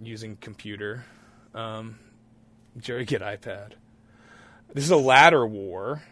using 0.00 0.36
computer. 0.36 1.04
Um, 1.54 1.98
Jerry, 2.78 3.04
get 3.04 3.22
iPad. 3.22 3.72
This 4.72 4.84
is 4.84 4.90
a 4.90 4.96
ladder 4.96 5.46
war. 5.46 6.02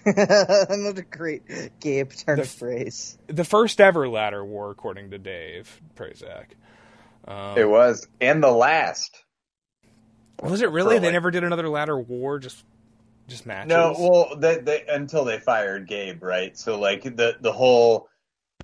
Another 0.06 1.02
great 1.02 1.42
Gabe 1.80 2.12
turn 2.12 2.36
The 2.36 2.42
of 2.42 2.48
phrase. 2.48 3.18
The 3.26 3.44
first 3.44 3.80
ever 3.80 4.08
ladder 4.08 4.44
war, 4.44 4.70
according 4.70 5.10
to 5.10 5.18
Dave 5.18 5.80
Prazak. 5.96 6.46
Um, 7.26 7.58
It 7.58 7.68
was, 7.68 8.06
and 8.20 8.42
the 8.42 8.50
last. 8.50 9.24
was 10.42 10.62
it 10.62 10.70
really? 10.70 10.96
for, 10.96 11.00
They 11.00 11.12
never 11.12 11.30
did 11.30 11.44
another 11.44 11.68
ladder 11.68 11.98
war, 11.98 12.38
just 12.38 12.64
just 13.26 13.44
matches. 13.44 13.68
No, 13.68 13.94
well, 13.98 14.36
they, 14.38 14.58
they 14.58 14.84
until 14.88 15.24
they 15.24 15.38
fired 15.38 15.86
Gabe, 15.88 16.22
right? 16.22 16.56
So 16.56 16.78
like 16.78 17.02
the 17.02 17.36
the 17.40 17.52
whole 17.52 18.08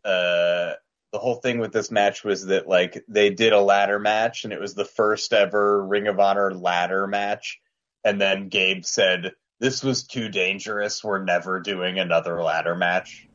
uh 0.05 0.73
the 1.14 1.20
whole 1.20 1.36
thing 1.36 1.60
with 1.60 1.72
this 1.72 1.92
match 1.92 2.24
was 2.24 2.46
that 2.46 2.66
like 2.66 3.04
they 3.06 3.30
did 3.30 3.52
a 3.52 3.60
ladder 3.60 4.00
match 4.00 4.42
and 4.42 4.52
it 4.52 4.58
was 4.58 4.74
the 4.74 4.84
first 4.84 5.32
ever 5.32 5.86
Ring 5.86 6.08
of 6.08 6.18
Honor 6.18 6.52
ladder 6.52 7.06
match, 7.06 7.60
and 8.02 8.20
then 8.20 8.48
Gabe 8.48 8.84
said 8.84 9.30
this 9.60 9.84
was 9.84 10.02
too 10.08 10.28
dangerous. 10.28 11.04
We're 11.04 11.22
never 11.22 11.60
doing 11.60 12.00
another 12.00 12.42
ladder 12.42 12.74
match. 12.74 13.28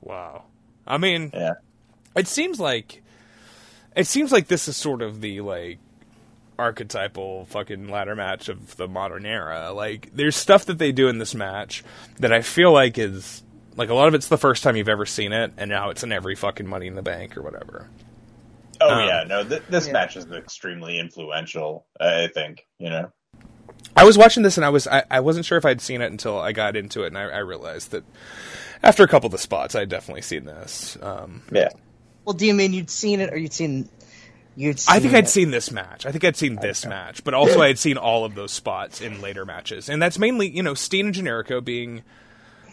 Wow. 0.00 0.42
I 0.88 0.98
mean, 0.98 1.30
Yeah. 1.32 1.52
it 2.16 2.26
seems 2.26 2.58
like 2.58 3.04
it 3.94 4.08
seems 4.08 4.32
like 4.32 4.48
this 4.48 4.66
is 4.66 4.76
sort 4.76 5.00
of 5.00 5.20
the 5.20 5.40
like 5.40 5.78
archetypal 6.58 7.44
fucking 7.44 7.86
ladder 7.86 8.16
match 8.16 8.48
of 8.48 8.74
the 8.74 8.88
modern 8.88 9.24
era. 9.24 9.70
Like 9.72 10.10
there's 10.12 10.34
stuff 10.34 10.64
that 10.64 10.78
they 10.78 10.90
do 10.90 11.06
in 11.06 11.18
this 11.18 11.32
match 11.32 11.84
that 12.18 12.32
I 12.32 12.42
feel 12.42 12.72
like 12.72 12.98
is 12.98 13.43
like 13.76 13.88
a 13.90 13.94
lot 13.94 14.08
of 14.08 14.14
it's 14.14 14.28
the 14.28 14.38
first 14.38 14.62
time 14.62 14.76
you've 14.76 14.88
ever 14.88 15.06
seen 15.06 15.32
it 15.32 15.52
and 15.56 15.68
now 15.70 15.90
it's 15.90 16.02
in 16.02 16.12
every 16.12 16.34
fucking 16.34 16.66
money 16.66 16.86
in 16.86 16.94
the 16.94 17.02
bank 17.02 17.36
or 17.36 17.42
whatever. 17.42 17.88
Oh 18.80 18.88
Um, 18.94 19.06
yeah, 19.08 19.24
no, 19.26 19.44
th- 19.44 19.62
this 19.68 19.86
Yeah. 19.86 19.92
match 19.92 20.16
is 20.16 20.26
extremely 20.32 20.98
influential. 20.98 21.86
I 22.00 22.28
think 22.32 22.66
you 22.78 22.90
know. 22.90 23.12
I 23.96 24.04
was 24.04 24.18
watching 24.18 24.42
this 24.42 24.56
and 24.58 24.64
I 24.64 24.70
was 24.70 24.86
I, 24.86 25.04
I 25.10 25.20
wasn't 25.20 25.46
sure 25.46 25.58
if 25.58 25.64
I'd 25.64 25.80
seen 25.80 26.00
it 26.00 26.10
until 26.10 26.38
I 26.38 26.52
got 26.52 26.76
into 26.76 27.04
it 27.04 27.08
and 27.08 27.18
I, 27.18 27.22
I 27.24 27.38
realized 27.38 27.92
that 27.92 28.04
after 28.82 29.02
a 29.04 29.08
couple 29.08 29.26
of 29.26 29.32
the 29.32 29.38
spots 29.38 29.74
I'd 29.74 29.88
definitely 29.88 30.22
seen 30.22 30.44
this. 30.44 30.96
Um, 31.00 31.42
Yeah. 31.52 31.68
Well, 32.24 32.34
do 32.34 32.46
you 32.46 32.54
mean 32.54 32.72
you'd 32.72 32.90
seen 32.90 33.20
it 33.20 33.32
or 33.32 33.36
you'd 33.36 33.52
seen 33.52 33.88
you'd 34.56 34.78
seen 34.80 34.96
I 34.96 35.00
think 35.00 35.14
I'd 35.14 35.24
it? 35.24 35.28
seen 35.28 35.50
this 35.50 35.70
match. 35.70 36.06
I 36.06 36.12
think 36.12 36.24
I'd 36.24 36.36
seen 36.36 36.56
this 36.56 36.86
match, 36.86 37.22
but 37.24 37.34
also 37.34 37.60
I 37.60 37.68
had 37.68 37.78
seen 37.78 37.96
all 37.96 38.24
of 38.24 38.34
those 38.34 38.52
spots 38.52 39.00
in 39.00 39.20
later 39.20 39.44
matches, 39.44 39.88
and 39.88 40.00
that's 40.02 40.18
mainly 40.18 40.48
you 40.48 40.62
know 40.62 40.74
Steen 40.74 41.06
and 41.06 41.14
Generico 41.14 41.62
being 41.64 42.02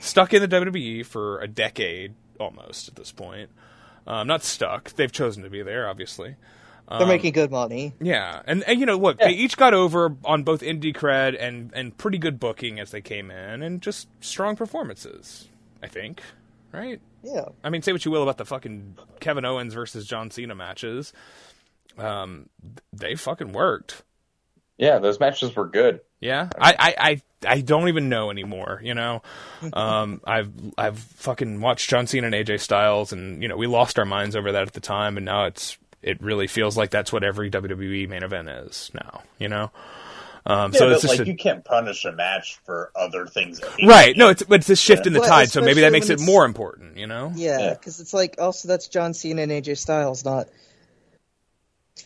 stuck 0.01 0.33
in 0.33 0.41
the 0.41 0.47
WWE 0.47 1.05
for 1.05 1.39
a 1.39 1.47
decade 1.47 2.13
almost 2.39 2.89
at 2.89 2.95
this 2.95 3.11
point. 3.11 3.49
Um, 4.05 4.27
not 4.27 4.43
stuck; 4.43 4.91
they've 4.93 5.11
chosen 5.11 5.43
to 5.43 5.49
be 5.49 5.61
there, 5.61 5.87
obviously. 5.87 6.35
They're 6.89 7.07
making 7.07 7.31
good 7.31 7.51
money. 7.51 7.93
Yeah, 8.01 8.41
and, 8.45 8.63
and 8.63 8.79
you 8.79 8.85
know, 8.85 8.97
look, 8.97 9.17
they 9.17 9.31
each 9.31 9.55
got 9.55 9.73
over 9.73 10.13
on 10.25 10.43
both 10.43 10.61
indie 10.61 10.93
cred 10.93 11.37
and 11.39 11.71
and 11.73 11.97
pretty 11.97 12.17
good 12.17 12.37
booking 12.37 12.79
as 12.79 12.91
they 12.91 12.99
came 12.99 13.31
in, 13.31 13.61
and 13.61 13.81
just 13.81 14.09
strong 14.19 14.57
performances. 14.57 15.47
I 15.81 15.87
think, 15.87 16.21
right? 16.73 16.99
Yeah. 17.23 17.45
I 17.63 17.69
mean, 17.69 17.81
say 17.81 17.91
what 17.91 18.03
you 18.03 18.11
will 18.11 18.23
about 18.23 18.37
the 18.37 18.45
fucking 18.45 18.97
Kevin 19.19 19.45
Owens 19.45 19.73
versus 19.73 20.05
John 20.05 20.31
Cena 20.31 20.55
matches. 20.55 21.13
Um, 21.97 22.49
they 22.93 23.15
fucking 23.15 23.53
worked. 23.53 24.03
Yeah, 24.77 24.99
those 24.99 25.19
matches 25.19 25.55
were 25.55 25.67
good. 25.67 26.01
Yeah, 26.19 26.49
I, 26.59 26.75
I, 26.77 26.95
I, 26.97 27.21
I 27.47 27.61
don't 27.61 27.87
even 27.87 28.09
know 28.09 28.29
anymore. 28.31 28.81
You 28.83 28.93
know, 28.93 29.21
um, 29.73 30.21
I've 30.25 30.51
I've 30.77 30.99
fucking 30.99 31.61
watched 31.61 31.89
John 31.89 32.07
Cena 32.07 32.27
and 32.27 32.35
AJ 32.35 32.59
Styles, 32.59 33.11
and 33.13 33.41
you 33.41 33.47
know 33.47 33.57
we 33.57 33.67
lost 33.67 33.97
our 33.99 34.05
minds 34.05 34.35
over 34.35 34.51
that 34.51 34.63
at 34.63 34.73
the 34.73 34.79
time, 34.79 35.17
and 35.17 35.25
now 35.25 35.45
it's 35.45 35.77
it 36.01 36.21
really 36.21 36.47
feels 36.47 36.77
like 36.77 36.89
that's 36.91 37.11
what 37.13 37.23
every 37.23 37.49
WWE 37.51 38.07
main 38.09 38.23
event 38.23 38.49
is 38.49 38.91
now. 38.93 39.21
You 39.39 39.49
know, 39.49 39.71
um, 40.45 40.71
Yeah, 40.73 40.79
so 40.79 40.89
but 40.89 40.93
it's 40.93 41.03
like 41.05 41.19
a, 41.21 41.25
you 41.27 41.35
can't 41.35 41.63
punish 41.65 42.05
a 42.05 42.11
match 42.11 42.59
for 42.65 42.91
other 42.95 43.25
things. 43.27 43.59
right. 43.85 44.15
No, 44.17 44.29
it's 44.29 44.43
but 44.43 44.61
it's 44.61 44.69
a 44.69 44.75
shift 44.75 45.05
in 45.07 45.13
the 45.13 45.19
Well, 45.19 45.29
tide, 45.29 45.49
so 45.51 45.61
maybe 45.61 45.81
that 45.81 45.91
makes 45.91 46.09
it 46.09 46.19
more 46.19 46.45
important. 46.45 46.97
You 46.97 47.07
know, 47.07 47.31
Yeah, 47.35 47.59
Yeah. 47.59 47.73
because 47.73 47.99
it's 47.99 48.13
like 48.13 48.35
also 48.39 48.67
that's 48.67 48.87
John 48.87 49.13
Cena 49.13 49.41
and 49.43 49.51
AJ 49.51 49.77
Styles, 49.77 50.25
not 50.25 50.47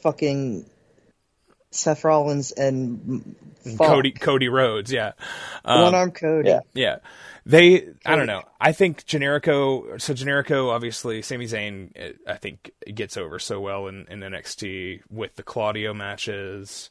fucking 0.02 0.66
Seth 1.76 2.04
Rollins 2.04 2.52
and 2.52 3.36
And 3.64 3.78
Cody 3.78 4.12
Cody 4.12 4.50
Rhodes. 4.50 4.92
Yeah, 4.92 5.14
um, 5.64 5.82
one 5.82 5.96
arm 5.96 6.12
Cody. 6.12 6.50
yeah. 6.50 6.60
Yeah. 6.74 6.98
They, 7.48 7.90
I 8.04 8.16
don't 8.16 8.26
know. 8.26 8.42
I 8.60 8.72
think 8.72 9.06
Generico, 9.06 10.02
so 10.02 10.16
Generico, 10.16 10.72
obviously, 10.72 11.22
Sami 11.22 11.46
Zayn, 11.46 11.92
eh, 11.96 12.14
I 12.26 12.38
think, 12.38 12.72
gets 12.92 13.18
over 13.18 13.38
so 13.38 13.60
well 13.60 13.86
in, 13.86 14.08
in 14.10 14.22
NXT 14.22 15.02
with 15.12 15.36
the 15.36 15.44
Claudio 15.44 15.94
matches 15.94 16.90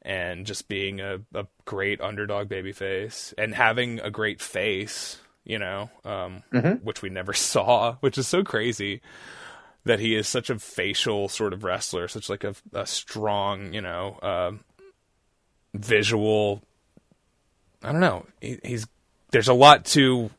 and 0.00 0.46
just 0.46 0.68
being 0.68 1.00
a, 1.02 1.18
a 1.34 1.46
great 1.66 2.00
underdog 2.00 2.48
babyface 2.48 3.34
and 3.36 3.54
having 3.54 4.00
a 4.00 4.10
great 4.10 4.40
face, 4.40 5.18
you 5.44 5.58
know, 5.58 5.90
um, 6.06 6.42
which 6.82 7.02
we 7.02 7.10
never 7.10 7.32
saw, 7.34 7.96
which 7.96 8.16
is 8.16 8.26
so 8.26 8.42
crazy 8.42 9.02
that 9.84 10.00
he 10.00 10.14
is 10.14 10.28
such 10.28 10.50
a 10.50 10.58
facial 10.58 11.28
sort 11.28 11.52
of 11.52 11.64
wrestler, 11.64 12.08
such 12.08 12.28
like 12.28 12.44
a, 12.44 12.54
a 12.72 12.86
strong, 12.86 13.72
you 13.72 13.80
know, 13.80 14.18
um 14.22 14.60
visual 15.74 16.62
I 17.82 17.92
don't 17.92 18.00
know. 18.00 18.26
He, 18.40 18.58
he's 18.62 18.86
there's 19.30 19.48
a 19.48 19.54
lot 19.54 19.84
to 19.86 20.30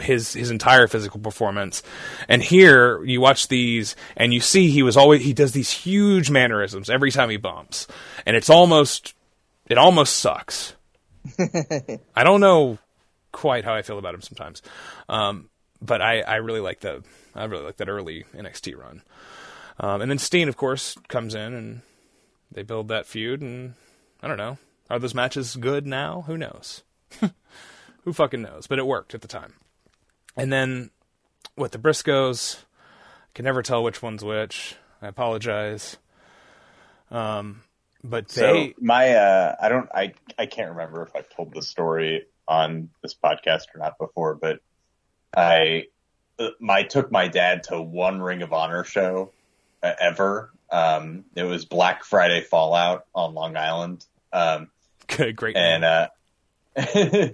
his 0.00 0.34
his 0.34 0.50
entire 0.50 0.86
physical 0.86 1.20
performance, 1.20 1.82
and 2.28 2.42
here 2.42 3.02
you 3.04 3.20
watch 3.20 3.48
these 3.48 3.96
and 4.16 4.32
you 4.34 4.40
see 4.40 4.70
he 4.70 4.82
was 4.82 4.96
always 4.96 5.22
he 5.24 5.32
does 5.32 5.52
these 5.52 5.70
huge 5.70 6.30
mannerisms 6.30 6.90
every 6.90 7.10
time 7.10 7.30
he 7.30 7.36
bumps, 7.36 7.86
and 8.26 8.36
it's 8.36 8.50
almost 8.50 9.14
it 9.66 9.78
almost 9.78 10.16
sucks. 10.16 10.74
I 12.16 12.24
don't 12.24 12.40
know 12.40 12.78
quite 13.32 13.64
how 13.64 13.74
I 13.74 13.82
feel 13.82 13.98
about 13.98 14.14
him 14.14 14.22
sometimes, 14.22 14.62
um, 15.08 15.48
but 15.80 16.02
I 16.02 16.20
I 16.20 16.36
really 16.36 16.60
like 16.60 16.80
the 16.80 17.02
I 17.38 17.44
really 17.44 17.64
like 17.64 17.76
that 17.76 17.88
early 17.88 18.24
NXT 18.34 18.76
run, 18.76 19.02
um, 19.80 20.00
and 20.00 20.10
then 20.10 20.18
Steen 20.18 20.48
of 20.48 20.56
course 20.56 20.96
comes 21.08 21.34
in 21.34 21.54
and 21.54 21.82
they 22.50 22.62
build 22.62 22.88
that 22.88 23.06
feud 23.06 23.40
and 23.40 23.74
I 24.22 24.28
don't 24.28 24.38
know. 24.38 24.58
Are 24.90 24.98
those 24.98 25.14
matches 25.14 25.56
good 25.56 25.86
now? 25.86 26.24
Who 26.26 26.36
knows? 26.36 26.82
Who 28.04 28.12
fucking 28.12 28.42
knows? 28.42 28.66
But 28.66 28.78
it 28.78 28.86
worked 28.86 29.14
at 29.14 29.20
the 29.20 29.28
time. 29.28 29.54
And 30.36 30.52
then 30.52 30.90
with 31.56 31.72
the 31.72 31.78
Briscoes, 31.78 32.56
I 32.56 33.28
can 33.34 33.44
never 33.44 33.62
tell 33.62 33.82
which 33.82 34.02
one's 34.02 34.24
which. 34.24 34.76
I 35.02 35.08
apologize. 35.08 35.98
Um, 37.10 37.62
but 38.02 38.30
So 38.30 38.72
my 38.80 39.14
uh 39.14 39.56
I 39.60 39.68
don't 39.68 39.88
I 39.92 40.14
I 40.38 40.46
can't 40.46 40.70
remember 40.70 41.02
if 41.02 41.14
I've 41.14 41.28
told 41.30 41.52
the 41.52 41.62
story 41.62 42.26
on 42.46 42.90
this 43.02 43.14
podcast 43.14 43.64
or 43.74 43.78
not 43.78 43.98
before, 43.98 44.34
but 44.34 44.60
I 45.36 45.84
my 46.60 46.82
took 46.84 47.10
my 47.10 47.28
dad 47.28 47.64
to 47.64 47.80
one 47.80 48.20
Ring 48.20 48.42
of 48.42 48.52
Honor 48.52 48.84
show 48.84 49.32
uh, 49.82 49.92
ever. 50.00 50.50
Um 50.70 51.24
it 51.34 51.44
was 51.44 51.64
Black 51.64 52.04
Friday 52.04 52.42
Fallout 52.42 53.06
on 53.14 53.34
Long 53.34 53.56
Island. 53.56 54.04
Um 54.32 54.70
great. 55.08 55.56
and 55.56 55.84
uh 55.84 56.08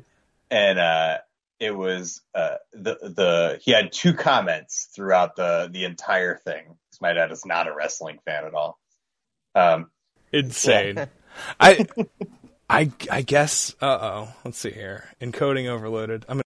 and 0.51 0.79
uh 0.79 1.19
it 1.61 1.71
was 1.77 2.21
uh 2.35 2.57
the 2.73 2.95
the 3.03 3.61
he 3.63 3.71
had 3.73 3.93
two 3.93 4.15
comments 4.15 4.89
throughout 4.95 5.37
the 5.37 5.69
the 5.73 5.85
entire 5.85 6.37
thing. 6.37 6.65
'cause 6.67 7.01
My 7.01 7.13
dad 7.13 7.33
is 7.33 7.45
not 7.45 7.69
a 7.69 7.75
wrestling 7.75 8.19
fan 8.25 8.45
at 8.45 8.55
all. 8.55 8.79
Um 9.55 9.91
insane. 10.33 11.07
I, 11.61 11.85
I, 12.71 12.93
I 13.11 13.23
guess. 13.23 13.75
Uh 13.81 13.99
oh. 14.01 14.29
Let's 14.45 14.59
see 14.59 14.71
here. 14.71 15.09
Encoding 15.21 15.67
overloaded. 15.69 16.25
I'm 16.29 16.41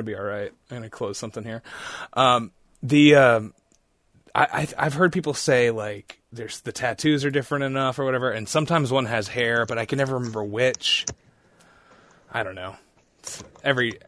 gonna 0.00 0.16
be 0.16 0.16
all 0.16 0.24
right. 0.24 0.52
I'm 0.70 0.76
gonna 0.76 0.90
close 0.90 1.18
something 1.18 1.44
here. 1.44 1.62
Um, 2.14 2.52
the 2.82 3.14
um, 3.16 3.54
I, 4.34 4.68
I've 4.78 4.94
heard 4.94 5.12
people 5.12 5.34
say 5.34 5.70
like 5.70 6.20
there's 6.32 6.60
the 6.60 6.72
tattoos 6.72 7.24
are 7.24 7.30
different 7.30 7.64
enough 7.64 7.98
or 7.98 8.04
whatever, 8.04 8.30
and 8.30 8.48
sometimes 8.48 8.92
one 8.92 9.06
has 9.06 9.28
hair, 9.28 9.66
but 9.66 9.78
I 9.78 9.84
can 9.84 9.98
never 9.98 10.14
remember 10.14 10.42
which. 10.44 11.06
I 12.32 12.42
don't 12.42 12.54
know. 12.54 12.76
Every 13.64 13.98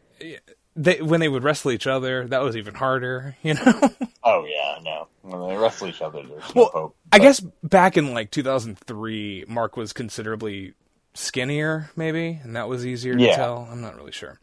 they 0.75 1.01
when 1.01 1.19
they 1.19 1.29
would 1.29 1.43
wrestle 1.43 1.71
each 1.71 1.87
other, 1.87 2.27
that 2.27 2.41
was 2.41 2.57
even 2.57 2.73
harder. 2.73 3.35
You 3.43 3.55
know. 3.55 3.89
Oh 4.23 4.45
yeah, 4.45 4.79
no. 4.81 5.07
When 5.21 5.49
they 5.49 5.57
wrestle 5.57 5.87
each 5.87 6.01
other, 6.01 6.23
there's 6.23 6.55
no 6.55 6.61
Well, 6.61 6.69
hope. 6.73 6.95
I 7.11 7.19
guess 7.19 7.41
back 7.61 7.97
in 7.97 8.13
like 8.13 8.31
2003, 8.31 9.45
Mark 9.49 9.75
was 9.75 9.91
considerably 9.91 10.73
skinnier, 11.13 11.91
maybe, 11.95 12.39
and 12.41 12.55
that 12.55 12.69
was 12.69 12.85
easier 12.85 13.15
to 13.15 13.35
tell. 13.35 13.67
I'm 13.69 13.81
not 13.81 13.95
really 13.97 14.13
sure. 14.13 14.39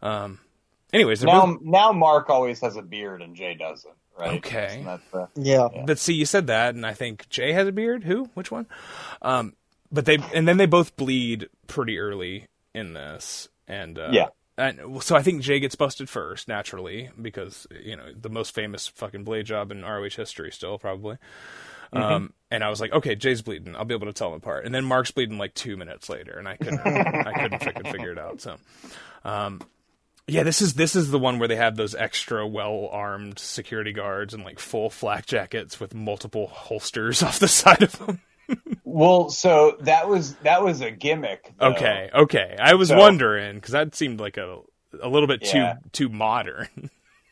Um, 0.00 0.40
anyways, 0.92 1.22
now 1.24 1.46
both- 1.46 1.60
now 1.62 1.92
Mark 1.92 2.30
always 2.30 2.60
has 2.60 2.76
a 2.76 2.82
beard 2.82 3.22
and 3.22 3.34
Jay 3.36 3.54
doesn't, 3.54 3.94
right? 4.18 4.38
Okay. 4.38 4.66
Isn't 4.66 4.84
that 4.84 5.00
the- 5.12 5.28
Yeah. 5.36 5.68
but 5.86 5.98
see, 5.98 6.14
you 6.14 6.24
said 6.26 6.46
that, 6.48 6.74
and 6.74 6.84
I 6.86 6.94
think 6.94 7.28
Jay 7.28 7.52
has 7.52 7.66
a 7.68 7.72
beard. 7.72 8.04
Who? 8.04 8.24
Which 8.34 8.50
one? 8.50 8.66
Um, 9.22 9.54
but 9.90 10.04
they 10.06 10.18
and 10.34 10.46
then 10.48 10.56
they 10.56 10.66
both 10.66 10.96
bleed 10.96 11.48
pretty 11.66 11.98
early 11.98 12.46
in 12.74 12.94
this, 12.94 13.48
and 13.68 13.98
uh, 13.98 14.08
Yeah. 14.12 14.26
And 14.58 15.02
so 15.02 15.16
I 15.16 15.22
think 15.22 15.40
Jay 15.42 15.60
gets 15.60 15.74
busted 15.76 16.10
first, 16.10 16.46
naturally, 16.46 17.08
because 17.20 17.66
you 17.82 17.96
know 17.96 18.12
the 18.14 18.28
most 18.28 18.54
famous 18.54 18.86
fucking 18.86 19.24
blade 19.24 19.46
job 19.46 19.72
in 19.72 19.82
ROH 19.82 20.10
history, 20.16 20.52
still 20.52 20.78
probably. 20.78 21.16
Um, 21.94 22.32
and 22.50 22.62
I 22.64 22.70
was 22.70 22.80
like, 22.80 22.92
okay, 22.92 23.14
Jay's 23.14 23.42
bleeding. 23.42 23.76
I'll 23.76 23.84
be 23.84 23.94
able 23.94 24.06
to 24.06 24.14
tell 24.14 24.30
them 24.30 24.38
apart. 24.38 24.64
And 24.64 24.74
then 24.74 24.84
Mark's 24.84 25.10
bleeding 25.10 25.36
like 25.36 25.52
two 25.52 25.76
minutes 25.76 26.08
later, 26.08 26.38
and 26.38 26.48
I 26.48 26.56
couldn't, 26.56 26.80
I 26.80 27.32
couldn't 27.42 27.62
fucking 27.62 27.92
figure 27.92 28.12
it 28.12 28.18
out. 28.18 28.40
So, 28.40 28.56
um, 29.24 29.60
yeah, 30.32 30.42
this 30.42 30.62
is 30.62 30.74
this 30.74 30.96
is 30.96 31.10
the 31.10 31.18
one 31.18 31.38
where 31.38 31.48
they 31.48 31.56
have 31.56 31.76
those 31.76 31.94
extra 31.94 32.46
well 32.46 32.88
armed 32.90 33.38
security 33.38 33.92
guards 33.92 34.34
and 34.34 34.44
like 34.44 34.58
full 34.58 34.90
flak 34.90 35.26
jackets 35.26 35.78
with 35.78 35.94
multiple 35.94 36.46
holsters 36.48 37.22
off 37.22 37.38
the 37.38 37.48
side 37.48 37.82
of 37.82 37.98
them. 37.98 38.20
Well, 38.84 39.30
so 39.30 39.76
that 39.80 40.08
was 40.08 40.34
that 40.36 40.62
was 40.62 40.80
a 40.80 40.90
gimmick. 40.90 41.52
though. 41.58 41.68
Okay, 41.68 42.10
okay. 42.12 42.56
I 42.58 42.74
was 42.74 42.88
So- 42.88 42.98
wondering 42.98 43.54
because 43.56 43.72
that 43.72 43.94
seemed 43.94 44.20
like 44.20 44.36
a 44.36 44.58
a 45.00 45.08
little 45.08 45.26
bit 45.28 45.40
Yeah. 45.54 45.74
too 45.92 46.08
too 46.08 46.08
modern. 46.08 46.68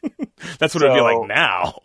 That's 0.59 0.75
what 0.75 0.83
it'd 0.83 0.95
be 0.95 1.01
like 1.01 1.29
now. 1.29 1.83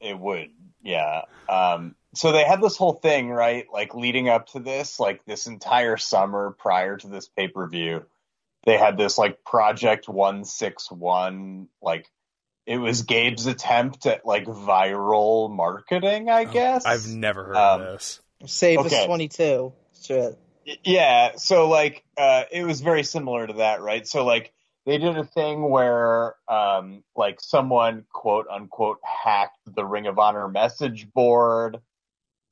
It 0.00 0.18
would, 0.18 0.50
yeah. 0.82 1.22
Um, 1.48 1.96
so 2.14 2.30
they 2.30 2.44
had 2.44 2.60
this 2.60 2.76
whole 2.76 2.92
thing, 2.92 3.28
right? 3.30 3.66
Like 3.72 3.94
leading 3.94 4.28
up 4.28 4.46
to 4.50 4.60
this, 4.60 5.00
like 5.00 5.24
this 5.24 5.46
entire 5.46 5.96
summer 5.96 6.54
prior 6.58 6.96
to 6.98 7.08
this 7.08 7.26
pay 7.26 7.48
per 7.48 7.66
view, 7.66 8.04
they 8.66 8.76
had 8.78 8.96
this 8.96 9.18
like 9.18 9.44
Project 9.44 10.08
One 10.08 10.44
Six 10.44 10.90
One, 10.90 11.68
like 11.82 12.08
it 12.66 12.78
was 12.78 13.02
Gabe's 13.02 13.46
attempt 13.46 14.06
at 14.06 14.24
like 14.24 14.46
viral 14.46 15.54
marketing, 15.54 16.30
I 16.30 16.44
guess. 16.44 16.84
Oh, 16.86 16.90
I've 16.90 17.06
never 17.06 17.44
heard 17.44 17.56
Um, 17.56 17.80
of 17.82 17.92
this. 17.92 18.20
Save 18.46 18.80
Okay. 18.80 19.00
us 19.00 19.06
22. 19.06 19.72
Shit. 20.02 20.38
Yeah, 20.82 21.32
so 21.36 21.68
like 21.68 22.04
uh 22.16 22.44
it 22.50 22.64
was 22.64 22.80
very 22.80 23.04
similar 23.04 23.46
to 23.46 23.52
that, 23.54 23.82
right? 23.82 24.06
So 24.06 24.24
like 24.24 24.52
they 24.86 24.98
did 24.98 25.16
a 25.16 25.24
thing 25.24 25.68
where 25.68 26.34
um 26.48 27.04
like 27.14 27.40
someone 27.40 28.04
quote 28.12 28.46
unquote 28.50 28.98
hacked 29.02 29.58
the 29.66 29.84
Ring 29.84 30.06
of 30.06 30.18
Honor 30.18 30.48
message 30.48 31.10
board 31.12 31.78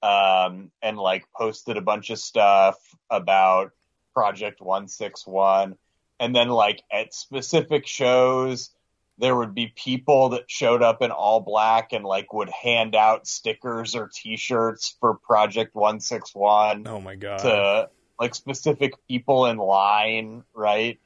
um 0.03 0.71
and 0.83 0.99
like 0.99 1.25
posted 1.35 1.77
a 1.77 1.83
bunch 1.83 2.11
of 2.11 2.19
stuff 2.19 2.77
about 3.09 3.73
Project 4.15 4.61
161 4.61 5.77
and 6.23 6.35
then 6.35 6.49
like 6.49 6.83
at 6.91 7.13
specific 7.13 7.87
shows 7.87 8.71
there 9.19 9.37
would 9.37 9.55
be 9.55 9.73
people 9.75 10.31
that 10.31 10.45
showed 10.47 10.83
up 10.83 11.03
in 11.03 11.11
all 11.11 11.41
black 11.41 11.93
and 11.93 12.05
like 12.05 12.33
would 12.33 12.49
hand 12.49 12.95
out 12.95 13.27
stickers 13.27 13.95
or 13.95 14.09
t-shirts 14.15 14.97
for 15.01 15.15
Project 15.15 15.75
161 15.75 16.87
Oh 16.87 17.01
my 17.01 17.17
god. 17.17 17.39
to 17.41 17.91
like 18.21 18.35
specific 18.35 18.93
people 19.09 19.47
in 19.47 19.57
line, 19.57 20.45
right? 20.55 21.01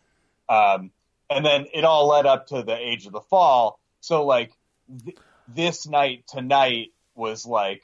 Um, 0.49 0.91
and 1.31 1.45
then 1.45 1.67
it 1.73 1.85
all 1.85 2.09
led 2.09 2.27
up 2.27 2.49
to 2.49 2.63
the 2.63 2.77
Age 2.77 3.07
of 3.07 3.13
the 3.13 3.23
Fall. 3.23 3.81
So 4.01 4.25
like 4.27 4.53
th- 5.05 5.17
this 5.49 5.87
night 5.87 6.25
tonight 6.29 6.93
was 7.15 7.47
like, 7.47 7.83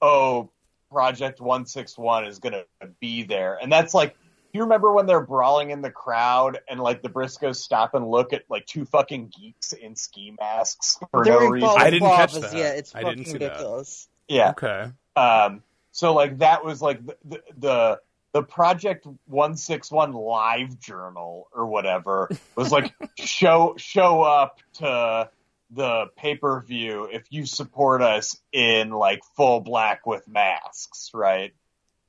oh, 0.00 0.50
Project 0.90 1.40
One 1.40 1.66
Six 1.66 1.98
One 1.98 2.24
is 2.24 2.38
gonna 2.38 2.62
be 3.00 3.24
there, 3.24 3.58
and 3.60 3.70
that's 3.70 3.94
like. 3.94 4.16
You 4.52 4.62
remember 4.62 4.92
when 4.92 5.06
they're 5.06 5.24
brawling 5.24 5.70
in 5.70 5.82
the 5.82 5.90
crowd 5.90 6.58
and 6.68 6.80
like 6.80 7.02
the 7.02 7.08
Briscoes 7.08 7.56
stop 7.56 7.94
and 7.94 8.08
look 8.08 8.32
at 8.32 8.44
like 8.48 8.66
two 8.66 8.84
fucking 8.86 9.32
geeks 9.38 9.72
in 9.72 9.94
ski 9.94 10.34
masks 10.38 10.98
for 11.10 11.24
no 11.24 11.38
reason? 11.46 11.68
I 11.76 11.90
didn't 11.90 12.08
catch 12.08 12.34
that. 12.34 12.54
Yeah, 12.54 12.70
it's 12.70 12.94
I 12.94 13.02
fucking 13.02 13.18
didn't 13.18 13.32
see 13.32 13.38
that. 13.38 13.52
ridiculous. 13.52 14.08
Yeah, 14.26 14.50
okay. 14.50 14.90
Um, 15.16 15.62
so 15.92 16.14
like 16.14 16.38
that 16.38 16.64
was 16.64 16.80
like 16.80 17.04
the 17.04 17.16
the 17.24 17.42
the, 17.58 18.00
the 18.32 18.42
Project 18.42 19.06
One 19.26 19.56
Six 19.56 19.90
One 19.90 20.12
Live 20.12 20.78
Journal 20.78 21.48
or 21.52 21.66
whatever 21.66 22.30
was 22.56 22.72
like 22.72 22.94
show 23.18 23.74
show 23.76 24.22
up 24.22 24.60
to 24.74 25.30
the 25.70 26.06
pay 26.16 26.36
per 26.36 26.60
view 26.62 27.08
if 27.12 27.26
you 27.30 27.44
support 27.46 28.02
us 28.02 28.40
in 28.52 28.90
like 28.90 29.22
full 29.36 29.60
black 29.60 30.06
with 30.06 30.26
masks, 30.26 31.10
right? 31.12 31.52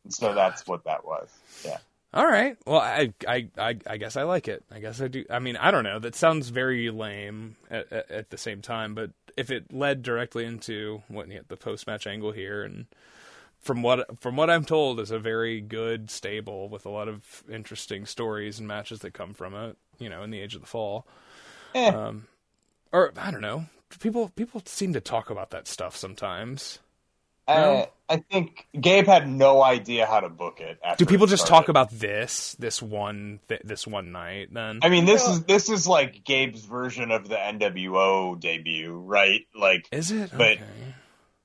And 0.04 0.14
so 0.14 0.34
that's 0.34 0.66
what 0.66 0.86
that 0.86 1.06
was. 1.06 1.30
Yeah. 1.66 1.78
All 2.12 2.26
right. 2.26 2.58
Well, 2.66 2.80
I, 2.80 3.14
I, 3.28 3.50
I, 3.58 3.78
I 3.86 3.98
guess 3.98 4.18
I 4.18 4.24
like 4.24 4.48
it. 4.48 4.64
I 4.72 4.80
guess 4.80 5.00
I 5.00 5.08
do. 5.10 5.26
I 5.30 5.38
mean, 5.40 5.58
I 5.58 5.70
don't 5.70 5.84
know. 5.84 6.00
That 6.00 6.16
sounds 6.16 6.50
very 6.50 6.90
lame 6.90 7.56
at, 7.70 7.92
at, 7.94 8.10
at 8.12 8.30
the 8.32 8.38
same 8.38 8.62
time, 8.62 8.96
but 8.96 9.12
if 9.38 9.52
it 9.52 9.72
led 9.72 10.02
directly 10.02 10.44
into 10.46 11.04
what 11.08 11.28
the 11.48 11.56
post 11.58 11.86
match 11.86 12.08
angle 12.08 12.32
here, 12.32 12.64
and 12.64 12.88
from 13.60 13.84
what 13.84 14.20
from 14.20 14.36
what 14.36 14.50
I'm 14.50 14.66
told, 14.66 15.00
is 15.00 15.12
a 15.12 15.20
very 15.20 15.62
good 15.62 16.10
stable 16.10 16.68
with 16.68 16.86
a 16.86 16.90
lot 16.90 17.08
of 17.08 17.44
interesting 17.50 18.08
stories 18.08 18.58
and 18.58 18.68
matches 18.68 19.00
that 19.00 19.14
come 19.14 19.36
from 19.36 19.54
it. 19.54 19.78
You 20.00 20.10
know, 20.10 20.24
in 20.24 20.32
the 20.32 20.40
Age 20.40 20.56
of 20.56 20.62
the 20.62 20.68
Fall, 20.68 21.06
Eh. 21.76 21.90
um, 21.90 22.26
or 22.92 23.14
I 23.18 23.30
don't 23.30 23.42
know. 23.42 23.66
People 24.00 24.30
people 24.36 24.64
seem 24.66 24.94
to 24.94 25.02
talk 25.02 25.30
about 25.30 25.52
that 25.52 25.68
stuff 25.68 25.96
sometimes. 25.96 26.80
Uh, 27.50 27.86
I 28.12 28.18
think 28.32 28.68
Gabe 28.80 29.06
had 29.06 29.30
no 29.30 29.62
idea 29.62 30.06
how 30.08 30.20
to 30.20 30.30
book 30.30 30.60
it. 30.62 30.80
After 30.84 31.06
Do 31.06 31.10
people 31.10 31.28
it 31.28 31.30
just 31.30 31.46
talk 31.48 31.70
about 31.70 31.92
this 31.92 32.56
this 32.58 32.82
one 32.82 33.40
th- 33.48 33.62
this 33.64 33.86
one 33.86 34.12
night 34.12 34.54
then? 34.54 34.80
I 34.82 34.90
mean, 34.90 35.06
this 35.06 35.24
Yeah. 35.28 35.34
is 35.34 35.44
this 35.44 35.70
is 35.70 35.88
like 35.88 36.24
Gabe's 36.24 36.66
version 36.66 37.12
of 37.12 37.30
the 37.30 37.36
NWO 37.36 38.40
debut, 38.40 38.98
right? 38.98 39.42
Like, 39.56 39.88
Is 39.92 40.12
it? 40.12 40.32
but- 40.32 40.58
okay. 40.58 40.64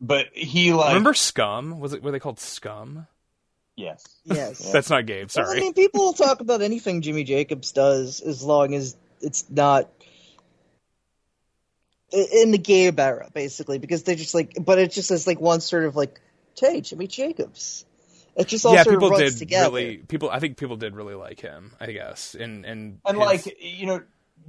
but 0.01 0.27
he 0.33 0.73
like 0.73 0.89
Remember 0.89 1.13
Scum? 1.15 1.81
Was 1.81 1.93
it 1.93 2.03
were 2.03 2.11
they 2.13 2.21
called 2.21 2.41
Scum? 2.41 3.07
yes, 3.77 4.05
Yes. 4.25 4.71
That's 4.73 4.89
not 4.89 5.05
Gabe. 5.07 5.29
Well, 5.35 5.45
Sorry. 5.47 5.59
I 5.59 5.61
mean, 5.61 5.75
people 5.75 6.01
will 6.05 6.13
talk 6.15 6.41
about 6.41 6.63
anything 6.63 7.03
Jimmy 7.03 7.25
Jacobs 7.25 7.73
does 7.73 8.21
as 8.21 8.43
long 8.43 8.75
as 8.75 8.97
it's 9.21 9.45
not 9.51 9.91
i- 10.01 10.05
in 12.15 12.51
the 12.51 12.59
Gabe 12.59 12.99
era, 12.99 13.29
basically, 13.33 13.79
because 13.79 14.05
they 14.05 14.15
just 14.15 14.35
like, 14.35 14.57
but 14.61 14.79
it 14.79 14.93
just 14.93 15.11
is 15.11 15.27
like 15.27 15.41
one 15.41 15.61
sort 15.61 15.85
of 15.85 15.97
like, 15.97 16.21
hey, 16.59 16.81
Jimmy 16.81 17.07
Jacobs. 17.07 17.85
It 18.37 18.49
just 18.49 18.67
all 18.67 18.75
yeah, 18.75 18.83
sort 18.83 18.97
of 18.97 19.01
people 19.01 19.11
runs 19.11 19.33
did 19.35 19.39
together. 19.39 19.69
really. 19.69 19.97
People, 19.99 20.31
I 20.31 20.41
think 20.41 20.57
people 20.57 20.77
did 20.77 20.97
really 20.97 21.15
like 21.15 21.41
him. 21.41 21.73
I 21.81 21.93
guess, 21.93 22.35
and 22.35 22.65
and 22.65 22.99
and 23.07 23.17
his- 23.19 23.47
like 23.47 23.57
you 23.61 23.87
know, 23.87 24.03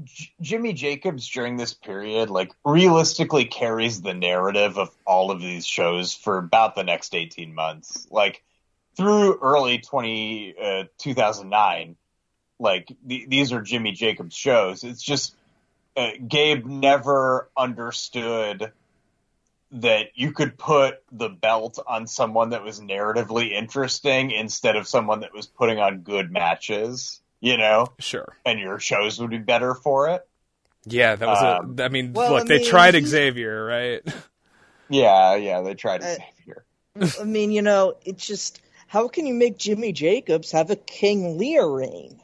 J- 0.03 0.32
Jimmy 0.42 0.74
Jacobs 0.74 1.30
during 1.30 1.58
this 1.58 1.74
period, 1.74 2.30
like 2.30 2.52
realistically 2.64 3.45
carries 3.45 4.02
the 4.02 4.14
narrative 4.14 4.77
of 4.77 4.90
all 5.06 5.30
of 5.30 5.40
these 5.40 5.68
shows 5.68 6.14
for 6.14 6.38
about 6.38 6.76
the 6.76 6.84
next 6.84 7.14
eighteen 7.14 7.53
months, 7.53 8.08
like 8.10 8.44
through 8.98 9.38
early 9.40 9.77
twenty 9.77 10.56
uh, 10.60 10.85
two 10.98 11.14
thousand 11.14 11.50
nine. 11.50 11.95
Like 12.58 12.92
the, 13.06 13.26
these 13.27 13.52
are 13.53 13.61
Jimmy 13.61 13.92
Jacobs 13.92 14.35
shows. 14.35 14.84
It's 14.84 15.03
just 15.03 15.35
uh, 15.95 16.11
Gabe 16.27 16.65
never 16.65 17.49
understood 17.57 18.72
that 19.72 20.07
you 20.15 20.32
could 20.32 20.57
put 20.57 21.03
the 21.11 21.30
belt 21.30 21.80
on 21.85 22.07
someone 22.07 22.51
that 22.51 22.64
was 22.64 22.80
narratively 22.80 23.51
interesting 23.51 24.32
instead 24.32 24.75
of 24.75 24.88
someone 24.88 25.22
that 25.22 25.33
was 25.33 25.48
putting 25.48 25.80
on 25.80 25.99
good 25.99 26.32
matches, 26.32 27.19
you 27.41 27.57
know, 27.57 27.88
sure. 27.99 28.38
and 28.45 28.59
your 28.59 28.80
shows 28.80 29.19
would 29.19 29.30
be 29.30 29.38
better 29.38 29.74
for 29.74 30.09
it. 30.09 30.27
Yeah, 30.85 31.15
that 31.15 31.27
was. 31.27 31.41
Um, 31.41 31.75
a, 31.80 31.83
I 31.83 31.90
mean, 31.90 32.14
well, 32.14 32.33
look, 32.33 32.43
I 32.43 32.45
they 32.45 32.64
tried 32.64 32.93
he- 32.93 33.06
Xavier, 33.06 33.65
right? 33.65 34.01
Yeah, 34.88 35.35
yeah, 35.35 35.61
they 35.61 35.74
tried 35.74 36.01
to 36.01 36.07
Uh, 36.07 36.15
Xavier. 36.38 36.65
I 37.19 37.24
mean, 37.24 37.51
you 37.51 37.64
know, 37.64 37.95
it's 38.06 38.25
just 38.25 38.61
how 38.88 39.07
can 39.07 39.25
you 39.25 39.33
make 39.33 39.57
Jimmy 39.57 39.91
Jacobs 39.91 40.51
have 40.51 40.69
a 40.69 40.75
King 40.75 41.38
Lear 41.38 41.67
reign? 41.67 42.22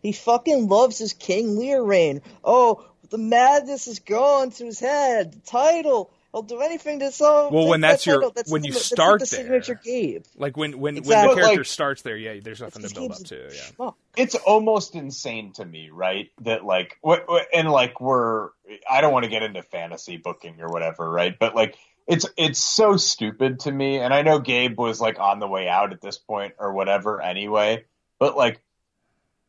He 0.00 0.12
fucking 0.12 0.68
loves 0.68 0.98
his 0.98 1.12
King 1.12 1.58
Lear 1.58 1.82
reign. 1.82 2.22
Oh, 2.42 2.84
the 3.10 3.18
madness 3.18 3.88
is 3.88 3.98
gone 4.00 4.50
to 4.50 4.64
his 4.64 4.80
head. 4.80 5.32
The 5.32 5.40
title. 5.40 6.10
I'll 6.34 6.42
do 6.42 6.60
anything 6.60 6.98
to 6.98 7.10
solve. 7.10 7.52
Well, 7.54 7.62
take 7.64 7.70
when 7.70 7.80
that 7.80 7.88
that's 7.92 8.06
your- 8.06 8.16
title. 8.16 8.32
That's 8.36 8.50
when 8.50 8.60
the- 8.60 8.68
you 8.68 8.74
that's 8.74 8.84
start 8.84 9.20
the 9.20 9.26
there. 9.26 9.44
signature 9.44 9.80
Gabe. 9.82 10.24
Like 10.36 10.58
when 10.58 10.78
when 10.78 10.98
Exactly. 10.98 11.26
when 11.28 11.36
the 11.36 11.40
character 11.42 11.60
Like- 11.60 11.66
starts 11.66 12.02
there, 12.02 12.16
yeah, 12.18 12.38
there's 12.42 12.60
nothing 12.60 12.82
to 12.82 12.94
build 12.94 13.12
up 13.12 13.18
to. 13.18 13.50
Yeah. 13.80 13.90
it's 14.16 14.34
almost 14.34 14.94
insane 14.94 15.52
to 15.54 15.64
me, 15.64 15.88
right? 15.90 16.30
That 16.42 16.64
like 16.66 16.98
what, 17.00 17.26
what 17.28 17.46
and 17.54 17.70
like 17.70 18.00
we're 18.00 18.50
I 18.88 19.00
don't 19.00 19.12
want 19.12 19.24
to 19.24 19.30
get 19.30 19.42
into 19.42 19.62
fantasy 19.62 20.18
booking 20.18 20.60
or 20.60 20.68
whatever, 20.68 21.08
right? 21.10 21.34
But 21.38 21.54
like 21.54 21.78
it's 22.06 22.26
it's 22.36 22.58
so 22.60 22.98
stupid 22.98 23.60
to 23.60 23.72
me 23.72 23.96
and 23.98 24.12
I 24.12 24.20
know 24.20 24.38
Gabe 24.38 24.78
was 24.78 25.00
like 25.00 25.18
on 25.18 25.40
the 25.40 25.48
way 25.48 25.66
out 25.66 25.92
at 25.94 26.02
this 26.02 26.18
point 26.18 26.52
or 26.58 26.74
whatever 26.74 27.22
anyway, 27.22 27.84
but 28.18 28.36
like 28.36 28.60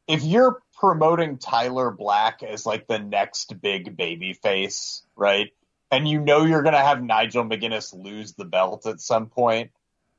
if 0.10 0.24
you're 0.24 0.60
promoting 0.74 1.38
Tyler 1.38 1.92
Black 1.92 2.42
as 2.42 2.66
like 2.66 2.88
the 2.88 3.00
next 3.00 3.62
big 3.62 3.96
baby 3.96 4.34
face, 4.34 5.04
right? 5.16 5.54
And 5.92 6.08
you 6.08 6.20
know 6.20 6.46
you're 6.46 6.64
going 6.64 6.74
to 6.74 6.80
have 6.80 7.02
Nigel 7.02 7.44
McGuinness 7.46 7.94
lose 7.94 8.34
the 8.34 8.46
belt 8.46 8.86
at 8.86 9.00
some 9.00 9.28
point, 9.28 9.72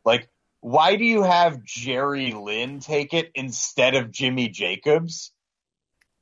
like 0.05 0.29
why 0.61 0.97
do 0.97 1.05
you 1.05 1.23
have 1.23 1.65
Jerry 1.65 2.33
Lynn 2.33 2.81
take 2.81 3.15
it 3.15 3.33
instead 3.35 3.95
of 3.95 4.11
Jimmy 4.11 4.49
Jacobs? 4.49 5.33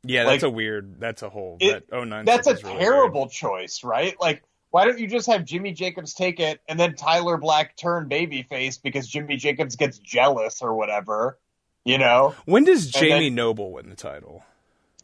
Yeah, 0.05 0.25
Like- 0.25 0.35
that's 0.35 0.45
a 0.45 0.51
weird. 0.51 1.01
That's 1.01 1.23
a 1.23 1.29
whole. 1.29 1.59
It- 1.61 1.91
that 1.91 1.97
09 1.97 2.25
That's 2.25 2.47
a 2.47 2.55
really 2.55 2.79
terrible 2.79 3.29
choice, 3.29 3.85
right? 3.85 4.15
Like, 4.21 4.45
why 4.71 4.85
don't 4.85 4.99
you 4.99 5.09
just 5.09 5.27
have 5.27 5.45
Jimmy 5.45 5.73
Jacobs 5.73 6.15
take 6.15 6.41
it 6.41 6.61
and 6.69 6.79
then 6.79 6.95
Tyler 6.95 7.37
Black 7.37 7.77
turn 7.77 8.09
babyface 8.09 8.81
because 8.81 9.09
Jimmy 9.09 9.37
Jacobs 9.37 9.77
gets 9.77 9.99
jealous 9.99 10.63
or 10.63 10.75
whatever? 10.75 11.39
You 11.85 11.99
know. 11.99 12.35
When 12.45 12.65
does 12.65 12.91
Jamie 12.91 13.27
then- 13.29 13.35
Noble 13.37 13.73
win 13.73 13.89
the 13.89 13.97
title? 13.97 14.45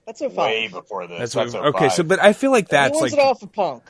That's 0.07 0.19
so 0.19 0.29
way 0.29 0.69
before 0.69 1.07
this. 1.07 1.33
That's, 1.33 1.35
That's, 1.35 1.55
what, 1.55 1.75
okay. 1.75 1.89
So, 1.89 2.03
but 2.03 2.19
I 2.21 2.35
feel 2.35 2.51
like 2.51 2.67
He 2.69 2.73
that's 2.77 3.01
wins 3.01 3.13
like. 3.15 3.21
it 3.21 3.25
off 3.25 3.43
of 3.43 3.53
Punk. 3.53 3.83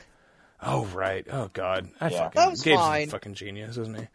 Oh 0.61 0.85
right. 0.85 1.27
Oh 1.29 1.49
god. 1.51 1.89
I 1.99 2.07
Yeah. 2.09 2.17
fucking. 2.29 2.39
That 2.41 2.49
was 2.51 2.61
Gabe's 2.63 2.79
a 2.79 2.83
fine. 2.83 3.09
fucking 3.09 3.33
genius, 3.33 3.77
isn't 3.77 3.97
he? 3.97 4.07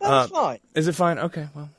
That 0.00 0.08
was 0.10 0.30
fine. 0.30 0.58
Is 0.74 0.88
it 0.88 0.94
fine? 0.96 1.18
Okay. 1.20 1.46
Well. 1.54 1.70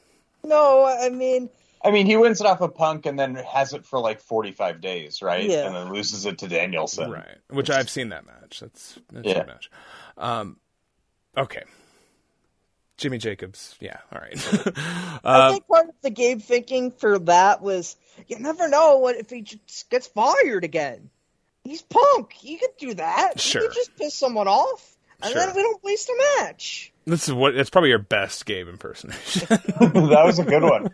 No, 0.46 0.86
I 0.86 1.10
mean, 1.10 1.50
I 1.84 1.92
mean, 1.92 2.06
he 2.06 2.16
wins 2.16 2.40
it 2.40 2.48
off 2.48 2.62
of 2.62 2.74
Punk 2.76 3.06
and 3.06 3.20
then 3.20 3.36
has 3.36 3.74
it 3.74 3.86
for 3.86 4.00
like 4.00 4.22
45 4.22 4.80
days, 4.80 5.22
right? 5.22 5.44
Yeah. 5.50 5.66
And 5.68 5.76
then 5.76 5.92
loses 5.94 6.26
it 6.26 6.38
to 6.40 6.48
Danielson. 6.48 7.12
Right. 7.12 7.38
Which 7.50 7.70
I've 7.70 7.90
seen 7.90 8.10
that 8.10 8.26
match. 8.26 8.62
That's 8.62 8.98
that's 9.12 9.28
Yeah. 9.28 9.40
a 9.40 9.46
match. 9.48 9.70
Um. 10.18 10.58
Okay. 11.38 11.64
Jimmy 12.98 13.18
Jacobs. 13.18 13.76
Yeah. 13.80 13.98
All 14.12 14.20
right. 14.20 14.38
I 14.78 15.20
uh, 15.24 15.52
think 15.52 15.68
part 15.68 15.90
of 15.90 15.96
the 16.02 16.10
Gabe 16.10 16.42
thinking 16.42 16.92
for 16.92 17.20
that 17.20 17.62
was 17.62 17.96
you 18.28 18.40
never 18.40 18.68
know 18.68 18.98
what 18.98 19.16
if 19.18 19.30
he 19.30 19.42
just 19.42 19.90
gets 19.90 20.08
fired 20.08 20.64
again. 20.64 21.10
He's 21.64 21.82
Punk. 21.82 22.32
He 22.34 22.58
could 22.58 22.78
do 22.80 22.94
that. 22.96 23.40
Sure. 23.40 23.62
He 23.62 23.68
could 23.68 23.76
just 23.76 23.98
piss 23.98 24.14
someone 24.14 24.48
off, 24.48 24.96
and 25.22 25.34
Sure. 25.34 25.46
then 25.46 25.56
we 25.56 25.62
don't 25.64 25.84
waste 25.84 26.10
a 26.10 26.44
match. 26.44 26.94
this 27.06 27.28
is 27.28 27.34
what. 27.34 27.56
That's 27.56 27.70
probably 27.72 27.90
your 27.90 28.00
best 28.00 28.46
Gabe 28.46 28.68
impersonation. 28.68 29.48
that 29.50 30.22
was 30.26 30.40
a 30.40 30.44
good 30.44 30.64
one. 30.64 30.90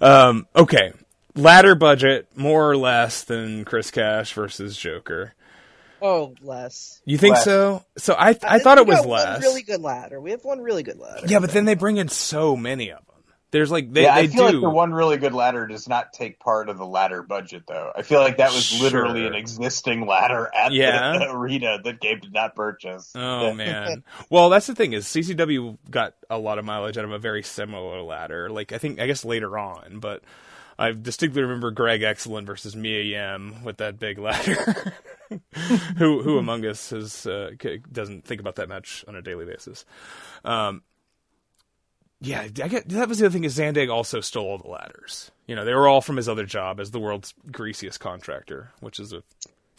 um. 0.00 0.46
Okay. 0.54 0.92
Ladder 1.36 1.74
budget 1.74 2.28
more 2.36 2.70
or 2.70 2.76
less 2.76 3.24
than 3.24 3.64
Chris 3.64 3.90
Cash 3.90 4.34
versus 4.34 4.76
Joker. 4.76 5.34
Oh, 6.06 6.34
less. 6.42 7.00
You 7.06 7.16
think 7.16 7.34
Less. 7.36 7.44
so? 7.44 7.82
So 7.96 8.12
I 8.12 8.36
I 8.42 8.58
thought 8.58 8.76
it 8.76 8.86
was 8.86 8.98
got 9.00 9.08
less. 9.08 9.40
Really 9.40 9.62
good 9.62 9.80
ladder. 9.80 10.20
We 10.20 10.32
have 10.32 10.44
one 10.44 10.60
really 10.60 10.82
good 10.82 10.98
ladder. 10.98 11.26
Yeah, 11.26 11.38
but 11.38 11.50
then 11.50 11.64
they 11.64 11.74
bring 11.74 11.96
in 11.96 12.08
so 12.08 12.56
many 12.56 12.90
of 12.90 12.98
them. 12.98 13.06
There's 13.52 13.70
like 13.70 13.90
they 13.90 14.02
yeah, 14.02 14.16
they 14.16 14.22
I 14.22 14.26
feel 14.26 14.48
do. 14.48 14.54
like 14.56 14.60
the 14.62 14.68
one 14.68 14.92
really 14.92 15.16
good 15.16 15.32
ladder 15.32 15.66
does 15.66 15.88
not 15.88 16.12
take 16.12 16.38
part 16.40 16.68
of 16.68 16.76
the 16.76 16.84
ladder 16.84 17.22
budget, 17.22 17.62
though. 17.66 17.90
I 17.96 18.02
feel 18.02 18.20
like 18.20 18.36
that 18.36 18.52
was 18.52 18.82
literally 18.82 19.26
an 19.26 19.34
existing 19.34 20.06
ladder 20.06 20.50
at 20.54 20.72
Yeah. 20.72 21.16
the 21.18 21.30
arena 21.30 21.78
that 21.82 22.00
Gabe 22.00 22.20
did 22.20 22.34
not 22.34 22.54
purchase. 22.54 23.10
Oh 23.14 23.54
man. 23.54 24.04
Well, 24.28 24.50
that's 24.50 24.66
the 24.66 24.74
thing 24.74 24.92
is 24.92 25.06
CZW 25.06 25.78
got 25.90 26.14
a 26.28 26.36
lot 26.36 26.58
of 26.58 26.66
mileage 26.66 26.98
out 26.98 27.04
of 27.06 27.12
a 27.12 27.18
very 27.18 27.42
similar 27.44 28.02
ladder. 28.02 28.50
Like 28.50 28.72
I 28.72 28.78
think 28.78 29.00
I 29.00 29.06
guess 29.06 29.24
later 29.24 29.56
on, 29.56 30.00
but 30.00 30.22
I 30.78 30.90
distinctly 30.92 31.40
remember 31.42 31.70
Greg 31.70 32.02
Excellent 32.02 32.46
versus 32.46 32.74
Mia 32.76 33.02
Yim 33.02 33.62
with 33.64 33.76
that 33.78 33.98
big 33.98 34.18
ladder. 34.18 34.92
who 35.96 36.22
who 36.22 36.38
among 36.38 36.64
us 36.66 36.90
has 36.90 37.26
uh, 37.26 37.50
doesn't 37.90 38.24
think 38.24 38.40
about 38.40 38.56
that 38.56 38.68
match 38.68 39.04
on 39.08 39.16
a 39.16 39.22
daily 39.22 39.44
basis? 39.44 39.84
Um, 40.44 40.82
yeah, 42.20 42.42
I 42.42 42.48
get, 42.48 42.88
that 42.88 43.08
was 43.08 43.18
the 43.18 43.26
other 43.26 43.32
thing 43.32 43.44
is 43.44 43.58
Zandig 43.58 43.92
also 43.92 44.20
stole 44.20 44.46
all 44.46 44.58
the 44.58 44.68
ladders. 44.68 45.30
You 45.46 45.56
know, 45.56 45.64
they 45.64 45.74
were 45.74 45.86
all 45.86 46.00
from 46.00 46.16
his 46.16 46.28
other 46.28 46.46
job 46.46 46.80
as 46.80 46.90
the 46.90 46.98
world's 46.98 47.34
greasiest 47.50 48.00
contractor, 48.00 48.72
which 48.80 48.98
is 48.98 49.12
a 49.12 49.22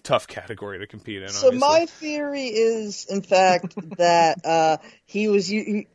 tough 0.03 0.27
category 0.27 0.79
to 0.79 0.87
compete 0.87 1.23
in. 1.23 1.29
So 1.29 1.47
obviously. 1.47 1.67
my 1.67 1.85
theory 1.87 2.47
is, 2.47 3.05
in 3.09 3.21
fact, 3.21 3.75
that 3.97 4.45
uh, 4.45 4.77
he 5.05 5.27
was 5.27 5.47
he, 5.47 5.87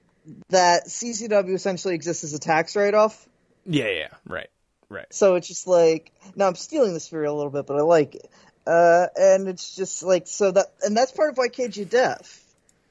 that 0.49 0.87
CZW 0.87 1.55
essentially 1.55 1.95
exists 1.95 2.25
as 2.25 2.35
a 2.35 2.39
tax 2.39 2.75
write-off. 2.75 3.29
yeah, 3.65 3.89
yeah, 3.89 4.09
right, 4.27 4.51
right. 4.89 5.07
So 5.11 5.37
it's 5.37 5.47
just 5.47 5.67
like, 5.67 6.13
now 6.35 6.49
I'm 6.49 6.57
stealing 6.57 6.95
this 6.95 7.09
theory 7.09 7.27
a 7.27 7.33
little 7.33 7.53
bit, 7.53 7.67
but 7.67 7.77
I 7.77 7.83
like 7.83 8.17
it. 8.17 8.31
Uh, 8.71 9.09
and 9.17 9.49
it's 9.49 9.75
just 9.75 10.05
like 10.05 10.29
so 10.29 10.53
that, 10.53 10.67
and 10.83 10.97
that's 10.97 11.11
part 11.11 11.31
of 11.31 11.37
why 11.37 11.49
Cage 11.49 11.77
of 11.81 11.91
Death 11.91 12.45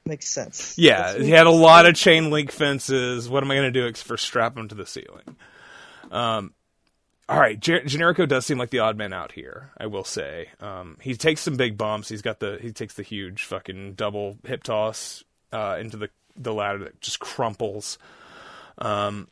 makes 0.04 0.28
sense. 0.28 0.76
Yeah, 0.76 1.16
he 1.16 1.30
had 1.30 1.46
a 1.46 1.50
lot 1.50 1.86
of 1.86 1.94
chain 1.94 2.30
link 2.30 2.52
fences. 2.52 3.30
What 3.30 3.42
am 3.42 3.50
I 3.50 3.54
going 3.54 3.72
to 3.72 3.80
do 3.80 3.88
ex- 3.88 4.02
for 4.02 4.18
strap 4.18 4.58
him 4.58 4.68
to 4.68 4.74
the 4.74 4.84
ceiling? 4.84 5.36
Um, 6.10 6.52
all 7.30 7.40
right, 7.40 7.58
Generico 7.58 8.28
does 8.28 8.44
seem 8.44 8.58
like 8.58 8.68
the 8.68 8.80
odd 8.80 8.98
man 8.98 9.14
out 9.14 9.32
here. 9.32 9.70
I 9.78 9.86
will 9.86 10.04
say, 10.04 10.48
um, 10.60 10.98
he 11.00 11.14
takes 11.14 11.40
some 11.40 11.56
big 11.56 11.78
bumps. 11.78 12.10
He's 12.10 12.22
got 12.22 12.40
the 12.40 12.58
he 12.60 12.72
takes 12.72 12.92
the 12.92 13.02
huge 13.02 13.44
fucking 13.44 13.94
double 13.94 14.36
hip 14.44 14.62
toss 14.62 15.24
uh, 15.50 15.78
into 15.80 15.96
the 15.96 16.10
the 16.36 16.52
ladder 16.52 16.80
that 16.80 17.00
just 17.00 17.20
crumples. 17.20 17.98
Um, 18.76 19.28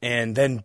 and 0.00 0.36
then 0.36 0.62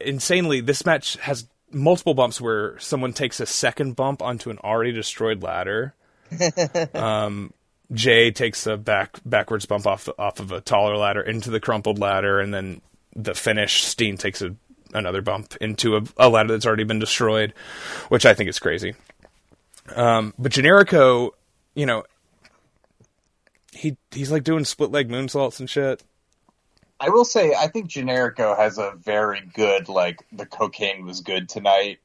insanely, 0.00 0.60
this 0.60 0.86
match 0.86 1.16
has 1.16 1.48
multiple 1.72 2.14
bumps 2.14 2.40
where 2.40 2.78
someone 2.78 3.12
takes 3.12 3.40
a 3.40 3.46
second 3.46 3.96
bump 3.96 4.22
onto 4.22 4.50
an 4.50 4.58
already 4.58 4.92
destroyed 4.92 5.42
ladder. 5.42 5.94
um, 6.94 7.52
Jay 7.92 8.30
takes 8.30 8.66
a 8.66 8.76
back 8.76 9.18
backwards 9.24 9.66
bump 9.66 9.86
off 9.86 10.08
off 10.18 10.40
of 10.40 10.52
a 10.52 10.60
taller 10.60 10.96
ladder 10.96 11.20
into 11.20 11.50
the 11.50 11.60
crumpled 11.60 11.98
ladder, 11.98 12.40
and 12.40 12.52
then 12.52 12.80
the 13.14 13.34
finish 13.34 13.84
Steen 13.84 14.16
takes 14.16 14.40
a, 14.40 14.54
another 14.94 15.20
bump 15.20 15.54
into 15.60 15.96
a, 15.96 16.02
a 16.16 16.28
ladder 16.28 16.52
that's 16.52 16.66
already 16.66 16.84
been 16.84 16.98
destroyed, 16.98 17.52
which 18.08 18.24
I 18.24 18.34
think 18.34 18.48
is 18.48 18.58
crazy. 18.58 18.94
Um, 19.94 20.32
but 20.38 20.52
Generico, 20.52 21.30
you 21.74 21.86
know, 21.86 22.04
he 23.72 23.96
he's 24.10 24.30
like 24.30 24.44
doing 24.44 24.64
split 24.64 24.90
leg 24.90 25.08
moonsaults 25.08 25.60
and 25.60 25.68
shit. 25.68 26.02
I 27.02 27.08
will 27.08 27.24
say, 27.24 27.52
I 27.52 27.66
think 27.66 27.90
Generico 27.90 28.56
has 28.56 28.78
a 28.78 28.92
very 28.96 29.40
good, 29.54 29.88
like, 29.88 30.24
the 30.30 30.46
cocaine 30.46 31.04
was 31.04 31.20
good 31.20 31.48
tonight 31.48 31.98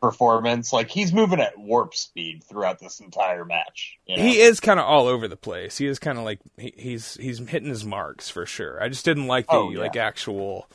performance. 0.00 0.72
Like, 0.72 0.88
he's 0.88 1.12
moving 1.12 1.40
at 1.40 1.58
warp 1.58 1.96
speed 1.96 2.44
throughout 2.44 2.78
this 2.78 3.00
entire 3.00 3.44
match. 3.44 3.98
You 4.06 4.16
know? 4.16 4.22
He 4.22 4.38
is 4.38 4.60
kind 4.60 4.78
of 4.78 4.86
all 4.86 5.08
over 5.08 5.26
the 5.26 5.36
place. 5.36 5.76
He 5.78 5.86
is 5.86 5.98
kind 5.98 6.16
of 6.16 6.22
like 6.22 6.38
he, 6.56 6.72
he's 6.76 7.14
he's 7.14 7.40
hitting 7.40 7.68
his 7.68 7.84
marks 7.84 8.28
for 8.30 8.46
sure. 8.46 8.80
I 8.80 8.88
just 8.88 9.04
didn't 9.04 9.26
like 9.26 9.48
the 9.48 9.54
Oh, 9.54 9.70
yeah. 9.70 9.80
like 9.80 9.96
actual. 9.96 10.70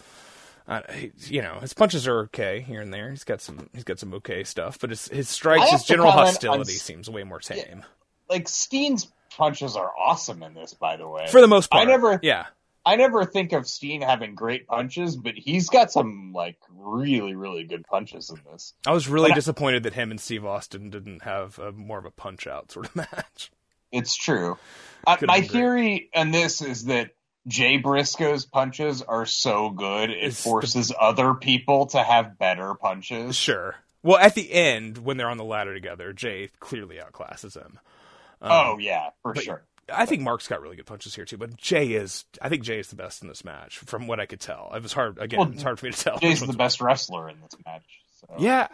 Uh, 0.68 0.82
he, 0.94 1.12
you 1.28 1.42
know, 1.42 1.60
his 1.62 1.74
punches 1.74 2.08
are 2.08 2.24
okay 2.24 2.60
here 2.60 2.82
and 2.82 2.94
there. 2.94 3.10
He's 3.10 3.24
got 3.24 3.40
some 3.40 3.70
he's 3.74 3.86
got 3.86 4.00
some 4.00 4.14
okay 4.16 4.44
stuff, 4.44 4.80
but 4.80 4.90
his 4.90 5.08
his 5.08 5.30
strikes, 5.30 5.72
his 5.72 5.86
general 5.86 6.12
comment 6.12 6.28
on 6.28 6.34
hostility 6.34 6.74
seems 6.74 7.10
way 7.10 7.24
more 7.24 7.40
tame 7.40 7.86
Like, 8.30 8.50
Steen's 8.50 9.08
punches 9.38 9.76
are 9.78 9.92
awesome 9.98 10.44
in 10.44 10.54
this, 10.54 10.74
by 10.74 10.98
the 10.98 11.08
way. 11.08 11.28
for 11.28 11.40
the 11.42 11.48
most 11.48 11.70
part. 11.70 11.88
I 11.88 11.92
never, 11.92 12.20
yeah, 12.22 12.46
I 12.86 12.96
never 12.98 13.24
think 13.26 13.54
of 13.54 13.68
Steen 13.68 14.02
having 14.02 14.36
great 14.36 14.68
punches, 14.68 15.16
but 15.16 15.36
he's 15.36 15.70
got 15.70 15.92
some, 15.92 16.34
like, 16.34 16.58
really, 16.70 17.34
really 17.36 17.64
good 17.64 17.86
punches 17.86 18.30
in 18.30 18.40
this. 18.52 18.74
I 18.86 18.92
was 18.92 19.08
really 19.08 19.30
But 19.30 19.34
I- 19.34 19.36
disappointed 19.36 19.84
that 19.84 19.94
him 19.94 20.12
and 20.12 20.20
Steve 20.20 20.46
Austin 20.46 20.90
didn't 20.90 21.24
have 21.24 21.58
a, 21.60 21.72
more 21.72 21.98
of 22.00 22.06
a 22.06 22.12
punch 22.12 22.46
out 22.48 22.72
sort 22.72 22.88
of 22.88 22.96
match. 23.14 23.52
It's 23.92 24.16
true. 24.16 24.58
Uh, 25.08 25.18
my 25.22 25.42
theory 25.42 26.10
on 26.16 26.32
this 26.32 26.62
is 26.62 26.86
that 26.86 27.12
Jay 27.48 27.78
Briscoe's 27.78 28.46
punches 28.46 29.02
are 29.02 29.26
so 29.26 29.70
good 29.70 30.10
it 30.10 30.18
It's 30.22 30.44
the- 30.44 30.50
forces 30.50 30.92
other 31.00 31.34
people 31.36 31.86
to 31.88 32.02
have 32.04 32.38
better 32.38 32.74
punches. 32.74 33.36
Sure. 33.36 33.76
Well, 34.02 34.18
at 34.18 34.36
the 34.36 34.52
end 34.52 34.98
when 34.98 35.16
they're 35.18 35.30
on 35.30 35.38
the 35.38 35.44
ladder 35.46 35.74
together, 35.74 36.12
Jay 36.12 36.50
clearly 36.60 36.98
outclasses 36.98 37.54
him. 37.56 37.80
Um, 38.42 38.52
oh 38.52 38.78
yeah, 38.78 39.12
for 39.22 39.36
sure. 39.36 39.64
I 39.92 40.06
think 40.06 40.22
Mark's 40.22 40.48
got 40.48 40.62
really 40.62 40.76
good 40.76 40.86
punches 40.86 41.16
here 41.16 41.26
too, 41.26 41.38
but 41.38 41.58
Jay 41.58 41.94
is. 41.94 42.26
I 42.42 42.50
think 42.50 42.64
Jay 42.64 42.80
is 42.80 42.88
the 42.88 42.96
best 42.96 43.22
in 43.22 43.28
this 43.28 43.44
match, 43.44 43.80
from 43.80 44.08
what 44.08 44.20
I 44.20 44.26
could 44.26 44.40
tell. 44.40 44.72
It 44.76 44.82
was 44.84 44.94
hard 44.94 45.18
again. 45.20 45.40
Well, 45.40 45.52
it's 45.52 45.64
hard 45.64 45.80
for 45.80 45.86
me 45.86 45.92
to 45.92 45.98
tell. 46.00 46.18
Jay's 46.20 46.40
the 46.40 46.54
best 46.54 46.82
wrestler 46.82 47.30
in 47.30 47.36
this 47.42 47.56
match. 47.66 47.84
So. 48.20 48.36
Yeah, 48.40 48.68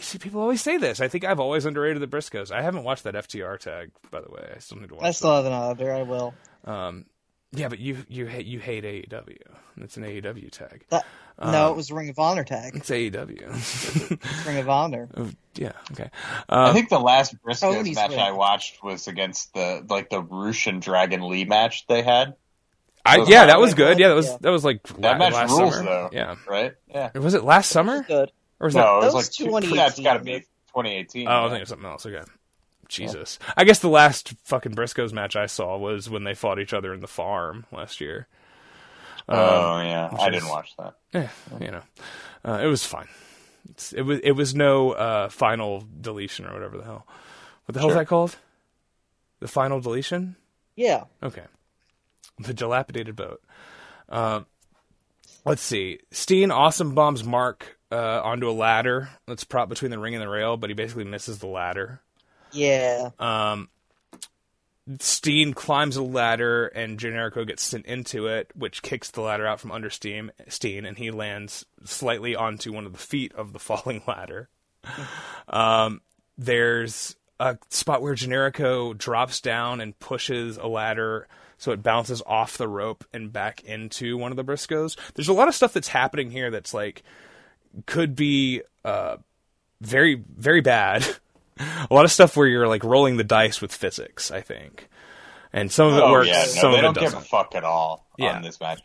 see, 0.00 0.18
people 0.18 0.40
always 0.40 0.60
say 0.62 0.76
this. 0.78 1.00
I 1.00 1.08
think 1.08 1.24
I've 1.24 1.40
always 1.40 1.64
underrated 1.66 2.00
the 2.00 2.06
Briscoes. 2.06 2.50
I 2.50 2.62
haven't 2.62 2.84
watched 2.84 3.04
that 3.04 3.14
FTR 3.14 3.58
tag, 3.58 3.90
by 4.10 4.20
the 4.20 4.30
way. 4.30 4.52
I 4.54 4.58
still 4.58 4.78
need 4.78 4.88
to 4.88 4.94
watch. 4.94 5.04
I 5.04 5.10
still 5.10 5.36
have 5.36 5.44
an 5.46 5.52
other. 5.52 5.92
I 5.92 6.02
will. 6.02 6.34
Um, 6.64 7.06
Yeah, 7.52 7.68
but 7.68 7.78
you 7.78 8.04
you 8.08 8.26
hate 8.26 8.46
you 8.46 8.58
hate 8.58 8.84
AEW. 8.84 9.38
It's 9.78 9.96
an 9.96 10.04
AEW 10.04 10.50
tag. 10.50 10.84
That, 10.90 11.04
no, 11.42 11.70
it 11.70 11.76
was 11.76 11.90
Ring 11.92 12.08
of 12.08 12.18
Honor 12.18 12.44
tag. 12.44 12.76
It's 12.76 12.88
AEW. 12.90 14.46
Ring 14.46 14.58
of 14.58 14.68
Honor. 14.68 15.08
Oh, 15.16 15.30
yeah. 15.54 15.72
Okay. 15.92 16.10
I 16.50 16.68
Um, 16.68 16.74
think 16.74 16.90
the 16.90 16.98
last 17.00 17.34
Briscoes 17.42 17.60
Tony's 17.74 17.96
match 17.96 18.10
win. 18.10 18.18
I 18.20 18.32
watched 18.32 18.82
was 18.84 19.08
against 19.08 19.54
the 19.54 19.84
like 19.88 20.10
the 20.10 20.20
Rush 20.22 20.66
and 20.66 20.82
Dragon 20.82 21.26
Lee 21.28 21.44
match 21.46 21.86
they 21.86 22.02
had. 22.02 22.34
I, 23.06 23.24
yeah, 23.26 23.46
that 23.46 23.58
was 23.60 23.72
good. 23.72 23.98
Yeah, 23.98 24.08
that 24.08 24.14
was 24.14 24.26
Yeah. 24.26 24.36
that 24.42 24.50
was 24.50 24.64
like 24.64 24.82
That 24.82 25.00
la- 25.00 25.16
match 25.18 25.32
last 25.32 25.50
rules 25.52 25.74
summer. 25.76 25.88
though. 25.88 26.10
Yeah. 26.12 26.34
Right? 26.46 26.72
Yeah. 26.88 27.10
Was 27.18 27.32
it 27.34 27.42
last 27.44 27.70
summer 27.70 28.02
Good. 28.02 28.32
or 28.60 28.66
was 28.66 28.74
No, 28.74 29.00
that? 29.00 29.06
it 29.06 29.06
was 29.06 29.14
like 29.14 29.20
was 29.20 29.28
two- 29.30 29.44
2018, 29.46 29.76
That's 29.76 30.00
got 30.00 30.14
to 30.14 30.24
be 30.24 30.32
2018. 30.40 31.26
Oh, 31.26 31.30
I 31.30 31.34
yeah. 31.44 31.48
think 31.48 31.56
it 31.56 31.60
was 31.60 31.68
something 31.70 31.86
else. 31.88 32.04
Okay. 32.06 32.22
Jesus. 32.88 33.38
I 33.56 33.64
guess 33.64 33.78
the 33.78 33.88
last 33.88 34.34
fucking 34.44 34.74
Briscoes 34.74 35.12
match 35.12 35.36
I 35.36 35.46
saw 35.46 35.76
was 35.78 36.08
when 36.10 36.24
they 36.24 36.34
fought 36.34 36.58
each 36.60 36.74
other 36.74 36.92
in 36.92 37.00
the 37.00 37.08
farm 37.08 37.64
last 37.72 38.00
year. 38.00 38.26
Oh 39.28 39.80
yeah, 39.80 40.08
I 40.18 40.26
is- 40.28 40.34
didn't 40.34 40.48
watch 40.48 40.74
that. 40.78 40.94
Eh, 41.14 41.26
you 41.60 41.70
know, 41.70 41.82
uh, 42.44 42.60
it 42.62 42.66
was 42.66 42.84
fine. 42.84 43.08
It's, 43.70 43.92
it 43.92 44.02
was 44.02 44.20
it 44.22 44.32
was 44.32 44.54
no 44.54 44.92
uh, 44.92 45.28
final 45.28 45.84
deletion 46.00 46.46
or 46.46 46.52
whatever 46.52 46.78
the 46.78 46.84
hell. 46.84 47.06
What 47.64 47.74
the 47.74 47.80
hell 47.80 47.88
is 47.90 47.96
that 47.96 48.06
called? 48.06 48.36
The 49.40 49.48
final 49.48 49.80
deletion? 49.80 50.36
Yeah. 50.76 51.04
Okay. 51.22 51.42
The 52.38 52.54
dilapidated 52.54 53.16
boat. 53.16 53.42
Um, 54.08 54.46
let's 55.44 55.62
see. 55.62 55.98
Steen 56.12 56.50
awesome 56.50 56.94
bombs 56.94 57.24
Mark 57.24 57.78
uh, 57.90 58.20
onto 58.22 58.48
a 58.48 58.52
ladder 58.52 59.08
that's 59.26 59.44
propped 59.44 59.68
between 59.70 59.90
the 59.90 59.98
ring 59.98 60.14
and 60.14 60.22
the 60.22 60.28
rail, 60.28 60.56
but 60.56 60.70
he 60.70 60.74
basically 60.74 61.04
misses 61.04 61.38
the 61.38 61.46
ladder. 61.48 62.00
Yeah. 62.52 63.10
Um, 63.18 63.68
Steen 65.00 65.52
climbs 65.52 65.96
a 65.96 66.02
ladder 66.02 66.66
and 66.66 66.98
Generico 66.98 67.46
gets 67.46 67.64
sent 67.64 67.86
into 67.86 68.28
it, 68.28 68.50
which 68.54 68.82
kicks 68.82 69.10
the 69.10 69.20
ladder 69.20 69.46
out 69.46 69.60
from 69.60 69.72
under 69.72 69.90
Steam, 69.90 70.30
Steen, 70.48 70.84
and 70.84 70.96
he 70.96 71.10
lands 71.10 71.66
slightly 71.84 72.36
onto 72.36 72.72
one 72.72 72.86
of 72.86 72.92
the 72.92 72.98
feet 72.98 73.32
of 73.34 73.52
the 73.52 73.58
falling 73.60 74.02
ladder. 74.06 74.48
um, 75.48 76.00
there's 76.38 77.16
a 77.40 77.58
spot 77.70 78.02
where 78.02 78.14
Generico 78.14 78.96
drops 78.96 79.40
down 79.40 79.80
and 79.80 79.98
pushes 79.98 80.56
a 80.56 80.66
ladder 80.66 81.26
so 81.58 81.72
it 81.72 81.82
bounces 81.82 82.22
off 82.26 82.58
the 82.58 82.68
rope 82.68 83.04
and 83.12 83.32
back 83.32 83.64
into 83.64 84.16
one 84.16 84.30
of 84.30 84.36
the 84.36 84.44
Briscoes. 84.44 84.96
There's 85.14 85.28
a 85.28 85.32
lot 85.32 85.48
of 85.48 85.54
stuff 85.54 85.72
that's 85.72 85.88
happening 85.88 86.30
here 86.30 86.50
that's 86.50 86.74
like 86.74 87.02
could 87.86 88.14
be 88.14 88.62
uh, 88.84 89.16
very 89.80 90.22
very 90.36 90.60
bad. 90.60 91.06
a 91.58 91.86
lot 91.94 92.04
of 92.04 92.12
stuff 92.12 92.36
where 92.36 92.46
you're 92.46 92.68
like 92.68 92.84
rolling 92.84 93.16
the 93.16 93.24
dice 93.24 93.60
with 93.60 93.72
physics, 93.72 94.30
I 94.30 94.40
think. 94.40 94.88
And 95.52 95.70
some 95.72 95.88
of 95.88 95.94
it 95.96 96.02
oh 96.02 96.12
works, 96.12 96.28
yeah, 96.28 96.44
some 96.44 96.70
no, 96.72 96.76
they 96.76 96.78
of 96.78 96.78
it 96.78 96.82
don't 96.82 96.94
give 96.94 97.12
a 97.12 97.16
doesn't. 97.16 97.28
fuck 97.28 97.54
at 97.54 97.64
all 97.64 98.06
Yeah. 98.18 98.36
on 98.36 98.42
this 98.42 98.60
match. 98.60 98.80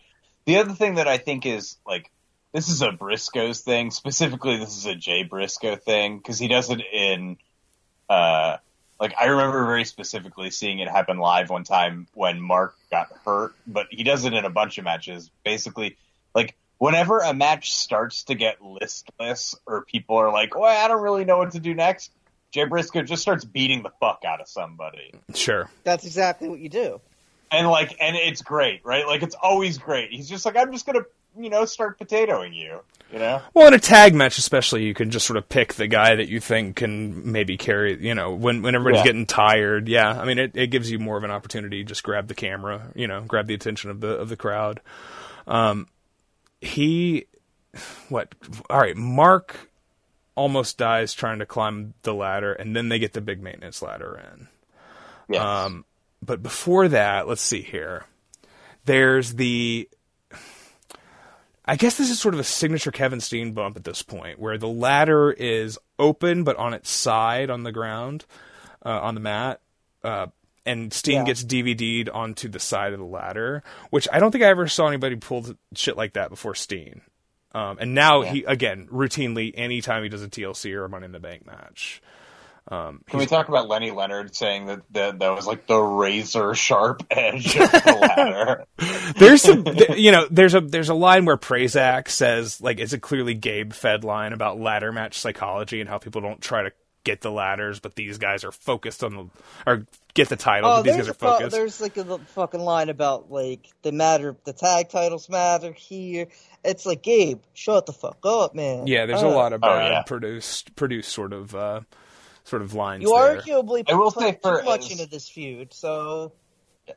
The 0.46 0.58
other 0.58 0.74
thing 0.74 0.96
that 0.96 1.08
I 1.08 1.18
think 1.18 1.46
is 1.46 1.78
like 1.86 2.10
this 2.54 2.70
is 2.70 2.82
a 2.82 2.90
Briscoes 2.92 3.62
thing. 3.62 3.92
Specifically, 3.92 4.58
this 4.58 4.78
is 4.78 4.86
a 4.86 4.96
Jay 4.96 5.24
Briscoe 5.24 5.76
thing 5.76 6.18
because 6.18 6.38
he 6.40 6.48
does 6.48 6.70
it 6.70 6.82
in. 6.94 7.38
Uh, 8.10 8.58
like 9.00 9.14
I 9.20 9.26
remember 9.26 9.66
very 9.66 9.86
specifically 9.86 10.52
seeing 10.52 10.80
it 10.80 10.88
happen 10.90 11.18
live 11.18 11.50
one 11.50 11.64
time 11.64 12.08
when 12.14 12.40
Mark 12.42 12.76
got 12.92 13.10
hurt, 13.26 13.56
but 13.66 13.88
he 13.90 14.04
does 14.04 14.26
it 14.26 14.34
in 14.34 14.46
a 14.46 14.50
bunch 14.50 14.78
of 14.78 14.84
matches. 14.84 15.30
Basically, 15.44 15.98
like 16.36 16.56
whenever 16.78 17.20
a 17.20 17.34
match 17.34 17.74
starts 17.74 18.24
to 18.26 18.36
get 18.36 18.62
listless 18.62 19.56
or 19.66 19.84
people 19.86 20.18
are 20.18 20.32
like, 20.32 20.56
"Well, 20.56 20.64
I 20.66 20.88
don't 20.88 21.02
really 21.02 21.26
know 21.26 21.38
what 21.38 21.52
to 21.52 21.60
do 21.60 21.74
next," 21.74 22.12
Jay 22.52 22.66
Briscoe 22.66 23.02
just 23.04 23.22
starts 23.22 23.46
beating 23.46 23.82
the 23.84 23.92
fuck 24.00 24.24
out 24.26 24.42
of 24.42 24.48
somebody. 24.48 25.14
Sure. 25.34 25.70
That's 25.84 26.06
exactly 26.06 26.50
what 26.50 26.60
you 26.60 26.70
do. 26.70 27.00
and 27.52 27.68
like 27.68 27.96
and 28.00 28.16
it's 28.16 28.42
great 28.42 28.80
right 28.86 29.06
like 29.08 29.24
it's 29.24 29.36
always 29.42 29.78
great 29.78 30.10
he's 30.12 30.30
just 30.30 30.46
like 30.46 30.56
i'm 30.56 30.72
just 30.72 30.86
gonna 30.86 31.02
you 31.38 31.50
know 31.50 31.66
start 31.66 32.00
potatoing 32.00 32.56
you 32.56 32.80
you 33.12 33.20
know 33.20 33.42
Well, 33.54 33.68
in 33.68 33.74
a 33.74 33.78
tag 33.80 34.16
match, 34.16 34.38
especially, 34.38 34.86
you 34.86 34.94
can 34.94 35.12
just 35.12 35.26
sort 35.28 35.36
of 35.36 35.50
pick 35.50 35.74
the 35.74 35.88
guy 35.88 36.16
that 36.16 36.30
you 36.30 36.40
think 36.40 36.78
can 36.78 37.30
maybe 37.34 37.58
carry. 37.58 38.02
You 38.02 38.16
know, 38.16 38.34
when 38.34 38.62
when 38.62 38.74
everybody's 38.74 39.00
Yeah. 39.00 39.06
getting 39.12 39.26
tired, 39.26 39.90
yeah. 39.90 40.10
I 40.18 40.24
mean, 40.24 40.40
it, 40.40 40.52
it 40.56 40.68
gives 40.68 40.90
you 40.90 40.98
more 40.98 41.18
of 41.18 41.26
an 41.26 41.32
opportunity. 41.32 41.84
to 41.84 41.88
Just 41.90 42.04
grab 42.04 42.30
the 42.30 42.36
camera, 42.36 42.90
you 42.96 43.08
know, 43.08 43.20
grab 43.28 43.48
the 43.48 43.54
attention 43.54 43.90
of 43.90 44.00
the 44.00 44.12
of 44.16 44.30
the 44.30 44.38
crowd. 44.38 44.80
Um, 45.46 45.88
he, 46.62 47.26
what? 48.08 48.34
All 48.70 48.80
right, 48.80 48.96
Mark 48.96 49.70
almost 50.36 50.78
dies 50.78 51.14
trying 51.14 51.40
to 51.40 51.46
climb 51.46 51.94
the 52.04 52.14
ladder, 52.14 52.54
and 52.54 52.76
then 52.76 52.90
they 52.90 53.00
get 53.00 53.14
the 53.14 53.22
big 53.22 53.42
maintenance 53.42 53.82
ladder 53.82 54.20
in. 54.34 54.48
yes. 55.30 55.42
Um, 55.42 55.86
but 56.24 56.42
before 56.44 56.88
that, 56.90 57.28
let's 57.28 57.42
see 57.42 57.62
here. 57.62 58.06
There's 58.86 59.34
the. 59.34 59.90
I 61.64 61.76
guess 61.76 61.98
this 61.98 62.10
is 62.10 62.20
sort 62.20 62.34
of 62.34 62.40
a 62.40 62.44
signature 62.44 62.92
Kevin 62.92 63.22
Steen 63.22 63.54
bump 63.54 63.78
at 63.78 63.84
this 63.84 64.02
point, 64.02 64.40
where 64.40 64.58
the 64.58 64.68
ladder 64.68 65.32
is 65.32 65.78
open 66.00 66.44
but 66.44 66.58
on 66.58 66.74
its 66.74 66.90
side 66.90 67.50
on 67.50 67.64
the 67.64 67.72
ground, 67.72 68.26
uh, 68.84 69.00
on 69.00 69.14
the 69.14 69.22
mat, 69.22 69.62
uh, 70.04 70.28
and 70.66 70.92
Steen 70.92 71.18
Yeah. 71.20 71.26
gets 71.26 71.44
DVD'd 71.44 72.10
onto 72.10 72.50
the 72.50 72.60
side 72.60 72.94
of 72.94 73.00
the 73.00 73.06
ladder, 73.06 73.64
which 73.92 74.08
I 74.12 74.20
don't 74.20 74.32
think 74.32 74.44
I 74.44 74.48
ever 74.48 74.68
saw 74.68 74.88
anybody 74.88 75.16
pull 75.16 75.46
shit 75.76 75.96
like 75.98 76.14
that 76.14 76.30
before 76.30 76.56
Steen. 76.56 77.02
Um, 77.54 77.78
and 77.80 77.94
now 77.94 78.22
he 78.22 78.44
again 78.44 78.88
routinely, 78.92 79.52
anytime 79.56 80.04
he 80.04 80.10
does 80.10 80.24
a 80.24 80.30
TLC 80.30 80.74
or 80.74 80.86
a 80.86 80.90
Money 80.90 81.06
in 81.06 81.12
the 81.12 81.20
Bank 81.20 81.46
match, 81.46 82.02
um, 82.68 83.04
can 83.10 83.20
we 83.20 83.26
talk 83.26 83.50
about 83.50 83.68
lenny 83.68 83.92
leonard 83.92 84.36
saying 84.36 84.68
that 84.68 84.82
that, 84.92 85.20
that 85.20 85.36
was 85.36 85.48
like 85.48 85.66
the 85.66 85.78
razor 85.78 86.54
sharp 86.54 87.04
edge 87.12 87.58
of 87.58 87.72
the 87.72 87.98
ladder? 88.00 88.66
There's 89.18 89.42
some 89.42 89.66
th- 89.66 89.98
you 89.98 90.12
know 90.12 90.28
there's 90.30 90.54
a 90.54 90.62
there's 90.62 90.90
a 90.90 90.94
line 90.94 91.26
where 91.26 91.38
Prazak 91.38 92.08
says 92.08 92.62
like 92.62 92.80
it's 92.80 92.94
a 92.94 93.00
clearly 93.00 93.34
Gabe 93.34 93.74
fed 93.74 94.04
line 94.04 94.32
about 94.32 94.60
ladder 94.60 94.92
match 94.92 95.20
psychology 95.20 95.82
and 95.82 95.90
how 95.90 95.98
people 95.98 96.22
don't 96.22 96.42
try 96.42 96.64
to 96.64 96.72
get 97.04 97.22
the 97.22 97.32
ladders 97.32 97.80
but 97.80 97.96
these 97.96 98.18
guys 98.20 98.44
are 98.44 98.52
focused 98.52 99.04
on 99.04 99.16
the 99.16 99.26
or 99.66 99.86
get 100.14 100.30
the 100.30 100.36
title 100.36 100.70
Oh, 100.70 100.76
but 100.78 100.84
these 100.84 100.94
there's 100.96 101.08
guys 101.08 101.08
are 101.08 101.12
a 101.12 101.14
fu- 101.16 101.26
focused 101.26 101.56
there's 101.56 101.82
like 101.82 101.98
a 101.98 102.18
fucking 102.20 102.60
line 102.60 102.90
about 102.90 103.32
like 103.32 103.68
the 103.82 103.92
matter, 103.92 104.36
the 104.44 104.54
tag 104.54 104.90
titles 104.90 105.28
matter 105.30 105.72
here. 105.72 106.28
It's 106.64 106.86
like 106.86 107.02
Gabe, 107.02 107.42
shut 107.54 107.88
the 107.88 107.94
fuck 107.94 108.20
up, 108.24 108.54
man. 108.54 108.86
yeah 108.88 109.06
there's 109.08 109.24
a 109.24 109.28
Uh, 109.28 109.32
lot 109.34 109.54
of 109.54 109.62
Oh, 109.64 109.68
yeah. 109.80 110.04
produced 110.04 110.76
produced 110.76 111.12
sort 111.12 111.34
of 111.34 111.56
uh 111.56 111.82
sort 112.44 112.62
of 112.62 112.74
lines 112.74 113.02
You 113.04 113.10
there. 113.18 113.38
arguably 113.42 113.84
I 113.90 113.94
will 113.96 114.12
put 114.12 114.22
say 114.24 114.40
for 114.42 114.60
too 114.60 114.66
much 114.66 114.86
as- 114.86 114.92
into 114.92 115.08
this 115.10 115.28
feud, 115.28 115.74
so 115.74 116.34
yeah, 116.88 116.94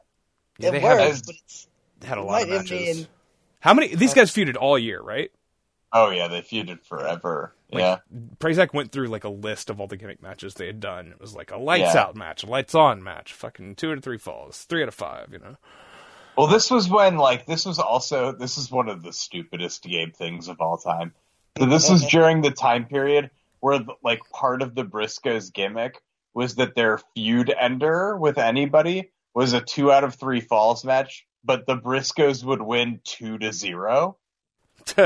it 0.68 0.70
they 0.72 0.80
works. 0.80 1.02
have 1.16 1.22
but 1.26 1.34
it's, 1.44 1.66
had 2.04 2.18
a 2.18 2.20
it 2.20 2.24
lot 2.24 2.42
of 2.42 2.48
might- 2.48 2.54
I 2.54 2.58
matches 2.58 2.96
mean- 2.98 3.06
how 3.60 3.72
many 3.72 3.94
these 3.94 4.12
guys 4.12 4.30
feuded 4.30 4.56
all 4.60 4.78
year 4.78 5.00
right 5.00 5.30
oh 5.94 6.10
yeah 6.10 6.28
they 6.28 6.42
feuded 6.42 6.84
forever 6.84 7.54
yeah 7.70 7.96
Prazak 8.38 8.74
went 8.74 8.92
through 8.92 9.06
like 9.08 9.24
a 9.24 9.28
list 9.30 9.70
of 9.70 9.80
all 9.80 9.86
the 9.86 9.96
gimmick 9.96 10.22
matches 10.22 10.54
they 10.54 10.66
had 10.66 10.78
done. 10.78 11.08
It 11.08 11.20
was 11.20 11.34
like 11.34 11.50
a 11.50 11.56
lights 11.56 11.94
Yeah. 11.94 12.02
out 12.02 12.14
match, 12.16 12.44
a 12.44 12.46
lights 12.46 12.74
on 12.74 13.02
match, 13.02 13.32
fucking 13.32 13.74
two 13.76 13.90
out 13.90 13.98
of 13.98 14.04
three 14.04 14.18
falls, 14.18 14.62
three 14.64 14.82
out 14.82 14.88
of 14.88 14.94
five, 14.94 15.28
you 15.32 15.38
know. 15.38 15.56
well 16.36 16.46
this 16.46 16.70
was 16.70 16.88
when 16.88 17.16
like 17.16 17.46
this 17.46 17.64
was 17.66 17.78
also 17.78 18.30
this 18.32 18.58
is 18.58 18.70
one 18.70 18.88
of 18.88 19.02
the 19.02 19.12
stupidest 19.12 19.82
game 19.82 20.12
things 20.12 20.48
of 20.48 20.60
all 20.60 20.76
time 20.76 21.12
so 21.58 21.66
this 21.66 21.88
was 21.90 22.04
during 22.06 22.42
the 22.42 22.50
time 22.50 22.84
period 22.84 23.30
where 23.60 23.80
like 24.02 24.20
part 24.32 24.60
of 24.62 24.74
the 24.74 24.84
briscoes 24.84 25.52
gimmick 25.52 26.00
was 26.34 26.56
that 26.56 26.74
their 26.74 26.98
feud 27.14 27.52
ender 27.60 28.16
with 28.16 28.38
anybody 28.38 29.10
was 29.34 29.52
a 29.52 29.60
two 29.60 29.90
out 29.92 30.04
of 30.04 30.14
three 30.14 30.40
falls 30.40 30.84
match 30.84 31.26
but 31.44 31.66
the 31.66 31.76
briscoes 31.76 32.44
would 32.44 32.62
win 32.62 33.00
two 33.04 33.38
to 33.38 33.52
zero 33.52 34.16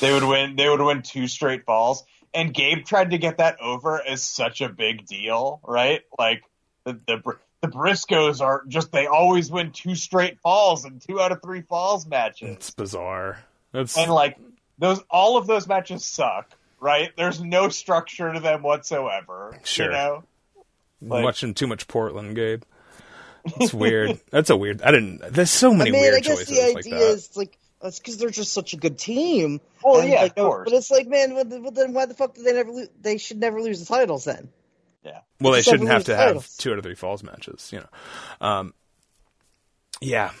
They 0.00 0.12
would 0.12 0.24
win. 0.24 0.56
They 0.56 0.68
would 0.68 0.80
win 0.80 1.02
two 1.02 1.26
straight 1.28 1.64
falls. 1.64 2.04
And 2.34 2.52
Gabe 2.52 2.84
tried 2.84 3.10
to 3.12 3.18
get 3.18 3.38
that 3.38 3.60
over 3.60 4.00
as 4.06 4.22
such 4.22 4.60
a 4.60 4.68
big 4.68 5.06
deal, 5.06 5.60
right? 5.64 6.02
Like 6.18 6.42
the 6.84 7.00
the, 7.06 7.16
Br- 7.16 7.32
the 7.62 7.68
Briscoes 7.68 8.40
are 8.40 8.62
just 8.68 8.92
they 8.92 9.06
always 9.06 9.50
win 9.50 9.72
two 9.72 9.94
straight 9.94 10.38
falls 10.40 10.84
and 10.84 11.00
two 11.00 11.20
out 11.20 11.32
of 11.32 11.40
three 11.42 11.62
falls 11.62 12.06
matches. 12.06 12.50
It's 12.50 12.70
bizarre. 12.70 13.42
That's 13.72 13.96
And 13.96 14.10
like 14.10 14.36
those, 14.78 15.00
all 15.10 15.38
of 15.38 15.46
those 15.46 15.66
matches 15.66 16.04
suck, 16.04 16.50
right? 16.80 17.10
There's 17.16 17.40
no 17.40 17.70
structure 17.70 18.32
to 18.32 18.40
them 18.40 18.62
whatsoever. 18.62 19.58
Sure. 19.64 19.86
You 19.86 19.92
know? 19.92 20.24
like- 21.00 21.24
watching 21.24 21.54
too 21.54 21.66
much 21.66 21.88
Portland, 21.88 22.34
Gabe. 22.36 22.62
It's 23.60 23.72
weird. 23.74 24.20
That's 24.30 24.50
a 24.50 24.56
weird. 24.56 24.82
I 24.82 24.90
didn't. 24.90 25.20
There's 25.32 25.50
so 25.50 25.72
I 25.72 25.76
many 25.76 25.90
mean, 25.92 26.00
weird 26.02 26.14
I 26.16 26.20
guess 26.20 26.36
choices 26.38 26.48
the 26.56 26.66
like 26.68 26.76
idea 26.78 26.94
that. 26.98 27.00
is 27.12 27.36
like 27.36 27.58
it's 27.82 27.98
because 27.98 28.16
they're 28.18 28.30
just 28.30 28.52
such 28.52 28.72
a 28.72 28.76
good 28.76 28.98
team. 28.98 29.60
Well, 29.84 30.00
And, 30.00 30.08
yeah, 30.10 30.22
like, 30.22 30.30
of 30.32 30.36
no- 30.38 30.46
course. 30.48 30.70
But 30.70 30.76
it's 30.78 30.90
like, 30.90 31.06
man, 31.08 31.34
what 31.34 31.48
the- 31.50 31.60
but 31.60 31.74
then 31.74 31.92
why 31.92 32.06
the 32.06 32.14
fuck 32.14 32.34
did 32.34 32.44
they 32.44 32.52
never? 32.52 32.70
Lo- 32.72 32.86
they 33.00 33.18
should 33.18 33.38
never 33.38 33.60
lose 33.60 33.80
the 33.80 33.86
titles 33.86 34.24
then. 34.24 34.48
Yeah. 35.04 35.20
well, 35.40 35.52
they 35.52 35.60
Except 35.60 35.72
shouldn't 35.74 35.90
have 35.90 35.98
lose 36.00 36.04
to 36.06 36.16
have 36.16 36.48
two 36.58 36.72
out 36.72 36.78
of 36.78 36.84
three 36.84 36.94
falls 36.96 37.22
matches. 37.22 37.70
You 37.72 37.80
know. 37.80 37.86
Um. 38.46 38.74
Yeah, 40.00 40.32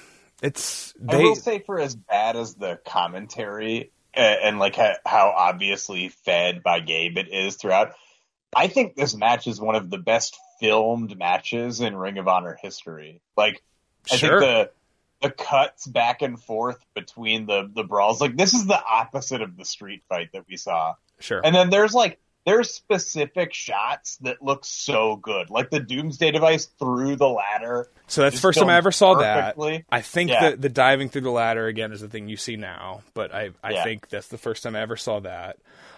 it's 0.42 0.92
I 1.08 1.16
they. 1.16 1.22
will 1.22 1.34
say, 1.36 1.60
for 1.60 1.80
as 1.80 1.94
bad 1.94 2.36
as 2.36 2.54
the 2.56 2.78
commentary 2.84 3.90
uh, 4.14 4.20
and 4.20 4.58
like 4.58 4.76
ha- 4.76 4.96
how 5.06 5.32
obviously 5.34 6.08
fed 6.08 6.62
by 6.62 6.80
Gabe 6.80 7.16
it 7.16 7.28
is 7.32 7.56
throughout, 7.56 7.94
I 8.54 8.66
think 8.68 8.96
this 8.96 9.14
match 9.14 9.46
is 9.46 9.60
one 9.60 9.74
of 9.76 9.88
the 9.88 9.98
best 9.98 10.36
filmed 10.60 11.16
matches 11.18 11.80
in 11.80 11.96
Ring 11.96 12.18
of 12.18 12.28
Honor 12.28 12.58
history. 12.60 13.20
Like, 13.36 13.62
I 14.10 14.16
Sure. 14.16 14.40
think 14.40 14.40
the 14.40 14.70
the 15.22 15.30
cuts 15.30 15.86
back 15.86 16.22
and 16.22 16.38
forth 16.42 16.84
between 16.94 17.46
the 17.46 17.70
the 17.74 17.84
brawls. 17.84 18.20
Like 18.20 18.36
this 18.36 18.54
is 18.54 18.66
the 18.66 18.80
opposite 18.84 19.42
of 19.42 19.56
the 19.56 19.64
street 19.64 20.02
fight 20.08 20.30
that 20.32 20.44
we 20.48 20.56
saw. 20.56 20.94
Sure. 21.20 21.40
And 21.44 21.54
then 21.54 21.70
there's 21.70 21.94
like 21.94 22.18
there's 22.44 22.70
specific 22.70 23.52
shots 23.52 24.18
that 24.18 24.40
look 24.40 24.64
so 24.64 25.16
good, 25.16 25.50
like 25.50 25.68
the 25.70 25.80
Doomsday 25.80 26.30
device 26.30 26.66
through 26.78 27.16
the 27.16 27.26
ladder. 27.28 27.88
So 28.06 28.20
that's 28.22 28.36
the 28.36 28.40
first 28.40 28.58
time 28.60 28.68
I 28.68 28.76
ever 28.76 28.92
saw 28.92 29.14
perfectly. 29.14 29.78
that. 29.78 29.84
I 29.90 30.00
think 30.00 30.30
Yeah. 30.30 30.50
that 30.50 30.62
the 30.62 30.68
diving 30.68 31.08
through 31.08 31.22
the 31.22 31.30
ladder 31.30 31.66
again 31.66 31.90
is 31.90 32.00
the 32.02 32.08
thing 32.08 32.28
you 32.28 32.36
see 32.36 32.54
now, 32.56 33.02
but 33.14 33.34
I 33.34 33.50
I 33.64 33.72
Yeah. 33.72 33.82
think 33.84 34.08
that's 34.10 34.28
the 34.28 34.38
first 34.38 34.62
time 34.62 34.76
I 34.76 34.80
ever 34.80 34.96
saw 34.96 35.18
that. 35.20 35.56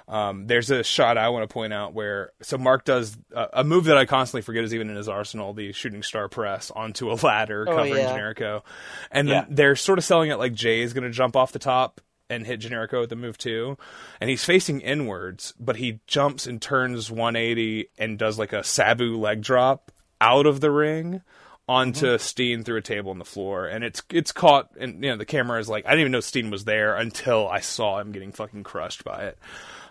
Um, 0.08 0.46
there's 0.46 0.70
a 0.70 0.82
shot 0.82 1.18
I 1.18 1.28
want 1.28 1.48
to 1.48 1.52
point 1.52 1.72
out 1.74 1.92
where 1.92 2.32
so 2.40 2.56
Mark 2.56 2.84
does 2.86 3.16
a, 3.34 3.48
a 3.54 3.64
move 3.64 3.84
that 3.84 3.98
I 3.98 4.06
constantly 4.06 4.40
forget 4.42 4.64
is 4.64 4.72
even 4.74 4.88
in 4.88 4.96
his 4.96 5.08
arsenal, 5.08 5.52
the 5.52 5.72
shooting 5.72 6.02
star 6.02 6.28
press 6.30 6.70
onto 6.70 7.12
a 7.12 7.14
ladder 7.22 7.66
Oh, 7.68 7.74
covering 7.76 7.96
yeah. 8.04 8.16
Generico, 8.18 8.62
and 9.10 9.28
Yeah. 9.28 9.42
then 9.42 9.54
they're 9.54 9.76
sort 9.76 9.98
of 9.98 10.04
selling 10.04 10.30
it 10.30 10.36
like 10.36 10.54
Jay 10.54 10.80
is 10.80 10.94
going 10.94 11.04
to 11.04 11.10
jump 11.10 11.36
off 11.36 11.52
the 11.52 11.58
top 11.58 12.00
and 12.30 12.46
hit 12.46 12.60
Generico 12.60 13.00
with 13.00 13.10
the 13.10 13.16
move 13.16 13.36
too, 13.38 13.76
and 14.20 14.30
he's 14.30 14.44
facing 14.44 14.80
inwards, 14.80 15.52
but 15.60 15.76
he 15.76 16.00
jumps 16.06 16.46
and 16.46 16.60
turns 16.60 17.10
180 17.10 17.88
and 17.98 18.18
does 18.18 18.38
like 18.38 18.52
a 18.54 18.64
Sabu 18.64 19.16
leg 19.18 19.42
drop 19.42 19.92
out 20.20 20.46
of 20.46 20.60
the 20.60 20.70
ring 20.70 21.20
onto 21.68 22.06
Mm-hmm. 22.06 22.16
Steen 22.22 22.64
through 22.64 22.78
a 22.78 22.82
table 22.82 23.10
on 23.10 23.18
the 23.18 23.24
floor, 23.26 23.66
and 23.66 23.84
it's 23.84 24.02
it's 24.10 24.32
caught, 24.32 24.70
and 24.80 25.04
you 25.04 25.10
know 25.10 25.16
the 25.18 25.26
camera 25.26 25.60
is 25.60 25.68
like 25.68 25.84
I 25.84 25.90
didn't 25.90 26.00
even 26.00 26.12
know 26.12 26.20
Steen 26.20 26.50
was 26.50 26.64
there 26.64 26.96
until 26.96 27.46
I 27.46 27.60
saw 27.60 27.98
him 27.98 28.10
getting 28.12 28.32
fucking 28.32 28.62
crushed 28.64 29.04
by 29.04 29.24
it. 29.24 29.38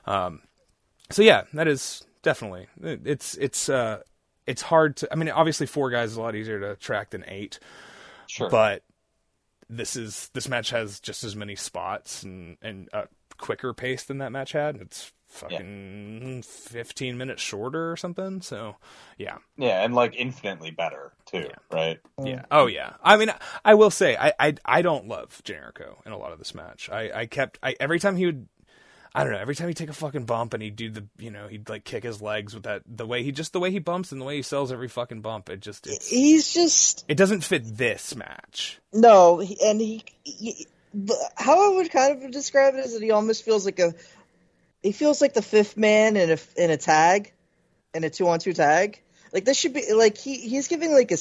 Um, 0.07 0.41
so 1.11 1.21
yeah, 1.21 1.43
that 1.53 1.67
is 1.67 2.03
definitely 2.23 2.67
it's 2.81 3.35
it's 3.35 3.69
uh 3.69 4.01
it's 4.45 4.61
hard 4.61 4.97
to. 4.97 5.11
I 5.11 5.15
mean, 5.15 5.29
obviously 5.29 5.67
four 5.67 5.89
guys 5.89 6.11
is 6.11 6.17
a 6.17 6.21
lot 6.21 6.35
easier 6.35 6.59
to 6.59 6.75
track 6.77 7.11
than 7.11 7.23
eight, 7.27 7.59
Sure. 8.27 8.49
but 8.49 8.83
this 9.69 9.95
is 9.97 10.29
this 10.33 10.47
match 10.47 10.69
has 10.69 10.99
just 10.99 11.23
as 11.23 11.35
many 11.35 11.55
spots 11.55 12.23
and 12.23 12.57
and 12.61 12.89
a 12.93 13.07
quicker 13.37 13.73
pace 13.73 14.03
than 14.05 14.19
that 14.19 14.31
match 14.31 14.53
had. 14.53 14.77
It's 14.77 15.11
fucking 15.27 16.41
fifteen 16.43 17.17
minutes 17.17 17.41
shorter 17.41 17.91
or 17.91 17.97
something. 17.97 18.41
So 18.41 18.77
yeah, 19.17 19.37
yeah, 19.57 19.83
and 19.83 19.93
like 19.93 20.15
infinitely 20.15 20.71
better 20.71 21.11
too, 21.25 21.49
right? 21.71 21.99
yeah. 22.23 22.45
Oh 22.49 22.67
yeah. 22.67 22.93
I 23.03 23.17
mean, 23.17 23.31
I 23.65 23.73
will 23.75 23.91
say 23.91 24.15
I 24.15 24.33
I, 24.39 24.55
I 24.65 24.81
don't 24.81 25.07
love 25.07 25.41
Generico 25.43 25.97
in 26.05 26.13
a 26.13 26.17
lot 26.17 26.31
of 26.31 26.39
this 26.39 26.55
match. 26.55 26.89
I 26.89 27.11
I 27.21 27.25
kept 27.25 27.59
I 27.61 27.75
every 27.79 27.99
time 27.99 28.15
he 28.15 28.25
would. 28.27 28.47
I 29.17 29.23
don't 29.23 29.33
know. 29.33 29.39
Every 29.39 29.55
time 29.55 29.67
he'd 29.67 29.77
take 29.77 29.89
a 29.89 29.93
fucking 29.93 30.25
bump 30.25 30.53
and 30.53 30.61
he'd 30.61 30.75
do 30.75 30.91
the, 30.91 31.03
you 31.17 31.31
know, 31.31 31.47
he'd 31.47 31.67
like 31.69 31.83
kick 31.83 32.03
his 32.03 32.21
legs 32.21 32.53
with 32.53 32.63
that, 32.63 32.83
the 32.85 33.07
way 33.07 33.23
he 33.23 33.31
just, 33.31 33.51
the 33.51 33.59
way 33.59 33.71
he 33.71 33.79
bumps 33.79 34.11
and 34.11 34.21
the 34.21 34.25
way 34.25 34.35
he 34.35 34.43
sells 34.43 34.71
every 34.71 34.87
fucking 34.87 35.21
bump. 35.21 35.49
It 35.49 35.59
just, 35.59 35.87
it's, 35.87 36.07
He's 36.07 36.53
just 36.53 37.03
it 37.07 37.17
doesn't 37.17 37.43
fit 37.43 37.63
this 37.77 38.15
match. 38.15 38.79
no, 38.93 39.41
and 39.41 39.81
he, 39.81 40.03
he. 40.23 40.67
How 41.35 41.71
I 41.71 41.75
would 41.77 41.89
kind 41.89 42.23
of 42.23 42.31
describe 42.31 42.75
it 42.75 42.85
is 42.85 42.93
that 42.93 43.01
he 43.01 43.09
almost 43.09 43.43
feels 43.43 43.65
like 43.65 43.79
a. 43.79 43.95
He 44.83 44.91
feels 44.91 45.19
like 45.19 45.33
the 45.33 45.41
fifth 45.41 45.77
man 45.77 46.15
in 46.15 46.29
a 46.29 46.37
in 46.55 46.69
a 46.69 46.77
tag, 46.77 47.33
in 47.95 48.03
a 48.03 48.11
two 48.11 48.27
on 48.27 48.37
two 48.37 48.53
tag. 48.53 49.01
Like 49.33 49.45
this 49.45 49.57
should 49.57 49.73
be 49.73 49.93
like 49.93 50.19
he 50.19 50.35
he's 50.35 50.67
giving 50.67 50.93
like 50.93 51.11
a, 51.11 51.17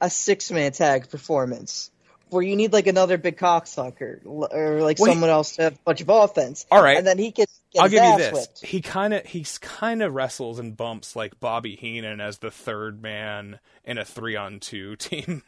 a 0.00 0.08
six 0.08 0.52
man 0.52 0.70
tag 0.70 1.10
performance 1.10 1.90
where 2.34 2.42
you 2.42 2.56
need 2.56 2.72
like 2.74 2.86
another 2.86 3.16
big 3.16 3.38
cocksucker 3.38 4.24
l- 4.26 4.48
or 4.52 4.82
like 4.82 4.98
Well, 4.98 5.06
he- 5.06 5.14
someone 5.14 5.30
else 5.30 5.56
to 5.56 5.62
have 5.62 5.74
a 5.74 5.78
bunch 5.84 6.00
of 6.02 6.08
offense. 6.10 6.66
All 6.70 6.82
right. 6.82 6.98
and 6.98 7.06
then 7.06 7.16
he 7.16 7.32
can 7.32 7.46
get 7.72 7.82
I'll 7.82 7.88
his 7.88 7.92
give 8.00 8.04
you 8.04 8.18
this. 8.18 8.32
whipped. 8.32 8.64
He 8.66 8.80
kind 8.82 9.14
of 9.14 9.24
he's 9.24 9.56
kind 9.58 10.02
of 10.02 10.12
wrestles 10.14 10.58
and 10.58 10.76
bumps 10.76 11.16
like 11.16 11.40
Bobby 11.40 11.76
Heenan 11.76 12.20
as 12.20 12.38
the 12.38 12.50
third 12.50 13.00
man 13.00 13.60
in 13.84 13.96
a 13.96 14.04
three 14.04 14.36
on 14.36 14.60
two 14.60 14.96
team 14.96 15.42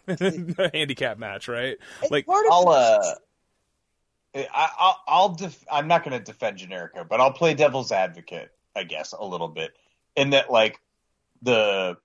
handicap 0.73 1.19
match, 1.19 1.49
right? 1.49 1.77
And 2.03 2.11
Like 2.11 2.25
part 2.27 2.47
of 2.47 2.53
I'll 2.53 2.73
it 2.73 3.01
is 3.01 3.07
uh, 3.07 3.15
I, 4.55 4.69
I'll 4.79 5.01
I'll 5.09 5.29
def- 5.31 5.65
I'm 5.71 5.89
not 5.89 6.05
going 6.05 6.19
to 6.19 6.23
defend 6.25 6.59
Generico, 6.59 7.09
but 7.09 7.21
I'll 7.21 7.33
play 7.33 7.55
devil's 7.55 7.91
advocate, 7.91 8.51
I 8.77 8.85
guess, 8.85 9.13
a 9.19 9.25
little 9.25 9.49
bit, 9.49 9.75
in 10.15 10.31
that 10.31 10.51
like 10.51 10.79
the 11.43 11.97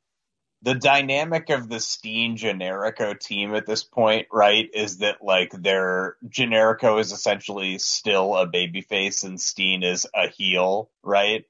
the 0.64 0.76
dynamic 0.76 1.50
of 1.50 1.70
the 1.70 1.80
Steen 1.80 2.38
Generico 2.38 3.20
team 3.20 3.56
at 3.56 3.66
this 3.66 3.84
point, 3.84 4.28
right, 4.32 4.70
is 4.74 5.00
that 5.00 5.24
like 5.24 5.52
their 5.52 6.18
Generico 6.28 7.00
is 7.00 7.12
essentially 7.12 7.80
still 7.80 8.36
a 8.36 8.48
babyface 8.48 9.24
and 9.24 9.42
Steen 9.42 9.84
is 9.84 10.06
a 10.14 10.28
heel, 10.28 10.90
right? 11.04 11.46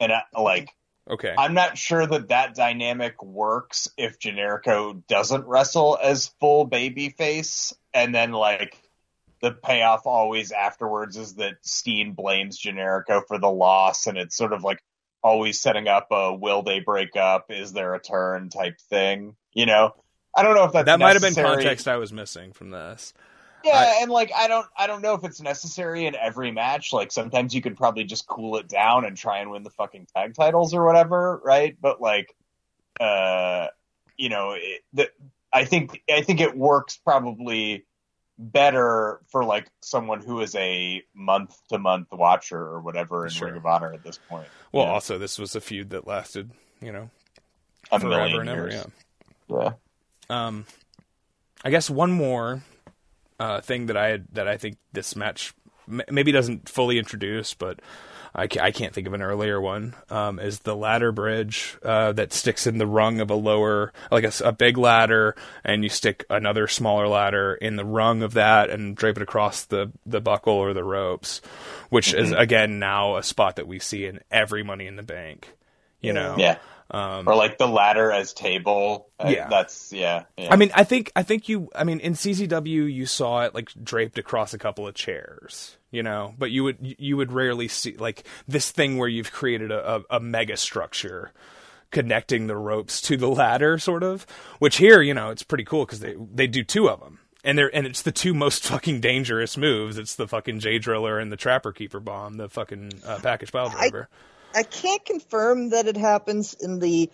And 0.00 0.12
I, 0.12 0.22
like 0.38 0.70
okay, 1.10 1.34
I'm 1.36 1.54
not 1.54 1.76
sure 1.76 2.06
that 2.06 2.28
that 2.28 2.54
dynamic 2.54 3.22
works 3.22 3.88
if 3.98 4.18
Generico 4.18 5.02
doesn't 5.06 5.46
wrestle 5.46 5.98
as 6.02 6.28
full 6.40 6.68
babyface, 6.68 7.74
and 7.92 8.14
then 8.14 8.32
like 8.32 8.80
the 9.42 9.52
payoff 9.52 10.06
always 10.06 10.52
afterwards 10.52 11.16
is 11.18 11.34
that 11.34 11.56
Steen 11.60 12.12
blames 12.12 12.58
Generico 12.58 13.22
for 13.28 13.38
the 13.38 13.50
loss, 13.50 14.06
and 14.06 14.16
it's 14.16 14.36
sort 14.36 14.54
of 14.54 14.64
like 14.64 14.82
always 15.22 15.60
setting 15.60 15.88
up 15.88 16.08
a 16.10 16.34
will 16.34 16.62
they 16.62 16.80
break 16.80 17.16
up, 17.16 17.46
is 17.50 17.72
there 17.72 17.94
a 17.94 18.00
turn 18.00 18.48
type 18.50 18.78
thing, 18.88 19.36
you 19.52 19.66
know? 19.66 19.92
I 20.36 20.42
don't 20.42 20.54
know 20.54 20.64
if 20.64 20.72
that's 20.72 20.86
that 20.86 21.00
might 21.00 21.14
have 21.14 21.22
been 21.22 21.34
context 21.34 21.88
I 21.88 21.96
was 21.96 22.12
missing 22.12 22.52
from 22.52 22.70
this. 22.70 23.12
Yeah, 23.64 23.72
I- 23.76 23.98
and 24.02 24.10
like 24.10 24.30
I 24.34 24.46
don't 24.46 24.66
I 24.76 24.86
don't 24.86 25.02
know 25.02 25.14
if 25.14 25.24
it's 25.24 25.40
necessary 25.40 26.06
in 26.06 26.14
every 26.14 26.52
match. 26.52 26.92
Like 26.92 27.10
sometimes 27.10 27.54
you 27.54 27.60
could 27.60 27.76
probably 27.76 28.04
just 28.04 28.26
cool 28.26 28.56
it 28.58 28.68
down 28.68 29.04
and 29.04 29.16
try 29.16 29.38
and 29.38 29.50
win 29.50 29.64
the 29.64 29.70
fucking 29.70 30.06
tag 30.14 30.34
titles 30.34 30.74
or 30.74 30.84
whatever, 30.84 31.40
right? 31.44 31.76
But 31.80 32.00
like 32.00 32.34
uh 33.00 33.66
you 34.16 34.28
know, 34.28 34.52
it, 34.52 34.82
the, 34.92 35.10
I 35.52 35.64
think 35.64 36.02
I 36.10 36.22
think 36.22 36.40
it 36.40 36.56
works 36.56 36.98
probably 37.04 37.84
better 38.38 39.20
for 39.28 39.44
like 39.44 39.68
someone 39.80 40.20
who 40.22 40.40
is 40.40 40.54
a 40.54 41.02
month 41.14 41.58
to 41.70 41.78
month 41.78 42.08
watcher 42.12 42.58
or 42.60 42.80
whatever 42.80 43.24
in 43.26 43.30
Sure. 43.32 43.48
Ring 43.48 43.56
of 43.56 43.66
Honor 43.66 43.92
at 43.92 44.02
this 44.04 44.18
point. 44.28 44.46
Well, 44.72 44.84
Yeah. 44.86 44.92
also 44.92 45.18
this 45.18 45.38
was 45.38 45.56
a 45.56 45.60
feud 45.60 45.90
that 45.90 46.06
lasted, 46.06 46.50
you 46.80 46.92
know, 46.92 47.10
a 47.90 47.98
forever 47.98 48.40
and 48.40 48.48
ever. 48.48 48.68
Yeah. 48.70 48.84
Yeah. 49.48 49.72
Um, 50.30 50.66
I 51.64 51.70
guess 51.70 51.90
one 51.90 52.12
more 52.12 52.62
uh, 53.40 53.60
thing 53.60 53.86
that 53.86 53.96
I 53.96 54.20
that 54.32 54.46
I 54.46 54.56
think 54.56 54.76
this 54.92 55.16
match 55.16 55.52
m- 55.88 56.02
maybe 56.10 56.30
doesn't 56.32 56.68
fully 56.68 56.98
introduce, 56.98 57.54
but 57.54 57.80
I, 58.34 58.46
ca- 58.46 58.62
I 58.62 58.70
can't 58.70 58.92
think 58.94 59.06
of 59.06 59.12
an 59.14 59.22
earlier 59.22 59.60
one. 59.60 59.94
Um, 60.10 60.38
is 60.38 60.60
the 60.60 60.76
ladder 60.76 61.12
bridge 61.12 61.76
uh, 61.82 62.12
that 62.12 62.32
sticks 62.32 62.66
in 62.66 62.78
the 62.78 62.86
rung 62.86 63.20
of 63.20 63.30
a 63.30 63.34
lower, 63.34 63.92
like 64.10 64.24
a 64.42 64.52
big 64.52 64.76
ladder, 64.78 65.34
and 65.64 65.82
you 65.82 65.88
stick 65.90 66.24
another 66.30 66.66
smaller 66.68 67.08
ladder 67.08 67.54
in 67.54 67.76
the 67.76 67.84
rung 67.84 68.22
of 68.22 68.34
that 68.34 68.70
and 68.70 68.96
drape 68.96 69.16
it 69.16 69.22
across 69.22 69.64
the 69.64 69.90
the 70.06 70.20
buckle 70.20 70.54
or 70.54 70.72
the 70.72 70.84
ropes, 70.84 71.40
which 71.90 72.14
is 72.14 72.32
again 72.32 72.78
now 72.78 73.16
a 73.16 73.22
spot 73.22 73.56
that 73.56 73.66
we 73.68 73.78
see 73.78 74.04
in 74.06 74.20
every 74.30 74.62
Money 74.62 74.86
in 74.86 74.96
the 74.96 75.02
Bank. 75.02 75.54
You 76.00 76.12
know, 76.12 76.36
Yeah. 76.38 76.58
Um, 76.90 77.28
or 77.28 77.34
like 77.34 77.58
the 77.58 77.68
ladder 77.68 78.10
as 78.10 78.32
table. 78.32 79.10
Yeah. 79.24 79.48
That's 79.48 79.92
yeah. 79.92 80.24
yeah. 80.38 80.52
I 80.52 80.56
mean, 80.56 80.70
I 80.74 80.84
think 80.84 81.12
I 81.14 81.22
think 81.22 81.48
you. 81.48 81.68
I 81.74 81.84
mean, 81.84 82.00
in 82.00 82.14
CZW, 82.14 82.92
you 82.92 83.04
saw 83.04 83.42
it 83.44 83.54
like 83.54 83.70
draped 83.82 84.18
across 84.18 84.54
a 84.54 84.58
couple 84.58 84.88
of 84.88 84.94
chairs, 84.94 85.76
you 85.90 86.02
know. 86.02 86.34
But 86.38 86.50
you 86.50 86.64
would 86.64 86.78
you 86.98 87.16
would 87.18 87.30
rarely 87.32 87.68
see 87.68 87.96
like 87.96 88.24
this 88.46 88.70
thing 88.70 88.96
where 88.96 89.08
you've 89.08 89.32
created 89.32 89.70
a, 89.70 89.96
a, 89.96 90.02
a 90.12 90.20
mega 90.20 90.56
structure 90.56 91.32
connecting 91.90 92.46
the 92.46 92.56
ropes 92.56 93.00
to 93.02 93.16
the 93.16 93.28
ladder, 93.28 93.78
sort 93.78 94.02
of. 94.02 94.26
Which 94.58 94.76
here, 94.76 95.02
you 95.02 95.12
know, 95.12 95.30
it's 95.30 95.42
pretty 95.42 95.64
cool 95.64 95.84
because 95.84 96.00
they 96.00 96.14
they 96.32 96.46
do 96.46 96.64
two 96.64 96.88
of 96.88 97.00
them, 97.00 97.18
and 97.44 97.58
they're 97.58 97.74
and 97.74 97.86
it's 97.86 98.02
the 98.02 98.12
two 98.12 98.32
most 98.32 98.64
fucking 98.66 99.02
dangerous 99.02 99.58
moves. 99.58 99.98
It's 99.98 100.14
the 100.14 100.26
fucking 100.26 100.60
J 100.60 100.78
driller 100.78 101.18
and 101.18 101.30
the 101.30 101.36
Trapper 101.36 101.72
Keeper 101.72 102.00
bomb, 102.00 102.38
the 102.38 102.48
fucking 102.48 102.92
uh, 103.04 103.18
package 103.22 103.52
pile 103.52 103.68
driver. 103.68 104.08
I 104.10 104.14
can't 104.62 105.04
confirm 105.04 105.70
that 105.70 105.86
it 105.86 105.96
happens 105.96 106.54
in 106.54 106.78
the 106.78 107.10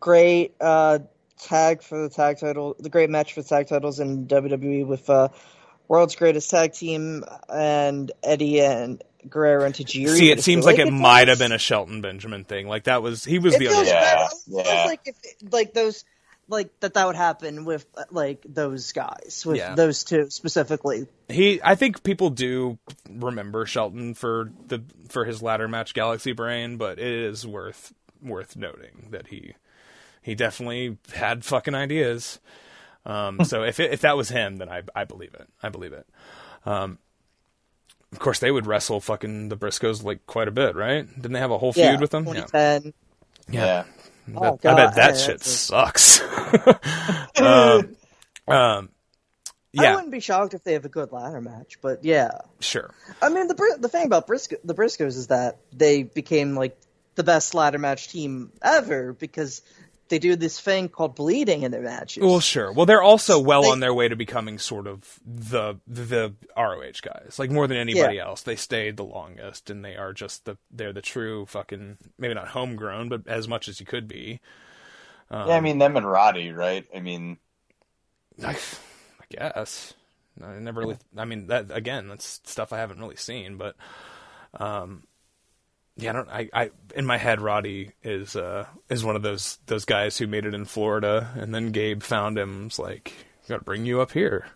great 0.00 0.54
uh, 0.60 1.00
tag 1.38 1.82
for 1.82 2.02
the 2.02 2.08
tag 2.08 2.38
title, 2.38 2.76
the 2.78 2.88
great 2.88 3.10
match 3.10 3.32
for 3.34 3.42
the 3.42 3.48
tag 3.48 3.68
titles 3.68 4.00
in 4.00 4.26
WWE 4.26 4.86
with 4.86 5.08
uh, 5.10 5.28
World's 5.88 6.16
Greatest 6.16 6.50
Tag 6.50 6.72
Team 6.72 7.24
and 7.48 8.10
Eddie 8.22 8.60
and 8.60 9.02
Guerrero 9.28 9.64
and 9.64 9.74
Tajiri. 9.74 10.16
See, 10.16 10.30
it 10.30 10.42
seems 10.42 10.64
feel 10.64 10.72
like 10.72 10.80
it 10.80 10.90
might 10.90 11.28
have 11.28 11.38
been 11.38 11.52
a 11.52 11.58
Shelton 11.58 12.00
Benjamin 12.00 12.44
thing. 12.44 12.68
Like 12.68 12.84
that 12.84 13.02
was 13.02 13.24
he 13.24 13.38
was 13.38 13.54
It 13.54 13.58
the 13.58 13.66
feels 13.66 13.76
other. 13.76 13.86
Yeah, 13.86 14.00
bad. 14.00 14.26
It 14.26 14.36
feels 14.46 14.66
yeah. 14.66 14.84
like 14.86 15.00
if 15.04 15.16
like 15.52 15.74
those 15.74 16.04
like 16.48 16.78
that 16.80 16.94
that 16.94 17.06
would 17.06 17.16
happen 17.16 17.64
with 17.64 17.86
like 18.10 18.44
those 18.48 18.92
guys 18.92 19.42
with 19.46 19.56
Yeah. 19.56 19.74
those 19.74 20.04
two 20.04 20.30
specifically. 20.30 21.06
he 21.28 21.60
I 21.62 21.74
think 21.74 22.02
people 22.02 22.30
do 22.30 22.78
remember 23.08 23.66
Shelton 23.66 24.14
for 24.14 24.52
the 24.68 24.82
for 25.08 25.24
his 25.24 25.42
ladder 25.42 25.66
match 25.68 25.92
Galaxy 25.94 26.32
Brain, 26.32 26.76
but 26.76 26.98
it 26.98 27.06
is 27.12 27.46
worth 27.46 27.92
worth 28.22 28.56
noting 28.56 29.08
that 29.10 29.28
he 29.28 29.54
he 30.22 30.34
definitely 30.34 30.98
had 31.14 31.44
fucking 31.44 31.74
ideas. 31.74 32.40
Um, 33.04 33.44
so 33.44 33.62
if 33.62 33.78
it, 33.78 33.92
if 33.92 34.00
that 34.00 34.16
was 34.16 34.28
him, 34.28 34.56
then 34.56 34.68
I 34.68 34.82
I 34.94 35.04
believe 35.04 35.34
it. 35.34 35.48
I 35.62 35.68
believe 35.68 35.92
it. 35.92 36.06
Um, 36.64 36.98
of 38.12 38.18
course, 38.20 38.38
they 38.38 38.50
would 38.50 38.66
wrestle 38.66 39.00
fucking 39.00 39.48
the 39.48 39.56
Briscoes 39.56 40.02
like 40.02 40.26
quite 40.26 40.48
a 40.48 40.52
bit, 40.52 40.74
right? 40.76 41.06
Didn't 41.14 41.32
they 41.32 41.38
have 41.40 41.50
a 41.50 41.58
whole 41.58 41.72
feud 41.72 41.84
Yeah, 41.84 42.00
with 42.00 42.10
them? 42.10 42.24
2010. 42.24 42.92
yeah. 43.50 43.84
I 43.86 43.95
Oh, 44.34 44.58
I 44.64 44.74
bet 44.74 44.94
that 44.96 45.16
shit 45.18 45.42
sucks. 45.42 46.20
um, 46.20 47.96
um, 48.48 48.88
Yeah. 49.72 49.92
I 49.92 49.94
wouldn't 49.94 50.12
be 50.12 50.20
shocked 50.20 50.54
if 50.54 50.64
they 50.64 50.72
have 50.72 50.84
a 50.84 50.88
good 50.88 51.12
ladder 51.12 51.40
match, 51.40 51.78
but 51.82 52.04
yeah. 52.04 52.30
Sure. 52.60 52.92
I 53.20 53.28
mean, 53.28 53.46
the 53.46 53.76
the 53.78 53.88
thing 53.88 54.06
about 54.06 54.26
Briscoe, 54.26 54.56
the 54.64 54.74
Briscoes 54.74 55.16
is 55.16 55.26
that 55.28 55.58
they 55.72 56.02
became 56.02 56.54
like 56.56 56.78
the 57.14 57.24
best 57.24 57.54
ladder 57.54 57.78
match 57.78 58.08
team 58.08 58.52
ever 58.62 59.12
because 59.12 59.62
they 60.08 60.18
do 60.18 60.36
this 60.36 60.60
thing 60.60 60.88
called 60.88 61.14
bleeding 61.16 61.62
in 61.62 61.70
their 61.70 61.82
matches. 61.82 62.22
Well, 62.22 62.40
sure. 62.40 62.72
Well, 62.72 62.86
they're 62.86 63.02
also 63.02 63.38
well 63.40 63.62
They- 63.62 63.70
on 63.70 63.80
their 63.80 63.94
way 63.94 64.08
to 64.08 64.16
becoming 64.16 64.58
sort 64.58 64.86
of 64.86 65.18
the 65.26 65.74
the 65.86 66.34
ROH 66.56 67.00
guys. 67.02 67.38
Like 67.38 67.50
more 67.50 67.66
than 67.66 67.76
anybody 67.76 68.16
Yeah. 68.16 68.26
else, 68.26 68.42
they 68.42 68.56
stayed 68.56 68.96
the 68.96 69.04
longest, 69.04 69.70
and 69.70 69.84
they 69.84 69.96
are 69.96 70.12
just 70.12 70.44
the 70.44 70.56
they're 70.70 70.92
the 70.92 71.02
true 71.02 71.46
fucking 71.46 71.98
maybe 72.18 72.34
not 72.34 72.48
homegrown, 72.48 73.08
but 73.08 73.26
as 73.26 73.48
much 73.48 73.68
as 73.68 73.80
you 73.80 73.86
could 73.86 74.06
be. 74.08 74.40
Um, 75.30 75.48
yeah, 75.48 75.56
I 75.56 75.60
mean 75.60 75.78
them 75.78 75.96
and 75.96 76.08
Roddy, 76.08 76.52
right? 76.52 76.86
I 76.94 77.00
mean, 77.00 77.38
I, 78.44 78.50
I 78.52 79.24
guess 79.30 79.92
I 80.42 80.52
never 80.60 80.80
really. 80.80 80.98
I 81.16 81.24
mean 81.24 81.48
that 81.48 81.70
again. 81.70 82.08
That's 82.08 82.40
stuff 82.44 82.72
I 82.72 82.78
haven't 82.78 83.00
really 83.00 83.16
seen, 83.16 83.56
but 83.56 83.74
um, 84.54 85.02
yeah, 85.96 86.10
I 86.10 86.12
don't. 86.12 86.28
I, 86.28 86.48
I 86.52 86.70
in 86.94 87.06
my 87.06 87.16
head, 87.16 87.40
Roddy 87.40 87.92
is 88.02 88.36
uh 88.36 88.66
is 88.88 89.04
one 89.04 89.16
of 89.16 89.22
those 89.22 89.58
those 89.66 89.84
guys 89.84 90.18
who 90.18 90.26
made 90.26 90.44
it 90.44 90.54
in 90.54 90.64
Florida, 90.64 91.30
and 91.36 91.54
then 91.54 91.72
Gabe 91.72 92.02
found 92.02 92.38
him. 92.38 92.64
Was 92.64 92.78
like, 92.78 93.12
got 93.48 93.58
to 93.58 93.64
bring 93.64 93.86
you 93.86 94.00
up 94.00 94.12
here. 94.12 94.46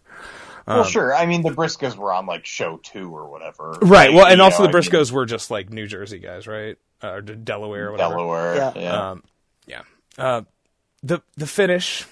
well, 0.67 0.81
Um, 0.81 0.87
sure. 0.87 1.15
I 1.15 1.27
mean, 1.27 1.43
the 1.43 1.51
Briscoes 1.51 1.97
were 1.97 2.13
on 2.13 2.27
like 2.27 2.45
show 2.47 2.79
two 2.83 3.15
or 3.15 3.29
whatever, 3.31 3.71
Right. 3.83 4.11
Like, 4.11 4.17
Well, 4.17 4.27
and 4.27 4.41
also 4.41 4.59
know, 4.65 4.73
the 4.73 4.79
I 4.79 4.81
mean, 5.09 5.15
were 5.15 5.27
just 5.27 5.51
like 5.51 5.71
New 5.71 5.87
Jersey 5.87 6.19
guys, 6.19 6.47
right? 6.47 6.77
Uh, 7.03 7.09
or 7.13 7.21
Delaware 7.23 7.89
or 7.89 7.93
whatever. 7.93 8.15
Delaware. 8.15 8.57
Yeah. 8.57 8.73
Yeah. 8.77 9.11
Um, 9.11 9.25
yeah. 9.67 9.83
Uh, 10.19 10.43
the 11.03 11.23
the 11.37 11.47
finish. 11.47 12.07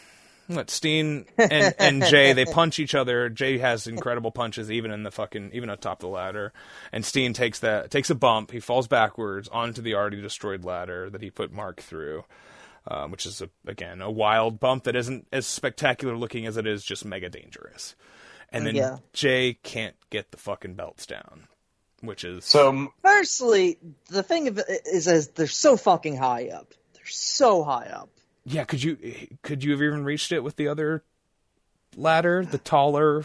What 0.49 0.71
Steen 0.71 1.27
and, 1.37 1.75
and 1.79 2.05
Jay 2.07 2.33
they 2.33 2.47
punch 2.47 2.79
each 2.79 2.95
other. 2.95 3.29
Jay 3.29 3.59
has 3.59 3.87
incredible 3.87 4.31
punches 4.31 4.71
even 4.71 4.91
in 4.91 5.03
the 5.03 5.11
fucking 5.11 5.51
even 5.53 5.69
atop 5.69 6.01
the 6.01 6.09
ladder, 6.09 6.53
and 6.91 7.05
Steen 7.05 7.35
takes 7.35 7.59
that 7.61 7.91
takes 7.91 8.09
a 8.09 8.15
bump. 8.15 8.51
He 8.51 8.59
falls 8.59 8.89
backwards 8.89 9.49
onto 9.49 9.83
the 9.83 9.95
already 9.95 10.21
destroyed 10.23 10.65
ladder 10.65 11.11
that 11.11 11.21
he 11.23 11.31
put 11.31 11.53
Mark 11.53 11.83
through, 11.83 12.25
um, 12.87 13.11
which 13.11 13.27
is 13.27 13.43
a, 13.43 13.51
again 13.67 14.01
a 14.01 14.11
wild 14.11 14.59
bump 14.59 14.85
that 14.85 14.97
isn't 14.97 15.29
as 15.33 15.47
spectacular 15.47 16.17
looking 16.17 16.47
as 16.47 16.57
it 16.57 16.67
is 16.67 16.83
just 16.83 17.05
mega 17.05 17.29
dangerous. 17.29 17.95
And 18.51 18.67
then 18.67 18.75
Yeah. 18.75 18.97
Jay 19.13 19.59
can't 19.63 19.97
get 20.09 20.31
the 20.31 20.39
fucking 20.39 20.75
belts 20.75 21.05
down, 21.05 21.47
which 22.01 22.25
is 22.25 22.47
so 22.47 22.91
Firstly, 23.03 23.79
the 24.09 24.23
thing 24.23 24.49
of 24.49 24.57
it 24.57 24.67
is, 24.87 25.07
is 25.07 25.29
they're 25.29 25.47
so 25.47 25.77
fucking 25.77 26.17
high 26.17 26.49
up. 26.49 26.73
They're 26.95 27.03
so 27.05 27.63
high 27.65 27.89
up. 27.89 28.09
Yeah, 28.49 28.65
could 28.65 28.83
you 28.83 28.97
could 29.43 29.63
you 29.63 29.73
have 29.73 29.83
even 29.83 30.05
reached 30.05 30.33
it 30.33 30.43
with 30.43 30.57
the 30.57 30.69
other 30.69 31.03
ladder, 31.97 32.45
the 32.45 32.59
taller 32.59 33.25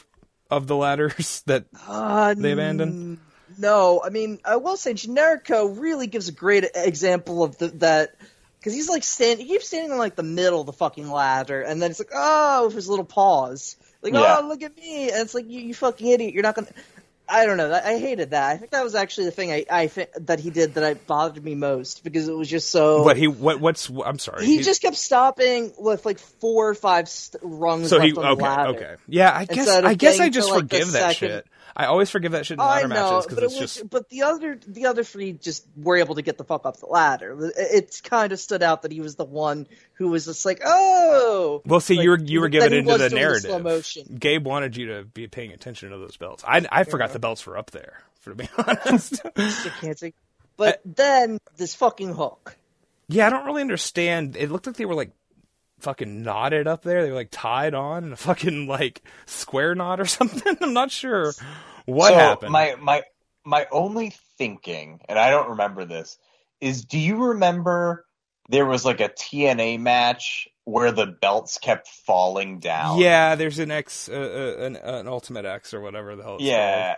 of 0.50 0.68
the 0.68 0.76
ladders 0.76 1.42
that 1.48 1.66
Uh, 1.88 2.34
they 2.34 2.52
abandoned? 2.52 3.20
No, 3.58 4.02
I 4.04 4.10
mean, 4.10 4.40
I 4.44 4.56
will 4.56 4.78
say 4.78 4.94
Generico 4.94 5.80
really 5.80 6.08
gives 6.08 6.28
a 6.28 6.32
great 6.32 6.66
example 6.76 7.44
of 7.44 7.58
the, 7.58 7.68
that 7.68 8.16
because 8.60 8.74
he's 8.74 8.90
like 8.90 9.04
stand, 9.04 9.40
he 9.40 9.46
keeps 9.48 9.68
standing 9.68 9.92
on 9.92 9.98
like 9.98 10.16
the 10.16 10.24
middle 10.24 10.60
of 10.62 10.66
the 10.66 10.74
fucking 10.74 11.10
ladder, 11.10 11.62
and 11.62 11.82
then 11.82 11.92
it's 11.92 12.00
like, 12.00 12.12
oh, 12.14 12.66
with 12.66 12.76
his 12.76 12.90
little 12.90 13.06
paws, 13.06 13.76
like, 14.02 14.14
Yeah. 14.14 14.40
oh, 14.42 14.48
look 14.48 14.64
at 14.64 14.76
me, 14.76 15.10
and 15.12 15.22
it's 15.22 15.34
like, 15.36 15.48
you, 15.50 15.60
you 15.62 15.74
fucking 15.76 16.08
idiot, 16.08 16.34
you're 16.34 16.44
not 16.44 16.56
gonna. 16.56 16.68
I 17.34 17.46
don't 17.48 17.58
know. 17.58 17.74
I 17.74 17.98
hated 17.98 18.30
that. 18.30 18.52
I 18.52 18.58
think 18.58 18.72
that 18.72 18.84
was 18.84 18.94
actually 18.94 19.26
the 19.26 19.32
thing 19.32 19.52
I, 19.52 19.66
I 19.70 19.88
thi- 19.88 20.06
that 20.22 20.40
he 20.40 20.50
did 20.52 20.76
that 20.76 20.84
I 20.84 20.94
bothered 20.94 21.44
me 21.44 21.56
most 21.56 22.04
because 22.04 22.28
it 22.28 22.34
was 22.38 22.48
just 22.48 22.70
so. 22.70 23.02
What 23.04 23.18
he 23.18 23.28
what 23.28 23.60
what's 23.60 23.90
I'm 23.90 24.20
sorry. 24.20 24.46
he 24.46 24.62
just 24.62 24.82
kept 24.82 24.96
stopping 24.96 25.74
with 25.80 26.06
like 26.06 26.20
four 26.20 26.70
or 26.70 26.76
five 26.76 27.10
st- 27.10 27.42
rungs 27.44 27.90
so 27.90 28.00
he 28.00 28.14
on 28.14 28.26
okay 28.40 28.48
okay 28.78 28.96
yeah 29.08 29.32
I 29.36 29.46
guess 29.46 29.68
I 29.68 29.94
guess 29.96 30.20
I 30.20 30.30
just 30.30 30.48
to, 30.48 30.54
like, 30.54 30.64
forgive 30.64 30.92
that 30.92 31.16
second- 31.16 31.30
shit. 31.30 31.48
I 31.76 31.86
always 31.86 32.10
forgive 32.10 32.34
that 32.34 32.46
shit 32.46 32.56
in 32.56 32.62
I 32.62 32.76
ladder 32.82 32.88
know, 32.88 32.96
matches 32.96 33.26
but 33.26 33.30
because 33.30 33.38
it 33.38 33.46
it's 33.46 33.60
was, 33.62 33.74
just 33.76 33.90
but 33.90 34.10
the 34.10 34.24
other 34.24 34.60
the 34.68 34.86
other 34.86 35.04
three 35.04 35.34
just 35.34 35.66
were 35.76 35.98
able 35.98 36.16
to 36.16 36.22
get 36.22 36.38
the 36.38 36.44
fuck 36.44 36.66
up 36.66 36.78
the 36.78 36.86
ladder. 36.86 37.36
It, 37.46 37.54
it 37.58 38.02
kind 38.04 38.32
of 38.32 38.40
stood 38.40 38.62
out 38.62 38.84
that 38.84 38.92
he 38.92 39.00
was 39.02 39.16
the 39.16 39.26
one 39.26 39.68
who 39.94 40.10
was 40.10 40.26
just 40.26 40.46
like, 40.46 40.62
oh. 40.64 41.62
well. 41.66 41.80
See, 41.80 41.96
Like, 41.96 42.04
you 42.04 42.10
were 42.12 42.20
you 42.20 42.42
were 42.42 42.50
given 42.50 42.74
into 42.74 42.98
the 42.98 43.10
narrative. 43.10 43.64
motion. 43.64 44.18
Gabe 44.20 44.46
wanted 44.46 44.78
you 44.78 44.88
to 44.98 45.04
be 45.04 45.28
paying 45.28 45.52
attention 45.52 45.90
to 45.90 45.98
those 45.98 46.18
belts. 46.18 46.44
I 46.48 46.66
I 46.72 46.84
forgot 46.84 47.12
the 47.14 47.20
belts 47.20 47.46
were 47.46 47.58
up 47.58 47.72
there. 47.72 48.02
For 48.20 48.30
to 48.30 48.36
be 48.36 48.50
honest. 48.58 49.22
I. 49.36 50.14
But 50.56 50.82
then 50.86 51.40
this 51.58 51.76
fucking 51.76 52.14
hook. 52.14 52.56
Yeah, 53.10 53.28
I 53.28 53.30
don't 53.30 53.46
really 53.46 53.62
understand. 53.62 54.36
It 54.38 54.50
looked 54.50 54.66
like 54.68 54.76
they 54.78 54.86
were 54.86 54.96
like 54.96 55.12
fucking 55.84 56.24
knotted 56.24 56.68
up 56.68 56.84
there. 56.84 57.04
They 57.04 57.10
were 57.10 57.16
like 57.16 57.30
tied 57.32 57.74
on 57.74 58.06
in 58.06 58.14
a 58.14 58.18
fucking 58.18 58.68
like 58.68 59.04
square 59.26 59.76
knot 59.76 60.00
or 60.00 60.06
something. 60.08 60.58
I'm 60.62 60.74
not 60.74 60.92
sure 60.92 61.34
what 61.86 62.10
so 62.10 62.16
happened. 62.16 62.52
My 62.52 62.76
my 62.80 63.04
my 63.46 63.68
only 63.72 64.14
thinking, 64.38 65.02
and 65.08 65.20
I 65.20 65.30
don't 65.30 65.52
remember 65.52 65.86
this, 65.86 66.18
is 66.62 66.86
do 66.86 66.98
you 66.98 67.26
remember 67.26 68.06
there 68.50 68.66
was 68.66 68.86
like 68.86 69.02
a 69.02 69.10
TNA 69.10 69.80
match 69.80 70.48
where 70.66 70.92
the 70.92 71.06
belts 71.06 71.58
kept 71.58 71.88
falling 71.88 72.60
down? 72.60 73.00
yeah, 73.00 73.36
there's 73.36 73.60
an 73.60 73.72
X, 73.72 74.10
uh, 74.10 74.14
uh, 74.14 74.64
an, 74.64 74.78
uh, 74.78 75.00
an 75.00 75.08
Ultimate 75.08 75.46
X 75.46 75.74
or 75.74 75.82
whatever 75.82 76.16
the 76.16 76.24
hell. 76.24 76.36
It's 76.36 76.46
Yeah. 76.46 76.96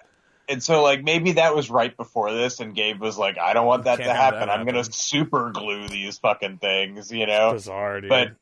And 0.48 0.62
so 0.62 0.84
like 0.84 1.04
maybe 1.04 1.34
that 1.34 1.56
was 1.56 1.72
right 1.72 1.96
before 1.98 2.32
this 2.32 2.60
and 2.60 2.76
Gabe 2.76 3.02
was 3.02 3.18
like, 3.18 3.40
I 3.40 3.54
don't 3.54 3.66
want 3.66 3.86
that 3.86 3.98
Can't 3.98 4.10
to 4.10 4.14
happen. 4.14 4.42
that 4.42 4.50
I'm 4.50 4.64
gonna 4.66 4.84
super 4.84 5.50
glue 5.52 5.88
these 5.88 6.20
fucking 6.20 6.60
things, 6.60 7.12
you 7.12 7.26
know? 7.26 7.50
called. 7.50 7.56
bizarre, 7.56 8.02
dude. 8.02 8.10
But 8.10 8.36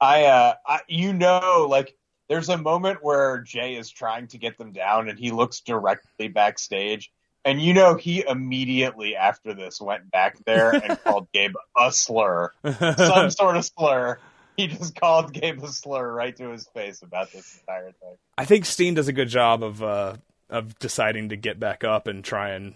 I, 0.00 0.24
uh, 0.24 0.54
I, 0.66 0.80
you 0.88 1.12
know, 1.12 1.66
like 1.68 1.94
there's 2.28 2.48
a 2.48 2.56
moment 2.58 2.98
where 3.02 3.38
Jay 3.42 3.74
is 3.76 3.90
trying 3.90 4.28
to 4.28 4.38
get 4.38 4.56
them 4.58 4.72
down, 4.72 5.08
and 5.08 5.18
he 5.18 5.30
looks 5.30 5.60
directly 5.60 6.28
backstage, 6.28 7.10
and 7.44 7.60
you 7.60 7.74
know 7.74 7.96
he 7.96 8.24
immediately 8.26 9.16
after 9.16 9.52
this 9.54 9.80
went 9.80 10.10
back 10.10 10.36
there 10.46 10.70
and 10.70 10.98
called 11.04 11.28
Gabe 11.32 11.54
a 11.76 11.90
slur, 11.92 12.52
some 12.96 13.30
sort 13.30 13.56
of 13.56 13.64
slur. 13.64 14.18
He 14.56 14.66
just 14.68 14.94
called 14.94 15.32
Gabe 15.32 15.62
a 15.62 15.68
slur 15.68 16.12
right 16.12 16.36
to 16.36 16.50
his 16.50 16.66
face 16.74 17.02
about 17.02 17.32
this 17.32 17.50
entire 17.60 17.92
thing. 17.92 18.16
I 18.38 18.44
think 18.44 18.64
Steen 18.66 18.94
does 18.94 19.08
a 19.08 19.12
good 19.12 19.28
job 19.28 19.62
of 19.64 19.82
uh, 19.82 20.16
of 20.48 20.78
deciding 20.78 21.30
to 21.30 21.36
get 21.36 21.58
back 21.58 21.82
up 21.84 22.06
and 22.06 22.22
try 22.24 22.50
and 22.50 22.74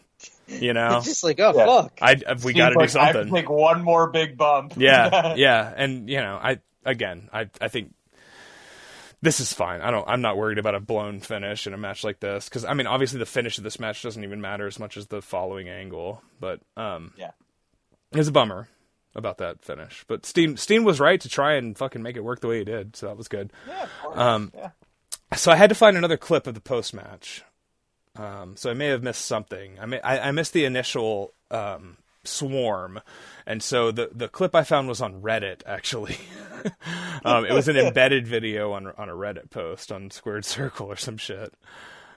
you 0.49 0.73
know, 0.73 0.97
It's 0.99 1.07
just 1.07 1.25
like, 1.25 1.39
oh 1.41 1.53
Yeah. 1.55 1.67
fuck. 1.67 1.99
I 2.01 2.17
we 2.45 2.53
got 2.55 2.71
to 2.71 2.75
do 2.77 2.87
Seems 2.89 2.95
like 2.95 3.03
I 3.03 3.07
have 3.07 3.15
to 3.15 3.21
something. 3.21 3.35
take 3.35 3.51
one 3.51 3.83
more 3.83 4.11
big 4.11 4.37
bump. 4.37 4.75
yeah, 4.77 5.35
yeah, 5.37 5.73
and 5.77 6.09
you 6.09 6.19
know, 6.19 6.39
I 6.43 6.61
again, 6.85 7.29
I 7.33 7.49
I 7.61 7.69
think 7.69 7.95
this 9.23 9.41
is 9.41 9.53
fine. 9.53 9.81
I 9.81 9.91
don't. 9.91 10.07
I'm 10.09 10.21
not 10.21 10.37
worried 10.37 10.59
about 10.59 10.75
a 10.75 10.81
blown 10.81 11.21
finish 11.21 11.67
in 11.67 11.73
a 11.75 11.79
match 11.79 12.05
like 12.05 12.21
this 12.21 12.49
because 12.49 12.65
I 12.65 12.75
mean, 12.75 12.87
obviously, 12.87 13.19
the 13.19 13.27
finish 13.27 13.57
of 13.59 13.65
this 13.65 13.81
match 13.81 14.03
doesn't 14.03 14.23
even 14.23 14.41
matter 14.41 14.67
as 14.67 14.79
much 14.79 14.97
as 14.97 15.07
the 15.07 15.23
following 15.23 15.69
angle. 15.69 16.23
But 16.41 16.61
um, 16.77 17.13
Yeah. 17.17 17.31
it's 18.13 18.29
a 18.29 18.33
bummer 18.33 18.69
about 19.15 19.39
that 19.39 19.63
finish. 19.65 20.05
But 20.09 20.27
Steen 20.27 20.57
Steen 20.57 20.85
was 20.85 21.01
right 21.01 21.21
to 21.21 21.29
try 21.29 21.55
and 21.55 21.77
fucking 21.79 22.03
make 22.03 22.17
it 22.17 22.25
work 22.25 22.41
the 22.41 22.49
way 22.49 22.59
he 22.59 22.65
did, 22.65 22.97
so 22.97 23.07
that 23.07 23.17
was 23.17 23.29
good. 23.29 23.53
Yeah, 23.67 23.83
of 23.85 23.91
course. 24.03 24.19
Um, 24.19 24.53
yeah. 24.55 24.71
So 25.37 25.51
I 25.51 25.57
had 25.57 25.71
to 25.71 25.75
find 25.75 25.97
another 25.97 26.17
clip 26.19 26.47
of 26.47 26.55
the 26.55 26.61
post 26.61 26.93
match. 26.95 27.43
Um, 28.17 28.57
so 28.57 28.71
I 28.71 28.75
may 28.75 28.89
have 28.89 29.03
missed 29.03 29.25
something. 29.25 29.79
I 29.81 29.87
may, 29.87 30.01
I, 30.01 30.29
I 30.29 30.31
missed 30.31 30.53
the 30.53 30.65
initial 30.67 31.33
um, 31.51 31.97
swarm, 32.27 33.01
and 33.47 33.63
so 33.63 33.91
the 33.91 34.11
the 34.13 34.29
clip 34.29 34.55
I 34.55 34.65
found 34.65 34.89
was 34.89 35.01
on 35.01 35.23
Reddit. 35.23 35.63
Actually, 35.67 36.17
um, 37.25 37.45
it 37.45 37.53
was 37.53 37.69
an 37.69 37.77
embedded 37.77 38.27
video 38.27 38.73
on 38.73 38.87
on 38.97 39.09
a 39.09 39.15
Reddit 39.15 39.51
post 39.51 39.93
on 39.93 40.11
Squared 40.11 40.45
Circle 40.45 40.87
or 40.87 40.97
some 40.97 41.17
shit. 41.17 41.55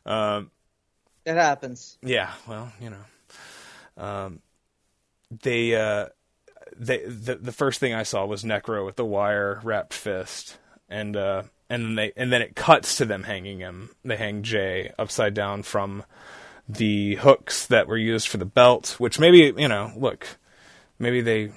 Um, 0.05 0.51
It 1.25 1.35
happens. 1.35 1.97
yeah, 2.01 2.31
well, 2.47 2.71
you 2.79 2.89
know, 2.91 4.03
um, 4.03 4.41
they 5.29 5.75
uh, 5.75 6.07
they 6.75 7.03
the 7.05 7.35
the 7.35 7.51
first 7.51 7.79
thing 7.79 7.93
I 7.93 8.03
saw 8.03 8.25
was 8.25 8.43
Necro 8.43 8.85
with 8.85 8.95
the 8.95 9.05
wire 9.05 9.59
wrapped 9.63 9.93
fist, 9.93 10.57
and 10.89 11.15
uh, 11.17 11.43
and 11.69 11.83
then 11.83 11.95
they 11.95 12.13
and 12.15 12.31
then 12.31 12.41
it 12.41 12.55
cuts 12.55 12.97
to 12.97 13.05
them 13.05 13.23
hanging 13.23 13.59
him. 13.59 13.89
They 14.05 14.15
hang 14.17 14.43
Jay 14.43 14.91
upside 14.97 15.33
down 15.33 15.63
from 15.63 16.03
the 16.69 17.15
hooks 17.15 17.65
that 17.67 17.87
were 17.87 17.97
used 17.97 18.27
for 18.27 18.37
the 18.37 18.45
belt, 18.45 18.95
which 18.99 19.19
maybe 19.19 19.53
you 19.57 19.67
know, 19.67 19.91
look, 19.97 20.27
maybe 20.99 21.21
they 21.21 21.51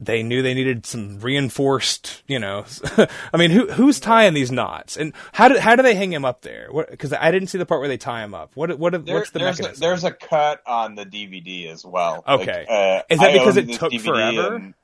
they 0.00 0.22
knew 0.22 0.42
they 0.42 0.54
needed 0.54 0.84
some 0.84 1.20
reinforced, 1.20 2.22
you 2.26 2.38
know. 2.38 2.64
I 3.32 3.36
mean, 3.36 3.50
who 3.52 3.70
who's 3.70 4.00
tying 4.00 4.34
these 4.34 4.50
knots, 4.50 4.96
and 4.96 5.12
how 5.32 5.48
do 5.48 5.58
how 5.58 5.76
do 5.76 5.82
they 5.82 5.94
hang 5.94 6.12
him 6.12 6.24
up 6.24 6.42
there? 6.42 6.68
Because 6.90 7.12
I 7.12 7.30
didn't 7.30 7.48
see 7.48 7.58
the 7.58 7.66
part 7.66 7.80
where 7.80 7.88
they 7.88 7.98
tie 7.98 8.24
him 8.24 8.34
up. 8.34 8.56
What 8.56 8.76
what 8.78 9.04
There- 9.04 9.14
what's 9.14 9.30
the 9.30 9.38
there's, 9.38 9.60
a, 9.60 9.72
there's 9.78 10.04
a 10.04 10.10
cut 10.10 10.60
on 10.66 10.96
the 10.96 11.04
DVD 11.06 11.68
as 11.70 11.84
well. 11.84 12.24
Okay. 12.26 12.66
Like, 12.68 12.70
uh, 12.70 13.02
Is 13.10 13.20
that 13.20 13.30
I 13.30 13.32
because 13.34 13.56
it 13.56 13.72
took 13.72 13.92
DVD 13.92 14.04
forever? 14.04 14.54
and- 14.56 14.74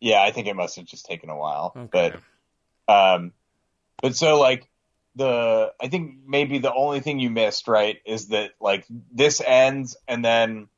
yeah, 0.00 0.20
I 0.22 0.32
think 0.32 0.48
it 0.48 0.56
must 0.56 0.74
have 0.76 0.84
just 0.86 1.06
taken 1.06 1.30
a 1.30 1.36
while. 1.36 1.72
Okay. 1.76 2.12
But 2.86 2.92
um, 2.92 3.32
but 4.00 4.16
so 4.16 4.40
like 4.40 4.68
the 5.16 5.72
I 5.80 5.88
think 5.88 6.14
maybe 6.26 6.58
the 6.58 6.72
only 6.72 7.00
thing 7.00 7.18
you 7.18 7.30
missed 7.30 7.68
right 7.68 7.98
is 8.06 8.28
that 8.28 8.52
like 8.60 8.86
this 9.12 9.40
ends 9.44 9.96
and 10.08 10.24
then 10.24 10.68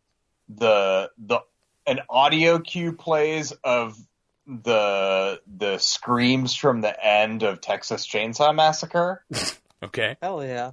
the 0.48 1.10
the 1.18 1.40
an 1.86 2.00
audio 2.08 2.58
cue 2.58 2.92
plays 2.92 3.52
of 3.62 3.96
the 4.46 5.40
the 5.46 5.78
screams 5.78 6.54
from 6.54 6.80
the 6.80 7.04
end 7.04 7.42
of 7.42 7.60
Texas 7.60 8.06
Chainsaw 8.06 8.54
Massacre. 8.54 9.24
Okay. 9.84 10.16
Hell 10.22 10.42
yeah. 10.42 10.70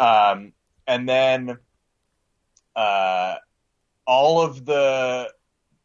Um, 0.00 0.52
and 0.86 1.06
then 1.06 1.58
uh, 2.74 3.34
all 4.06 4.40
of 4.40 4.64
the 4.64 5.30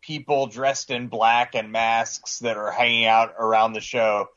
people 0.01 0.47
dressed 0.47 0.89
in 0.89 1.07
black 1.07 1.55
and 1.55 1.71
masks 1.71 2.39
that 2.39 2.55
are 2.55 2.71
hanging 2.71 3.05
out 3.05 3.33
around 3.37 3.73
the 3.73 3.81
show 3.81 4.29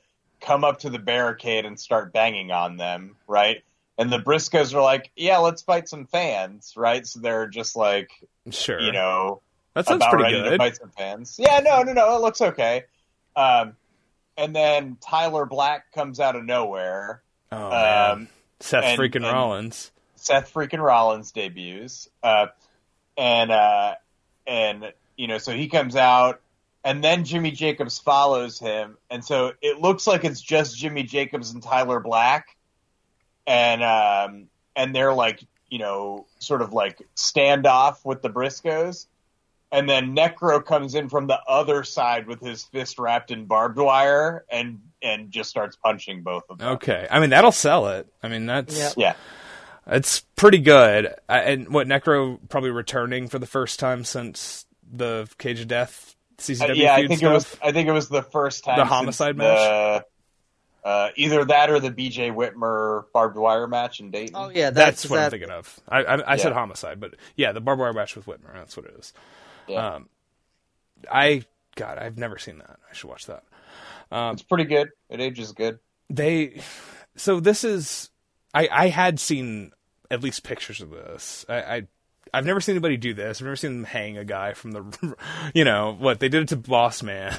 come 0.47 0.65
up 0.65 0.79
to 0.81 0.91
the 0.91 0.99
barricade 0.99 1.65
and 1.65 1.79
start 1.79 2.13
banging 2.13 2.51
on 2.53 2.77
them, 2.77 3.17
right? 3.27 3.63
And 3.99 4.13
the 4.13 4.19
Briscoes 4.19 4.75
are 4.75 4.83
like, 4.83 5.11
"Yeah, 5.17 5.39
let's 5.39 5.63
fight 5.63 5.89
some 5.89 6.07
fans," 6.07 6.75
right? 6.77 7.07
So 7.07 7.21
they're 7.21 7.47
just 7.49 7.77
like, 7.77 8.11
Sure. 8.51 8.79
you 8.81 8.93
know, 8.93 9.41
that 9.75 9.87
sounds 9.87 10.03
about 10.03 10.11
pretty 10.11 10.25
ready 10.25 10.43
to 10.43 10.51
good. 10.51 10.59
fight 10.59 10.77
some 10.77 10.91
fans. 10.91 11.37
Yeah, 11.39 11.61
no, 11.61 11.83
no, 11.83 11.93
no, 11.93 12.17
it 12.17 12.21
looks 12.21 12.41
okay. 12.41 12.85
Um, 13.35 13.75
and 14.37 14.55
then 14.55 14.99
Tyler 15.01 15.47
Black 15.47 15.93
comes 15.93 16.21
out 16.21 16.37
of 16.37 16.45
nowhere. 16.45 17.23
Oh, 17.51 17.71
man. 17.71 18.11
Um, 18.11 18.29
Seth 18.61 18.85
and- 18.85 18.99
freaking 19.01 19.17
and- 19.17 19.33
Rollins. 19.33 19.93
Seth 20.17 20.53
freaking 20.53 20.83
Rollins 20.85 21.31
debuts, 21.33 22.09
uh, 22.23 22.47
and 23.17 23.51
uh, 23.51 23.95
and 24.47 24.93
you 25.17 25.27
know, 25.29 25.39
so 25.39 25.53
he 25.53 25.69
comes 25.69 25.95
out, 25.97 26.41
and 26.87 27.03
then 27.03 27.25
Jimmy 27.25 27.51
Jacobs 27.51 27.99
follows 27.99 28.61
him, 28.61 28.97
and 29.11 29.25
so 29.25 29.53
it 29.61 29.81
looks 29.81 30.07
like 30.07 30.25
it's 30.25 30.41
just 30.41 30.79
Jimmy 30.79 31.03
Jacobs 31.03 31.51
and 31.51 31.61
Tyler 31.61 31.99
Black, 31.99 32.57
and 33.45 33.83
um, 33.83 34.47
and 34.77 34.95
they're 34.95 35.13
like, 35.13 35.43
you 35.69 35.81
know, 35.81 36.27
sort 36.39 36.63
of 36.63 36.73
like 36.73 37.03
standoff 37.17 38.05
with 38.05 38.23
the 38.23 38.31
Briscoes. 38.31 39.07
And 39.73 39.89
then 39.89 40.15
Necro 40.15 40.65
comes 40.65 40.95
in 40.95 41.09
from 41.09 41.27
the 41.27 41.41
other 41.49 41.83
side 41.83 42.29
with 42.29 42.41
his 42.41 42.63
fist 42.63 43.01
wrapped 43.01 43.33
in 43.33 43.47
barbed 43.47 43.79
wire 43.79 44.45
and 44.49 44.79
and 45.03 45.33
just 45.33 45.51
starts 45.51 45.75
punching 45.75 46.23
both 46.23 46.45
of 46.49 46.59
them. 46.59 46.69
Okay. 46.75 47.09
I 47.11 47.19
mean, 47.19 47.31
that'll 47.31 47.51
sell 47.51 47.89
it. 47.89 48.07
I 48.23 48.29
mean, 48.29 48.47
that's 48.47 48.79
Yep. 48.79 48.93
Yeah. 48.97 49.15
it's 49.89 50.21
pretty 50.37 50.61
good. 50.61 51.13
I, 51.29 51.41
and 51.41 51.69
what 51.71 51.89
Necro 51.89 52.39
probably 52.49 52.71
returning 52.71 53.27
for 53.27 53.41
the 53.41 53.47
first 53.47 53.81
time 53.81 54.05
since 54.05 54.67
the 54.89 55.29
Cage 55.37 55.61
of 55.61 55.67
Death 55.67 56.16
CZW 56.39 56.71
Uh, 56.71 56.73
yeah, 56.75 56.95
I 56.95 57.07
think 57.07 57.19
stuff. 57.19 57.31
it 57.31 57.35
was. 57.35 57.57
I 57.63 57.73
think 57.73 57.89
it 57.89 57.93
was 57.93 58.09
the 58.09 58.23
first 58.23 58.65
time 58.65 58.77
The 58.77 58.83
since 58.83 58.91
homicide 58.91 59.35
the, 59.37 59.39
match? 59.39 60.03
Uh, 60.85 61.11
either 61.17 61.45
that 61.45 61.69
or 61.69 61.81
the 61.81 61.91
B.J. 61.91 62.31
Whitmer 62.31 63.07
barbed 63.13 63.37
wire 63.37 63.67
match 63.67 63.99
in 63.99 64.13
Dayton. 64.13 64.37
Oh 64.37 64.51
yeah, 64.51 64.71
That's, 64.71 65.03
that's, 65.03 65.11
what 65.11 65.19
I'm 65.19 65.31
thinking 65.33 65.51
of. 65.51 65.81
I, 65.89 66.05
I, 66.05 66.33
I 66.35 66.37
said 66.37 66.53
homicide, 66.53 67.01
but 67.01 67.17
yeah, 67.35 67.51
the 67.51 67.61
barbed 67.61 67.81
wire 67.81 67.93
match 67.93 68.15
with 68.15 68.27
Whitmer. 68.27 68.55
That's 68.55 68.77
what 68.77 68.87
it 68.87 68.95
is. 68.97 69.13
Yeah. 69.67 69.95
Um, 69.95 70.09
I 71.11 71.45
God, 71.75 71.99
I've 71.99 72.19
never 72.19 72.39
seen 72.39 72.59
that. 72.59 72.79
I 72.89 72.95
should 72.95 73.11
watch 73.11 73.27
that. 73.27 73.43
it's 74.13 74.43
pretty 74.43 74.65
good. 74.65 74.91
It 75.11 75.21
ages 75.21 75.51
good. 75.53 75.81
they 76.09 76.63
so 77.17 77.41
this 77.41 77.65
is 77.65 78.11
I 78.55 78.69
I 78.71 78.89
had 78.89 79.19
seen 79.19 79.73
at 80.11 80.23
least 80.23 80.45
pictures 80.45 80.81
of 80.81 80.91
this. 80.91 81.45
I, 81.49 81.57
I 81.57 81.83
I've 82.33 82.45
never 82.47 82.61
seen 82.61 82.75
anybody 82.75 82.97
do 82.97 83.15
this. 83.15 83.41
I've 83.41 83.45
never 83.45 83.57
seen 83.57 83.83
them 83.83 83.85
hang 83.85 84.19
a 84.19 84.25
guy 84.25 84.53
from 84.53 84.73
the 84.73 85.17
you 85.55 85.65
know 85.65 85.97
what 85.99 86.21
they 86.21 86.29
did 86.29 86.43
it 86.43 86.49
to 86.49 86.57
Boss 86.57 87.03
Man. 87.03 87.37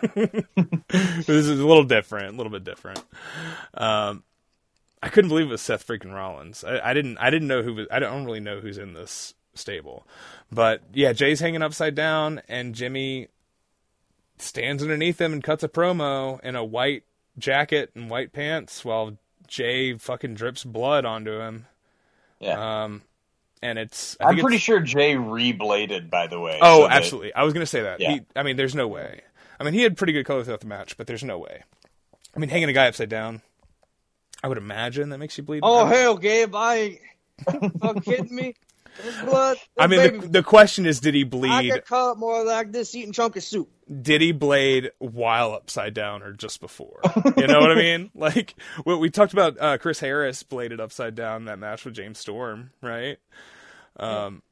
this 0.14 1.28
is 1.28 1.60
a 1.60 1.66
little 1.66 1.84
different, 1.84 2.34
a 2.34 2.36
little 2.36 2.52
bit 2.52 2.64
different. 2.64 3.02
Um, 3.74 4.24
I 5.02 5.08
couldn't 5.08 5.28
believe 5.28 5.46
it 5.46 5.50
was 5.50 5.62
Seth 5.62 5.86
freaking 5.86 6.14
Rollins. 6.14 6.64
I, 6.64 6.90
I 6.90 6.94
didn't 6.94 7.18
I 7.18 7.30
didn't 7.30 7.48
know 7.48 7.62
who 7.62 7.74
was, 7.74 7.86
I 7.90 7.98
don't 7.98 8.24
really 8.24 8.40
know 8.40 8.60
who's 8.60 8.78
in 8.78 8.94
this 8.94 9.34
stable, 9.54 10.06
but 10.50 10.82
yeah, 10.92 11.12
Jay's 11.12 11.40
hanging 11.40 11.62
upside 11.62 11.94
down 11.94 12.42
and 12.48 12.74
Jimmy 12.74 13.28
stands 14.38 14.82
underneath 14.82 15.20
him 15.20 15.32
and 15.32 15.42
cuts 15.42 15.62
a 15.62 15.68
promo 15.68 16.40
in 16.40 16.56
a 16.56 16.64
white 16.64 17.04
jacket 17.38 17.90
and 17.94 18.10
white 18.10 18.32
pants 18.32 18.84
while 18.84 19.18
Jay 19.46 19.96
fucking 19.98 20.34
drips 20.34 20.64
blood 20.64 21.04
onto 21.04 21.40
him. 21.40 21.66
Yeah. 22.38 22.84
Um, 22.84 23.02
and 23.62 23.78
it's 23.78 24.16
I 24.20 24.28
I'm 24.30 24.38
pretty 24.38 24.56
it's- 24.56 24.62
sure 24.62 24.80
Jay 24.80 25.14
rebladed, 25.14 26.10
by 26.10 26.26
the 26.26 26.40
way. 26.40 26.58
Oh, 26.62 26.82
so 26.82 26.88
that- 26.88 26.96
absolutely. 26.96 27.34
I 27.34 27.42
was 27.44 27.52
going 27.52 27.62
to 27.62 27.70
say 27.70 27.82
that. 27.82 28.00
Yeah. 28.00 28.12
He, 28.12 28.20
I 28.36 28.42
mean, 28.42 28.56
there's 28.56 28.74
no 28.74 28.88
way. 28.88 29.20
I 29.58 29.64
mean, 29.64 29.74
he 29.74 29.82
had 29.82 29.96
pretty 29.96 30.12
good 30.12 30.24
color 30.24 30.42
throughout 30.44 30.60
the 30.60 30.66
match, 30.66 30.96
but 30.96 31.06
there's 31.06 31.22
no 31.24 31.38
way. 31.38 31.62
I 32.34 32.38
mean, 32.38 32.48
hanging 32.48 32.68
a 32.68 32.72
guy 32.72 32.86
upside 32.88 33.08
down, 33.08 33.42
I 34.42 34.48
would 34.48 34.56
imagine 34.58 35.10
that 35.10 35.18
makes 35.18 35.36
you 35.36 35.44
bleed. 35.44 35.60
Oh 35.62 35.84
hell, 35.86 36.16
Gabe! 36.16 36.54
I 36.54 36.98
fuck 37.80 38.02
kidding 38.04 38.34
me. 38.34 38.54
There's 39.02 39.20
blood. 39.22 39.56
I 39.78 39.86
mean, 39.86 40.20
the, 40.20 40.28
the 40.28 40.42
question 40.42 40.86
is, 40.86 41.00
did 41.00 41.14
he 41.14 41.24
bleed? 41.24 41.50
I 41.50 41.60
bleed? 41.62 41.68
get 41.74 41.86
cut 41.86 42.18
more 42.18 42.44
like 42.44 42.72
this 42.72 42.94
eating 42.94 43.12
chunk 43.12 43.36
of 43.36 43.42
soup. 43.42 43.68
Did 44.02 44.20
he 44.20 44.32
blade 44.32 44.90
while 44.98 45.52
upside 45.52 45.94
down 45.94 46.22
or 46.22 46.32
just 46.32 46.60
before? 46.60 47.00
You 47.36 47.46
know 47.46 47.60
what 47.60 47.72
I 47.72 47.74
mean? 47.76 48.10
Like 48.14 48.54
we, 48.84 48.94
we 48.96 49.10
talked 49.10 49.32
about, 49.32 49.56
uh, 49.60 49.78
Chris 49.78 49.98
Harris 50.00 50.42
bladed 50.42 50.80
upside 50.80 51.14
down 51.14 51.46
that 51.46 51.58
match 51.58 51.84
with 51.84 51.94
James 51.94 52.18
Storm, 52.18 52.70
right? 52.82 53.18
Um, 53.96 54.42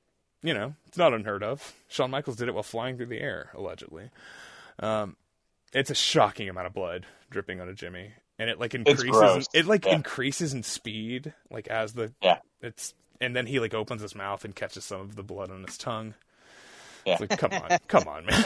you 0.43 0.55
know, 0.55 0.75
it's 0.87 0.99
not 0.99 1.13
unheard 1.15 1.43
of. 1.43 1.75
Shawn 1.89 2.11
Michaels 2.11 2.37
did 2.37 2.49
it 2.49 2.55
while 2.55 2.63
flying 2.63 2.97
through 2.97 3.07
the 3.07 3.21
air, 3.21 3.51
allegedly. 3.55 4.11
Um, 4.81 5.17
it's 5.73 5.91
a 5.91 5.95
shocking 5.95 6.49
amount 6.49 6.67
of 6.67 6.73
blood 6.73 7.07
dripping 7.31 7.61
onto 7.61 7.75
Jimmy, 7.75 8.13
and 8.39 8.49
it 8.49 8.59
like 8.59 8.75
increases. 8.75 9.49
it 9.53 9.67
like 9.67 9.85
Yeah. 9.85 9.97
increases 9.97 10.55
in 10.55 10.63
speed, 10.63 11.35
like 11.51 11.69
as 11.69 11.93
the 11.93 12.13
Yeah. 12.23 12.39
It's 12.61 12.95
and 13.21 13.35
then 13.37 13.47
he 13.47 13.61
like 13.61 13.75
opens 13.75 14.03
his 14.03 14.15
mouth 14.15 14.45
and 14.45 14.55
catches 14.55 14.85
some 14.85 15.01
of 15.01 15.17
the 15.17 15.23
blood 15.23 15.51
on 15.51 15.65
his 15.65 15.77
tongue. 15.79 16.15
Yeah. 17.05 17.17
It's 17.21 17.21
like, 17.31 17.39
come 17.39 17.53
on, 17.53 17.79
come 17.89 18.09
on, 18.09 18.27
man. 18.27 18.45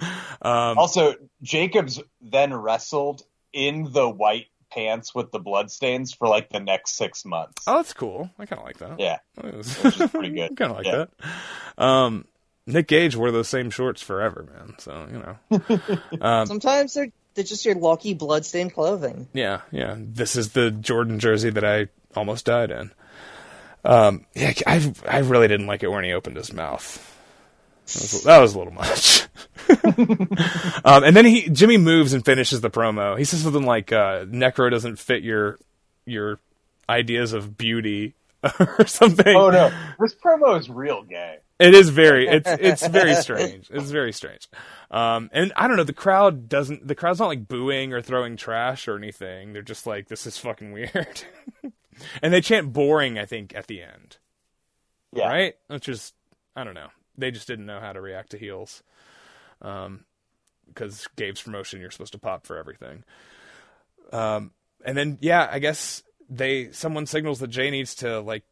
um, 0.42 0.78
Also, 0.78 1.14
Jacobs 1.42 2.00
then 2.20 2.54
wrestled 2.54 3.22
in 3.52 3.90
the 3.92 4.08
white 4.08 4.46
pants 4.72 5.14
with 5.14 5.32
the 5.32 5.40
bloodstains 5.40 6.12
for 6.14 6.28
like 6.28 6.48
the 6.50 6.60
next 6.60 6.96
six 6.96 7.24
months. 7.24 7.64
oh, 7.66 7.76
that's 7.78 7.92
cool. 7.92 8.30
I 8.38 8.46
kind 8.46 8.60
of 8.60 8.66
like 8.66 8.78
that. 8.78 9.00
Yeah. 9.00 9.18
That 9.36 9.56
was- 9.56 9.76
Which 9.82 10.00
is 10.00 10.10
pretty 10.10 10.30
good. 10.30 10.56
kind 10.56 10.70
of 10.70 10.76
like 10.76 10.86
Yeah. 10.86 11.06
that. 11.76 11.84
Um, 11.84 12.24
Nick 12.66 12.86
Gage 12.86 13.16
wore 13.16 13.32
those 13.32 13.48
same 13.48 13.70
shorts 13.70 14.00
forever, 14.02 14.46
man. 14.54 14.74
So 14.78 15.08
you 15.10 15.18
know, 15.18 15.88
Um, 16.20 16.46
Sometimes 16.46 16.94
they're 16.94 17.10
they're 17.34 17.42
just 17.44 17.64
your 17.64 17.74
lucky 17.74 18.14
bloodstained 18.14 18.74
clothing. 18.74 19.26
yeah, 19.32 19.62
yeah. 19.72 19.96
This 19.98 20.36
is 20.36 20.50
the 20.52 20.70
Jordan 20.70 21.18
jersey 21.18 21.50
that 21.50 21.64
I 21.64 21.88
almost 22.14 22.44
died 22.44 22.70
in. 22.70 22.92
Um, 23.84 24.26
yeah, 24.34 24.52
I 24.66 24.92
I 25.08 25.18
really 25.18 25.48
didn't 25.48 25.66
like 25.66 25.82
it 25.82 25.90
when 25.90 26.04
he 26.04 26.12
opened 26.12 26.36
his 26.36 26.52
mouth. 26.52 27.06
That 27.86 28.00
was, 28.00 28.22
that 28.24 28.38
was 28.38 28.54
a 28.54 28.58
little 28.58 28.72
much. 28.72 29.26
um, 30.84 31.04
and 31.04 31.16
then 31.16 31.24
he 31.24 31.48
Jimmy 31.48 31.76
moves 31.76 32.12
and 32.12 32.24
finishes 32.24 32.60
the 32.60 32.70
promo. 32.70 33.18
He 33.18 33.24
says 33.24 33.42
something 33.42 33.64
like, 33.64 33.92
uh, 33.92 34.24
"Necro 34.26 34.70
doesn't 34.70 34.98
fit 34.98 35.22
your 35.22 35.58
your 36.04 36.38
ideas 36.88 37.32
of 37.32 37.56
beauty." 37.56 38.14
or 38.58 38.86
something. 38.86 39.36
Oh 39.36 39.50
no, 39.50 39.70
this 39.98 40.14
promo 40.14 40.58
is 40.58 40.70
real 40.70 41.02
gay. 41.02 41.40
It 41.58 41.74
is 41.74 41.90
very 41.90 42.26
it's 42.26 42.48
it's 42.48 42.86
very 42.86 43.14
strange. 43.14 43.68
It's 43.70 43.90
very 43.90 44.14
strange. 44.14 44.48
Um 44.90 45.28
and 45.32 45.52
I 45.56 45.68
don't 45.68 45.76
know, 45.76 45.84
the 45.84 45.92
crowd 45.92 46.48
doesn't 46.48 46.88
the 46.88 46.94
crowd's 46.94 47.18
not 47.18 47.26
like 47.26 47.46
booing 47.46 47.92
or 47.92 48.00
throwing 48.00 48.38
trash 48.38 48.88
or 48.88 48.96
anything. 48.96 49.52
They're 49.52 49.60
just 49.60 49.86
like 49.86 50.08
this 50.08 50.26
is 50.26 50.38
fucking 50.38 50.72
weird. 50.72 51.22
and 52.22 52.32
they 52.32 52.40
chant 52.40 52.72
boring 52.72 53.18
I 53.18 53.24
think 53.24 53.54
at 53.54 53.66
the 53.66 53.82
end. 53.82 54.18
Yeah. 55.12 55.28
Right? 55.28 55.54
Which 55.68 55.88
is 55.88 56.12
I 56.56 56.64
don't 56.64 56.74
know. 56.74 56.88
They 57.16 57.30
just 57.30 57.46
didn't 57.46 57.66
know 57.66 57.80
how 57.80 57.92
to 57.92 58.00
react 58.00 58.30
to 58.30 58.38
heels. 58.38 58.82
Um 59.62 60.04
because 60.66 61.08
Gabe's 61.16 61.42
promotion 61.42 61.80
you're 61.80 61.90
supposed 61.90 62.12
to 62.12 62.18
pop 62.18 62.46
for 62.46 62.56
everything. 62.56 63.04
Um 64.12 64.52
and 64.84 64.96
then 64.96 65.18
yeah, 65.20 65.48
I 65.50 65.58
guess 65.58 66.02
they 66.28 66.70
someone 66.72 67.06
signals 67.06 67.40
that 67.40 67.48
Jay 67.48 67.70
needs 67.70 67.96
to 67.96 68.20
like 68.20 68.44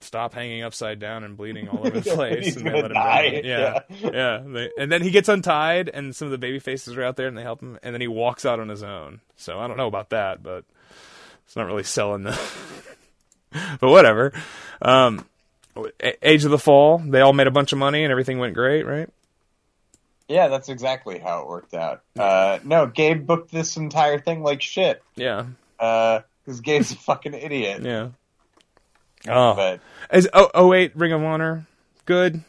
stop 0.00 0.34
hanging 0.34 0.62
upside 0.62 0.98
down 0.98 1.24
and 1.24 1.36
bleeding 1.36 1.68
all 1.68 1.86
over 1.86 2.00
the 2.00 2.10
place, 2.14 2.56
and 2.56 2.66
they 2.66 2.72
let 2.72 2.86
him 2.86 2.92
die, 2.94 3.30
down. 3.30 3.44
Yeah, 3.44 3.80
yeah. 3.90 4.42
They, 4.46 4.70
and 4.78 4.90
then 4.90 5.02
he 5.02 5.10
gets 5.10 5.28
untied, 5.28 5.88
and 5.92 6.14
some 6.14 6.26
of 6.26 6.32
the 6.32 6.38
baby 6.38 6.58
faces 6.58 6.96
are 6.96 7.02
out 7.02 7.16
there, 7.16 7.28
and 7.28 7.36
they 7.36 7.42
help 7.42 7.60
him, 7.60 7.78
and 7.82 7.94
then 7.94 8.00
he 8.00 8.08
walks 8.08 8.44
out 8.44 8.60
on 8.60 8.68
his 8.68 8.82
own. 8.82 9.20
So 9.36 9.58
I 9.58 9.66
don't 9.66 9.76
know 9.76 9.88
about 9.88 10.10
that, 10.10 10.42
but 10.42 10.64
it's 11.44 11.56
not 11.56 11.66
really 11.66 11.82
selling 11.82 12.24
the. 12.24 12.38
but 13.80 13.88
whatever. 13.90 14.32
Um, 14.82 15.24
Age 16.22 16.44
of 16.44 16.50
the 16.50 16.58
Fall, 16.58 16.98
they 16.98 17.20
all 17.20 17.32
made 17.34 17.46
a 17.46 17.50
bunch 17.50 17.72
of 17.72 17.78
money, 17.78 18.02
and 18.02 18.10
everything 18.10 18.38
went 18.38 18.54
great, 18.54 18.84
right? 18.86 19.08
Yeah, 20.28 20.48
that's 20.48 20.68
exactly 20.68 21.18
how 21.18 21.42
it 21.42 21.48
worked 21.48 21.74
out. 21.74 22.02
Uh, 22.18 22.58
no, 22.64 22.86
Gabe 22.86 23.26
booked 23.26 23.52
this 23.52 23.76
entire 23.76 24.18
thing 24.18 24.42
like 24.42 24.62
shit. 24.62 25.02
Yeah, 25.16 25.46
Because 25.76 26.60
Gabe's 26.62 26.92
a 26.92 26.96
fucking 26.96 27.34
idiot. 27.34 27.82
yeah. 27.82 28.08
Oh, 29.28 29.54
But 29.54 29.80
is 30.12 30.28
oh, 30.32 30.72
08 30.72 30.92
Ring 30.96 31.12
of 31.12 31.22
Honor 31.22 31.66
good? 32.06 32.42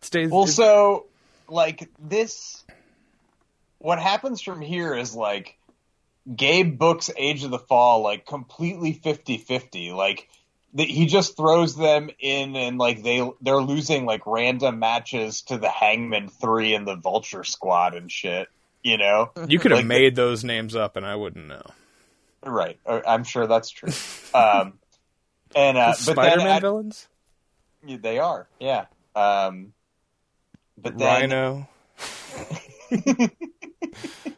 Stays. 0.00 0.30
well, 0.30 0.46
so 0.46 1.06
like 1.48 1.88
this, 1.98 2.64
what 3.78 3.98
happens 3.98 4.40
from 4.40 4.60
here 4.60 4.94
is 4.94 5.14
like 5.14 5.57
Gabe 6.34 6.78
books 6.78 7.10
Age 7.16 7.44
of 7.44 7.50
the 7.50 7.58
Fall 7.58 8.02
like 8.02 8.26
completely 8.26 8.94
50-50. 8.94 9.94
Like 9.94 10.28
the, 10.74 10.84
he 10.84 11.06
just 11.06 11.36
throws 11.36 11.74
them 11.76 12.10
in 12.20 12.54
and 12.56 12.76
like 12.78 13.02
they 13.02 13.26
they're 13.40 13.60
losing 13.62 14.04
like 14.04 14.22
random 14.26 14.78
matches 14.78 15.42
to 15.42 15.56
the 15.58 15.70
Hangman 15.70 16.28
Three 16.28 16.74
and 16.74 16.86
the 16.86 16.96
Vulture 16.96 17.44
Squad 17.44 17.94
and 17.94 18.10
shit. 18.12 18.48
You 18.82 18.96
know, 18.98 19.30
You 19.48 19.58
could 19.58 19.70
have 19.72 19.78
Like 19.78 19.84
the- 19.84 19.88
made 19.88 20.14
those 20.16 20.44
names 20.44 20.76
up, 20.76 20.96
and 20.96 21.04
I 21.06 21.16
wouldn't 21.16 21.48
know. 21.48 21.62
right? 22.44 22.78
uh, 22.86 23.00
I'm 23.06 23.24
sure 23.24 23.46
that's 23.46 23.70
true. 23.70 23.92
Um, 24.34 24.74
and 25.56 25.76
uh, 25.78 25.94
but 26.06 26.14
then 26.14 26.14
Spider-Man 26.14 26.46
at- 26.48 26.60
villains, 26.62 27.08
they 27.82 28.18
are, 28.18 28.46
yeah. 28.60 28.84
Um, 29.16 29.72
but 30.76 30.96
then 30.98 31.30
Rhino, 31.30 31.68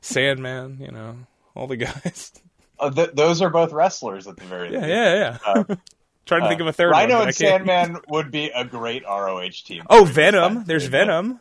Sandman. 0.00 0.78
You 0.80 0.90
know, 0.92 1.16
all 1.54 1.66
the 1.66 1.76
guys. 1.76 2.32
uh, 2.78 2.90
th- 2.90 3.10
those 3.14 3.42
are 3.42 3.50
both 3.50 3.72
wrestlers 3.72 4.26
at 4.26 4.36
the 4.36 4.44
very 4.44 4.72
Yeah, 4.72 4.78
least. 4.78 4.88
yeah, 4.88 5.14
yeah. 5.14 5.38
Uh, 5.70 5.76
Trying 6.26 6.42
to 6.42 6.48
think 6.48 6.60
of 6.60 6.66
a 6.68 6.72
third 6.72 6.90
Rhino 6.90 7.14
one. 7.14 7.22
and 7.22 7.28
I 7.30 7.32
can't. 7.32 7.66
Sandman 7.66 7.96
would 8.08 8.30
be 8.30 8.50
a 8.54 8.64
great 8.64 9.02
ROH 9.04 9.48
team. 9.64 9.82
Oh, 9.90 10.04
Venom. 10.04 10.62
There's 10.64 10.86
Venom. 10.86 11.40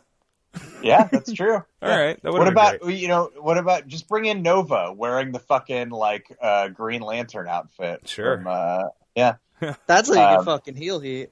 Yeah, 0.82 1.04
that's 1.12 1.32
true. 1.32 1.54
All 1.56 1.64
Yeah. 1.82 1.96
right. 2.00 2.22
That 2.22 2.32
What 2.32 2.48
about 2.48 2.80
great. 2.80 2.98
you 2.98 3.06
know? 3.06 3.30
What 3.38 3.56
about 3.56 3.86
just 3.86 4.08
bring 4.08 4.24
in 4.24 4.42
Nova 4.42 4.92
wearing 4.92 5.30
the 5.30 5.38
fucking 5.38 5.90
like 5.90 6.26
uh, 6.42 6.68
Green 6.68 7.02
Lantern 7.02 7.46
outfit? 7.46 8.08
Sure. 8.08 8.38
From, 8.38 8.46
uh, 8.48 8.82
yeah, 9.14 9.34
That's 9.86 10.08
how 10.08 10.14
you 10.14 10.20
Um, 10.20 10.36
get 10.38 10.44
fucking 10.46 10.74
heel 10.76 10.98
heat. 10.98 11.30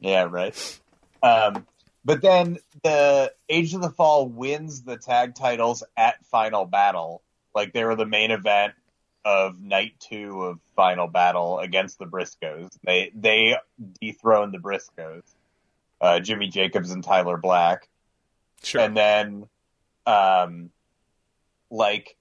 yeah, 0.00 0.24
right. 0.24 0.80
Um, 1.22 1.66
but 2.04 2.20
then 2.20 2.58
the 2.82 3.32
Age 3.48 3.72
of 3.72 3.80
the 3.80 3.90
Fall 3.90 4.26
wins 4.28 4.82
the 4.82 4.98
tag 4.98 5.34
titles 5.36 5.82
at 5.96 6.22
Final 6.26 6.66
Battle. 6.66 7.22
Like 7.54 7.72
they 7.72 7.84
were 7.84 7.96
the 7.96 8.06
main 8.06 8.30
event 8.30 8.74
of 9.24 9.60
night 9.60 9.92
two 10.00 10.42
of 10.44 10.58
Final 10.76 11.06
Battle 11.06 11.58
against 11.58 11.98
the 11.98 12.06
Briscoes. 12.06 12.70
They 12.84 13.12
they 13.14 13.56
dethroned 14.00 14.54
the 14.54 14.58
Briscoes, 14.58 15.22
uh, 16.00 16.20
Jimmy 16.20 16.48
Jacobs 16.48 16.90
and 16.90 17.04
Tyler 17.04 17.36
Black. 17.36 17.88
Sure. 18.62 18.82
and 18.82 18.94
then 18.96 19.46
um 20.06 20.70
like 21.70 22.16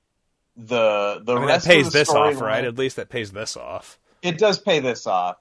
the 0.55 1.21
the 1.23 1.35
I 1.35 1.39
mean, 1.39 1.47
that 1.47 1.63
pays 1.65 1.87
of 1.87 1.93
this 1.93 2.09
off, 2.09 2.39
right? 2.39 2.63
At 2.63 2.77
least 2.77 2.95
that 2.95 3.09
pays 3.09 3.31
this 3.31 3.57
off. 3.57 3.99
it 4.21 4.37
does 4.37 4.57
pay 4.59 4.79
this 4.79 5.05
off 5.07 5.37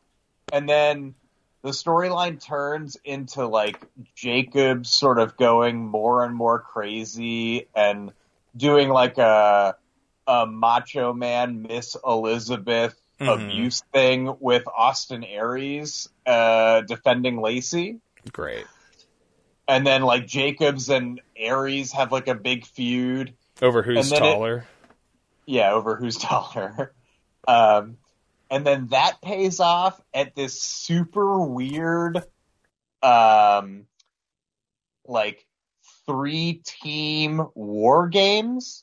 and 0.52 0.68
then 0.68 1.14
the 1.62 1.70
storyline 1.70 2.42
turns 2.42 2.96
into 3.04 3.46
like 3.46 3.80
jacob 4.14 4.86
sort 4.86 5.18
of 5.18 5.36
going 5.36 5.76
more 5.84 6.24
and 6.24 6.34
more 6.34 6.60
crazy 6.60 7.66
and 7.74 8.12
doing 8.58 8.88
like 8.90 9.16
a 9.18 9.74
a 10.26 10.46
macho 10.46 11.12
man 11.14 11.62
miss 11.62 11.96
elizabeth 12.06 12.94
Mhm. 13.20 13.34
abuse 13.48 13.82
thing 13.92 14.36
with 14.38 14.62
austin 14.76 15.24
aries 15.24 16.08
uh 16.26 16.82
defending 16.82 17.40
lacey 17.40 17.98
Great. 18.32 18.66
and 19.66 19.86
then 19.86 20.02
like 20.02 20.26
Jacobs 20.26 20.88
and 20.90 21.20
Aries 21.36 21.92
have 21.92 22.10
like 22.12 22.26
a 22.28 22.34
big 22.34 22.66
feud. 22.66 23.34
Over 23.62 23.82
who's 23.82 24.10
then 24.10 24.18
it- 24.18 24.20
taller? 24.20 24.66
Yeah, 25.46 25.72
over 25.72 25.96
who's 25.96 26.16
taller. 26.18 26.92
Um, 27.46 27.96
and 28.50 28.66
then 28.66 28.88
that 28.88 29.20
pays 29.22 29.60
off 29.60 29.98
at 30.12 30.34
this 30.34 30.60
super 30.62 31.38
weird, 31.46 32.22
um, 33.02 33.86
like 35.06 35.46
three 36.08 36.62
team 36.64 37.46
war 37.54 38.08
games, 38.08 38.82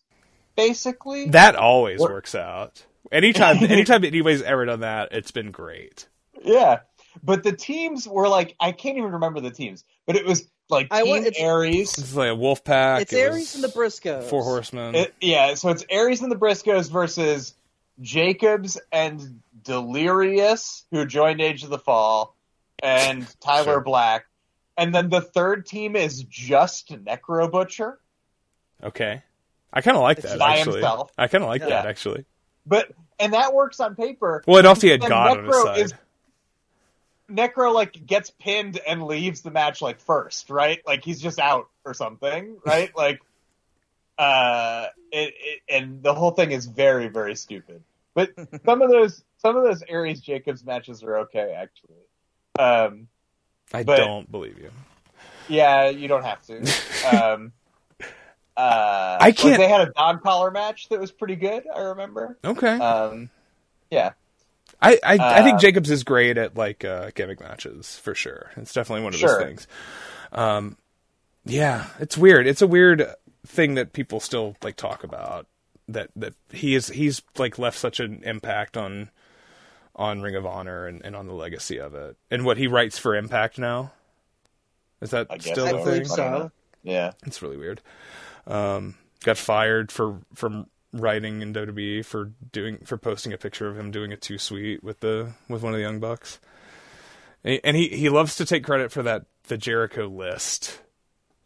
basically. 0.56 1.30
That 1.32 1.56
always 1.58 2.00
What- 2.00 2.12
works 2.12 2.36
out. 2.36 2.86
Anytime, 3.12 3.58
anytime 3.64 4.04
anybody's 4.06 4.42
ever 4.42 4.66
done 4.66 4.80
that, 4.80 5.10
it's 5.12 5.32
been 5.32 5.52
great. 5.52 6.08
yeah, 6.44 6.80
but 7.24 7.44
the 7.44 7.52
teams 7.52 8.08
were 8.08 8.28
like 8.28 8.56
I 8.60 8.72
can't 8.72 8.98
even 8.98 9.12
remember 9.14 9.42
the 9.42 9.52
teams, 9.52 9.84
but 10.08 10.16
it 10.16 10.26
was 10.26 10.48
like 10.70 10.88
I 10.92 11.02
Team 11.04 11.10
want- 11.12 11.26
it's- 11.28 11.42
Aries. 11.44 11.98
It's 11.98 12.16
like 12.16 12.30
a 12.30 12.36
wolf 12.36 12.64
pack. 12.64 13.02
It's 13.04 13.14
it 13.14 13.18
Aries 13.18 13.54
and 13.56 13.64
the 13.64 13.68
Briscoes. 13.68 14.24
Four 14.30 14.44
horsemen. 14.44 14.95
It, 14.95 15.14
yeah, 15.22 15.54
so 15.54 15.70
it's 15.70 15.86
Aries 15.90 16.22
and 16.22 16.32
the 16.32 16.36
Briscoes 16.36 16.90
versus 16.92 17.54
Jacobs 18.02 18.80
and 18.92 19.42
Delirious, 19.64 20.86
who 20.92 21.06
joined 21.06 21.42
Age 21.42 21.64
of 21.64 21.70
the 21.70 21.78
Fall, 21.80 22.36
and 22.82 23.26
Tyler 23.40 23.64
Sure. 23.66 23.82
Black. 23.82 24.26
And 24.78 24.94
then 24.94 25.10
the 25.10 25.22
third 25.22 25.66
team 25.66 25.95
is 25.95 26.24
just 26.24 26.90
Necro 26.90 27.50
Butcher. 27.52 28.00
okay. 28.84 29.24
I 29.74 29.82
kind 29.82 29.98
of 29.98 30.04
like 30.04 30.20
It's 30.20 30.28
that 30.30 30.40
by 30.40 30.58
actually. 30.58 30.76
himself. 30.76 31.12
I 31.18 31.28
kind 31.28 31.44
of 31.44 31.50
like 31.50 31.62
Yeah. 31.62 31.68
that 31.70 31.86
actually. 31.86 32.24
But 32.66 32.92
and 33.20 33.34
that 33.34 33.54
works 33.54 33.80
on 33.82 33.95
paper. 33.95 34.42
Well, 34.48 34.58
and 34.60 34.68
also 34.68 34.88
had 34.88 35.02
Then 35.02 35.10
God 35.10 35.38
on 35.38 35.45
his 35.45 35.54
Necro 35.56 35.64
side. 35.64 35.80
is- 35.80 35.94
Necro 37.30 37.74
like 37.74 38.06
gets 38.06 38.30
pinned 38.30 38.80
and 38.88 39.04
leaves 39.04 39.42
the 39.42 39.52
match 39.52 39.82
like 39.82 40.00
first, 40.00 40.50
right? 40.50 40.80
Like 40.86 41.04
he's 41.04 41.20
just 41.20 41.40
out 41.40 41.68
or 41.84 41.94
something, 41.94 42.58
right? 42.66 42.92
like 42.98 43.20
uh 44.18 44.88
it, 45.12 45.34
it 45.38 45.62
and 45.68 46.02
the 46.04 46.14
whole 46.14 46.32
thing 46.32 46.52
is 46.52 46.66
very 46.68 47.08
very 47.10 47.36
stupid. 47.36 47.84
But 48.14 48.32
some 48.66 48.82
of 48.82 48.90
those 48.90 49.24
some 49.40 49.58
of 49.58 49.64
those 49.64 49.84
Aries 49.88 50.22
Jacobs 50.22 50.64
matches 50.64 51.04
are 51.04 51.18
okay 51.20 51.54
actually. 51.58 51.98
Um 52.60 53.08
I 53.74 53.84
but- 53.84 53.98
don't 53.98 54.30
believe 54.32 54.58
you. 54.60 54.72
yeah, 55.48 55.90
you 55.90 56.08
don't 56.08 56.24
have 56.26 56.42
to. 56.48 56.61
Um 57.16 57.52
uh 58.58 59.18
I 59.19 59.32
can't- 59.32 59.58
they 59.58 59.68
had 59.68 59.82
a 59.88 59.92
dog 59.92 60.22
collar 60.24 60.50
match 60.52 60.90
that 60.90 61.00
was 61.00 61.11
pretty 61.11 61.35
good, 61.35 61.66
I 61.74 61.80
remember. 61.82 62.38
Okay. 62.44 62.68
Um 62.77 63.30
yeah. 63.92 64.11
I, 64.82 65.00
I, 65.03 65.14
I 65.40 65.44
think 65.44 65.56
Uh, 65.56 65.60
Jacobs 65.60 65.90
is 65.90 66.03
great 66.03 66.38
at 66.38 66.58
like 66.58 66.84
uh, 66.84 67.10
gimmick 67.16 67.40
matches 67.40 67.98
for 68.00 68.14
sure. 68.14 68.52
It's 68.58 68.74
definitely 68.74 69.03
one 69.06 69.14
of 69.14 69.19
Sure. 69.19 69.38
those 69.40 69.48
things. 69.48 69.68
Um, 70.34 70.77
yeah, 71.45 71.88
it's 72.00 72.18
weird. 72.18 72.45
It's 72.45 72.61
a 72.61 72.68
weird 72.68 73.06
thing 73.48 73.76
that 73.76 73.94
people 73.94 74.19
still 74.19 74.56
like 74.64 74.76
talk 74.76 75.03
about. 75.03 75.48
That 75.88 76.10
that 76.18 76.34
he 76.52 76.76
is 76.76 76.88
he's 76.90 77.22
like 77.38 77.58
left 77.58 77.77
such 77.77 78.00
an 78.00 78.22
impact 78.26 78.76
on 78.76 79.11
on 79.95 80.22
Ring 80.22 80.35
of 80.35 80.45
Honor 80.45 80.88
and, 80.88 81.01
and 81.06 81.15
on 81.15 81.27
the 81.27 81.33
legacy 81.33 81.80
of 81.80 81.95
it 81.95 82.17
and 82.30 82.43
what 82.45 82.57
he 82.57 82.67
writes 82.67 82.98
for 82.99 83.15
Impact 83.15 83.57
now. 83.57 83.91
Is 85.01 85.11
that 85.11 85.27
still 85.41 85.67
so. 85.67 85.75
thing? 85.77 85.83
believe 85.85 86.07
so. 86.07 86.51
Yeah. 86.83 87.11
It's 87.25 87.41
really 87.41 87.57
weird. 87.57 87.82
Um, 88.48 88.95
got 89.24 89.38
fired 89.38 89.91
for 89.91 90.19
from 90.33 90.67
writing 90.93 91.41
in 91.41 91.53
WWE 91.53 92.06
for 92.06 92.32
doing 92.51 92.77
for 92.85 92.98
posting 92.98 93.33
a 93.33 93.38
picture 93.38 93.67
of 93.67 93.77
him 93.77 93.91
doing 93.91 94.14
a 94.14 94.17
too 94.17 94.38
sweet 94.38 94.83
with 94.83 94.99
the 95.01 95.33
with 95.49 95.61
one 95.64 95.74
of 95.74 95.77
the 95.77 95.83
young 95.83 95.99
bucks. 95.99 96.40
And 97.43 97.75
he, 97.77 97.90
he 97.90 97.98
he 97.98 98.09
loves 98.09 98.35
to 98.38 98.45
take 98.45 98.64
credit 98.64 98.91
for 98.91 99.03
that 99.03 99.25
the 99.48 99.57
Jericho 99.57 100.07
list. 100.07 100.82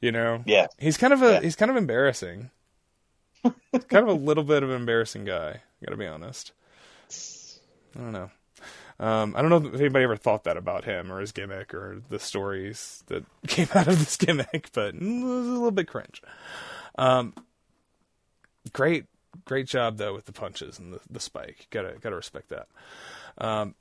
You 0.01 0.11
know, 0.13 0.43
Yeah. 0.45 0.67
he's 0.77 0.95
kind 0.97 1.11
of 1.13 1.21
a 1.21 1.33
Yeah. 1.33 1.41
he's 1.41 1.55
kind 1.55 1.69
of 1.71 1.77
embarrassing. 1.77 2.51
Kind 3.43 4.03
of 4.03 4.07
a 4.07 4.13
little 4.13 4.43
bit 4.43 4.63
of 4.63 4.69
an 4.69 4.75
embarrassing 4.75 5.25
guy. 5.25 5.61
Got 5.85 5.91
to 5.91 5.97
be 5.97 6.05
honest. 6.07 6.51
I 7.95 7.99
don't 7.99 8.11
know. 8.11 8.29
Um, 8.99 9.33
I 9.35 9.41
don't 9.41 9.49
know 9.49 9.69
if 9.69 9.79
anybody 9.79 10.03
ever 10.03 10.17
thought 10.17 10.43
that 10.43 10.57
about 10.57 10.83
him 10.83 11.11
or 11.11 11.21
his 11.21 11.31
gimmick 11.31 11.73
or 11.73 12.01
the 12.09 12.19
stories 12.19 13.03
that 13.07 13.23
came 13.47 13.67
out 13.73 13.87
of 13.87 13.97
this 13.97 14.17
gimmick, 14.17 14.69
but 14.73 14.95
it 14.95 15.01
was 15.01 15.47
a 15.47 15.51
little 15.51 15.71
bit 15.71 15.87
cringe. 15.87 16.21
Um, 16.97 17.33
great, 18.73 19.05
great 19.45 19.67
job 19.67 19.97
though 19.97 20.13
with 20.13 20.25
the 20.25 20.33
punches 20.33 20.79
and 20.79 20.93
the, 20.93 20.99
the 21.09 21.19
spike. 21.19 21.67
Gotta 21.69 21.95
gotta 22.01 22.15
respect 22.15 22.49
that. 22.49 22.67
Um, 23.37 23.75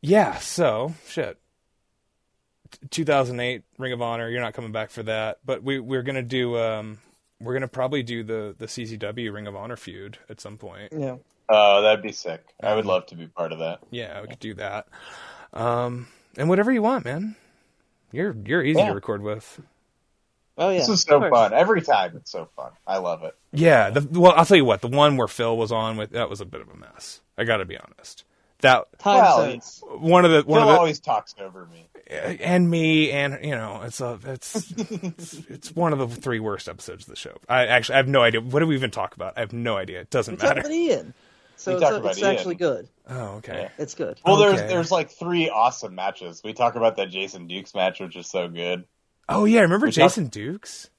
yeah. 0.00 0.38
So 0.38 0.94
shit. 1.08 1.38
2008 2.90 3.62
Ring 3.78 3.92
of 3.92 4.02
Honor. 4.02 4.28
You're 4.28 4.40
not 4.40 4.54
coming 4.54 4.72
back 4.72 4.90
for 4.90 5.02
that, 5.04 5.38
but 5.44 5.62
we 5.62 5.78
we're 5.80 6.02
gonna 6.02 6.22
do. 6.22 6.56
Um, 6.58 6.98
we're 7.40 7.54
gonna 7.54 7.68
probably 7.68 8.02
do 8.02 8.22
the 8.22 8.54
the 8.56 8.66
CZW 8.66 9.32
Ring 9.32 9.46
of 9.46 9.56
Honor 9.56 9.76
feud 9.76 10.18
at 10.28 10.40
some 10.40 10.58
point. 10.58 10.92
Yeah. 10.92 11.16
Oh, 11.48 11.82
that'd 11.82 12.02
be 12.02 12.12
sick. 12.12 12.42
I 12.62 12.68
Um, 12.70 12.76
would 12.76 12.86
love 12.86 13.06
to 13.06 13.16
be 13.16 13.26
part 13.26 13.52
of 13.52 13.58
that. 13.58 13.80
Yeah, 13.90 14.20
we 14.22 14.28
could 14.28 14.38
do 14.40 14.54
that. 14.54 14.86
Um, 15.52 16.08
and 16.36 16.48
whatever 16.48 16.72
you 16.72 16.82
want, 16.82 17.04
man. 17.04 17.36
You're 18.12 18.34
you're 18.44 18.62
easy 18.62 18.78
Yeah. 18.80 18.88
to 18.88 18.94
record 18.94 19.22
with. 19.22 19.60
Oh 20.56 20.70
yeah. 20.70 20.78
This 20.78 20.88
is 20.88 21.02
so 21.02 21.20
fun. 21.28 21.52
Every 21.52 21.82
time 21.82 22.16
it's 22.16 22.30
so 22.30 22.48
fun. 22.56 22.70
I 22.86 22.98
love 22.98 23.24
it. 23.24 23.34
Yeah. 23.52 23.90
The, 23.90 24.06
well, 24.20 24.32
I'll 24.36 24.44
tell 24.44 24.56
you 24.56 24.64
what. 24.64 24.82
The 24.82 24.88
one 24.88 25.16
where 25.16 25.26
Phil 25.28 25.56
was 25.56 25.72
on 25.72 25.96
with 25.96 26.10
that 26.10 26.30
was 26.30 26.40
a 26.40 26.44
bit 26.44 26.60
of 26.60 26.68
a 26.68 26.76
mess. 26.76 27.20
I 27.36 27.42
got 27.44 27.56
to 27.56 27.64
be 27.64 27.76
honest. 27.76 28.24
That 28.60 28.84
Time 29.00 29.16
Well, 29.18 29.42
sense. 29.50 29.82
one 29.98 30.24
of 30.24 30.30
the 30.30 30.42
one 30.48 30.60
Phil 30.60 30.68
of 30.68 30.74
the 30.74 30.78
always 30.78 31.00
talks 31.00 31.34
over 31.40 31.66
me. 31.66 31.88
and 32.08 32.70
me 32.70 33.10
and 33.10 33.44
you 33.44 33.50
know 33.50 33.82
it's 33.84 34.00
a 34.00 34.18
it's, 34.24 34.70
it's 34.78 35.34
it's 35.50 35.74
one 35.74 35.92
of 35.92 35.98
the 35.98 36.06
three 36.08 36.38
worst 36.40 36.68
episodes 36.68 37.04
of 37.04 37.10
the 37.10 37.16
show. 37.16 37.36
I 37.48 37.66
actually 37.66 37.94
I 37.94 37.96
have 37.98 38.08
no 38.08 38.22
idea 38.22 38.40
what 38.40 38.60
do 38.60 38.66
we 38.68 38.76
even 38.76 38.90
talk 38.92 39.16
about. 39.16 39.34
I 39.36 39.40
have 39.40 39.52
no 39.52 39.76
idea. 39.76 40.00
It 40.02 40.10
doesn't 40.10 40.40
We 40.40 40.46
matter. 40.46 40.60
about 40.60 40.72
Ian. 40.72 41.14
So 41.56 41.72
it's, 41.72 41.80
talk 41.82 41.94
about 41.94 42.12
it's 42.12 42.22
actually 42.22 42.56
good. 42.56 42.88
Oh, 43.08 43.36
okay. 43.36 43.62
Yeah. 43.62 43.68
It's 43.78 43.94
good. 43.94 44.20
Well, 44.24 44.42
Okay. 44.42 44.56
there's 44.56 44.70
there's 44.70 44.90
like 44.90 45.10
three 45.10 45.48
awesome 45.50 45.94
matches. 45.94 46.42
We 46.44 46.52
talk 46.52 46.74
about 46.74 46.96
that 46.96 47.10
Jason 47.10 47.46
Dukes 47.46 47.74
match, 47.74 48.00
which 48.00 48.16
is 48.16 48.26
so 48.28 48.48
good. 48.48 48.84
Oh 49.28 49.44
yeah, 49.44 49.60
remember 49.60 49.86
We 49.86 49.92
talk- 49.92 50.04
Jason 50.10 50.26
Dukes? 50.28 50.90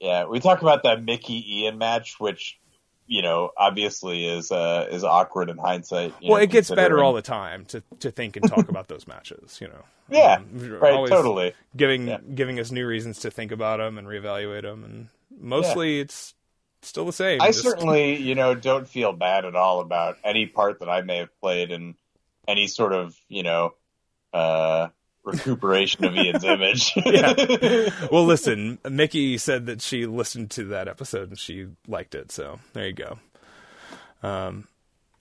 Yeah, 0.00 0.26
we 0.26 0.40
talk 0.40 0.62
about 0.62 0.82
that 0.84 1.02
Mickey 1.02 1.60
Ian 1.60 1.78
match, 1.78 2.16
which 2.18 2.58
you 3.06 3.20
know 3.22 3.50
obviously 3.56 4.26
is 4.26 4.50
uh 4.50 4.86
is 4.90 5.04
awkward 5.04 5.50
in 5.50 5.58
hindsight. 5.58 6.14
Well, 6.22 6.32
know, 6.38 6.42
it 6.42 6.50
gets 6.50 6.70
better 6.70 7.02
all 7.02 7.12
the 7.12 7.22
time 7.22 7.64
to 7.66 7.82
to 8.00 8.10
think 8.10 8.36
and 8.36 8.48
talk 8.48 8.68
about 8.68 8.88
those 8.88 9.06
matches. 9.06 9.58
You 9.60 9.68
know. 9.68 9.84
Yeah, 10.10 10.34
Um, 10.36 10.78
right, 10.80 11.08
totally. 11.08 11.54
Giving 11.74 12.06
Yeah. 12.08 12.18
giving 12.34 12.60
us 12.60 12.70
new 12.70 12.86
reasons 12.86 13.20
to 13.20 13.30
think 13.30 13.52
about 13.52 13.78
them 13.78 13.96
and 13.96 14.06
reevaluate 14.06 14.60
them, 14.60 14.84
and 14.84 15.08
mostly 15.40 15.98
it's 15.98 16.34
still 16.88 17.04
the 17.06 17.12
same. 17.12 17.40
I 17.40 17.48
Just- 17.48 17.62
certainly, 17.62 18.16
you 18.16 18.34
know, 18.34 18.54
don't 18.54 18.88
feel 18.88 19.12
bad 19.12 19.44
at 19.44 19.54
all 19.56 19.80
about 19.80 20.16
any 20.24 20.46
part 20.46 20.80
that 20.80 20.88
I 20.88 21.02
may 21.02 21.18
have 21.18 21.40
played 21.40 21.70
in 21.70 21.94
any 22.46 22.66
sort 22.66 22.92
of, 22.92 23.16
you 23.28 23.42
know, 23.42 23.74
uh, 24.32 24.88
recuperation 25.24 26.04
of 26.04 26.14
Ian's 26.16 26.44
image. 26.44 26.92
Yeah. 26.96 27.90
Well, 28.12 28.24
listen, 28.26 28.78
Mickey 28.88 29.38
said 29.38 29.66
that 29.66 29.80
she 29.80 30.06
listened 30.06 30.50
to 30.52 30.64
that 30.66 30.86
episode 30.88 31.30
and 31.30 31.38
she 31.38 31.66
liked 31.88 32.14
it. 32.14 32.30
So 32.30 32.58
there 32.74 32.86
you 32.86 32.92
go. 32.92 33.18
Um, 34.22 34.66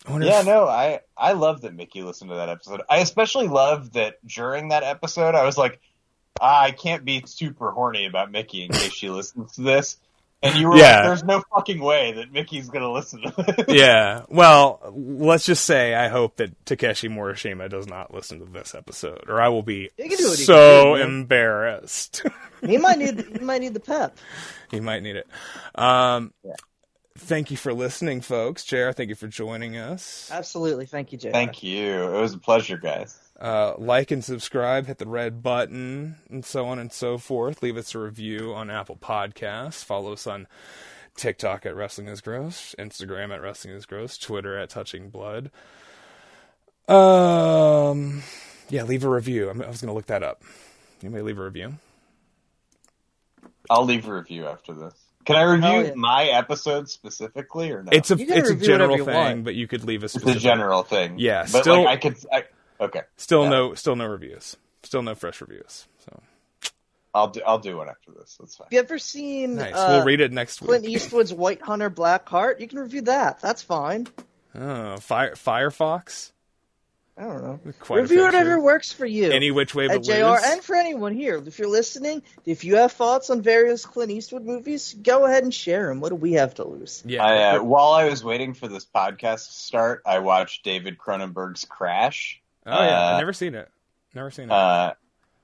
I 0.06 0.18
Yeah, 0.20 0.40
if- 0.42 0.46
no, 0.46 0.68
I 0.68 1.00
I 1.18 1.34
love 1.34 1.62
that 1.62 1.74
Mickey 1.74 2.04
listened 2.04 2.30
to 2.32 2.36
that 2.38 2.50
episode. 2.50 2.82
I 2.90 2.98
especially 3.00 3.48
love 3.48 3.94
that 3.94 4.26
during 4.26 4.70
that 4.70 4.84
episode, 4.84 5.36
I 5.36 5.46
was 5.46 5.58
like, 5.58 5.80
"Ah, 6.42 6.62
I 6.64 6.72
can't 6.72 7.06
be 7.06 7.24
super 7.26 7.72
horny 7.72 8.06
about 8.06 8.32
Mickey 8.32 8.64
in 8.66 8.72
case 8.72 8.92
she 8.94 9.10
listens 9.10 9.54
to 9.54 9.62
this. 9.62 9.98
And 10.44 10.56
you 10.58 10.68
were 10.70 10.76
Yeah. 10.78 10.98
like, 10.98 11.04
"There's 11.06 11.24
no 11.24 11.42
fucking 11.56 11.80
way 11.80 12.12
that 12.12 12.32
Mickey's 12.34 12.70
gonna 12.70 12.92
listen 12.92 13.22
to 13.22 13.32
this." 13.32 13.66
yeah. 13.76 14.24
Well, 14.28 14.82
let's 14.94 15.46
just 15.46 15.64
say 15.66 15.96
I 15.96 16.10
hope 16.10 16.36
that 16.38 16.66
Takeshi 16.66 17.08
Morishima 17.08 17.70
does 17.70 17.88
not 17.88 18.14
listen 18.14 18.40
to 18.40 18.46
this 18.46 18.76
episode, 18.76 19.30
or 19.30 19.42
I 19.42 19.48
will 19.50 19.64
be 19.64 19.90
He 19.98 20.10
can 20.10 20.18
do 20.18 20.28
what 20.30 20.38
he 20.38 20.44
so 20.46 20.96
do, 20.98 21.02
embarrassed. 21.02 22.24
He 22.66 22.78
might 22.78 22.98
need 22.98 23.20
he 23.20 23.40
might 23.44 23.60
need 23.60 23.74
the 23.74 23.82
pep. 23.82 24.18
he 24.72 24.80
might 24.80 25.04
need 25.04 25.18
it. 25.18 25.28
Um, 25.76 26.34
Thank 27.18 27.52
you 27.52 27.58
for 27.58 27.74
listening, 27.74 28.22
folks. 28.22 28.64
JR, 28.64 28.92
thank 28.92 29.10
you 29.10 29.16
for 29.16 29.28
joining 29.28 29.78
us. 29.78 30.30
Absolutely. 30.34 30.86
Thank 30.88 31.12
you, 31.12 31.18
Jay. 31.20 31.32
Thank 31.32 31.62
you. 31.62 32.04
It 32.16 32.22
was 32.22 32.34
a 32.34 32.38
pleasure, 32.40 32.78
guys. 32.78 33.18
Uh, 33.44 33.76
like 33.78 34.10
and 34.10 34.24
subscribe, 34.24 34.88
hit 34.88 35.00
the 35.00 35.06
red 35.06 35.44
button, 35.44 36.16
and 36.30 36.46
so 36.46 36.66
on 36.66 36.80
and 36.80 36.94
so 36.94 37.18
forth. 37.18 37.62
Leave 37.62 37.76
us 37.76 37.94
a 37.94 38.00
review 38.00 38.54
on 38.54 38.70
Apple 38.70 38.96
Podcasts. 38.96 39.84
Follow 39.84 40.14
us 40.14 40.26
on 40.26 40.48
TikTok 41.18 41.66
at 41.66 41.76
Wrestling 41.76 42.08
is 42.08 42.22
Gross, 42.22 42.74
Instagram 42.80 43.34
at 43.34 43.42
Wrestling 43.42 43.74
is 43.74 43.86
Gross, 43.86 44.18
Twitter 44.18 44.58
at 44.58 44.70
Touching 44.70 45.10
Blood. 45.10 45.52
Um, 46.88 48.24
yeah, 48.70 48.84
leave 48.84 49.04
a 49.04 49.10
review. 49.10 49.50
I'm, 49.50 49.62
I 49.62 49.68
was 49.68 49.82
going 49.82 49.90
to 49.90 49.94
look 49.94 50.06
that 50.06 50.24
up. 50.24 50.42
You 51.02 51.10
may 51.10 51.22
leave 51.22 51.38
a 51.38 51.44
review? 51.44 51.74
I'll 53.70 53.84
leave 53.86 54.08
a 54.08 54.14
review 54.14 54.48
after 54.48 54.74
this. 54.74 54.94
Can 55.26 55.36
I 55.36 55.44
review 55.44 55.68
Hell 55.70 55.86
yeah. 55.86 55.94
my 55.96 56.26
episode 56.26 56.90
specifically 56.90 57.72
or 57.72 57.84
no? 57.84 57.90
It's 57.92 58.12
a 58.12 58.16
it's 58.20 58.50
a 58.50 58.56
general 58.56 58.98
thing, 58.98 59.08
want. 59.14 59.44
but 59.46 59.56
you 59.56 59.68
could 59.68 59.86
leave 59.86 60.04
a 60.04 60.06
It's 60.06 60.16
a 60.16 60.36
general 60.36 60.84
thing. 60.84 61.16
Yeah, 61.18 61.46
but 61.52 61.62
still- 61.62 61.84
like 61.84 62.06
I 62.06 62.10
could. 62.10 62.18
I, 62.32 62.44
okay, 62.80 63.02
Still 63.18 63.44
Yeah. 63.44 63.50
no, 63.50 63.74
still 63.74 63.96
no 63.96 64.06
reviews. 64.08 64.58
Still 64.84 65.02
no 65.02 65.16
fresh 65.16 65.40
reviews. 65.42 65.88
So 66.06 66.22
I'll 67.14 67.28
do. 67.30 67.42
I'll 67.46 67.60
do 67.60 67.78
one 67.78 67.90
after 67.90 68.12
this. 68.12 68.38
That's 68.40 68.56
fine. 68.56 68.66
Have 68.66 68.74
you 68.74 68.80
ever 68.80 68.98
seen 68.98 69.56
nice. 69.56 69.74
uh, 69.76 69.88
we'll 69.90 70.06
read 70.06 70.20
it 70.22 70.32
next 70.32 70.62
week. 70.62 70.68
Clint 70.70 70.86
Eastwood's 70.86 71.34
White 71.34 71.62
Hunter 71.62 71.90
Black 71.90 72.28
Heart? 72.28 72.60
You 72.60 72.68
can 72.68 72.80
review 72.80 73.02
that. 73.02 73.40
That's 73.40 73.62
fine. 73.62 74.08
Oh, 74.56 74.98
Fire 74.98 75.36
Firefox. 75.36 76.32
I 77.16 77.24
don't 77.26 77.44
know. 77.44 77.60
Quite 77.80 78.00
a 78.00 78.02
review 78.04 78.24
picture. 78.26 78.44
where 78.44 78.60
works 78.60 78.92
for 78.92 79.06
you. 79.06 79.32
Any 79.32 79.52
which 79.52 79.76
way 79.76 79.86
at 79.86 80.02
JR 80.02 80.14
lose. 80.32 80.42
and 80.46 80.64
for 80.64 80.76
anyone 80.76 81.14
here. 81.14 81.42
If 81.46 81.60
you're 81.60 81.68
listening, 81.68 82.24
if 82.48 82.64
you 82.64 82.78
have 82.78 82.92
thoughts 82.92 83.30
on 83.30 83.44
various 83.44 83.86
Clint 83.86 84.10
Eastwood 84.10 84.44
movies, 84.44 84.96
go 84.96 85.26
ahead 85.26 85.44
and 85.44 85.54
share 85.54 85.90
them. 85.90 86.00
What 86.00 86.10
do 86.10 86.16
we 86.16 86.34
have 86.34 86.56
to 86.56 86.68
lose? 86.68 87.04
yeah, 87.06 87.24
I, 87.24 87.58
uh, 87.58 87.64
while 87.64 87.92
I 87.92 88.06
was 88.06 88.24
waiting 88.24 88.56
for 88.56 88.68
this 88.68 88.84
podcast 88.86 89.46
to 89.46 89.54
start, 89.54 90.02
I 90.08 90.20
watched 90.20 90.64
David 90.64 90.98
Cronenberg's 90.98 91.66
Crash. 91.66 92.42
Oh 92.66 92.84
yeah, 92.84 93.00
uh, 93.00 93.12
I've 93.14 93.20
never 93.20 93.34
seen 93.34 93.56
it. 93.56 93.70
Never 94.14 94.32
seen 94.32 94.46
it. 94.46 94.52
Uh, 94.52 94.94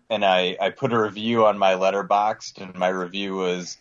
and 0.10 0.24
I, 0.26 0.58
I 0.60 0.70
put 0.72 0.92
a 0.94 1.00
review 1.02 1.46
on 1.46 1.58
my 1.58 1.74
letterboxd, 1.74 2.62
and 2.62 2.76
my 2.76 2.88
review 2.90 3.36
was 3.36 3.78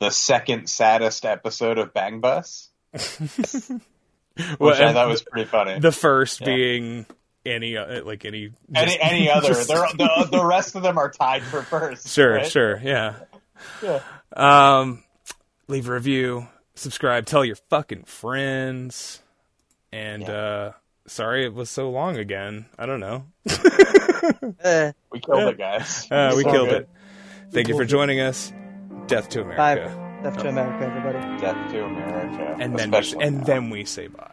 the 0.00 0.10
second 0.10 0.68
saddest 0.68 1.24
episode 1.24 1.78
of 1.78 1.92
Bang 1.94 2.20
Bus, 2.20 2.68
which 2.92 4.58
Well, 4.58 4.74
I 4.82 4.92
thought 4.92 5.08
was 5.08 5.22
pretty 5.22 5.48
funny. 5.48 5.78
the 5.78 5.92
first 5.92 6.40
yeah. 6.40 6.46
being 6.46 7.06
any 7.46 7.76
uh, 7.76 8.02
like 8.04 8.24
any 8.24 8.50
any 8.74 8.86
just- 8.86 8.98
any 9.00 9.30
other, 9.30 9.48
just- 9.48 9.68
the 9.68 10.28
the 10.30 10.44
rest 10.44 10.74
of 10.74 10.82
them 10.82 10.98
are 10.98 11.10
tied 11.10 11.42
for 11.42 11.62
first. 11.62 12.08
sure, 12.08 12.34
right? 12.36 12.46
sure, 12.50 12.80
yeah. 12.82 13.14
Yeah. 13.82 14.00
Um, 14.36 15.04
leave 15.68 15.88
a 15.88 15.92
review, 15.92 16.48
subscribe, 16.74 17.24
tell 17.26 17.44
your 17.44 17.56
fucking 17.70 18.04
friends, 18.04 19.22
and 19.92 20.22
Yeah. 20.22 20.30
uh, 20.32 20.72
sorry 21.06 21.44
it 21.44 21.54
was 21.54 21.70
so 21.70 21.90
long 21.90 22.16
again. 22.16 22.66
I 22.78 22.86
don't 22.86 23.00
know. 23.00 23.24
Uh, 24.64 24.92
We 25.10 25.20
killed 25.20 25.48
it, 25.52 25.58
guys. 25.58 26.06
Uh, 26.10 26.32
we 26.36 26.42
So 26.42 26.50
killed 26.50 26.68
good. 26.70 26.82
it. 26.82 26.88
Thank 27.50 27.68
you 27.68 27.76
for 27.76 27.84
joining 27.84 28.20
us. 28.20 28.52
Death 29.06 29.28
to 29.30 29.42
America. 29.42 29.56
bye. 29.58 29.72
America. 29.72 30.20
Death 30.22 30.38
to 30.38 30.48
America, 30.48 30.84
everybody. 30.86 31.40
Death 31.40 31.70
to 31.72 31.84
America. 31.84 32.56
And 32.58 32.78
then 32.78 32.90
we, 32.90 33.14
and 33.20 33.38
now. 33.38 33.44
then 33.44 33.70
we 33.70 33.84
say 33.84 34.06
bye. 34.08 34.30